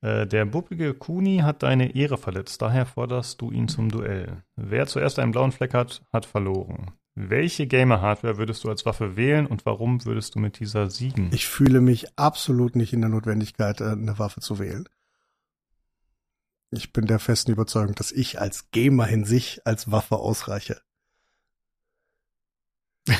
äh, 0.00 0.26
der 0.26 0.44
buppige 0.44 0.94
Kuni 0.94 1.38
hat 1.38 1.62
deine 1.62 1.94
Ehre 1.94 2.18
verletzt, 2.18 2.62
daher 2.62 2.86
forderst 2.86 3.40
du 3.40 3.50
ihn 3.50 3.68
zum 3.68 3.90
Duell. 3.90 4.42
Wer 4.56 4.86
zuerst 4.86 5.18
einen 5.18 5.32
blauen 5.32 5.52
Fleck 5.52 5.74
hat, 5.74 6.02
hat 6.12 6.26
verloren. 6.26 6.92
Welche 7.14 7.66
Gamer-Hardware 7.66 8.38
würdest 8.38 8.62
du 8.62 8.68
als 8.68 8.86
Waffe 8.86 9.16
wählen 9.16 9.46
und 9.46 9.66
warum 9.66 10.04
würdest 10.04 10.36
du 10.36 10.38
mit 10.38 10.60
dieser 10.60 10.88
siegen? 10.88 11.30
Ich 11.32 11.48
fühle 11.48 11.80
mich 11.80 12.16
absolut 12.16 12.76
nicht 12.76 12.92
in 12.92 13.00
der 13.00 13.10
Notwendigkeit, 13.10 13.80
äh, 13.80 13.86
eine 13.86 14.20
Waffe 14.20 14.40
zu 14.40 14.60
wählen. 14.60 14.88
Ich 16.70 16.92
bin 16.92 17.06
der 17.06 17.18
festen 17.18 17.50
Überzeugung, 17.50 17.94
dass 17.96 18.12
ich 18.12 18.40
als 18.40 18.70
Gamer 18.70 19.08
in 19.08 19.24
sich 19.24 19.66
als 19.66 19.90
Waffe 19.90 20.16
ausreiche. 20.16 20.80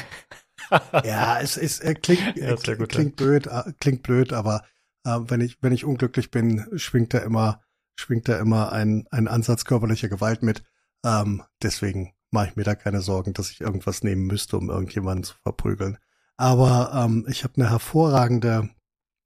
ja, 1.04 1.40
es 1.40 1.56
ist 1.56 1.80
äh, 1.80 1.94
klingt, 1.94 2.36
ja, 2.36 2.54
klingt 2.54 3.16
blöd, 3.16 3.48
klingt 3.80 4.02
blöd, 4.02 4.32
aber 4.32 4.62
äh, 5.08 5.30
wenn 5.30 5.40
ich 5.40 5.58
wenn 5.62 5.72
ich 5.72 5.84
unglücklich 5.84 6.30
bin, 6.30 6.66
schwingt 6.76 7.14
da 7.14 7.18
immer 7.18 7.62
schwingt 7.96 8.28
da 8.28 8.38
immer 8.38 8.72
ein 8.72 9.06
ein 9.10 9.28
Ansatz 9.28 9.64
körperlicher 9.64 10.08
Gewalt 10.08 10.42
mit. 10.42 10.62
Ähm, 11.04 11.42
deswegen 11.62 12.14
mache 12.30 12.48
ich 12.48 12.56
mir 12.56 12.64
da 12.64 12.74
keine 12.74 13.00
Sorgen, 13.00 13.32
dass 13.32 13.50
ich 13.50 13.60
irgendwas 13.60 14.02
nehmen 14.02 14.26
müsste, 14.26 14.56
um 14.58 14.70
irgendjemanden 14.70 15.24
zu 15.24 15.34
verprügeln. 15.42 15.98
Aber 16.36 16.92
ähm, 16.94 17.26
ich 17.28 17.44
habe 17.44 17.54
eine 17.56 17.70
hervorragende, 17.70 18.70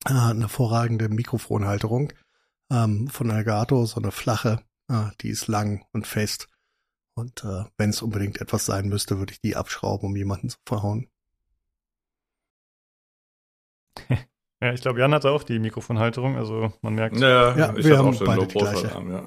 äh, 0.06 0.12
eine 0.12 0.40
hervorragende 0.40 1.08
Mikrofonhalterung 1.08 2.12
ähm, 2.70 3.08
von 3.08 3.30
Elgato, 3.30 3.84
so 3.86 4.00
eine 4.00 4.12
flache, 4.12 4.62
äh, 4.88 5.10
die 5.20 5.30
ist 5.30 5.48
lang 5.48 5.84
und 5.92 6.06
fest. 6.06 6.48
Und 7.14 7.44
äh, 7.44 7.64
wenn 7.76 7.90
es 7.90 8.02
unbedingt 8.02 8.40
etwas 8.40 8.64
sein 8.66 8.88
müsste, 8.88 9.18
würde 9.18 9.32
ich 9.32 9.40
die 9.40 9.56
abschrauben, 9.56 10.08
um 10.08 10.16
jemanden 10.16 10.48
zu 10.50 10.58
verhauen. 10.66 11.08
Ja, 14.62 14.72
ich 14.72 14.80
glaube, 14.80 15.00
Jan 15.00 15.12
hatte 15.12 15.32
auch 15.32 15.42
die 15.42 15.58
Mikrofonhalterung, 15.58 16.36
also 16.36 16.72
man 16.82 16.94
merkt. 16.94 17.18
Ja, 17.18 17.56
ja 17.56 17.74
ich 17.76 17.84
wir 17.84 17.98
haben 17.98 18.10
auch 18.10 18.14
schon 18.14 18.28
beide 18.28 18.46
die 18.46 18.58
gleiche. 18.58 18.94
Arm, 18.94 19.10
ja. 19.10 19.24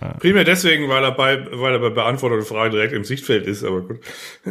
Ja. 0.00 0.14
Primär 0.14 0.44
deswegen, 0.44 0.88
weil 0.88 1.04
er 1.04 1.12
bei, 1.12 1.46
weil 1.52 1.74
er 1.74 1.78
bei 1.78 1.90
Beantwortung 1.90 2.38
der 2.38 2.46
Frage 2.46 2.70
direkt 2.70 2.94
im 2.94 3.04
Sichtfeld 3.04 3.46
ist, 3.46 3.64
aber 3.64 3.82
gut. 3.82 4.00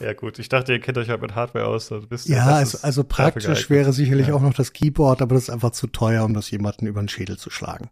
ja, 0.00 0.12
gut. 0.12 0.38
Ich 0.38 0.50
dachte, 0.50 0.74
ihr 0.74 0.80
kennt 0.80 0.98
euch 0.98 1.08
halt 1.08 1.22
mit 1.22 1.34
Hardware 1.34 1.66
aus. 1.66 1.90
Also 1.90 2.10
wisst 2.10 2.28
ja, 2.28 2.44
also, 2.44 2.76
also 2.82 3.02
praktisch 3.02 3.70
wäre 3.70 3.94
sicherlich 3.94 4.28
ja. 4.28 4.34
auch 4.34 4.42
noch 4.42 4.52
das 4.52 4.74
Keyboard, 4.74 5.22
aber 5.22 5.34
das 5.34 5.44
ist 5.44 5.50
einfach 5.50 5.70
zu 5.70 5.86
teuer, 5.86 6.26
um 6.26 6.34
das 6.34 6.50
jemanden 6.50 6.86
über 6.86 7.00
den 7.00 7.08
Schädel 7.08 7.38
zu 7.38 7.48
schlagen. 7.48 7.88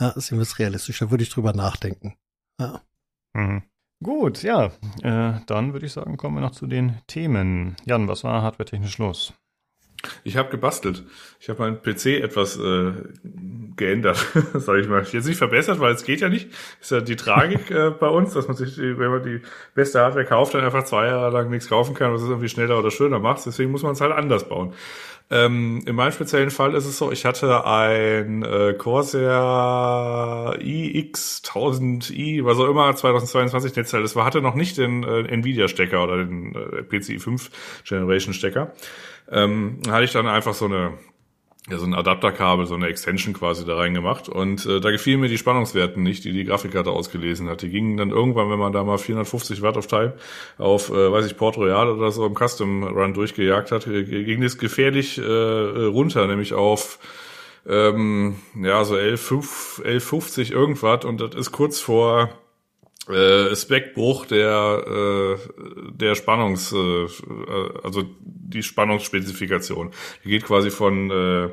Ja, 0.00 0.10
ist 0.10 0.30
immer 0.30 0.44
realistisch. 0.58 1.00
Da 1.00 1.10
würde 1.10 1.24
ich 1.24 1.30
drüber 1.30 1.52
nachdenken. 1.52 2.14
Ja. 2.60 2.82
Mhm. 3.32 3.64
Gut, 4.00 4.44
ja. 4.44 4.66
Äh, 5.02 5.40
dann 5.46 5.72
würde 5.72 5.86
ich 5.86 5.92
sagen, 5.92 6.16
kommen 6.16 6.36
wir 6.36 6.40
noch 6.40 6.52
zu 6.52 6.68
den 6.68 7.00
Themen. 7.08 7.74
Jan, 7.84 8.06
was 8.06 8.22
war 8.22 8.42
hardware-technisch 8.42 8.98
los? 8.98 9.34
Ich 10.24 10.36
habe 10.36 10.50
gebastelt. 10.50 11.04
Ich 11.40 11.48
habe 11.48 11.62
meinen 11.62 11.82
PC 11.82 12.22
etwas 12.22 12.58
äh, 12.58 12.92
geändert, 13.76 14.24
sag 14.54 14.78
ich 14.78 14.88
mal. 14.88 15.02
Jetzt 15.04 15.26
nicht 15.26 15.38
verbessert, 15.38 15.80
weil 15.80 15.94
es 15.94 16.04
geht 16.04 16.20
ja 16.20 16.28
nicht. 16.28 16.48
Ist 16.80 16.90
ja 16.90 17.00
die 17.00 17.16
Tragik 17.16 17.70
äh, 17.70 17.90
bei 17.90 18.08
uns, 18.08 18.34
dass 18.34 18.46
man 18.46 18.56
sich, 18.56 18.78
wenn 18.78 19.10
man 19.10 19.22
die 19.22 19.40
beste 19.74 20.00
Hardware 20.00 20.24
kauft, 20.24 20.54
dann 20.54 20.64
einfach 20.64 20.84
zwei 20.84 21.06
Jahre 21.06 21.30
lang 21.30 21.50
nichts 21.50 21.68
kaufen 21.68 21.94
kann, 21.94 22.12
was 22.12 22.22
es 22.22 22.28
irgendwie 22.28 22.48
schneller 22.48 22.78
oder 22.78 22.90
schöner 22.90 23.18
macht. 23.18 23.44
Deswegen 23.46 23.70
muss 23.70 23.82
man 23.82 23.92
es 23.92 24.00
halt 24.00 24.12
anders 24.12 24.48
bauen. 24.48 24.74
Ähm, 25.32 25.82
in 25.86 25.94
meinem 25.94 26.10
speziellen 26.10 26.50
Fall 26.50 26.74
ist 26.74 26.86
es 26.86 26.98
so, 26.98 27.12
ich 27.12 27.24
hatte 27.24 27.64
ein 27.64 28.42
äh, 28.42 28.74
Corsair 28.76 30.56
iX 30.60 31.42
1000i, 31.44 32.44
was 32.44 32.58
auch 32.58 32.68
immer, 32.68 32.94
2022 32.94 33.76
Netzteil. 33.76 34.02
Das 34.02 34.16
war, 34.16 34.24
hatte 34.24 34.42
noch 34.42 34.56
nicht 34.56 34.76
den 34.76 35.04
äh, 35.04 35.22
Nvidia-Stecker 35.22 36.02
oder 36.02 36.24
den 36.24 36.56
äh, 36.56 36.82
PCI 36.82 37.20
5 37.20 37.48
Generation-Stecker 37.84 38.72
ähm, 39.30 39.80
hatte 39.88 40.04
ich 40.04 40.12
dann 40.12 40.26
einfach 40.26 40.54
so 40.54 40.66
eine 40.66 40.98
ja, 41.68 41.78
so 41.78 41.84
ein 41.84 41.94
Adapterkabel, 41.94 42.66
so 42.66 42.74
eine 42.74 42.86
Extension 42.86 43.34
quasi 43.34 43.66
da 43.66 43.76
reingemacht 43.76 44.28
und 44.28 44.64
äh, 44.64 44.80
da 44.80 44.90
gefielen 44.90 45.20
mir 45.20 45.28
die 45.28 45.36
Spannungswerten 45.36 46.02
nicht, 46.02 46.24
die 46.24 46.32
die 46.32 46.44
Grafikkarte 46.44 46.90
ausgelesen 46.90 47.48
hat. 47.48 47.60
Die 47.60 47.68
gingen 47.68 47.98
dann 47.98 48.10
irgendwann, 48.10 48.50
wenn 48.50 48.58
man 48.58 48.72
da 48.72 48.82
mal 48.82 48.96
450 48.96 49.60
Watt 49.60 49.76
auf 49.76 49.86
Time 49.86 50.14
auf, 50.56 50.88
äh, 50.90 51.12
weiß 51.12 51.26
ich, 51.26 51.36
Port 51.36 51.58
Royal 51.58 51.88
oder 51.90 52.10
so 52.12 52.24
im 52.24 52.34
Custom 52.34 52.82
Run 52.84 53.12
durchgejagt 53.12 53.72
hat, 53.72 53.86
äh, 53.86 54.04
ging 54.04 54.40
das 54.40 54.56
gefährlich 54.56 55.18
äh, 55.18 55.22
runter, 55.22 56.26
nämlich 56.26 56.54
auf 56.54 56.98
ähm, 57.68 58.36
ja 58.56 58.82
so 58.84 58.96
11, 58.96 59.30
1150 59.80 60.52
irgendwas 60.52 61.04
und 61.04 61.20
das 61.20 61.34
ist 61.34 61.52
kurz 61.52 61.78
vor 61.78 62.30
äh, 63.08 63.54
Speckbruch 63.56 64.26
der 64.26 65.38
äh, 65.38 65.90
der 65.92 66.14
Spannungs 66.14 66.72
äh, 66.72 67.06
also 67.82 68.04
die 68.24 68.62
Spannungsspezifikation. 68.62 69.90
Die 70.24 70.28
geht 70.28 70.44
quasi 70.44 70.70
von 70.70 71.10
äh, 71.10 71.48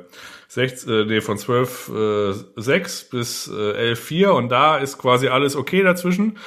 6, 0.49 0.87
äh, 0.87 1.05
nee, 1.05 1.21
von 1.21 1.37
12 1.37 1.89
äh, 1.89 2.61
6 2.61 3.09
bis 3.09 3.47
äh, 3.47 3.73
11 3.73 3.99
4 3.99 4.33
und 4.33 4.49
da 4.49 4.77
ist 4.77 4.97
quasi 4.97 5.27
alles 5.27 5.55
okay 5.55 5.83
dazwischen. 5.83 6.37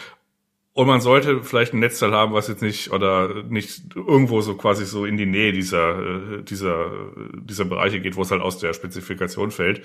Und 0.72 0.86
man 0.86 1.00
sollte 1.00 1.42
vielleicht 1.42 1.74
ein 1.74 1.80
Netzteil 1.80 2.12
haben, 2.12 2.32
was 2.32 2.46
jetzt 2.46 2.62
nicht 2.62 2.92
oder 2.92 3.42
nicht 3.42 3.96
irgendwo 3.96 4.40
so 4.40 4.54
quasi 4.54 4.86
so 4.86 5.04
in 5.04 5.16
die 5.16 5.26
Nähe 5.26 5.52
dieser 5.52 5.98
äh, 5.98 6.42
dieser 6.42 6.90
dieser 7.34 7.64
Bereiche 7.64 8.00
geht, 8.00 8.16
wo 8.16 8.22
es 8.22 8.30
halt 8.30 8.40
aus 8.40 8.58
der 8.58 8.72
Spezifikation 8.72 9.50
fällt. 9.50 9.82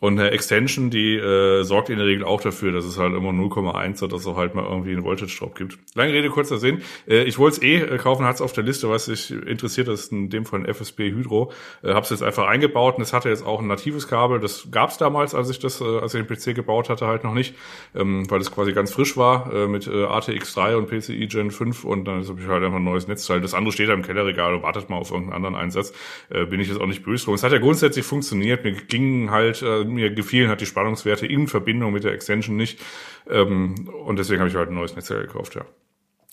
Und 0.00 0.18
eine 0.18 0.30
Extension, 0.30 0.90
die 0.90 1.16
äh, 1.16 1.62
sorgt 1.64 1.90
in 1.90 1.98
der 1.98 2.06
Regel 2.06 2.24
auch 2.24 2.40
dafür, 2.40 2.72
dass 2.72 2.84
es 2.84 2.98
halt 2.98 3.14
immer 3.14 3.30
0,1 3.30 4.02
hat, 4.02 4.12
dass 4.12 4.26
es 4.26 4.34
halt 4.34 4.54
mal 4.54 4.64
irgendwie 4.64 4.92
einen 4.92 5.04
Voltage-Drop 5.04 5.54
gibt. 5.56 5.78
Lange 5.94 6.12
Rede, 6.12 6.28
kurzer 6.30 6.58
Sinn. 6.58 6.82
Äh, 7.08 7.24
ich 7.24 7.38
wollte 7.38 7.56
es 7.56 7.62
eh 7.62 7.76
äh, 7.76 7.98
kaufen, 7.98 8.24
hat 8.24 8.36
es 8.36 8.40
auf 8.40 8.52
der 8.52 8.64
Liste, 8.64 8.88
was 8.88 9.06
sich 9.06 9.30
interessiert, 9.30 9.88
das 9.88 10.00
ist 10.00 10.12
in 10.12 10.30
dem 10.30 10.44
ein 10.52 10.72
FSP 10.72 11.10
Hydro. 11.10 11.52
Äh, 11.82 11.88
habe 11.88 12.00
es 12.00 12.10
jetzt 12.10 12.22
einfach 12.22 12.46
eingebaut 12.46 12.96
und 12.96 13.02
es 13.02 13.12
hatte 13.12 13.28
jetzt 13.28 13.44
auch 13.44 13.60
ein 13.60 13.66
natives 13.66 14.08
Kabel. 14.08 14.40
Das 14.40 14.68
gab 14.70 14.90
es 14.90 14.98
damals, 14.98 15.34
als 15.34 15.50
ich 15.50 15.58
das, 15.58 15.80
äh, 15.80 15.84
als 15.84 16.14
ich 16.14 16.24
den 16.24 16.26
PC 16.26 16.54
gebaut 16.54 16.88
hatte, 16.88 17.06
halt 17.06 17.24
noch 17.24 17.34
nicht, 17.34 17.54
ähm, 17.94 18.30
weil 18.30 18.40
es 18.40 18.50
quasi 18.50 18.72
ganz 18.72 18.92
frisch 18.92 19.16
war 19.16 19.52
äh, 19.52 19.66
mit 19.66 19.86
äh, 19.86 20.04
ATX 20.04 20.54
3 20.54 20.76
und 20.76 20.88
PCI 20.88 21.26
Gen 21.26 21.50
5 21.50 21.84
und 21.84 22.04
dann 22.06 22.26
habe 22.26 22.40
ich 22.40 22.46
halt 22.46 22.62
einfach 22.62 22.78
ein 22.78 22.84
neues 22.84 23.08
Netzteil. 23.08 23.40
Das 23.40 23.54
andere 23.54 23.72
steht 23.72 23.88
da 23.88 23.94
im 23.94 24.02
Kellerregal 24.02 24.54
und 24.54 24.62
wartet 24.62 24.88
mal 24.90 24.96
auf 24.96 25.10
irgendeinen 25.10 25.44
anderen 25.44 25.56
Einsatz. 25.56 25.92
Äh, 26.30 26.46
bin 26.46 26.60
ich 26.60 26.68
jetzt 26.68 26.80
auch 26.80 26.86
nicht 26.86 27.02
böse 27.02 27.24
drum. 27.24 27.34
Es 27.34 27.42
hat 27.42 27.52
ja 27.52 27.58
grundsätzlich 27.58 28.04
funktioniert. 28.04 28.64
Mir 28.64 28.72
ging 28.72 29.30
halt 29.30 29.62
äh, 29.62 29.84
mir 29.88 30.10
gefielen 30.10 30.48
hat 30.50 30.60
die 30.60 30.66
Spannungswerte 30.66 31.26
in 31.26 31.48
Verbindung 31.48 31.92
mit 31.92 32.04
der 32.04 32.12
Extension 32.12 32.56
nicht. 32.56 32.80
Ähm, 33.28 33.88
und 34.04 34.18
deswegen 34.18 34.40
habe 34.40 34.50
ich 34.50 34.56
halt 34.56 34.70
ein 34.70 34.74
neues 34.74 34.94
Netzteil 34.94 35.22
gekauft, 35.22 35.54
ja. 35.54 35.64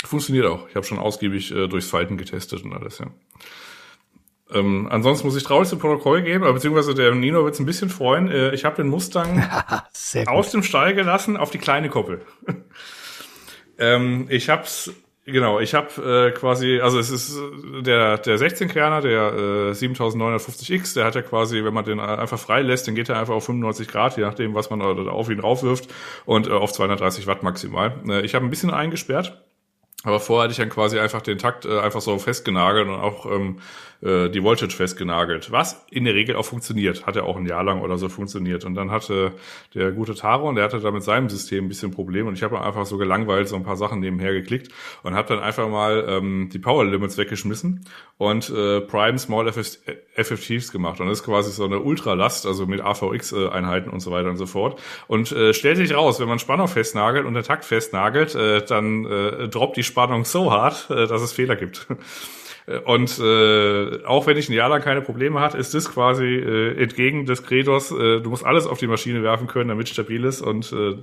Funktioniert 0.04 0.46
auch. 0.46 0.68
Ich 0.70 0.76
habe 0.76 0.86
schon 0.86 1.00
ausgiebig 1.00 1.52
äh, 1.52 1.68
durchs 1.68 1.90
Falten 1.90 2.18
getestet 2.18 2.64
und 2.64 2.74
alles, 2.74 3.00
ja. 3.00 3.08
Ähm, 4.54 4.88
ansonsten 4.92 5.26
muss 5.26 5.36
ich 5.36 5.44
traurig 5.44 5.68
zum 5.68 5.80
Protokoll 5.80 6.22
geben, 6.22 6.44
aber 6.44 6.54
beziehungsweise 6.54 6.94
der 6.94 7.16
Nino 7.16 7.44
wird 7.44 7.56
es 7.56 7.60
ein 7.60 7.66
bisschen 7.66 7.90
freuen. 7.90 8.30
Äh, 8.30 8.54
ich 8.54 8.64
habe 8.64 8.76
den 8.76 8.88
Mustang 8.88 9.44
aus 10.28 10.52
dem 10.52 10.62
Stall 10.62 10.94
gelassen 10.94 11.36
auf 11.36 11.50
die 11.50 11.58
kleine 11.58 11.90
Koppel. 11.90 12.22
ähm, 13.80 14.28
ich 14.30 14.50
habe 14.50 14.64
es 14.64 14.94
Genau, 15.28 15.60
ich 15.60 15.74
habe 15.74 16.28
äh, 16.28 16.32
quasi, 16.38 16.80
also 16.82 17.00
es 17.00 17.10
ist 17.10 17.36
der 17.82 18.20
der 18.20 18.38
16 18.38 18.68
Kerner, 18.68 19.02
der 19.02 19.34
äh, 19.34 19.72
7950X, 19.72 20.94
der 20.94 21.06
hat 21.06 21.16
ja 21.16 21.24
quasi, 21.24 21.64
wenn 21.64 21.74
man 21.74 21.84
den 21.84 22.00
einfach 22.00 22.38
frei 22.38 22.62
lässt, 22.62 22.88
dann 22.88 22.94
geht 22.94 23.10
er 23.10 23.20
einfach 23.20 23.34
auf 23.34 23.46
95 23.46 23.88
Grad, 23.88 24.18
je 24.18 24.24
nachdem, 24.24 24.54
was 24.54 24.70
man 24.70 24.84
auf 24.84 25.30
ihn 25.32 25.40
raufwirft 25.40 25.92
und 26.26 26.46
äh, 26.48 26.52
auf 26.52 26.72
230 26.74 27.26
Watt 27.26 27.42
maximal. 27.42 27.96
Äh, 28.08 28.22
ich 28.22 28.36
habe 28.36 28.46
ein 28.46 28.52
bisschen 28.52 28.70
eingesperrt, 28.70 29.42
aber 30.04 30.20
vorher 30.20 30.44
hatte 30.44 30.52
ich 30.52 30.60
dann 30.60 30.70
quasi 30.70 31.00
einfach 31.00 31.24
den 31.24 31.40
Takt 31.40 31.66
äh, 31.66 31.80
einfach 31.80 32.02
so 32.02 32.20
festgenagelt 32.20 32.88
und 32.88 32.94
auch 32.94 33.26
ähm, 33.26 33.58
äh, 34.06 34.30
die 34.30 34.44
Voltage 34.44 34.76
festgenagelt. 34.76 35.52
Was 35.52 35.86
in 35.90 36.06
der 36.06 36.14
Regel 36.14 36.36
auch 36.36 36.46
funktioniert. 36.46 37.06
Hat 37.06 37.16
ja 37.16 37.24
auch 37.24 37.38
ein 37.38 37.46
Jahr 37.46 37.64
lang 37.64 37.82
oder 37.82 37.98
so 37.98 38.08
funktioniert. 38.08 38.64
Und 38.64 38.76
dann 38.76 38.92
hatte 38.92 39.34
der 39.74 39.92
gute 39.92 40.14
Taro 40.14 40.48
und 40.48 40.56
der 40.56 40.64
hatte 40.64 40.80
da 40.80 40.92
mit 40.92 41.04
seinem 41.04 41.28
System 41.30 41.66
ein 41.66 41.68
bisschen 41.68 41.92
Probleme. 41.92 42.30
Und 42.30 42.36
ich 42.36 42.44
habe 42.44 42.62
einfach 42.62 42.86
so 42.86 42.98
gelangweilt 42.98 43.48
so 43.48 43.56
ein 43.56 43.64
paar 43.64 43.78
Sachen 43.78 44.00
nebenher 44.00 44.34
geklickt 44.34 44.72
und 45.04 45.16
habe 45.16 45.28
dann 45.28 45.40
einfach 45.40 45.68
mal 45.68 46.06
ähm, 46.08 46.50
die 46.54 46.60
Power 46.60 46.86
Limits 46.86 47.18
weggeschmissen 47.18 47.86
und 48.18 48.50
äh, 48.50 48.82
Prime 48.82 49.18
Small 49.18 49.52
FFTs 49.52 50.72
gemacht. 50.72 51.00
Und 51.00 51.08
das 51.08 51.20
ist 51.20 51.26
quasi 51.26 51.52
so 51.52 51.66
eine 51.66 51.80
Ultralast, 51.80 52.46
also 52.46 52.66
mit 52.68 52.82
AVX-Einheiten 52.82 53.90
und 53.90 54.00
so 54.02 54.12
weiter 54.12 54.30
und 54.30 54.38
so 54.38 54.46
fort. 54.46 54.80
Und 55.08 55.32
äh, 55.32 55.54
stellt 55.54 55.78
sich 55.78 55.96
raus, 55.96 56.20
wenn 56.20 56.28
man 56.28 56.40
Spannung 56.40 56.68
festnagelt 56.68 57.26
und 57.26 57.34
der 57.34 57.44
Takt 57.44 57.66
festnagelt, 57.66 58.36
äh, 58.36 58.64
dann 58.64 59.06
äh, 59.06 59.48
droppt 59.48 59.78
die 59.78 59.84
Spannung 59.84 60.26
so 60.26 60.52
hart, 60.52 60.90
äh, 60.90 61.08
dass 61.08 61.22
es 61.22 61.34
Fehler 61.34 61.56
gibt. 61.56 61.88
Und 62.86 63.20
äh, 63.20 64.04
auch 64.06 64.26
wenn 64.26 64.38
ich 64.38 64.50
ein 64.50 64.54
Jahr 64.54 64.70
lang 64.70 64.82
keine 64.82 65.02
Probleme 65.02 65.40
hatte, 65.40 65.58
ist 65.58 65.76
das 65.76 65.92
quasi 65.92 66.26
äh, 66.26 66.82
entgegen 66.82 67.28
des 67.28 67.44
Credos, 67.44 67.92
äh, 67.92 68.22
du 68.22 68.30
musst 68.32 68.44
alles 68.44 68.66
auf 68.66 68.80
die 68.80 68.88
Maschine 68.88 69.22
werfen 69.22 69.46
können, 69.46 69.70
damit 69.70 69.88
stabil 69.88 70.24
ist 70.24 70.42
und 70.42 70.72
äh, 70.72 70.96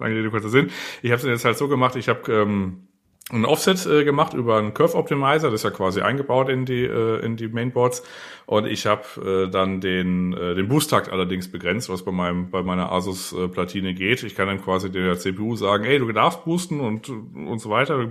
lange 0.00 0.16
Rede, 0.16 0.30
kurzer 0.30 0.48
Sinn. 0.48 0.70
Ich 1.02 1.10
habe 1.10 1.20
es 1.20 1.26
jetzt 1.26 1.44
halt 1.44 1.58
so 1.58 1.68
gemacht, 1.68 1.96
ich 1.96 2.08
habe 2.08 2.32
ähm, 2.32 2.88
ein 3.30 3.44
Offset 3.44 3.84
äh, 3.86 4.04
gemacht 4.04 4.32
über 4.32 4.56
einen 4.56 4.72
Curve 4.72 4.96
Optimizer, 4.96 5.50
das 5.50 5.60
ist 5.60 5.64
ja 5.64 5.70
quasi 5.70 6.00
eingebaut 6.00 6.48
in 6.48 6.64
die 6.64 6.84
äh, 6.84 7.24
in 7.24 7.36
die 7.36 7.48
Mainboards 7.48 8.02
und 8.46 8.66
ich 8.66 8.86
habe 8.86 9.46
äh, 9.46 9.50
dann 9.50 9.80
den 9.80 10.32
äh, 10.32 10.54
den 10.54 10.68
Boosttakt 10.68 11.10
allerdings 11.10 11.50
begrenzt, 11.50 11.90
was 11.90 12.04
bei 12.04 12.12
meinem 12.12 12.50
bei 12.50 12.62
meiner 12.62 12.90
Asus 12.90 13.32
äh, 13.32 13.48
Platine 13.48 13.92
geht. 13.92 14.22
Ich 14.22 14.34
kann 14.34 14.46
dann 14.46 14.62
quasi 14.62 14.90
der 14.90 15.18
CPU 15.18 15.56
sagen, 15.56 15.84
ey, 15.84 15.98
du 15.98 16.10
darfst 16.12 16.44
boosten 16.44 16.80
und 16.80 17.10
und 17.10 17.58
so 17.58 17.68
weiter 17.68 18.10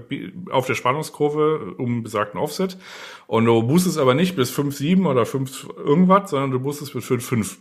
auf 0.51 0.67
der 0.67 0.75
Spannungskurve 0.75 1.75
um 1.77 2.03
besagten 2.03 2.39
Offset 2.39 2.77
und 3.25 3.45
du 3.45 3.63
boostest 3.63 3.97
aber 3.97 4.13
nicht 4.13 4.35
bis 4.35 4.51
5,7 4.55 5.09
oder 5.09 5.25
5 5.25 5.69
irgendwas, 5.77 6.29
sondern 6.29 6.51
du 6.51 6.59
boostest 6.59 6.93
bis 6.93 7.05
5,5. 7.05 7.57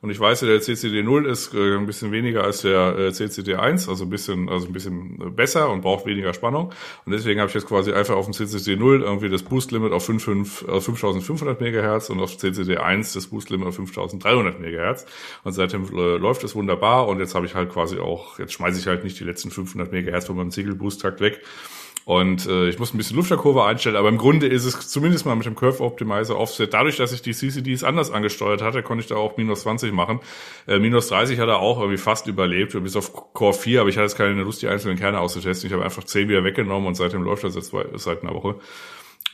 Und 0.00 0.10
ich 0.10 0.20
weiß 0.20 0.42
ja, 0.42 0.46
der 0.48 0.60
CCD 0.60 1.02
0 1.02 1.26
ist 1.26 1.52
äh, 1.54 1.76
ein 1.76 1.86
bisschen 1.86 2.12
weniger 2.12 2.44
als 2.44 2.62
der 2.62 2.96
äh, 2.96 3.12
CCD 3.12 3.56
1, 3.56 3.88
also 3.88 4.04
ein 4.04 4.10
bisschen, 4.10 4.48
also 4.48 4.68
ein 4.68 4.72
bisschen 4.72 5.34
besser 5.34 5.70
und 5.70 5.80
braucht 5.80 6.06
weniger 6.06 6.32
Spannung. 6.34 6.72
Und 7.04 7.12
deswegen 7.12 7.40
habe 7.40 7.48
ich 7.48 7.54
jetzt 7.54 7.66
quasi 7.66 7.92
einfach 7.92 8.14
auf 8.14 8.24
dem 8.26 8.32
CCD 8.32 8.76
0 8.76 9.02
irgendwie 9.02 9.28
das 9.28 9.42
Boost 9.42 9.72
Limit 9.72 9.92
auf 9.92 10.04
5, 10.04 10.22
5, 10.22 10.62
äh, 10.68 10.80
5500 10.80 11.60
MHz 11.60 12.10
und 12.10 12.20
auf 12.20 12.36
CCD 12.36 12.76
1 12.76 13.12
das 13.14 13.26
Boost 13.26 13.50
Limit 13.50 13.66
auf 13.66 13.74
5300 13.74 14.60
MHz. 14.60 15.04
Und 15.42 15.52
seitdem 15.52 15.84
äh, 15.86 16.16
läuft 16.16 16.44
es 16.44 16.54
wunderbar. 16.54 17.08
Und 17.08 17.18
jetzt 17.18 17.34
habe 17.34 17.46
ich 17.46 17.56
halt 17.56 17.70
quasi 17.70 17.98
auch, 17.98 18.38
jetzt 18.38 18.52
schmeiße 18.52 18.78
ich 18.78 18.86
halt 18.86 19.02
nicht 19.02 19.18
die 19.18 19.24
letzten 19.24 19.50
500 19.50 19.92
MHz 19.92 20.26
von 20.26 20.36
meinem 20.36 20.52
Single 20.52 20.76
Boost 20.76 21.02
Takt 21.02 21.20
weg, 21.20 21.42
und 22.08 22.46
äh, 22.46 22.70
ich 22.70 22.78
muss 22.78 22.94
ein 22.94 22.96
bisschen 22.96 23.18
Lufterkurve 23.18 23.64
einstellen, 23.64 23.94
aber 23.94 24.08
im 24.08 24.16
Grunde 24.16 24.46
ist 24.46 24.64
es 24.64 24.88
zumindest 24.88 25.26
mal 25.26 25.36
mit 25.36 25.44
dem 25.44 25.54
Curve 25.54 25.84
Optimizer 25.84 26.38
Offset, 26.38 26.72
dadurch, 26.72 26.96
dass 26.96 27.12
ich 27.12 27.20
die 27.20 27.34
CCDs 27.34 27.84
anders 27.84 28.10
angesteuert 28.10 28.62
hatte, 28.62 28.82
konnte 28.82 29.02
ich 29.02 29.08
da 29.08 29.16
auch 29.16 29.36
minus 29.36 29.60
20 29.60 29.92
machen. 29.92 30.20
Äh, 30.66 30.78
minus 30.78 31.08
30 31.08 31.38
hat 31.38 31.50
er 31.50 31.58
auch 31.58 31.78
irgendwie 31.78 31.98
fast 31.98 32.26
überlebt, 32.26 32.72
bis 32.82 32.96
auf 32.96 33.12
Core 33.34 33.52
4, 33.52 33.82
aber 33.82 33.90
ich 33.90 33.96
hatte 33.96 34.04
jetzt 34.04 34.16
keine 34.16 34.42
Lust, 34.42 34.62
die 34.62 34.68
einzelnen 34.68 34.96
Kerne 34.96 35.20
auszutesten. 35.20 35.68
Ich 35.68 35.74
habe 35.74 35.84
einfach 35.84 36.02
10 36.02 36.30
wieder 36.30 36.44
weggenommen 36.44 36.88
und 36.88 36.94
seitdem 36.94 37.24
läuft 37.24 37.44
das 37.44 37.56
jetzt 37.56 37.74
seit 37.96 38.22
einer 38.22 38.32
Woche. 38.32 38.54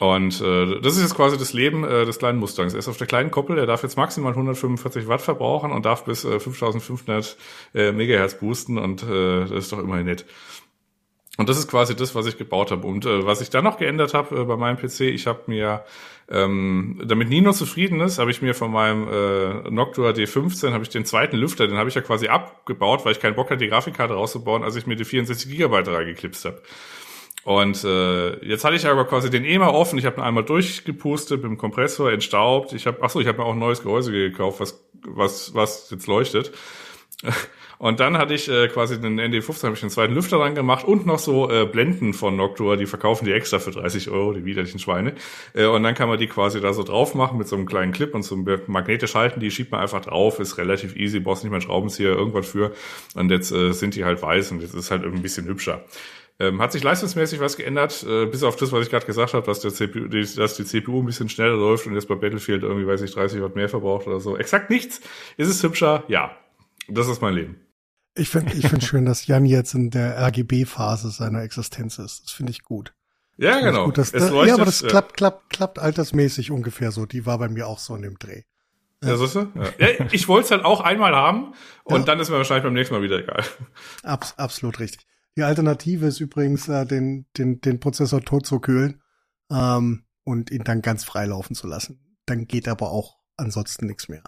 Und 0.01 0.41
äh, 0.41 0.81
das 0.81 0.97
ist 0.97 1.03
jetzt 1.03 1.15
quasi 1.15 1.39
das 1.39 1.53
Leben 1.53 1.85
äh, 1.85 2.05
des 2.05 2.19
kleinen 2.19 2.41
Mustangs. 2.41 2.73
Er 2.73 2.81
ist 2.81 2.89
auf 2.89 2.97
der 2.97 3.07
kleinen 3.07 3.31
Koppel, 3.31 3.57
er 3.57 3.67
darf 3.67 3.85
jetzt 3.85 3.97
maximal 3.97 4.33
145 4.33 5.07
Watt 5.07 5.23
verbrauchen 5.23 5.71
und 5.71 5.87
darf 5.87 6.05
bis 6.05 6.25
äh, 6.25 6.41
5500 6.41 7.37
äh, 7.73 7.93
Megahertz 7.93 8.35
boosten 8.35 8.79
und 8.79 9.05
äh, 9.05 9.41
das 9.43 9.51
ist 9.53 9.73
doch 9.73 9.79
immerhin 9.79 10.07
nett. 10.07 10.25
Und 11.37 11.49
das 11.49 11.59
ist 11.59 11.69
quasi 11.69 11.97
das, 11.97 12.15
was 12.15 12.27
ich 12.27 12.39
gebaut 12.39 12.71
habe. 12.71 12.87
Und 12.87 13.07
äh, 13.07 13.27
was 13.27 13.41
ich 13.41 13.51
dann 13.51 13.65
noch 13.65 13.79
geändert 13.79 14.15
habe 14.15 14.43
äh, 14.43 14.45
bei 14.45 14.57
meinem 14.57 14.77
PC, 14.77 15.01
ich 15.01 15.27
habe 15.27 15.43
mir, 15.47 15.85
ähm, 16.31 17.03
damit 17.05 17.29
Nino 17.29 17.53
zufrieden 17.53 18.01
ist, 18.01 18.19
habe 18.19 18.31
ich 18.31 18.41
mir 18.41 18.55
von 18.55 18.71
meinem 18.71 19.09
äh, 19.09 19.71
Noctua 19.71 20.11
D15 20.11 20.73
habe 20.73 20.85
ich 20.85 20.91
den 20.91 21.05
zweiten 21.05 21.37
Lüfter, 21.37 21.67
den 21.67 21.77
habe 21.77 21.89
ich 21.89 21.97
ja 21.97 22.03
quasi 22.03 22.29
abgebaut, 22.29 23.05
weil 23.05 23.13
ich 23.13 23.21
keinen 23.21 23.35
Bock 23.35 23.51
hatte, 23.51 23.59
die 23.59 23.69
Grafikkarte 23.69 24.15
rauszubauen, 24.15 24.63
als 24.63 24.77
ich 24.77 24.87
mir 24.87 24.97
die 24.97 25.05
64 25.05 25.51
Gigabyte 25.51 25.89
reingeklipst 25.89 26.45
habe. 26.45 26.63
Und 27.43 27.85
äh, 27.85 28.47
jetzt 28.47 28.65
hatte 28.65 28.77
ich 28.77 28.87
aber 28.87 29.05
quasi 29.05 29.29
den 29.29 29.45
EMA 29.45 29.69
offen. 29.69 29.99
Ich 29.99 30.07
habe 30.07 30.21
ihn 30.21 30.25
einmal 30.25 30.45
durchgepustet 30.45 31.43
mit 31.43 31.51
dem 31.51 31.59
Kompressor, 31.59 32.11
entstaubt. 32.11 32.73
Ich 32.73 32.87
habe, 32.87 32.99
ach 33.03 33.11
so, 33.11 33.21
ich 33.21 33.27
habe 33.27 33.39
mir 33.39 33.45
auch 33.45 33.53
ein 33.53 33.59
neues 33.59 33.83
Gehäuse 33.83 34.13
gekauft, 34.13 34.61
was 34.61 34.83
was 35.07 35.55
was 35.55 35.91
jetzt 35.91 36.07
leuchtet. 36.07 36.53
Und 37.79 38.01
dann 38.01 38.19
hatte 38.19 38.35
ich 38.35 38.49
äh, 38.49 38.69
quasi 38.69 39.01
den 39.01 39.21
ND15, 39.21 39.65
habe 39.65 39.75
ich 39.75 39.83
einen 39.83 39.91
zweiten 39.91 40.15
Lüfter 40.15 40.39
dran 40.39 40.55
gemacht 40.55 40.85
und 40.85 41.07
noch 41.07 41.19
so 41.19 41.51
äh, 41.51 41.67
Blenden 41.67 42.15
von 42.15 42.37
Noctua, 42.37 42.77
die 42.77 42.87
verkaufen 42.87 43.25
die 43.25 43.33
extra 43.33 43.59
für 43.59 43.71
30 43.71 44.11
Euro, 44.11 44.33
die 44.33 44.45
widerlichen 44.45 44.79
Schweine. 44.79 45.15
Äh, 45.55 45.67
und 45.67 45.83
dann 45.83 45.95
kann 45.95 46.09
man 46.09 46.19
die 46.19 46.27
quasi 46.27 46.61
da 46.61 46.73
so 46.73 46.83
drauf 46.83 47.15
machen 47.15 47.39
mit 47.39 47.49
so 47.49 47.57
einem 47.57 47.67
kleinen 47.67 47.93
Clip 47.93 48.15
und 48.15 48.23
so 48.23 48.35
einem 48.35 48.61
magnetisch 48.67 49.15
halten, 49.15 49.41
die 49.41 49.51
schiebt 49.51 49.73
man 49.73 49.81
einfach 49.81 50.01
drauf, 50.01 50.39
ist 50.41 50.59
relativ 50.59 50.97
easy, 50.97 51.21
brauchst 51.21 51.45
nicht 51.45 51.51
mehr 51.51 51.59
einen 51.59 51.67
Schraubenzieher, 51.67 52.11
irgendwas 52.11 52.49
für. 52.49 52.73
Und 53.15 53.31
jetzt 53.31 53.53
äh, 53.53 53.73
sind 53.73 53.95
die 53.95 54.05
halt 54.05 54.23
weiß 54.23 54.53
und 54.53 54.63
jetzt 54.63 54.75
ist 54.75 54.91
halt 54.91 55.05
ein 55.05 55.23
bisschen 55.23 55.47
hübscher. 55.47 55.85
Ähm, 56.41 56.61
hat 56.61 56.73
sich 56.73 56.83
leistungsmäßig 56.83 57.39
was 57.39 57.57
geändert, 57.57 58.05
äh, 58.09 58.27
bis 58.27 58.43
auf 58.43 58.57
das, 58.57 58.73
was 58.73 58.85
ich 58.85 58.91
gerade 58.91 59.07
gesagt 59.07 59.35
habe, 59.35 59.47
dass, 59.47 59.61
der 59.61 59.73
CPU, 59.73 60.09
die, 60.09 60.27
dass 60.35 60.57
die 60.57 60.65
CPU 60.65 61.01
ein 61.01 61.07
bisschen 61.07 61.29
schneller 61.29 61.57
läuft 61.57 61.87
und 61.87 61.95
jetzt 61.95 62.09
bei 62.09 62.17
Battlefield 62.17 62.65
irgendwie, 62.65 62.87
weiß 62.89 63.03
ich, 63.03 63.13
30 63.13 63.41
Watt 63.41 63.55
mehr 63.55 63.69
verbraucht 63.69 64.09
oder 64.09 64.19
so. 64.19 64.37
Exakt 64.37 64.69
nichts. 64.69 65.01
Ist 65.37 65.49
es 65.49 65.63
hübscher? 65.63 66.03
Ja. 66.09 66.37
Das 66.89 67.09
ist 67.09 67.21
mein 67.23 67.35
Leben. 67.35 67.61
Ich 68.17 68.29
finde 68.29 68.55
ich 68.55 68.69
find 68.69 68.85
schön, 68.85 69.07
dass 69.07 69.27
Jan 69.27 69.45
jetzt 69.45 69.75
in 69.75 69.91
der 69.91 70.17
RGB-Phase 70.19 71.11
seiner 71.11 71.43
Existenz 71.43 71.99
ist. 71.99 72.25
Das 72.25 72.31
finde 72.31 72.53
ich 72.53 72.63
gut. 72.63 72.95
Ja, 73.37 73.61
genau. 73.61 73.87
Gut, 73.87 73.99
dass, 73.99 74.13
es 74.13 74.31
leuchtet, 74.31 74.49
ja, 74.49 74.55
aber 74.55 74.65
das 74.65 74.85
klappt, 74.85 75.17
klappt, 75.17 75.51
klappt 75.51 75.79
altersmäßig 75.81 76.53
ungefähr 76.53 76.93
so. 76.93 77.07
Die 77.07 77.27
war 77.27 77.39
bei 77.39 77.49
mir 77.49 77.67
auch 77.67 77.81
so 77.81 77.97
in 77.97 78.03
dem 78.03 78.19
Dreh. 78.19 78.43
Ja, 79.03 79.17
siehst 79.17 79.35
du? 79.35 79.51
Ja. 79.55 79.65
ja 79.79 80.07
ich 80.13 80.29
wollte 80.29 80.47
es 80.47 80.51
halt 80.53 80.65
auch 80.65 80.81
einmal 80.81 81.15
haben 81.15 81.55
und 81.83 82.01
ja. 82.01 82.05
dann 82.05 82.21
ist 82.21 82.31
mir 82.31 82.37
wahrscheinlich 82.37 82.65
beim 82.65 82.73
nächsten 82.73 82.95
Mal 82.95 83.03
wieder 83.03 83.19
egal. 83.19 83.45
Abs 84.03 84.39
absolut 84.39 84.79
richtig. 84.79 85.07
Die 85.37 85.43
Alternative 85.43 86.07
ist 86.07 86.21
übrigens, 86.21 86.69
äh, 86.69 86.87
den, 86.87 87.27
den, 87.37 87.61
den 87.61 87.81
Prozessor 87.81 88.23
tot 88.23 88.47
zu 88.47 88.61
kühlen 88.61 89.03
ähm, 89.51 90.05
und 90.23 90.51
ihn 90.51 90.65
dann 90.65 90.81
ganz 90.81 91.05
frei 91.05 91.27
laufen 91.27 91.55
zu 91.55 91.67
lassen. 91.67 92.17
Dann 92.27 92.47
geht 92.47 92.69
aber 92.69 92.91
auch 92.91 93.19
ansonsten 93.37 93.87
nichts 93.87 94.09
mehr. 94.09 94.23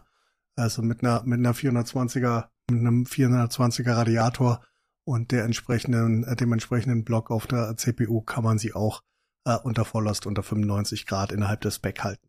Also 0.57 0.83
mit 0.83 1.03
einer, 1.03 1.23
mit 1.24 1.39
einer 1.39 1.55
420er, 1.55 2.47
mit 2.70 2.81
einem 2.81 3.05
420er 3.05 3.95
Radiator 3.95 4.65
und 5.05 5.31
der 5.31 5.45
entsprechenden, 5.45 6.24
äh, 6.24 6.35
dem 6.35 6.53
entsprechenden 6.53 7.05
Block 7.05 7.31
auf 7.31 7.47
der 7.47 7.77
CPU 7.77 8.23
kann 8.23 8.43
man 8.43 8.59
sie 8.59 8.74
auch 8.74 9.03
äh, 9.45 9.57
unter 9.62 9.85
Volllast 9.85 10.27
unter 10.27 10.43
95 10.43 11.07
Grad 11.07 11.33
innerhalb 11.33 11.61
des 11.61 11.77
Spec 11.77 12.03
halten. 12.03 12.28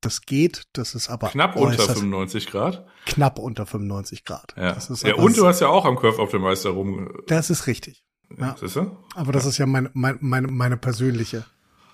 Das 0.00 0.22
geht, 0.22 0.64
das 0.72 0.96
ist 0.96 1.08
aber 1.08 1.28
knapp 1.28 1.54
unter 1.54 1.84
95 1.84 2.48
Grad. 2.48 2.84
Knapp 3.06 3.38
unter 3.38 3.66
95 3.66 4.24
Grad. 4.24 4.52
Ja, 4.56 4.76
ja 5.04 5.14
und 5.14 5.36
du 5.36 5.46
hast 5.46 5.60
ja 5.60 5.68
auch 5.68 5.84
am 5.84 5.96
Curve 5.96 6.18
Optimizer 6.18 6.70
rum. 6.70 7.08
Das 7.28 7.50
ist 7.50 7.68
richtig. 7.68 8.02
Ja. 8.36 8.56
Siehst 8.58 8.76
du? 8.76 8.96
Aber 9.14 9.30
das 9.30 9.44
ja. 9.44 9.50
ist 9.50 9.58
ja 9.58 9.66
meine, 9.66 9.90
meine, 9.94 10.18
meine, 10.20 10.48
meine 10.48 10.76
persönliche, 10.76 11.44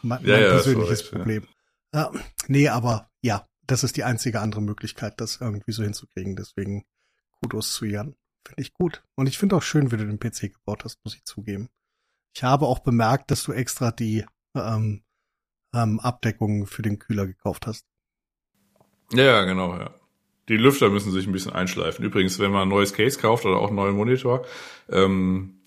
mein, 0.01 0.25
ja, 0.25 0.39
mein 0.39 0.51
persönliches 0.51 1.11
Problem. 1.11 1.43
Ja. 1.93 2.11
nee, 2.47 2.69
aber 2.69 3.11
ja, 3.21 3.47
das 3.69 3.85
ist 3.85 3.97
die 3.97 4.05
einzige 4.05 4.41
andere 4.41 4.63
Möglichkeit, 4.63 5.21
das 5.21 5.41
irgendwie 5.41 5.73
so 5.73 5.85
hinzukriegen. 5.85 6.35
Deswegen 6.35 6.85
Kudos 7.41 7.73
zu 7.75 7.85
Jan. 7.85 8.17
Finde 8.45 8.63
ich 8.63 8.73
gut. 8.73 9.05
Und 9.15 9.29
ich 9.29 9.39
finde 9.39 9.57
auch 9.57 9.63
schön, 9.63 9.93
wie 9.93 9.97
du 9.97 10.07
den 10.07 10.19
PC 10.19 10.55
gebaut 10.55 10.85
hast, 10.85 10.99
muss 11.05 11.15
ich 11.15 11.25
zugeben. 11.25 11.69
Ich 12.35 12.43
habe 12.43 12.67
auch 12.67 12.81
bemerkt, 12.81 13.31
dass 13.31 13.45
du 13.45 13.53
extra 13.53 13.91
die 13.91 14.25
ähm, 14.55 15.03
ähm, 15.75 16.01
Abdeckungen 16.01 16.67
für 16.67 16.83
den 16.83 16.99
Kühler 16.99 17.27
gekauft 17.27 17.67
hast. 17.67 17.87
Ja, 19.13 19.45
genau, 19.45 19.77
ja. 19.77 19.95
Die 20.49 20.57
Lüfter 20.57 20.89
müssen 20.89 21.13
sich 21.13 21.27
ein 21.27 21.33
bisschen 21.33 21.53
einschleifen. 21.53 22.05
Übrigens, 22.05 22.39
wenn 22.39 22.51
man 22.51 22.63
ein 22.63 22.69
neues 22.69 22.95
Case 22.95 23.21
kauft 23.21 23.45
oder 23.45 23.59
auch 23.59 23.67
einen 23.67 23.77
neuen 23.77 23.97
Monitor, 23.97 24.47
ähm, 24.89 25.58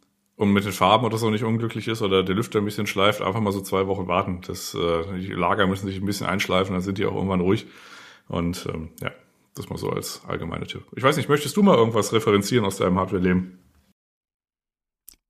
und 0.41 0.53
mit 0.53 0.65
den 0.65 0.71
Farben 0.71 1.05
oder 1.05 1.19
so 1.19 1.29
nicht 1.29 1.43
unglücklich 1.43 1.87
ist 1.87 2.01
oder 2.01 2.23
der 2.23 2.33
Lüfter 2.33 2.57
ein 2.57 2.65
bisschen 2.65 2.87
schleift, 2.87 3.21
einfach 3.21 3.39
mal 3.39 3.51
so 3.51 3.61
zwei 3.61 3.85
Wochen 3.85 4.07
warten. 4.07 4.41
Das, 4.47 4.73
äh, 4.73 5.19
die 5.19 5.33
Lager 5.33 5.67
müssen 5.67 5.85
sich 5.85 5.97
ein 5.97 6.05
bisschen 6.05 6.25
einschleifen, 6.25 6.73
dann 6.73 6.81
sind 6.81 6.97
die 6.97 7.05
auch 7.05 7.13
irgendwann 7.13 7.41
ruhig. 7.41 7.67
Und 8.27 8.65
ähm, 8.73 8.89
ja, 9.01 9.11
das 9.53 9.69
mal 9.69 9.77
so 9.77 9.91
als 9.91 10.23
allgemeiner 10.27 10.65
Tipp. 10.65 10.83
Ich 10.95 11.03
weiß 11.03 11.15
nicht, 11.17 11.29
möchtest 11.29 11.55
du 11.57 11.61
mal 11.61 11.77
irgendwas 11.77 12.11
referenzieren 12.11 12.65
aus 12.65 12.77
deinem 12.77 12.97
Hardware-Leben? 12.97 13.59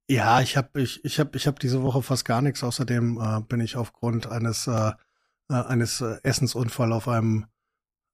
Ja, 0.07 0.39
ich 0.39 0.55
habe 0.55 0.81
ich, 0.81 1.03
ich 1.03 1.19
hab, 1.19 1.35
ich 1.35 1.45
hab 1.45 1.59
diese 1.59 1.83
Woche 1.83 2.01
fast 2.01 2.23
gar 2.23 2.41
nichts. 2.41 2.63
Außerdem 2.63 3.19
äh, 3.21 3.41
bin 3.41 3.59
ich 3.59 3.75
aufgrund 3.75 4.31
eines, 4.31 4.65
äh, 4.67 4.91
äh 5.49 5.53
eines 5.53 5.99
äh, 5.99 6.19
Essensunfall 6.23 6.93
auf 6.93 7.09
einem 7.09 7.47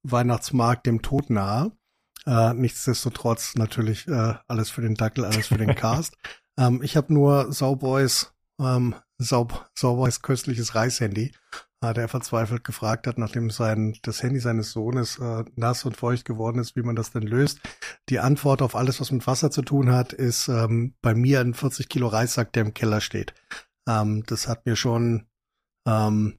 Weihnachtsmarkt 0.02 0.84
dem 0.86 1.02
Tod 1.02 1.30
nahe. 1.30 1.70
Äh, 2.26 2.54
nichtsdestotrotz 2.54 3.54
natürlich 3.54 4.08
äh, 4.08 4.34
alles 4.48 4.70
für 4.70 4.82
den 4.82 4.96
Dackel, 4.96 5.24
alles 5.24 5.46
für 5.46 5.58
den 5.58 5.74
Cast. 5.76 6.16
Ähm, 6.58 6.82
ich 6.82 6.96
habe 6.96 7.14
nur 7.14 7.52
Sauboys, 7.52 8.34
ähm, 8.60 8.94
Sau, 9.16 9.48
Sauboys 9.74 10.22
köstliches 10.22 10.74
Reishandy, 10.74 11.32
äh, 11.80 11.94
der 11.94 12.08
verzweifelt 12.08 12.64
gefragt 12.64 13.06
hat, 13.06 13.18
nachdem 13.18 13.50
sein 13.50 13.96
das 14.02 14.22
Handy 14.22 14.40
seines 14.40 14.72
Sohnes 14.72 15.18
äh, 15.18 15.44
nass 15.54 15.84
und 15.84 15.96
feucht 15.96 16.24
geworden 16.24 16.58
ist, 16.58 16.76
wie 16.76 16.82
man 16.82 16.96
das 16.96 17.12
denn 17.12 17.22
löst. 17.22 17.60
Die 18.08 18.18
Antwort 18.18 18.60
auf 18.60 18.74
alles, 18.74 19.00
was 19.00 19.12
mit 19.12 19.26
Wasser 19.26 19.50
zu 19.50 19.62
tun 19.62 19.92
hat, 19.92 20.12
ist 20.12 20.48
ähm, 20.48 20.94
bei 21.00 21.14
mir 21.14 21.40
ein 21.40 21.54
40 21.54 21.88
Kilo 21.88 22.08
Reissack, 22.08 22.52
der 22.52 22.64
im 22.64 22.74
Keller 22.74 23.00
steht. 23.00 23.34
Ähm, 23.88 24.24
das 24.26 24.48
hat 24.48 24.66
mir 24.66 24.76
schon, 24.76 25.26
ähm, 25.86 26.38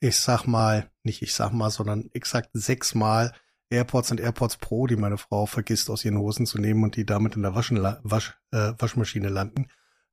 ich 0.00 0.18
sag 0.18 0.46
mal, 0.46 0.90
nicht 1.02 1.22
ich 1.22 1.34
sag 1.34 1.52
mal, 1.52 1.70
sondern 1.70 2.10
exakt 2.12 2.50
sechsmal 2.52 3.32
AirPods 3.72 4.10
und 4.10 4.20
AirPods 4.20 4.58
Pro, 4.58 4.86
die 4.86 4.96
meine 4.96 5.18
Frau 5.18 5.46
vergisst 5.46 5.90
aus 5.90 6.04
ihren 6.04 6.18
Hosen 6.18 6.46
zu 6.46 6.58
nehmen 6.58 6.84
und 6.84 6.96
die 6.96 7.06
damit 7.06 7.34
in 7.34 7.42
der 7.42 7.54
Waschen, 7.54 7.82
Wasch, 8.02 8.34
äh, 8.52 8.72
Waschmaschine 8.78 9.28
landen, 9.28 9.68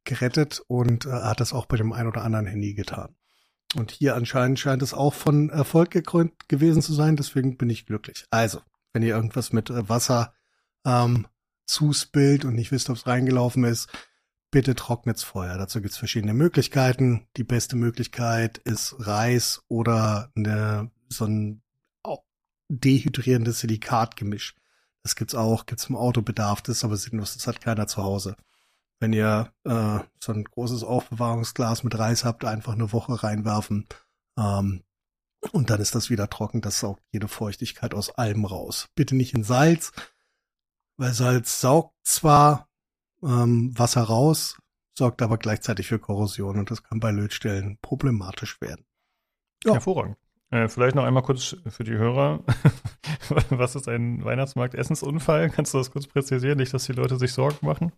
gerettet 0.05 0.63
und 0.67 1.05
äh, 1.05 1.11
hat 1.11 1.39
das 1.39 1.53
auch 1.53 1.65
bei 1.65 1.77
dem 1.77 1.93
ein 1.93 2.07
oder 2.07 2.23
anderen 2.23 2.47
Handy 2.47 2.73
getan. 2.73 3.15
Und 3.75 3.91
hier 3.91 4.15
anscheinend 4.15 4.59
scheint 4.59 4.81
es 4.81 4.93
auch 4.93 5.13
von 5.13 5.49
Erfolg 5.49 5.91
gekrönt 5.91 6.49
gewesen 6.49 6.81
zu 6.81 6.93
sein, 6.93 7.15
deswegen 7.15 7.57
bin 7.57 7.69
ich 7.69 7.85
glücklich. 7.85 8.25
Also, 8.31 8.61
wenn 8.93 9.03
ihr 9.03 9.13
irgendwas 9.15 9.53
mit 9.53 9.69
äh, 9.69 9.87
Wasser 9.87 10.33
ähm, 10.85 11.27
zuspillt 11.65 12.45
und 12.45 12.55
nicht 12.55 12.71
wisst, 12.71 12.89
ob 12.89 12.95
es 12.95 13.05
reingelaufen 13.05 13.63
ist, 13.63 13.89
bitte 14.51 14.73
trocknet's 14.73 15.21
vorher. 15.21 15.57
Dazu 15.57 15.81
gibt's 15.81 15.97
verschiedene 15.97 16.33
Möglichkeiten. 16.33 17.27
Die 17.37 17.43
beste 17.43 17.75
Möglichkeit 17.75 18.57
ist 18.57 18.95
Reis 18.97 19.61
oder 19.67 20.31
eine, 20.35 20.89
so 21.09 21.25
ein 21.25 21.61
dehydrierendes 22.69 23.59
Silikatgemisch. 23.59 24.55
Das 25.03 25.15
gibt's 25.15 25.35
auch, 25.35 25.65
gibt's 25.65 25.89
im 25.89 25.95
Autobedarf, 25.95 26.61
das 26.61 26.77
ist 26.77 26.83
aber 26.83 26.97
sinnlos, 26.97 27.33
das 27.33 27.47
hat 27.47 27.61
keiner 27.61 27.87
zu 27.87 28.03
Hause. 28.03 28.35
Wenn 28.99 29.13
ihr 29.13 29.53
äh, 29.63 29.99
so 30.21 30.33
ein 30.33 30.43
großes 30.43 30.83
Aufbewahrungsglas 30.83 31.83
mit 31.83 31.97
Reis 31.97 32.25
habt, 32.25 32.43
einfach 32.45 32.73
eine 32.73 32.91
Woche 32.91 33.23
reinwerfen 33.23 33.87
ähm, 34.37 34.83
und 35.51 35.69
dann 35.69 35.79
ist 35.79 35.95
das 35.95 36.09
wieder 36.09 36.29
trocken. 36.29 36.61
Das 36.61 36.79
saugt 36.79 37.01
jede 37.11 37.29
Feuchtigkeit 37.29 37.93
aus 37.93 38.09
allem 38.09 38.45
raus. 38.45 38.89
Bitte 38.95 39.15
nicht 39.15 39.33
in 39.33 39.43
Salz, 39.43 39.93
weil 40.97 41.13
Salz 41.13 41.61
saugt 41.61 41.95
zwar 42.03 42.67
ähm, 43.23 43.77
Wasser 43.77 44.03
raus, 44.03 44.57
sorgt 44.97 45.21
aber 45.21 45.37
gleichzeitig 45.37 45.87
für 45.87 45.99
Korrosion 45.99 46.59
und 46.59 46.69
das 46.69 46.83
kann 46.83 46.99
bei 46.99 47.11
Lötstellen 47.11 47.77
problematisch 47.81 48.59
werden. 48.59 48.85
Ja. 49.63 49.73
Hervorragend. 49.73 50.17
Äh, 50.51 50.67
vielleicht 50.67 50.95
noch 50.95 51.03
einmal 51.03 51.23
kurz 51.23 51.55
für 51.67 51.83
die 51.83 51.93
Hörer. 51.97 52.43
Was 53.49 53.75
ist 53.75 53.87
ein 53.87 54.23
Weihnachtsmarkt-Essensunfall? 54.23 55.49
Kannst 55.51 55.73
du 55.73 55.77
das 55.77 55.91
kurz 55.91 56.07
präzisieren? 56.07 56.57
Nicht, 56.57 56.73
dass 56.73 56.85
die 56.85 56.93
Leute 56.93 57.17
sich 57.17 57.33
Sorgen 57.33 57.65
machen? 57.65 57.91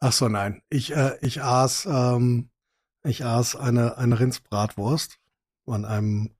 Ach 0.00 0.12
so, 0.12 0.28
nein. 0.28 0.62
Ich, 0.68 0.94
äh, 0.96 1.16
ich 1.20 1.42
aß, 1.42 1.86
ähm, 1.86 2.50
ich 3.04 3.24
aß 3.24 3.54
eine, 3.54 3.98
eine 3.98 4.18
Rindsbratwurst 4.18 5.20
von 5.64 5.84
einem, 5.84 6.34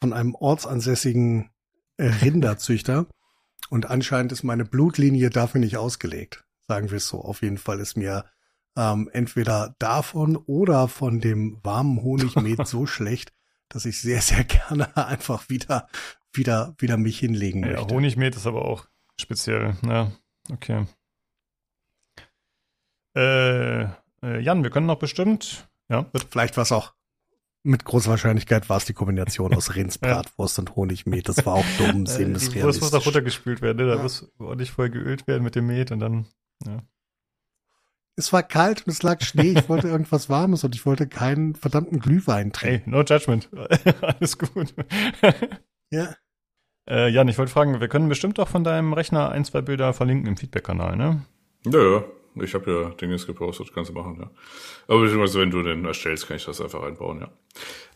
von 0.00 0.12
einem 0.12 0.34
ortsansässigen 0.34 1.50
Rinderzüchter. 1.98 3.06
Und 3.70 3.86
anscheinend 3.86 4.32
ist 4.32 4.42
meine 4.42 4.66
Blutlinie 4.66 5.30
dafür 5.30 5.60
nicht 5.60 5.78
ausgelegt. 5.78 6.44
Sagen 6.68 6.90
wir 6.90 6.98
es 6.98 7.08
so. 7.08 7.22
Auf 7.22 7.40
jeden 7.40 7.58
Fall 7.58 7.80
ist 7.80 7.96
mir 7.96 8.26
ähm, 8.76 9.08
entweder 9.12 9.74
davon 9.78 10.36
oder 10.36 10.88
von 10.88 11.20
dem 11.20 11.58
warmen 11.62 12.02
Honigmet 12.02 12.66
so 12.66 12.86
schlecht, 12.86 13.32
dass 13.68 13.86
ich 13.86 14.00
sehr, 14.00 14.20
sehr 14.20 14.44
gerne 14.44 14.96
einfach 15.08 15.48
wieder, 15.48 15.88
wieder, 16.32 16.74
wieder 16.78 16.96
mich 16.96 17.18
hinlegen 17.18 17.64
ja, 17.64 17.72
möchte. 17.72 17.94
Honigmet 17.94 18.36
ist 18.36 18.46
aber 18.46 18.64
auch 18.64 18.86
speziell. 19.18 19.76
Ja, 19.86 20.12
okay. 20.52 20.86
Äh, 23.16 23.84
äh, 24.22 24.40
Jan, 24.40 24.62
wir 24.62 24.70
können 24.70 24.86
noch 24.86 24.98
bestimmt, 24.98 25.68
ja, 25.88 26.02
bitte. 26.02 26.26
Vielleicht 26.30 26.56
war 26.56 26.62
es 26.62 26.72
auch 26.72 26.94
mit 27.62 27.84
großer 27.84 28.10
Wahrscheinlichkeit 28.10 28.68
war 28.68 28.76
es 28.76 28.84
die 28.84 28.92
Kombination 28.92 29.52
aus 29.52 29.74
Rindsbratwurst 29.74 30.58
ja. 30.58 30.60
und 30.60 30.76
Honigmet. 30.76 31.28
Das 31.28 31.44
war 31.44 31.54
auch 31.54 31.64
dumm, 31.78 32.04
äh, 32.04 32.24
Die 32.24 32.62
Wurst 32.62 32.80
muss 32.80 32.94
auch 32.94 33.04
runtergespült 33.04 33.60
werden, 33.60 33.78
ne? 33.78 33.86
Da 33.90 33.96
ja. 33.96 34.02
muss 34.02 34.30
ordentlich 34.38 34.70
voll 34.70 34.90
geölt 34.90 35.26
werden 35.26 35.42
mit 35.42 35.56
dem 35.56 35.66
Met 35.66 35.90
und 35.90 35.98
dann, 35.98 36.26
ja 36.64 36.82
es 38.16 38.32
war 38.32 38.42
kalt 38.42 38.86
und 38.86 38.92
es 38.92 39.02
lag 39.02 39.22
Schnee. 39.22 39.54
Ich 39.56 39.68
wollte 39.68 39.88
irgendwas 39.88 40.28
Warmes 40.30 40.64
und 40.64 40.74
ich 40.74 40.86
wollte 40.86 41.06
keinen 41.06 41.54
verdammten 41.54 42.00
Glühwein 42.00 42.52
trinken. 42.52 42.82
Hey, 42.84 42.90
no 42.90 43.02
judgment. 43.02 43.50
Alles 44.00 44.38
gut. 44.38 44.74
ja. 45.90 46.14
Äh, 46.88 47.08
Jan, 47.10 47.28
ich 47.28 47.36
wollte 47.36 47.52
fragen, 47.52 47.78
wir 47.80 47.88
können 47.88 48.08
bestimmt 48.08 48.40
auch 48.40 48.48
von 48.48 48.64
deinem 48.64 48.92
Rechner 48.92 49.30
ein, 49.30 49.44
zwei 49.44 49.60
Bilder 49.60 49.92
verlinken 49.92 50.28
im 50.28 50.36
Feedback-Kanal, 50.36 50.96
ne? 50.96 51.22
Ja, 51.66 51.80
ja. 51.80 52.04
Ich 52.42 52.54
habe 52.54 52.70
ja 52.70 52.90
Dinge 52.90 53.16
gepostet, 53.16 53.72
kannst 53.74 53.90
du 53.90 53.94
machen, 53.94 54.16
ja. 54.20 54.30
Aber 54.88 55.02
beziehungsweise, 55.02 55.40
wenn 55.40 55.50
du 55.50 55.62
den 55.62 55.84
erstellst, 55.84 56.28
kann 56.28 56.36
ich 56.36 56.44
das 56.44 56.60
einfach 56.60 56.82
einbauen, 56.82 57.20
ja. 57.20 57.30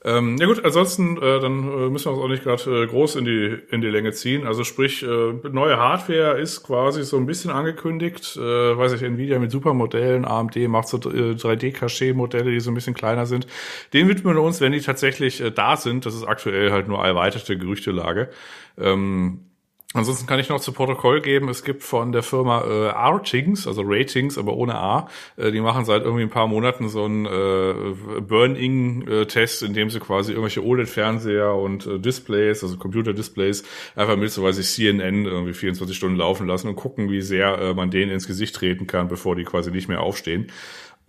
Ähm, 0.02 0.38
ja 0.38 0.46
gut, 0.46 0.64
ansonsten, 0.64 1.18
äh, 1.18 1.40
dann 1.40 1.58
äh, 1.58 1.90
müssen 1.90 2.06
wir 2.06 2.12
uns 2.12 2.24
auch 2.24 2.28
nicht 2.28 2.42
gerade 2.42 2.84
äh, 2.84 2.86
groß 2.86 3.16
in 3.16 3.26
die, 3.26 3.58
in 3.70 3.82
die 3.82 3.88
Länge 3.88 4.12
ziehen. 4.12 4.46
Also 4.46 4.64
sprich, 4.64 5.02
äh, 5.02 5.32
neue 5.52 5.76
Hardware 5.76 6.40
ist 6.40 6.62
quasi 6.62 7.04
so 7.04 7.18
ein 7.18 7.26
bisschen 7.26 7.50
angekündigt. 7.50 8.34
Äh, 8.36 8.40
weiß 8.40 8.92
ich, 8.92 9.02
Nvidia 9.02 9.38
mit 9.38 9.50
Supermodellen, 9.50 10.24
AMD 10.24 10.56
macht 10.68 10.88
so 10.88 10.96
3D-Caché-Modelle, 10.96 12.48
äh, 12.48 12.52
die 12.52 12.60
so 12.60 12.70
ein 12.70 12.74
bisschen 12.74 12.94
kleiner 12.94 13.26
sind. 13.26 13.46
Den 13.92 14.08
widmen 14.08 14.34
wir 14.34 14.42
uns, 14.42 14.62
wenn 14.62 14.72
die 14.72 14.80
tatsächlich 14.80 15.42
äh, 15.42 15.50
da 15.50 15.76
sind. 15.76 16.06
Das 16.06 16.14
ist 16.14 16.24
aktuell 16.24 16.72
halt 16.72 16.88
nur 16.88 17.04
erweiterte 17.04 17.58
Gerüchtelage. 17.58 18.30
Ähm, 18.78 19.49
Ansonsten 19.92 20.28
kann 20.28 20.38
ich 20.38 20.48
noch 20.48 20.60
zu 20.60 20.70
Protokoll 20.70 21.20
geben, 21.20 21.48
es 21.48 21.64
gibt 21.64 21.82
von 21.82 22.12
der 22.12 22.22
Firma 22.22 22.62
äh, 22.62 22.88
Artings, 22.90 23.66
also 23.66 23.82
Ratings, 23.84 24.38
aber 24.38 24.54
ohne 24.54 24.76
A, 24.76 25.08
äh, 25.36 25.50
die 25.50 25.60
machen 25.60 25.84
seit 25.84 26.04
irgendwie 26.04 26.22
ein 26.22 26.30
paar 26.30 26.46
Monaten 26.46 26.88
so 26.88 27.04
einen 27.04 27.26
äh, 27.26 28.20
Burn-In-Test, 28.20 29.64
in 29.64 29.74
dem 29.74 29.90
sie 29.90 29.98
quasi 29.98 30.30
irgendwelche 30.30 30.64
OLED-Fernseher 30.64 31.56
und 31.56 31.88
äh, 31.88 31.98
Displays, 31.98 32.62
also 32.62 32.76
Computer-Displays, 32.76 33.64
einfach 33.96 34.16
mit 34.16 34.30
so 34.30 34.44
weiß 34.44 34.58
ich 34.58 34.68
CNN 34.68 35.24
irgendwie 35.24 35.54
24 35.54 35.96
Stunden 35.96 36.16
laufen 36.16 36.46
lassen 36.46 36.68
und 36.68 36.76
gucken, 36.76 37.10
wie 37.10 37.20
sehr 37.20 37.58
äh, 37.58 37.74
man 37.74 37.90
denen 37.90 38.12
ins 38.12 38.28
Gesicht 38.28 38.54
treten 38.54 38.86
kann, 38.86 39.08
bevor 39.08 39.34
die 39.34 39.44
quasi 39.44 39.72
nicht 39.72 39.88
mehr 39.88 40.02
aufstehen. 40.02 40.52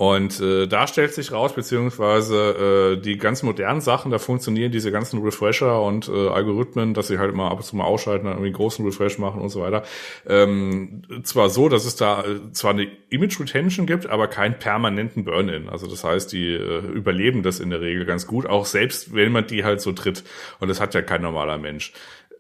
Und 0.01 0.39
äh, 0.39 0.65
da 0.65 0.87
stellt 0.87 1.13
sich 1.13 1.31
raus, 1.31 1.53
beziehungsweise 1.53 2.95
äh, 2.95 2.99
die 2.99 3.19
ganz 3.19 3.43
modernen 3.43 3.81
Sachen, 3.81 4.09
da 4.09 4.17
funktionieren 4.17 4.71
diese 4.71 4.91
ganzen 4.91 5.21
Refresher 5.21 5.79
und 5.79 6.09
äh, 6.09 6.29
Algorithmen, 6.29 6.95
dass 6.95 7.09
sie 7.09 7.19
halt 7.19 7.35
mal 7.35 7.49
ab 7.49 7.57
und 7.57 7.63
zu 7.63 7.75
mal 7.75 7.83
ausschalten, 7.83 8.25
dann 8.25 8.33
irgendwie 8.33 8.47
einen 8.47 8.55
großen 8.55 8.83
Refresh 8.83 9.19
machen 9.19 9.39
und 9.41 9.49
so 9.49 9.61
weiter. 9.61 9.83
Ähm, 10.27 11.03
zwar 11.21 11.51
so, 11.51 11.69
dass 11.69 11.85
es 11.85 11.97
da 11.97 12.23
äh, 12.23 12.51
zwar 12.51 12.71
eine 12.71 12.87
Image 13.11 13.39
Retention 13.39 13.85
gibt, 13.85 14.09
aber 14.09 14.27
keinen 14.27 14.57
permanenten 14.57 15.23
Burn-in. 15.23 15.69
Also 15.69 15.85
das 15.85 16.03
heißt, 16.03 16.33
die 16.33 16.47
äh, 16.47 16.79
überleben 16.79 17.43
das 17.43 17.59
in 17.59 17.69
der 17.69 17.81
Regel 17.81 18.05
ganz 18.05 18.25
gut, 18.25 18.47
auch 18.47 18.65
selbst 18.65 19.13
wenn 19.13 19.31
man 19.31 19.45
die 19.45 19.63
halt 19.63 19.81
so 19.81 19.91
tritt. 19.91 20.23
Und 20.59 20.67
das 20.69 20.81
hat 20.81 20.95
ja 20.95 21.03
kein 21.03 21.21
normaler 21.21 21.59
Mensch. 21.59 21.93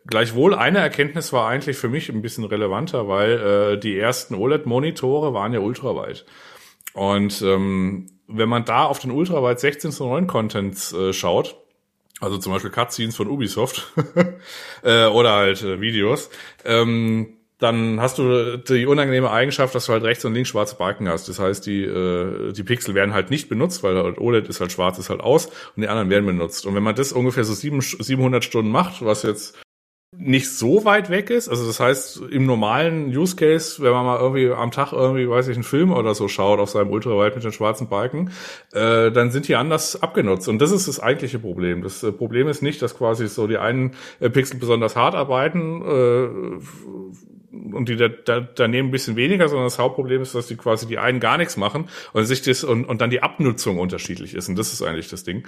Gleichwohl 0.07 0.55
eine 0.55 0.79
Erkenntnis 0.79 1.31
war 1.31 1.47
eigentlich 1.47 1.77
für 1.77 1.89
mich 1.89 2.09
ein 2.09 2.23
bisschen 2.23 2.43
relevanter, 2.43 3.07
weil 3.07 3.73
äh, 3.73 3.77
die 3.77 3.99
ersten 3.99 4.33
OLED-Monitore 4.33 5.35
waren 5.35 5.53
ja 5.53 5.59
ultraweit. 5.59 6.25
Und 6.93 7.41
ähm, 7.41 8.07
wenn 8.27 8.49
man 8.49 8.65
da 8.65 8.85
auf 8.85 8.99
den 8.99 9.11
ultraweit 9.11 9.59
16 9.59 9.91
zu 9.91 10.05
9 10.05 10.27
Contents 10.27 10.93
äh, 10.93 11.13
schaut, 11.13 11.57
also 12.19 12.37
zum 12.37 12.53
Beispiel 12.53 12.71
Cutscenes 12.71 13.15
von 13.15 13.27
Ubisoft 13.27 13.91
äh, 14.83 15.05
oder 15.07 15.31
halt 15.33 15.61
äh, 15.63 15.81
Videos, 15.81 16.29
ähm, 16.63 17.37
dann 17.61 18.01
hast 18.01 18.17
du 18.17 18.57
die 18.57 18.87
unangenehme 18.87 19.29
Eigenschaft, 19.29 19.75
dass 19.75 19.85
du 19.85 19.93
halt 19.93 20.03
rechts 20.03 20.25
und 20.25 20.33
links 20.33 20.49
schwarze 20.49 20.75
Balken 20.75 21.07
hast. 21.07 21.29
Das 21.29 21.37
heißt, 21.39 21.63
die, 21.67 21.83
äh, 21.83 22.53
die 22.53 22.63
Pixel 22.63 22.95
werden 22.95 23.13
halt 23.13 23.29
nicht 23.29 23.49
benutzt, 23.49 23.83
weil 23.83 23.95
halt 23.95 24.17
OLED 24.17 24.47
ist 24.47 24.61
halt 24.61 24.71
schwarz, 24.71 24.97
ist 24.97 25.11
halt 25.11 25.21
aus 25.21 25.45
und 25.45 25.81
die 25.83 25.87
anderen 25.87 26.09
werden 26.09 26.25
benutzt. 26.25 26.65
Und 26.65 26.73
wenn 26.73 26.81
man 26.81 26.95
das 26.95 27.13
ungefähr 27.13 27.43
so 27.43 27.53
sieben, 27.53 27.81
700 27.81 28.43
Stunden 28.43 28.71
macht, 28.71 29.05
was 29.05 29.21
jetzt 29.21 29.59
nicht 30.13 30.49
so 30.49 30.83
weit 30.83 31.09
weg 31.09 31.29
ist. 31.29 31.47
Also 31.47 31.65
das 31.65 31.79
heißt, 31.79 32.21
im 32.31 32.45
normalen 32.45 33.15
Use 33.15 33.37
Case, 33.37 33.81
wenn 33.81 33.91
man 33.93 34.05
mal 34.05 34.19
irgendwie 34.19 34.51
am 34.51 34.69
Tag 34.69 34.91
irgendwie, 34.91 35.29
weiß 35.29 35.47
ich, 35.47 35.55
einen 35.55 35.63
Film 35.63 35.93
oder 35.93 36.13
so 36.15 36.27
schaut 36.27 36.59
auf 36.59 36.69
seinem 36.69 36.89
Ultrawide 36.89 37.35
mit 37.35 37.45
den 37.45 37.53
schwarzen 37.53 37.87
Balken, 37.87 38.29
äh, 38.73 39.09
dann 39.11 39.31
sind 39.31 39.47
die 39.47 39.55
anders 39.55 40.01
abgenutzt. 40.01 40.49
Und 40.49 40.59
das 40.59 40.71
ist 40.71 40.89
das 40.89 40.99
eigentliche 40.99 41.39
Problem. 41.39 41.81
Das 41.81 42.03
äh, 42.03 42.11
Problem 42.11 42.49
ist 42.49 42.61
nicht, 42.61 42.81
dass 42.81 42.97
quasi 42.97 43.27
so 43.29 43.47
die 43.47 43.57
einen 43.57 43.95
äh, 44.19 44.29
Pixel 44.29 44.59
besonders 44.59 44.97
hart 44.97 45.15
arbeiten 45.15 45.81
äh, 45.81 46.27
und 47.73 47.87
die 47.87 47.95
da, 47.95 48.09
da, 48.09 48.41
daneben 48.41 48.89
ein 48.89 48.91
bisschen 48.91 49.15
weniger, 49.15 49.47
sondern 49.47 49.67
das 49.67 49.79
Hauptproblem 49.79 50.21
ist, 50.21 50.35
dass 50.35 50.47
die 50.47 50.57
quasi 50.57 50.87
die 50.87 50.97
einen 50.97 51.21
gar 51.21 51.37
nichts 51.37 51.55
machen 51.55 51.87
und 52.11 52.25
sich 52.25 52.41
das 52.41 52.65
und, 52.65 52.83
und 52.83 52.99
dann 52.99 53.11
die 53.11 53.23
Abnutzung 53.23 53.79
unterschiedlich 53.79 54.35
ist. 54.35 54.49
Und 54.49 54.57
das 54.57 54.73
ist 54.73 54.81
eigentlich 54.81 55.07
das 55.07 55.23
Ding. 55.23 55.47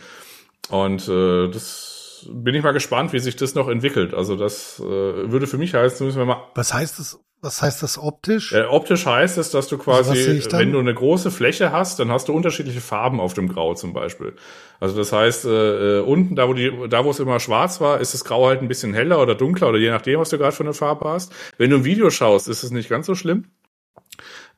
Und 0.69 1.09
äh, 1.09 1.49
das 1.49 1.92
bin 2.31 2.55
ich 2.55 2.63
mal 2.63 2.71
gespannt, 2.71 3.13
wie 3.13 3.19
sich 3.19 3.35
das 3.35 3.55
noch 3.55 3.67
entwickelt. 3.67 4.13
Also 4.13 4.35
das 4.35 4.79
äh, 4.79 4.83
würde 4.83 5.47
für 5.47 5.57
mich 5.57 5.73
heißen, 5.73 6.05
müssen 6.05 6.19
wir 6.19 6.25
mal. 6.25 6.47
Was 6.55 6.73
heißt 6.73 6.99
das? 6.99 7.19
Was 7.43 7.61
heißt 7.61 7.83
das 7.83 7.97
optisch? 7.97 8.53
Äh, 8.53 8.63
optisch 8.63 9.05
heißt 9.05 9.37
es, 9.37 9.51
dass 9.51 9.67
du 9.67 9.77
quasi, 9.77 10.11
also 10.11 10.57
wenn 10.57 10.71
du 10.71 10.79
eine 10.79 10.93
große 10.93 11.29
Fläche 11.29 11.73
hast, 11.73 11.99
dann 11.99 12.09
hast 12.09 12.29
du 12.29 12.33
unterschiedliche 12.33 12.79
Farben 12.79 13.19
auf 13.19 13.33
dem 13.33 13.49
Grau 13.49 13.73
zum 13.73 13.91
Beispiel. 13.91 14.33
Also 14.79 14.95
das 14.95 15.11
heißt, 15.11 15.43
äh, 15.43 15.97
äh, 15.97 15.99
unten, 15.99 16.37
da 16.37 16.47
wo 16.47 16.53
die, 16.53 16.71
da 16.87 17.03
wo 17.03 17.11
es 17.11 17.19
immer 17.19 17.41
schwarz 17.41 17.81
war, 17.81 17.99
ist 17.99 18.13
das 18.13 18.23
Grau 18.23 18.47
halt 18.47 18.61
ein 18.61 18.69
bisschen 18.69 18.93
heller 18.93 19.21
oder 19.21 19.35
dunkler 19.35 19.67
oder 19.67 19.77
je 19.77 19.89
nachdem, 19.89 20.21
was 20.21 20.29
du 20.29 20.37
gerade 20.37 20.55
für 20.55 20.63
eine 20.63 20.73
Farbe 20.73 21.09
hast. 21.09 21.33
Wenn 21.57 21.69
du 21.69 21.75
ein 21.75 21.83
Video 21.83 22.09
schaust, 22.09 22.47
ist 22.47 22.63
es 22.63 22.71
nicht 22.71 22.87
ganz 22.87 23.07
so 23.07 23.13
schlimm. 23.13 23.47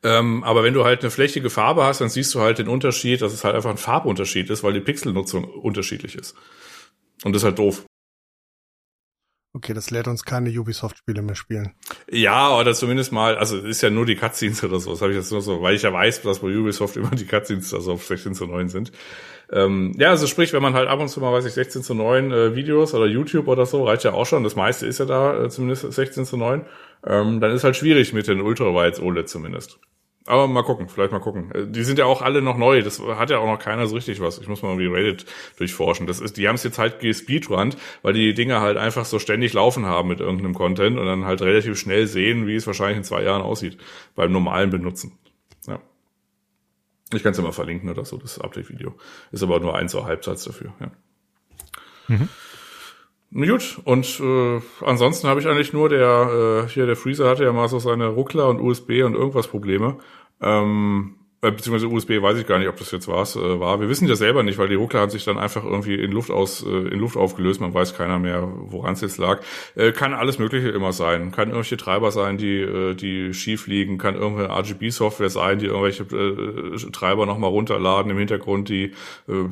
Ähm, 0.03 0.43
aber 0.43 0.63
wenn 0.63 0.75
du 0.75 0.83
halt 0.83 1.01
eine 1.01 1.09
flächige 1.09 1.49
Farbe 1.49 1.83
hast, 1.83 2.01
dann 2.01 2.09
siehst 2.09 2.35
du 2.35 2.41
halt 2.41 2.59
den 2.59 2.67
Unterschied, 2.67 3.23
dass 3.23 3.33
es 3.33 3.43
halt 3.43 3.55
einfach 3.55 3.71
ein 3.71 3.77
Farbunterschied 3.77 4.51
ist, 4.51 4.63
weil 4.63 4.73
die 4.73 4.79
Pixelnutzung 4.79 5.45
unterschiedlich 5.45 6.15
ist. 6.15 6.35
Und 7.25 7.33
das 7.33 7.41
ist 7.41 7.45
halt 7.45 7.59
doof. 7.59 7.85
Okay, 9.55 9.73
das 9.73 9.89
lädt 9.89 10.07
uns 10.07 10.23
keine 10.23 10.49
Ubisoft-Spiele 10.49 11.21
mehr 11.21 11.35
spielen. 11.35 11.73
Ja, 12.11 12.55
oder 12.55 12.73
zumindest 12.73 13.11
mal, 13.11 13.37
also 13.37 13.57
ist 13.57 13.81
ja 13.81 13.89
nur 13.89 14.05
die 14.05 14.15
Cutscenes 14.15 14.63
oder 14.63 14.79
so, 14.79 14.91
das 14.91 15.01
habe 15.01 15.13
ich 15.13 15.17
jetzt 15.17 15.31
nur 15.31 15.41
so, 15.41 15.61
weil 15.61 15.75
ich 15.75 15.81
ja 15.81 15.93
weiß, 15.93 16.21
dass 16.23 16.39
bei 16.39 16.49
Ubisoft 16.49 16.97
immer 16.97 17.11
die 17.11 17.25
Cutscenes 17.25 17.73
also 17.73 17.93
auf 17.93 18.05
16 18.05 18.35
zu 18.35 18.45
9 18.45 18.67
sind. 18.67 18.91
Ähm, 19.51 19.95
ja, 19.97 20.09
also 20.09 20.27
sprich, 20.27 20.51
wenn 20.53 20.61
man 20.61 20.73
halt 20.73 20.89
ab 20.89 20.99
und 20.99 21.07
zu 21.07 21.21
mal, 21.21 21.31
weiß 21.31 21.45
ich, 21.45 21.53
16 21.53 21.83
zu 21.83 21.95
9 21.95 22.31
äh, 22.31 22.55
Videos 22.55 22.93
oder 22.93 23.05
YouTube 23.05 23.47
oder 23.47 23.65
so, 23.65 23.85
reicht 23.85 24.03
ja 24.03 24.11
auch 24.11 24.25
schon, 24.25 24.43
das 24.43 24.57
meiste 24.57 24.85
ist 24.85 24.99
ja 24.99 25.05
da 25.05 25.45
äh, 25.45 25.49
zumindest 25.49 25.91
16 25.91 26.25
zu 26.25 26.35
9, 26.35 26.65
ähm, 27.07 27.39
dann 27.39 27.51
ist 27.51 27.63
halt 27.63 27.77
schwierig 27.77 28.11
mit 28.11 28.27
den 28.27 28.41
Ultrawides 28.41 28.99
OLED 28.99 29.29
zumindest. 29.29 29.79
Aber 30.27 30.47
mal 30.47 30.63
gucken, 30.63 30.89
vielleicht 30.89 31.11
mal 31.11 31.19
gucken. 31.19 31.51
Äh, 31.51 31.67
die 31.67 31.83
sind 31.83 31.99
ja 31.99 32.05
auch 32.05 32.21
alle 32.21 32.41
noch 32.41 32.57
neu. 32.57 32.81
Das 32.81 32.99
hat 32.99 33.29
ja 33.29 33.37
auch 33.37 33.45
noch 33.45 33.59
keiner 33.59 33.85
so 33.85 33.95
richtig 33.95 34.19
was. 34.21 34.39
Ich 34.39 34.47
muss 34.47 34.63
mal 34.63 34.69
irgendwie 34.69 34.87
Reddit 34.87 35.25
durchforschen. 35.57 36.07
Das 36.07 36.19
ist, 36.19 36.37
die 36.37 36.47
haben 36.47 36.55
es 36.55 36.63
jetzt 36.63 36.79
halt 36.79 36.99
gespeedrunnt, 36.99 37.77
weil 38.01 38.13
die 38.13 38.33
Dinger 38.33 38.61
halt 38.61 38.77
einfach 38.77 39.05
so 39.05 39.19
ständig 39.19 39.53
laufen 39.53 39.85
haben 39.85 40.09
mit 40.09 40.19
irgendeinem 40.19 40.55
Content 40.55 40.97
und 40.97 41.05
dann 41.05 41.25
halt 41.25 41.41
relativ 41.41 41.77
schnell 41.77 42.07
sehen, 42.07 42.47
wie 42.47 42.55
es 42.55 42.65
wahrscheinlich 42.65 42.97
in 42.97 43.03
zwei 43.03 43.21
Jahren 43.21 43.43
aussieht 43.43 43.77
beim 44.15 44.31
normalen 44.31 44.71
Benutzen. 44.71 45.17
Ja. 45.67 45.79
Ich 47.13 47.21
kann 47.21 47.33
es 47.33 47.37
ja 47.37 47.43
mal 47.43 47.51
verlinken 47.51 47.89
oder 47.89 48.03
so, 48.03 48.17
das 48.17 48.39
Update-Video. 48.39 48.95
Ist 49.31 49.43
aber 49.43 49.59
nur 49.59 49.75
ein 49.75 49.89
so 49.89 50.05
Halbsatz 50.05 50.43
dafür. 50.43 50.73
Ja. 50.79 50.91
Mhm. 52.07 52.29
Gut, 53.31 53.81
und 53.83 54.19
äh, 54.21 54.61
ansonsten 54.85 55.27
habe 55.27 55.41
ich 55.41 55.47
eigentlich 55.47 55.73
nur 55.73 55.89
der, 55.89 56.63
äh, 56.65 56.69
hier 56.69 56.85
der 56.85 56.95
Freezer 56.95 57.29
hatte 57.29 57.43
ja 57.43 57.51
mal 57.51 57.67
so 57.67 57.79
seine 57.79 58.07
Ruckler 58.07 58.47
und 58.47 58.61
USB 58.61 59.03
und 59.03 59.13
irgendwas 59.13 59.47
Probleme. 59.47 59.97
Ähm, 60.41 61.15
äh, 61.19 61.24
beziehungsweise 61.51 61.87
USB 61.87 62.21
weiß 62.21 62.37
ich 62.37 62.47
gar 62.47 62.59
nicht, 62.59 62.67
ob 62.67 62.77
das 62.77 62.91
jetzt 62.91 63.07
was 63.07 63.35
äh, 63.35 63.59
war. 63.59 63.79
Wir 63.79 63.89
wissen 63.89 64.07
ja 64.07 64.15
selber 64.15 64.43
nicht, 64.43 64.57
weil 64.57 64.67
die 64.67 64.75
Ruckler 64.75 65.01
haben 65.01 65.11
sich 65.11 65.25
dann 65.25 65.37
einfach 65.37 65.63
irgendwie 65.63 65.95
in 65.95 66.11
Luft 66.11 66.31
aus 66.31 66.65
äh, 66.65 66.69
in 66.69 66.99
Luft 66.99 67.17
aufgelöst. 67.17 67.61
Man 67.61 67.73
weiß 67.73 67.95
keiner 67.95 68.19
mehr, 68.19 68.47
woran 68.55 68.93
es 68.93 69.01
jetzt 69.01 69.17
lag. 69.17 69.41
Äh, 69.75 69.91
kann 69.91 70.13
alles 70.13 70.39
Mögliche 70.39 70.69
immer 70.69 70.93
sein. 70.93 71.31
Kann 71.31 71.49
irgendwelche 71.49 71.77
Treiber 71.77 72.11
sein, 72.11 72.37
die 72.37 72.59
äh, 72.59 72.93
die 72.95 73.33
schief 73.33 73.67
liegen. 73.67 73.97
Kann 73.97 74.15
irgendeine 74.15 74.49
RGB-Software 74.49 75.29
sein, 75.29 75.59
die 75.59 75.65
irgendwelche 75.65 76.03
äh, 76.03 76.91
Treiber 76.91 77.25
nochmal 77.25 77.49
runterladen 77.49 78.11
im 78.11 78.17
Hintergrund, 78.17 78.69
die 78.69 78.85
äh, 79.27 79.49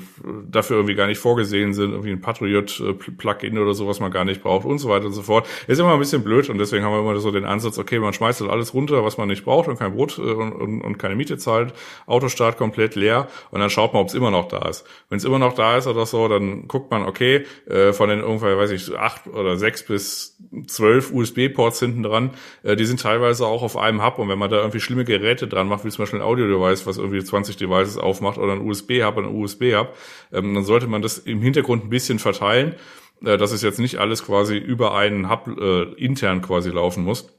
dafür 0.49 0.77
irgendwie 0.77 0.95
gar 0.95 1.07
nicht 1.07 1.19
vorgesehen 1.19 1.73
sind. 1.73 1.91
Irgendwie 1.91 2.11
ein 2.11 2.21
Patriot-Plugin 2.21 3.57
oder 3.57 3.73
so, 3.73 3.87
was 3.87 3.99
man 3.99 4.11
gar 4.11 4.25
nicht 4.25 4.41
braucht 4.41 4.65
und 4.65 4.79
so 4.79 4.89
weiter 4.89 5.05
und 5.05 5.13
so 5.13 5.21
fort. 5.21 5.47
Ist 5.67 5.79
immer 5.79 5.93
ein 5.93 5.99
bisschen 5.99 6.23
blöd 6.23 6.49
und 6.49 6.57
deswegen 6.57 6.83
haben 6.83 6.93
wir 6.93 6.99
immer 6.99 7.19
so 7.19 7.31
den 7.31 7.45
Ansatz, 7.45 7.77
okay, 7.77 7.99
man 7.99 8.13
schmeißt 8.13 8.41
halt 8.41 8.51
alles 8.51 8.73
runter, 8.73 9.03
was 9.03 9.17
man 9.17 9.27
nicht 9.27 9.43
braucht 9.43 9.67
und 9.67 9.77
kein 9.77 9.93
Brot 9.93 10.17
äh, 10.17 10.21
und, 10.21 10.53
und, 10.53 10.81
und 10.81 10.97
keine 10.97 11.15
Miete 11.15 11.37
zahlt 11.37 11.73
Autostart 12.05 12.57
komplett 12.57 12.95
leer 12.95 13.27
und 13.51 13.59
dann 13.59 13.69
schaut 13.69 13.93
man, 13.93 14.01
ob 14.01 14.09
es 14.09 14.13
immer 14.13 14.31
noch 14.31 14.47
da 14.47 14.67
ist. 14.67 14.85
Wenn 15.09 15.17
es 15.17 15.25
immer 15.25 15.39
noch 15.39 15.53
da 15.53 15.77
ist 15.77 15.87
oder 15.87 16.05
so, 16.05 16.27
dann 16.27 16.67
guckt 16.67 16.91
man, 16.91 17.03
okay, 17.03 17.45
äh, 17.69 17.93
von 17.93 18.09
den 18.09 18.23
ungefähr, 18.23 18.57
weiß 18.57 18.71
ich, 18.71 18.97
acht 18.97 19.27
oder 19.27 19.57
sechs 19.57 19.83
bis 19.83 20.37
zwölf 20.67 21.11
USB-Ports 21.11 21.79
hinten 21.79 22.03
dran, 22.03 22.31
äh, 22.63 22.75
die 22.75 22.85
sind 22.85 23.01
teilweise 23.01 23.45
auch 23.45 23.63
auf 23.63 23.77
einem 23.77 24.03
Hub 24.03 24.19
und 24.19 24.29
wenn 24.29 24.39
man 24.39 24.49
da 24.49 24.57
irgendwie 24.57 24.79
schlimme 24.79 25.05
Geräte 25.05 25.47
dran 25.47 25.67
macht, 25.67 25.85
wie 25.85 25.89
zum 25.89 26.03
Beispiel 26.03 26.19
ein 26.19 26.25
Audio-Device, 26.25 26.85
was 26.85 26.97
irgendwie 26.97 27.23
20 27.23 27.57
Devices 27.57 27.97
aufmacht 27.97 28.37
oder 28.37 28.53
ein 28.53 28.61
USB-Hub 28.61 29.17
ein 29.17 29.25
USB-Hub, 29.25 29.95
ähm, 30.31 30.53
dann 30.53 30.63
sollte 30.63 30.87
man 30.87 31.01
das 31.01 31.17
im 31.17 31.41
Hintergrund 31.41 31.85
ein 31.85 31.89
bisschen 31.89 32.19
verteilen, 32.19 32.75
äh, 33.23 33.37
dass 33.37 33.51
es 33.51 33.61
jetzt 33.61 33.79
nicht 33.79 33.97
alles 33.97 34.25
quasi 34.25 34.57
über 34.57 34.95
einen 34.95 35.29
Hub 35.29 35.47
äh, 35.47 35.83
intern 35.93 36.41
quasi 36.41 36.69
laufen 36.69 37.03
muss. 37.03 37.29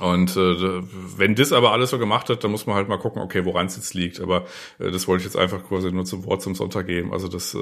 Und 0.00 0.36
äh, 0.36 0.82
wenn 1.16 1.34
das 1.34 1.52
aber 1.52 1.72
alles 1.72 1.90
so 1.90 1.98
gemacht 1.98 2.28
hat, 2.30 2.44
dann 2.44 2.50
muss 2.50 2.66
man 2.66 2.76
halt 2.76 2.88
mal 2.88 2.98
gucken, 2.98 3.20
okay, 3.22 3.44
woran 3.44 3.66
es 3.66 3.76
jetzt 3.76 3.94
liegt. 3.94 4.20
Aber 4.20 4.44
äh, 4.78 4.90
das 4.90 5.08
wollte 5.08 5.22
ich 5.22 5.24
jetzt 5.24 5.36
einfach 5.36 5.66
quasi 5.66 5.90
nur 5.90 6.04
zum 6.04 6.24
Wort 6.24 6.42
zum 6.42 6.54
Sonntag 6.54 6.86
geben. 6.86 7.12
Also 7.12 7.28
das, 7.28 7.54
äh, 7.54 7.58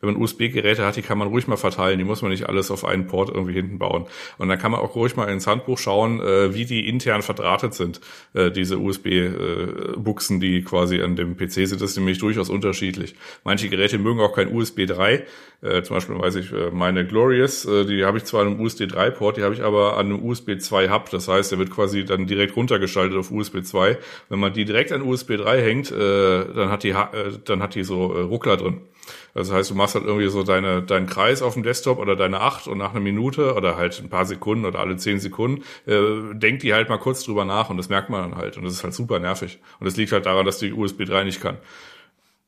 wenn 0.00 0.12
man 0.12 0.16
USB-Geräte 0.16 0.84
hat, 0.86 0.96
die 0.96 1.02
kann 1.02 1.18
man 1.18 1.28
ruhig 1.28 1.46
mal 1.46 1.56
verteilen. 1.56 1.98
Die 1.98 2.04
muss 2.04 2.22
man 2.22 2.30
nicht 2.30 2.48
alles 2.48 2.70
auf 2.70 2.84
einen 2.84 3.06
Port 3.06 3.30
irgendwie 3.30 3.54
hinten 3.54 3.78
bauen. 3.78 4.06
Und 4.38 4.48
dann 4.48 4.58
kann 4.58 4.70
man 4.70 4.80
auch 4.80 4.94
ruhig 4.94 5.16
mal 5.16 5.28
ins 5.28 5.46
Handbuch 5.46 5.78
schauen, 5.78 6.20
äh, 6.20 6.54
wie 6.54 6.64
die 6.64 6.88
intern 6.88 7.22
verdrahtet 7.22 7.74
sind, 7.74 8.00
äh, 8.34 8.50
diese 8.50 8.78
USB-Buchsen, 8.78 10.36
äh, 10.36 10.40
die 10.40 10.62
quasi 10.62 11.02
an 11.02 11.16
dem 11.16 11.36
PC 11.36 11.66
sind. 11.66 11.80
Das 11.80 11.90
ist 11.90 11.96
nämlich 11.96 12.18
durchaus 12.18 12.48
unterschiedlich. 12.48 13.14
Manche 13.44 13.68
Geräte 13.68 13.98
mögen 13.98 14.20
auch 14.20 14.34
kein 14.34 14.54
USB 14.54 14.86
3. 14.86 15.24
Äh, 15.62 15.82
zum 15.82 15.96
Beispiel 15.96 16.18
weiß 16.18 16.34
ich, 16.36 16.52
äh, 16.52 16.70
meine 16.72 17.06
Glorious, 17.06 17.64
äh, 17.66 17.84
die 17.84 18.04
habe 18.04 18.18
ich 18.18 18.24
zwar 18.24 18.42
an 18.42 18.48
einem 18.48 18.60
USB 18.60 18.82
3-Port, 18.82 19.36
die 19.36 19.42
habe 19.44 19.54
ich 19.54 19.62
aber 19.62 19.96
an 19.96 20.06
einem 20.06 20.24
USB 20.24 20.58
2 20.58 20.90
Hub. 20.90 21.08
Das 21.10 21.28
heißt, 21.28 21.52
der 21.52 21.58
wird 21.60 21.70
quasi 21.72 22.04
dann 22.04 22.26
direkt 22.26 22.56
runtergeschaltet 22.56 23.18
auf 23.18 23.30
USB 23.30 23.62
2. 23.62 23.98
Wenn 24.28 24.38
man 24.38 24.52
die 24.52 24.64
direkt 24.64 24.92
an 24.92 25.02
USB 25.02 25.36
3 25.36 25.62
hängt, 25.62 25.90
äh, 25.90 26.44
dann 26.54 26.70
hat 26.70 26.82
die 26.82 26.90
äh, 26.90 27.38
dann 27.44 27.62
hat 27.62 27.74
die 27.74 27.84
so 27.84 28.14
äh, 28.14 28.20
Ruckler 28.20 28.56
drin. 28.56 28.82
Das 29.34 29.50
heißt, 29.50 29.70
du 29.70 29.74
machst 29.74 29.94
halt 29.94 30.04
irgendwie 30.04 30.28
so 30.28 30.42
deine, 30.42 30.82
deinen 30.82 31.06
Kreis 31.06 31.42
auf 31.42 31.54
dem 31.54 31.62
Desktop 31.62 31.98
oder 31.98 32.16
deine 32.16 32.40
acht 32.40 32.68
und 32.68 32.78
nach 32.78 32.90
einer 32.90 33.00
Minute 33.00 33.54
oder 33.54 33.76
halt 33.76 33.98
ein 33.98 34.10
paar 34.10 34.26
Sekunden 34.26 34.64
oder 34.64 34.78
alle 34.78 34.96
zehn 34.96 35.18
Sekunden 35.18 35.62
äh, 35.86 36.34
denkt 36.34 36.62
die 36.62 36.74
halt 36.74 36.88
mal 36.88 36.98
kurz 36.98 37.24
drüber 37.24 37.44
nach 37.44 37.70
und 37.70 37.78
das 37.78 37.88
merkt 37.88 38.10
man 38.10 38.30
dann 38.30 38.38
halt 38.38 38.56
und 38.58 38.64
das 38.64 38.74
ist 38.74 38.84
halt 38.84 38.94
super 38.94 39.18
nervig. 39.18 39.58
Und 39.80 39.86
das 39.86 39.96
liegt 39.96 40.12
halt 40.12 40.26
daran, 40.26 40.44
dass 40.44 40.58
die 40.58 40.72
USB 40.72 41.04
3 41.04 41.24
nicht 41.24 41.40
kann. 41.40 41.56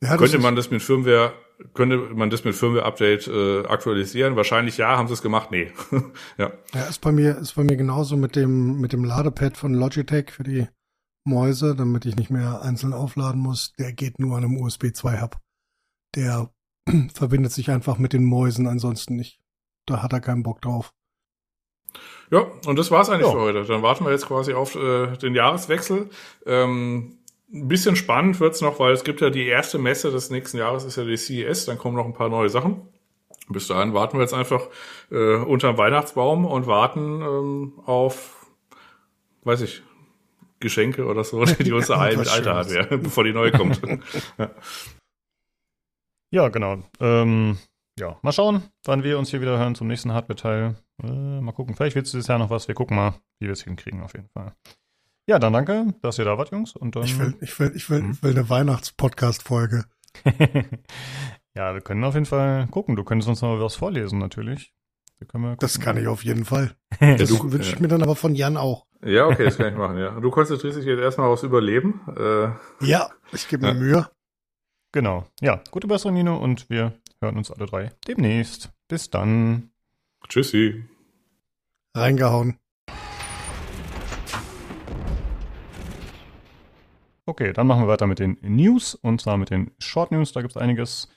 Ja, 0.02 0.16
könnte 0.16 0.38
man 0.38 0.54
das 0.54 0.70
mit 0.70 0.82
Firmware, 0.82 1.32
könnte 1.72 1.96
man 1.96 2.30
das 2.30 2.44
mit 2.44 2.54
Firmware-Update 2.54 3.28
äh, 3.28 3.66
aktualisieren? 3.66 4.36
Wahrscheinlich 4.36 4.76
ja, 4.76 4.96
haben 4.96 5.08
sie 5.08 5.14
es 5.14 5.22
gemacht? 5.22 5.50
Nee. 5.50 5.72
ja. 6.38 6.52
Ja, 6.72 6.84
ist 6.84 7.00
bei 7.00 7.12
mir, 7.12 7.38
ist 7.38 7.54
bei 7.54 7.64
mir 7.64 7.76
genauso 7.76 8.16
mit 8.16 8.36
dem, 8.36 8.80
mit 8.80 8.92
dem 8.92 9.04
Ladepad 9.04 9.56
von 9.56 9.74
Logitech 9.74 10.30
für 10.30 10.42
die 10.42 10.68
Mäuse, 11.24 11.74
damit 11.74 12.06
ich 12.06 12.16
nicht 12.16 12.30
mehr 12.30 12.62
einzeln 12.62 12.92
aufladen 12.92 13.40
muss. 13.40 13.72
Der 13.78 13.92
geht 13.92 14.18
nur 14.18 14.36
an 14.36 14.44
einem 14.44 14.60
USB 14.60 14.92
2 14.92 15.20
Hub. 15.20 15.38
Der 16.14 16.50
verbindet 17.14 17.52
sich 17.52 17.70
einfach 17.70 17.98
mit 17.98 18.12
den 18.12 18.24
Mäusen, 18.24 18.66
ansonsten 18.66 19.16
nicht. 19.16 19.40
Da 19.86 20.02
hat 20.02 20.12
er 20.12 20.20
keinen 20.20 20.42
Bock 20.42 20.60
drauf. 20.60 20.92
Ja, 22.30 22.46
und 22.66 22.76
das 22.76 22.90
war's 22.90 23.08
eigentlich 23.08 23.26
ja. 23.26 23.32
für 23.32 23.40
heute. 23.40 23.64
Dann 23.64 23.82
warten 23.82 24.04
wir 24.04 24.12
jetzt 24.12 24.26
quasi 24.26 24.54
auf 24.54 24.74
äh, 24.74 25.16
den 25.18 25.34
Jahreswechsel. 25.34 26.10
Ähm, 26.46 27.18
ein 27.54 27.68
bisschen 27.68 27.94
spannend 27.94 28.40
wird's 28.40 28.60
noch, 28.60 28.80
weil 28.80 28.92
es 28.92 29.04
gibt 29.04 29.20
ja 29.20 29.30
die 29.30 29.46
erste 29.46 29.78
Messe 29.78 30.10
des 30.10 30.28
nächsten 30.28 30.58
Jahres, 30.58 30.84
ist 30.84 30.96
ja 30.96 31.04
die 31.04 31.16
CES, 31.16 31.66
dann 31.66 31.78
kommen 31.78 31.96
noch 31.96 32.04
ein 32.04 32.12
paar 32.12 32.28
neue 32.28 32.48
Sachen. 32.48 32.88
Bis 33.48 33.68
dahin 33.68 33.94
warten 33.94 34.16
wir 34.16 34.22
jetzt 34.22 34.34
einfach 34.34 34.68
äh, 35.10 35.36
unterm 35.36 35.78
Weihnachtsbaum 35.78 36.46
und 36.46 36.66
warten 36.66 37.20
ähm, 37.22 37.72
auf, 37.84 38.46
weiß 39.44 39.60
ich, 39.60 39.82
Geschenke 40.60 41.04
oder 41.04 41.24
so, 41.24 41.44
die 41.44 41.72
unser 41.72 42.00
Ei 42.00 42.16
mit 42.16 42.28
Alter 42.28 42.56
hat, 42.56 42.70
ja, 42.70 42.84
bevor 42.96 43.22
die 43.22 43.32
neue 43.32 43.52
kommt. 43.52 43.80
ja. 44.38 44.50
ja, 46.30 46.48
genau. 46.48 46.78
Ähm, 47.00 47.58
ja, 48.00 48.18
mal 48.22 48.32
schauen, 48.32 48.64
wann 48.84 49.04
wir 49.04 49.18
uns 49.18 49.30
hier 49.30 49.40
wieder 49.40 49.58
hören 49.58 49.74
zum 49.74 49.86
nächsten 49.86 50.12
Hardware-Teil. 50.12 50.74
Äh, 51.02 51.40
mal 51.40 51.52
gucken, 51.52 51.76
vielleicht 51.76 51.94
wird 51.94 52.06
es 52.06 52.12
dieses 52.12 52.26
Jahr 52.26 52.38
noch 52.38 52.50
was. 52.50 52.66
Wir 52.66 52.74
gucken 52.74 52.96
mal, 52.96 53.14
wie 53.38 53.46
wir 53.46 53.52
es 53.52 53.62
hinkriegen 53.62 54.02
auf 54.02 54.14
jeden 54.14 54.30
Fall. 54.30 54.54
Ja, 55.26 55.38
dann 55.38 55.54
danke, 55.54 55.94
dass 56.02 56.18
ihr 56.18 56.26
da 56.26 56.36
wart, 56.36 56.50
Jungs. 56.50 56.76
Und 56.76 56.96
dann, 56.96 57.04
ich 57.04 57.18
will, 57.18 57.34
ich 57.40 57.58
will, 57.58 57.72
ich 57.74 57.88
will, 57.88 58.00
hm. 58.00 58.10
ich 58.10 58.22
will 58.22 58.32
eine 58.32 58.50
Weihnachts-Podcast-Folge. 58.50 59.84
ja, 61.54 61.72
wir 61.72 61.80
können 61.80 62.04
auf 62.04 62.14
jeden 62.14 62.26
Fall 62.26 62.66
gucken. 62.68 62.94
Du 62.94 63.04
könntest 63.04 63.28
uns 63.28 63.40
noch 63.40 63.58
was 63.58 63.74
vorlesen, 63.74 64.18
natürlich. 64.18 64.74
das 65.58 65.80
kann 65.80 65.96
ich 65.96 66.08
auf 66.08 66.24
jeden 66.24 66.44
Fall. 66.44 66.76
Das 67.00 67.30
ja, 67.30 67.38
wünsche 67.42 67.72
ich 67.72 67.80
mir 67.80 67.88
dann 67.88 68.02
aber 68.02 68.16
von 68.16 68.34
Jan 68.34 68.56
auch. 68.56 68.86
Ja, 69.02 69.26
okay, 69.26 69.44
das 69.44 69.56
kann 69.56 69.72
ich 69.72 69.78
machen, 69.78 69.98
ja. 69.98 70.18
Du 70.20 70.30
konzentrierst 70.30 70.78
dich 70.78 70.86
jetzt 70.86 71.00
erstmal 71.00 71.28
aufs 71.28 71.42
Überleben. 71.42 72.00
Äh, 72.16 72.50
ja, 72.86 73.10
ich 73.32 73.48
gebe 73.48 73.62
mir 73.62 73.72
ja. 73.72 73.74
Mühe. 73.74 74.10
Genau. 74.92 75.26
Ja, 75.40 75.60
gute 75.70 75.88
Besserung, 75.88 76.14
Nino, 76.14 76.36
und 76.36 76.70
wir 76.70 76.92
hören 77.20 77.36
uns 77.36 77.50
alle 77.50 77.66
drei 77.66 77.90
demnächst. 78.06 78.70
Bis 78.86 79.10
dann. 79.10 79.70
Tschüssi. 80.28 80.84
Reingehauen. 81.96 82.58
Okay, 87.26 87.52
dann 87.52 87.66
machen 87.66 87.82
wir 87.82 87.88
weiter 87.88 88.06
mit 88.06 88.18
den 88.18 88.38
News 88.42 88.94
und 88.94 89.20
zwar 89.20 89.36
mit 89.36 89.50
den 89.50 89.70
Short 89.78 90.12
News. 90.12 90.32
Da 90.32 90.42
gibt 90.42 90.54
es 90.54 90.60
einiges. 90.60 91.08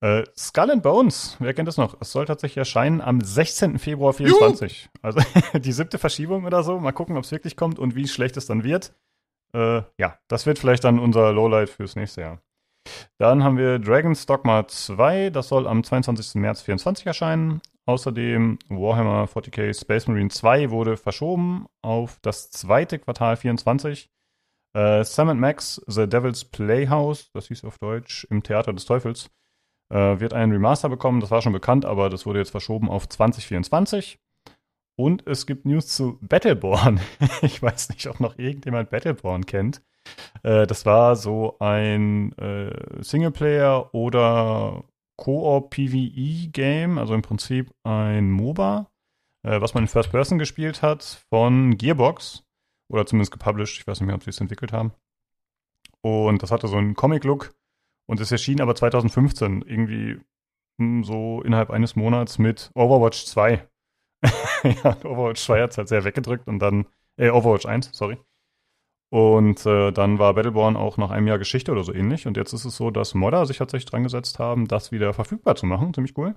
Äh, 0.00 0.24
Skull 0.36 0.70
and 0.70 0.82
Bones, 0.82 1.36
wer 1.38 1.54
kennt 1.54 1.68
das 1.68 1.78
noch? 1.78 1.96
Es 2.00 2.12
soll 2.12 2.26
tatsächlich 2.26 2.58
erscheinen 2.58 3.00
am 3.00 3.22
16. 3.22 3.78
Februar 3.78 4.12
24. 4.12 4.90
Also 5.00 5.20
die 5.54 5.72
siebte 5.72 5.98
Verschiebung 5.98 6.44
oder 6.44 6.62
so. 6.62 6.78
Mal 6.78 6.92
gucken, 6.92 7.16
ob 7.16 7.24
es 7.24 7.32
wirklich 7.32 7.56
kommt 7.56 7.78
und 7.78 7.94
wie 7.94 8.06
schlecht 8.06 8.36
es 8.36 8.46
dann 8.46 8.64
wird. 8.64 8.92
Äh, 9.54 9.82
ja, 9.98 10.18
das 10.28 10.44
wird 10.44 10.58
vielleicht 10.58 10.84
dann 10.84 10.98
unser 10.98 11.32
Lowlight 11.32 11.70
fürs 11.70 11.96
nächste 11.96 12.20
Jahr. 12.20 12.42
Dann 13.18 13.42
haben 13.42 13.56
wir 13.56 13.78
Dragon's 13.78 14.26
Dogma 14.26 14.66
2, 14.68 15.30
das 15.30 15.48
soll 15.48 15.66
am 15.66 15.82
22. 15.82 16.34
März 16.34 16.60
24 16.62 17.06
erscheinen. 17.06 17.62
Außerdem 17.86 18.58
Warhammer 18.68 19.24
40k 19.24 19.78
Space 19.78 20.06
Marine 20.06 20.30
2 20.30 20.70
wurde 20.70 20.96
verschoben 20.96 21.66
auf 21.82 22.18
das 22.22 22.50
zweite 22.50 22.98
Quartal 22.98 23.36
24. 23.36 24.10
Äh, 24.74 25.04
Sam 25.04 25.38
Max, 25.38 25.80
The 25.86 26.08
Devil's 26.08 26.44
Playhouse, 26.44 27.30
das 27.32 27.48
hieß 27.48 27.64
auf 27.64 27.78
Deutsch, 27.78 28.26
im 28.30 28.42
Theater 28.42 28.72
des 28.72 28.84
Teufels, 28.84 29.30
äh, 29.92 30.20
wird 30.20 30.34
einen 30.34 30.52
Remaster 30.52 30.88
bekommen. 30.88 31.20
Das 31.20 31.30
war 31.30 31.42
schon 31.42 31.52
bekannt, 31.52 31.84
aber 31.84 32.10
das 32.10 32.26
wurde 32.26 32.40
jetzt 32.40 32.50
verschoben 32.50 32.88
auf 32.88 33.08
2024. 33.08 34.18
Und 34.96 35.26
es 35.26 35.46
gibt 35.46 35.64
News 35.64 35.88
zu 35.88 36.18
Battleborn. 36.20 37.00
ich 37.42 37.62
weiß 37.62 37.88
nicht, 37.90 38.06
ob 38.06 38.20
noch 38.20 38.38
irgendjemand 38.38 38.90
Battleborn 38.90 39.46
kennt. 39.46 39.82
Äh, 40.42 40.66
das 40.66 40.86
war 40.86 41.16
so 41.16 41.56
ein 41.58 42.32
äh, 42.38 43.02
Singleplayer 43.02 43.94
oder 43.94 44.84
Koop 45.16 45.70
PvE 45.70 46.48
Game, 46.50 46.98
also 46.98 47.14
im 47.14 47.22
Prinzip 47.22 47.72
ein 47.84 48.30
MOBA, 48.30 48.90
äh, 49.44 49.60
was 49.60 49.74
man 49.74 49.84
in 49.84 49.88
First 49.88 50.10
Person 50.10 50.38
gespielt 50.38 50.82
hat 50.82 51.02
von 51.30 51.76
Gearbox. 51.76 52.43
Oder 52.94 53.06
zumindest 53.06 53.32
gepublished. 53.32 53.80
Ich 53.80 53.86
weiß 53.88 54.00
nicht 54.00 54.06
mehr, 54.06 54.14
ob 54.14 54.22
sie 54.22 54.30
es 54.30 54.40
entwickelt 54.40 54.72
haben. 54.72 54.92
Und 56.00 56.44
das 56.44 56.52
hatte 56.52 56.68
so 56.68 56.76
einen 56.76 56.94
Comic-Look. 56.94 57.52
Und 58.06 58.20
es 58.20 58.30
erschien 58.30 58.60
aber 58.60 58.76
2015 58.76 59.62
irgendwie 59.62 60.20
hm, 60.78 61.02
so 61.02 61.42
innerhalb 61.42 61.70
eines 61.70 61.96
Monats 61.96 62.38
mit 62.38 62.70
Overwatch 62.74 63.24
2. 63.26 63.68
ja, 64.22 64.96
Overwatch 65.04 65.42
2 65.42 65.62
hat 65.62 65.72
es 65.72 65.78
halt 65.78 65.88
sehr 65.88 66.04
weggedrückt 66.04 66.46
und 66.46 66.60
dann, 66.60 66.86
äh, 67.16 67.30
Overwatch 67.30 67.66
1, 67.66 67.90
sorry. 67.92 68.16
Und 69.10 69.66
äh, 69.66 69.90
dann 69.90 70.20
war 70.20 70.34
Battleborn 70.34 70.76
auch 70.76 70.96
nach 70.96 71.10
einem 71.10 71.26
Jahr 71.26 71.38
Geschichte 71.38 71.72
oder 71.72 71.82
so 71.82 71.92
ähnlich. 71.92 72.28
Und 72.28 72.36
jetzt 72.36 72.52
ist 72.52 72.64
es 72.64 72.76
so, 72.76 72.92
dass 72.92 73.14
Modder 73.14 73.44
sich 73.46 73.58
tatsächlich 73.58 73.90
dran 73.90 74.04
gesetzt 74.04 74.38
haben, 74.38 74.68
das 74.68 74.92
wieder 74.92 75.12
verfügbar 75.14 75.56
zu 75.56 75.66
machen. 75.66 75.94
Ziemlich 75.94 76.16
cool. 76.16 76.36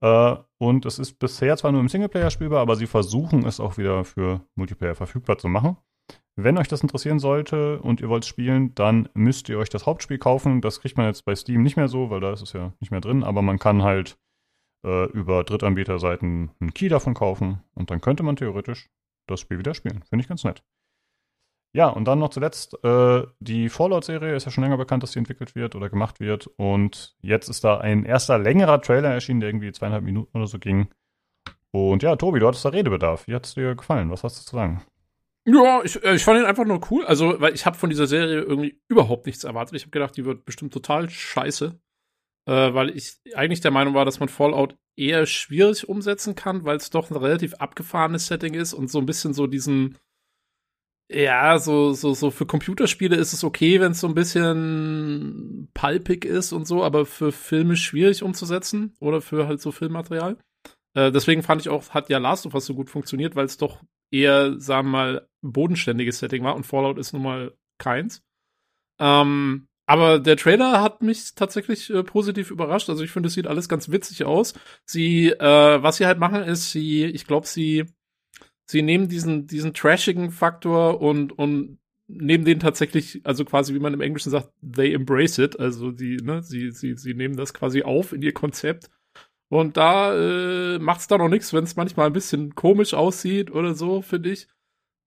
Äh, 0.00 0.36
und 0.58 0.86
es 0.86 0.98
ist 0.98 1.18
bisher 1.18 1.56
zwar 1.56 1.72
nur 1.72 1.80
im 1.80 1.88
Singleplayer 1.88 2.30
spielbar, 2.30 2.60
aber 2.60 2.76
sie 2.76 2.86
versuchen 2.86 3.46
es 3.46 3.60
auch 3.60 3.78
wieder 3.78 4.04
für 4.04 4.40
Multiplayer 4.54 4.94
verfügbar 4.94 5.38
zu 5.38 5.48
machen. 5.48 5.76
Wenn 6.38 6.58
euch 6.58 6.68
das 6.68 6.82
interessieren 6.82 7.18
sollte 7.18 7.80
und 7.80 8.00
ihr 8.00 8.10
wollt 8.10 8.26
spielen, 8.26 8.74
dann 8.74 9.08
müsst 9.14 9.48
ihr 9.48 9.58
euch 9.58 9.70
das 9.70 9.86
Hauptspiel 9.86 10.18
kaufen. 10.18 10.60
Das 10.60 10.80
kriegt 10.80 10.98
man 10.98 11.06
jetzt 11.06 11.24
bei 11.24 11.34
Steam 11.34 11.62
nicht 11.62 11.76
mehr 11.76 11.88
so, 11.88 12.10
weil 12.10 12.20
da 12.20 12.32
ist 12.32 12.42
es 12.42 12.52
ja 12.52 12.74
nicht 12.80 12.90
mehr 12.90 13.00
drin. 13.00 13.24
Aber 13.24 13.40
man 13.40 13.58
kann 13.58 13.82
halt 13.82 14.18
äh, 14.84 15.06
über 15.12 15.44
Drittanbieterseiten 15.44 16.50
einen 16.60 16.74
Key 16.74 16.88
davon 16.88 17.14
kaufen 17.14 17.62
und 17.74 17.90
dann 17.90 18.02
könnte 18.02 18.22
man 18.22 18.36
theoretisch 18.36 18.90
das 19.26 19.40
Spiel 19.40 19.58
wieder 19.58 19.74
spielen. 19.74 20.02
Finde 20.02 20.22
ich 20.22 20.28
ganz 20.28 20.44
nett. 20.44 20.62
Ja, 21.76 21.88
und 21.88 22.06
dann 22.06 22.20
noch 22.20 22.30
zuletzt, 22.30 22.82
äh, 22.84 23.22
die 23.38 23.68
Fallout-Serie 23.68 24.34
ist 24.34 24.46
ja 24.46 24.50
schon 24.50 24.64
länger 24.64 24.78
bekannt, 24.78 25.02
dass 25.02 25.12
sie 25.12 25.18
entwickelt 25.18 25.54
wird 25.54 25.74
oder 25.74 25.90
gemacht 25.90 26.20
wird. 26.20 26.46
Und 26.56 27.14
jetzt 27.20 27.50
ist 27.50 27.64
da 27.64 27.76
ein 27.76 28.06
erster 28.06 28.38
längerer 28.38 28.80
Trailer 28.80 29.10
erschienen, 29.10 29.40
der 29.40 29.50
irgendwie 29.50 29.70
zweieinhalb 29.72 30.02
Minuten 30.02 30.34
oder 30.38 30.46
so 30.46 30.58
ging. 30.58 30.88
Und 31.72 32.02
ja, 32.02 32.16
Tobi, 32.16 32.40
du 32.40 32.46
hattest 32.46 32.64
da 32.64 32.70
Redebedarf. 32.70 33.26
Wie 33.26 33.34
hat 33.34 33.44
es 33.44 33.52
dir 33.52 33.74
gefallen? 33.74 34.10
Was 34.10 34.24
hast 34.24 34.40
du 34.40 34.48
zu 34.48 34.56
sagen? 34.56 34.84
Ja, 35.44 35.82
ich, 35.84 36.02
äh, 36.02 36.14
ich 36.14 36.24
fand 36.24 36.40
ihn 36.40 36.46
einfach 36.46 36.64
nur 36.64 36.80
cool. 36.90 37.04
Also, 37.04 37.38
weil 37.42 37.52
ich 37.52 37.66
habe 37.66 37.76
von 37.76 37.90
dieser 37.90 38.06
Serie 38.06 38.40
irgendwie 38.40 38.80
überhaupt 38.88 39.26
nichts 39.26 39.44
erwartet. 39.44 39.76
Ich 39.76 39.82
habe 39.82 39.90
gedacht, 39.90 40.16
die 40.16 40.24
wird 40.24 40.46
bestimmt 40.46 40.72
total 40.72 41.10
scheiße. 41.10 41.78
Äh, 42.48 42.72
weil 42.72 42.88
ich 42.88 43.18
eigentlich 43.34 43.60
der 43.60 43.70
Meinung 43.70 43.92
war, 43.92 44.06
dass 44.06 44.18
man 44.18 44.30
Fallout 44.30 44.78
eher 44.96 45.26
schwierig 45.26 45.90
umsetzen 45.90 46.36
kann, 46.36 46.64
weil 46.64 46.78
es 46.78 46.88
doch 46.88 47.10
ein 47.10 47.18
relativ 47.18 47.52
abgefahrenes 47.56 48.28
Setting 48.28 48.54
ist 48.54 48.72
und 48.72 48.90
so 48.90 48.98
ein 48.98 49.04
bisschen 49.04 49.34
so 49.34 49.46
diesen 49.46 49.98
ja, 51.08 51.58
so, 51.58 51.92
so, 51.92 52.14
so 52.14 52.30
für 52.30 52.46
Computerspiele 52.46 53.16
ist 53.16 53.32
es 53.32 53.44
okay, 53.44 53.80
wenn 53.80 53.92
es 53.92 54.00
so 54.00 54.08
ein 54.08 54.14
bisschen 54.14 55.68
palpig 55.72 56.24
ist 56.24 56.52
und 56.52 56.66
so, 56.66 56.82
aber 56.82 57.06
für 57.06 57.30
Filme 57.30 57.76
schwierig 57.76 58.22
umzusetzen 58.22 58.96
oder 58.98 59.20
für 59.20 59.46
halt 59.46 59.60
so 59.60 59.70
Filmmaterial. 59.70 60.36
Äh, 60.94 61.12
deswegen 61.12 61.42
fand 61.42 61.60
ich 61.60 61.68
auch, 61.68 61.90
hat 61.90 62.08
ja 62.08 62.18
Last 62.18 62.46
of 62.46 62.54
Us 62.54 62.66
so 62.66 62.74
gut 62.74 62.90
funktioniert, 62.90 63.36
weil 63.36 63.46
es 63.46 63.56
doch 63.56 63.82
eher, 64.10 64.58
sagen 64.58 64.88
wir 64.88 64.92
mal, 64.92 65.28
bodenständiges 65.42 66.18
Setting 66.18 66.42
war 66.42 66.56
und 66.56 66.66
Fallout 66.66 66.98
ist 66.98 67.12
nun 67.12 67.22
mal 67.22 67.52
keins. 67.78 68.22
Ähm, 68.98 69.68
aber 69.86 70.18
der 70.18 70.36
Trailer 70.36 70.82
hat 70.82 71.02
mich 71.02 71.36
tatsächlich 71.36 71.90
äh, 71.90 72.02
positiv 72.02 72.50
überrascht. 72.50 72.90
Also 72.90 73.04
ich 73.04 73.12
finde, 73.12 73.28
es 73.28 73.34
sieht 73.34 73.46
alles 73.46 73.68
ganz 73.68 73.90
witzig 73.90 74.24
aus. 74.24 74.54
Sie, 74.84 75.28
äh, 75.28 75.82
was 75.82 75.98
sie 75.98 76.06
halt 76.06 76.18
machen, 76.18 76.42
ist, 76.42 76.72
sie, 76.72 77.04
ich 77.04 77.26
glaube, 77.26 77.46
sie 77.46 77.84
sie 78.66 78.82
nehmen 78.82 79.08
diesen, 79.08 79.46
diesen 79.46 79.74
trashigen 79.74 80.30
Faktor 80.30 81.00
und, 81.00 81.36
und 81.38 81.78
nehmen 82.08 82.44
den 82.44 82.60
tatsächlich, 82.60 83.20
also 83.24 83.44
quasi, 83.44 83.74
wie 83.74 83.78
man 83.78 83.94
im 83.94 84.00
Englischen 84.00 84.30
sagt, 84.30 84.50
they 84.62 84.92
embrace 84.92 85.38
it. 85.38 85.58
Also 85.58 85.90
die, 85.90 86.16
ne, 86.16 86.42
sie, 86.42 86.70
sie, 86.70 86.94
sie 86.94 87.14
nehmen 87.14 87.36
das 87.36 87.54
quasi 87.54 87.82
auf 87.82 88.12
in 88.12 88.22
ihr 88.22 88.32
Konzept. 88.32 88.90
Und 89.48 89.76
da 89.76 90.14
äh, 90.14 90.78
macht's 90.78 91.06
da 91.06 91.18
noch 91.18 91.28
nichts, 91.28 91.52
wenn 91.52 91.64
es 91.64 91.76
manchmal 91.76 92.06
ein 92.06 92.12
bisschen 92.12 92.54
komisch 92.54 92.94
aussieht 92.94 93.50
oder 93.50 93.74
so, 93.74 94.02
finde 94.02 94.30
ich. 94.30 94.48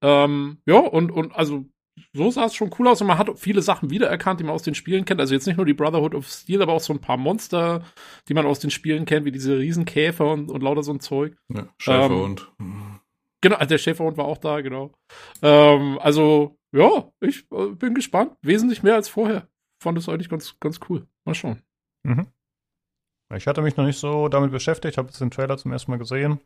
Ähm, 0.02 0.58
ja, 0.66 0.78
und, 0.78 1.10
und 1.12 1.34
also 1.34 1.66
so 2.14 2.30
sah 2.30 2.46
es 2.46 2.54
schon 2.54 2.70
cool 2.78 2.88
aus 2.88 3.02
und 3.02 3.06
man 3.06 3.18
hat 3.18 3.38
viele 3.38 3.60
Sachen 3.60 3.90
wiedererkannt, 3.90 4.40
die 4.40 4.44
man 4.44 4.54
aus 4.54 4.62
den 4.62 4.74
Spielen 4.74 5.04
kennt. 5.04 5.20
Also 5.20 5.34
jetzt 5.34 5.46
nicht 5.46 5.58
nur 5.58 5.66
die 5.66 5.74
Brotherhood 5.74 6.14
of 6.14 6.26
Steel, 6.26 6.62
aber 6.62 6.72
auch 6.72 6.80
so 6.80 6.94
ein 6.94 7.00
paar 7.00 7.18
Monster, 7.18 7.84
die 8.28 8.34
man 8.34 8.46
aus 8.46 8.60
den 8.60 8.70
Spielen 8.70 9.04
kennt, 9.04 9.26
wie 9.26 9.32
diese 9.32 9.58
Riesenkäfer 9.58 10.32
und, 10.32 10.50
und 10.50 10.62
lauter 10.62 10.82
so 10.82 10.92
ein 10.92 11.00
Zeug. 11.00 11.36
Ja, 11.48 11.68
Schäferhund. 11.76 12.50
Ähm, 12.58 12.99
Genau, 13.42 13.56
der 13.64 13.78
Schäferhund 13.78 14.16
war 14.16 14.26
auch 14.26 14.38
da, 14.38 14.60
genau. 14.60 14.92
Ähm, 15.42 15.98
also, 16.00 16.58
ja, 16.72 17.10
ich 17.20 17.46
äh, 17.52 17.68
bin 17.68 17.94
gespannt. 17.94 18.36
Wesentlich 18.42 18.82
mehr 18.82 18.94
als 18.94 19.08
vorher. 19.08 19.48
Fand 19.82 19.96
es 19.98 20.08
eigentlich 20.08 20.28
ganz, 20.28 20.58
ganz 20.60 20.78
cool. 20.88 21.06
Mal 21.24 21.34
schauen. 21.34 21.62
Mhm. 22.02 22.26
Ich 23.34 23.46
hatte 23.46 23.62
mich 23.62 23.76
noch 23.76 23.84
nicht 23.84 23.98
so 23.98 24.28
damit 24.28 24.50
beschäftigt, 24.50 24.98
habe 24.98 25.08
jetzt 25.08 25.20
den 25.20 25.30
Trailer 25.30 25.56
zum 25.56 25.72
ersten 25.72 25.90
Mal 25.90 25.98
gesehen. 25.98 26.40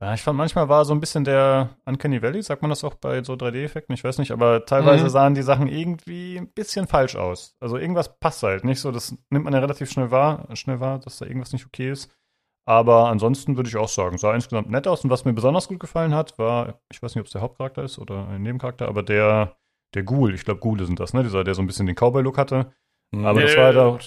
Ja, 0.00 0.14
ich 0.14 0.22
fand 0.22 0.38
manchmal 0.38 0.68
war 0.68 0.84
so 0.84 0.94
ein 0.94 1.00
bisschen 1.00 1.24
der 1.24 1.70
Uncanny 1.84 2.22
Valley, 2.22 2.40
sagt 2.40 2.62
man 2.62 2.68
das 2.70 2.84
auch 2.84 2.94
bei 2.94 3.22
so 3.24 3.32
3D-Effekten, 3.32 3.92
ich 3.94 4.04
weiß 4.04 4.18
nicht, 4.18 4.30
aber 4.30 4.64
teilweise 4.64 5.04
mhm. 5.04 5.08
sahen 5.08 5.34
die 5.34 5.42
Sachen 5.42 5.66
irgendwie 5.66 6.36
ein 6.38 6.52
bisschen 6.52 6.86
falsch 6.86 7.16
aus. 7.16 7.56
Also 7.58 7.78
irgendwas 7.78 8.16
passt 8.20 8.44
halt 8.44 8.64
nicht 8.64 8.80
so, 8.80 8.92
das 8.92 9.16
nimmt 9.30 9.44
man 9.44 9.52
ja 9.52 9.58
relativ 9.58 9.90
schnell 9.90 10.12
wahr, 10.12 10.48
schnell 10.54 10.78
wahr, 10.78 11.00
dass 11.00 11.18
da 11.18 11.26
irgendwas 11.26 11.52
nicht 11.52 11.66
okay 11.66 11.90
ist. 11.90 12.16
Aber 12.68 13.08
ansonsten 13.08 13.56
würde 13.56 13.70
ich 13.70 13.76
auch 13.78 13.88
sagen, 13.88 14.18
sah 14.18 14.34
insgesamt 14.34 14.68
nett 14.68 14.86
aus. 14.86 15.02
Und 15.02 15.08
was 15.08 15.24
mir 15.24 15.32
besonders 15.32 15.68
gut 15.68 15.80
gefallen 15.80 16.14
hat, 16.14 16.38
war, 16.38 16.80
ich 16.92 17.02
weiß 17.02 17.14
nicht, 17.14 17.22
ob 17.22 17.26
es 17.26 17.32
der 17.32 17.40
Hauptcharakter 17.40 17.82
ist 17.82 17.98
oder 17.98 18.28
ein 18.28 18.42
Nebencharakter, 18.42 18.88
aber 18.88 19.02
der, 19.02 19.56
der 19.94 20.02
Ghoul, 20.02 20.34
ich 20.34 20.44
glaube 20.44 20.60
Ghoule 20.60 20.84
sind 20.84 21.00
das, 21.00 21.14
ne? 21.14 21.22
Dieser, 21.22 21.44
der 21.44 21.54
so 21.54 21.62
ein 21.62 21.66
bisschen 21.66 21.86
den 21.86 21.96
Cowboy-Look 21.96 22.36
hatte. 22.36 22.70
Mhm. 23.10 23.24
Aber 23.24 23.40
das 23.40 23.56
war 23.56 23.64
halt 23.64 23.76
auch, 23.78 23.98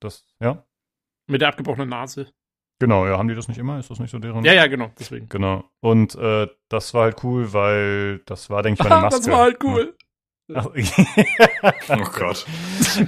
das, 0.00 0.24
ja. 0.40 0.64
Mit 1.26 1.42
der 1.42 1.48
abgebrochenen 1.48 1.90
Nase. 1.90 2.32
Genau, 2.78 3.06
ja, 3.06 3.18
haben 3.18 3.28
die 3.28 3.34
das 3.34 3.48
nicht 3.48 3.58
immer? 3.58 3.78
Ist 3.78 3.90
das 3.90 3.98
nicht 4.00 4.10
so 4.10 4.18
deren? 4.18 4.42
Ja, 4.46 4.54
ja, 4.54 4.66
genau, 4.66 4.90
deswegen. 4.98 5.28
Genau. 5.28 5.64
Und 5.80 6.14
äh, 6.14 6.48
das 6.70 6.94
war 6.94 7.02
halt 7.02 7.22
cool, 7.22 7.52
weil 7.52 8.20
das 8.20 8.48
war, 8.48 8.62
denke 8.62 8.82
ich, 8.82 8.88
meine 8.88 9.02
Maske. 9.02 9.20
das 9.20 9.30
war 9.30 9.40
halt 9.40 9.62
cool. 9.62 9.94
Ach, 10.52 10.66
oh 10.66 12.10
Gott. 12.12 12.46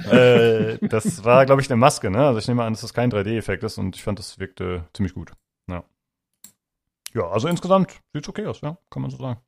äh, 0.11 0.77
das 0.87 1.23
war, 1.23 1.45
glaube 1.45 1.61
ich, 1.61 1.69
eine 1.69 1.77
Maske, 1.77 2.09
ne? 2.09 2.25
Also 2.25 2.39
ich 2.39 2.47
nehme 2.47 2.63
an, 2.63 2.73
dass 2.73 2.81
das 2.81 2.93
kein 2.93 3.11
3D-Effekt 3.11 3.63
ist 3.63 3.77
und 3.77 3.95
ich 3.95 4.03
fand, 4.03 4.17
das 4.17 4.39
wirkte 4.39 4.87
ziemlich 4.93 5.13
gut. 5.13 5.31
Ja. 5.67 5.83
Ja, 7.13 7.27
also 7.27 7.47
insgesamt 7.47 8.01
sieht's 8.13 8.27
okay 8.27 8.47
aus, 8.47 8.61
ja, 8.61 8.77
kann 8.89 9.01
man 9.01 9.11
so 9.11 9.17
sagen. 9.17 9.39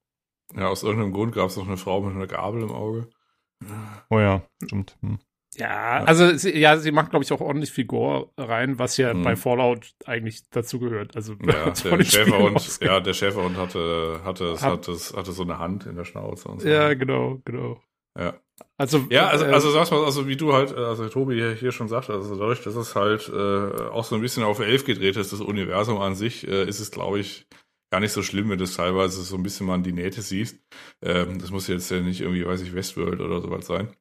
Ja, 0.55 0.67
aus 0.67 0.83
irgendeinem 0.83 1.13
Grund 1.13 1.33
gab 1.33 1.49
es 1.49 1.57
noch 1.57 1.67
eine 1.67 1.77
Frau 1.77 2.01
mit 2.01 2.15
einer 2.15 2.27
Gabel 2.27 2.61
im 2.61 2.71
Auge. 2.71 3.09
Oh 4.09 4.19
ja, 4.19 4.43
stimmt. 4.63 4.97
Hm. 5.01 5.19
Ja, 5.59 6.03
also 6.05 6.35
sie, 6.37 6.57
ja, 6.57 6.77
sie 6.77 6.91
macht, 6.91 7.09
glaube 7.09 7.23
ich, 7.25 7.31
auch 7.33 7.41
ordentlich 7.41 7.71
Figur 7.71 8.31
rein, 8.37 8.79
was 8.79 8.95
ja 8.97 9.13
mhm. 9.13 9.23
bei 9.23 9.35
Fallout 9.35 9.93
eigentlich 10.05 10.49
dazu 10.51 10.79
gehört. 10.79 11.15
Also 11.15 11.35
ja, 11.45 11.69
der 11.97 12.03
Schäferhund, 12.03 12.79
ja, 12.81 12.99
der 12.99 13.13
Schäferhund 13.13 13.57
hatte, 13.57 14.21
hatte, 14.23 14.53
Hat, 14.53 14.87
hatte, 14.87 14.93
hatte 14.93 15.31
so 15.31 15.43
eine 15.43 15.59
Hand 15.59 15.85
in 15.85 15.95
der 15.95 16.05
Schnauze 16.05 16.47
und 16.47 16.61
so. 16.61 16.67
Ja, 16.67 16.93
genau, 16.93 17.41
genau. 17.43 17.81
Ja. 18.17 18.39
Also, 18.77 19.05
ja, 19.09 19.27
also, 19.27 19.45
äh, 19.45 19.49
also 19.49 19.71
sag's 19.71 19.91
mal, 19.91 20.03
also 20.03 20.27
wie 20.27 20.37
du 20.37 20.53
halt, 20.53 20.73
also 20.73 21.07
Tobi 21.09 21.35
hier, 21.35 21.53
hier 21.53 21.71
schon 21.71 21.87
sagte, 21.87 22.13
also 22.13 22.35
dadurch, 22.35 22.63
dass 22.63 22.75
es 22.75 22.95
halt 22.95 23.29
äh, 23.29 23.89
auch 23.89 24.03
so 24.03 24.15
ein 24.15 24.21
bisschen 24.21 24.43
auf 24.43 24.59
elf 24.59 24.85
gedreht 24.85 25.17
ist, 25.17 25.33
das 25.33 25.41
Universum 25.41 25.99
an 25.99 26.15
sich, 26.15 26.47
äh, 26.47 26.67
ist 26.67 26.79
es, 26.79 26.91
glaube 26.91 27.19
ich, 27.19 27.47
gar 27.91 27.99
nicht 27.99 28.11
so 28.11 28.21
schlimm, 28.21 28.49
wenn 28.49 28.57
du 28.57 28.63
es 28.65 28.75
teilweise 28.75 29.21
so 29.23 29.35
ein 29.35 29.43
bisschen 29.43 29.67
mal 29.67 29.75
an 29.75 29.83
die 29.83 29.93
Nähte 29.93 30.21
siehst. 30.21 30.59
Ähm, 31.01 31.39
das 31.39 31.51
muss 31.51 31.67
jetzt 31.67 31.89
ja 31.91 31.99
nicht 31.99 32.21
irgendwie, 32.21 32.45
weiß 32.45 32.61
ich, 32.61 32.73
Westworld 32.73 33.19
oder 33.19 33.41
sowas 33.41 33.65
sein. 33.65 33.95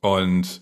Und 0.00 0.60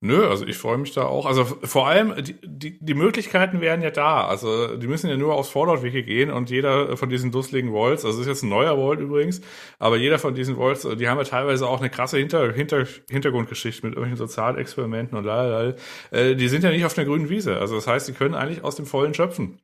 Nö, 0.00 0.28
also 0.28 0.46
ich 0.46 0.56
freue 0.56 0.78
mich 0.78 0.92
da 0.94 1.06
auch. 1.06 1.26
Also 1.26 1.44
vor 1.44 1.88
allem, 1.88 2.14
die, 2.22 2.36
die, 2.44 2.78
die 2.78 2.94
Möglichkeiten 2.94 3.60
wären 3.60 3.82
ja 3.82 3.90
da. 3.90 4.28
Also 4.28 4.76
die 4.76 4.86
müssen 4.86 5.10
ja 5.10 5.16
nur 5.16 5.34
aufs 5.34 5.50
Fallout-Wiki 5.50 6.04
gehen 6.04 6.30
und 6.30 6.50
jeder 6.50 6.96
von 6.96 7.08
diesen 7.08 7.32
dusseligen 7.32 7.72
Vaults, 7.72 8.04
also 8.04 8.18
es 8.18 8.26
ist 8.26 8.28
jetzt 8.28 8.42
ein 8.44 8.48
neuer 8.48 8.76
Vault 8.76 9.00
übrigens, 9.00 9.40
aber 9.80 9.96
jeder 9.96 10.20
von 10.20 10.36
diesen 10.36 10.56
Vaults, 10.56 10.82
die 10.82 11.08
haben 11.08 11.18
ja 11.18 11.24
teilweise 11.24 11.66
auch 11.66 11.80
eine 11.80 11.90
krasse 11.90 12.16
Hinter, 12.18 12.52
Hinter, 12.52 12.86
Hintergrundgeschichte 13.10 13.84
mit 13.84 13.96
irgendwelchen 13.96 14.24
Sozialexperimenten 14.24 15.18
und 15.18 15.24
lalala. 15.24 15.74
Äh, 16.12 16.36
die 16.36 16.48
sind 16.48 16.62
ja 16.62 16.70
nicht 16.70 16.84
auf 16.84 16.96
einer 16.96 17.06
grünen 17.06 17.28
Wiese. 17.28 17.58
Also 17.58 17.74
das 17.74 17.88
heißt, 17.88 18.06
die 18.06 18.12
können 18.12 18.34
eigentlich 18.36 18.62
aus 18.62 18.76
dem 18.76 18.86
Vollen 18.86 19.14
schöpfen. 19.14 19.58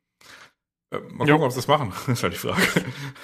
Äh, 0.97 1.13
mal 1.13 1.25
gucken, 1.27 1.43
ob 1.43 1.51
sie 1.51 1.57
das 1.57 1.67
machen, 1.67 1.93
ist 2.11 2.23
halt 2.23 2.33
die 2.33 2.37
Frage. 2.37 2.61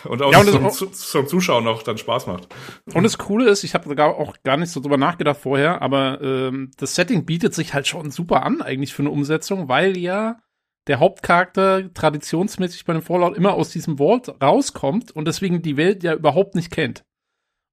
Und 0.06 0.22
auch, 0.22 0.32
Ja, 0.32 0.40
und 0.40 0.48
das 0.48 0.56
zum, 0.78 0.88
auch- 0.88 0.92
zum 0.92 1.28
Zuschauen 1.28 1.64
noch 1.64 1.84
dann 1.84 1.98
Spaß 1.98 2.28
macht. 2.28 2.48
Und 2.94 3.04
das 3.04 3.18
Coole 3.18 3.50
ist, 3.50 3.64
ich 3.64 3.74
habe 3.74 3.88
sogar 3.90 4.16
auch 4.16 4.36
gar 4.44 4.58
nicht 4.58 4.72
so 4.72 4.80
drüber 4.80 4.98
nachgedacht 4.98 5.38
vorher, 5.40 5.82
aber 5.82 6.22
ähm, 6.22 6.72
das 6.78 6.96
Setting 6.96 7.26
bietet 7.26 7.54
sich 7.54 7.74
halt 7.74 7.88
schon 7.88 8.12
super 8.12 8.44
an 8.44 8.62
eigentlich 8.62 8.94
für 8.94 9.04
eine 9.04 9.12
Umsetzung, 9.12 9.68
weil 9.70 9.98
ja 9.98 10.40
der 10.88 11.00
Hauptcharakter 11.00 11.94
traditionsmäßig 11.94 12.86
bei 12.86 12.94
dem 12.94 13.02
Fallout 13.04 13.38
immer 13.38 13.54
aus 13.54 13.70
diesem 13.70 13.98
Vault 14.00 14.34
rauskommt 14.42 15.12
und 15.12 15.26
deswegen 15.26 15.62
die 15.62 15.78
Welt 15.78 16.04
ja 16.04 16.14
überhaupt 16.16 16.56
nicht 16.56 16.72
kennt. 16.72 17.04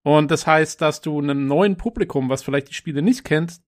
Und 0.04 0.30
das 0.30 0.46
heißt, 0.46 0.80
dass 0.80 1.00
du 1.00 1.18
einem 1.18 1.46
neuen 1.46 1.76
Publikum, 1.76 2.28
was 2.28 2.42
vielleicht 2.42 2.68
die 2.68 2.74
Spiele 2.74 3.02
nicht 3.02 3.24
kennt, 3.24 3.60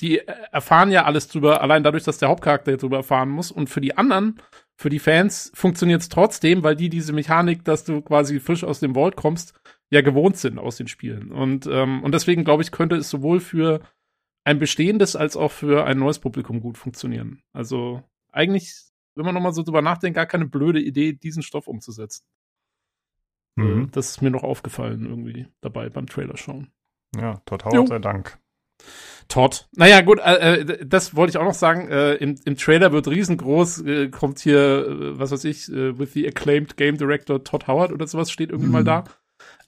die 0.00 0.18
äh, 0.20 0.34
erfahren 0.52 0.90
ja 0.90 1.04
alles 1.04 1.28
drüber, 1.28 1.60
allein 1.60 1.82
dadurch, 1.82 2.04
dass 2.04 2.18
der 2.18 2.28
Hauptcharakter 2.28 2.76
drüber 2.76 2.98
erfahren 2.98 3.28
muss. 3.28 3.50
Und 3.50 3.68
für 3.68 3.80
die 3.80 3.96
anderen, 3.96 4.40
für 4.80 4.90
die 4.90 5.00
Fans, 5.00 5.50
funktioniert 5.54 6.02
es 6.02 6.08
trotzdem, 6.08 6.62
weil 6.62 6.76
die 6.76 6.88
diese 6.88 7.12
Mechanik, 7.12 7.64
dass 7.64 7.82
du 7.82 8.00
quasi 8.00 8.38
frisch 8.38 8.62
aus 8.62 8.78
dem 8.78 8.94
Vault 8.94 9.16
kommst, 9.16 9.52
ja 9.90 10.02
gewohnt 10.02 10.36
sind 10.36 10.58
aus 10.58 10.76
den 10.76 10.86
Spielen. 10.86 11.32
Und, 11.32 11.66
ähm, 11.66 12.04
und 12.04 12.12
deswegen, 12.12 12.44
glaube 12.44 12.62
ich, 12.62 12.70
könnte 12.70 12.94
es 12.94 13.10
sowohl 13.10 13.40
für 13.40 13.80
ein 14.44 14.60
bestehendes 14.60 15.16
als 15.16 15.36
auch 15.36 15.50
für 15.50 15.84
ein 15.84 15.98
neues 15.98 16.20
Publikum 16.20 16.60
gut 16.60 16.78
funktionieren. 16.78 17.42
Also 17.52 18.04
eigentlich, 18.30 18.76
wenn 19.16 19.24
man 19.24 19.34
nochmal 19.34 19.52
so 19.52 19.64
drüber 19.64 19.82
nachdenkt, 19.82 20.14
gar 20.14 20.26
keine 20.26 20.46
blöde 20.46 20.80
Idee, 20.80 21.12
diesen 21.12 21.42
Stoff 21.42 21.66
umzusetzen. 21.66 22.24
Mhm. 23.56 23.86
Äh, 23.86 23.86
Das 23.90 24.10
ist 24.10 24.22
mir 24.22 24.30
noch 24.30 24.44
aufgefallen 24.44 25.06
irgendwie 25.06 25.48
dabei 25.60 25.90
beim 25.90 26.06
Trailer 26.06 26.36
schauen. 26.36 26.70
Ja, 27.16 27.42
Todd 27.46 27.64
Jo. 27.72 27.84
Sei 27.84 27.98
Dank. 27.98 28.38
Todd. 29.28 29.68
Naja, 29.76 30.00
gut, 30.00 30.20
äh, 30.20 30.60
äh, 30.60 30.86
das 30.86 31.14
wollte 31.14 31.30
ich 31.30 31.36
auch 31.36 31.44
noch 31.44 31.54
sagen. 31.54 31.88
Äh, 31.90 32.14
im, 32.14 32.36
Im 32.44 32.56
Trailer 32.56 32.92
wird 32.92 33.08
riesengroß, 33.08 33.82
äh, 33.84 34.08
kommt 34.08 34.38
hier, 34.38 34.86
äh, 34.88 35.18
was 35.18 35.30
weiß 35.32 35.44
ich, 35.44 35.70
äh, 35.70 35.98
with 35.98 36.14
the 36.14 36.26
acclaimed 36.26 36.76
Game 36.78 36.96
Director 36.96 37.44
Todd 37.44 37.66
Howard 37.66 37.92
oder 37.92 38.06
sowas 38.06 38.30
steht 38.30 38.50
irgendwie 38.50 38.70
mal 38.70 38.80
Mhm. 38.82 38.86
da. 38.86 39.04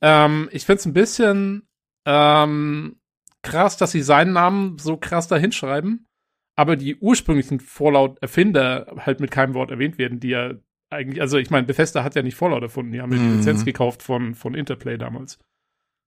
Ähm, 0.01 0.49
ich 0.53 0.65
find's 0.65 0.87
ein 0.87 0.95
bisschen 0.95 1.69
ähm, 2.07 2.97
krass, 3.43 3.77
dass 3.77 3.93
sie 3.93 4.03
seinen 4.03 4.33
Namen 4.33 4.79
so 4.79 4.97
krass 4.97 5.29
da 5.29 5.37
hinschreiben, 5.37 6.07
aber 6.57 6.77
die 6.77 6.97
ursprünglichen 6.97 7.61
Fallout-Erfinder 7.61 8.95
halt 8.99 9.21
mit 9.21 9.31
keinem 9.31 9.55
Wort 9.55 9.71
erwähnt 9.71 9.99
werden, 9.99 10.21
die 10.21 10.29
ja 10.31 10.53
eigentlich, 10.91 11.21
also 11.21 11.39
ich 11.39 11.51
meine, 11.51 11.67
Bethesda 11.67 12.03
hat 12.03 12.15
ja 12.17 12.23
nicht 12.23 12.35
Fallout 12.35 12.63
erfunden, 12.63 12.93
die 12.93 13.01
haben 13.01 13.13
ja 13.13 13.19
die 13.19 13.25
Mhm. 13.25 13.37
Lizenz 13.37 13.65
gekauft 13.65 14.03
von, 14.03 14.35
von 14.35 14.55
Interplay 14.55 14.97
damals. 14.99 15.39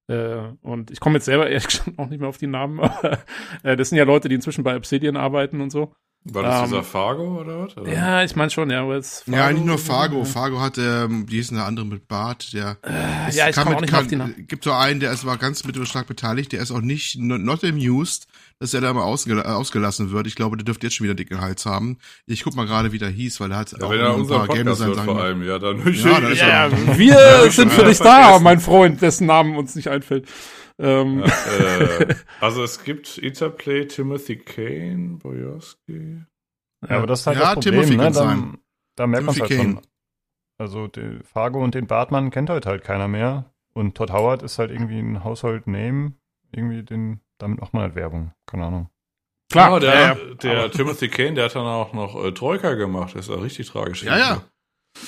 Äh, 0.07 0.51
und 0.61 0.91
ich 0.91 0.99
komme 0.99 1.15
jetzt 1.15 1.25
selber 1.25 1.47
ehrlich 1.49 1.67
gesagt 1.67 1.97
auch 1.97 2.09
nicht 2.09 2.19
mehr 2.19 2.29
auf 2.29 2.37
die 2.37 2.47
Namen, 2.47 2.79
aber 2.79 3.19
äh, 3.63 3.75
das 3.75 3.89
sind 3.89 3.97
ja 3.97 4.03
Leute, 4.03 4.29
die 4.29 4.35
inzwischen 4.35 4.63
bei 4.63 4.75
Obsidian 4.75 5.17
arbeiten 5.17 5.61
und 5.61 5.69
so. 5.69 5.93
War 6.25 6.43
das 6.43 6.59
Ähm, 6.61 6.65
dieser 6.69 6.83
Fargo 6.83 7.41
oder 7.41 7.65
was? 7.67 7.75
Oder? 7.75 7.91
Ja, 7.91 8.23
ich 8.23 8.33
meine 8.37 8.49
schon, 8.49 8.69
ja, 8.69 8.81
aber 8.83 8.95
jetzt 8.95 9.27
Ja, 9.27 9.51
nicht 9.51 9.65
nur 9.65 9.77
Fargo. 9.77 10.23
Fargo 10.23 10.61
hat, 10.61 10.77
ähm, 10.77 11.25
wie 11.29 11.35
hieß 11.35 11.49
denn 11.49 11.57
der 11.57 11.65
andere 11.65 11.85
mit 11.85 12.07
Bart, 12.07 12.53
der 12.53 12.77
ist- 13.27 13.35
ja, 13.37 13.49
ich 13.49 13.55
kann 13.55 13.65
komme 13.65 13.75
auch 13.75 13.81
mit- 13.81 13.89
nicht 13.89 13.91
mehr 13.91 13.99
auf 13.99 14.07
kann- 14.07 14.09
die 14.09 14.15
Namen. 14.15 14.47
Gibt 14.47 14.63
so 14.63 14.71
einen, 14.71 15.01
der 15.01 15.11
ist 15.11 15.25
war 15.25 15.37
ganz 15.37 15.65
mit 15.65 15.75
stark 15.85 16.07
beteiligt, 16.07 16.53
der 16.53 16.61
ist 16.61 16.71
auch 16.71 16.79
nicht 16.79 17.17
not, 17.19 17.63
amused, 17.65 18.27
dass 18.59 18.73
er 18.73 18.79
da 18.79 18.93
mal 18.93 19.01
ausgel 19.03 19.43
ausgelassen 19.43 20.11
wird. 20.11 20.25
Ich 20.27 20.35
glaube, 20.35 20.55
der 20.55 20.63
dürfte 20.63 20.85
jetzt 20.87 20.95
schon 20.95 21.03
wieder 21.03 21.13
dicken 21.15 21.41
Hals 21.41 21.65
haben. 21.65 21.97
Ich 22.25 22.43
guck 22.45 22.55
mal 22.55 22.65
gerade, 22.65 22.93
wie 22.93 22.99
der 22.99 23.09
hieß, 23.09 23.41
weil 23.41 23.51
er 23.51 23.57
hat 23.57 23.73
Ja, 23.73 23.89
wenn 23.89 23.99
er 23.99 24.15
unser 24.15 24.45
Podcast 24.45 24.81
hört 24.85 24.99
vor 25.01 25.21
allem, 25.21 25.43
ja, 25.43 25.59
dann 25.59 25.79
Ja, 25.79 25.83
dann 26.21 26.31
ist 26.31 26.39
Ja, 26.39 26.47
er- 26.67 26.97
wir 26.97 27.51
sind 27.51 27.69
für 27.69 27.83
dich 27.83 27.99
da, 27.99 28.39
mein 28.39 28.61
Freund, 28.61 29.01
dessen 29.01 29.27
Namen 29.27 29.57
uns 29.57 29.75
nicht 29.75 29.89
einfällt. 29.89 30.27
Ähm, 30.79 31.23
äh, 31.23 32.15
also 32.41 32.63
es 32.63 32.83
gibt 32.83 33.17
Interplay, 33.17 33.85
Timothy 33.87 34.37
Kane, 34.37 35.17
Boyowski. 35.17 36.23
Ja, 36.89 36.97
aber 36.97 37.07
das 37.07 37.21
ist 37.21 37.27
halt 37.27 37.37
Ja, 37.37 37.41
das 37.41 37.53
Problem, 37.53 37.73
Timothy 37.73 37.97
ne? 37.97 38.03
kann 38.03 38.13
Da, 38.13 38.19
sein. 38.25 38.57
da 38.95 39.07
merkt 39.07 39.25
man 39.27 39.35
Timothy 39.35 39.39
halt 39.39 39.51
Kane. 39.51 39.63
schon. 39.75 39.81
Also 40.57 40.87
die 40.87 41.19
Fargo 41.23 41.63
und 41.63 41.75
den 41.75 41.87
Bartmann 41.87 42.31
kennt 42.31 42.49
heute 42.49 42.69
halt 42.69 42.83
keiner 42.83 43.07
mehr. 43.07 43.53
Und 43.73 43.95
Todd 43.97 44.11
Howard 44.11 44.43
ist 44.43 44.59
halt 44.59 44.71
irgendwie 44.71 44.99
ein 44.99 45.23
Household 45.23 45.67
Name. 45.67 46.13
Irgendwie 46.51 46.83
den, 46.83 47.21
damit 47.39 47.59
macht 47.61 47.73
man 47.73 47.83
halt 47.83 47.95
Werbung. 47.95 48.33
Keine 48.45 48.65
Ahnung. 48.65 48.89
klar, 49.51 49.79
Ja, 49.79 49.79
der, 49.79 50.15
ja, 50.15 50.15
der 50.41 50.71
Timothy 50.71 51.09
Kane, 51.09 51.33
der 51.35 51.45
hat 51.45 51.55
dann 51.55 51.65
auch 51.65 51.93
noch 51.93 52.15
äh, 52.23 52.31
Troika 52.33 52.73
gemacht. 52.73 53.15
Das 53.15 53.27
ist 53.27 53.31
auch 53.35 53.41
richtig 53.43 53.67
tragisch. 53.69 54.03
Ja, 54.03 54.17
ja. 54.17 54.43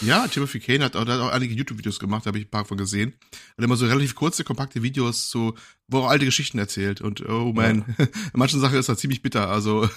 Ja, 0.01 0.27
Timothy 0.27 0.59
Kane 0.59 0.83
hat 0.83 0.95
hat 0.95 1.07
auch 1.09 1.29
einige 1.31 1.53
YouTube-Videos 1.53 1.99
gemacht, 1.99 2.25
da 2.25 2.29
habe 2.29 2.39
ich 2.39 2.45
ein 2.45 2.49
paar 2.49 2.65
von 2.65 2.77
gesehen. 2.77 3.13
Hat 3.57 3.63
immer 3.63 3.75
so 3.77 3.85
relativ 3.85 4.15
kurze, 4.15 4.43
kompakte 4.43 4.81
Videos, 4.83 5.29
so, 5.29 5.55
wo 5.87 6.01
er 6.01 6.09
alte 6.09 6.25
Geschichten 6.25 6.57
erzählt. 6.59 7.01
Und 7.01 7.27
oh 7.27 7.53
man, 7.53 7.85
in 7.97 8.07
manchen 8.33 8.59
Sachen 8.59 8.77
ist 8.77 8.89
er 8.89 8.97
ziemlich 8.97 9.21
bitter. 9.21 9.49
Also, 9.49 9.89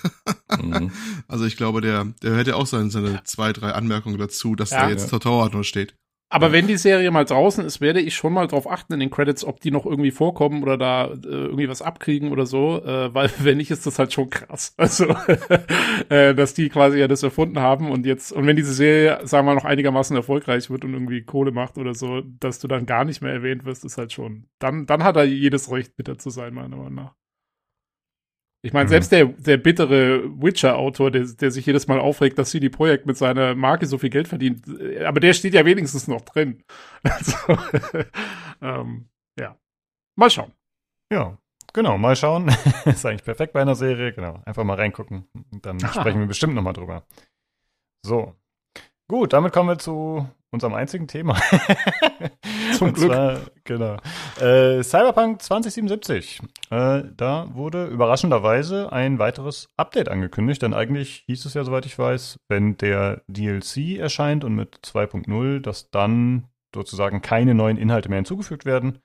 Mhm. 0.61 0.91
also 1.29 1.45
ich 1.45 1.57
glaube, 1.57 1.81
der, 1.81 2.05
der 2.23 2.37
hätte 2.37 2.57
auch 2.57 2.67
seine, 2.67 2.91
seine 2.91 3.23
zwei, 3.25 3.53
drei 3.53 3.73
Anmerkungen 3.73 4.19
dazu, 4.19 4.55
dass 4.55 4.71
Ja. 4.71 4.85
da 4.85 4.91
jetzt 4.91 5.09
Todd 5.11 5.25
Howard 5.25 5.53
nur 5.53 5.65
steht. 5.65 5.95
Aber 6.31 6.53
wenn 6.53 6.67
die 6.67 6.77
Serie 6.77 7.11
mal 7.11 7.25
draußen 7.25 7.65
ist, 7.65 7.81
werde 7.81 8.01
ich 8.01 8.15
schon 8.15 8.35
mal 8.35 8.47
drauf 8.47 8.71
achten 8.71 8.93
in 8.93 9.01
den 9.01 9.11
Credits, 9.11 9.45
ob 9.45 9.61
die 9.61 9.71
noch 9.71 9.87
irgendwie 9.87 10.11
vorkommen 10.11 10.63
oder 10.63 10.77
da 10.77 11.07
äh, 11.07 11.17
irgendwie 11.27 11.69
was 11.71 11.81
abkriegen 11.81 12.33
oder 12.33 12.45
so, 12.45 12.83
äh, 12.85 13.15
weil 13.15 13.31
wenn 13.39 13.57
nicht, 13.57 13.71
ist 13.71 13.87
das 13.87 13.99
halt 13.99 14.13
schon 14.13 14.31
krass. 14.31 14.75
Also, 14.89 15.07
äh, 16.09 16.35
dass 16.35 16.55
die 16.55 16.69
quasi 16.71 16.99
ja 16.99 17.09
das 17.09 17.23
erfunden 17.23 17.61
haben 17.61 17.91
und 17.91 18.07
jetzt, 18.07 18.33
und 18.33 18.47
wenn 18.47 18.57
diese 18.57 18.73
Serie, 18.73 19.27
sagen 19.27 19.47
wir 19.47 19.53
mal, 19.53 19.61
noch 19.61 19.65
einigermaßen 19.65 20.17
erfolgreich 20.17 20.71
wird 20.71 20.85
und 20.85 20.95
irgendwie 20.95 21.23
Kohle 21.23 21.51
macht 21.53 21.79
oder 21.79 21.95
so, 21.95 22.23
dass 22.23 22.59
du 22.59 22.69
dann 22.69 22.87
gar 22.87 23.05
nicht 23.05 23.21
mehr 23.21 23.33
erwähnt 23.33 23.65
wirst, 23.65 23.85
ist 23.85 23.99
halt 23.99 24.13
schon, 24.13 24.47
dann, 24.59 24.87
dann 24.87 25.05
hat 25.05 25.17
er 25.17 25.25
jedes 25.25 25.71
Recht, 25.71 25.97
bitter 25.97 26.19
zu 26.19 26.31
sein, 26.31 26.55
meiner 26.55 26.77
Meinung 26.77 26.95
nach. 26.95 27.18
Ich 28.69 28.75
meine, 28.75 28.85
Mhm. 28.85 28.91
selbst 28.91 29.13
der, 29.13 29.25
der 29.25 29.57
bittere 29.57 30.25
Witcher-Autor, 30.43 31.11
der, 31.11 31.25
der 31.25 31.51
sich 31.51 31.65
jedes 31.65 31.89
Mal 31.89 31.99
aufregt, 31.99 32.39
dass 32.39 32.51
CD 32.51 32.69
Projekt 32.69 33.07
mit 33.07 33.17
seiner 33.17 33.55
Marke 33.55 33.87
so 33.87 33.97
viel 33.97 34.11
Geld 34.11 34.29
verdient, 34.29 34.69
äh, 34.69 35.07
aber 35.07 35.21
der 35.21 35.33
steht 35.33 35.55
ja 35.55 35.65
wenigstens 35.65 36.07
noch 36.07 36.21
drin. 36.21 36.63
Also, 37.03 37.33
ähm, 38.61 39.09
ja. 39.41 39.57
Mal 40.17 40.29
schauen. 40.29 40.53
Ja, 41.11 41.39
genau. 41.73 41.97
Mal 41.97 42.15
schauen. 42.15 42.49
ist 42.85 43.07
eigentlich 43.07 43.25
perfekt 43.25 43.55
bei 43.55 43.63
einer 43.63 43.75
Serie. 43.75 44.13
Genau. 44.13 44.43
Einfach 44.45 44.65
mal 44.65 44.75
reingucken. 44.75 45.27
Und 45.51 45.65
dann 45.65 45.81
sprechen 45.81 46.21
wir 46.21 46.27
bestimmt 46.27 46.55
nochmal 46.55 46.75
drüber. 46.75 47.07
So. 48.05 48.35
Gut, 49.11 49.33
damit 49.33 49.55
kommen 49.55 49.71
wir 49.71 49.79
zu 49.79 50.29
unserem 50.51 50.75
einzigen 50.75 51.09
Thema. 51.09 51.35
Zum 52.77 52.93
Glück. 52.93 53.11
Zwar, 53.11 53.41
genau. 53.65 53.97
Äh, 54.39 54.83
Cyberpunk 54.83 55.41
2077. 55.41 56.41
Äh, 56.71 57.05
da 57.17 57.49
wurde 57.55 57.87
überraschenderweise 57.87 58.93
ein 58.93 59.19
weiteres 59.19 59.71
Update 59.79 60.11
angekündigt, 60.11 60.61
denn 60.61 60.75
eigentlich 60.75 61.25
hieß 61.27 61.47
es 61.47 61.55
ja, 61.55 61.65
soweit 61.65 61.87
ich 61.87 61.99
weiß, 61.99 62.39
wenn 62.49 62.77
der 62.77 63.23
DLC 63.29 63.99
erscheint 63.99 64.45
und 64.45 64.55
mit 64.55 64.77
2.0, 64.85 65.61
dass 65.61 65.91
dann 65.91 66.49
sozusagen 66.75 67.23
keine 67.23 67.55
neuen 67.55 67.79
Inhalte 67.79 68.11
mehr 68.11 68.19
hinzugefügt 68.19 68.67
werden. 68.67 68.99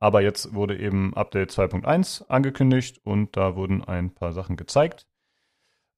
Aber 0.00 0.22
jetzt 0.22 0.54
wurde 0.54 0.78
eben 0.78 1.14
Update 1.14 1.50
2.1 1.50 2.26
angekündigt 2.28 3.00
und 3.04 3.36
da 3.36 3.54
wurden 3.54 3.84
ein 3.84 4.14
paar 4.14 4.32
Sachen 4.32 4.56
gezeigt. 4.56 5.06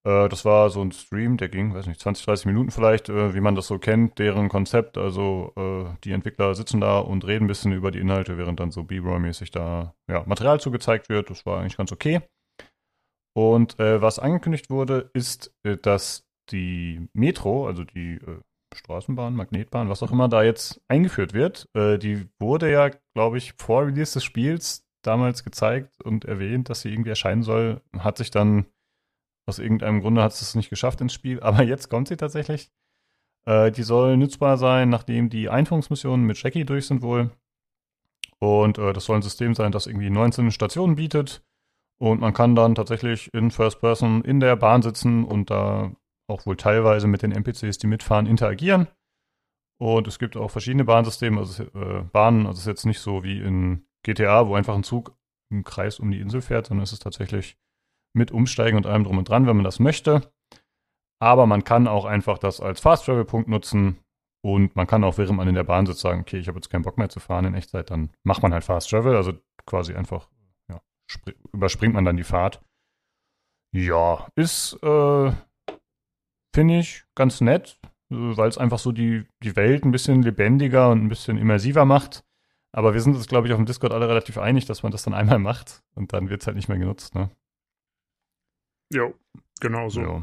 Äh, 0.06 0.28
das 0.28 0.44
war 0.44 0.70
so 0.70 0.82
ein 0.82 0.92
Stream, 0.92 1.36
der 1.36 1.48
ging, 1.48 1.74
weiß 1.74 1.86
nicht, 1.86 2.00
20, 2.00 2.24
30 2.26 2.46
Minuten 2.46 2.70
vielleicht, 2.70 3.08
äh, 3.08 3.34
wie 3.34 3.40
man 3.40 3.54
das 3.54 3.66
so 3.66 3.78
kennt, 3.78 4.18
deren 4.18 4.48
Konzept. 4.48 4.98
Also 4.98 5.52
äh, 5.56 5.96
die 6.04 6.12
Entwickler 6.12 6.54
sitzen 6.54 6.80
da 6.80 6.98
und 6.98 7.26
reden 7.26 7.44
ein 7.44 7.48
bisschen 7.48 7.72
über 7.72 7.90
die 7.90 8.00
Inhalte, 8.00 8.38
während 8.38 8.60
dann 8.60 8.70
so 8.70 8.84
B-Roll-mäßig 8.84 9.50
da 9.50 9.94
ja, 10.08 10.22
Material 10.26 10.60
zugezeigt 10.60 11.08
wird. 11.08 11.30
Das 11.30 11.46
war 11.46 11.60
eigentlich 11.60 11.76
ganz 11.76 11.92
okay. 11.92 12.20
Und 13.36 13.80
was 13.80 14.20
angekündigt 14.20 14.70
wurde, 14.70 15.10
ist, 15.12 15.52
dass 15.82 16.24
die 16.52 17.08
Metro, 17.14 17.66
also 17.66 17.82
die 17.82 18.20
Straßenbahn, 18.72 19.34
Magnetbahn, 19.34 19.88
was 19.88 20.04
auch 20.04 20.12
immer 20.12 20.28
da 20.28 20.44
jetzt 20.44 20.80
eingeführt 20.86 21.34
wird, 21.34 21.68
die 21.74 22.28
wurde 22.38 22.70
ja, 22.70 22.92
glaube 23.12 23.38
ich, 23.38 23.54
vor 23.58 23.86
Release 23.86 24.12
des 24.12 24.22
Spiels 24.22 24.86
damals 25.02 25.42
gezeigt 25.42 26.00
und 26.00 26.26
erwähnt, 26.26 26.70
dass 26.70 26.82
sie 26.82 26.92
irgendwie 26.92 27.10
erscheinen 27.10 27.42
soll. 27.42 27.80
Hat 27.98 28.18
sich 28.18 28.30
dann 28.30 28.66
aus 29.46 29.58
irgendeinem 29.58 30.00
Grunde 30.00 30.22
hat 30.22 30.32
es 30.32 30.54
nicht 30.54 30.70
geschafft 30.70 31.00
ins 31.00 31.12
Spiel, 31.12 31.40
aber 31.40 31.62
jetzt 31.62 31.90
kommt 31.90 32.08
sie 32.08 32.16
tatsächlich. 32.16 32.70
Äh, 33.46 33.70
die 33.70 33.82
soll 33.82 34.16
nutzbar 34.16 34.56
sein, 34.56 34.88
nachdem 34.88 35.28
die 35.30 35.48
Einführungsmissionen 35.48 36.26
mit 36.26 36.42
Jackie 36.42 36.64
durch 36.64 36.86
sind 36.86 37.02
wohl. 37.02 37.30
Und 38.38 38.78
äh, 38.78 38.92
das 38.92 39.04
soll 39.04 39.16
ein 39.16 39.22
System 39.22 39.54
sein, 39.54 39.72
das 39.72 39.86
irgendwie 39.86 40.10
19 40.10 40.50
Stationen 40.50 40.96
bietet. 40.96 41.42
Und 41.98 42.20
man 42.20 42.32
kann 42.32 42.54
dann 42.54 42.74
tatsächlich 42.74 43.32
in 43.32 43.50
First 43.50 43.80
Person 43.80 44.22
in 44.22 44.40
der 44.40 44.56
Bahn 44.56 44.82
sitzen 44.82 45.24
und 45.24 45.50
da 45.50 45.92
auch 46.26 46.46
wohl 46.46 46.56
teilweise 46.56 47.06
mit 47.06 47.22
den 47.22 47.32
NPCs, 47.32 47.78
die 47.78 47.86
mitfahren, 47.86 48.26
interagieren. 48.26 48.88
Und 49.78 50.06
es 50.08 50.18
gibt 50.18 50.36
auch 50.36 50.50
verschiedene 50.50 50.84
Bahnsysteme, 50.84 51.38
also 51.38 51.64
äh, 51.64 52.02
Bahnen, 52.12 52.46
also 52.46 52.56
es 52.56 52.60
ist 52.60 52.66
jetzt 52.66 52.86
nicht 52.86 53.00
so 53.00 53.22
wie 53.22 53.40
in 53.40 53.86
GTA, 54.02 54.46
wo 54.48 54.54
einfach 54.54 54.74
ein 54.74 54.84
Zug 54.84 55.16
im 55.50 55.64
Kreis 55.64 55.98
um 55.98 56.10
die 56.10 56.20
Insel 56.20 56.40
fährt, 56.40 56.66
sondern 56.66 56.84
es 56.84 56.92
ist 56.92 57.02
tatsächlich 57.02 57.56
mit 58.14 58.30
Umsteigen 58.30 58.76
und 58.76 58.86
allem 58.86 59.04
drum 59.04 59.18
und 59.18 59.28
dran, 59.28 59.46
wenn 59.46 59.56
man 59.56 59.64
das 59.64 59.80
möchte. 59.80 60.32
Aber 61.20 61.46
man 61.46 61.64
kann 61.64 61.86
auch 61.86 62.04
einfach 62.04 62.38
das 62.38 62.60
als 62.60 62.80
Fast-Travel-Punkt 62.80 63.48
nutzen 63.48 63.98
und 64.42 64.76
man 64.76 64.86
kann 64.86 65.04
auch, 65.04 65.16
während 65.18 65.38
man 65.38 65.48
in 65.48 65.54
der 65.54 65.64
Bahn 65.64 65.86
sitzt, 65.86 66.00
sagen, 66.00 66.20
okay, 66.20 66.38
ich 66.38 66.48
habe 66.48 66.58
jetzt 66.58 66.68
keinen 66.68 66.82
Bock 66.82 66.98
mehr 66.98 67.08
zu 67.08 67.18
fahren 67.18 67.46
in 67.46 67.54
Echtzeit, 67.54 67.90
dann 67.90 68.10
macht 68.24 68.42
man 68.42 68.52
halt 68.52 68.64
Fast-Travel, 68.64 69.16
also 69.16 69.32
quasi 69.64 69.94
einfach, 69.94 70.28
ja, 70.68 70.80
überspringt 71.52 71.94
man 71.94 72.04
dann 72.04 72.16
die 72.16 72.24
Fahrt. 72.24 72.60
Ja, 73.72 74.28
ist, 74.36 74.78
äh, 74.82 75.32
finde 76.54 76.78
ich, 76.78 77.04
ganz 77.14 77.40
nett, 77.40 77.80
weil 78.10 78.48
es 78.48 78.58
einfach 78.58 78.78
so 78.78 78.92
die, 78.92 79.24
die 79.42 79.56
Welt 79.56 79.84
ein 79.84 79.90
bisschen 79.90 80.22
lebendiger 80.22 80.90
und 80.90 81.02
ein 81.02 81.08
bisschen 81.08 81.38
immersiver 81.38 81.84
macht. 81.84 82.24
Aber 82.70 82.92
wir 82.92 83.00
sind 83.00 83.14
uns, 83.14 83.28
glaube 83.28 83.46
ich, 83.46 83.52
auf 83.52 83.58
dem 83.58 83.66
Discord 83.66 83.92
alle 83.92 84.08
relativ 84.08 84.36
einig, 84.36 84.66
dass 84.66 84.82
man 84.82 84.92
das 84.92 85.04
dann 85.04 85.14
einmal 85.14 85.38
macht 85.38 85.82
und 85.94 86.12
dann 86.12 86.28
wird 86.28 86.42
es 86.42 86.46
halt 86.46 86.56
nicht 86.56 86.68
mehr 86.68 86.78
genutzt, 86.78 87.14
ne? 87.14 87.30
Jo, 88.94 89.12
genau 89.60 89.88
so. 89.88 90.00
Ja. 90.00 90.22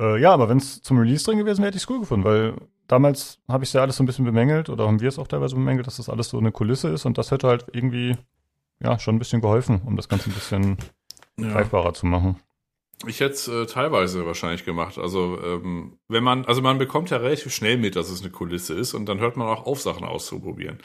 Äh, 0.00 0.20
ja, 0.20 0.32
aber 0.32 0.48
wenn 0.48 0.58
es 0.58 0.80
zum 0.80 0.98
Release 0.98 1.24
drin 1.24 1.38
gewesen 1.38 1.58
wäre, 1.58 1.68
hätte 1.68 1.76
ich 1.76 1.82
es 1.82 1.90
cool 1.90 2.00
gefunden, 2.00 2.24
weil 2.24 2.54
damals 2.86 3.40
habe 3.48 3.64
ich 3.64 3.70
es 3.70 3.72
ja 3.74 3.82
alles 3.82 3.96
so 3.96 4.02
ein 4.02 4.06
bisschen 4.06 4.24
bemängelt 4.24 4.70
oder 4.70 4.86
haben 4.86 5.00
wir 5.00 5.08
es 5.08 5.18
auch 5.18 5.28
teilweise 5.28 5.54
bemängelt, 5.56 5.86
dass 5.86 5.96
das 5.98 6.08
alles 6.08 6.28
so 6.30 6.38
eine 6.38 6.52
Kulisse 6.52 6.88
ist 6.88 7.04
und 7.04 7.18
das 7.18 7.30
hätte 7.30 7.48
halt 7.48 7.66
irgendwie 7.72 8.16
ja 8.80 8.98
schon 8.98 9.16
ein 9.16 9.18
bisschen 9.18 9.40
geholfen, 9.40 9.82
um 9.84 9.96
das 9.96 10.08
Ganze 10.08 10.30
ein 10.30 10.34
bisschen 10.34 10.76
Ja. 11.36 11.52
greifbarer 11.52 11.92
zu 11.94 12.06
machen. 12.06 12.40
Ich 13.06 13.20
hätte 13.20 13.34
es 13.34 13.46
äh, 13.48 13.66
teilweise 13.66 14.26
wahrscheinlich 14.26 14.64
gemacht. 14.64 14.98
Also 14.98 15.38
ähm, 15.44 15.98
wenn 16.08 16.24
man, 16.24 16.44
also 16.46 16.62
man 16.62 16.78
bekommt 16.78 17.10
ja 17.10 17.18
relativ 17.18 17.52
schnell 17.54 17.76
mit, 17.76 17.94
dass 17.94 18.08
es 18.10 18.22
eine 18.22 18.30
Kulisse 18.30 18.74
ist 18.74 18.94
und 18.94 19.06
dann 19.06 19.18
hört 19.20 19.36
man 19.36 19.46
auch 19.46 19.66
auf, 19.66 19.80
Sachen 19.80 20.04
auszuprobieren. 20.04 20.78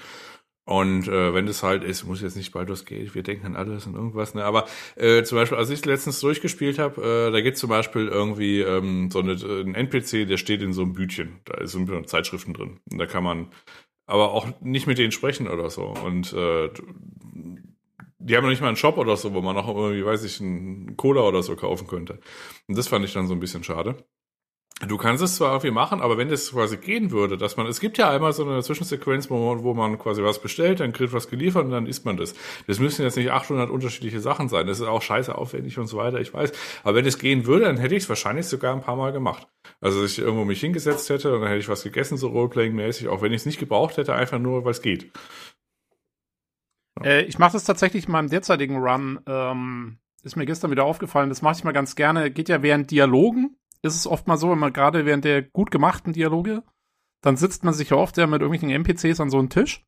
Und 0.65 1.09
äh, 1.09 1.33
wenn 1.33 1.45
das 1.45 1.61
halt 1.61 1.83
ist, 1.83 2.05
muss 2.05 2.21
jetzt 2.21 2.37
nicht 2.37 2.53
Baldur's 2.53 2.85
Gate, 2.85 3.13
wir 3.15 3.23
denken 3.23 3.45
an 3.47 3.55
alles 3.57 3.85
und 3.85 3.95
irgendwas, 3.95 4.33
ne? 4.33 4.45
Aber 4.45 4.65
äh, 4.95 5.23
zum 5.23 5.37
Beispiel, 5.37 5.57
als 5.57 5.69
ich 5.69 5.83
letztens 5.85 6.21
durchgespielt 6.21 6.79
habe, 6.79 7.01
äh, 7.01 7.31
da 7.31 7.41
gibt 7.41 7.57
zum 7.57 7.69
Beispiel 7.69 8.07
irgendwie 8.07 8.61
ähm, 8.61 9.11
so 9.11 9.19
eine, 9.19 9.33
ein 9.33 9.75
NPC, 9.75 10.25
der 10.25 10.37
steht 10.37 10.61
in 10.61 10.71
so 10.71 10.83
einem 10.83 10.93
Bütchen. 10.93 11.41
Da 11.43 11.55
ist 11.55 11.73
so 11.73 12.01
Zeitschriften 12.03 12.53
drin. 12.53 12.79
Und 12.89 12.97
da 12.97 13.05
kann 13.05 13.23
man 13.23 13.47
aber 14.05 14.31
auch 14.31 14.47
nicht 14.61 14.87
mit 14.87 14.97
denen 14.97 15.11
sprechen 15.11 15.49
oder 15.49 15.69
so. 15.69 15.83
Und 15.83 16.31
äh, 16.31 16.69
die 18.19 18.37
haben 18.37 18.43
noch 18.43 18.49
nicht 18.49 18.61
mal 18.61 18.67
einen 18.67 18.77
Shop 18.77 18.97
oder 18.97 19.17
so, 19.17 19.33
wo 19.33 19.41
man 19.41 19.55
noch 19.55 19.67
irgendwie, 19.67 20.05
weiß 20.05 20.23
ich, 20.23 20.39
einen 20.39 20.95
Cola 20.95 21.21
oder 21.21 21.43
so 21.43 21.57
kaufen 21.57 21.87
könnte. 21.87 22.19
Und 22.67 22.77
das 22.77 22.87
fand 22.87 23.03
ich 23.03 23.13
dann 23.13 23.27
so 23.27 23.33
ein 23.33 23.39
bisschen 23.41 23.63
schade. 23.65 23.97
Du 24.87 24.97
kannst 24.97 25.23
es 25.23 25.35
zwar 25.35 25.51
irgendwie 25.51 25.71
machen, 25.71 26.01
aber 26.01 26.17
wenn 26.17 26.29
das 26.29 26.51
quasi 26.51 26.77
gehen 26.77 27.11
würde, 27.11 27.37
dass 27.37 27.57
man, 27.57 27.67
es 27.67 27.79
gibt 27.79 27.97
ja 27.97 28.09
einmal 28.09 28.33
so 28.33 28.43
eine 28.43 28.61
Zwischensequenz, 28.63 29.29
wo 29.29 29.73
man, 29.73 29.97
quasi 29.99 30.23
was 30.23 30.41
bestellt, 30.41 30.79
dann 30.79 30.93
kriegt 30.93 31.13
was 31.13 31.29
geliefert 31.29 31.65
und 31.65 31.71
dann 31.71 31.85
isst 31.85 32.05
man 32.05 32.17
das. 32.17 32.33
Das 32.67 32.79
müssen 32.79 33.03
jetzt 33.03 33.17
nicht 33.17 33.31
800 33.31 33.69
unterschiedliche 33.69 34.19
Sachen 34.19 34.49
sein. 34.49 34.67
Das 34.67 34.79
ist 34.79 34.87
auch 34.87 35.01
scheiße 35.01 35.35
aufwendig 35.35 35.77
und 35.77 35.87
so 35.87 35.97
weiter, 35.97 36.19
ich 36.19 36.33
weiß. 36.33 36.51
Aber 36.83 36.95
wenn 36.95 37.05
es 37.05 37.19
gehen 37.19 37.45
würde, 37.45 37.65
dann 37.65 37.77
hätte 37.77 37.95
ich 37.95 38.03
es 38.03 38.09
wahrscheinlich 38.09 38.47
sogar 38.47 38.73
ein 38.73 38.81
paar 38.81 38.95
Mal 38.95 39.11
gemacht. 39.11 39.47
Also, 39.81 40.01
dass 40.01 40.11
ich 40.11 40.19
irgendwo 40.19 40.45
mich 40.45 40.59
hingesetzt 40.59 41.09
hätte 41.09 41.33
und 41.33 41.41
dann 41.41 41.49
hätte 41.49 41.59
ich 41.59 41.69
was 41.69 41.83
gegessen, 41.83 42.17
so 42.17 42.29
Roleplaying-mäßig, 42.29 43.07
auch 43.07 43.21
wenn 43.21 43.31
ich 43.31 43.41
es 43.41 43.45
nicht 43.45 43.59
gebraucht 43.59 43.97
hätte, 43.97 44.13
einfach 44.13 44.39
nur, 44.39 44.65
weil 44.65 44.71
es 44.71 44.81
geht. 44.81 45.11
Äh, 47.03 47.23
ich 47.23 47.39
mache 47.39 47.53
das 47.53 47.63
tatsächlich 47.63 48.05
in 48.05 48.11
meinem 48.11 48.29
derzeitigen 48.29 48.77
Run. 48.77 49.19
Ähm, 49.27 49.97
ist 50.23 50.35
mir 50.35 50.45
gestern 50.45 50.71
wieder 50.71 50.85
aufgefallen. 50.85 51.29
Das 51.29 51.41
mache 51.41 51.57
ich 51.57 51.63
mal 51.63 51.73
ganz 51.73 51.95
gerne. 51.95 52.31
Geht 52.31 52.49
ja 52.49 52.61
während 52.61 52.91
Dialogen. 52.91 53.57
Ist 53.83 53.95
es 53.95 54.07
oft 54.07 54.27
mal 54.27 54.37
so, 54.37 54.49
wenn 54.49 54.59
man 54.59 54.73
gerade 54.73 55.05
während 55.05 55.25
der 55.25 55.41
gut 55.41 55.69
gemachten 55.69 56.13
Dialoge, 56.13 56.63
dann 57.21 57.37
sitzt 57.37 57.63
man 57.63 57.73
sich 57.73 57.89
ja 57.89 57.97
oft 57.97 58.17
ja 58.17 58.27
mit 58.27 58.41
irgendwelchen 58.41 58.69
NPCs 58.69 59.19
an 59.19 59.29
so 59.29 59.39
einem 59.39 59.49
Tisch. 59.49 59.85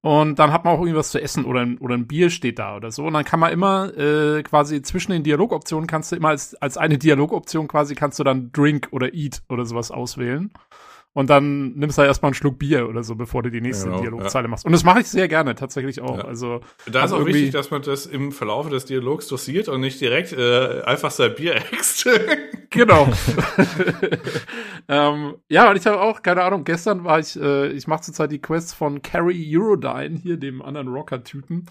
Und 0.00 0.38
dann 0.38 0.52
hat 0.52 0.64
man 0.64 0.76
auch 0.76 0.80
irgendwas 0.80 1.10
zu 1.10 1.20
essen 1.20 1.44
oder 1.44 1.60
ein, 1.60 1.78
oder 1.78 1.96
ein 1.96 2.06
Bier 2.06 2.30
steht 2.30 2.60
da 2.60 2.76
oder 2.76 2.92
so. 2.92 3.04
Und 3.04 3.14
dann 3.14 3.24
kann 3.24 3.40
man 3.40 3.52
immer 3.52 3.96
äh, 3.96 4.42
quasi 4.44 4.80
zwischen 4.82 5.10
den 5.10 5.24
Dialogoptionen 5.24 5.88
kannst 5.88 6.12
du 6.12 6.16
immer 6.16 6.28
als, 6.28 6.54
als 6.54 6.76
eine 6.76 6.98
Dialogoption 6.98 7.66
quasi 7.66 7.96
kannst 7.96 8.18
du 8.18 8.24
dann 8.24 8.52
Drink 8.52 8.88
oder 8.92 9.12
Eat 9.12 9.42
oder 9.48 9.64
sowas 9.66 9.90
auswählen. 9.90 10.52
Und 11.14 11.30
dann 11.30 11.72
nimmst 11.74 11.98
du 11.98 12.00
halt 12.00 12.08
erstmal 12.08 12.28
einen 12.28 12.34
Schluck 12.34 12.58
Bier 12.58 12.88
oder 12.88 13.02
so, 13.02 13.16
bevor 13.16 13.42
du 13.42 13.50
die 13.50 13.60
nächste 13.60 13.86
Genau, 13.86 14.00
Dialogzeile 14.00 14.46
machst. 14.46 14.64
Und 14.64 14.72
das 14.72 14.84
mache 14.84 15.00
ich 15.00 15.08
sehr 15.08 15.26
gerne, 15.26 15.54
tatsächlich 15.54 16.00
auch. 16.00 16.18
Ja. 16.18 16.24
Also 16.24 16.60
Da 16.86 17.04
ist 17.04 17.12
auch 17.12 17.26
wichtig, 17.26 17.50
dass 17.50 17.70
man 17.70 17.82
das 17.82 18.06
im 18.06 18.30
Verlauf 18.30 18.68
des 18.68 18.84
Dialogs 18.84 19.26
dosiert 19.26 19.68
und 19.68 19.80
nicht 19.80 20.00
direkt 20.00 20.32
äh, 20.32 20.82
einfach 20.82 21.10
sein 21.10 21.34
Bier 21.34 21.56
äxt. 21.56 22.08
Genau. 22.70 23.08
ähm, 24.88 25.36
ja, 25.48 25.70
und 25.70 25.76
ich 25.76 25.86
habe 25.86 26.02
auch, 26.02 26.22
keine 26.22 26.42
Ahnung, 26.42 26.64
gestern 26.64 27.02
war 27.02 27.18
ich, 27.18 27.40
äh, 27.40 27.68
ich 27.68 27.86
mache 27.86 28.02
zurzeit 28.02 28.30
die 28.30 28.42
Quests 28.42 28.74
von 28.74 29.00
Carrie 29.00 29.56
Eurodyne, 29.56 30.18
hier 30.18 30.36
dem 30.36 30.60
anderen 30.60 30.88
Rocker-Typen. 30.88 31.64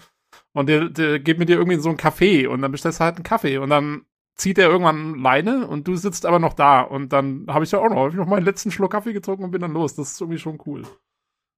Und 0.52 0.68
der, 0.68 0.88
der 0.88 1.20
geht 1.20 1.38
mit 1.38 1.48
dir 1.48 1.56
irgendwie 1.56 1.76
in 1.76 1.80
so 1.80 1.90
ein 1.90 1.96
Café 1.96 2.48
und 2.48 2.62
dann 2.62 2.72
bestellst 2.72 2.98
du 2.98 3.04
halt 3.04 3.14
einen 3.14 3.22
Kaffee 3.22 3.58
und 3.58 3.70
dann 3.70 4.02
zieht 4.38 4.56
er 4.58 4.68
irgendwann 4.70 5.18
Leine 5.18 5.66
und 5.66 5.86
du 5.88 5.96
sitzt 5.96 6.24
aber 6.24 6.38
noch 6.38 6.54
da 6.54 6.80
und 6.80 7.12
dann 7.12 7.46
habe 7.48 7.64
ich 7.64 7.72
ja 7.72 7.80
auch 7.80 7.88
noch, 7.90 7.96
hab 7.96 8.10
ich 8.10 8.16
noch 8.16 8.26
meinen 8.26 8.44
letzten 8.44 8.70
Schluck 8.70 8.92
Kaffee 8.92 9.12
getrunken 9.12 9.44
und 9.44 9.50
bin 9.50 9.60
dann 9.60 9.72
los. 9.72 9.94
Das 9.94 10.12
ist 10.12 10.20
irgendwie 10.20 10.38
schon 10.38 10.58
cool. 10.66 10.84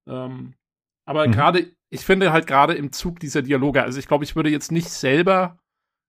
Ähm, 0.09 0.55
aber 1.07 1.26
Mhm. 1.28 1.33
gerade, 1.33 1.73
ich 1.91 2.05
finde 2.05 2.33
halt 2.33 2.47
gerade 2.47 2.75
im 2.75 2.92
Zug 2.92 3.20
dieser 3.20 3.42
Dialoge, 3.42 3.83
also 3.83 3.99
ich 3.99 4.09
glaube, 4.09 4.25
ich 4.25 4.34
würde 4.34 4.50
jetzt 4.50 4.73
nicht 4.73 4.89
selber 4.91 5.59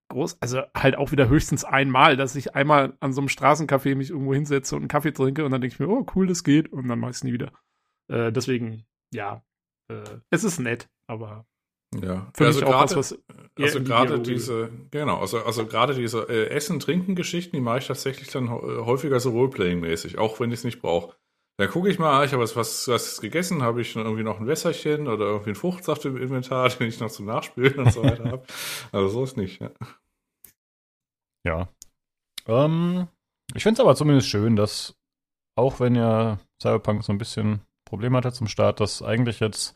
groß, 0.08 0.40
also 0.40 0.62
halt 0.76 0.96
auch 0.96 1.12
wieder 1.12 1.28
höchstens 1.28 1.64
einmal, 1.64 2.16
dass 2.16 2.36
ich 2.36 2.54
einmal 2.54 2.96
an 3.00 3.12
so 3.12 3.20
einem 3.20 3.28
Straßencafé 3.28 3.94
mich 3.94 4.10
irgendwo 4.10 4.34
hinsetze 4.34 4.74
und 4.76 4.82
einen 4.82 4.88
Kaffee 4.88 5.12
trinke 5.12 5.44
und 5.44 5.50
dann 5.52 5.60
denke 5.60 5.74
ich 5.74 5.80
mir, 5.80 5.88
oh 5.88 6.06
cool, 6.14 6.26
das 6.26 6.44
geht 6.44 6.72
und 6.72 6.88
dann 6.88 6.98
mache 6.98 7.10
ich 7.10 7.16
es 7.16 7.24
nie 7.24 7.32
wieder. 7.32 7.52
Äh, 8.08 8.32
deswegen, 8.32 8.84
ja, 9.12 9.42
äh, 9.88 10.02
es 10.30 10.44
ist 10.44 10.58
nett, 10.58 10.88
aber 11.06 11.46
Ja, 12.00 12.30
für 12.34 12.46
also 12.46 12.60
mich 12.60 12.68
auch 12.68 12.82
was, 12.82 12.96
was 12.96 13.18
also 13.58 13.78
die 13.78 13.84
gerade 13.84 14.06
Dialoge 14.08 14.32
diese, 14.32 14.70
genau, 14.90 15.18
also, 15.18 15.42
also 15.42 15.66
gerade 15.66 15.94
diese 15.94 16.26
äh, 16.28 16.48
Essen-Trinken-Geschichten, 16.48 17.54
die 17.54 17.60
mache 17.60 17.78
ich 17.78 17.86
tatsächlich 17.86 18.30
dann 18.30 18.46
äh, 18.46 18.50
häufiger 18.50 19.20
so 19.20 19.30
Roleplaying-mäßig, 19.30 20.16
auch 20.18 20.40
wenn 20.40 20.50
ich 20.50 20.60
es 20.60 20.64
nicht 20.64 20.80
brauche. 20.80 21.14
Dann 21.58 21.68
gucge 21.68 21.90
ich 21.90 21.98
mal, 21.98 22.18
ah, 22.18 22.24
ich 22.24 22.32
habe 22.32 22.42
was, 22.42 22.56
was, 22.56 22.88
was 22.88 23.20
gegessen, 23.20 23.62
habe 23.62 23.82
ich 23.82 23.94
irgendwie 23.94 24.22
noch 24.22 24.40
ein 24.40 24.46
Wässerchen 24.46 25.06
oder 25.06 25.26
irgendwie 25.26 25.50
einen 25.50 25.56
Fruchtsaft 25.56 26.04
im 26.06 26.16
Inventar, 26.16 26.68
den 26.78 26.88
ich 26.88 26.98
noch 26.98 27.10
zum 27.10 27.26
Nachspülen 27.26 27.78
und 27.78 27.92
so 27.92 28.02
weiter 28.02 28.24
habe. 28.24 28.44
Also 28.90 29.08
so 29.08 29.24
ist 29.24 29.36
nicht. 29.36 29.60
Ja. 29.60 29.70
Ja. 31.44 31.68
Ähm, 32.46 33.08
ich 33.54 33.62
finde 33.62 33.74
es 33.74 33.80
aber 33.80 33.94
zumindest 33.96 34.28
schön, 34.28 34.56
dass, 34.56 34.96
auch 35.56 35.78
wenn 35.80 35.94
ja 35.94 36.38
Cyberpunk 36.62 37.04
so 37.04 37.12
ein 37.12 37.18
bisschen 37.18 37.60
Probleme 37.84 38.16
hatte 38.16 38.32
zum 38.32 38.46
Start, 38.46 38.80
dass 38.80 39.02
eigentlich 39.02 39.40
jetzt, 39.40 39.74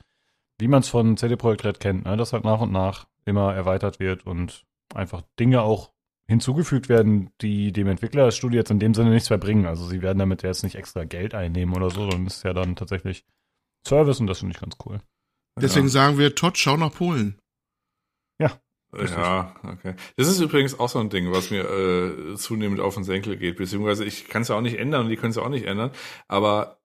wie 0.59 0.69
man 0.69 0.81
es 0.81 0.89
von 0.89 1.17
CD 1.17 1.37
Projekt 1.37 1.65
Red 1.65 1.81
kennt, 1.81 2.05
ne, 2.05 2.17
dass 2.17 2.33
halt 2.33 2.45
nach 2.45 2.61
und 2.61 2.73
nach 2.73 3.07
immer 3.25 3.55
erweitert 3.55 4.01
wird 4.01 4.27
und 4.27 4.65
einfach 4.95 5.23
Dinge 5.39 5.63
auch 5.63 5.93
hinzugefügt 6.29 6.89
werden, 6.89 7.31
die 7.41 7.73
dem 7.73 7.87
Entwicklerstudio 7.87 8.59
jetzt 8.59 8.71
in 8.71 8.81
dem 8.81 8.95
Sinne 8.95 9.11
nichts 9.11 9.31
mehr 9.31 9.39
bringen. 9.39 9.67
Also 9.67 9.87
sie 9.87 10.03
werden 10.03 10.19
damit 10.19 10.43
jetzt 10.43 10.65
nicht 10.65 10.77
extra 10.77 11.05
Geld 11.05 11.35
einnehmen 11.35 11.75
oder 11.75 11.91
so, 11.91 12.01
sondern 12.01 12.27
es 12.27 12.39
ist 12.39 12.43
ja 12.43 12.53
dann 12.53 12.77
tatsächlich 12.77 13.25
Service 13.87 14.21
und 14.21 14.27
das 14.27 14.41
finde 14.41 14.55
ich 14.55 14.61
ganz 14.61 14.77
cool. 14.85 15.01
Deswegen 15.61 15.87
ja. 15.87 15.93
sagen 15.93 16.19
wir, 16.19 16.35
Todd, 16.35 16.59
schau 16.59 16.77
nach 16.77 16.93
Polen. 16.93 17.39
Ja, 18.95 19.55
okay. 19.63 19.95
Das 20.17 20.29
ist 20.29 20.41
übrigens 20.41 20.79
auch 20.79 20.89
so 20.89 20.99
ein 20.99 21.11
Ding, 21.11 21.31
was 21.33 21.51
mir 21.51 21.65
äh, 21.65 22.37
zunehmend 22.37 22.81
auf 22.81 22.95
den 22.95 23.05
Senkel 23.05 23.37
geht, 23.37 23.57
beziehungsweise 23.57 24.05
ich 24.05 24.29
kann 24.29 24.43
es 24.43 24.49
ja 24.49 24.57
auch 24.57 24.61
nicht 24.61 24.79
ändern 24.79 25.05
und 25.05 25.11
die 25.11 25.17
können 25.17 25.31
es 25.31 25.37
ja 25.37 25.43
auch 25.43 25.49
nicht 25.49 25.67
ändern, 25.67 25.91
aber 26.29 26.81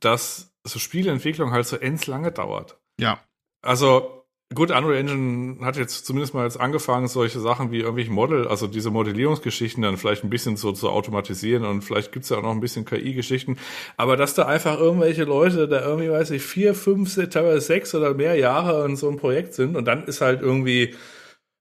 dass 0.00 0.54
so 0.64 0.78
Spieleentwicklung 0.78 1.52
halt 1.52 1.66
so 1.66 1.76
ends 1.76 2.06
lange 2.06 2.32
dauert. 2.32 2.80
Ja. 3.00 3.20
Also 3.62 4.24
gut, 4.54 4.70
Unreal 4.70 4.96
Engine 4.96 5.64
hat 5.64 5.76
jetzt 5.76 6.04
zumindest 6.04 6.34
mal 6.34 6.44
jetzt 6.44 6.60
angefangen, 6.60 7.08
solche 7.08 7.40
Sachen 7.40 7.70
wie 7.70 7.80
irgendwelche 7.80 8.10
Model, 8.10 8.46
also 8.48 8.66
diese 8.66 8.90
Modellierungsgeschichten 8.90 9.82
dann 9.82 9.96
vielleicht 9.96 10.24
ein 10.24 10.30
bisschen 10.30 10.56
so 10.56 10.72
zu 10.72 10.90
automatisieren 10.90 11.64
und 11.64 11.82
vielleicht 11.82 12.12
gibt's 12.12 12.28
ja 12.28 12.36
auch 12.38 12.42
noch 12.42 12.50
ein 12.50 12.60
bisschen 12.60 12.84
KI-Geschichten, 12.84 13.56
aber 13.96 14.16
dass 14.16 14.34
da 14.34 14.44
einfach 14.46 14.78
irgendwelche 14.78 15.24
Leute 15.24 15.68
da 15.68 15.80
irgendwie, 15.82 16.10
weiß 16.10 16.32
ich, 16.32 16.42
vier, 16.42 16.74
fünf, 16.74 17.14
teilweise 17.30 17.60
sechs 17.62 17.94
oder 17.94 18.12
mehr 18.14 18.34
Jahre 18.34 18.84
in 18.84 18.96
so 18.96 19.08
einem 19.08 19.16
Projekt 19.16 19.54
sind 19.54 19.74
und 19.76 19.86
dann 19.86 20.04
ist 20.04 20.20
halt 20.20 20.42
irgendwie 20.42 20.94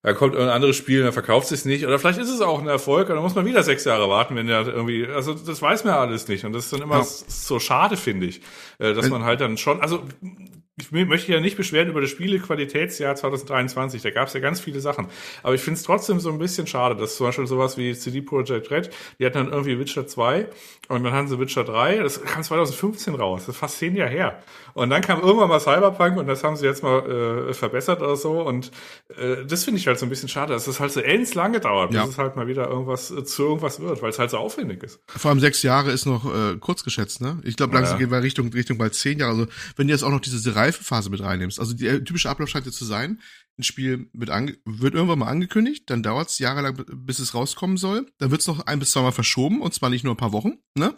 da 0.03 0.13
kommt 0.13 0.33
irgendein 0.33 0.55
anderes 0.55 0.75
Spiel, 0.77 1.03
dann 1.03 1.13
verkauft 1.13 1.47
sich 1.47 1.63
nicht. 1.63 1.85
Oder 1.85 1.99
vielleicht 1.99 2.17
ist 2.17 2.29
es 2.31 2.41
auch 2.41 2.59
ein 2.59 2.67
Erfolg 2.67 3.09
und 3.09 3.15
dann 3.15 3.23
muss 3.23 3.35
man 3.35 3.45
wieder 3.45 3.61
sechs 3.61 3.85
Jahre 3.85 4.09
warten, 4.09 4.35
wenn 4.35 4.47
der 4.47 4.65
irgendwie, 4.65 5.05
also 5.05 5.35
das 5.35 5.61
weiß 5.61 5.83
man 5.83 5.93
ja 5.93 5.99
alles 6.01 6.27
nicht. 6.27 6.43
Und 6.43 6.53
das 6.53 6.63
ist 6.65 6.73
dann 6.73 6.81
immer 6.81 6.97
Ja. 6.97 7.03
so 7.03 7.59
schade, 7.59 7.97
finde 7.97 8.25
ich. 8.25 8.41
äh, 8.79 8.95
Dass 8.95 9.09
man 9.09 9.23
halt 9.23 9.41
dann 9.41 9.57
schon, 9.57 9.79
also 9.79 10.01
ich 10.77 10.91
möchte 10.91 11.32
ja 11.32 11.40
nicht 11.41 11.58
beschweren 11.58 11.90
über 11.90 12.01
das 12.01 12.09
Spielequalitätsjahr 12.11 13.16
2023, 13.16 14.01
da 14.01 14.09
gab 14.09 14.30
es 14.30 14.33
ja 14.33 14.40
ganz 14.40 14.61
viele 14.61 14.80
Sachen. 14.80 15.08
Aber 15.43 15.53
ich 15.53 15.61
finde 15.61 15.77
es 15.77 15.83
trotzdem 15.83 16.19
so 16.19 16.32
ein 16.32 16.40
bisschen 16.40 16.66
schade, 16.66 16.95
dass 16.95 17.17
zum 17.17 17.27
Beispiel 17.27 17.45
sowas 17.45 17.77
wie 17.77 17.93
CD 17.93 18.22
Projekt 18.22 18.72
Red, 18.72 18.90
die 19.19 19.25
hatten 19.25 19.38
dann 19.38 19.51
irgendwie 19.51 19.77
Witcher 19.77 20.08
2 20.08 20.48
und 20.88 21.03
dann 21.03 21.14
hatten 21.14 21.27
sie 21.27 21.40
Witcher 21.40 21.66
3, 21.66 21.98
das 21.98 22.24
kam 22.24 22.43
2015 22.43 23.16
raus, 23.16 23.41
das 23.45 23.56
ist 23.56 23.59
fast 23.59 23.80
zehn 23.80 23.95
Jahre 23.95 24.11
her. 24.11 24.43
Und 24.74 24.90
dann 24.90 25.01
kam 25.01 25.22
irgendwann 25.22 25.50
mal 25.50 25.59
Cyberpunk 25.59 26.17
und 26.17 26.27
das 26.27 26.43
haben 26.43 26.56
sie 26.56 26.66
jetzt 26.66 26.83
mal 26.83 27.50
äh, 27.50 27.53
verbessert 27.53 28.01
oder 28.01 28.16
so. 28.16 28.41
Und 28.41 28.72
äh, 29.17 29.45
das 29.45 29.64
finde 29.66 29.80
ich 29.80 29.88
halt 29.88 30.00
so 30.00 30.06
ein 30.06 30.09
bisschen 30.09 30.30
schade, 30.30 30.53
dass 30.53 30.67
es 30.67 30.80
halt 30.80 30.91
so 30.91 31.00
ends 31.00 31.33
lange 31.35 31.59
dauert, 31.59 31.90
bis 31.90 31.98
Ja. 31.98 32.06
es 32.06 32.17
halt 32.17 32.35
mal 32.35 32.48
wieder 32.48 32.67
irgendwas 32.69 33.11
äh, 33.11 33.24
zu 33.24 33.43
irgendwas 33.43 33.80
wird, 33.80 34.01
weil 34.01 34.09
es 34.09 34.19
halt 34.19 34.30
so 34.32 34.38
aufwendig 34.38 34.83
ist. 34.83 35.00
Vor 35.08 35.30
allem 35.30 35.40
sechs 35.40 35.64
Jahre 35.64 35.91
ist 35.91 36.06
noch 36.06 36.25
äh, 36.33 36.58
kurz 36.59 36.83
geschätzt, 36.83 37.22
ne? 37.22 37.40
Ich 37.43 37.56
glaube, 37.58 37.74
langsam 37.74 37.95
Ja. 37.95 38.00
gehen 38.06 38.11
wir 38.11 38.22
Richtung, 38.24 38.51
Richtung 38.53 38.77
bald 38.77 38.95
zehn 38.95 39.19
Jahre. 39.19 39.32
Also, 39.32 39.48
wenn 39.75 39.88
die 39.88 39.91
jetzt 39.91 40.03
auch 40.03 40.09
noch 40.11 40.19
diese 40.22 40.56
Reifephase 40.56 41.09
mit 41.09 41.22
reinnimmst. 41.22 41.59
Also 41.59 41.74
der 41.74 42.03
typische 42.03 42.30
Ablauf 42.30 42.50
scheint 42.50 42.66
ja 42.66 42.72
zu 42.72 42.85
sein, 42.85 43.19
ein 43.59 43.64
Spiel 43.64 44.09
wird, 44.14 44.30
ange 44.30 44.56
wird 44.66 44.93
irgendwann 44.95 45.19
mal 45.19 45.27
angekündigt, 45.27 45.90
dann 45.90 46.01
dauert 46.03 46.30
es 46.30 46.40
jahrelang, 46.40 46.83
bis 46.93 47.19
es 47.19 47.33
rauskommen 47.35 47.77
soll. 47.77 48.08
Dann 48.17 48.32
wird 48.32 48.41
es 48.41 48.48
noch 48.48 48.66
ein 48.66 48.80
bis 48.80 48.91
zweimal 48.91 49.11
verschoben 49.11 49.61
und 49.61 49.74
zwar 49.74 49.90
nicht 49.90 50.03
nur 50.03 50.14
ein 50.14 50.17
paar 50.17 50.32
Wochen, 50.32 50.53
ne? 50.75 50.93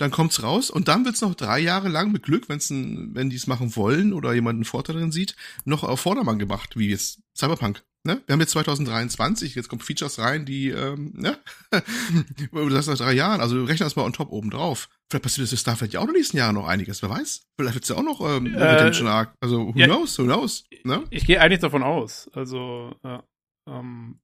Dann 0.00 0.10
kommt's 0.10 0.42
raus 0.42 0.70
und 0.70 0.88
dann 0.88 1.04
wird's 1.04 1.20
noch 1.20 1.34
drei 1.34 1.58
Jahre 1.58 1.90
lang 1.90 2.10
mit 2.10 2.22
Glück, 2.22 2.48
wenn's 2.48 2.70
ein, 2.70 3.14
wenn 3.14 3.28
die 3.28 3.36
es 3.36 3.46
machen 3.46 3.76
wollen 3.76 4.14
oder 4.14 4.32
jemand 4.32 4.56
einen 4.56 4.64
Vorteil 4.64 4.96
drin 4.96 5.12
sieht, 5.12 5.36
noch 5.66 5.84
auf 5.84 6.00
Vordermann 6.00 6.38
gemacht, 6.38 6.78
wie 6.78 6.88
jetzt 6.88 7.20
Cyberpunk. 7.36 7.82
Ne? 8.04 8.22
Wir 8.24 8.32
haben 8.32 8.40
jetzt 8.40 8.52
2023, 8.52 9.54
jetzt 9.56 9.68
kommen 9.68 9.82
Features 9.82 10.18
rein, 10.18 10.46
die, 10.46 10.70
ähm, 10.70 11.12
ne? 11.14 11.36
das 12.70 12.86
nach 12.86 12.96
drei 12.96 13.12
Jahren, 13.12 13.42
also 13.42 13.62
rechnen 13.62 13.84
das 13.84 13.94
mal 13.94 14.04
on 14.06 14.14
top 14.14 14.32
oben 14.32 14.48
drauf. 14.48 14.88
Vielleicht 15.10 15.22
passiert 15.22 15.44
das 15.44 15.50
für 15.50 15.58
Starfield 15.58 15.92
ja 15.92 16.00
auch 16.00 16.04
in 16.04 16.12
den 16.12 16.16
nächsten 16.16 16.38
Jahren 16.38 16.54
noch 16.54 16.66
einiges, 16.66 17.02
wer 17.02 17.10
weiß. 17.10 17.42
Vielleicht 17.58 17.74
wird's 17.74 17.90
ja 17.90 17.96
auch 17.96 18.02
noch 18.02 18.22
ähm, 18.22 18.54
Äh, 18.54 18.62
Redemption 18.62 19.06
Arc. 19.06 19.34
Also 19.40 19.74
who 19.74 19.78
ja. 19.78 19.84
knows, 19.84 20.18
who 20.18 20.24
knows. 20.24 20.64
Ne? 20.82 21.04
Ich 21.10 21.26
gehe 21.26 21.42
eigentlich 21.42 21.60
davon 21.60 21.82
aus. 21.82 22.30
Also, 22.32 22.94
ja, 23.04 23.22
ähm, 23.68 24.18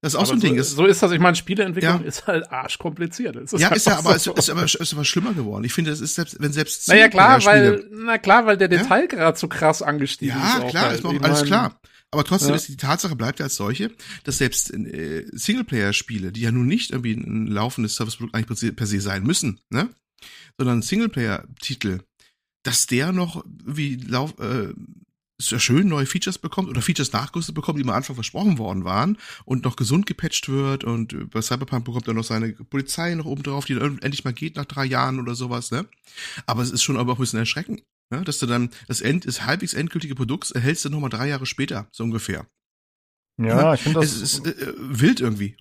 Das 0.00 0.12
ist 0.12 0.16
auch 0.16 0.20
aber 0.20 0.26
so 0.28 0.32
ein 0.34 0.40
Ding. 0.40 0.54
So, 0.54 0.60
ist, 0.60 0.70
so 0.76 0.86
ist 0.86 1.02
das. 1.02 1.10
Ich 1.12 1.18
meine, 1.18 1.34
Spieleentwicklung 1.34 2.00
Ja. 2.02 2.06
ist 2.06 2.26
halt 2.28 2.52
arschkompliziert. 2.52 3.34
Es 3.36 3.52
ja, 3.52 3.68
ist 3.74 3.86
ja, 3.86 3.98
aber 3.98 4.14
es 4.14 4.24
so. 4.24 4.34
ist 4.34 4.48
aber, 4.48 4.62
ist 4.64 4.92
aber 4.92 5.04
schlimmer 5.04 5.34
geworden. 5.34 5.64
Ich 5.64 5.72
finde, 5.72 5.90
es 5.90 6.00
ist 6.00 6.14
selbst, 6.14 6.36
wenn 6.40 6.52
selbst 6.52 6.86
Naja, 6.88 7.08
klar, 7.08 7.44
weil, 7.44 7.84
na 7.90 8.18
klar, 8.18 8.46
weil 8.46 8.56
der 8.56 8.70
Ja? 8.70 8.78
Detailgrad 8.82 9.38
so 9.38 9.48
krass 9.48 9.82
angestiegen 9.82 10.36
ist. 10.36 10.42
Ja, 10.58 10.68
klar, 10.68 10.84
halt. 10.86 10.98
ist 11.00 11.04
auch 11.04 11.12
Ich 11.12 11.22
alles 11.24 11.40
mein, 11.40 11.46
klar. 11.46 11.80
Aber 12.10 12.24
trotzdem 12.24 12.50
Ja. 12.50 12.54
ist 12.56 12.68
die 12.68 12.76
Tatsache 12.76 13.16
bleibt 13.16 13.38
ja 13.40 13.46
als 13.46 13.56
solche, 13.56 13.90
dass 14.24 14.38
selbst 14.38 14.72
äh, 14.72 15.26
Singleplayer-Spiele, 15.32 16.32
die 16.32 16.40
ja 16.42 16.52
nun 16.52 16.66
nicht 16.66 16.92
irgendwie 16.92 17.12
ein 17.14 17.48
laufendes 17.48 17.96
Serviceprodukt 17.96 18.34
eigentlich 18.34 18.46
per 18.46 18.56
se, 18.56 18.72
per 18.72 18.86
se 18.86 19.00
sein 19.00 19.24
müssen, 19.24 19.60
ne? 19.68 19.88
Sondern 20.56 20.80
Singleplayer-Titel, 20.80 22.00
dass 22.62 22.86
der 22.86 23.12
noch 23.12 23.44
wie 23.64 23.96
lauf, 23.96 24.38
äh, 24.38 24.72
sehr 25.40 25.60
schön 25.60 25.88
neue 25.88 26.06
Features 26.06 26.38
bekommt 26.38 26.68
oder 26.68 26.82
Features 26.82 27.12
nachgerüstet 27.12 27.54
bekommt, 27.54 27.78
die 27.78 27.84
am 27.84 27.90
Anfang 27.90 28.14
versprochen 28.14 28.58
worden 28.58 28.84
waren 28.84 29.18
und 29.44 29.64
noch 29.64 29.76
gesund 29.76 30.06
gepatcht 30.06 30.48
wird 30.48 30.84
und 30.84 31.12
äh, 31.12 31.24
bei 31.24 31.40
Cyberpunk 31.40 31.84
bekommt 31.84 32.08
er 32.08 32.14
noch 32.14 32.24
seine 32.24 32.52
Polizei 32.52 33.14
noch 33.14 33.24
oben 33.24 33.42
drauf, 33.42 33.64
die 33.64 33.74
dann 33.74 33.98
endlich 33.98 34.24
mal 34.24 34.32
geht 34.32 34.56
nach 34.56 34.64
drei 34.64 34.84
Jahren 34.84 35.20
oder 35.20 35.34
sowas, 35.34 35.70
ne? 35.70 35.86
Aber 36.46 36.62
es 36.62 36.70
ist 36.70 36.82
schon 36.82 36.96
aber 36.96 37.12
auch 37.12 37.18
ein 37.18 37.20
bisschen 37.20 37.38
erschreckend, 37.38 37.82
ne? 38.10 38.22
dass 38.22 38.38
du 38.38 38.46
dann 38.46 38.70
das 38.88 39.00
End, 39.00 39.26
das 39.26 39.46
halbwegs 39.46 39.74
endgültige 39.74 40.16
Produkt 40.16 40.50
erhältst 40.50 40.84
du 40.84 40.90
nochmal 40.90 41.10
drei 41.10 41.28
Jahre 41.28 41.46
später, 41.46 41.86
so 41.92 42.02
ungefähr. 42.04 42.46
Ja, 43.40 43.74
ich 43.74 43.82
finde 43.82 44.00
das. 44.00 44.16
es 44.16 44.22
ist 44.22 44.46
äh, 44.46 44.74
wild 44.76 45.20
irgendwie. 45.20 45.56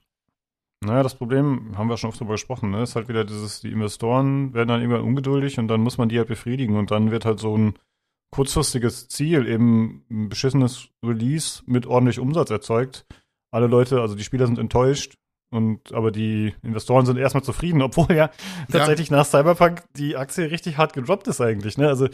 Naja, 0.84 1.04
das 1.04 1.16
Problem 1.16 1.78
haben 1.78 1.90
wir 1.90 1.98
schon 1.98 2.10
oft 2.10 2.20
drüber 2.20 2.34
gesprochen, 2.34 2.72
ne? 2.72 2.84
Ist 2.84 2.96
halt 2.96 3.08
wieder 3.10 3.26
dieses, 3.26 3.62
die 3.62 3.72
Investoren 3.72 4.54
werden 4.54 4.70
dann 4.70 4.82
irgendwann 4.82 5.04
ungeduldig 5.04 5.60
und 5.60 5.68
dann 5.68 5.82
muss 5.82 5.98
man 6.00 6.10
die 6.10 6.18
halt 6.18 6.28
befriedigen 6.28 6.76
und 6.76 6.90
dann 6.90 7.12
wird 7.12 7.26
halt 7.26 7.40
so 7.40 7.56
ein 7.56 7.78
kurzfristiges 8.32 9.08
Ziel, 9.08 9.48
eben 9.48 10.06
ein 10.10 10.30
beschissenes 10.30 10.90
Release 11.04 11.64
mit 11.66 11.86
ordentlich 11.86 12.20
Umsatz 12.20 12.50
erzeugt. 12.50 13.06
Alle 13.52 13.68
Leute, 13.68 14.02
also 14.02 14.16
die 14.16 14.24
Spieler 14.24 14.46
sind 14.48 14.60
enttäuscht 14.60 15.18
und 15.50 15.94
aber 15.94 16.12
die 16.12 16.54
Investoren 16.62 17.06
sind 17.06 17.18
erstmal 17.18 17.44
zufrieden, 17.44 17.82
obwohl 17.82 18.14
ja 18.14 18.30
tatsächlich 18.72 19.12
nach 19.12 19.26
Cyberpunk 19.26 19.84
die 19.96 20.18
Aktie 20.18 20.52
richtig 20.52 20.78
hart 20.78 20.94
gedroppt 20.94 21.28
ist 21.28 21.42
eigentlich, 21.42 21.78
ne? 21.78 21.88
Also 21.88 22.10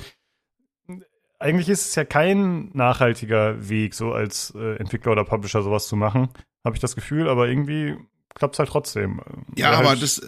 eigentlich 1.40 1.68
ist 1.68 1.88
es 1.90 1.96
ja 1.96 2.06
kein 2.06 2.70
nachhaltiger 2.74 3.68
Weg, 3.68 3.96
so 3.96 4.14
als 4.14 4.54
äh, 4.56 4.76
Entwickler 4.76 5.12
oder 5.12 5.26
Publisher 5.26 5.62
sowas 5.62 5.88
zu 5.88 5.96
machen, 5.96 6.30
habe 6.64 6.76
ich 6.76 6.82
das 6.82 6.96
Gefühl, 6.96 7.28
aber 7.28 7.50
irgendwie 7.50 7.98
klappt 8.34 8.56
es 8.56 8.60
halt 8.60 8.70
trotzdem. 8.70 9.22
Ja, 9.56 9.70
Oder 9.70 9.78
aber 9.80 9.90
halt, 9.90 10.02
das 10.02 10.22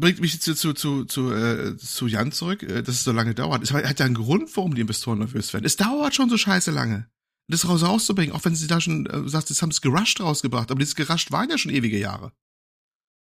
bringt 0.00 0.20
mich 0.20 0.40
zu, 0.40 0.54
zu, 0.54 0.72
zu, 0.72 1.04
zu, 1.04 1.32
äh, 1.32 1.76
zu 1.76 2.06
Jan 2.06 2.32
zurück, 2.32 2.62
äh, 2.62 2.82
dass 2.82 2.96
es 2.96 3.04
so 3.04 3.12
lange 3.12 3.34
dauert. 3.34 3.62
Es 3.62 3.72
hat 3.72 4.00
ja 4.00 4.06
einen 4.06 4.14
Grund, 4.14 4.54
warum 4.56 4.74
die 4.74 4.80
Investoren 4.80 5.18
nervös 5.18 5.52
werden. 5.52 5.64
Es 5.64 5.76
dauert 5.76 6.14
schon 6.14 6.30
so 6.30 6.36
scheiße 6.36 6.70
lange. 6.70 7.08
Das 7.48 7.68
raus 7.68 7.82
rauszubringen, 7.82 8.34
auch 8.34 8.44
wenn 8.44 8.54
sie 8.54 8.66
da 8.66 8.80
schon, 8.80 9.06
äh, 9.06 9.28
sagst, 9.28 9.50
jetzt 9.50 9.62
haben 9.62 9.70
es 9.70 9.80
gerusht 9.80 10.20
rausgebracht, 10.20 10.70
aber 10.70 10.78
dieses 10.78 10.94
gerusht 10.94 11.32
waren 11.32 11.50
ja 11.50 11.58
schon 11.58 11.72
ewige 11.72 11.98
Jahre. 11.98 12.32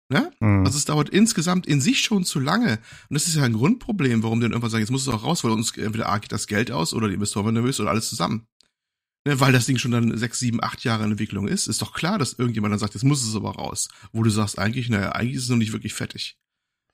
Ne? 0.09 0.31
hm. 0.39 0.65
Also 0.65 0.77
es 0.77 0.85
dauert 0.85 1.09
insgesamt 1.09 1.65
in 1.65 1.81
sich 1.81 2.01
schon 2.01 2.25
zu 2.25 2.39
lange. 2.39 2.79
Und 3.09 3.13
das 3.13 3.27
ist 3.27 3.35
ja 3.35 3.43
ein 3.43 3.53
Grundproblem, 3.53 4.21
warum 4.23 4.39
die 4.39 4.43
dann 4.43 4.51
irgendwann 4.51 4.69
sagen, 4.69 4.81
jetzt 4.81 4.91
muss 4.91 5.01
es 5.01 5.07
auch 5.07 5.23
raus, 5.23 5.43
weil 5.43 5.51
uns 5.51 5.75
entweder 5.77 6.09
A 6.09 6.19
geht 6.19 6.31
das 6.31 6.47
Geld 6.47 6.71
aus 6.71 6.93
oder 6.93 7.07
die 7.07 7.15
Investoren 7.15 7.45
werden 7.45 7.55
nervös 7.55 7.79
oder 7.79 7.89
alles 7.89 8.09
zusammen. 8.09 8.47
Ne, 9.27 9.39
weil 9.39 9.51
das 9.51 9.65
Ding 9.65 9.79
schon 9.79 9.91
dann 9.91 10.15
sechs, 10.17 10.37
sieben, 10.37 10.63
acht 10.63 10.83
Jahre 10.83 11.03
in 11.03 11.11
Entwicklung 11.11 11.47
ist, 11.47 11.65
ist 11.65 11.81
doch 11.81 11.93
klar, 11.93 12.19
dass 12.19 12.33
irgendjemand 12.33 12.71
dann 12.71 12.79
sagt, 12.79 12.93
jetzt 12.93 13.03
muss 13.03 13.27
es 13.27 13.35
aber 13.35 13.55
raus. 13.55 13.89
Wo 14.11 14.21
du 14.21 14.29
sagst, 14.29 14.59
eigentlich, 14.59 14.89
naja, 14.89 15.13
eigentlich 15.13 15.37
ist 15.37 15.43
es 15.43 15.49
noch 15.49 15.57
nicht 15.57 15.73
wirklich 15.73 15.95
fertig. 15.95 16.37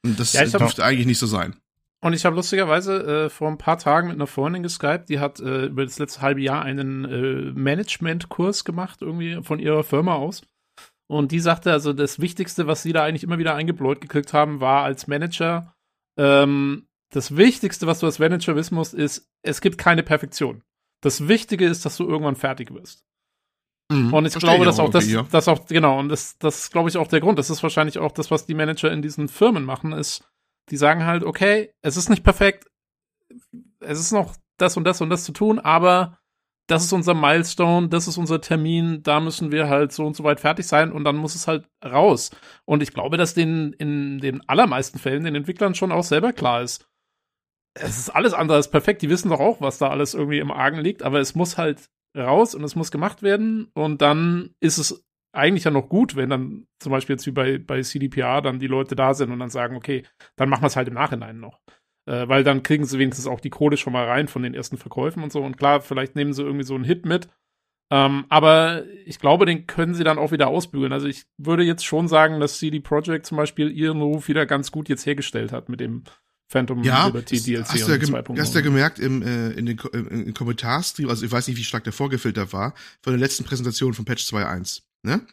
Und 0.04 0.20
das 0.20 0.34
Ja, 0.34 0.46
dürfte 0.46 0.84
eigentlich 0.84 1.08
nicht 1.08 1.20
so 1.20 1.28
sein. 1.28 1.56
Und 2.04 2.14
ich 2.14 2.26
habe 2.26 2.36
lustigerweise 2.36 3.26
äh, 3.26 3.30
vor 3.30 3.48
ein 3.48 3.60
paar 3.60 3.78
Tagen 3.78 4.08
mit 4.08 4.16
einer 4.16 4.26
Freundin 4.26 4.64
geskypt, 4.64 5.10
die 5.10 5.20
hat 5.20 5.40
äh, 5.40 5.66
über 5.66 5.86
das 5.86 6.00
letzte 6.00 6.22
halbe 6.22 6.42
Jahr 6.42 6.64
einen 6.64 7.06
äh, 7.06 7.52
Management-Kurs 7.52 8.66
gemacht, 8.66 9.02
irgendwie 9.02 9.44
von 9.44 9.60
ihrer 9.60 9.84
Firma 9.84 10.16
aus. 10.16 10.42
Und 11.08 11.32
die 11.32 11.40
sagte, 11.40 11.72
also 11.72 11.94
das 11.94 12.20
Wichtigste, 12.20 12.66
was 12.66 12.82
sie 12.82 12.94
da 12.94 13.04
eigentlich 13.04 13.24
immer 13.24 13.38
wieder 13.38 13.54
eingebläut 13.54 14.02
gekriegt 14.02 14.34
haben, 14.34 14.62
war 14.62 14.84
als 14.84 15.08
Manager, 15.08 15.76
ähm, 16.18 16.88
das 17.12 17.36
Wichtigste, 17.36 17.86
was 17.86 18.00
du 18.00 18.06
als 18.08 18.20
Manager 18.20 18.56
wissen 18.56 18.76
musst, 18.76 18.94
ist, 18.94 19.30
es 19.44 19.62
gibt 19.62 19.78
keine 19.78 20.02
Perfektion. 20.02 20.64
Das 21.02 21.28
Wichtige 21.28 21.68
ist, 21.68 21.86
dass 21.86 21.98
du 21.98 22.08
irgendwann 22.08 22.36
fertig 22.36 22.74
wirst. 22.74 23.04
Mhm. 23.92 24.14
Und 24.14 24.26
ich 24.26 24.34
glaube, 24.36 24.66
dass 24.66 24.80
auch 24.80 24.90
das, 24.90 25.10
ja. 25.10 25.26
das 25.32 25.48
auch, 25.48 25.66
genau, 25.68 26.00
und 26.00 26.10
das, 26.10 26.38
das 26.38 26.60
ist, 26.60 26.72
glaube 26.72 26.90
ich, 26.90 26.98
auch 26.98 27.08
der 27.08 27.20
Grund. 27.20 27.38
Das 27.38 27.50
ist 27.50 27.62
wahrscheinlich 27.62 28.00
auch 28.00 28.12
das, 28.12 28.32
was 28.32 28.46
die 28.46 28.54
Manager 28.54 28.92
in 28.92 29.02
diesen 29.02 29.28
Firmen 29.28 29.66
machen, 29.66 29.92
ist, 29.92 30.24
die 30.70 30.78
sagen 30.78 31.06
halt, 31.06 31.24
okay, 31.24 31.74
es 31.82 31.98
ist 31.98 32.10
nicht 32.10 32.24
perfekt, 32.24 32.68
es 33.82 34.00
ist 34.00 34.12
noch 34.12 34.36
das 34.58 34.78
und 34.78 34.86
das 34.86 35.02
und 35.02 35.10
das 35.10 35.26
zu 35.26 35.34
tun, 35.34 35.60
aber 35.60 36.20
das 36.68 36.86
ist 36.86 36.94
unser 36.94 37.14
Milestone, 37.14 37.90
das 37.90 38.08
ist 38.08 38.18
unser 38.18 38.40
Termin, 38.40 39.04
da 39.04 39.20
müssen 39.20 39.52
wir 39.52 39.68
halt 39.68 39.92
so 39.92 40.06
und 40.06 40.16
so 40.16 40.24
weit 40.24 40.40
fertig 40.40 40.66
sein 40.68 40.92
und 40.94 41.04
dann 41.04 41.18
muss 41.18 41.36
es 41.36 41.48
halt 41.48 41.68
raus. 41.84 42.32
Und 42.64 42.82
ich 42.82 42.94
glaube, 42.94 43.18
dass 43.18 43.34
den 43.34 43.74
in 43.74 44.20
den 44.20 44.48
allermeisten 44.48 45.00
Fällen 45.00 45.26
den 45.26 45.36
Entwicklern 45.36 45.76
schon 45.76 45.92
auch 45.92 46.04
selber 46.04 46.32
klar 46.32 46.62
ist. 46.62 46.88
Es 47.74 47.98
ist 47.98 48.10
alles 48.10 48.34
andere 48.34 48.58
als 48.58 48.70
perfekt. 48.70 49.02
Die 49.02 49.10
wissen 49.10 49.30
doch 49.30 49.40
auch, 49.40 49.60
was 49.60 49.80
da 49.80 49.90
alles 49.90 50.14
irgendwie 50.14 50.40
im 50.40 50.52
Argen 50.52 50.80
liegt, 50.80 51.04
aber 51.04 51.20
es 51.20 51.36
muss 51.36 51.58
halt 51.58 51.90
raus 52.18 52.56
und 52.56 52.64
es 52.64 52.76
muss 52.76 52.92
gemacht 52.92 53.24
werden 53.24 53.70
und 53.74 54.02
dann 54.02 54.56
ist 54.60 54.78
es 54.78 55.06
eigentlich 55.34 55.64
ja 55.64 55.72
noch 55.72 55.88
gut, 55.88 56.16
wenn 56.16 56.30
dann 56.30 56.68
zum 56.80 56.92
Beispiel 56.92 57.16
jetzt 57.16 57.26
wie 57.26 57.32
bei, 57.32 57.58
bei 57.58 57.82
CDPR 57.82 58.42
dann 58.42 58.60
die 58.60 58.68
Leute 58.68 58.96
da 58.96 59.14
sind 59.14 59.32
und 59.32 59.40
dann 59.40 59.50
sagen, 59.50 59.76
okay, 59.76 60.04
dann 60.36 60.50
machen 60.50 60.64
wir 60.64 60.68
es 60.68 60.76
halt 60.76 60.90
im 60.90 60.94
Nachhinein 60.94 61.40
noch. 61.40 61.60
Äh, 62.06 62.28
weil 62.28 62.44
dann 62.44 62.64
kriegen 62.64 62.86
sie 62.86 63.00
wenigstens 63.00 63.28
auch 63.28 63.40
die 63.40 63.50
Kohle 63.50 63.78
schon 63.78 63.94
mal 63.94 64.06
rein 64.06 64.28
von 64.28 64.44
den 64.44 64.54
ersten 64.54 64.78
Verkäufen 64.78 65.24
und 65.24 65.32
so. 65.32 65.42
Und 65.42 65.58
klar, 65.58 65.82
vielleicht 65.82 66.16
nehmen 66.16 66.34
sie 66.34 66.44
irgendwie 66.44 66.66
so 66.66 66.76
einen 66.76 66.84
Hit 66.84 67.06
mit. 67.06 67.30
Ähm, 67.92 68.26
aber 68.30 68.86
ich 69.06 69.20
glaube, 69.20 69.46
den 69.46 69.68
können 69.68 69.94
sie 69.94 70.04
dann 70.04 70.18
auch 70.18 70.32
wieder 70.32 70.48
ausbügeln. 70.48 70.94
Also 70.94 71.08
ich 71.08 71.26
würde 71.38 71.64
jetzt 71.64 71.86
schon 71.86 72.08
sagen, 72.08 72.40
dass 72.40 72.58
CD 72.58 72.80
Projekt 72.80 73.26
zum 73.26 73.38
Beispiel 73.38 73.70
ihren 73.70 74.02
Ruf 74.02 74.28
wieder 74.28 74.46
ganz 74.46 74.72
gut 74.72 74.90
jetzt 74.90 75.06
hergestellt 75.06 75.52
hat 75.52 75.70
mit 75.70 75.80
dem 75.80 76.04
Phantom 76.52 76.84
Ja, 76.84 77.08
Liberty 77.08 77.40
DLC 77.42 77.64
hast 77.66 77.74
du 77.88 77.92
ja, 77.92 77.96
und 77.96 78.04
2.0. 78.04 78.40
hast 78.40 78.54
du 78.54 78.60
ja 78.60 78.62
gemerkt 78.64 79.00
im, 79.00 79.22
äh, 79.22 79.52
in 79.52 79.66
den 79.66 79.78
Ko- 79.78 79.88
im, 79.90 80.08
im 80.10 80.34
Kommentarstream, 80.34 81.10
also 81.10 81.26
ich 81.26 81.32
weiß 81.32 81.48
nicht, 81.48 81.58
wie 81.58 81.64
stark 81.64 81.86
der 81.86 81.94
vorgefiltert 81.94 82.52
war, 82.52 82.74
von 83.02 83.14
der 83.14 83.20
letzten 83.20 83.46
Präsentation 83.46 83.94
von 83.94 84.04
Patch 84.06 84.26
2.1. 84.32 84.82
Ne? 85.04 85.26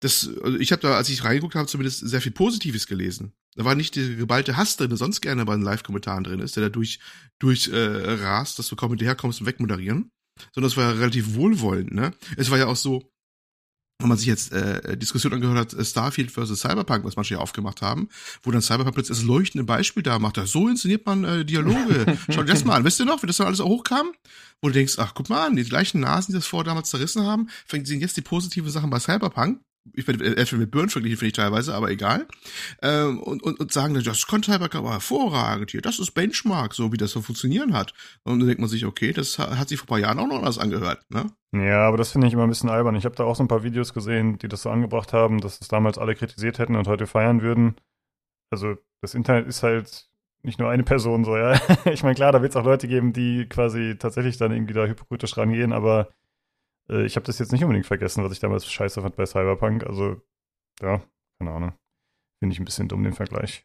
Das, 0.00 0.28
also 0.42 0.58
ich 0.58 0.72
habe 0.72 0.82
da, 0.82 0.96
als 0.96 1.08
ich 1.10 1.24
reingeguckt 1.24 1.54
habe, 1.54 1.66
zumindest 1.68 2.08
sehr 2.08 2.20
viel 2.20 2.32
Positives 2.32 2.86
gelesen. 2.86 3.32
Da 3.54 3.64
war 3.64 3.74
nicht 3.74 3.96
der 3.96 4.08
geballte 4.16 4.56
Hass 4.56 4.76
drin, 4.76 4.88
der 4.88 4.98
sonst 4.98 5.20
gerne 5.20 5.44
bei 5.44 5.54
den 5.54 5.62
Live-Kommentaren 5.62 6.24
drin 6.24 6.40
ist, 6.40 6.56
der 6.56 6.64
da 6.64 6.68
durch, 6.70 7.00
durch 7.38 7.68
äh, 7.68 7.76
rast, 7.76 8.58
dass 8.58 8.68
du 8.68 8.76
kaum 8.76 8.90
hinterherkommst 8.90 9.40
und 9.40 9.46
wegmoderieren. 9.46 10.10
Sondern 10.54 10.70
es 10.70 10.76
war 10.76 10.84
ja 10.92 10.98
relativ 10.98 11.34
wohlwollend, 11.34 11.92
ne? 11.94 12.12
Es 12.36 12.50
war 12.50 12.58
ja 12.58 12.66
auch 12.66 12.76
so, 12.76 13.10
wenn 13.98 14.08
man 14.08 14.18
sich 14.18 14.26
jetzt 14.26 14.52
äh, 14.52 14.96
Diskussion 14.96 15.32
angehört 15.32 15.72
hat, 15.72 15.74
äh, 15.74 15.84
Starfield 15.84 16.30
versus 16.30 16.60
Cyberpunk, 16.60 17.04
was 17.04 17.16
manche 17.16 17.34
ja 17.34 17.40
aufgemacht 17.40 17.80
haben, 17.80 18.08
wo 18.42 18.50
dann 18.50 18.60
Cyberpunk 18.60 18.94
plötzlich 18.94 19.18
das 19.18 19.26
leuchtende 19.26 19.64
Beispiel 19.64 20.02
da 20.02 20.18
macht. 20.18 20.36
Ja, 20.36 20.46
so 20.46 20.68
inszeniert 20.68 21.06
man 21.06 21.24
äh, 21.24 21.44
Dialoge. 21.44 22.18
Schau 22.30 22.42
dir 22.42 22.52
das 22.52 22.64
mal 22.64 22.76
an. 22.76 22.84
Wisst 22.84 23.00
ihr 23.00 23.06
noch, 23.06 23.22
wie 23.22 23.26
das 23.26 23.38
dann 23.38 23.46
alles 23.46 23.60
auch 23.60 23.68
hochkam? 23.68 24.12
Wo 24.60 24.68
du 24.68 24.74
denkst, 24.74 24.94
ach, 24.98 25.14
guck 25.14 25.28
mal 25.30 25.46
an, 25.46 25.56
die 25.56 25.64
gleichen 25.64 26.00
Nasen, 26.00 26.32
die 26.32 26.38
das 26.38 26.46
vorher 26.46 26.64
damals 26.64 26.90
zerrissen 26.90 27.22
haben, 27.22 27.48
fängt 27.66 27.86
sind 27.86 28.00
jetzt 28.00 28.16
die 28.16 28.22
positiven 28.22 28.70
Sachen 28.70 28.90
bei 28.90 28.98
Cyberpunk. 28.98 29.60
Ich 29.94 30.04
bin 30.06 30.20
Äpfel 30.20 30.58
mit 30.58 30.70
Birnen 30.70 30.88
verglichen, 30.90 31.18
finde 31.18 31.28
ich 31.28 31.32
teilweise, 31.34 31.74
aber 31.74 31.90
egal. 31.90 32.26
Ähm, 32.82 33.20
und, 33.20 33.42
und, 33.42 33.60
und 33.60 33.72
sagen 33.72 33.94
dann, 33.94 34.04
das 34.04 34.20
Cyberpunk 34.20 34.74
aber 34.74 34.92
hervorragend 34.92 35.70
hier, 35.70 35.80
das 35.82 35.98
ist 35.98 36.12
Benchmark, 36.12 36.74
so 36.74 36.92
wie 36.92 36.96
das 36.96 37.10
so 37.12 37.22
funktionieren 37.22 37.72
hat. 37.74 37.94
Und 38.24 38.38
dann 38.38 38.46
denkt 38.48 38.60
man 38.60 38.68
sich, 38.70 38.84
okay, 38.86 39.12
das 39.12 39.38
ha- 39.38 39.56
hat 39.58 39.68
sich 39.68 39.78
vor 39.78 39.86
ein 39.86 39.88
paar 39.88 39.98
Jahren 39.98 40.18
auch 40.18 40.26
noch 40.26 40.38
anders 40.38 40.58
angehört, 40.58 41.02
ne? 41.08 41.26
Ja, 41.52 41.86
aber 41.88 41.96
das 41.96 42.12
finde 42.12 42.26
ich 42.26 42.32
immer 42.32 42.42
ein 42.44 42.48
bisschen 42.50 42.68
albern. 42.70 42.96
Ich 42.96 43.04
habe 43.04 43.14
da 43.14 43.24
auch 43.24 43.36
so 43.36 43.42
ein 43.44 43.48
paar 43.48 43.62
Videos 43.62 43.94
gesehen, 43.94 44.38
die 44.38 44.48
das 44.48 44.62
so 44.62 44.70
angebracht 44.70 45.12
haben, 45.12 45.40
dass 45.40 45.60
es 45.60 45.68
damals 45.68 45.96
alle 45.98 46.14
kritisiert 46.14 46.58
hätten 46.58 46.76
und 46.76 46.88
heute 46.88 47.06
feiern 47.06 47.40
würden. 47.42 47.76
Also 48.50 48.76
das 49.00 49.14
Internet 49.14 49.46
ist 49.46 49.62
halt 49.62 50.08
nicht 50.42 50.58
nur 50.58 50.70
eine 50.70 50.84
Person 50.84 51.24
so, 51.24 51.36
ja. 51.36 51.60
Ich 51.92 52.02
meine, 52.02 52.14
klar, 52.14 52.32
da 52.32 52.42
wird 52.42 52.50
es 52.52 52.56
auch 52.56 52.64
Leute 52.64 52.88
geben, 52.88 53.12
die 53.12 53.46
quasi 53.48 53.96
tatsächlich 53.98 54.36
dann 54.36 54.52
irgendwie 54.52 54.74
da 54.74 54.86
hypokritisch 54.86 55.36
rangehen, 55.36 55.72
aber 55.72 56.10
äh, 56.90 57.04
ich 57.04 57.16
habe 57.16 57.26
das 57.26 57.38
jetzt 57.38 57.52
nicht 57.52 57.62
unbedingt 57.64 57.86
vergessen, 57.86 58.24
was 58.24 58.32
ich 58.32 58.40
damals 58.40 58.70
scheiße 58.70 59.00
fand 59.02 59.16
bei 59.16 59.26
Cyberpunk. 59.26 59.84
Also, 59.86 60.20
ja, 60.80 61.02
keine 61.38 61.52
Ahnung. 61.52 61.72
Finde 62.38 62.52
ich 62.52 62.58
ein 62.60 62.64
bisschen 62.64 62.88
dumm, 62.88 63.02
den 63.02 63.14
Vergleich. 63.14 63.64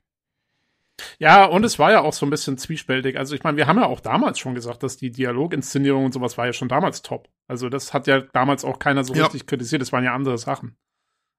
Ja, 1.17 1.45
und 1.45 1.63
es 1.63 1.79
war 1.79 1.91
ja 1.91 2.01
auch 2.01 2.13
so 2.13 2.25
ein 2.25 2.29
bisschen 2.29 2.57
zwiespältig. 2.57 3.17
Also 3.17 3.33
ich 3.35 3.43
meine, 3.43 3.57
wir 3.57 3.65
haben 3.67 3.79
ja 3.79 3.85
auch 3.87 3.99
damals 3.99 4.37
schon 4.39 4.53
gesagt, 4.55 4.83
dass 4.83 4.97
die 4.97 5.11
Dialoginszenierung 5.11 6.05
und 6.05 6.13
sowas 6.13 6.37
war 6.37 6.45
ja 6.45 6.53
schon 6.53 6.67
damals 6.69 7.01
top. 7.01 7.27
Also 7.47 7.69
das 7.69 7.93
hat 7.93 8.07
ja 8.07 8.21
damals 8.21 8.63
auch 8.63 8.77
keiner 8.79 9.03
so 9.03 9.13
Ja. 9.13 9.23
richtig 9.23 9.47
kritisiert. 9.47 9.81
Das 9.81 9.91
waren 9.91 10.03
ja 10.03 10.13
andere 10.13 10.37
Sachen. 10.37 10.77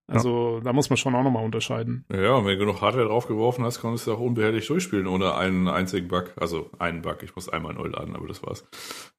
Also 0.08 0.60
da 0.60 0.72
muss 0.72 0.90
man 0.90 0.96
schon 0.96 1.14
auch 1.14 1.22
nochmal 1.22 1.44
unterscheiden. 1.44 2.04
Ja, 2.12 2.34
und 2.34 2.44
wenn 2.44 2.58
du 2.58 2.66
genug 2.66 2.80
Hardware 2.82 3.06
draufgeworfen 3.06 3.64
hast, 3.64 3.80
konntest 3.80 4.06
du 4.06 4.12
auch 4.12 4.18
unbehelligt 4.20 4.68
durchspielen 4.68 5.06
ohne 5.06 5.34
einen 5.36 5.68
einzigen 5.68 6.08
Bug. 6.08 6.32
Also 6.36 6.70
einen 6.78 7.00
Bug, 7.02 7.22
ich 7.22 7.34
muss 7.34 7.48
einmal 7.48 7.72
neu 7.72 7.86
laden, 7.86 8.16
aber 8.16 8.26
das 8.26 8.42
war's. 8.42 8.66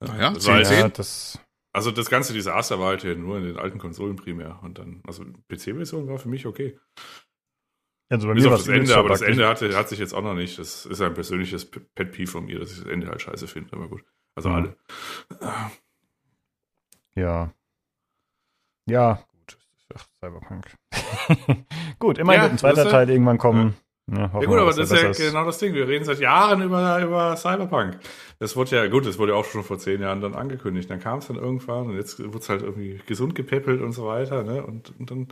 Naja, 0.02 0.32
das 0.32 0.46
war 0.46 0.62
Ja, 0.62 0.90
das, 0.90 1.40
also 1.74 1.92
das 1.92 2.10
ganze 2.10 2.34
Desaster 2.34 2.80
war 2.80 2.88
halt 2.90 3.02
hier 3.02 3.16
nur 3.16 3.38
in 3.38 3.44
den 3.44 3.58
alten 3.58 3.80
Konsolen 3.80 4.16
primär. 4.16 4.60
Und 4.64 4.78
dann, 4.80 5.02
also 5.06 5.24
PC-Version 5.50 6.08
war 6.08 6.20
für 6.20 6.30
mich 6.30 6.46
okay. 6.46 6.80
also 8.10 8.28
bei 8.28 8.34
Bis 8.36 8.44
mir 8.44 8.50
auf 8.50 8.52
war 8.54 8.58
das 8.60 8.68
Ende, 8.68 8.96
aber 8.96 9.10
das. 9.10 9.22
Ende 9.22 9.48
hatte, 9.48 9.76
hat 9.76 9.90
sich 9.90 10.00
jetzt 10.00 10.14
auch 10.14 10.22
noch 10.22 10.36
nicht. 10.36 10.60
Das 10.60 10.86
ist 10.86 11.02
ein 11.02 11.14
persönliches 11.14 11.70
Pet 11.70 12.12
Peeve 12.12 12.32
von 12.32 12.46
mir, 12.46 12.60
dass 12.60 12.72
ich 12.72 12.80
das 12.80 12.88
Ende 12.88 13.08
halt 13.08 13.22
scheiße 13.22 13.48
finde, 13.48 13.74
aber 13.74 13.90
gut. 13.90 14.04
Also 14.36 14.50
Mhm. 14.50 14.56
alle. 14.56 14.78
Ja. 17.16 17.54
Ja, 18.86 19.24
gut. 19.32 19.58
Ach, 19.96 20.06
Cyberpunk. 20.20 20.76
gut, 22.00 22.18
immerhin 22.18 22.38
Ja, 22.40 22.44
wird 22.44 22.54
ein 22.54 22.58
zweiter 22.58 22.90
Teil 22.90 23.10
irgendwann 23.10 23.38
kommen. 23.38 23.76
Ja, 24.12 24.30
Ja 24.34 24.46
gut, 24.46 24.60
aber 24.60 24.74
das 24.74 24.92
ist 24.92 25.20
ja 25.20 25.30
genau 25.30 25.46
das 25.46 25.60
Ding. 25.60 25.74
Wir 25.74 25.88
reden 25.88 26.04
seit 26.04 26.20
Jahren 26.20 26.62
über, 26.62 27.02
über 27.02 27.38
Cyberpunk. 27.38 28.00
Das 28.40 28.56
wurde 28.56 28.76
ja, 28.76 28.88
gut, 28.88 29.06
das 29.06 29.18
wurde 29.18 29.32
ja 29.32 29.38
auch 29.38 29.46
schon 29.46 29.64
vor 29.64 29.78
zehn 29.78 30.02
Jahren 30.02 30.22
dann 30.22 30.36
angekündigt. 30.36 30.90
Dann 30.90 31.00
kam 31.00 31.20
es 31.20 31.28
dann 31.28 31.38
irgendwann 31.38 31.88
und 31.88 31.96
jetzt 31.96 32.20
wurde 32.20 32.40
es 32.40 32.50
halt 32.50 32.64
irgendwie 32.64 33.00
gesund 33.06 33.36
gepäppelt 33.36 33.82
und 33.82 33.94
so 33.94 34.06
weiter, 34.06 34.44
ne? 34.44 34.66
Und, 34.66 34.94
und 35.00 35.10
dann 35.10 35.28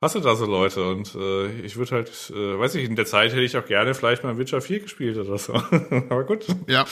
hast 0.00 0.14
du 0.14 0.20
da 0.20 0.36
so 0.36 0.46
Leute 0.46 0.88
und 0.88 1.14
äh, 1.16 1.46
ich 1.62 1.76
würde 1.76 1.92
halt, 1.92 2.32
äh, 2.34 2.58
weiß 2.58 2.76
ich, 2.76 2.88
in 2.88 2.96
der 2.96 3.06
Zeit 3.06 3.32
hätte 3.32 3.42
ich 3.42 3.56
auch 3.56 3.66
gerne 3.66 3.94
vielleicht 3.94 4.22
mal 4.22 4.38
Witcher 4.38 4.60
4 4.60 4.80
gespielt 4.80 5.16
oder 5.18 5.38
so. 5.38 5.54
aber 6.08 6.24
gut. 6.24 6.46
Ja. 6.68 6.84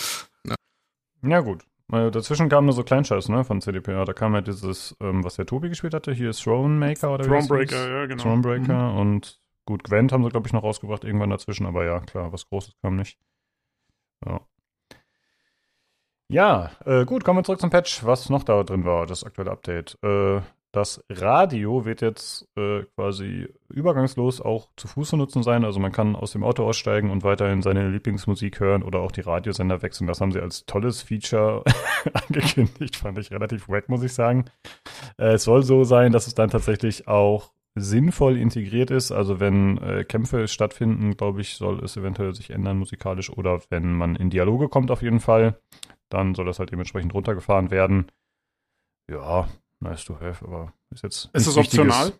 Ja, 1.23 1.41
gut. 1.41 1.63
Äh, 1.93 2.11
Dazwischen 2.11 2.49
kam 2.49 2.65
nur 2.65 2.75
so 2.75 2.83
Kleinscheiß, 2.83 3.29
ne, 3.29 3.45
von 3.45 3.61
CDPR. 3.61 4.05
Da 4.05 4.15
kam 4.15 4.35
ja 4.35 4.41
dieses, 4.41 4.97
ähm, 5.01 5.23
was 5.23 5.37
der 5.37 5.47
Tobi 5.47 5.69
gespielt 5.69 5.95
hatte, 5.95 6.13
hier 6.13 6.33
Thronemaker 6.33 7.15
oder 7.15 7.27
wie 7.27 7.31
das 7.31 7.47
Thronebreaker, 7.47 7.89
ja, 7.89 8.07
genau. 8.07 8.23
Thronebreaker 8.23 8.95
und 8.95 9.44
gut, 9.67 9.85
Gwent 9.85 10.13
haben 10.13 10.25
sie, 10.25 10.31
glaube 10.31 10.47
ich, 10.47 10.53
noch 10.53 10.63
rausgebracht 10.63 11.05
irgendwann 11.05 11.31
dazwischen, 11.31 11.67
aber 11.67 11.85
ja, 11.85 12.01
klar, 12.01 12.33
was 12.33 12.49
Großes 12.49 12.75
kam 12.83 12.97
nicht. 12.97 13.19
Ja. 14.25 14.41
Ja, 16.29 16.71
äh, 16.85 17.05
gut, 17.05 17.23
kommen 17.25 17.41
wir 17.41 17.45
zurück 17.45 17.61
zum 17.61 17.71
Patch. 17.71 18.05
Was 18.05 18.31
noch 18.31 18.45
da 18.45 18.63
drin 18.63 18.85
war, 18.85 19.07
das 19.07 19.25
aktuelle 19.25 19.51
Update. 19.51 19.99
Äh, 20.03 20.41
das 20.75 21.05
Radio 21.09 21.85
wird 21.85 22.01
jetzt 22.01 22.49
äh, 22.57 22.83
quasi 22.97 23.49
übergangslos 23.69 24.41
auch 24.41 24.71
zu 24.77 24.89
Fuß 24.89 25.11
zu 25.11 25.17
nutzen 25.17 25.45
sein. 25.45 25.65
Also 25.65 25.79
man 25.79 25.93
kann 25.93 26.17
aus 26.17 26.33
dem 26.33 26.43
Auto 26.43 26.65
aussteigen 26.67 27.11
und 27.11 27.23
weiterhin 27.23 27.63
seine 27.63 27.89
Lieblingsmusik 27.89 28.59
hören 28.59 28.83
oder 28.83 28.99
auch 28.99 29.13
die 29.13 29.21
Radiosender 29.21 29.83
wechseln. 29.83 30.09
Das 30.09 30.21
haben 30.21 30.33
sie 30.33 30.41
als 30.41 30.67
tolles 30.67 31.03
Feature 31.03 31.63
angekündigt. 32.13 32.97
Fand 32.97 33.19
ich 33.19 33.31
relativ 33.31 33.69
wack, 33.69 33.89
muss 33.89 34.03
ich 34.03 34.13
sagen. 34.13 34.47
Äh, 35.17 35.35
es 35.35 35.45
soll 35.45 35.63
so 35.63 35.85
sein, 35.85 36.11
dass 36.11 36.27
es 36.27 36.35
dann 36.35 36.51
tatsächlich 36.51 37.07
auch 37.07 37.53
sinnvoll 37.75 38.37
integriert 38.37 38.91
ist. 38.91 39.11
Also 39.13 39.41
wenn 39.41 39.79
äh, 39.79 40.05
Kämpfe 40.05 40.47
stattfinden, 40.49 41.17
glaube 41.17 41.41
ich, 41.41 41.55
soll 41.55 41.83
es 41.85 41.97
eventuell 41.97 42.35
sich 42.35 42.51
ändern 42.51 42.79
musikalisch 42.79 43.31
oder 43.31 43.61
wenn 43.71 43.93
man 43.95 44.17
in 44.17 44.31
Dialoge 44.31 44.69
kommt 44.69 44.91
auf 44.91 45.03
jeden 45.03 45.21
Fall, 45.21 45.59
dann 46.09 46.35
soll 46.35 46.47
das 46.47 46.59
halt 46.59 46.71
dementsprechend 46.71 47.15
runtergefahren 47.15 47.71
werden. 47.71 48.07
Ja, 49.11 49.49
nice 49.81 50.05
to 50.05 50.21
have, 50.21 50.45
aber 50.47 50.73
ist 50.91 51.03
jetzt 51.03 51.31
Ist 51.33 51.47
es 51.47 51.57
optional? 51.57 52.13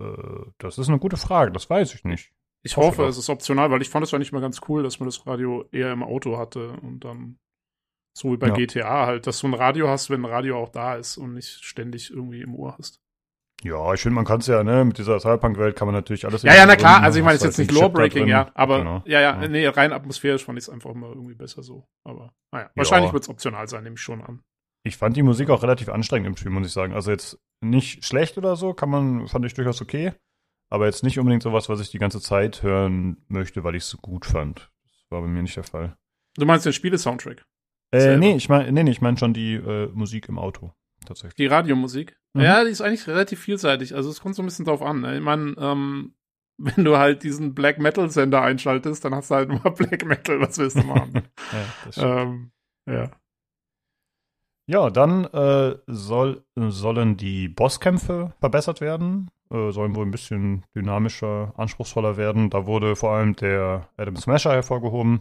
Äh, 0.00 0.50
das 0.58 0.78
ist 0.78 0.88
eine 0.88 0.98
gute 0.98 1.16
Frage, 1.16 1.52
das 1.52 1.68
weiß 1.68 1.94
ich 1.94 2.04
nicht. 2.04 2.32
Ich 2.62 2.78
Hoffe 2.78 3.04
es 3.04 3.18
ist 3.18 3.28
optional, 3.28 3.70
weil 3.70 3.82
ich 3.82 3.90
fand 3.90 4.06
es 4.06 4.14
eigentlich 4.14 4.32
mal 4.32 4.40
ganz 4.40 4.62
cool, 4.68 4.82
dass 4.82 4.98
man 4.98 5.06
das 5.06 5.26
Radio 5.26 5.66
eher 5.70 5.92
im 5.92 6.02
Auto 6.02 6.38
hatte 6.38 6.70
und 6.80 7.00
dann 7.00 7.38
so 8.16 8.32
wie 8.32 8.38
bei 8.38 8.48
Ja. 8.48 8.54
GTA 8.54 9.04
halt, 9.06 9.26
dass 9.26 9.40
du 9.40 9.48
ein 9.48 9.54
Radio 9.54 9.88
hast, 9.88 10.08
wenn 10.08 10.22
ein 10.22 10.30
Radio 10.30 10.56
auch 10.56 10.70
da 10.70 10.94
ist 10.94 11.18
und 11.18 11.34
nicht 11.34 11.62
ständig 11.62 12.10
irgendwie 12.10 12.40
im 12.40 12.54
Ohr 12.54 12.78
hast. 12.78 13.02
Ja, 13.64 13.94
ich 13.94 14.02
finde, 14.02 14.14
man 14.16 14.26
kann 14.26 14.40
es 14.40 14.46
ja, 14.46 14.62
ne, 14.62 14.84
mit 14.84 14.98
dieser 14.98 15.18
Cyberpunk-Welt 15.18 15.74
kann 15.74 15.86
man 15.86 15.94
natürlich 15.94 16.26
alles 16.26 16.42
Ja, 16.42 16.54
ja, 16.54 16.66
na 16.66 16.76
klar, 16.76 17.02
also 17.02 17.18
ich 17.18 17.24
meine, 17.24 17.36
es 17.36 17.42
ist 17.42 17.46
jetzt 17.46 17.58
halt 17.58 17.68
nicht 17.70 17.80
Lore-Breaking, 17.80 18.26
ja, 18.28 18.50
aber 18.54 18.78
Genau. 18.78 19.02
ja, 19.06 19.20
ja, 19.22 19.40
Ja. 19.42 19.48
nee, 19.48 19.66
rein 19.66 19.92
atmosphärisch 19.94 20.44
fand 20.44 20.58
ich 20.58 20.64
es 20.66 20.68
einfach 20.68 20.92
mal 20.92 21.08
irgendwie 21.10 21.34
besser 21.34 21.62
so. 21.62 21.88
Aber 22.04 22.34
naja, 22.52 22.70
wahrscheinlich 22.74 23.12
wird 23.14 23.22
es 23.22 23.28
optional 23.30 23.66
sein, 23.66 23.82
nehme 23.84 23.94
ich 23.94 24.02
schon 24.02 24.20
an. 24.22 24.42
Ich 24.86 24.98
fand 24.98 25.16
die 25.16 25.22
Musik 25.22 25.48
auch 25.48 25.62
relativ 25.62 25.88
anstrengend 25.88 26.26
im 26.28 26.36
Spiel, 26.36 26.50
muss 26.50 26.66
ich 26.66 26.74
sagen. 26.74 26.92
Also 26.92 27.10
jetzt 27.10 27.38
nicht 27.62 28.04
schlecht 28.04 28.36
oder 28.36 28.54
so, 28.54 28.74
kann 28.74 28.90
man, 28.90 29.28
fand 29.28 29.46
ich 29.46 29.54
durchaus 29.54 29.80
okay. 29.80 30.12
Aber 30.70 30.84
jetzt 30.84 31.02
nicht 31.02 31.18
unbedingt 31.18 31.42
sowas, 31.42 31.70
was 31.70 31.80
ich 31.80 31.90
die 31.90 31.98
ganze 31.98 32.20
Zeit 32.20 32.62
hören 32.62 33.16
möchte, 33.28 33.64
weil 33.64 33.76
ich 33.76 33.84
es 33.84 33.88
so 33.88 33.96
gut 33.96 34.26
fand. 34.26 34.70
Das 34.84 35.10
war 35.10 35.22
bei 35.22 35.28
mir 35.28 35.40
nicht 35.40 35.56
der 35.56 35.64
Fall. 35.64 35.96
Du 36.36 36.44
meinst 36.44 36.66
den 36.66 36.74
Spiele-Soundtrack? 36.74 37.46
Äh, 37.92 38.00
Selber. 38.00 38.18
nee, 38.18 38.34
ich 38.34 38.50
meine, 38.50 38.70
nee, 38.72 38.82
nee, 38.82 38.90
ich 38.90 39.00
meine 39.00 39.16
schon 39.16 39.32
die 39.32 39.54
äh, 39.54 39.88
Musik 39.94 40.28
im 40.28 40.38
Auto. 40.38 40.74
Tatsächlich. 41.06 41.36
Die 41.36 41.46
Radiomusik? 41.46 42.18
Mhm. 42.34 42.42
Ja, 42.42 42.64
die 42.64 42.70
ist 42.70 42.80
eigentlich 42.80 43.06
relativ 43.06 43.40
vielseitig. 43.40 43.94
Also 43.94 44.10
es 44.10 44.20
kommt 44.20 44.34
so 44.34 44.42
ein 44.42 44.46
bisschen 44.46 44.64
drauf 44.64 44.82
an. 44.82 45.00
Ne? 45.00 45.16
Ich 45.16 45.22
meine, 45.22 45.54
ähm, 45.58 46.14
wenn 46.58 46.84
du 46.84 46.96
halt 46.96 47.22
diesen 47.22 47.54
Black 47.54 47.78
Metal 47.78 48.10
Sender 48.10 48.42
einschaltest, 48.42 49.04
dann 49.04 49.14
hast 49.14 49.30
du 49.30 49.34
halt 49.36 49.48
nur 49.48 49.60
Black 49.74 50.04
Metal. 50.04 50.40
Was 50.40 50.58
willst 50.58 50.76
du 50.76 50.84
machen? 50.84 51.22
Ja, 51.96 52.22
ähm, 52.22 52.50
ja. 52.88 53.10
Ja, 54.66 54.88
dann 54.88 55.24
äh, 55.26 55.76
soll, 55.86 56.42
sollen 56.56 57.18
die 57.18 57.48
Bosskämpfe 57.48 58.32
verbessert 58.40 58.80
werden, 58.80 59.30
äh, 59.50 59.70
sollen 59.72 59.94
wohl 59.94 60.06
ein 60.06 60.10
bisschen 60.10 60.64
dynamischer, 60.74 61.52
anspruchsvoller 61.58 62.16
werden. 62.16 62.48
Da 62.48 62.66
wurde 62.66 62.96
vor 62.96 63.10
allem 63.10 63.36
der 63.36 63.88
Adam 63.98 64.16
Smasher 64.16 64.52
hervorgehoben. 64.52 65.20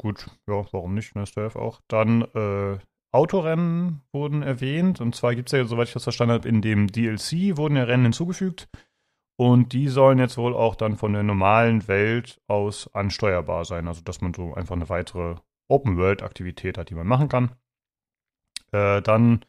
Gut, 0.00 0.26
ja, 0.48 0.66
warum 0.72 0.94
nicht, 0.94 1.14
ne, 1.14 1.26
Steph 1.26 1.54
auch. 1.54 1.80
Dann 1.86 2.22
äh, 2.34 2.78
Autorennen 3.14 4.02
wurden 4.12 4.42
erwähnt. 4.42 5.00
Und 5.00 5.14
zwar 5.14 5.34
gibt 5.34 5.48
es 5.48 5.56
ja, 5.56 5.64
soweit 5.64 5.88
ich 5.88 5.94
das 5.94 6.02
verstanden 6.02 6.34
habe, 6.34 6.48
in 6.48 6.62
dem 6.62 6.88
DLC 6.88 7.56
wurden 7.56 7.76
ja 7.76 7.84
Rennen 7.84 8.04
hinzugefügt. 8.04 8.68
Und 9.36 9.72
die 9.72 9.88
sollen 9.88 10.18
jetzt 10.18 10.36
wohl 10.36 10.54
auch 10.54 10.74
dann 10.74 10.96
von 10.96 11.12
der 11.12 11.22
normalen 11.22 11.86
Welt 11.88 12.40
aus 12.48 12.92
ansteuerbar 12.92 13.64
sein. 13.64 13.88
Also, 13.88 14.02
dass 14.02 14.20
man 14.20 14.34
so 14.34 14.54
einfach 14.54 14.74
eine 14.74 14.88
weitere 14.88 15.36
Open-World-Aktivität 15.68 16.76
hat, 16.76 16.90
die 16.90 16.94
man 16.94 17.06
machen 17.06 17.28
kann. 17.28 17.52
Äh, 18.72 19.00
dann 19.02 19.44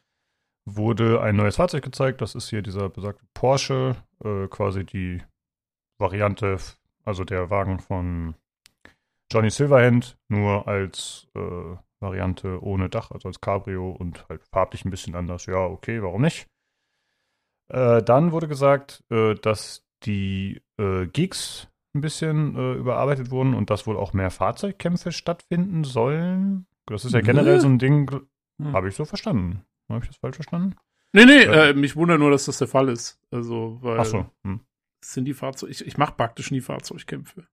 wurde 0.64 1.20
ein 1.20 1.36
neues 1.36 1.56
Fahrzeug 1.56 1.84
gezeigt. 1.84 2.20
Das 2.20 2.34
ist 2.34 2.48
hier 2.48 2.62
dieser 2.62 2.88
besagte 2.88 3.24
Porsche, 3.34 3.96
äh, 4.24 4.46
quasi 4.48 4.84
die 4.84 5.22
Variante, 5.98 6.58
also 7.04 7.24
der 7.24 7.50
Wagen 7.50 7.80
von 7.80 8.34
Johnny 9.32 9.50
Silverhand, 9.50 10.18
nur 10.28 10.68
als 10.68 11.28
äh, 11.34 11.76
Variante 12.00 12.62
ohne 12.62 12.88
Dach, 12.88 13.10
also 13.10 13.28
als 13.28 13.40
Cabrio 13.40 13.90
und 13.90 14.28
halt 14.28 14.42
farblich 14.52 14.84
ein 14.84 14.90
bisschen 14.90 15.14
anders. 15.14 15.46
Ja, 15.46 15.58
okay, 15.64 16.02
warum 16.02 16.22
nicht? 16.22 16.46
Äh, 17.68 18.02
dann 18.02 18.32
wurde 18.32 18.48
gesagt, 18.48 19.02
äh, 19.10 19.34
dass 19.34 19.84
die 20.04 20.62
äh, 20.78 21.06
Gigs 21.06 21.68
ein 21.94 22.00
bisschen 22.00 22.54
äh, 22.54 22.74
überarbeitet 22.74 23.30
wurden 23.30 23.54
und 23.54 23.70
dass 23.70 23.86
wohl 23.86 23.96
auch 23.96 24.12
mehr 24.12 24.30
Fahrzeugkämpfe 24.30 25.10
stattfinden 25.12 25.84
sollen. 25.84 26.66
Das 26.86 27.04
ist 27.04 27.12
ja 27.12 27.20
generell 27.20 27.60
so 27.60 27.68
ein 27.68 27.78
Ding, 27.78 28.10
Hm. 28.60 28.72
habe 28.72 28.88
ich 28.88 28.94
so 28.94 29.04
verstanden. 29.04 29.62
Habe 29.90 30.02
ich 30.04 30.08
das 30.08 30.16
falsch 30.16 30.36
verstanden? 30.36 30.76
Nee, 31.12 31.24
nee, 31.26 31.42
äh, 31.42 31.74
mich 31.74 31.94
wundert 31.96 32.18
nur, 32.18 32.30
dass 32.30 32.46
das 32.46 32.58
der 32.58 32.68
Fall 32.68 32.88
ist. 32.88 33.20
Also, 33.30 33.78
weil 33.82 34.00
Ach 34.00 34.04
so. 34.04 34.26
Hm. 34.44 34.60
sind 35.04 35.24
die 35.26 35.34
Fahrzeuge. 35.34 35.72
Ich, 35.72 35.86
ich 35.86 35.98
mache 35.98 36.14
praktisch 36.14 36.50
nie 36.50 36.60
Fahrzeugkämpfe. 36.60 37.46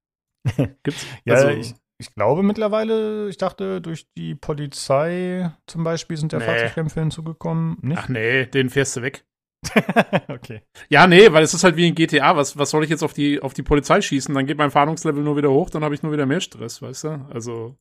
Gibt's? 0.83 1.05
Ja, 1.25 1.35
also, 1.35 1.47
ich, 1.49 1.73
ich 2.03 2.14
glaube 2.14 2.43
mittlerweile, 2.43 3.30
ich 3.30 3.38
dachte, 3.38 3.80
durch 3.80 4.11
die 4.17 4.35
Polizei 4.35 5.53
zum 5.67 5.83
Beispiel 5.83 6.17
sind 6.17 6.33
ja 6.33 6.40
Nee. 6.40 6.45
Fahrzeugkämpfe 6.45 6.99
hinzugekommen. 6.99 7.77
Nicht? 7.82 7.98
Ach 7.98 8.09
nee, 8.09 8.45
den 8.45 8.69
fährst 8.69 8.98
du 8.98 9.01
weg. 9.01 9.25
okay. 10.27 10.61
Ja, 10.90 11.07
nee, 11.07 11.32
weil 11.32 11.43
es 11.43 11.53
ist 11.53 11.64
halt 11.64 11.77
wie 11.77 11.88
in 11.88 11.95
GTA. 11.95 12.35
Was, 12.35 12.57
was 12.57 12.72
soll 12.72 12.83
ich 12.83 12.90
jetzt 12.90 13.03
auf 13.03 13.14
die, 13.14 13.41
auf 13.41 13.53
die 13.53 13.64
Polizei 13.64 14.01
schießen? 14.01 14.35
Dann 14.35 14.45
geht 14.45 14.57
mein 14.57 14.72
Fahndungslevel 14.72 15.23
nur 15.23 15.38
wieder 15.38 15.49
hoch, 15.49 15.69
dann 15.69 15.85
habe 15.85 15.95
ich 15.95 16.03
nur 16.03 16.11
wieder 16.11 16.25
mehr 16.25 16.41
Stress, 16.41 16.82
weißt 16.82 17.03
du? 17.06 17.09
Also, 17.32 17.77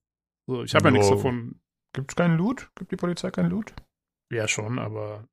so, 0.48 0.62
ich 0.62 0.74
habe 0.76 0.86
ja 0.86 0.90
nichts 0.92 1.08
davon. 1.08 1.60
Gibt 1.92 2.12
es 2.12 2.16
keinen 2.16 2.38
Loot? 2.38 2.70
Gibt 2.76 2.92
die 2.92 2.96
Polizei 2.96 3.32
keinen 3.32 3.50
Loot? 3.50 3.74
Ja, 4.32 4.46
schon, 4.46 4.78
aber 4.78 5.26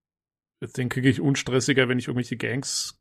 den 0.76 0.90
kriege 0.90 1.08
ich 1.08 1.22
unstressiger, 1.22 1.88
wenn 1.88 2.00
ich 2.00 2.08
irgendwelche 2.08 2.38
Gangs, 2.38 3.00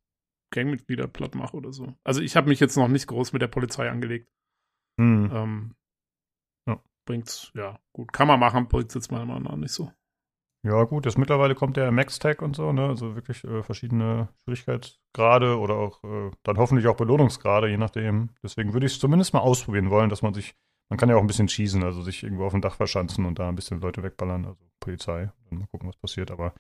Gangmitglieder 0.54 1.08
platt 1.08 1.34
mache 1.34 1.56
oder 1.56 1.72
so. 1.72 1.94
Also 2.04 2.20
ich 2.20 2.36
habe 2.36 2.48
mich 2.48 2.60
jetzt 2.60 2.76
noch 2.76 2.88
nicht 2.88 3.06
groß 3.06 3.32
mit 3.32 3.40
der 3.40 3.48
Polizei 3.48 3.88
angelegt. 3.90 4.28
Hm. 5.00 5.30
Ähm. 5.32 5.74
Bringt's, 7.08 7.50
ja, 7.54 7.78
gut. 7.94 8.12
Kann 8.12 8.28
man 8.28 8.38
machen, 8.38 8.68
bringt's 8.68 8.92
jetzt 8.92 9.10
meiner 9.10 9.24
Meinung 9.24 9.44
nach 9.44 9.56
nicht 9.56 9.72
so. 9.72 9.90
Ja, 10.62 10.84
gut, 10.84 11.06
jetzt 11.06 11.16
mittlerweile 11.16 11.54
kommt 11.54 11.78
der 11.78 11.90
Max-Tag 11.90 12.42
und 12.42 12.54
so, 12.54 12.70
ne? 12.70 12.86
Also 12.86 13.14
wirklich 13.14 13.44
äh, 13.44 13.62
verschiedene 13.62 14.28
Schwierigkeitsgrade 14.42 15.58
oder 15.58 15.76
auch 15.76 16.04
äh, 16.04 16.30
dann 16.42 16.58
hoffentlich 16.58 16.86
auch 16.86 16.96
Belohnungsgrade, 16.96 17.70
je 17.70 17.78
nachdem. 17.78 18.28
Deswegen 18.42 18.74
würde 18.74 18.84
ich 18.84 18.92
es 18.92 18.98
zumindest 18.98 19.32
mal 19.32 19.40
ausprobieren 19.40 19.88
wollen, 19.88 20.10
dass 20.10 20.20
man 20.20 20.34
sich, 20.34 20.54
man 20.90 20.98
kann 20.98 21.08
ja 21.08 21.16
auch 21.16 21.22
ein 21.22 21.26
bisschen 21.26 21.48
schießen, 21.48 21.82
also 21.82 22.02
sich 22.02 22.22
irgendwo 22.22 22.44
auf 22.44 22.52
dem 22.52 22.60
Dach 22.60 22.74
verschanzen 22.74 23.24
und 23.24 23.38
da 23.38 23.48
ein 23.48 23.54
bisschen 23.54 23.80
Leute 23.80 24.02
wegballern, 24.02 24.44
also 24.44 24.62
Polizei. 24.78 25.32
Dann 25.48 25.60
mal 25.60 25.68
gucken, 25.68 25.88
was 25.88 25.96
passiert, 25.96 26.30
aber 26.30 26.52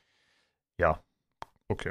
ja, 0.80 0.98
okay. 1.68 1.90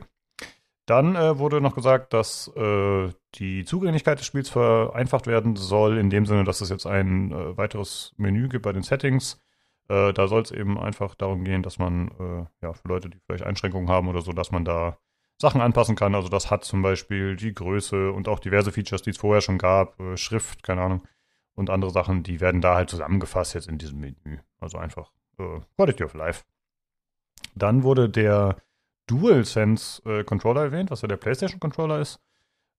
Dann 0.88 1.18
äh, 1.18 1.38
wurde 1.38 1.60
noch 1.60 1.76
gesagt, 1.76 2.14
dass 2.14 2.48
äh, 2.56 3.10
die 3.36 3.66
Zugänglichkeit 3.66 4.20
des 4.20 4.26
Spiels 4.26 4.48
vereinfacht 4.50 5.28
werden 5.28 5.58
soll, 5.58 5.98
in 5.98 6.10
dem 6.10 6.26
Sinne, 6.26 6.46
dass 6.46 6.62
es 6.62 6.70
jetzt 6.70 6.88
ein 6.88 7.34
äh, 7.34 7.58
weiteres 7.58 8.14
Menü 8.16 8.48
gibt 8.48 8.64
bei 8.64 8.72
den 8.72 8.84
Settings. 8.84 9.44
Äh, 9.90 10.14
da 10.14 10.30
soll 10.30 10.44
es 10.44 10.52
eben 10.52 10.80
einfach 10.80 11.14
darum 11.16 11.44
gehen, 11.44 11.62
dass 11.62 11.78
man, 11.78 12.08
äh, 12.20 12.46
ja, 12.66 12.72
für 12.72 12.88
Leute, 12.88 13.10
die 13.10 13.20
vielleicht 13.26 13.44
Einschränkungen 13.44 13.90
haben 13.90 14.08
oder 14.08 14.22
so, 14.22 14.32
dass 14.32 14.52
man 14.52 14.64
da 14.64 14.98
Sachen 15.38 15.60
anpassen 15.60 15.98
kann. 15.98 16.16
Also 16.16 16.30
das 16.30 16.50
hat 16.50 16.64
zum 16.64 16.82
Beispiel 16.82 17.36
die 17.36 17.54
Größe 17.54 18.14
und 18.14 18.30
auch 18.30 18.40
diverse 18.40 18.72
Features, 18.72 19.02
die 19.02 19.10
es 19.10 19.18
vorher 19.18 19.42
schon 19.42 19.58
gab, 19.58 20.00
äh, 20.00 20.16
Schrift, 20.16 20.64
keine 20.64 20.84
Ahnung, 20.84 21.04
und 21.54 21.70
andere 21.70 21.92
Sachen, 21.92 22.24
die 22.24 22.40
werden 22.40 22.62
da 22.62 22.76
halt 22.76 22.90
zusammengefasst 22.90 23.56
jetzt 23.56 23.68
in 23.68 23.78
diesem 23.78 24.00
Menü. 24.00 24.40
Also 24.62 24.78
einfach 24.78 25.12
Quality 25.76 26.04
of 26.04 26.14
Life. 26.14 26.46
Dann 27.56 27.84
wurde 27.84 28.10
der 28.10 28.56
DualSense 29.08 30.02
äh, 30.06 30.24
erwähnt, 30.24 30.92
was 30.92 31.02
ja 31.02 31.08
der 31.08 31.18
PlayStation 31.18 31.60
Controller 31.60 32.00
ist, 32.00 32.20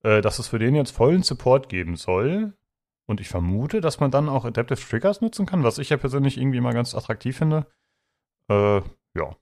äh, 0.03 0.21
dass 0.21 0.39
es 0.39 0.49
für 0.49 0.59
den 0.59 0.75
jetzt 0.75 0.93
vollen 0.93 1.23
Support 1.23 1.69
geben 1.69 1.97
soll. 1.97 2.55
Und 3.07 3.21
ich 3.21 3.29
vermute, 3.29 3.81
dass 3.81 4.01
man 4.01 4.11
dann 4.11 4.29
auch 4.29 4.45
Adaptive 4.45 4.79
Triggers 4.79 5.23
nutzen 5.23 5.47
kann, 5.47 5.65
was 5.65 5.79
ich 5.79 5.89
ja 5.89 5.97
persönlich 5.97 6.37
irgendwie 6.37 6.61
mal 6.61 6.75
ganz 6.75 6.95
attraktiv 6.95 7.39
finde. 7.39 7.67
Äh, 8.51 8.83
ja, 9.15 9.37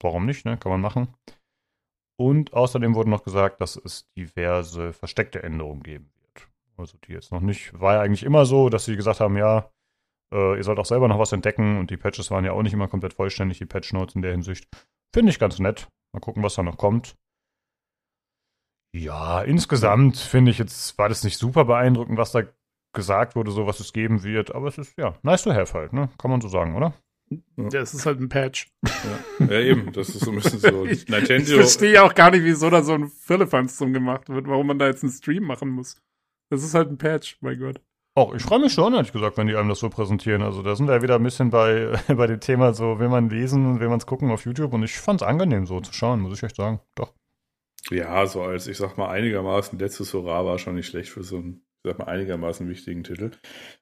warum 0.00 0.24
nicht, 0.24 0.46
ne? 0.46 0.56
Kann 0.56 0.72
man 0.72 0.80
machen. 0.80 1.14
Und 2.16 2.52
außerdem 2.54 2.94
wurde 2.94 3.10
noch 3.10 3.22
gesagt, 3.22 3.60
dass 3.60 3.76
es 3.76 4.10
diverse 4.12 4.92
versteckte 4.92 5.42
Änderungen 5.42 5.82
geben 5.82 6.10
wird. 6.14 6.48
Also 6.76 6.98
die 6.98 7.12
jetzt 7.12 7.32
noch 7.32 7.40
nicht, 7.40 7.78
war 7.78 7.94
ja 7.94 8.00
eigentlich 8.00 8.24
immer 8.24 8.46
so, 8.46 8.68
dass 8.70 8.86
sie 8.86 8.96
gesagt 8.96 9.20
haben, 9.20 9.36
ja, 9.36 9.70
äh, 10.32 10.56
ihr 10.56 10.64
sollt 10.64 10.78
auch 10.78 10.86
selber 10.86 11.08
noch 11.08 11.18
was 11.18 11.32
entdecken 11.32 11.78
und 11.78 11.90
die 11.90 11.96
Patches 11.96 12.30
waren 12.30 12.44
ja 12.44 12.52
auch 12.52 12.62
nicht 12.62 12.72
immer 12.72 12.88
komplett 12.88 13.14
vollständig, 13.14 13.58
die 13.58 13.66
Patch 13.66 13.92
Notes 13.92 14.14
in 14.14 14.22
der 14.22 14.32
Hinsicht. 14.32 14.68
Finde 15.14 15.30
ich 15.30 15.38
ganz 15.38 15.58
nett. 15.58 15.88
Mal 16.12 16.20
gucken, 16.20 16.42
was 16.42 16.54
da 16.54 16.62
noch 16.62 16.76
kommt. 16.76 17.16
Ja, 18.92 19.42
insgesamt 19.42 20.16
finde 20.16 20.50
ich 20.50 20.58
jetzt, 20.58 20.98
war 20.98 21.08
das 21.08 21.22
nicht 21.22 21.38
super 21.38 21.64
beeindruckend, 21.64 22.18
was 22.18 22.32
da 22.32 22.42
gesagt 22.92 23.36
wurde, 23.36 23.52
so 23.52 23.66
was 23.66 23.78
es 23.78 23.92
geben 23.92 24.24
wird, 24.24 24.52
aber 24.52 24.66
es 24.66 24.78
ist 24.78 24.98
ja 24.98 25.14
nice 25.22 25.44
to 25.44 25.52
have 25.52 25.74
halt, 25.74 25.92
ne? 25.92 26.10
Kann 26.18 26.30
man 26.30 26.40
so 26.40 26.48
sagen, 26.48 26.74
oder? 26.74 26.92
Ja, 27.56 27.80
es 27.80 27.94
ist 27.94 28.06
halt 28.06 28.18
ein 28.18 28.28
Patch. 28.28 28.72
Ja, 29.38 29.46
ja 29.46 29.60
eben, 29.60 29.92
das 29.92 30.08
ist 30.08 30.20
so 30.24 30.32
ein 30.32 30.36
bisschen 30.36 30.58
so. 30.58 30.84
ich, 30.86 31.06
Nintendo. 31.06 31.42
ich 31.44 31.54
verstehe 31.54 32.02
auch 32.02 32.14
gar 32.14 32.32
nicht, 32.32 32.42
wieso 32.42 32.68
da 32.70 32.82
so 32.82 32.94
ein 32.94 33.08
Firlefanz 33.08 33.78
drum 33.78 33.92
gemacht 33.92 34.28
wird, 34.28 34.48
warum 34.48 34.66
man 34.66 34.80
da 34.80 34.88
jetzt 34.88 35.04
einen 35.04 35.12
Stream 35.12 35.44
machen 35.44 35.68
muss. 35.68 35.96
Das 36.50 36.64
ist 36.64 36.74
halt 36.74 36.90
ein 36.90 36.98
Patch, 36.98 37.38
mein 37.40 37.60
Gott. 37.60 37.80
Auch 38.16 38.34
ich 38.34 38.42
freue 38.42 38.58
mich 38.58 38.72
schon, 38.72 38.94
ehrlich 38.94 39.12
gesagt, 39.12 39.36
wenn 39.36 39.46
die 39.46 39.54
einem 39.54 39.68
das 39.68 39.78
so 39.78 39.88
präsentieren. 39.88 40.42
Also 40.42 40.62
da 40.62 40.74
sind 40.74 40.88
wir 40.88 41.02
wieder 41.02 41.14
ein 41.14 41.22
bisschen 41.22 41.50
bei, 41.50 41.92
bei 42.08 42.26
dem 42.26 42.40
Thema 42.40 42.74
so, 42.74 42.98
will 42.98 43.08
man 43.08 43.30
lesen 43.30 43.66
und 43.66 43.80
will 43.80 43.88
man 43.88 43.98
es 43.98 44.06
gucken 44.06 44.30
auf 44.30 44.44
YouTube 44.44 44.72
und 44.72 44.82
ich 44.82 44.98
fand 44.98 45.22
es 45.22 45.26
angenehm 45.26 45.66
so 45.66 45.80
zu 45.80 45.92
schauen, 45.92 46.20
muss 46.20 46.36
ich 46.36 46.42
echt 46.42 46.56
sagen. 46.56 46.80
Doch. 46.96 47.14
Ja, 47.90 48.26
so 48.26 48.42
als, 48.42 48.66
ich 48.66 48.76
sag 48.76 48.98
mal, 48.98 49.08
einigermaßen 49.08 49.78
letztes 49.78 50.12
Hurra 50.12 50.44
war 50.44 50.58
schon 50.58 50.74
nicht 50.74 50.88
schlecht 50.88 51.10
für 51.10 51.22
so 51.22 51.36
einen, 51.36 51.64
ich 51.82 51.90
sag 51.90 51.98
mal, 51.98 52.06
einigermaßen 52.06 52.68
wichtigen 52.68 53.04
Titel. 53.04 53.30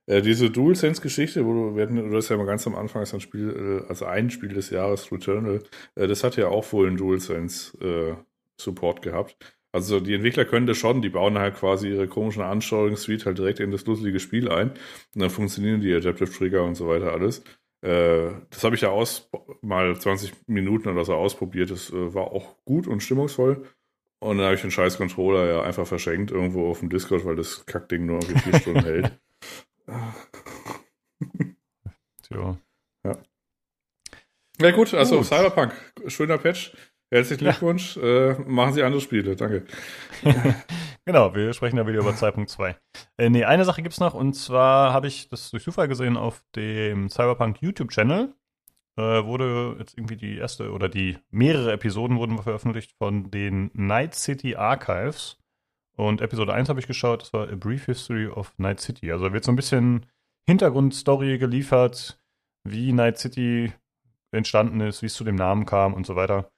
Äh, 0.06 0.22
diese 0.22 0.50
DualSense-Geschichte, 0.50 1.44
wo 1.44 1.52
du, 1.52 1.76
wir 1.76 1.82
hatten, 1.82 1.96
du 1.96 2.16
hast 2.16 2.28
ja 2.28 2.36
mal 2.36 2.46
ganz 2.46 2.66
am 2.66 2.76
Anfang 2.76 3.00
als 3.00 3.14
ein 3.14 3.20
Spiel, 3.20 3.82
äh, 3.84 3.88
also 3.88 4.04
ein 4.04 4.30
Spiel 4.30 4.50
des 4.50 4.70
Jahres, 4.70 5.10
Returnal, 5.10 5.64
äh, 5.96 6.06
das 6.06 6.22
hat 6.22 6.36
ja 6.36 6.48
auch 6.48 6.72
wohl 6.72 6.86
einen 6.86 6.96
DualSense-Support 6.96 8.98
äh, 8.98 9.10
gehabt. 9.10 9.36
Also 9.72 10.00
die 10.00 10.14
Entwickler 10.14 10.44
können 10.44 10.66
das 10.66 10.78
schon, 10.78 11.02
die 11.02 11.10
bauen 11.10 11.38
halt 11.38 11.56
quasi 11.56 11.90
ihre 11.90 12.08
komischen 12.08 12.42
Ansteuerungssuite 12.42 13.26
halt 13.26 13.38
direkt 13.38 13.60
in 13.60 13.70
das 13.70 13.84
lustige 13.84 14.18
Spiel 14.18 14.50
ein 14.50 14.70
und 14.70 15.22
dann 15.22 15.30
funktionieren 15.30 15.80
die 15.80 15.94
Adaptive 15.94 16.30
Trigger 16.30 16.64
und 16.64 16.74
so 16.74 16.88
weiter 16.88 17.12
alles. 17.12 17.40
Äh, 17.82 18.30
das 18.50 18.64
habe 18.64 18.74
ich 18.74 18.80
ja 18.80 18.88
aus 18.90 19.30
mal 19.60 19.96
20 19.96 20.32
Minuten 20.46 20.88
oder 20.88 21.04
so 21.04 21.14
ausprobiert. 21.14 21.70
Das 21.70 21.90
äh, 21.90 22.14
war 22.14 22.32
auch 22.32 22.56
gut 22.64 22.86
und 22.86 23.02
stimmungsvoll. 23.02 23.66
Und 24.20 24.38
dann 24.38 24.46
habe 24.46 24.56
ich 24.56 24.62
den 24.62 24.70
scheiß 24.72 24.96
Controller 24.96 25.46
ja 25.46 25.62
einfach 25.62 25.86
verschenkt 25.86 26.32
irgendwo 26.32 26.70
auf 26.70 26.80
dem 26.80 26.88
Discord, 26.88 27.24
weil 27.24 27.36
das 27.36 27.64
Kackding 27.66 28.06
nur 28.06 28.20
irgendwie 28.20 28.50
vier 28.50 28.60
Stunden 28.60 28.84
hält. 28.84 29.12
Tja. 32.22 32.58
Ja. 33.04 33.16
Ja 34.60 34.70
gut, 34.72 34.92
also 34.92 35.18
Gut. 35.18 35.26
Cyberpunk, 35.26 35.72
schöner 36.08 36.38
Patch. 36.38 36.72
Herzlichen 37.10 37.44
Glückwunsch. 37.44 37.96
Äh, 37.96 38.34
machen 38.46 38.74
Sie 38.74 38.82
andere 38.82 39.00
Spiele, 39.00 39.36
danke. 39.36 39.64
Genau, 41.08 41.34
wir 41.34 41.54
sprechen 41.54 41.78
ja 41.78 41.86
wieder 41.86 42.00
über 42.00 42.10
2.2. 42.10 42.74
Äh, 43.16 43.30
nee, 43.30 43.42
eine 43.42 43.64
Sache 43.64 43.80
gibt's 43.80 43.98
noch 43.98 44.12
und 44.12 44.34
zwar 44.34 44.92
habe 44.92 45.06
ich 45.06 45.30
das 45.30 45.50
durch 45.50 45.64
Zufall 45.64 45.88
gesehen 45.88 46.18
auf 46.18 46.44
dem 46.54 47.08
Cyberpunk 47.08 47.62
YouTube-Channel. 47.62 48.34
Äh, 48.98 49.24
wurde 49.24 49.76
jetzt 49.78 49.96
irgendwie 49.96 50.18
die 50.18 50.36
erste 50.36 50.70
oder 50.70 50.90
die 50.90 51.16
mehrere 51.30 51.72
Episoden 51.72 52.18
wurden 52.18 52.36
veröffentlicht 52.42 52.92
von 52.98 53.30
den 53.30 53.70
Night 53.72 54.16
City 54.16 54.56
Archives. 54.56 55.38
Und 55.96 56.20
Episode 56.20 56.52
1 56.52 56.68
habe 56.68 56.78
ich 56.78 56.86
geschaut, 56.86 57.22
das 57.22 57.32
war 57.32 57.48
A 57.48 57.56
Brief 57.56 57.86
History 57.86 58.26
of 58.26 58.52
Night 58.58 58.80
City. 58.80 59.10
Also 59.10 59.24
da 59.24 59.32
wird 59.32 59.44
so 59.44 59.52
ein 59.52 59.56
bisschen 59.56 60.04
Hintergrundstory 60.46 61.38
geliefert, 61.38 62.20
wie 62.64 62.92
Night 62.92 63.16
City 63.16 63.72
entstanden 64.30 64.80
ist, 64.82 65.00
wie 65.00 65.06
es 65.06 65.14
zu 65.14 65.24
dem 65.24 65.36
Namen 65.36 65.64
kam 65.64 65.94
und 65.94 66.04
so 66.04 66.16
weiter. 66.16 66.50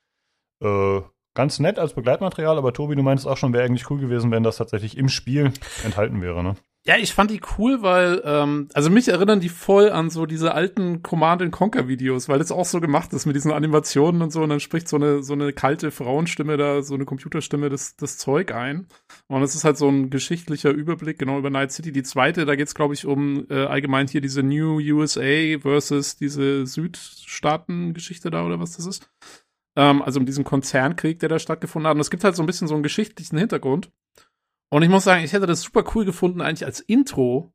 Äh, 0.60 1.00
ganz 1.34 1.58
nett 1.58 1.78
als 1.78 1.94
Begleitmaterial, 1.94 2.58
aber 2.58 2.72
Tobi, 2.72 2.96
du 2.96 3.02
meinst 3.02 3.26
auch 3.26 3.36
schon, 3.36 3.52
wäre 3.52 3.64
eigentlich 3.64 3.90
cool 3.90 4.00
gewesen, 4.00 4.30
wenn 4.30 4.42
das 4.42 4.56
tatsächlich 4.56 4.96
im 4.96 5.08
Spiel 5.08 5.52
enthalten 5.84 6.20
wäre, 6.20 6.42
ne? 6.42 6.56
Ja, 6.86 6.96
ich 6.96 7.12
fand 7.12 7.30
die 7.30 7.42
cool, 7.58 7.82
weil, 7.82 8.22
ähm, 8.24 8.68
also 8.72 8.88
mich 8.88 9.06
erinnern 9.08 9.38
die 9.38 9.50
voll 9.50 9.90
an 9.90 10.08
so 10.08 10.24
diese 10.24 10.54
alten 10.54 11.02
Command 11.02 11.52
Conquer 11.52 11.88
Videos, 11.88 12.26
weil 12.30 12.38
das 12.38 12.50
auch 12.50 12.64
so 12.64 12.80
gemacht 12.80 13.12
ist 13.12 13.26
mit 13.26 13.36
diesen 13.36 13.52
Animationen 13.52 14.22
und 14.22 14.32
so 14.32 14.42
und 14.42 14.48
dann 14.48 14.60
spricht 14.60 14.88
so 14.88 14.96
eine, 14.96 15.22
so 15.22 15.34
eine 15.34 15.52
kalte 15.52 15.90
Frauenstimme 15.90 16.56
da, 16.56 16.80
so 16.80 16.94
eine 16.94 17.04
Computerstimme 17.04 17.68
das, 17.68 17.96
das 17.96 18.16
Zeug 18.16 18.54
ein. 18.54 18.86
Und 19.28 19.42
es 19.42 19.54
ist 19.54 19.64
halt 19.64 19.76
so 19.76 19.90
ein 19.90 20.08
geschichtlicher 20.08 20.70
Überblick, 20.70 21.18
genau 21.18 21.38
über 21.38 21.50
Night 21.50 21.70
City. 21.72 21.92
Die 21.92 22.02
zweite, 22.02 22.46
da 22.46 22.56
geht's 22.56 22.74
glaube 22.74 22.94
ich, 22.94 23.04
um 23.04 23.46
äh, 23.50 23.66
allgemein 23.66 24.08
hier 24.08 24.22
diese 24.22 24.42
New 24.42 24.78
USA 24.78 25.58
versus 25.60 26.16
diese 26.16 26.66
Südstaaten-Geschichte 26.66 28.30
da 28.30 28.46
oder 28.46 28.58
was 28.58 28.78
das 28.78 28.86
ist. 28.86 29.10
Ähm, 29.76 30.02
also 30.02 30.20
um 30.20 30.26
diesen 30.26 30.44
Konzernkrieg, 30.44 31.18
der 31.20 31.28
da 31.28 31.38
stattgefunden 31.38 31.88
hat. 31.88 31.94
Und 31.94 32.00
es 32.00 32.10
gibt 32.10 32.24
halt 32.24 32.36
so 32.36 32.42
ein 32.42 32.46
bisschen 32.46 32.68
so 32.68 32.74
einen 32.74 32.82
geschichtlichen 32.82 33.38
Hintergrund. 33.38 33.90
Und 34.70 34.82
ich 34.82 34.88
muss 34.88 35.04
sagen, 35.04 35.24
ich 35.24 35.32
hätte 35.32 35.46
das 35.46 35.62
super 35.62 35.84
cool 35.94 36.04
gefunden, 36.04 36.40
eigentlich 36.40 36.64
als 36.64 36.80
Intro 36.80 37.52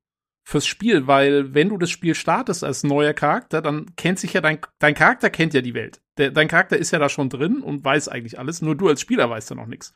fürs 0.48 0.68
Spiel, 0.68 1.08
weil 1.08 1.56
wenn 1.56 1.70
du 1.70 1.78
das 1.78 1.90
Spiel 1.90 2.14
startest 2.14 2.64
als 2.64 2.84
neuer 2.84 3.14
Charakter, 3.14 3.62
dann 3.64 3.96
kennt 3.96 4.20
sich 4.20 4.34
ja 4.34 4.42
dein, 4.42 4.60
dein 4.78 4.94
Charakter 4.94 5.32
kennt 5.32 5.56
ja 5.56 5.62
die 5.62 5.74
Welt. 5.74 6.02
Der, 6.18 6.30
dein 6.30 6.48
Charakter 6.48 6.78
ist 6.78 6.92
ja 6.92 7.00
da 7.00 7.10
schon 7.10 7.30
drin 7.30 7.62
und 7.62 7.84
weiß 7.84 8.10
eigentlich 8.10 8.38
alles, 8.38 8.62
nur 8.62 8.76
du 8.76 8.88
als 8.88 9.02
Spieler 9.02 9.30
weißt 9.30 9.50
ja 9.50 9.56
noch 9.56 9.66
nichts. 9.66 9.96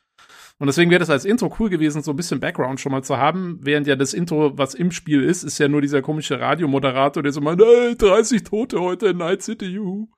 Und 0.58 0.66
deswegen 0.66 0.90
wäre 0.90 0.98
das 0.98 1.08
als 1.08 1.24
Intro 1.24 1.54
cool 1.58 1.70
gewesen, 1.70 2.02
so 2.02 2.10
ein 2.10 2.16
bisschen 2.16 2.40
Background 2.40 2.80
schon 2.80 2.90
mal 2.92 3.04
zu 3.04 3.16
haben, 3.16 3.60
während 3.62 3.86
ja 3.86 3.94
das 3.94 4.12
Intro, 4.12 4.58
was 4.58 4.74
im 4.74 4.90
Spiel 4.90 5.22
ist, 5.22 5.44
ist 5.44 5.58
ja 5.58 5.68
nur 5.68 5.82
dieser 5.82 6.02
komische 6.02 6.40
Radiomoderator, 6.40 7.22
der 7.22 7.32
so 7.32 7.40
meint, 7.40 7.62
ey, 7.62 7.96
30 7.96 8.42
Tote 8.42 8.80
heute 8.80 9.08
in 9.08 9.18
Night 9.18 9.42
City, 9.42 9.66
juhu. 9.66 10.08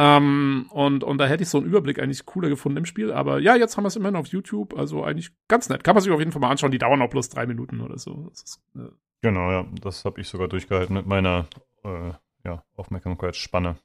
Ähm, 0.00 0.66
und, 0.70 1.04
und 1.04 1.18
da 1.18 1.26
hätte 1.26 1.42
ich 1.42 1.50
so 1.50 1.58
einen 1.58 1.66
Überblick 1.66 2.00
eigentlich 2.00 2.24
cooler 2.24 2.48
gefunden 2.48 2.78
im 2.78 2.86
Spiel. 2.86 3.12
Aber 3.12 3.38
ja, 3.38 3.54
jetzt 3.54 3.76
haben 3.76 3.84
wir 3.84 3.88
es 3.88 3.96
immerhin 3.96 4.16
auf 4.16 4.28
YouTube. 4.28 4.78
Also 4.78 5.04
eigentlich 5.04 5.30
ganz 5.46 5.68
nett. 5.68 5.84
Kann 5.84 5.94
man 5.94 6.02
sich 6.02 6.10
auf 6.10 6.18
jeden 6.18 6.32
Fall 6.32 6.40
mal 6.40 6.50
anschauen. 6.50 6.70
Die 6.70 6.78
dauern 6.78 7.02
auch 7.02 7.10
bloß 7.10 7.28
drei 7.28 7.44
Minuten 7.46 7.82
oder 7.82 7.98
so. 7.98 8.30
Ist, 8.32 8.62
äh, 8.74 8.88
Genau, 9.22 9.50
ja, 9.50 9.66
das 9.82 10.04
habe 10.04 10.20
ich 10.20 10.28
sogar 10.28 10.48
durchgehalten 10.48 10.94
mit 10.94 11.06
meiner 11.06 11.46
äh, 11.84 12.12
ja, 12.44 12.64
Aufmerksamkeitsspanne. 12.76 13.76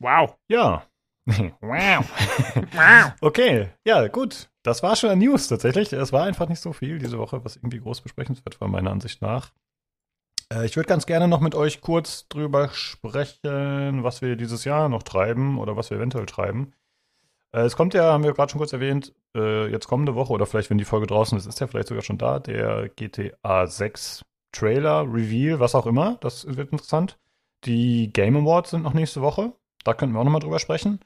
wow. 0.00 0.36
Ja. 0.48 0.84
wow. 1.26 1.52
wow. 1.60 3.12
Okay, 3.20 3.68
ja, 3.84 4.08
gut. 4.08 4.48
Das 4.62 4.82
war 4.82 4.96
schon 4.96 5.10
ein 5.10 5.18
News 5.18 5.46
tatsächlich. 5.46 5.92
Es 5.92 6.12
war 6.12 6.24
einfach 6.24 6.48
nicht 6.48 6.60
so 6.60 6.72
viel 6.72 6.98
diese 6.98 7.18
Woche, 7.18 7.44
was 7.44 7.56
irgendwie 7.56 7.78
groß 7.78 8.00
besprechenswert 8.00 8.60
war, 8.60 8.68
meiner 8.68 8.90
Ansicht 8.90 9.22
nach. 9.22 9.52
Äh, 10.52 10.66
ich 10.66 10.76
würde 10.76 10.88
ganz 10.88 11.06
gerne 11.06 11.28
noch 11.28 11.40
mit 11.40 11.54
euch 11.54 11.80
kurz 11.80 12.28
drüber 12.28 12.68
sprechen, 12.70 14.02
was 14.02 14.22
wir 14.22 14.36
dieses 14.36 14.64
Jahr 14.64 14.88
noch 14.88 15.02
treiben 15.02 15.58
oder 15.58 15.76
was 15.76 15.90
wir 15.90 15.98
eventuell 15.98 16.26
treiben. 16.26 16.72
Äh, 17.52 17.60
es 17.62 17.76
kommt 17.76 17.94
ja, 17.94 18.12
haben 18.12 18.24
wir 18.24 18.32
gerade 18.32 18.50
schon 18.50 18.58
kurz 18.58 18.72
erwähnt, 18.72 19.14
äh, 19.36 19.66
jetzt 19.70 19.88
kommende 19.88 20.14
Woche 20.14 20.32
oder 20.32 20.46
vielleicht, 20.46 20.70
wenn 20.70 20.78
die 20.78 20.84
Folge 20.84 21.06
draußen 21.06 21.36
ist, 21.38 21.46
ist 21.46 21.60
ja 21.60 21.66
vielleicht 21.66 21.88
sogar 21.88 22.02
schon 22.02 22.18
da, 22.18 22.38
der 22.38 22.88
GTA 22.90 23.66
6 23.66 24.22
Trailer, 24.52 25.02
Reveal, 25.02 25.60
was 25.60 25.74
auch 25.74 25.86
immer. 25.86 26.16
Das 26.20 26.46
wird 26.46 26.72
interessant. 26.72 27.18
Die 27.64 28.12
Game 28.12 28.36
Awards 28.36 28.70
sind 28.70 28.82
noch 28.82 28.94
nächste 28.94 29.20
Woche. 29.20 29.52
Da 29.84 29.94
könnten 29.94 30.14
wir 30.14 30.20
auch 30.20 30.24
nochmal 30.24 30.40
drüber 30.40 30.58
sprechen. 30.58 31.00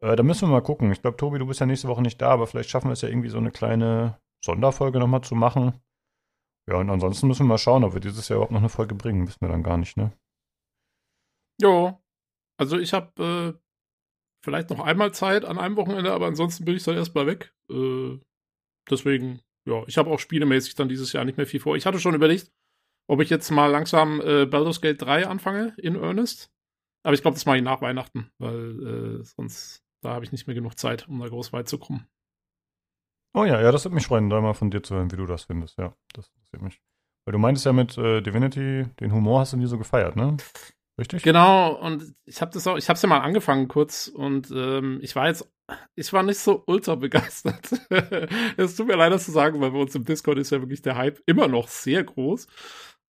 Äh, 0.00 0.16
da 0.16 0.22
müssen 0.22 0.48
wir 0.48 0.52
mal 0.52 0.62
gucken. 0.62 0.90
Ich 0.92 1.02
glaube, 1.02 1.16
Tobi, 1.16 1.38
du 1.38 1.46
bist 1.46 1.60
ja 1.60 1.66
nächste 1.66 1.88
Woche 1.88 2.02
nicht 2.02 2.20
da, 2.22 2.30
aber 2.30 2.46
vielleicht 2.46 2.70
schaffen 2.70 2.88
wir 2.88 2.92
es 2.92 3.02
ja 3.02 3.08
irgendwie 3.08 3.28
so 3.28 3.38
eine 3.38 3.50
kleine 3.50 4.18
Sonderfolge 4.42 4.98
nochmal 4.98 5.20
zu 5.20 5.34
machen. 5.34 5.74
Ja, 6.68 6.76
und 6.76 6.90
ansonsten 6.90 7.26
müssen 7.26 7.44
wir 7.44 7.48
mal 7.48 7.58
schauen, 7.58 7.84
ob 7.84 7.94
wir 7.94 8.00
dieses 8.00 8.28
Jahr 8.28 8.36
überhaupt 8.36 8.52
noch 8.52 8.60
eine 8.60 8.68
Folge 8.68 8.94
bringen. 8.94 9.26
Wissen 9.26 9.40
wir 9.40 9.48
dann 9.48 9.62
gar 9.62 9.76
nicht, 9.76 9.96
ne? 9.96 10.12
Jo. 11.60 12.00
Also 12.58 12.78
ich 12.78 12.92
habe 12.92 13.56
äh, 13.56 13.60
vielleicht 14.44 14.70
noch 14.70 14.80
einmal 14.80 15.12
Zeit 15.12 15.44
an 15.44 15.58
einem 15.58 15.76
Wochenende, 15.76 16.12
aber 16.12 16.26
ansonsten 16.26 16.64
bin 16.64 16.76
ich 16.76 16.84
dann 16.84 16.96
erstmal 16.96 17.26
weg. 17.26 17.54
Äh, 17.70 18.18
deswegen, 18.88 19.40
ja, 19.66 19.82
ich 19.86 19.98
habe 19.98 20.10
auch 20.10 20.18
spielemäßig 20.18 20.74
dann 20.74 20.88
dieses 20.88 21.12
Jahr 21.12 21.24
nicht 21.24 21.36
mehr 21.36 21.46
viel 21.46 21.60
vor. 21.60 21.76
Ich 21.76 21.86
hatte 21.86 22.00
schon 22.00 22.14
überlegt, 22.14 22.52
ob 23.08 23.20
ich 23.20 23.30
jetzt 23.30 23.50
mal 23.50 23.66
langsam 23.66 24.20
äh, 24.20 24.46
Baldur's 24.46 24.80
Gate 24.80 25.00
3 25.00 25.26
anfange 25.26 25.74
in 25.78 25.96
Earnest. 25.96 26.52
Aber 27.02 27.14
ich 27.14 27.22
glaube, 27.22 27.34
das 27.34 27.46
mache 27.46 27.56
ich 27.56 27.62
nach 27.62 27.80
Weihnachten, 27.80 28.30
weil 28.38 29.20
äh, 29.20 29.24
sonst 29.24 29.82
da 30.02 30.14
habe 30.14 30.24
ich 30.24 30.32
nicht 30.32 30.46
mehr 30.46 30.54
genug 30.54 30.78
Zeit, 30.78 31.08
um 31.08 31.18
da 31.20 31.28
groß 31.28 31.52
weit 31.52 31.68
zu 31.68 31.78
kommen. 31.78 32.06
Oh 33.32 33.44
ja, 33.44 33.60
ja, 33.60 33.70
das 33.70 33.84
würde 33.84 33.94
mich 33.94 34.06
freuen, 34.06 34.28
da 34.28 34.40
mal 34.40 34.54
von 34.54 34.70
dir 34.70 34.82
zu 34.82 34.94
hören, 34.94 35.12
wie 35.12 35.16
du 35.16 35.26
das 35.26 35.44
findest. 35.44 35.78
Ja, 35.78 35.94
das 36.14 36.28
interessiert 36.28 36.62
mich. 36.62 36.80
Weil 37.24 37.32
du 37.32 37.38
meintest 37.38 37.66
ja 37.66 37.72
mit 37.72 37.96
äh, 37.96 38.20
Divinity, 38.22 38.86
den 38.98 39.12
Humor 39.12 39.40
hast 39.40 39.52
du 39.52 39.56
nie 39.56 39.66
so 39.66 39.78
gefeiert, 39.78 40.16
ne? 40.16 40.36
Richtig? 40.98 41.22
Genau, 41.22 41.74
und 41.74 42.14
ich 42.26 42.40
habe 42.42 42.50
das 42.52 42.66
auch, 42.66 42.76
ich 42.76 42.88
habe 42.88 42.96
es 42.96 43.02
ja 43.02 43.08
mal 43.08 43.20
angefangen 43.20 43.68
kurz 43.68 44.08
und 44.08 44.50
ähm, 44.50 44.98
ich 45.02 45.16
war 45.16 45.28
jetzt, 45.28 45.50
ich 45.94 46.12
war 46.12 46.22
nicht 46.22 46.38
so 46.38 46.62
ultra 46.66 46.94
begeistert. 46.96 47.70
Es 48.56 48.76
tut 48.76 48.86
mir 48.86 48.96
leid, 48.96 49.12
das 49.12 49.24
zu 49.24 49.30
sagen, 49.30 49.60
weil 49.60 49.70
bei 49.70 49.78
uns 49.78 49.94
im 49.94 50.04
Discord 50.04 50.38
ist 50.38 50.50
ja 50.50 50.60
wirklich 50.60 50.82
der 50.82 50.96
Hype 50.96 51.20
immer 51.26 51.48
noch 51.48 51.68
sehr 51.68 52.04
groß. 52.04 52.46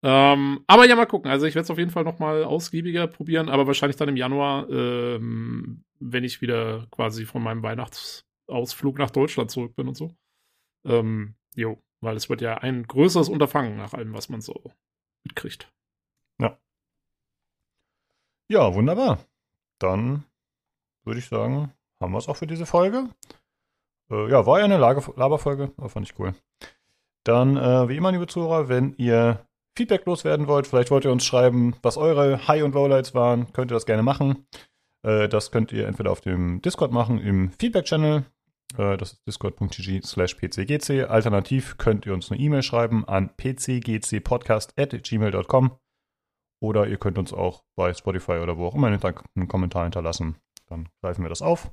Ähm, 0.03 0.63
aber 0.67 0.87
ja, 0.87 0.95
mal 0.95 1.05
gucken. 1.05 1.29
Also 1.29 1.45
ich 1.45 1.55
werde 1.55 1.65
es 1.65 1.71
auf 1.71 1.77
jeden 1.77 1.91
Fall 1.91 2.03
noch 2.03 2.19
mal 2.19 2.43
ausgiebiger 2.43 3.07
probieren, 3.07 3.49
aber 3.49 3.67
wahrscheinlich 3.67 3.97
dann 3.97 4.09
im 4.09 4.15
Januar, 4.15 4.69
ähm, 4.69 5.83
wenn 5.99 6.23
ich 6.23 6.41
wieder 6.41 6.87
quasi 6.91 7.25
von 7.25 7.43
meinem 7.43 7.61
Weihnachtsausflug 8.51 8.97
nach 8.97 9.11
Deutschland 9.11 9.51
zurück 9.51 9.75
bin 9.75 9.87
und 9.87 9.95
so. 9.95 10.15
Ähm, 10.85 11.35
jo, 11.55 11.81
weil 12.01 12.15
es 12.15 12.29
wird 12.29 12.41
ja 12.41 12.57
ein 12.57 12.83
größeres 12.83 13.29
Unterfangen 13.29 13.77
nach 13.77 13.93
allem, 13.93 14.13
was 14.13 14.29
man 14.29 14.41
so 14.41 14.71
mitkriegt. 15.23 15.71
Ja, 18.51 18.73
wunderbar. 18.73 19.19
Dann 19.79 20.25
würde 21.05 21.19
ich 21.19 21.29
sagen, 21.29 21.71
haben 22.01 22.11
wir 22.11 22.17
es 22.17 22.27
auch 22.27 22.35
für 22.35 22.47
diese 22.47 22.65
Folge. 22.65 23.07
Äh, 24.09 24.29
ja, 24.29 24.45
war 24.45 24.59
ja 24.59 24.65
eine 24.65 24.77
Laberfolge, 24.77 25.71
aber 25.77 25.87
fand 25.87 26.09
ich 26.09 26.19
cool. 26.19 26.35
Dann, 27.23 27.55
äh, 27.55 27.87
wie 27.87 27.95
immer, 27.95 28.11
liebe 28.11 28.27
Zuhörer, 28.27 28.67
wenn 28.67 28.93
ihr 28.97 29.45
Feedback 29.77 30.05
loswerden 30.05 30.47
wollt, 30.47 30.67
vielleicht 30.67 30.91
wollt 30.91 31.05
ihr 31.05 31.13
uns 31.13 31.23
schreiben, 31.23 31.77
was 31.81 31.95
eure 31.95 32.45
High- 32.45 32.63
und 32.63 32.75
Lowlights 32.75 33.15
waren, 33.15 33.53
könnt 33.53 33.71
ihr 33.71 33.75
das 33.75 33.85
gerne 33.85 34.03
machen. 34.03 34.45
Äh, 35.03 35.29
das 35.29 35.51
könnt 35.51 35.71
ihr 35.71 35.87
entweder 35.87 36.11
auf 36.11 36.19
dem 36.19 36.61
Discord 36.61 36.91
machen, 36.91 37.19
im 37.19 37.51
Feedback-Channel. 37.51 38.25
Äh, 38.77 38.97
das 38.97 39.13
ist 39.13 39.25
discord.gg 39.27 40.03
slash 40.03 40.35
pcgc. 40.35 41.05
Alternativ 41.09 41.77
könnt 41.77 42.05
ihr 42.05 42.13
uns 42.13 42.29
eine 42.31 42.39
E-Mail 42.39 42.61
schreiben 42.63 43.05
an 43.07 43.35
pcgcpodcast.gmail.com. 43.35 45.77
Oder 46.63 46.87
ihr 46.87 46.97
könnt 46.97 47.17
uns 47.17 47.33
auch 47.33 47.63
bei 47.75 47.91
Spotify 47.93 48.33
oder 48.33 48.55
wo 48.57 48.67
auch 48.67 48.75
immer 48.75 48.87
einen 48.87 49.47
Kommentar 49.47 49.83
hinterlassen. 49.83 50.37
Dann 50.67 50.89
greifen 51.01 51.23
wir 51.23 51.29
das 51.29 51.41
auf. 51.41 51.71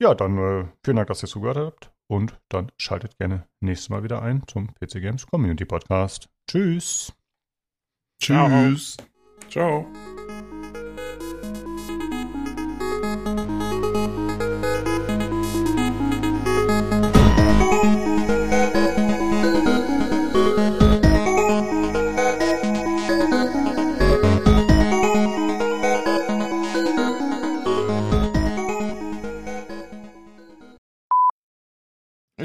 Ja, 0.00 0.14
dann 0.14 0.38
äh, 0.38 0.66
vielen 0.82 0.96
Dank, 0.96 1.08
dass 1.08 1.22
ihr 1.22 1.28
zugehört 1.28 1.58
habt. 1.58 1.92
Und 2.08 2.40
dann 2.48 2.72
schaltet 2.78 3.18
gerne 3.18 3.46
nächstes 3.60 3.90
Mal 3.90 4.02
wieder 4.02 4.22
ein 4.22 4.42
zum 4.48 4.74
PC 4.74 5.00
Games 5.00 5.26
Community 5.26 5.64
Podcast. 5.64 6.28
Tschüss. 6.48 7.12
Tschüss. 8.20 8.96
Ciao. 9.48 9.86
Ich 9.86 10.29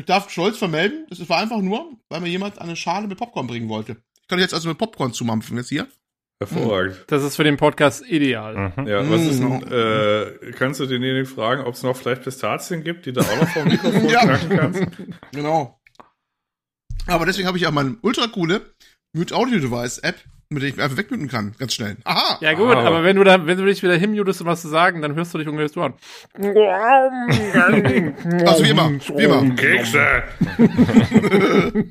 darf 0.05 0.29
stolz 0.29 0.57
vermelden, 0.57 1.05
das 1.09 1.27
war 1.29 1.39
einfach 1.39 1.61
nur, 1.61 1.97
weil 2.09 2.21
mir 2.21 2.29
jemand 2.29 2.59
eine 2.59 2.75
Schale 2.75 3.07
mit 3.07 3.17
Popcorn 3.17 3.47
bringen 3.47 3.69
wollte. 3.69 3.97
Ich 4.21 4.27
kann 4.27 4.39
jetzt 4.39 4.53
also 4.53 4.69
mit 4.69 4.77
Popcorn 4.77 5.13
zumampfen, 5.13 5.57
jetzt 5.57 5.69
hier. 5.69 5.87
Hervorragend. 6.41 7.05
Das 7.07 7.23
ist 7.23 7.37
für 7.37 7.45
den 7.45 7.55
Podcast 7.55 8.05
ideal. 8.05 8.73
Mhm. 8.75 8.87
Ja, 8.87 9.09
was 9.09 9.21
ist 9.21 9.39
Mm. 9.39 9.59
denn, 9.61 9.71
äh, 9.71 10.51
kannst 10.51 10.79
du 10.81 10.85
denjenigen 10.85 11.25
fragen, 11.25 11.63
ob 11.63 11.75
es 11.75 11.83
noch 11.83 11.95
vielleicht 11.95 12.23
Pistazien 12.23 12.83
gibt, 12.83 13.05
die 13.05 13.13
du 13.13 13.21
auch 13.21 13.39
noch 13.41 13.47
vom 13.49 13.63
Mikrofon 13.69 14.09
Ja. 14.09 14.21
knacken 14.25 14.49
kannst? 14.57 14.81
Genau. 15.31 15.79
Aber 17.07 17.25
deswegen 17.25 17.47
habe 17.47 17.57
ich 17.57 17.65
auch 17.67 17.71
meine 17.71 17.97
ultra 18.01 18.27
coole 18.27 18.73
Mute 19.15 19.33
Audio 19.35 19.59
Device 19.59 19.99
App, 19.99 20.17
mit 20.49 20.61
der 20.61 20.69
ich 20.69 20.81
einfach 20.81 20.97
wegmuten 20.97 21.27
kann, 21.27 21.53
ganz 21.57 21.73
schnell. 21.73 21.97
Aha! 22.03 22.37
Ja 22.41 22.53
gut, 22.53 22.75
Ah. 22.75 22.83
aber 22.85 23.03
wenn 23.03 23.15
du 23.15 23.23
da, 23.23 23.45
wenn 23.45 23.57
du 23.57 23.65
dich 23.65 23.81
wieder 23.83 23.95
hinmutest, 23.95 24.41
um 24.41 24.47
was 24.47 24.61
zu 24.61 24.67
sagen, 24.69 25.01
dann 25.01 25.15
hörst 25.15 25.33
du 25.33 25.37
dich 25.39 25.47
ungefähr 25.47 25.69
so 25.69 25.81
an. 25.81 25.93
Also 28.45 28.63
wie 28.63 28.69
immer, 28.69 28.91
wie 28.91 29.23
immer, 29.23 29.55
Kekse! 29.55 30.23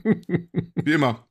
wie 0.76 0.92
immer. 0.92 1.26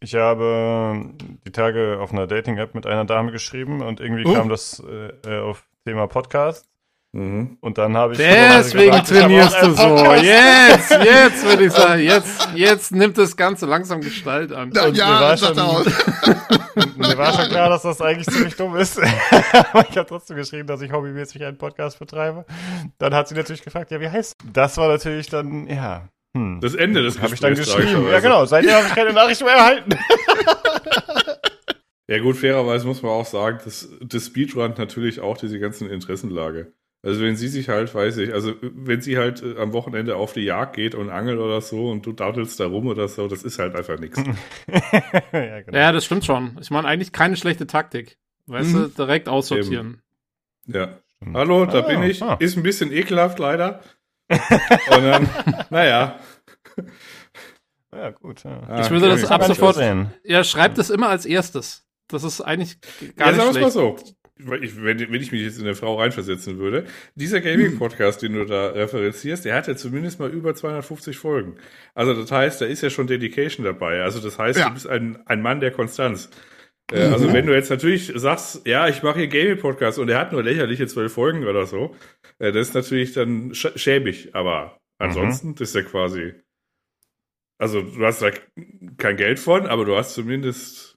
Ich 0.00 0.14
habe 0.14 1.14
die 1.46 1.52
Tage 1.52 1.98
auf 2.00 2.12
einer 2.12 2.26
Dating-App 2.26 2.74
mit 2.74 2.86
einer 2.86 3.04
Dame 3.06 3.32
geschrieben 3.32 3.80
und 3.82 4.00
irgendwie 4.00 4.24
Oh. 4.26 4.34
kam 4.34 4.48
das 4.48 4.82
äh, 5.26 5.38
auf 5.38 5.66
Thema 5.86 6.06
Podcast. 6.06 6.68
Mhm. 7.16 7.56
Und 7.62 7.78
dann 7.78 7.96
habe 7.96 8.12
ich. 8.12 8.18
Deswegen 8.18 8.90
gesagt, 8.90 9.10
ich 9.10 9.18
trainierst 9.18 9.56
auch 9.56 9.62
du 9.62 9.72
so. 9.72 9.88
Podcast. 9.88 10.22
Jetzt, 10.22 10.90
jetzt 10.90 11.44
würde 11.46 11.64
ich 11.64 11.72
sagen, 11.72 12.02
jetzt, 12.02 12.48
jetzt 12.54 12.92
nimmt 12.92 13.16
das 13.16 13.36
Ganze 13.38 13.64
langsam 13.64 14.02
Gestalt 14.02 14.52
an. 14.52 14.70
Da, 14.70 14.84
Und 14.84 14.92
mir 14.92 14.98
ja, 14.98 15.20
war 15.20 15.36
sagt 15.36 15.56
er 15.56 15.64
schon-. 15.64 16.96
Mir 16.98 17.16
war 17.16 17.32
schon 17.32 17.48
klar, 17.48 17.70
dass 17.70 17.82
das 17.82 18.02
eigentlich 18.02 18.26
ziemlich 18.26 18.54
dumm 18.56 18.76
ist. 18.76 19.00
Aber 19.72 19.86
ich 19.88 19.96
habe 19.96 20.06
trotzdem 20.06 20.36
geschrieben, 20.36 20.66
dass 20.66 20.82
ich 20.82 20.92
hobbymäßig 20.92 21.42
einen 21.42 21.56
Podcast 21.56 21.98
betreibe. 21.98 22.44
Dann 22.98 23.14
hat 23.14 23.28
sie 23.28 23.34
natürlich 23.34 23.62
gefragt, 23.62 23.90
ja, 23.90 23.98
wie 23.98 24.10
heißt 24.10 24.34
das? 24.52 24.76
war 24.76 24.88
natürlich 24.88 25.28
dann, 25.28 25.66
ja. 25.68 26.10
Hm. 26.36 26.60
Das 26.60 26.74
Ende 26.74 27.02
des 27.02 27.18
habe 27.22 27.32
ich 27.32 27.40
dann 27.40 27.54
geschrieben. 27.54 27.80
Ja, 27.80 27.86
tragischerweise. 27.86 28.22
genau. 28.22 28.44
Seitdem 28.44 28.72
habe 28.74 28.86
ich 28.88 28.94
keine 28.94 29.12
Nachricht 29.14 29.42
mehr 29.42 29.54
erhalten. 29.54 29.90
Ja 32.08 32.18
gut, 32.20 32.36
fairerweise 32.36 32.86
muss 32.86 33.02
man 33.02 33.12
auch 33.12 33.24
sagen, 33.24 33.58
dass 33.64 33.88
das 34.02 34.26
Speedrun 34.26 34.74
natürlich 34.76 35.20
auch 35.20 35.38
diese 35.38 35.58
ganzen 35.58 35.88
Interessenlage. 35.88 36.74
Also 37.06 37.20
wenn 37.22 37.36
sie 37.36 37.46
sich 37.48 37.68
halt, 37.68 37.94
weiß 37.94 38.16
ich, 38.18 38.32
also 38.34 38.54
wenn 38.60 39.00
sie 39.00 39.16
halt 39.16 39.40
äh, 39.42 39.56
am 39.58 39.72
Wochenende 39.72 40.16
auf 40.16 40.32
die 40.32 40.40
Jagd 40.40 40.74
geht 40.74 40.94
und 40.96 41.08
angelt 41.08 41.38
oder 41.38 41.60
so 41.60 41.88
und 41.88 42.04
du 42.04 42.12
daddelst 42.12 42.58
da 42.58 42.66
rum 42.66 42.88
oder 42.88 43.06
so, 43.06 43.28
das 43.28 43.44
ist 43.44 43.58
halt 43.60 43.76
einfach 43.76 43.98
nichts. 44.00 44.18
ja, 45.32 45.60
genau. 45.62 45.78
Ja, 45.78 45.92
das 45.92 46.04
stimmt 46.04 46.24
schon. 46.24 46.58
Ich 46.60 46.70
meine, 46.70 46.88
eigentlich 46.88 47.12
keine 47.12 47.36
schlechte 47.36 47.66
Taktik. 47.66 48.18
Weißt 48.46 48.70
Mhm. 48.74 48.74
du, 48.74 48.88
direkt 48.88 49.28
aussortieren. 49.28 50.02
Ja. 50.66 50.98
Hallo, 51.32 51.64
da 51.66 51.78
Ah, 51.78 51.82
bin 51.82 52.02
ich. 52.02 52.22
ah. 52.22 52.36
Ist 52.40 52.56
ein 52.56 52.62
bisschen 52.62 52.92
ekelhaft 52.92 53.38
leider. 53.38 53.82
und 54.30 54.40
dann, 54.90 55.28
naja. 55.70 56.18
ja, 57.92 58.10
gut. 58.10 58.42
Ja. 58.44 58.60
Ah, 58.68 58.80
Ich 58.80 58.90
würde 58.90 59.08
das 59.08 59.24
okay. 59.24 59.32
ab 59.32 59.44
sofort- 59.44 59.76
sehen. 59.76 60.12
Ja, 60.24 60.44
schreibt 60.44 60.78
es 60.78 60.90
immer 60.90 61.08
als 61.08 61.24
erstes. 61.24 61.84
Das 62.08 62.22
ist 62.22 62.40
eigentlich 62.40 62.78
gar 63.16 63.32
ja, 63.32 63.32
nicht 63.32 63.42
sagen 63.42 63.54
wir 63.54 63.60
mal 63.62 63.70
schlecht. 63.72 64.06
so. 64.06 64.15
Ich, 64.38 64.82
wenn, 64.82 64.98
wenn 65.00 65.14
ich 65.22 65.32
mich 65.32 65.40
jetzt 65.42 65.58
in 65.58 65.64
eine 65.64 65.74
Frau 65.74 65.98
reinversetzen 65.98 66.58
würde, 66.58 66.84
dieser 67.14 67.40
Gaming-Podcast, 67.40 68.20
den 68.20 68.34
du 68.34 68.44
da 68.44 68.68
referenzierst, 68.68 69.46
der 69.46 69.54
hat 69.54 69.66
ja 69.66 69.76
zumindest 69.76 70.20
mal 70.20 70.30
über 70.30 70.54
250 70.54 71.16
Folgen. 71.16 71.56
Also 71.94 72.12
das 72.12 72.30
heißt, 72.30 72.60
da 72.60 72.66
ist 72.66 72.82
ja 72.82 72.90
schon 72.90 73.06
Dedication 73.06 73.64
dabei. 73.64 74.02
Also 74.02 74.20
das 74.20 74.38
heißt, 74.38 74.58
Ja. 74.58 74.68
du 74.68 74.74
bist 74.74 74.86
ein, 74.88 75.18
ein 75.26 75.40
Mann 75.40 75.60
der 75.60 75.70
Konstanz. 75.70 76.28
Äh, 76.92 77.00
Also 77.04 77.32
wenn 77.32 77.46
du 77.46 77.54
jetzt 77.54 77.70
natürlich 77.70 78.12
sagst, 78.14 78.66
ja, 78.66 78.88
ich 78.88 79.02
mache 79.02 79.20
hier 79.20 79.28
Gaming-Podcast 79.28 79.98
und 79.98 80.08
der 80.08 80.18
hat 80.18 80.32
nur 80.32 80.42
lächerliche 80.42 80.86
zwölf 80.86 81.14
Folgen 81.14 81.46
oder 81.46 81.64
so, 81.64 81.96
äh, 82.38 82.52
das 82.52 82.68
ist 82.68 82.74
natürlich 82.74 83.14
dann 83.14 83.54
sch 83.54 83.68
schäbig. 83.76 84.34
Aber 84.34 84.78
ansonsten, 84.98 85.54
das 85.54 85.70
ist 85.70 85.74
ja 85.76 85.82
quasi, 85.82 86.34
also 87.58 87.80
du 87.80 88.04
hast 88.04 88.20
da 88.20 88.30
kein 88.98 89.16
Geld 89.16 89.38
von, 89.38 89.66
aber 89.66 89.86
du 89.86 89.96
hast 89.96 90.12
zumindest 90.14 90.95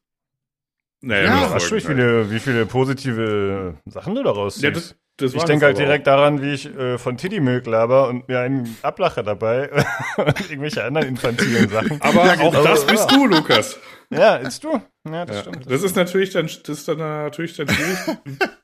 naja, 1.01 1.23
Ja, 1.47 1.53
mich, 1.53 1.71
wie 1.71 1.79
viele, 1.81 2.31
wie 2.31 2.39
viele 2.39 2.65
positive 2.65 3.75
Sachen 3.85 4.15
du 4.15 4.23
daraus 4.23 4.55
siehst. 4.55 4.63
Ja, 4.63 4.71
das, 4.71 4.95
das 5.17 5.33
ich 5.33 5.43
denke 5.43 5.65
halt 5.65 5.77
direkt 5.77 6.07
daran, 6.07 6.41
wie 6.41 6.53
ich 6.53 6.65
äh, 6.77 6.97
von 6.97 7.17
Tiddy-Milk 7.17 7.65
laber 7.67 8.07
und 8.07 8.27
mir 8.27 8.39
einen 8.39 8.77
Ablacher 8.81 9.23
dabei 9.23 9.69
und 10.17 10.49
irgendwelche 10.49 10.83
anderen 10.83 11.07
infantilen 11.07 11.69
Sachen. 11.69 12.01
auch. 12.01 12.05
Aber 12.09 12.25
Ja, 12.25 12.33
auch 12.33 12.51
genau. 12.51 12.63
das 12.63 12.85
bist 12.85 13.11
du, 13.11 13.25
Lukas. 13.27 13.77
Ja, 14.11 14.35
ist 14.37 14.63
du. 14.63 14.81
Ja, 15.09 15.25
das 15.25 15.35
Ja, 15.37 15.41
stimmt. 15.43 15.69
das 15.71 15.83
ist 15.83 15.95
natürlich 15.95 16.31
dann, 16.31 16.45
das 16.47 16.69
ist 16.69 16.87
dann 16.87 16.97
natürlich 16.97 17.55
dann 17.55 17.67
schwierig. 17.69 18.17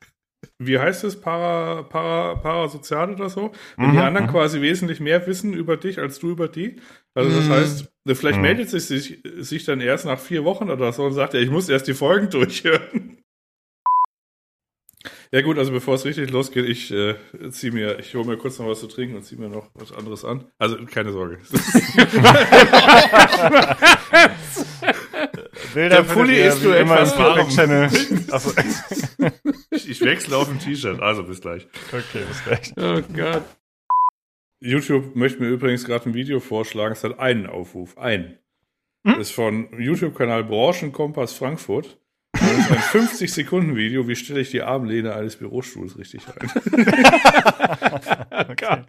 Wie 0.58 0.78
heißt 0.78 1.04
es? 1.04 1.20
Para, 1.20 1.82
para, 1.82 2.36
parasozial 2.36 3.12
oder 3.12 3.28
so? 3.28 3.52
Wenn 3.76 3.92
die 3.92 3.98
Mhm, 3.98 4.02
anderen 4.02 4.26
mhm. 4.26 4.30
quasi 4.30 4.62
wesentlich 4.62 5.00
mehr 5.00 5.26
wissen 5.26 5.52
über 5.52 5.76
dich 5.76 5.98
als 5.98 6.18
du 6.18 6.30
über 6.30 6.48
die. 6.48 6.76
Also 7.14 7.36
das 7.36 7.48
Mhm. 7.48 7.52
heißt, 7.52 7.92
vielleicht 8.18 8.36
Mhm. 8.36 8.42
meldet 8.42 8.70
sich, 8.70 8.86
sich 8.86 9.18
sich 9.38 9.64
dann 9.64 9.80
erst 9.82 10.06
nach 10.06 10.18
vier 10.18 10.44
Wochen 10.44 10.70
oder 10.70 10.92
so 10.92 11.04
und 11.04 11.12
sagt, 11.12 11.34
ja, 11.34 11.40
ich 11.40 11.50
muss 11.50 11.68
erst 11.68 11.88
die 11.88 11.94
Folgen 11.94 12.30
durchhören. 12.30 13.18
Ja 15.32 15.42
gut, 15.42 15.58
also 15.58 15.72
bevor 15.72 15.96
es 15.96 16.04
richtig 16.04 16.30
losgeht, 16.30 16.66
ich 16.68 16.90
äh, 16.92 17.16
zieh 17.50 17.72
mir, 17.72 17.98
ich 17.98 18.14
hole 18.14 18.24
mir 18.24 18.36
kurz 18.38 18.58
noch 18.58 18.68
was 18.68 18.80
zu 18.80 18.86
trinken 18.86 19.16
und 19.16 19.24
ziehe 19.24 19.40
mir 19.40 19.48
noch 19.48 19.68
was 19.74 19.92
anderes 19.92 20.24
an. 20.24 20.44
Also 20.58 20.76
keine 20.86 21.12
Sorge. 21.12 21.38
Bilder 25.74 25.96
Der 25.96 26.02
Pulli 26.02 26.40
ist 26.40 26.62
nur 26.62 26.76
immer 26.76 26.98
im 26.98 27.04
etwas 27.04 27.18
warm. 27.18 27.48
Channel. 27.48 27.84
Achso, 28.30 28.52
ich, 29.70 29.88
ich 29.90 30.00
wechsle 30.00 30.36
auf 30.36 30.48
ein 30.50 30.58
T-Shirt, 30.58 31.00
also 31.00 31.22
bis 31.24 31.40
gleich. 31.40 31.66
okay, 31.92 32.24
bis 32.28 32.44
gleich. 32.44 32.72
Oh 32.76 33.02
Gott. 33.14 33.44
YouTube 34.60 35.14
möchte 35.16 35.40
mir 35.42 35.48
übrigens 35.48 35.84
gerade 35.84 36.08
ein 36.08 36.14
Video 36.14 36.40
vorschlagen. 36.40 36.92
Es 36.92 37.04
hat 37.04 37.18
einen 37.18 37.46
Aufruf. 37.46 37.96
Einen. 37.98 38.38
Hm? 39.06 39.18
Das 39.18 39.28
ist 39.28 39.32
von 39.32 39.68
YouTube-Kanal 39.78 40.44
Branchenkompass 40.44 41.34
Frankfurt. 41.34 41.98
Das 42.32 42.42
ist 42.42 42.70
ein 42.70 42.78
50-Sekunden-Video. 43.06 44.08
Wie 44.08 44.16
stelle 44.16 44.40
ich 44.40 44.50
die 44.50 44.62
Armlehne 44.62 45.14
eines 45.14 45.36
Bürostuhls 45.36 45.98
richtig 45.98 46.22
ein? 46.28 46.50
Oh 48.38 48.54
Gott. 48.54 48.86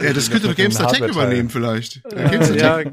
Ja, 0.00 0.12
das 0.12 0.30
könnte 0.30 0.48
doch 0.48 0.54
GameStar 0.54 0.92
Tech 0.92 1.08
übernehmen 1.08 1.50
vielleicht. 1.50 2.04
Äh, 2.06 2.30
GameStar 2.30 2.56
ja. 2.56 2.82
Tech. 2.82 2.92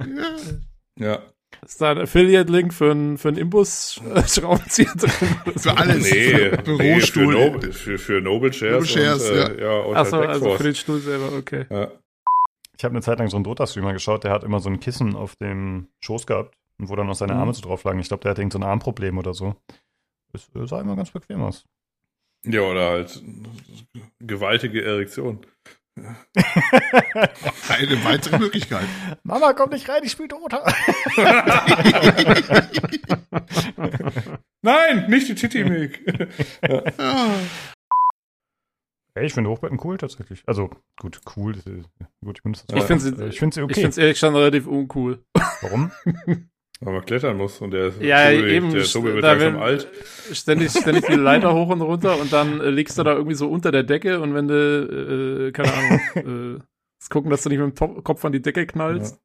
Ja. 1.00 1.06
Ja. 1.06 1.33
Ist 1.66 1.82
da 1.82 1.92
ein 1.92 1.98
Affiliate-Link 2.00 2.74
für 2.74 2.92
einen 2.92 3.17
für 3.17 3.30
einen 3.30 3.38
Imbus-Schraubenzieher 3.38 4.92
drin? 4.95 5.11
Für 5.58 5.77
alles. 5.77 6.03
Nee, 6.11 6.32
Für 6.32 6.33
nee 6.33 6.50
für, 6.50 6.61
Bürostuhl. 6.64 7.33
Noble, 7.33 7.72
für, 7.74 7.98
für 7.98 8.22
Noble 8.22 8.51
Shares, 8.53 8.74
Noble 8.74 8.88
Shares, 8.88 9.30
und, 9.30 9.38
äh, 9.59 9.64
ja. 9.64 9.80
und 9.82 9.95
Achso, 9.95 10.17
halt 10.17 10.30
also 10.30 10.58
für 10.58 10.64
den 10.64 10.75
Stuhl 10.75 11.00
selber, 11.00 11.32
okay. 11.38 11.66
ja. 11.69 11.92
Ich 12.75 12.83
habe 12.83 12.93
eine 12.93 13.01
Zeit 13.01 13.19
lang 13.19 13.30
so 13.30 13.38
einen 13.38 13.43
Dota-Streamer 13.45 13.93
geschaut, 13.93 14.24
der 14.24 14.32
hat 14.32 14.43
immer 14.43 14.59
so 14.59 14.69
ein 14.69 14.80
Kissen 14.80 15.16
auf 15.16 15.35
dem 15.38 15.88
Schoß 16.01 16.25
gehabt 16.27 16.56
und 16.80 16.90
wo 16.90 16.95
dann 16.95 17.08
noch 17.08 17.16
seine 17.16 17.33
Mhm. 17.33 17.40
Arme 17.40 17.53
so 17.53 17.61
drauf 17.61 17.83
lagen. 17.83 18.00
Ich 18.00 18.08
glaube, 18.08 18.22
der 18.24 18.32
hatte 18.32 18.42
irgend 18.42 18.53
so 18.53 18.59
ein 18.59 18.64
Armproblem 18.64 19.17
oder 19.17 19.33
so. 19.33 19.56
Es 20.33 20.50
äh, 20.56 20.66
sah 20.67 20.82
immer 20.82 20.95
ganz 20.95 21.11
bequem 21.11 21.42
aus. 21.43 21.66
ja, 22.45 22.61
oder 22.61 22.90
halt 22.90 23.24
gewaltige 24.19 24.83
Erektion. 24.83 25.40
Eine 25.96 26.18
weitere 28.04 28.40
Möglichkeit. 28.40 28.86
Mama, 29.24 29.54
komm 29.54 29.70
nicht 29.70 29.88
rein, 29.90 30.02
ich 30.04 30.12
spiele 30.12 30.30
Dota. 30.30 30.64
Nein, 34.62 35.10
nicht 35.10 35.28
die 35.28 35.36
Titty 35.36 35.64
Milk. 35.64 36.00
Hey, 39.16 39.28
ich 39.28 39.34
finde 39.34 39.50
Hochbetten 39.52 39.80
cool 39.84 39.98
tatsächlich. 39.98 40.42
Also, 40.48 40.72
gut, 41.00 41.22
cool. 41.36 41.54
das 41.54 41.66
ist- 41.68 41.90
Gut, 42.24 42.38
ich 42.40 42.44
benutze 42.44 42.66
das 42.68 42.78
Ich 42.80 42.84
finde 42.86 43.08
Äh, 43.08 43.16
sie, 43.16 43.26
ich 43.26 43.40
finde 43.40 43.54
sie 43.54 43.60
ich 43.62 43.66
okay. 43.66 43.74
finde 43.76 43.90
es 43.90 43.98
ehrlich 43.98 44.16
gesagt 44.16 44.36
relativ 44.36 44.66
uncool. 44.68 45.24
Warum? 45.62 45.92
Weil 46.84 46.94
man 46.94 47.06
klettern 47.06 47.38
muss 47.38 47.62
und 47.62 47.72
der, 47.72 47.92
Ja, 48.02 48.30
Tobi, 48.32 48.50
eben, 48.50 48.72
der 48.74 48.84
Tobi 48.84 49.14
wird 49.14 49.24
da 49.24 49.34
langsam 49.34 49.62
alt. 49.62 49.88
Ständig, 50.32 50.72
ständig 50.72 51.06
die 51.06 51.14
Leiter 51.16 51.53
hoch 51.53 51.70
und 51.70 51.82
runter 51.82 52.20
und 52.20 52.34
dann 52.34 52.60
äh, 52.60 52.70
liegst 52.70 52.98
du 52.98 53.03
da 53.03 53.14
irgendwie 53.14 53.36
so 53.36 53.48
unter 53.50 53.72
der 53.72 53.84
Decke 53.84 54.20
und 54.20 54.34
wenn 54.34 54.48
du, 54.48 55.48
äh, 55.48 55.52
keine 55.52 55.74
Ahnung, 55.74 56.00
äh, 56.58 56.60
das 57.00 57.10
gucken, 57.10 57.32
dass 57.32 57.44
du 57.44 57.50
nicht 57.50 57.60
mit 57.60 57.70
dem 57.70 57.76
Top 57.76 58.03
Kopf 58.03 58.24
an 58.26 58.32
die 58.32 58.42
Decke 58.42 58.66
knallst. 58.66 59.20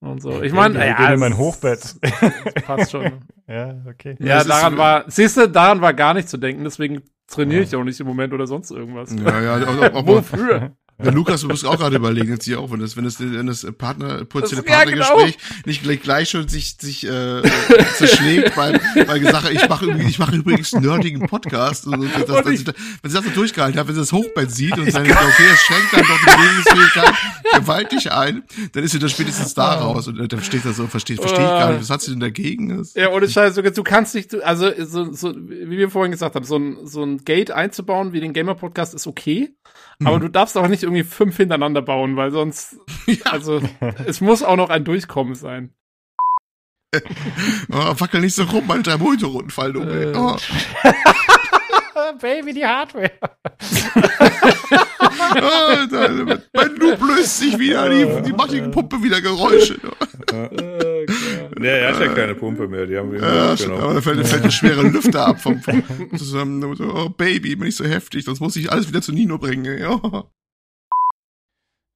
Und 0.00 0.20
so. 0.20 0.42
Ich 0.42 0.52
meine, 0.52 0.78
ja, 0.84 0.94
gehen 0.94 1.14
in 1.14 1.20
mein 1.20 1.38
Hochbett. 1.38 1.96
passt 2.66 2.90
schon. 2.90 3.24
ja, 3.48 3.82
okay. 3.88 4.16
Ja, 4.18 4.34
das 4.36 4.44
ist- 4.44 4.50
daran 4.50 4.76
war, 4.76 5.04
siehst 5.08 5.36
du, 5.36 5.48
daran 5.48 5.80
war 5.80 5.94
gar 5.94 6.12
nicht 6.14 6.28
zu 6.28 6.36
denken, 6.36 6.64
deswegen 6.64 7.02
trainiere 7.28 7.62
ich 7.62 7.74
auch 7.74 7.82
nicht 7.84 7.98
im 8.00 8.06
Moment 8.06 8.32
oder 8.34 8.46
sonst 8.46 8.70
irgendwas. 8.70 9.14
Ja, 9.18 9.40
ja, 9.40 9.54
aber, 9.66 9.94
aber, 9.94 10.06
Wofür? 10.06 10.76
Ja, 11.02 11.10
Lukas, 11.10 11.42
du 11.42 11.48
musst 11.48 11.66
auch 11.66 11.76
gerade 11.76 11.96
überlegen, 11.96 12.30
jetzt 12.30 12.46
hier 12.46 12.58
auch, 12.58 12.70
wenn 12.70 12.80
das, 12.80 12.96
wenn 12.96 13.04
das, 13.04 13.20
wenn 13.20 13.46
das 13.46 13.66
Partner, 13.76 14.24
potenzielle 14.24 14.62
Das- 14.62 14.70
ja, 14.70 14.76
Partnergespräch 14.78 15.38
nicht 15.66 15.82
gleich, 15.82 16.00
gleich 16.02 16.30
schon 16.30 16.48
sich, 16.48 16.76
sich 16.80 17.06
äh, 17.06 17.42
zerschlägt, 17.98 18.56
weil, 18.56 18.80
weil 19.06 19.20
gesagt, 19.20 19.50
ich 19.52 19.68
mache 19.68 19.84
übrigens, 19.84 20.10
ich 20.10 20.18
mache 20.18 20.36
übrigens 20.36 20.72
einen 20.72 20.86
nerdigen 20.86 21.26
Podcast 21.26 21.86
und, 21.86 22.02
das, 22.02 22.24
das, 22.24 22.46
Und 22.46 22.52
ich- 22.52 22.64
das, 22.64 22.74
wenn 23.02 23.10
sie 23.10 23.16
das 23.16 23.24
so 23.26 23.30
durchgehalten 23.30 23.78
hat, 23.78 23.88
wenn 23.88 23.94
sie 23.94 24.00
das 24.00 24.12
Hochbett 24.12 24.50
sieht 24.50 24.76
und 24.78 24.92
dann, 24.94 25.02
okay, 25.04 25.44
es 25.52 25.60
schränkt 25.60 25.92
dann 25.92 26.00
doch 26.00 26.18
die 26.18 26.24
Bewegungsfähigkeit 26.24 27.14
gewaltig 27.60 28.12
ein, 28.12 28.42
dann 28.72 28.84
ist 28.84 28.92
sie 28.92 28.98
dann 28.98 29.08
spätestens 29.10 29.54
da 29.54 29.74
raus 29.74 30.08
und 30.08 30.32
dann 30.32 30.42
steht 30.42 30.64
da 30.64 30.72
so, 30.72 30.86
versteht, 30.86 31.20
verstehe 31.20 31.44
ich 31.44 31.50
gar 31.50 31.72
nicht, 31.72 31.82
was 31.82 31.90
hat 31.90 32.00
sie 32.02 32.12
denn 32.12 32.20
dagegen? 32.20 32.78
Das, 32.78 32.94
Ja, 32.94 33.10
ohne 33.10 33.28
Scheiß, 33.28 33.54
du, 33.54 33.62
du 33.70 33.82
kannst 33.82 34.14
nicht, 34.14 34.34
also 34.42 34.70
so, 34.84 35.12
so, 35.12 35.34
wie 35.36 35.76
wir 35.76 35.90
vorhin 35.90 36.12
gesagt 36.12 36.34
haben, 36.36 36.44
so 36.44 36.56
ein, 36.56 36.86
so 36.86 37.02
ein 37.02 37.18
Gate 37.18 37.50
einzubauen 37.50 38.12
wie 38.14 38.20
den 38.20 38.32
Gamer-Podcast 38.32 38.94
ist 38.94 39.06
okay, 39.06 39.54
aber 40.04 40.20
du 40.20 40.28
darfst 40.28 40.56
auch 40.56 40.68
nicht 40.68 40.82
irgendwie 40.82 41.04
fünf 41.04 41.36
hintereinander 41.36 41.82
bauen, 41.82 42.16
weil 42.16 42.30
sonst, 42.30 42.76
ja, 43.06 43.30
also, 43.30 43.60
es 44.06 44.20
muss 44.20 44.42
auch 44.42 44.56
noch 44.56 44.70
ein 44.70 44.84
Durchkommen 44.84 45.34
sein. 45.34 45.72
oh, 47.72 47.94
wackel 47.98 48.20
nicht 48.20 48.34
so 48.34 48.44
rum, 48.44 48.66
meine 48.66 48.82
drei 48.82 48.96
Motorrunden 48.96 49.50
fallen 49.50 49.76
um. 49.76 49.88
ey. 49.88 50.12
Äh. 50.12 50.16
Oh. 50.16 50.36
Baby, 52.20 52.52
die 52.54 52.64
Hardware. 52.64 53.10
Oh, 55.34 55.86
da- 55.90 56.38
mein 56.54 56.76
Loop 56.76 57.00
löst 57.00 57.38
sich 57.38 57.58
wieder, 57.58 57.88
die, 57.88 58.22
die 58.22 58.32
macht 58.32 58.52
die 58.52 58.60
Pumpe 58.60 59.02
wieder 59.02 59.20
Geräusche. 59.20 59.78
Nee, 61.58 61.68
er 61.68 61.94
hat 61.94 62.00
ja 62.00 62.14
keine 62.14 62.34
Pumpe 62.34 62.68
mehr, 62.68 62.86
die 62.86 62.96
haben 62.98 63.12
wir 63.12 63.20
Ja, 63.20 63.56
stimmt, 63.56 63.72
genau. 63.74 63.84
aber 63.86 63.94
da 63.94 64.00
fällt, 64.02 64.26
fällt 64.26 64.44
der 64.44 64.50
schwere 64.50 64.82
Lüfter 64.82 65.26
ab 65.26 65.40
vom, 65.40 65.60
vom 65.60 65.82
zusammen. 66.18 66.62
Oh, 66.64 67.08
Baby, 67.08 67.56
bin 67.56 67.68
ich 67.68 67.76
so 67.76 67.84
heftig, 67.84 68.24
sonst 68.24 68.40
muss 68.40 68.56
ich 68.56 68.70
alles 68.70 68.88
wieder 68.88 69.00
zu 69.00 69.12
Nino 69.12 69.38
bringen. 69.38 69.64
ey. 69.64 69.84
Oh. 69.86 70.24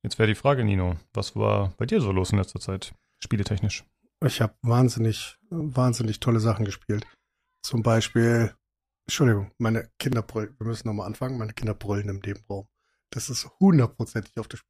Jetzt 0.02 0.18
wäre 0.18 0.28
die 0.28 0.34
Frage, 0.34 0.64
Nino. 0.64 0.96
Was 1.12 1.36
war 1.36 1.74
bei 1.76 1.84
dir 1.84 2.00
so 2.00 2.10
los 2.10 2.30
in 2.32 2.38
letzter 2.38 2.58
Zeit? 2.60 2.94
Spieletechnisch. 3.22 3.84
Ich 4.24 4.40
habe 4.40 4.54
wahnsinnig, 4.62 5.36
wahnsinnig 5.50 6.20
tolle 6.20 6.40
Sachen 6.40 6.64
gespielt. 6.64 7.06
Zum 7.62 7.82
Beispiel, 7.82 8.54
Entschuldigung, 9.06 9.50
meine 9.58 9.90
Kinder 9.98 10.22
brüllen. 10.22 10.54
Wir 10.58 10.66
müssen 10.66 10.88
nochmal 10.88 11.06
anfangen. 11.06 11.36
Meine 11.38 11.52
Kinder 11.52 11.74
brüllen 11.74 12.08
im 12.08 12.20
Nebenraum. 12.24 12.66
Das 13.10 13.28
ist 13.28 13.50
hundertprozentig 13.60 14.32
auf 14.38 14.48
der 14.48 14.56
Spur. 14.58 14.69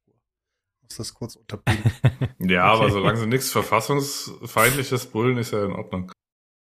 muss 0.91 1.07
das 1.09 1.13
kurz 1.13 1.35
unterbinden. 1.35 1.91
Ja, 2.39 2.63
aber 2.65 2.83
Okay. 2.85 2.91
solange 2.93 3.17
sie 3.19 3.27
nichts 3.27 3.51
verfassungsfeindliches 3.51 5.07
brüllen, 5.07 5.37
ist 5.37 5.51
ja 5.51 5.63
in 5.65 5.73
Ordnung. 5.73 6.11